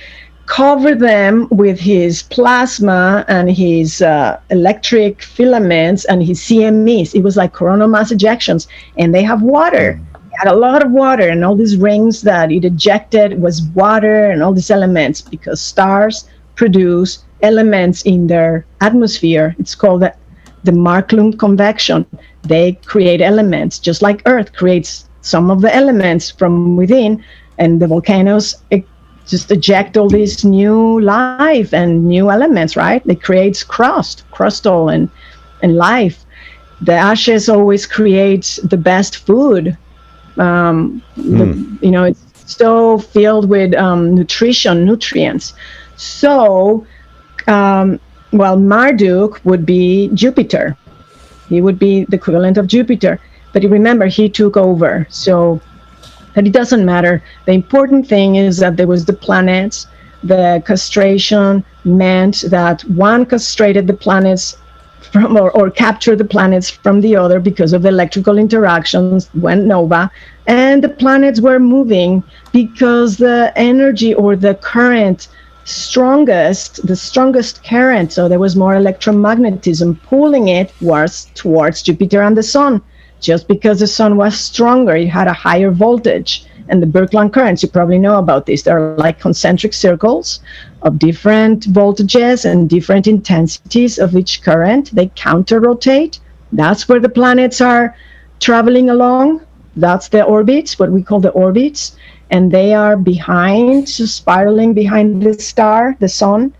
covered 0.45 0.99
them 0.99 1.47
with 1.49 1.79
his 1.79 2.23
plasma 2.23 3.25
and 3.27 3.49
his 3.49 4.01
uh, 4.01 4.39
electric 4.49 5.21
filaments 5.21 6.05
and 6.05 6.23
his 6.23 6.39
CMEs. 6.39 7.15
It 7.15 7.23
was 7.23 7.37
like 7.37 7.53
coronal 7.53 7.87
mass 7.87 8.11
ejections, 8.11 8.67
and 8.97 9.13
they 9.13 9.23
have 9.23 9.41
water. 9.41 9.99
It 10.13 10.37
had 10.39 10.47
a 10.47 10.55
lot 10.55 10.85
of 10.85 10.91
water, 10.91 11.27
and 11.27 11.43
all 11.43 11.55
these 11.55 11.77
rings 11.77 12.21
that 12.21 12.51
it 12.51 12.65
ejected 12.65 13.41
was 13.41 13.63
water 13.73 14.29
and 14.29 14.43
all 14.43 14.53
these 14.53 14.71
elements 14.71 15.21
because 15.21 15.61
stars 15.61 16.27
produce 16.55 17.23
elements 17.41 18.03
in 18.03 18.27
their 18.27 18.65
atmosphere. 18.81 19.55
It's 19.59 19.75
called 19.75 20.01
the 20.01 20.13
the 20.63 20.71
Marklund 20.71 21.37
convection. 21.37 22.05
They 22.41 22.73
create 22.85 23.21
elements, 23.21 23.77
just 23.77 24.01
like 24.01 24.23
Earth 24.25 24.51
creates 24.53 25.07
some 25.21 25.51
of 25.51 25.61
the 25.61 25.73
elements 25.75 26.31
from 26.31 26.75
within, 26.75 27.23
and 27.57 27.79
the 27.79 27.87
volcanoes 27.87 28.55
e- 28.71 28.83
just 29.27 29.51
eject 29.51 29.97
all 29.97 30.09
this 30.09 30.43
new 30.43 30.99
life 31.01 31.73
and 31.73 32.05
new 32.05 32.29
elements, 32.29 32.75
right? 32.75 33.01
It 33.05 33.23
creates 33.23 33.63
crust, 33.63 34.23
crustal, 34.31 34.93
and 34.93 35.09
and 35.61 35.75
life. 35.75 36.25
The 36.81 36.93
ashes 36.93 37.49
always 37.49 37.85
create 37.85 38.59
the 38.63 38.77
best 38.77 39.17
food. 39.17 39.77
Um, 40.37 41.01
the, 41.15 41.45
you 41.81 41.91
know, 41.91 42.03
it's 42.03 42.21
so 42.45 42.99
filled 42.99 43.49
with 43.49 43.73
um, 43.75 44.13
nutrition, 44.13 44.85
nutrients. 44.85 45.53
So, 45.95 46.85
um, 47.47 47.99
well, 48.33 48.57
Marduk 48.57 49.39
would 49.45 49.65
be 49.65 50.09
Jupiter. 50.13 50.75
He 51.47 51.61
would 51.61 51.79
be 51.79 52.03
the 52.05 52.17
equivalent 52.17 52.57
of 52.57 52.67
Jupiter. 52.67 53.19
But 53.53 53.63
remember, 53.63 54.07
he 54.07 54.27
took 54.29 54.57
over. 54.57 55.07
So 55.09 55.61
that 56.35 56.45
it 56.45 56.53
doesn't 56.53 56.85
matter. 56.85 57.23
The 57.45 57.53
important 57.53 58.07
thing 58.07 58.35
is 58.35 58.57
that 58.57 58.77
there 58.77 58.87
was 58.87 59.05
the 59.05 59.13
planets. 59.13 59.87
The 60.23 60.63
castration 60.65 61.63
meant 61.83 62.43
that 62.49 62.81
one 62.83 63.25
castrated 63.25 63.87
the 63.87 63.93
planets 63.93 64.57
from 65.11 65.37
or, 65.37 65.51
or 65.51 65.69
capture 65.69 66.15
the 66.15 66.25
planets 66.25 66.69
from 66.69 67.01
the 67.01 67.15
other 67.15 67.39
because 67.39 67.73
of 67.73 67.81
the 67.83 67.89
electrical 67.89 68.37
interactions 68.37 69.29
went 69.35 69.65
nova 69.65 70.09
and 70.47 70.83
the 70.83 70.89
planets 70.89 71.39
were 71.39 71.59
moving 71.59 72.23
because 72.51 73.17
the 73.17 73.53
energy 73.55 74.13
or 74.13 74.35
the 74.35 74.55
current 74.55 75.27
strongest 75.63 76.85
the 76.85 76.95
strongest 76.95 77.63
current 77.63 78.11
so 78.11 78.27
there 78.27 78.39
was 78.39 78.55
more 78.55 78.73
electromagnetism 78.73 79.99
pulling 80.03 80.47
it 80.47 80.73
was 80.81 81.27
towards 81.35 81.81
jupiter 81.81 82.21
and 82.21 82.37
the 82.37 82.43
sun 82.43 82.81
just 83.25 83.47
because 83.47 83.79
the 83.79 83.87
sun 83.87 84.17
was 84.17 84.39
stronger 84.39 84.95
it 84.95 85.07
had 85.07 85.27
a 85.27 85.33
higher 85.33 85.71
voltage 85.71 86.45
and 86.67 86.81
the 86.81 86.87
Birkeland 86.87 87.31
currents, 87.33 87.61
you 87.61 87.69
probably 87.69 87.99
know 87.99 88.17
about 88.17 88.45
this. 88.45 88.63
They're 88.63 88.95
like 88.97 89.19
concentric 89.19 89.73
circles 89.73 90.39
of 90.81 90.97
different 90.97 91.67
voltages 91.67 92.43
and 92.49 92.69
different 92.69 93.07
intensities 93.07 93.99
of 93.99 94.15
each 94.15 94.41
current. 94.41 94.89
They 94.95 95.11
counter 95.15 95.59
rotate. 95.59 96.19
That's 96.51 96.89
where 96.89 96.99
the 96.99 97.09
planets 97.09 97.61
are 97.61 97.95
traveling 98.39 98.89
along. 98.89 99.41
That's 99.75 100.09
the 100.09 100.23
orbits, 100.23 100.79
what 100.79 100.91
we 100.91 101.03
call 101.03 101.19
the 101.19 101.29
orbits. 101.29 101.95
And 102.31 102.51
they 102.51 102.73
are 102.73 102.97
behind, 102.97 103.87
so 103.87 104.05
spiraling 104.05 104.73
behind 104.73 105.21
the 105.21 105.35
star, 105.35 105.95
the 105.99 106.09
sun. 106.09 106.53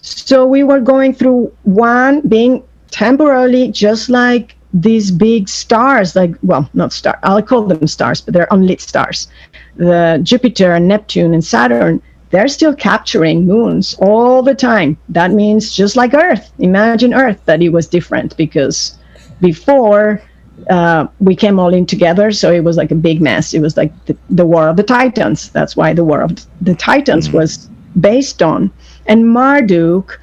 So 0.00 0.46
we 0.46 0.64
were 0.64 0.80
going 0.80 1.14
through 1.14 1.52
one 1.62 2.22
being 2.22 2.64
temporarily 2.90 3.70
just 3.70 4.08
like 4.08 4.56
these 4.72 5.10
big 5.10 5.48
stars, 5.48 6.14
like, 6.14 6.34
well, 6.42 6.68
not 6.74 6.92
stars, 6.92 7.18
I'll 7.22 7.42
call 7.42 7.66
them 7.66 7.86
stars, 7.86 8.20
but 8.20 8.34
they're 8.34 8.48
unlit 8.50 8.80
stars. 8.80 9.28
The 9.76 10.20
Jupiter 10.22 10.72
and 10.72 10.88
Neptune 10.88 11.32
and 11.32 11.44
Saturn, 11.44 12.02
they're 12.30 12.48
still 12.48 12.74
capturing 12.74 13.46
moons 13.46 13.96
all 14.00 14.42
the 14.42 14.54
time. 14.54 14.98
That 15.08 15.30
means 15.30 15.74
just 15.74 15.96
like 15.96 16.12
Earth. 16.12 16.52
Imagine 16.58 17.14
Earth 17.14 17.40
that 17.46 17.62
it 17.62 17.70
was 17.70 17.86
different 17.86 18.36
because 18.36 18.98
before 19.40 20.20
uh, 20.68 21.06
we 21.20 21.34
came 21.34 21.58
all 21.58 21.72
in 21.72 21.86
together, 21.86 22.30
so 22.30 22.52
it 22.52 22.64
was 22.64 22.76
like 22.76 22.90
a 22.90 22.96
big 22.96 23.22
mess. 23.22 23.54
It 23.54 23.60
was 23.60 23.76
like 23.76 23.92
the, 24.06 24.16
the 24.28 24.44
War 24.44 24.68
of 24.68 24.76
the 24.76 24.82
Titans. 24.82 25.50
That's 25.50 25.76
why 25.76 25.94
the 25.94 26.04
War 26.04 26.20
of 26.20 26.32
the 26.60 26.74
Titans 26.74 27.28
mm-hmm. 27.28 27.38
was 27.38 27.68
based 27.98 28.42
on. 28.42 28.70
And 29.06 29.32
Marduk 29.32 30.20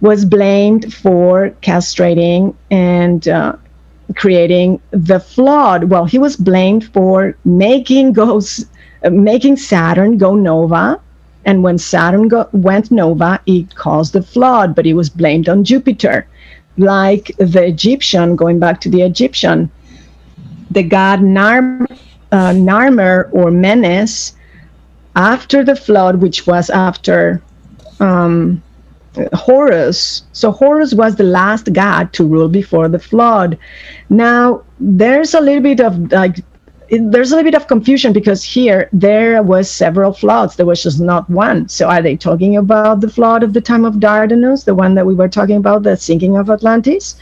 was 0.00 0.24
blamed 0.24 0.94
for 0.94 1.50
castrating 1.62 2.54
and 2.70 3.28
uh, 3.28 3.56
creating 4.14 4.80
the 4.90 5.20
flood. 5.20 5.84
Well, 5.84 6.04
he 6.04 6.18
was 6.18 6.36
blamed 6.36 6.92
for 6.92 7.36
making 7.44 8.12
goes 8.12 8.64
uh, 9.04 9.10
making 9.10 9.56
Saturn 9.56 10.18
go 10.18 10.34
nova, 10.34 11.00
and 11.44 11.62
when 11.62 11.78
Saturn 11.78 12.28
go, 12.28 12.48
went 12.52 12.90
nova, 12.90 13.40
it 13.46 13.74
caused 13.74 14.12
the 14.12 14.22
flood. 14.22 14.74
But 14.74 14.84
he 14.84 14.94
was 14.94 15.10
blamed 15.10 15.48
on 15.48 15.64
Jupiter, 15.64 16.26
like 16.76 17.32
the 17.38 17.64
Egyptian. 17.64 18.36
Going 18.36 18.58
back 18.58 18.80
to 18.82 18.88
the 18.88 19.02
Egyptian, 19.02 19.70
the 20.70 20.82
god 20.82 21.22
Nar, 21.22 21.86
uh, 22.32 22.52
Narmer 22.52 23.28
or 23.32 23.50
Menes, 23.50 24.36
after 25.16 25.64
the 25.64 25.76
flood, 25.76 26.16
which 26.16 26.46
was 26.46 26.70
after. 26.70 27.42
Um, 27.98 28.62
Horus. 29.32 30.22
So 30.32 30.50
Horus 30.50 30.94
was 30.94 31.16
the 31.16 31.24
last 31.24 31.72
god 31.72 32.12
to 32.14 32.26
rule 32.26 32.48
before 32.48 32.88
the 32.88 32.98
flood. 32.98 33.58
Now 34.10 34.62
there's 34.78 35.34
a 35.34 35.40
little 35.40 35.62
bit 35.62 35.80
of 35.80 36.12
like 36.12 36.36
there's 36.90 37.32
a 37.32 37.36
little 37.36 37.50
bit 37.50 37.60
of 37.60 37.66
confusion 37.66 38.12
because 38.12 38.44
here 38.44 38.88
there 38.92 39.42
was 39.42 39.68
several 39.70 40.12
floods. 40.12 40.56
There 40.56 40.66
was 40.66 40.82
just 40.82 41.00
not 41.00 41.28
one. 41.28 41.68
So 41.68 41.88
are 41.88 42.02
they 42.02 42.16
talking 42.16 42.56
about 42.56 43.00
the 43.00 43.10
flood 43.10 43.42
of 43.42 43.52
the 43.52 43.60
time 43.60 43.84
of 43.84 43.94
Dardanus, 43.94 44.64
the 44.64 44.74
one 44.74 44.94
that 44.94 45.06
we 45.06 45.14
were 45.14 45.28
talking 45.28 45.56
about, 45.56 45.82
the 45.82 45.96
sinking 45.96 46.36
of 46.36 46.48
Atlantis, 46.48 47.16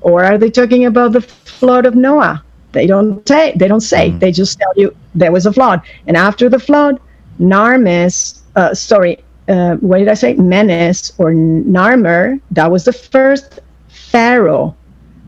or 0.00 0.24
are 0.24 0.38
they 0.38 0.50
talking 0.50 0.84
about 0.86 1.12
the 1.12 1.20
flood 1.20 1.86
of 1.86 1.94
Noah? 1.94 2.42
They 2.72 2.86
don't 2.86 3.26
say. 3.28 3.52
They 3.56 3.68
don't 3.68 3.80
say. 3.80 4.10
Mm. 4.10 4.20
They 4.20 4.32
just 4.32 4.58
tell 4.58 4.72
you 4.76 4.94
there 5.14 5.30
was 5.30 5.46
a 5.46 5.52
flood, 5.52 5.80
and 6.08 6.16
after 6.16 6.48
the 6.48 6.58
flood, 6.58 6.98
Narmes, 7.38 8.40
uh, 8.56 8.74
sorry, 8.74 9.22
uh, 9.48 9.76
what 9.76 9.98
did 9.98 10.08
I 10.08 10.14
say? 10.14 10.34
Menes 10.34 11.12
or 11.18 11.32
Narmer, 11.32 12.40
that 12.52 12.70
was 12.70 12.84
the 12.84 12.92
first 12.92 13.60
pharaoh, 13.88 14.74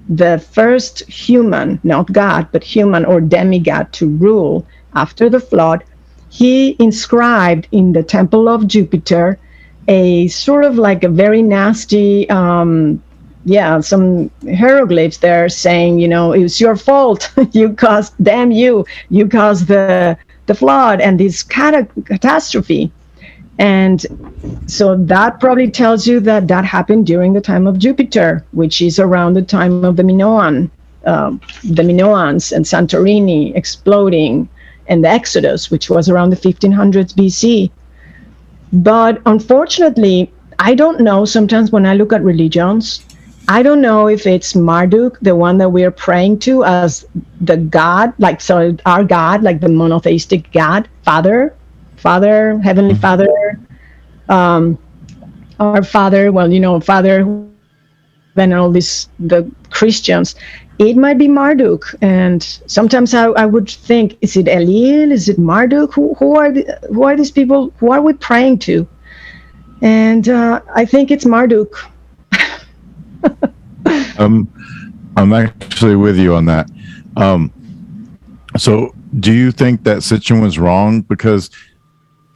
the 0.09 0.39
first 0.53 1.01
human, 1.09 1.81
not 1.83 2.13
God, 2.13 2.49
but 2.53 2.63
human 2.65 3.05
or 3.05 3.21
demigod 3.21 3.93
to 3.95 4.09
rule 4.09 4.67
after 4.95 5.29
the 5.29 5.41
flood. 5.41 5.85
He 6.31 6.77
inscribed 6.79 7.69
in 7.73 7.93
the 7.93 8.03
temple 8.03 8.49
of 8.49 8.67
Jupiter 8.67 9.39
a 9.89 10.29
sort 10.29 10.65
of 10.65 10.77
like 10.77 11.05
a 11.05 11.09
very 11.09 11.43
nasty, 11.43 12.29
um, 12.31 13.03
yeah, 13.45 13.81
some 13.81 14.31
hieroglyphs 14.45 15.19
there 15.19 15.49
saying, 15.49 16.01
you 16.01 16.09
know, 16.09 16.33
it 16.33 16.43
was 16.43 16.61
your 16.61 16.77
fault. 16.77 17.33
you 17.53 17.73
caused, 17.75 18.13
damn 18.23 18.51
you, 18.51 18.85
you 19.11 19.29
caused 19.29 19.69
the 19.69 20.19
the 20.47 20.55
flood 20.55 21.01
and 21.01 21.21
this 21.21 21.43
cat- 21.43 21.91
catastrophe. 22.05 22.91
And 23.59 24.05
so 24.67 24.97
that 24.97 25.41
probably 25.41 25.71
tells 25.71 26.07
you 26.07 26.21
that 26.21 26.49
that 26.49 26.65
happened 26.65 27.07
during 27.07 27.33
the 27.33 27.41
time 27.41 27.67
of 27.67 27.79
Jupiter, 27.79 28.45
which 28.53 28.83
is 28.83 28.99
around 28.99 29.35
the 29.35 29.43
time 29.43 29.85
of 29.85 29.97
the 29.97 30.03
Minoan, 30.03 30.71
um, 31.07 31.41
the 31.65 31.83
Minoans 31.83 32.53
and 32.53 32.65
Santorini 32.65 33.57
exploding, 33.57 34.49
and 34.89 35.03
the 35.03 35.09
Exodus, 35.09 35.71
which 35.71 35.89
was 35.89 36.09
around 36.09 36.31
the 36.31 36.37
1500s 36.37 37.15
BC. 37.15 37.71
But 38.73 39.23
unfortunately, 39.27 40.31
I 40.59 40.75
don't 40.75 41.01
know. 41.01 41.25
Sometimes 41.25 41.71
when 41.71 41.87
I 41.87 41.95
look 41.95 42.13
at 42.13 42.23
religions, 42.23 43.05
I 43.49 43.63
don't 43.63 43.81
know 43.81 44.09
if 44.09 44.27
it's 44.27 44.55
Marduk, 44.55 45.19
the 45.21 45.37
one 45.37 45.59
that 45.59 45.71
we're 45.71 45.91
praying 45.93 46.41
to 46.41 46.65
as 46.65 47.07
the 47.41 47.57
God, 47.57 48.13
like 48.19 48.41
so 48.41 48.77
our 48.85 49.05
God, 49.05 49.43
like 49.43 49.61
the 49.61 49.69
monotheistic 49.69 50.51
God, 50.53 50.89
Father, 51.05 51.55
Father, 51.97 52.59
Heavenly 52.59 52.95
mm-hmm. 52.95 53.01
Father, 53.01 53.61
um, 54.29 54.79
our 55.59 55.83
Father. 55.83 56.33
Well, 56.33 56.53
you 56.53 56.61
know, 56.61 56.81
Father, 56.81 57.25
then 58.35 58.53
all 58.53 58.71
these 58.71 59.09
the 59.19 59.51
Christians. 59.71 60.35
It 60.79 60.97
might 60.97 61.17
be 61.17 61.27
Marduk, 61.27 61.95
and 62.03 62.43
sometimes 62.67 63.15
I, 63.15 63.29
I 63.29 63.47
would 63.47 63.71
think, 63.71 64.19
is 64.21 64.37
it 64.37 64.45
Elil? 64.45 65.11
Is 65.11 65.29
it 65.31 65.39
Marduk? 65.39 65.95
Who, 65.95 66.13
who 66.15 66.37
are 66.37 66.53
the, 66.53 66.79
who 66.93 67.03
are 67.05 67.17
these 67.17 67.31
people? 67.31 67.73
Who 67.79 67.93
are 67.93 68.03
we 68.03 68.13
praying 68.13 68.59
to? 68.61 68.87
And 69.81 70.29
uh, 70.29 70.61
I 70.75 70.85
think 70.85 71.11
it's 71.11 71.25
Marduk. 71.25 71.75
um, 74.19 74.53
I'm 75.17 75.33
actually 75.33 75.97
with 75.97 76.19
you 76.19 76.35
on 76.35 76.45
that. 76.45 76.71
Um, 77.17 77.51
so, 78.59 78.95
do 79.21 79.33
you 79.33 79.51
think 79.53 79.83
that 79.85 79.99
Sitchin 79.99 80.43
was 80.43 80.59
wrong 80.59 81.01
because 81.01 81.51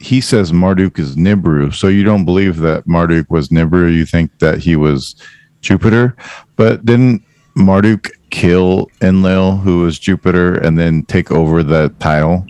he 0.01 0.19
says 0.19 0.51
Marduk 0.51 0.97
is 0.97 1.15
Nibiru, 1.15 1.73
so 1.73 1.87
you 1.87 2.03
don't 2.03 2.25
believe 2.25 2.57
that 2.57 2.87
Marduk 2.87 3.29
was 3.29 3.49
Nibiru. 3.49 3.93
You 3.93 4.05
think 4.05 4.37
that 4.39 4.57
he 4.59 4.75
was 4.75 5.15
Jupiter, 5.61 6.15
but 6.55 6.83
didn't 6.85 7.23
Marduk 7.55 8.09
kill 8.31 8.89
Enlil, 9.01 9.57
who 9.57 9.81
was 9.81 9.99
Jupiter, 9.99 10.55
and 10.55 10.77
then 10.77 11.03
take 11.03 11.31
over 11.31 11.61
the 11.61 11.93
title? 11.99 12.45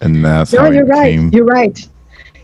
And 0.00 0.24
that's 0.24 0.52
no, 0.52 0.60
how 0.60 0.70
you're 0.70 0.86
right. 0.86 1.16
Came. 1.16 1.30
You're 1.30 1.44
right. 1.44 1.86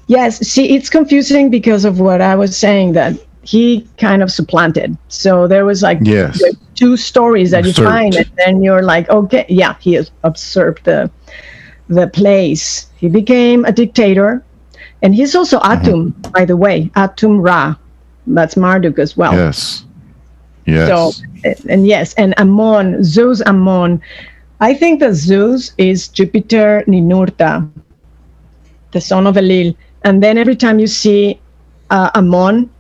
Yes. 0.09 0.39
See, 0.39 0.75
it's 0.75 0.91
confusing 0.91 1.49
because 1.51 1.85
of 1.85 2.01
what 2.01 2.21
I 2.21 2.35
was 2.35 2.57
saying 2.57 2.93
that 2.93 3.15
he 3.43 3.87
kind 3.99 4.23
of 4.23 4.33
supplanted. 4.33 4.97
So 5.09 5.47
there 5.47 5.65
was 5.65 5.83
like 5.83 5.99
yes. 6.03 6.43
two 6.75 6.97
stories 6.97 7.53
that 7.53 7.65
usurped. 7.65 7.79
you 7.79 7.85
find, 7.85 8.15
and 8.17 8.31
then 8.37 8.63
you're 8.63 8.83
like, 8.83 9.09
okay, 9.11 9.47
yeah, 9.49 9.77
he 9.79 9.93
has 9.95 10.11
usurped 10.25 10.85
the 10.85 11.11
the 11.89 12.09
place. 12.09 12.89
He 12.97 13.09
became 13.09 13.65
a 13.65 13.73
dictator. 13.73 14.43
And 15.03 15.15
he's 15.15 15.35
also 15.35 15.59
mm-hmm. 15.59 15.85
Atum, 15.85 16.13
mm-hmm. 16.13 16.31
by 16.33 16.45
the 16.45 16.57
way, 16.57 16.91
Atum 16.97 17.45
Ra. 17.45 17.77
That's 18.27 18.57
Marduk 18.57 18.99
as 18.99 19.17
well. 19.17 19.35
Yes. 19.35 19.85
Yes. 20.67 20.89
So, 20.89 21.13
and 21.69 21.87
yes, 21.87 22.15
and 22.15 22.33
Amon, 22.39 23.05
Zeus 23.05 23.43
Amon. 23.43 24.01
I 24.61 24.73
think 24.73 25.01
that 25.01 25.13
Zeus 25.13 25.73
is 25.77 26.09
Jupiter 26.09 26.85
Ninurta, 26.89 27.69
the 28.93 29.01
son 29.01 29.27
of 29.27 29.35
Elil. 29.35 29.77
And 30.05 30.23
then 30.23 30.39
every 30.39 30.57
time 30.57 30.79
you 30.79 30.87
see 30.87 31.39
uh, 31.91 32.11
Amon 32.15 32.71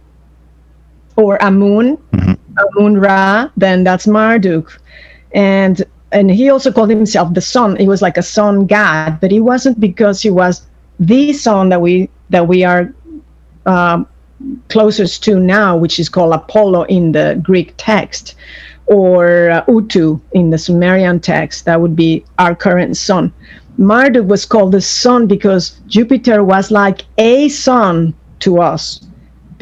or 1.17 1.37
Amun, 1.43 1.99
mm-hmm. 1.99 2.33
Amun 2.57 2.99
Ra, 2.99 3.51
then 3.59 3.85
that's 3.85 4.07
Marduk. 4.07 4.81
And 5.33 5.85
and 6.15 6.31
he 6.31 6.49
also 6.49 6.73
called 6.73 6.91
himself 6.91 7.35
the 7.35 7.41
son. 7.41 7.77
He 7.77 7.89
was 7.89 8.01
like 8.01 8.17
a 8.17 8.23
son 8.23 8.67
god, 8.67 9.21
but 9.21 9.31
he 9.33 9.41
wasn't 9.41 9.81
because 9.81 10.23
he 10.23 10.31
was 10.31 10.63
the 11.01 11.33
son 11.33 11.69
that 11.69 11.81
we 11.81 12.09
that 12.31 12.47
we 12.47 12.65
are 12.65 12.95
um, 13.67 14.07
closest 14.69 15.25
to 15.25 15.41
now, 15.41 15.77
which 15.77 15.99
is 15.99 16.09
called 16.09 16.33
Apollo 16.33 16.85
in 16.85 17.13
the 17.13 17.39
Greek 17.43 17.75
text, 17.77 18.37
or 18.87 19.51
uh, 19.51 19.65
Utu 19.69 20.21
in 20.33 20.51
the 20.51 20.59
Sumerian 20.59 21.19
text. 21.19 21.65
That 21.65 21.81
would 21.81 21.97
be 21.97 22.25
our 22.39 22.55
current 22.55 22.97
son. 22.97 23.33
Marduk 23.77 24.27
was 24.27 24.47
called 24.47 24.71
the 24.71 24.81
son 24.81 25.27
because 25.27 25.81
Jupiter 25.89 26.45
was 26.45 26.71
like 26.71 27.03
a 27.19 27.49
son 27.49 28.15
to 28.39 28.61
us 28.61 29.05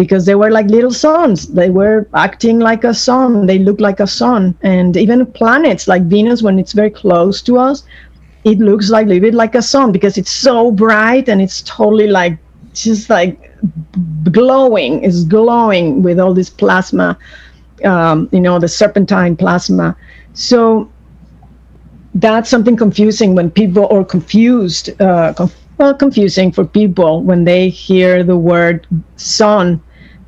because 0.02 0.26
they 0.26 0.34
were 0.34 0.50
like 0.50 0.66
little 0.66 0.92
suns. 0.92 1.46
They 1.48 1.70
were 1.70 2.08
acting 2.14 2.58
like 2.58 2.84
a 2.84 2.94
sun. 2.94 3.46
They 3.46 3.58
look 3.58 3.80
like 3.80 4.00
a 4.00 4.06
sun. 4.06 4.56
And 4.62 4.96
even 4.96 5.24
planets 5.26 5.86
like 5.86 6.02
Venus, 6.04 6.42
when 6.42 6.58
it's 6.58 6.72
very 6.72 6.90
close 6.90 7.42
to 7.42 7.58
us, 7.58 7.84
it 8.44 8.58
looks 8.58 8.90
like 8.90 9.06
a 9.06 9.08
little 9.10 9.22
bit 9.28 9.34
like 9.34 9.54
a 9.54 9.62
sun 9.62 9.92
because 9.92 10.18
it's 10.18 10.30
so 10.30 10.72
bright 10.72 11.28
and 11.28 11.40
it's 11.40 11.62
totally 11.62 12.08
like 12.08 12.38
just 12.74 13.08
like 13.10 13.38
glowing. 14.32 15.02
It's 15.04 15.24
glowing 15.24 16.02
with 16.02 16.18
all 16.18 16.34
this 16.34 16.50
plasma, 16.50 17.18
um, 17.84 18.28
you 18.32 18.40
know, 18.40 18.58
the 18.58 18.68
serpentine 18.68 19.36
plasma. 19.36 19.96
So 20.34 20.90
that's 22.14 22.48
something 22.50 22.76
confusing 22.76 23.34
when 23.34 23.50
people 23.50 23.86
are 23.88 24.04
confused 24.04 24.90
uh, 25.00 25.32
conf- 25.34 25.56
well 25.78 25.94
confusing 25.94 26.52
for 26.52 26.64
people 26.64 27.22
when 27.22 27.44
they 27.44 27.68
hear 27.68 28.22
the 28.22 28.36
word 28.36 28.86
sun 29.16 29.82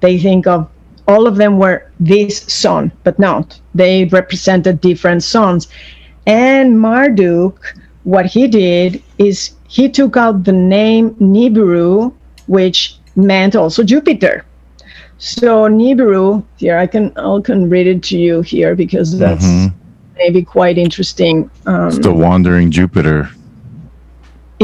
they 0.05 0.17
think 0.19 0.47
of 0.55 0.69
all 1.13 1.27
of 1.31 1.37
them 1.43 1.59
were 1.63 1.79
this 2.13 2.39
sun 2.63 2.91
but 3.05 3.19
not 3.19 3.61
they 3.83 3.93
represented 4.19 4.81
different 4.81 5.23
suns 5.23 5.69
and 6.27 6.79
marduk 6.87 7.75
what 8.15 8.27
he 8.37 8.47
did 8.49 9.03
is 9.19 9.53
he 9.77 9.85
took 9.99 10.17
out 10.25 10.45
the 10.45 10.53
name 10.79 11.11
nibiru 11.35 12.13
which 12.57 12.79
meant 13.31 13.55
also 13.63 13.83
jupiter 13.93 14.35
so 15.19 15.69
nibiru 15.79 16.27
here 16.65 16.77
i 16.85 16.87
can 16.87 17.13
i 17.17 17.41
can 17.49 17.69
read 17.75 17.87
it 17.95 18.03
to 18.11 18.19
you 18.27 18.43
here 18.53 18.75
because 18.85 19.17
that's 19.25 19.47
Mhm. 19.47 19.73
maybe 20.23 20.43
quite 20.57 20.77
interesting 20.87 21.37
um, 21.67 21.89
It's 21.89 21.99
the 22.09 22.13
wandering 22.27 22.71
Jupiter. 22.71 23.19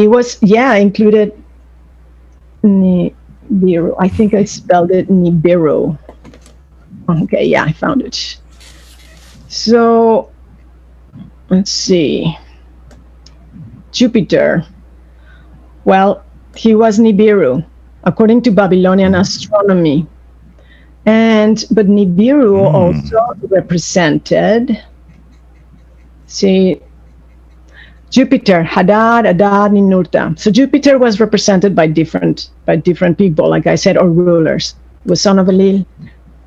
it 0.02 0.08
was 0.16 0.38
yeah 0.56 0.74
included 0.86 1.32
Nibiru. 3.52 3.94
I 3.98 4.08
think 4.08 4.34
I 4.34 4.44
spelled 4.44 4.90
it 4.90 5.08
Nibiru. 5.08 5.98
Okay, 7.08 7.44
yeah, 7.44 7.64
I 7.64 7.72
found 7.72 8.02
it. 8.02 8.38
So 9.48 10.30
let's 11.48 11.70
see. 11.70 12.36
Jupiter. 13.92 14.64
Well, 15.84 16.22
he 16.54 16.74
was 16.74 16.98
Nibiru, 16.98 17.64
according 18.04 18.42
to 18.42 18.50
Babylonian 18.50 19.14
astronomy. 19.14 20.06
And 21.06 21.64
but 21.70 21.86
Nibiru 21.86 22.68
Hmm. 22.68 22.74
also 22.76 23.18
represented 23.48 24.78
see 26.26 26.80
Jupiter, 28.10 28.62
Hadad, 28.62 29.24
Adad, 29.24 29.70
Ninurta. 29.72 30.36
So 30.38 30.50
Jupiter 30.50 30.98
was 30.98 31.20
represented 31.20 31.74
by 31.74 31.86
different 31.86 32.50
by 32.66 32.76
different 32.76 33.16
people, 33.16 33.48
like 33.48 33.66
I 33.66 33.76
said, 33.76 33.96
or 33.96 34.08
rulers. 34.10 34.74
Was 35.06 35.20
son 35.20 35.38
of 35.38 35.46
Elil. 35.46 35.86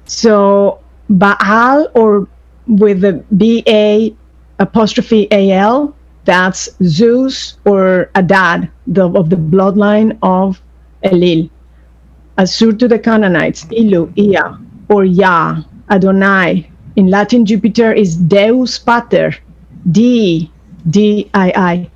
So 0.05 0.79
Baal, 1.09 1.87
or 1.95 2.27
with 2.67 3.01
the 3.01 3.23
B 3.37 3.63
A 3.67 4.13
apostrophe 4.59 5.27
A 5.31 5.51
L, 5.51 5.95
that's 6.25 6.69
Zeus 6.83 7.57
or 7.65 8.11
Adad, 8.15 8.69
the, 8.87 9.09
of 9.09 9.29
the 9.29 9.35
bloodline 9.35 10.17
of 10.21 10.61
Elil. 11.03 11.49
Asur 12.37 12.77
to 12.79 12.87
the 12.87 12.99
Canaanites, 12.99 13.65
Ilu, 13.71 14.11
Ea, 14.17 14.57
or 14.89 15.05
Yah, 15.05 15.61
Adonai. 15.89 16.69
In 16.95 17.07
Latin, 17.07 17.45
Jupiter 17.45 17.91
is 17.93 18.15
Deus 18.15 18.77
Pater, 18.79 19.35
D, 19.91 20.51
D 20.89 21.29
I 21.33 21.53
I, 21.55 21.91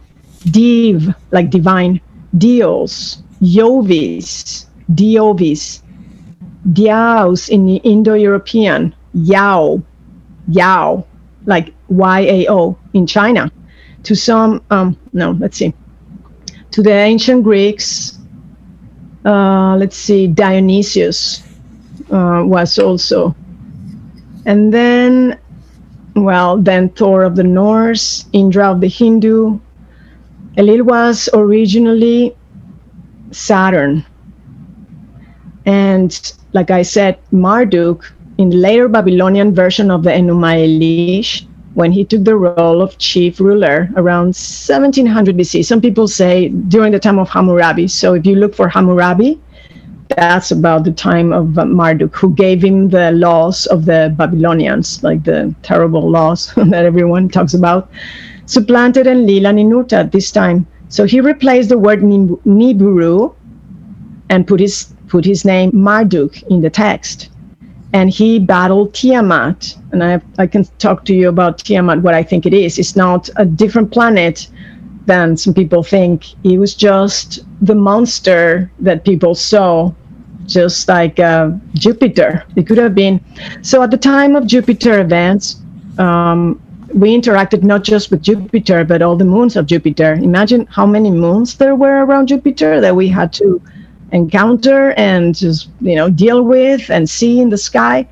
Div, 0.51 1.13
like 1.31 1.49
divine, 1.49 1.99
Dios, 2.37 3.21
Jovis, 3.41 4.65
Diovis, 4.93 5.81
Diaos 6.71 7.49
in 7.49 7.65
the 7.65 7.77
Indo-European, 7.77 8.93
Yao, 9.13 9.81
Yao, 10.49 11.05
like 11.45 11.73
Y-A-O 11.89 12.77
in 12.93 13.07
China. 13.07 13.51
To 14.03 14.15
some, 14.15 14.61
um, 14.69 14.97
no, 15.13 15.31
let's 15.31 15.57
see. 15.57 15.73
To 16.71 16.81
the 16.81 16.91
ancient 16.91 17.43
Greeks, 17.43 18.19
uh, 19.25 19.75
let's 19.75 19.97
see, 19.97 20.27
Dionysius 20.27 21.43
uh, 22.11 22.43
was 22.45 22.79
also. 22.79 23.35
And 24.45 24.73
then 24.73 25.39
well, 26.23 26.57
then 26.57 26.89
Thor 26.89 27.23
of 27.23 27.35
the 27.35 27.43
Norse, 27.43 28.25
Indra 28.33 28.71
of 28.71 28.81
the 28.81 28.87
Hindu. 28.87 29.59
Elil 30.57 30.83
was 30.83 31.29
originally 31.33 32.35
Saturn. 33.31 34.05
And 35.65 36.33
like 36.53 36.71
I 36.71 36.81
said, 36.81 37.19
Marduk, 37.31 38.11
in 38.37 38.49
the 38.49 38.57
later 38.57 38.87
Babylonian 38.87 39.53
version 39.53 39.91
of 39.91 40.03
the 40.03 40.11
Enuma 40.11 40.55
Elish, 40.65 41.45
when 41.77 41.91
he 41.91 42.03
took 42.03 42.23
the 42.23 42.35
role 42.35 42.81
of 42.81 42.97
chief 42.97 43.39
ruler 43.39 43.87
around 43.97 44.33
1700 44.33 45.37
BC. 45.37 45.63
Some 45.63 45.79
people 45.79 46.07
say 46.07 46.49
during 46.49 46.91
the 46.91 46.99
time 46.99 47.19
of 47.19 47.29
Hammurabi. 47.29 47.87
So 47.87 48.15
if 48.15 48.25
you 48.25 48.35
look 48.35 48.55
for 48.55 48.67
Hammurabi, 48.67 49.39
that's 50.09 50.51
about 50.51 50.83
the 50.83 50.91
time 50.91 51.33
of 51.33 51.47
Marduk, 51.47 52.15
who 52.15 52.33
gave 52.33 52.63
him 52.63 52.89
the 52.89 53.11
laws 53.11 53.65
of 53.67 53.85
the 53.85 54.13
Babylonians, 54.17 55.03
like 55.03 55.23
the 55.23 55.53
terrible 55.63 56.09
laws 56.09 56.53
that 56.55 56.85
everyone 56.85 57.29
talks 57.29 57.53
about, 57.53 57.89
supplanted 58.45 59.07
Enlil 59.07 59.45
and 59.45 59.93
at 59.93 60.11
this 60.11 60.31
time. 60.31 60.65
So 60.89 61.05
he 61.05 61.19
replaced 61.19 61.69
the 61.69 61.77
word 61.77 62.03
Nib- 62.03 62.41
Nibiru 62.45 63.35
and 64.29 64.47
put 64.47 64.59
his 64.59 64.93
put 65.07 65.25
his 65.25 65.45
name 65.45 65.71
Marduk 65.73 66.41
in 66.43 66.61
the 66.61 66.69
text. 66.69 67.29
And 67.93 68.09
he 68.09 68.39
battled 68.39 68.93
Tiamat. 68.93 69.75
And 69.91 70.03
I, 70.03 70.21
I 70.37 70.47
can 70.47 70.65
talk 70.77 71.05
to 71.05 71.13
you 71.13 71.29
about 71.29 71.59
Tiamat, 71.59 72.01
what 72.01 72.13
I 72.13 72.23
think 72.23 72.45
it 72.45 72.53
is. 72.53 72.77
It's 72.77 72.95
not 72.95 73.29
a 73.37 73.45
different 73.45 73.91
planet 73.91 74.49
than 75.05 75.37
some 75.37 75.53
people 75.53 75.83
think. 75.83 76.25
It 76.43 76.57
was 76.59 76.75
just 76.75 77.39
the 77.61 77.75
monster 77.75 78.71
that 78.79 79.03
people 79.03 79.35
saw, 79.35 79.91
just 80.45 80.87
like 80.87 81.19
uh, 81.19 81.51
Jupiter. 81.73 82.45
It 82.55 82.67
could 82.67 82.77
have 82.77 82.95
been. 82.95 83.19
So 83.61 83.81
at 83.83 83.91
the 83.91 83.97
time 83.97 84.35
of 84.35 84.47
Jupiter 84.47 84.99
events, 84.99 85.57
um, 85.97 86.61
we 86.93 87.15
interacted 87.19 87.63
not 87.63 87.83
just 87.83 88.11
with 88.11 88.21
Jupiter, 88.21 88.83
but 88.85 89.01
all 89.01 89.15
the 89.15 89.25
moons 89.25 89.55
of 89.55 89.65
Jupiter. 89.65 90.13
Imagine 90.13 90.65
how 90.67 90.85
many 90.85 91.11
moons 91.11 91.55
there 91.55 91.75
were 91.75 92.05
around 92.05 92.27
Jupiter 92.27 92.79
that 92.81 92.95
we 92.95 93.07
had 93.07 93.33
to 93.33 93.61
encounter 94.11 94.91
and 94.93 95.35
just 95.35 95.69
you 95.81 95.95
know 95.95 96.09
deal 96.09 96.43
with 96.43 96.89
and 96.89 97.09
see 97.09 97.39
in 97.39 97.49
the 97.49 97.57
sky. 97.57 98.07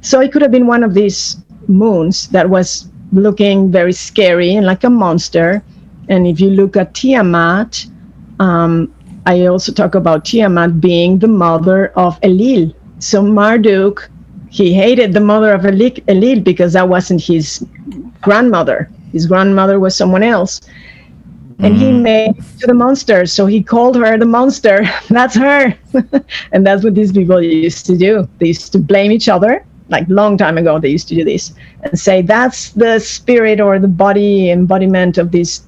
So 0.00 0.20
it 0.20 0.32
could 0.32 0.42
have 0.42 0.52
been 0.52 0.66
one 0.66 0.84
of 0.84 0.94
these 0.94 1.36
moons 1.66 2.28
that 2.28 2.48
was 2.48 2.88
looking 3.12 3.70
very 3.70 3.92
scary 3.92 4.54
and 4.54 4.66
like 4.66 4.84
a 4.84 4.90
monster. 4.90 5.62
And 6.08 6.26
if 6.26 6.40
you 6.40 6.50
look 6.50 6.76
at 6.76 6.94
Tiamat, 6.94 7.86
um, 8.40 8.92
I 9.26 9.46
also 9.46 9.72
talk 9.72 9.94
about 9.94 10.24
Tiamat 10.24 10.80
being 10.80 11.18
the 11.18 11.28
mother 11.28 11.88
of 11.96 12.20
Elil. 12.20 12.74
So 12.98 13.22
Marduk, 13.22 14.08
he 14.50 14.72
hated 14.74 15.12
the 15.12 15.20
mother 15.20 15.52
of 15.52 15.62
Elil 15.62 16.44
because 16.44 16.74
that 16.74 16.88
wasn't 16.88 17.22
his 17.22 17.64
grandmother. 18.20 18.90
His 19.12 19.26
grandmother 19.26 19.80
was 19.80 19.96
someone 19.96 20.22
else. 20.22 20.60
And 21.60 21.76
he 21.76 21.92
made 21.92 22.34
to 22.58 22.66
the 22.66 22.74
monster. 22.74 23.26
So 23.26 23.46
he 23.46 23.62
called 23.62 23.96
her 23.96 24.18
the 24.18 24.26
monster. 24.26 24.84
That's 25.08 25.36
her. 25.36 25.72
and 26.52 26.66
that's 26.66 26.82
what 26.82 26.96
these 26.96 27.12
people 27.12 27.40
used 27.40 27.86
to 27.86 27.96
do. 27.96 28.28
They 28.38 28.48
used 28.48 28.72
to 28.72 28.78
blame 28.78 29.12
each 29.12 29.28
other. 29.28 29.64
Like 29.88 30.06
long 30.08 30.36
time 30.36 30.58
ago, 30.58 30.80
they 30.80 30.88
used 30.88 31.08
to 31.08 31.14
do 31.14 31.24
this 31.24 31.52
and 31.82 31.98
say 31.98 32.22
that's 32.22 32.70
the 32.70 32.98
spirit 32.98 33.60
or 33.60 33.78
the 33.78 33.86
body 33.86 34.50
embodiment 34.50 35.18
of 35.18 35.30
this 35.30 35.62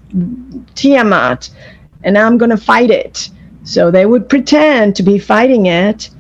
Tiamat, 0.75 1.51
and 2.05 2.16
I'm 2.16 2.39
gonna 2.39 2.57
fight 2.57 2.91
it. 2.91 3.31
So 3.65 3.91
they 3.91 4.07
would 4.07 4.28
pretend 4.28 4.94
to 4.97 5.02
be 5.02 5.18
fighting 5.18 5.66
it. 5.66 6.10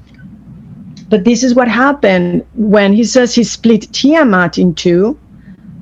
But 1.08 1.24
this 1.24 1.44
is 1.44 1.54
what 1.54 1.68
happened 1.68 2.44
when 2.54 2.92
he 2.92 3.04
says 3.04 3.34
he 3.34 3.44
split 3.44 3.92
Tiamat 3.92 4.58
in 4.58 4.74
two. 4.74 5.18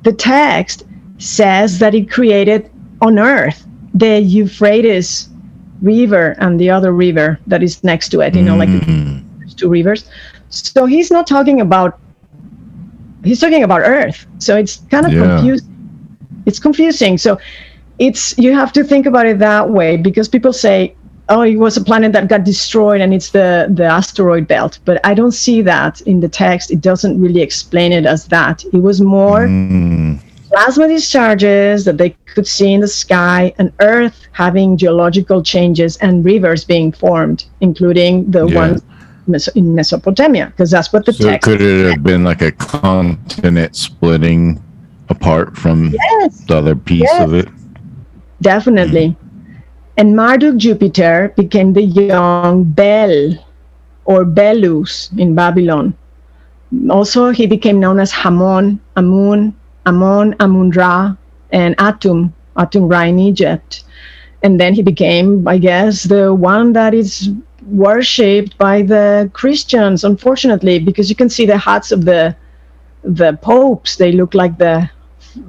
The 0.03 0.13
text 0.13 0.83
says 1.17 1.79
that 1.79 1.95
it 1.95 2.11
created 2.11 2.69
on 3.01 3.17
earth 3.17 3.65
the 3.95 4.19
Euphrates 4.19 5.29
river 5.81 6.35
and 6.39 6.59
the 6.59 6.69
other 6.69 6.91
river 6.91 7.39
that 7.47 7.63
is 7.63 7.83
next 7.83 8.09
to 8.09 8.19
it, 8.21 8.35
you 8.35 8.41
know, 8.43 8.55
like 8.57 8.69
mm-hmm. 8.69 9.39
there's 9.39 9.53
two 9.55 9.69
rivers. 9.69 10.09
So 10.49 10.85
he's 10.85 11.11
not 11.11 11.25
talking 11.25 11.61
about 11.61 11.99
he's 13.23 13.39
talking 13.39 13.63
about 13.63 13.81
earth. 13.81 14.27
So 14.39 14.57
it's 14.57 14.77
kind 14.91 15.05
of 15.05 15.13
Yeah. 15.13 15.37
confusing. 15.37 15.69
It's 16.45 16.59
confusing. 16.59 17.17
So 17.17 17.39
it's 17.99 18.37
you 18.37 18.53
have 18.53 18.71
to 18.73 18.83
think 18.83 19.05
about 19.05 19.25
it 19.25 19.39
that 19.39 19.69
way 19.69 19.97
because 19.97 20.27
people 20.27 20.51
say 20.53 20.95
oh 21.29 21.41
it 21.41 21.55
was 21.55 21.77
a 21.77 21.83
planet 21.83 22.11
that 22.11 22.27
got 22.27 22.43
destroyed 22.43 23.01
and 23.01 23.13
it's 23.13 23.31
the 23.31 23.67
the 23.73 23.83
asteroid 23.85 24.47
belt 24.47 24.79
but 24.85 24.99
i 25.05 25.13
don't 25.13 25.31
see 25.31 25.61
that 25.61 26.01
in 26.01 26.19
the 26.19 26.27
text 26.29 26.71
it 26.71 26.81
doesn't 26.81 27.19
really 27.21 27.41
explain 27.41 27.91
it 27.91 28.05
as 28.05 28.25
that 28.27 28.63
it 28.73 28.81
was 28.81 29.01
more 29.01 29.47
Mm, 29.47 30.19
plasma 30.51 30.87
discharges 30.87 31.85
that 31.85 31.97
they 31.97 32.09
could 32.09 32.47
see 32.47 32.73
in 32.73 32.81
the 32.81 32.87
sky 32.87 33.53
and 33.57 33.71
earth 33.81 34.27
having 34.31 34.77
geological 34.77 35.41
changes 35.41 35.97
and 35.97 36.23
rivers 36.25 36.63
being 36.63 36.91
formed 36.91 37.45
including 37.61 38.29
the 38.31 38.45
Yeah. 38.47 38.55
ones 38.55 38.81
in 39.55 39.73
Mesopotamia, 39.73 40.47
because 40.47 40.69
that's 40.69 40.93
what 40.93 41.03
the 41.05 41.11
So 41.13 41.29
text. 41.31 41.49
could 41.49 41.61
it 41.61 41.85
have 41.89 42.03
been 42.03 42.23
like 42.23 42.43
a 42.43 42.51
continent 42.51 43.75
splitting 43.75 44.61
apart 45.09 45.57
from 45.57 45.93
yes, 46.21 46.43
the 46.47 46.55
other 46.57 46.75
piece 46.75 47.01
Yes. 47.01 47.21
of 47.21 47.33
it? 47.33 47.47
Definitely. 48.41 49.17
And 49.97 50.15
Marduk 50.15 50.57
Jupiter 50.57 51.33
became 51.35 51.73
the 51.73 51.83
young 51.83 52.63
Bel 52.63 53.33
or 54.05 54.25
Belus 54.25 55.09
in 55.17 55.35
Babylon. 55.35 55.93
Also, 56.89 57.29
he 57.29 57.45
became 57.47 57.79
known 57.79 57.99
as 57.99 58.11
Hamon, 58.11 58.79
Amun, 58.95 59.53
Amon, 59.85 60.35
Amun 60.39 60.71
Ra, 60.71 61.15
and 61.51 61.75
Atum, 61.77 62.33
Atum 62.57 62.89
Ra 62.91 63.01
in 63.03 63.19
Egypt. 63.19 63.83
And 64.43 64.59
then 64.59 64.73
he 64.73 64.81
became, 64.81 65.47
I 65.47 65.57
guess, 65.57 66.03
the 66.03 66.33
one 66.33 66.73
that 66.73 66.93
is 66.93 67.29
worshipped 67.67 68.57
by 68.57 68.81
the 68.81 69.29
Christians, 69.33 70.03
unfortunately, 70.03 70.79
because 70.79 71.09
you 71.09 71.15
can 71.15 71.29
see 71.29 71.45
the 71.45 71.57
hats 71.57 71.91
of 71.91 72.05
the 72.05 72.35
the 73.03 73.33
popes. 73.41 73.95
They 73.97 74.11
look 74.11 74.33
like 74.33 74.57
the 74.57 74.81
he- 74.81 74.94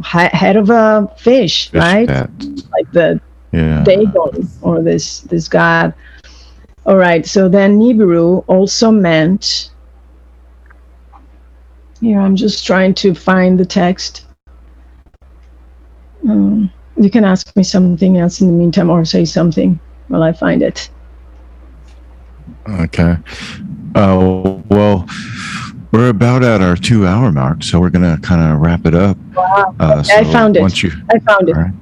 head 0.02 0.56
of 0.56 0.70
a 0.70 1.08
fish, 1.18 1.70
Fish 1.70 1.81
right? 1.81 2.08
cat. 2.08 2.31
Like 2.73 2.90
the 2.92 3.20
Yeah. 3.52 3.84
Dagon 3.84 4.48
or 4.62 4.82
this 4.82 5.20
this 5.20 5.48
god. 5.48 5.94
All 6.84 6.97
right. 6.97 7.26
So 7.26 7.48
then 7.48 7.78
Nibiru 7.78 8.44
also 8.47 8.90
meant. 8.90 9.70
Here, 12.00 12.20
I'm 12.20 12.36
just 12.36 12.66
trying 12.66 12.92
to 12.94 13.15
find 13.15 13.58
the 13.58 13.65
text. 13.65 14.26
Um, 16.28 16.70
you 16.98 17.08
can 17.10 17.24
ask 17.24 17.56
me 17.56 17.62
something 17.62 18.18
else 18.18 18.40
in 18.40 18.48
the 18.48 18.52
meantime, 18.52 18.90
or 18.90 19.05
say 19.05 19.24
something 19.24 19.81
while 20.08 20.23
I 20.23 20.32
find 20.32 20.62
it. 20.62 20.90
Okay. 22.68 23.16
Uh, 23.94 24.60
well, 24.68 25.06
we're 25.97 26.10
about 26.10 26.42
at 26.44 26.60
our 26.60 26.76
two 26.76 27.07
hour 27.07 27.33
mark, 27.33 27.62
so 27.62 27.81
we're 27.81 27.91
going 27.91 28.05
to 28.05 28.20
kind 28.20 28.52
of 28.52 28.60
wrap 28.60 28.84
it 28.86 28.94
up. 28.94 29.16
Uh, 29.36 30.05
I 30.10 30.25
found 30.25 30.57
it. 30.57 30.83
You, 30.83 30.91
I 31.10 31.18
found 31.20 31.49
it. 31.49 31.57
right. 31.57 31.73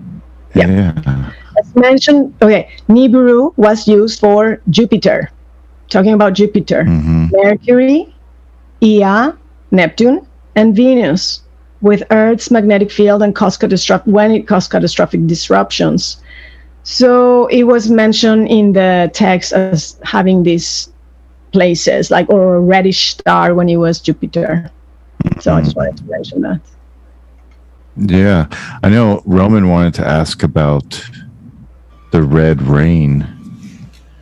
Yeah. 0.54 0.68
yeah. 0.68 1.32
As 1.58 1.74
mentioned, 1.74 2.34
okay, 2.40 2.70
Nibiru 2.88 3.56
was 3.56 3.88
used 3.88 4.20
for 4.20 4.60
Jupiter. 4.70 5.30
Talking 5.90 6.12
about 6.12 6.34
Jupiter. 6.34 6.84
hmm 6.84 7.26
Mercury, 7.32 8.14
Ea, 8.80 9.32
Neptune, 9.72 10.26
and 10.54 10.76
Venus, 10.76 11.42
with 11.80 12.02
Earth's 12.10 12.50
magnetic 12.50 12.90
field 12.90 13.22
and 13.22 13.34
cause 13.34 13.56
catastrophic 13.56 14.06
when 14.06 14.30
it 14.30 14.46
caused 14.46 14.70
catastrophic 14.70 15.26
disruptions. 15.26 16.22
So 16.84 17.46
it 17.48 17.64
was 17.64 17.90
mentioned 17.90 18.48
in 18.48 18.74
the 18.74 19.10
text 19.12 19.52
as 19.52 19.98
having 20.04 20.44
these 20.44 20.88
places, 21.54 22.10
like 22.10 22.28
or 22.28 22.56
a 22.56 22.60
reddish 22.60 23.10
star 23.10 23.54
when 23.54 23.68
it 23.68 23.76
was 23.76 24.00
Jupiter. 24.00 24.70
So 25.40 25.54
I 25.54 25.60
just 25.62 25.72
hmm. 25.72 25.78
wanted 25.78 25.96
to 25.98 26.04
mention 26.04 26.42
that. 26.42 26.60
Yeah. 27.96 28.48
I 28.82 28.88
know 28.88 29.22
Roman 29.24 29.68
wanted 29.68 29.94
to 29.94 30.06
ask 30.06 30.42
about 30.42 31.00
the 32.10 32.22
red 32.22 32.60
rain. 32.60 33.26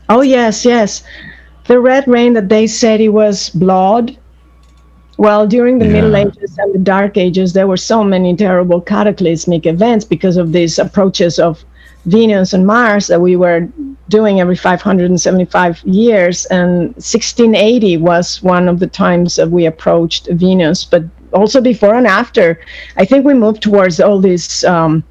Oh 0.08 0.20
yes, 0.20 0.64
yes. 0.64 1.02
The 1.66 1.80
red 1.80 2.06
rain 2.06 2.34
that 2.34 2.48
they 2.48 2.66
said 2.66 3.00
it 3.00 3.08
was 3.08 3.48
blood. 3.50 4.16
Well, 5.16 5.46
during 5.46 5.78
the 5.78 5.86
Yeah. 5.86 5.92
Middle 5.92 6.16
Ages 6.16 6.58
and 6.58 6.74
the 6.74 6.78
Dark 6.78 7.16
Ages, 7.16 7.52
there 7.52 7.66
were 7.66 7.76
so 7.78 8.04
many 8.04 8.36
terrible 8.36 8.80
cataclysmic 8.80 9.66
events 9.66 10.04
because 10.04 10.36
of 10.36 10.52
these 10.52 10.78
approaches 10.78 11.38
of 11.38 11.64
Venus 12.06 12.52
and 12.52 12.66
Mars 12.66 13.06
that 13.06 13.20
we 13.20 13.36
were 13.36 13.68
doing 14.08 14.40
every 14.40 14.56
575 14.56 15.82
years. 15.84 16.47
And 16.47 16.94
1680 16.97 17.97
was 17.98 18.42
one 18.42 18.68
of 18.68 18.81
the 18.81 18.86
times 18.86 19.36
that 19.36 19.50
we 19.50 19.66
approached 19.66 20.28
Venus, 20.28 20.84
but 20.84 21.05
also 21.32 21.60
before 21.60 21.94
and 21.94 22.06
after. 22.06 22.60
I 22.97 23.05
think 23.05 23.24
we 23.24 23.34
moved 23.34 23.62
towards 23.62 24.00
all 24.00 24.20
these 24.20 24.64
um, 24.64 25.05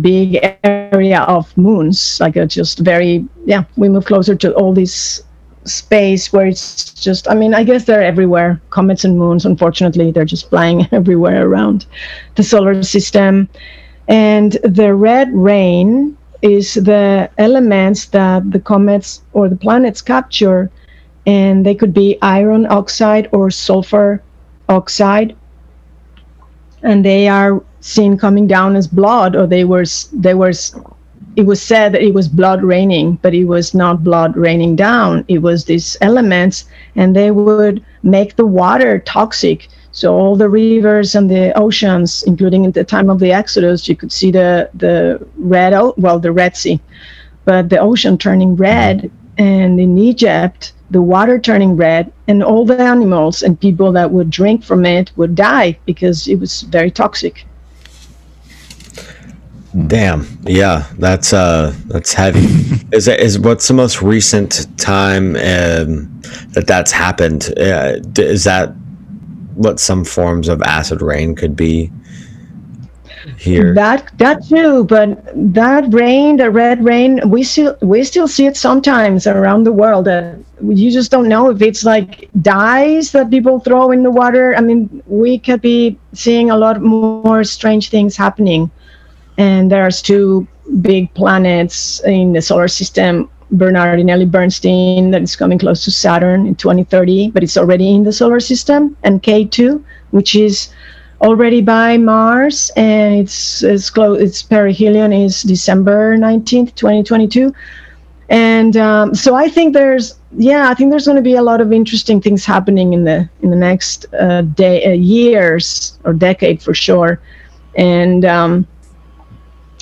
big 0.00 0.38
area 0.64 1.20
of 1.22 1.56
moons, 1.56 2.18
like 2.20 2.36
a 2.36 2.46
just 2.46 2.78
very, 2.78 3.26
yeah, 3.44 3.64
we 3.76 3.88
move 3.88 4.06
closer 4.06 4.34
to 4.36 4.54
all 4.54 4.72
this 4.72 5.22
space 5.64 6.32
where 6.32 6.46
it's 6.46 6.92
just, 6.94 7.28
I 7.30 7.34
mean, 7.34 7.54
I 7.54 7.62
guess 7.62 7.84
they're 7.84 8.02
everywhere. 8.02 8.60
Comets 8.70 9.04
and 9.04 9.18
moons, 9.18 9.44
unfortunately, 9.44 10.10
they're 10.10 10.24
just 10.24 10.48
flying 10.50 10.88
everywhere 10.92 11.46
around 11.46 11.86
the 12.36 12.42
solar 12.42 12.82
system. 12.82 13.48
And 14.08 14.52
the 14.64 14.94
red 14.94 15.32
rain 15.32 16.16
is 16.42 16.74
the 16.74 17.30
elements 17.38 18.06
that 18.06 18.50
the 18.50 18.60
comets 18.60 19.22
or 19.32 19.48
the 19.48 19.56
planets 19.56 20.02
capture, 20.02 20.70
and 21.26 21.64
they 21.64 21.74
could 21.74 21.94
be 21.94 22.18
iron 22.20 22.66
oxide 22.66 23.28
or 23.32 23.50
sulfur 23.50 24.20
oxide. 24.68 25.36
And 26.82 27.04
they 27.04 27.28
are 27.28 27.62
seen 27.80 28.16
coming 28.18 28.46
down 28.46 28.76
as 28.76 28.86
blood 28.86 29.34
or 29.36 29.46
they 29.46 29.64
were 29.64 29.84
they 30.12 30.34
were 30.34 30.52
it 31.34 31.46
was 31.46 31.62
said 31.62 31.92
that 31.92 32.02
it 32.02 32.14
was 32.14 32.28
blood 32.28 32.62
raining 32.62 33.18
but 33.22 33.34
it 33.34 33.44
was 33.44 33.74
not 33.74 34.04
blood 34.04 34.36
raining 34.36 34.76
down. 34.76 35.24
It 35.28 35.38
was 35.38 35.64
these 35.64 35.96
elements 36.00 36.64
and 36.96 37.14
they 37.14 37.30
would 37.30 37.84
make 38.02 38.36
the 38.36 38.46
water 38.46 38.98
toxic 39.00 39.68
so 39.92 40.14
all 40.14 40.34
the 40.36 40.48
rivers 40.48 41.14
and 41.14 41.30
the 41.30 41.56
oceans 41.56 42.22
including 42.24 42.66
at 42.66 42.74
the 42.74 42.84
time 42.84 43.08
of 43.10 43.18
the 43.18 43.30
exodus 43.30 43.88
you 43.88 43.94
could 43.94 44.10
see 44.10 44.30
the 44.30 44.68
the 44.74 45.24
red 45.36 45.72
o- 45.72 45.94
well 45.96 46.18
the 46.18 46.32
red 46.32 46.56
sea 46.56 46.80
but 47.44 47.68
the 47.68 47.78
ocean 47.78 48.16
turning 48.18 48.56
red 48.56 49.10
and 49.38 49.78
in 49.78 49.98
egypt 49.98 50.72
the 50.90 51.02
water 51.02 51.38
turning 51.38 51.76
red 51.76 52.12
and 52.28 52.42
all 52.42 52.64
the 52.64 52.78
animals 52.78 53.42
and 53.42 53.60
people 53.60 53.92
that 53.92 54.10
would 54.10 54.30
drink 54.30 54.64
from 54.64 54.84
it 54.84 55.10
would 55.16 55.34
die 55.34 55.78
because 55.86 56.26
it 56.26 56.36
was 56.36 56.62
very 56.62 56.90
toxic 56.90 57.46
Damn. 59.86 60.26
Yeah, 60.42 60.86
that's 60.98 61.32
uh 61.32 61.74
that's 61.86 62.12
heavy. 62.12 62.40
is 62.92 63.06
that 63.06 63.20
is 63.20 63.38
what's 63.38 63.68
the 63.68 63.74
most 63.74 64.02
recent 64.02 64.66
time 64.78 65.34
um, 65.36 66.20
that 66.50 66.64
that's 66.66 66.92
happened? 66.92 67.54
Uh, 67.56 67.96
is 68.18 68.44
that 68.44 68.74
what 69.54 69.80
some 69.80 70.04
forms 70.04 70.48
of 70.48 70.62
acid 70.62 71.02
rain 71.02 71.34
could 71.34 71.56
be 71.56 71.90
here? 73.36 73.74
that 73.74 74.10
that 74.18 74.44
too 74.46 74.84
but 74.84 75.22
that 75.54 75.92
rain 75.92 76.36
the 76.36 76.50
red 76.50 76.84
rain 76.84 77.20
we 77.28 77.42
still 77.42 77.76
we 77.80 78.02
still 78.04 78.28
see 78.28 78.46
it 78.46 78.56
sometimes 78.56 79.26
around 79.26 79.64
the 79.64 79.72
world 79.72 80.08
uh, 80.08 80.34
you 80.62 80.90
just 80.90 81.10
don't 81.10 81.28
know 81.28 81.50
if 81.50 81.62
it's 81.62 81.84
like 81.84 82.28
dyes 82.40 83.12
that 83.12 83.30
people 83.30 83.60
throw 83.60 83.90
in 83.90 84.02
the 84.02 84.10
water 84.10 84.54
i 84.56 84.60
mean 84.60 85.02
we 85.06 85.38
could 85.38 85.60
be 85.60 85.98
seeing 86.12 86.50
a 86.50 86.56
lot 86.56 86.80
more 86.82 87.44
strange 87.44 87.90
things 87.90 88.16
happening 88.16 88.70
and 89.38 89.70
there's 89.70 90.02
two 90.02 90.46
big 90.80 91.12
planets 91.14 92.02
in 92.04 92.32
the 92.32 92.42
solar 92.42 92.68
system 92.68 93.28
bernardinelli 93.52 94.30
bernstein 94.30 95.10
that 95.10 95.22
is 95.22 95.36
coming 95.36 95.58
close 95.58 95.84
to 95.84 95.90
saturn 95.90 96.46
in 96.46 96.54
2030 96.54 97.30
but 97.30 97.42
it's 97.42 97.56
already 97.56 97.94
in 97.94 98.04
the 98.04 98.12
solar 98.12 98.40
system 98.40 98.96
and 99.02 99.22
k2 99.22 99.82
which 100.10 100.34
is 100.34 100.72
already 101.20 101.60
by 101.60 101.96
mars 101.96 102.70
and 102.76 103.14
it's 103.14 103.62
it's 103.62 103.90
close 103.90 104.20
its 104.20 104.42
perihelion 104.42 105.12
is 105.12 105.42
december 105.42 106.16
19th 106.16 106.74
2022 106.74 107.52
and 108.28 108.76
um, 108.76 109.14
so 109.14 109.34
i 109.34 109.48
think 109.48 109.74
there's 109.74 110.14
yeah 110.36 110.70
i 110.70 110.74
think 110.74 110.90
there's 110.90 111.04
going 111.04 111.16
to 111.16 111.22
be 111.22 111.34
a 111.34 111.42
lot 111.42 111.60
of 111.60 111.72
interesting 111.72 112.20
things 112.20 112.44
happening 112.44 112.92
in 112.92 113.04
the 113.04 113.28
in 113.42 113.50
the 113.50 113.56
next 113.56 114.06
uh, 114.14 114.42
day 114.42 114.84
uh, 114.84 114.90
years 114.90 115.98
or 116.04 116.12
decade 116.12 116.62
for 116.62 116.74
sure. 116.74 117.20
And 117.76 118.24
um, 118.24 118.66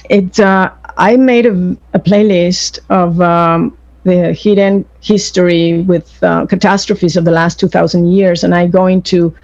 it 0.09 0.39
uh, 0.41 0.73
I 1.01 1.17
made 1.17 1.47
a, 1.47 1.77
a 1.95 1.99
playlist 1.99 2.79
of 2.91 3.21
um, 3.23 3.77
the 4.05 4.35
hidden 4.35 4.85
history 5.01 5.83
with 5.83 6.23
uh, 6.23 6.45
catastrophes 6.47 7.17
of 7.17 7.25
the 7.25 7.31
last 7.31 7.59
2000 7.59 8.13
years 8.13 8.45
and 8.45 8.55
I 8.55 8.67
go 8.67 8.87
into 8.87 9.35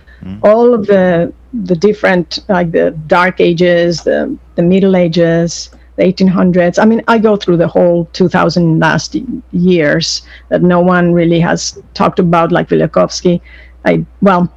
all 0.42 0.74
of 0.74 0.86
the 0.86 1.32
the 1.52 1.76
different 1.76 2.40
like 2.48 2.72
the 2.72 2.90
dark 3.06 3.40
ages 3.40 4.02
the 4.02 4.36
the 4.56 4.62
middle 4.62 4.96
ages 4.96 5.70
the 5.96 6.02
1800s 6.02 6.78
I 6.82 6.84
mean 6.84 7.02
I 7.08 7.18
go 7.18 7.36
through 7.36 7.58
the 7.58 7.68
whole 7.68 8.06
2000 8.12 8.78
last 8.80 9.16
years 9.52 10.22
that 10.48 10.62
no 10.62 10.80
one 10.80 11.12
really 11.12 11.40
has 11.40 11.78
talked 11.94 12.18
about 12.18 12.52
like 12.52 12.68
Velikovsky. 12.68 13.40
I 13.84 14.04
well 14.20 14.52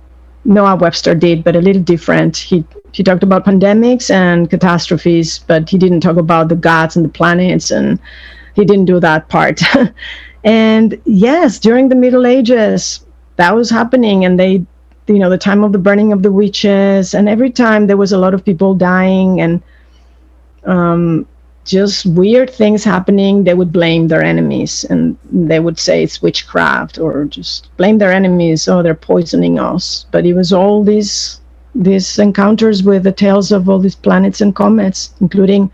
Noah 0.45 0.75
Webster 0.75 1.13
did, 1.13 1.43
but 1.43 1.55
a 1.55 1.61
little 1.61 1.83
different. 1.83 2.37
He 2.37 2.65
he 2.91 3.03
talked 3.03 3.23
about 3.23 3.45
pandemics 3.45 4.09
and 4.09 4.49
catastrophes, 4.49 5.39
but 5.47 5.69
he 5.69 5.77
didn't 5.77 6.01
talk 6.01 6.17
about 6.17 6.49
the 6.49 6.55
gods 6.55 6.95
and 6.95 7.05
the 7.05 7.09
planets, 7.09 7.71
and 7.71 7.99
he 8.55 8.65
didn't 8.65 8.85
do 8.85 8.99
that 8.99 9.29
part. 9.29 9.61
and 10.43 10.99
yes, 11.05 11.59
during 11.59 11.89
the 11.89 11.95
Middle 11.95 12.25
Ages, 12.25 13.05
that 13.35 13.55
was 13.55 13.69
happening, 13.69 14.25
and 14.25 14.39
they, 14.39 14.65
you 15.07 15.19
know, 15.19 15.29
the 15.29 15.37
time 15.37 15.63
of 15.63 15.71
the 15.71 15.77
burning 15.77 16.11
of 16.11 16.23
the 16.23 16.31
witches, 16.31 17.13
and 17.13 17.29
every 17.29 17.51
time 17.51 17.87
there 17.87 17.97
was 17.97 18.11
a 18.11 18.17
lot 18.17 18.33
of 18.33 18.43
people 18.43 18.75
dying, 18.75 19.41
and 19.41 19.61
um, 20.65 21.25
just 21.65 22.05
weird 22.05 22.49
things 22.49 22.83
happening, 22.83 23.43
they 23.43 23.53
would 23.53 23.71
blame 23.71 24.07
their 24.07 24.23
enemies 24.23 24.83
and 24.85 25.15
they 25.31 25.59
would 25.59 25.77
say 25.77 26.03
it's 26.03 26.21
witchcraft 26.21 26.97
or 26.97 27.25
just 27.25 27.69
blame 27.77 27.99
their 27.99 28.11
enemies. 28.11 28.67
Oh, 28.67 28.81
they're 28.81 28.95
poisoning 28.95 29.59
us. 29.59 30.05
But 30.11 30.25
it 30.25 30.33
was 30.33 30.51
all 30.51 30.83
these 30.83 31.39
these 31.75 32.19
encounters 32.19 32.83
with 32.83 33.03
the 33.03 33.11
tails 33.11 33.51
of 33.51 33.69
all 33.69 33.79
these 33.79 33.95
planets 33.95 34.41
and 34.41 34.55
comets, 34.55 35.13
including 35.21 35.71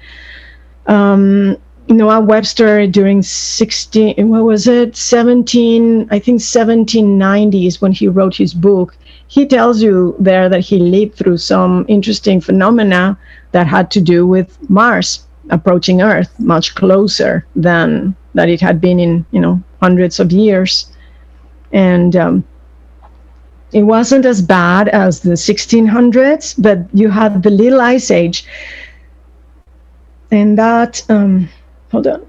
um, 0.87 1.57
Noah 1.87 2.21
Webster 2.21 2.87
during 2.87 3.21
16, 3.21 4.27
what 4.27 4.43
was 4.43 4.67
it, 4.67 4.95
17, 4.95 6.07
I 6.09 6.19
think 6.19 6.41
1790s 6.41 7.81
when 7.81 7.91
he 7.91 8.07
wrote 8.07 8.35
his 8.35 8.53
book. 8.53 8.97
He 9.27 9.45
tells 9.45 9.81
you 9.81 10.15
there 10.19 10.49
that 10.49 10.61
he 10.61 10.79
lived 10.79 11.15
through 11.15 11.37
some 11.37 11.85
interesting 11.87 12.41
phenomena 12.41 13.17
that 13.51 13.67
had 13.67 13.91
to 13.91 14.01
do 14.01 14.25
with 14.25 14.57
Mars 14.69 15.25
approaching 15.49 16.01
Earth 16.01 16.33
much 16.39 16.75
closer 16.75 17.45
than 17.55 18.15
that 18.33 18.49
it 18.49 18.61
had 18.61 18.81
been 18.81 18.99
in, 18.99 19.25
you 19.31 19.39
know, 19.39 19.61
hundreds 19.81 20.19
of 20.19 20.31
years. 20.31 20.91
And 21.71 22.15
um, 22.15 22.43
it 23.75 23.83
wasn't 23.83 24.25
as 24.25 24.41
bad 24.41 24.87
as 24.87 25.19
the 25.19 25.31
1600s, 25.31 26.55
but 26.57 26.87
you 26.93 27.09
had 27.09 27.43
the 27.43 27.49
Little 27.49 27.81
Ice 27.81 28.09
Age. 28.09 28.45
And 30.31 30.57
that, 30.57 31.03
um, 31.09 31.49
hold 31.91 32.07
on. 32.07 32.25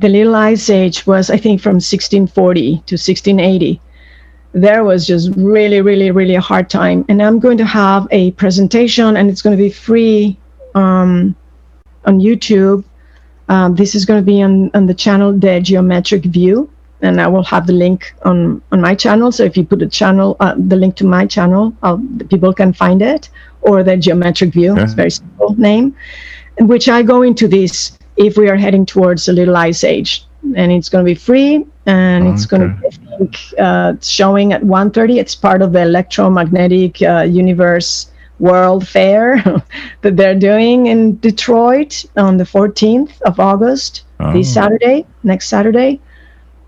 The 0.00 0.08
Little 0.10 0.34
Ice 0.34 0.68
Age 0.68 1.06
was, 1.06 1.30
I 1.30 1.38
think, 1.38 1.62
from 1.62 1.76
1640 1.76 2.60
to 2.60 2.94
1680. 2.96 3.80
There 4.52 4.84
was 4.84 5.06
just 5.06 5.30
really, 5.34 5.80
really, 5.80 6.10
really 6.10 6.34
a 6.34 6.42
hard 6.42 6.68
time. 6.68 7.06
And 7.08 7.22
I'm 7.22 7.38
going 7.38 7.56
to 7.56 7.64
have 7.64 8.06
a 8.10 8.32
presentation, 8.32 9.16
and 9.16 9.30
it's 9.30 9.40
going 9.40 9.56
to 9.56 9.62
be 9.62 9.70
free 9.70 10.36
um, 10.74 11.34
on 12.04 12.20
YouTube. 12.20 12.84
Um, 13.48 13.76
this 13.76 13.94
is 13.94 14.04
going 14.04 14.20
to 14.20 14.26
be 14.26 14.42
on, 14.42 14.70
on 14.74 14.84
the 14.84 14.94
channel 14.94 15.32
The 15.32 15.58
Geometric 15.62 16.24
View, 16.24 16.68
and 17.02 17.20
I 17.20 17.26
will 17.28 17.44
have 17.44 17.66
the 17.66 17.72
link 17.72 18.14
on, 18.24 18.62
on 18.72 18.80
my 18.80 18.94
channel. 18.94 19.30
So 19.32 19.44
if 19.44 19.56
you 19.56 19.64
put 19.64 19.78
the 19.78 19.88
channel, 19.88 20.36
uh, 20.40 20.54
the 20.56 20.76
link 20.76 20.96
to 20.96 21.06
my 21.06 21.26
channel, 21.26 21.74
uh, 21.82 21.96
people 22.28 22.52
can 22.52 22.72
find 22.72 23.02
it, 23.02 23.28
or 23.62 23.82
the 23.82 23.96
Geometric 23.96 24.52
View. 24.52 24.76
It's 24.76 24.92
a 24.92 24.96
very 24.96 25.10
simple 25.10 25.54
name, 25.58 25.96
in 26.56 26.66
which 26.66 26.88
I 26.88 27.02
go 27.02 27.22
into 27.22 27.48
this 27.48 27.98
if 28.16 28.36
we 28.36 28.48
are 28.48 28.56
heading 28.56 28.84
towards 28.84 29.28
a 29.28 29.32
little 29.32 29.56
ice 29.56 29.84
age, 29.84 30.24
and 30.56 30.72
it's 30.72 30.88
going 30.88 31.04
to 31.04 31.10
be 31.10 31.14
free, 31.14 31.64
and 31.86 32.26
it's 32.26 32.46
going 32.46 32.62
to 32.62 32.68
be 32.80 32.88
think, 33.18 33.38
uh, 33.58 33.94
showing 34.02 34.52
at 34.52 34.62
1:30. 34.62 35.18
It's 35.18 35.34
part 35.34 35.62
of 35.62 35.72
the 35.72 35.82
electromagnetic 35.82 37.00
uh, 37.02 37.26
universe 37.28 38.10
World 38.38 38.86
Fair 38.86 39.42
that 40.02 40.16
they're 40.16 40.38
doing 40.38 40.86
in 40.86 41.18
Detroit 41.18 42.04
on 42.16 42.36
the 42.36 42.44
14th 42.44 43.20
of 43.22 43.40
August, 43.40 44.04
this 44.32 44.52
Saturday, 44.52 45.06
next 45.22 45.48
Saturday. 45.48 46.00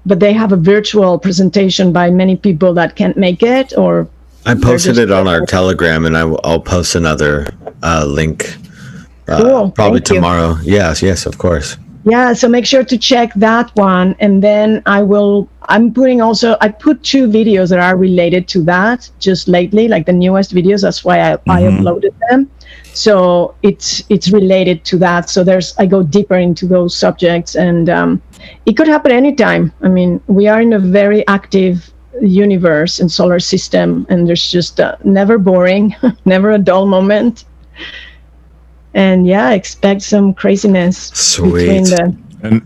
But 0.06 0.20
they 0.20 0.32
have 0.32 0.52
a 0.52 0.56
virtual 0.56 1.18
presentation 1.18 1.92
by 1.92 2.10
many 2.10 2.36
people 2.36 2.72
that 2.74 2.96
can't 2.96 3.16
make 3.16 3.42
it 3.42 3.76
or 3.76 4.08
I 4.46 4.54
posted 4.54 4.96
it 4.96 5.10
on 5.10 5.28
our 5.28 5.44
Telegram, 5.44 6.06
and 6.06 6.16
I 6.16 6.24
will, 6.24 6.40
I'll 6.44 6.60
post 6.60 6.94
another 6.94 7.46
uh, 7.82 8.06
link. 8.06 8.56
Uh, 9.28 9.42
Cool, 9.42 9.70
Probably 9.70 10.00
thank 10.00 10.08
you. 10.08 10.14
tomorrow. 10.16 10.56
Yes, 10.62 11.02
yes, 11.02 11.26
of 11.26 11.38
course. 11.38 11.76
Yeah, 12.04 12.32
so 12.32 12.48
make 12.48 12.64
sure 12.64 12.82
to 12.82 12.96
check 12.96 13.34
that 13.34 13.70
one. 13.76 14.16
And 14.18 14.42
then 14.42 14.82
I 14.86 15.02
will, 15.02 15.48
I'm 15.68 15.92
putting 15.92 16.22
also, 16.22 16.56
I 16.62 16.68
put 16.68 17.02
two 17.02 17.28
videos 17.28 17.68
that 17.68 17.78
are 17.78 17.96
related 17.96 18.48
to 18.48 18.62
that 18.64 19.10
just 19.18 19.48
lately, 19.48 19.86
like 19.88 20.06
the 20.06 20.14
newest 20.14 20.54
videos. 20.54 20.80
That's 20.80 21.04
why 21.04 21.20
I, 21.20 21.32
I 21.48 21.62
uploaded 21.62 22.14
them. 22.30 22.50
So 22.92 23.54
it's 23.62 24.02
it's 24.08 24.30
related 24.30 24.84
to 24.86 24.98
that. 24.98 25.30
So 25.30 25.44
there's 25.44 25.74
I 25.78 25.86
go 25.86 26.02
deeper 26.02 26.36
into 26.36 26.66
those 26.66 26.96
subjects, 26.96 27.54
and 27.54 27.88
um, 27.88 28.22
it 28.66 28.76
could 28.76 28.88
happen 28.88 29.12
anytime. 29.12 29.72
I 29.82 29.88
mean, 29.88 30.20
we 30.26 30.48
are 30.48 30.60
in 30.60 30.72
a 30.72 30.78
very 30.78 31.26
active 31.26 31.92
universe 32.20 33.00
and 33.00 33.10
solar 33.10 33.40
system, 33.40 34.06
and 34.08 34.26
there's 34.26 34.50
just 34.50 34.80
uh, 34.80 34.96
never 35.04 35.38
boring, 35.38 35.94
never 36.24 36.50
a 36.50 36.58
dull 36.58 36.86
moment. 36.86 37.44
And 38.94 39.26
yeah, 39.26 39.52
expect 39.52 40.02
some 40.02 40.34
craziness 40.34 41.36
between 41.36 41.84
Sweet. 41.84 41.96
the 41.96 42.18
And 42.42 42.62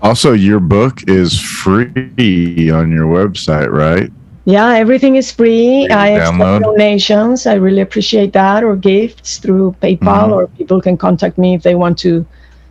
also, 0.00 0.32
your 0.32 0.60
book 0.60 1.08
is 1.08 1.38
free 1.40 2.70
on 2.70 2.90
your 2.90 3.06
website, 3.06 3.70
right? 3.70 4.10
Yeah, 4.46 4.74
everything 4.74 5.16
is 5.16 5.32
free. 5.32 5.88
I 5.88 6.10
accept 6.10 6.62
donations. 6.62 7.46
I 7.46 7.54
really 7.54 7.80
appreciate 7.80 8.32
that, 8.34 8.62
or 8.62 8.76
gifts 8.76 9.38
through 9.38 9.74
PayPal, 9.82 10.28
Mhm. 10.28 10.32
or 10.32 10.46
people 10.46 10.80
can 10.80 10.96
contact 10.96 11.36
me 11.36 11.54
if 11.54 11.62
they 11.64 11.74
want 11.74 11.98
to 11.98 12.24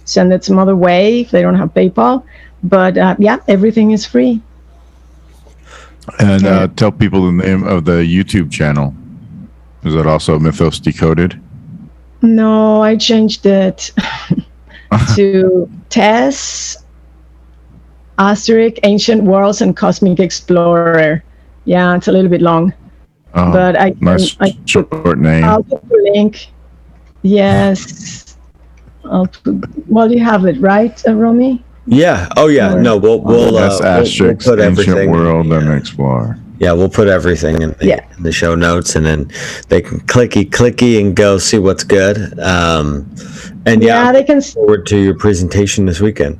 send 0.05 0.31
it 0.31 0.45
some 0.45 0.57
other 0.57 0.75
way 0.75 1.19
if 1.21 1.31
they 1.31 1.41
don't 1.41 1.55
have 1.55 1.73
PayPal. 1.73 2.23
But 2.63 2.97
uh, 2.97 3.15
yeah, 3.19 3.39
everything 3.49 3.91
is 3.91 4.05
free. 4.05 4.41
And 6.19 6.45
uh, 6.45 6.69
tell 6.77 6.91
people 6.93 7.25
the 7.25 7.33
name 7.45 7.63
of 7.67 7.83
the 7.83 8.03
YouTube 8.07 8.51
channel. 8.51 8.93
Is 9.83 9.93
that 9.95 10.07
also 10.07 10.39
Mythos 10.39 10.79
Decoded? 10.79 11.37
No, 12.21 12.81
I 12.81 12.95
changed 12.95 13.45
it 13.45 13.91
to 15.15 15.69
Tess, 15.89 16.77
Asterisk, 18.17 18.77
Ancient 18.83 19.23
Worlds, 19.23 19.61
and 19.61 19.75
Cosmic 19.75 20.19
Explorer. 20.21 21.21
Yeah, 21.65 21.95
it's 21.95 22.07
a 22.07 22.11
little 22.11 22.29
bit 22.29 22.41
long, 22.41 22.73
Oh, 23.33 23.51
but 23.51 23.75
I 23.75 23.91
can, 23.91 23.99
nice 24.01 24.37
I 24.39 24.55
short 24.65 25.17
name. 25.19 25.43
I'll 25.43 25.63
put 25.63 25.87
the 25.89 26.11
link. 26.13 26.51
Yes. 27.23 28.37
I'll 29.03 29.27
put, 29.27 29.89
well, 29.89 30.11
you 30.11 30.23
have 30.23 30.45
it, 30.45 30.59
right, 30.61 31.01
uh, 31.07 31.13
Romy? 31.15 31.63
Yeah. 31.87 32.29
Oh, 32.37 32.47
yeah. 32.47 32.73
Or- 32.75 32.81
No, 32.81 32.97
we'll 32.97 33.19
we'll, 33.21 33.51
That's 33.53 33.81
uh, 33.81 34.03
we'll, 34.03 34.27
we'll 34.27 34.35
put 34.37 34.59
Ancient 34.59 34.87
everything. 34.87 35.11
World, 35.11 35.47
yeah. 35.47 35.59
and 35.59 35.73
Explorer. 35.73 36.39
Yeah, 36.59 36.71
we'll 36.71 36.89
put 36.89 37.07
everything 37.07 37.61
in 37.61 37.71
the, 37.71 37.85
Yeah. 37.85 38.05
in 38.17 38.23
the 38.23 38.31
show 38.31 38.55
notes, 38.55 38.95
and 38.95 39.05
then 39.05 39.29
they 39.67 39.81
can 39.81 39.99
clicky 40.01 40.49
clicky 40.49 41.01
and 41.01 41.13
go 41.15 41.37
see 41.37 41.57
what's 41.59 41.83
good. 41.83 42.39
Um, 42.39 43.13
and 43.65 43.83
yeah, 43.83 44.05
Yeah, 44.05 44.11
they 44.13 44.23
can. 44.23 44.37
look 44.37 44.45
forward 44.45 44.85
to 44.87 44.97
your 44.97 45.15
presentation 45.15 45.85
this 45.85 45.99
weekend. 45.99 46.39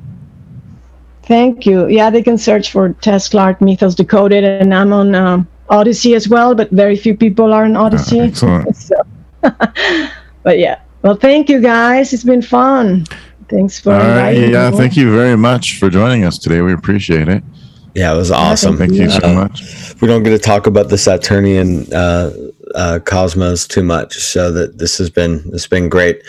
Thank 1.26 1.66
you. 1.66 1.86
Yeah, 1.88 2.10
they 2.10 2.22
can 2.22 2.38
search 2.38 2.70
for 2.70 2.90
Tess 3.00 3.28
Clark 3.28 3.60
Mythos 3.60 3.94
Decoded, 3.94 4.44
and 4.44 4.72
I'm 4.74 4.92
on 4.92 5.14
um, 5.14 5.48
Odysee 5.70 6.14
as 6.14 6.28
well, 6.28 6.54
but 6.54 6.70
very 6.70 6.96
few 6.96 7.16
people 7.16 7.52
are 7.52 7.64
on 7.64 7.72
Odysee. 7.76 8.20
excellent. 8.20 8.76
So, 8.76 8.94
but 10.42 10.58
yeah. 10.58 10.80
Well, 11.02 11.16
thank 11.16 11.48
you 11.48 11.60
guys. 11.60 12.12
It's 12.12 12.24
been 12.24 12.42
fun. 12.42 13.04
Thanks 13.48 13.78
for 13.78 13.92
All 13.92 13.98
right. 14.00 14.34
inviting 14.36 14.50
Yeah. 14.52 14.70
me. 14.70 14.76
Thank 14.76 14.96
you 14.96 15.14
very 15.14 15.36
much 15.36 15.78
for 15.78 15.88
joining 15.90 16.24
us 16.24 16.38
today. 16.38 16.60
We 16.62 16.72
appreciate 16.72 17.28
it. 17.28 17.42
Yeah, 17.94 18.12
it 18.12 18.16
was 18.16 18.30
awesome. 18.30 18.76
Thank 18.76 18.92
you 18.92 19.08
so 19.08 19.20
Uh, 19.28 19.32
much. 19.34 19.62
we 20.00 20.08
don't 20.08 20.22
get 20.22 20.30
to 20.30 20.38
talk 20.38 20.66
about 20.66 20.88
the 20.90 20.98
Saturnian 20.98 21.90
uh, 21.92 22.30
uh, 22.74 22.98
cosmos 23.04 23.66
too 23.66 23.82
much, 23.82 24.16
so 24.18 24.50
that 24.52 24.78
this 24.78 24.98
has 24.98 25.08
been 25.10 25.36
this 25.50 25.62
has 25.62 25.66
been 25.68 25.88
great. 25.88 26.20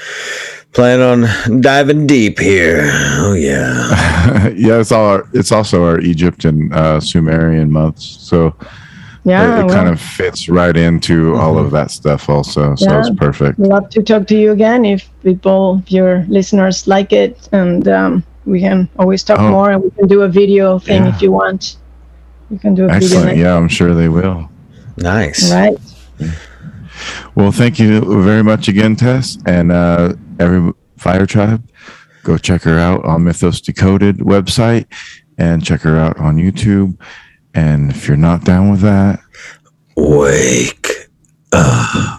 Plan 0.73 1.01
on 1.01 1.61
diving 1.61 2.05
deep 2.05 2.37
here. 2.39 2.81
Oh 3.19 3.33
yeah. 3.33 4.47
yeah, 4.55 4.79
it's 4.79 4.91
all. 4.91 5.05
Our, 5.05 5.29
it's 5.33 5.51
also 5.51 5.83
our 5.85 5.99
Egypt 6.01 6.45
and 6.45 6.71
uh, 6.73 6.99
Sumerian 6.99 7.71
months, 7.71 8.03
so 8.05 8.55
Yeah, 9.23 9.57
it, 9.57 9.61
it 9.61 9.65
well, 9.65 9.75
kind 9.75 9.89
of 9.89 9.99
fits 9.99 10.49
right 10.49 10.77
into 10.77 11.35
all 11.35 11.57
of 11.57 11.71
that 11.71 11.89
stuff. 11.89 12.29
Also, 12.29 12.75
so 12.75 12.85
Yeah. 12.91 12.99
it's 12.99 13.09
perfect. 13.15 13.57
love 13.59 13.89
to 13.89 14.03
talk 14.03 14.27
to 14.27 14.35
you 14.37 14.51
again 14.51 14.85
if 14.85 15.09
people, 15.23 15.81
if 15.83 15.91
your 15.91 16.25
listeners 16.27 16.85
like 16.87 17.11
it, 17.11 17.49
and 17.51 17.87
um, 17.87 18.23
we 18.45 18.59
can 18.59 18.87
always 18.99 19.23
talk 19.23 19.39
Oh. 19.39 19.49
more, 19.49 19.71
and 19.71 19.81
we 19.83 19.89
can 19.91 20.07
do 20.07 20.21
a 20.21 20.27
video 20.29 20.77
thing 20.79 21.03
Yeah. 21.05 21.15
if 21.15 21.21
you 21.23 21.31
want. 21.31 21.77
You 22.51 22.59
can 22.59 22.75
do 22.75 22.83
a 22.85 22.87
video. 22.89 22.97
Excellent. 23.07 23.25
next- 23.27 23.39
Yeah, 23.39 23.55
I'm 23.57 23.67
sure 23.69 23.95
they 23.95 24.09
will. 24.09 24.47
Nice. 24.97 25.51
All 25.51 25.57
right. 25.59 25.77
Well, 27.35 27.51
thank 27.51 27.79
you 27.79 28.21
very 28.23 28.43
much 28.43 28.67
again, 28.67 28.95
Tess, 28.95 29.37
and 29.45 29.71
uh, 29.71 30.13
every 30.39 30.73
Fire 30.97 31.25
Tribe. 31.25 31.67
Go 32.23 32.37
check 32.37 32.63
her 32.63 32.77
out 32.77 33.05
on 33.05 33.23
Mythos 33.23 33.61
Decoded 33.61 34.17
website, 34.17 34.85
and 35.37 35.63
check 35.63 35.81
her 35.81 35.97
out 35.97 36.17
on 36.19 36.37
YouTube. 36.37 36.99
And 37.53 37.91
if 37.91 38.07
you're 38.07 38.17
not 38.17 38.43
down 38.43 38.69
with 38.69 38.81
that, 38.81 39.19
Wake 39.95 41.09
up. 41.51 42.16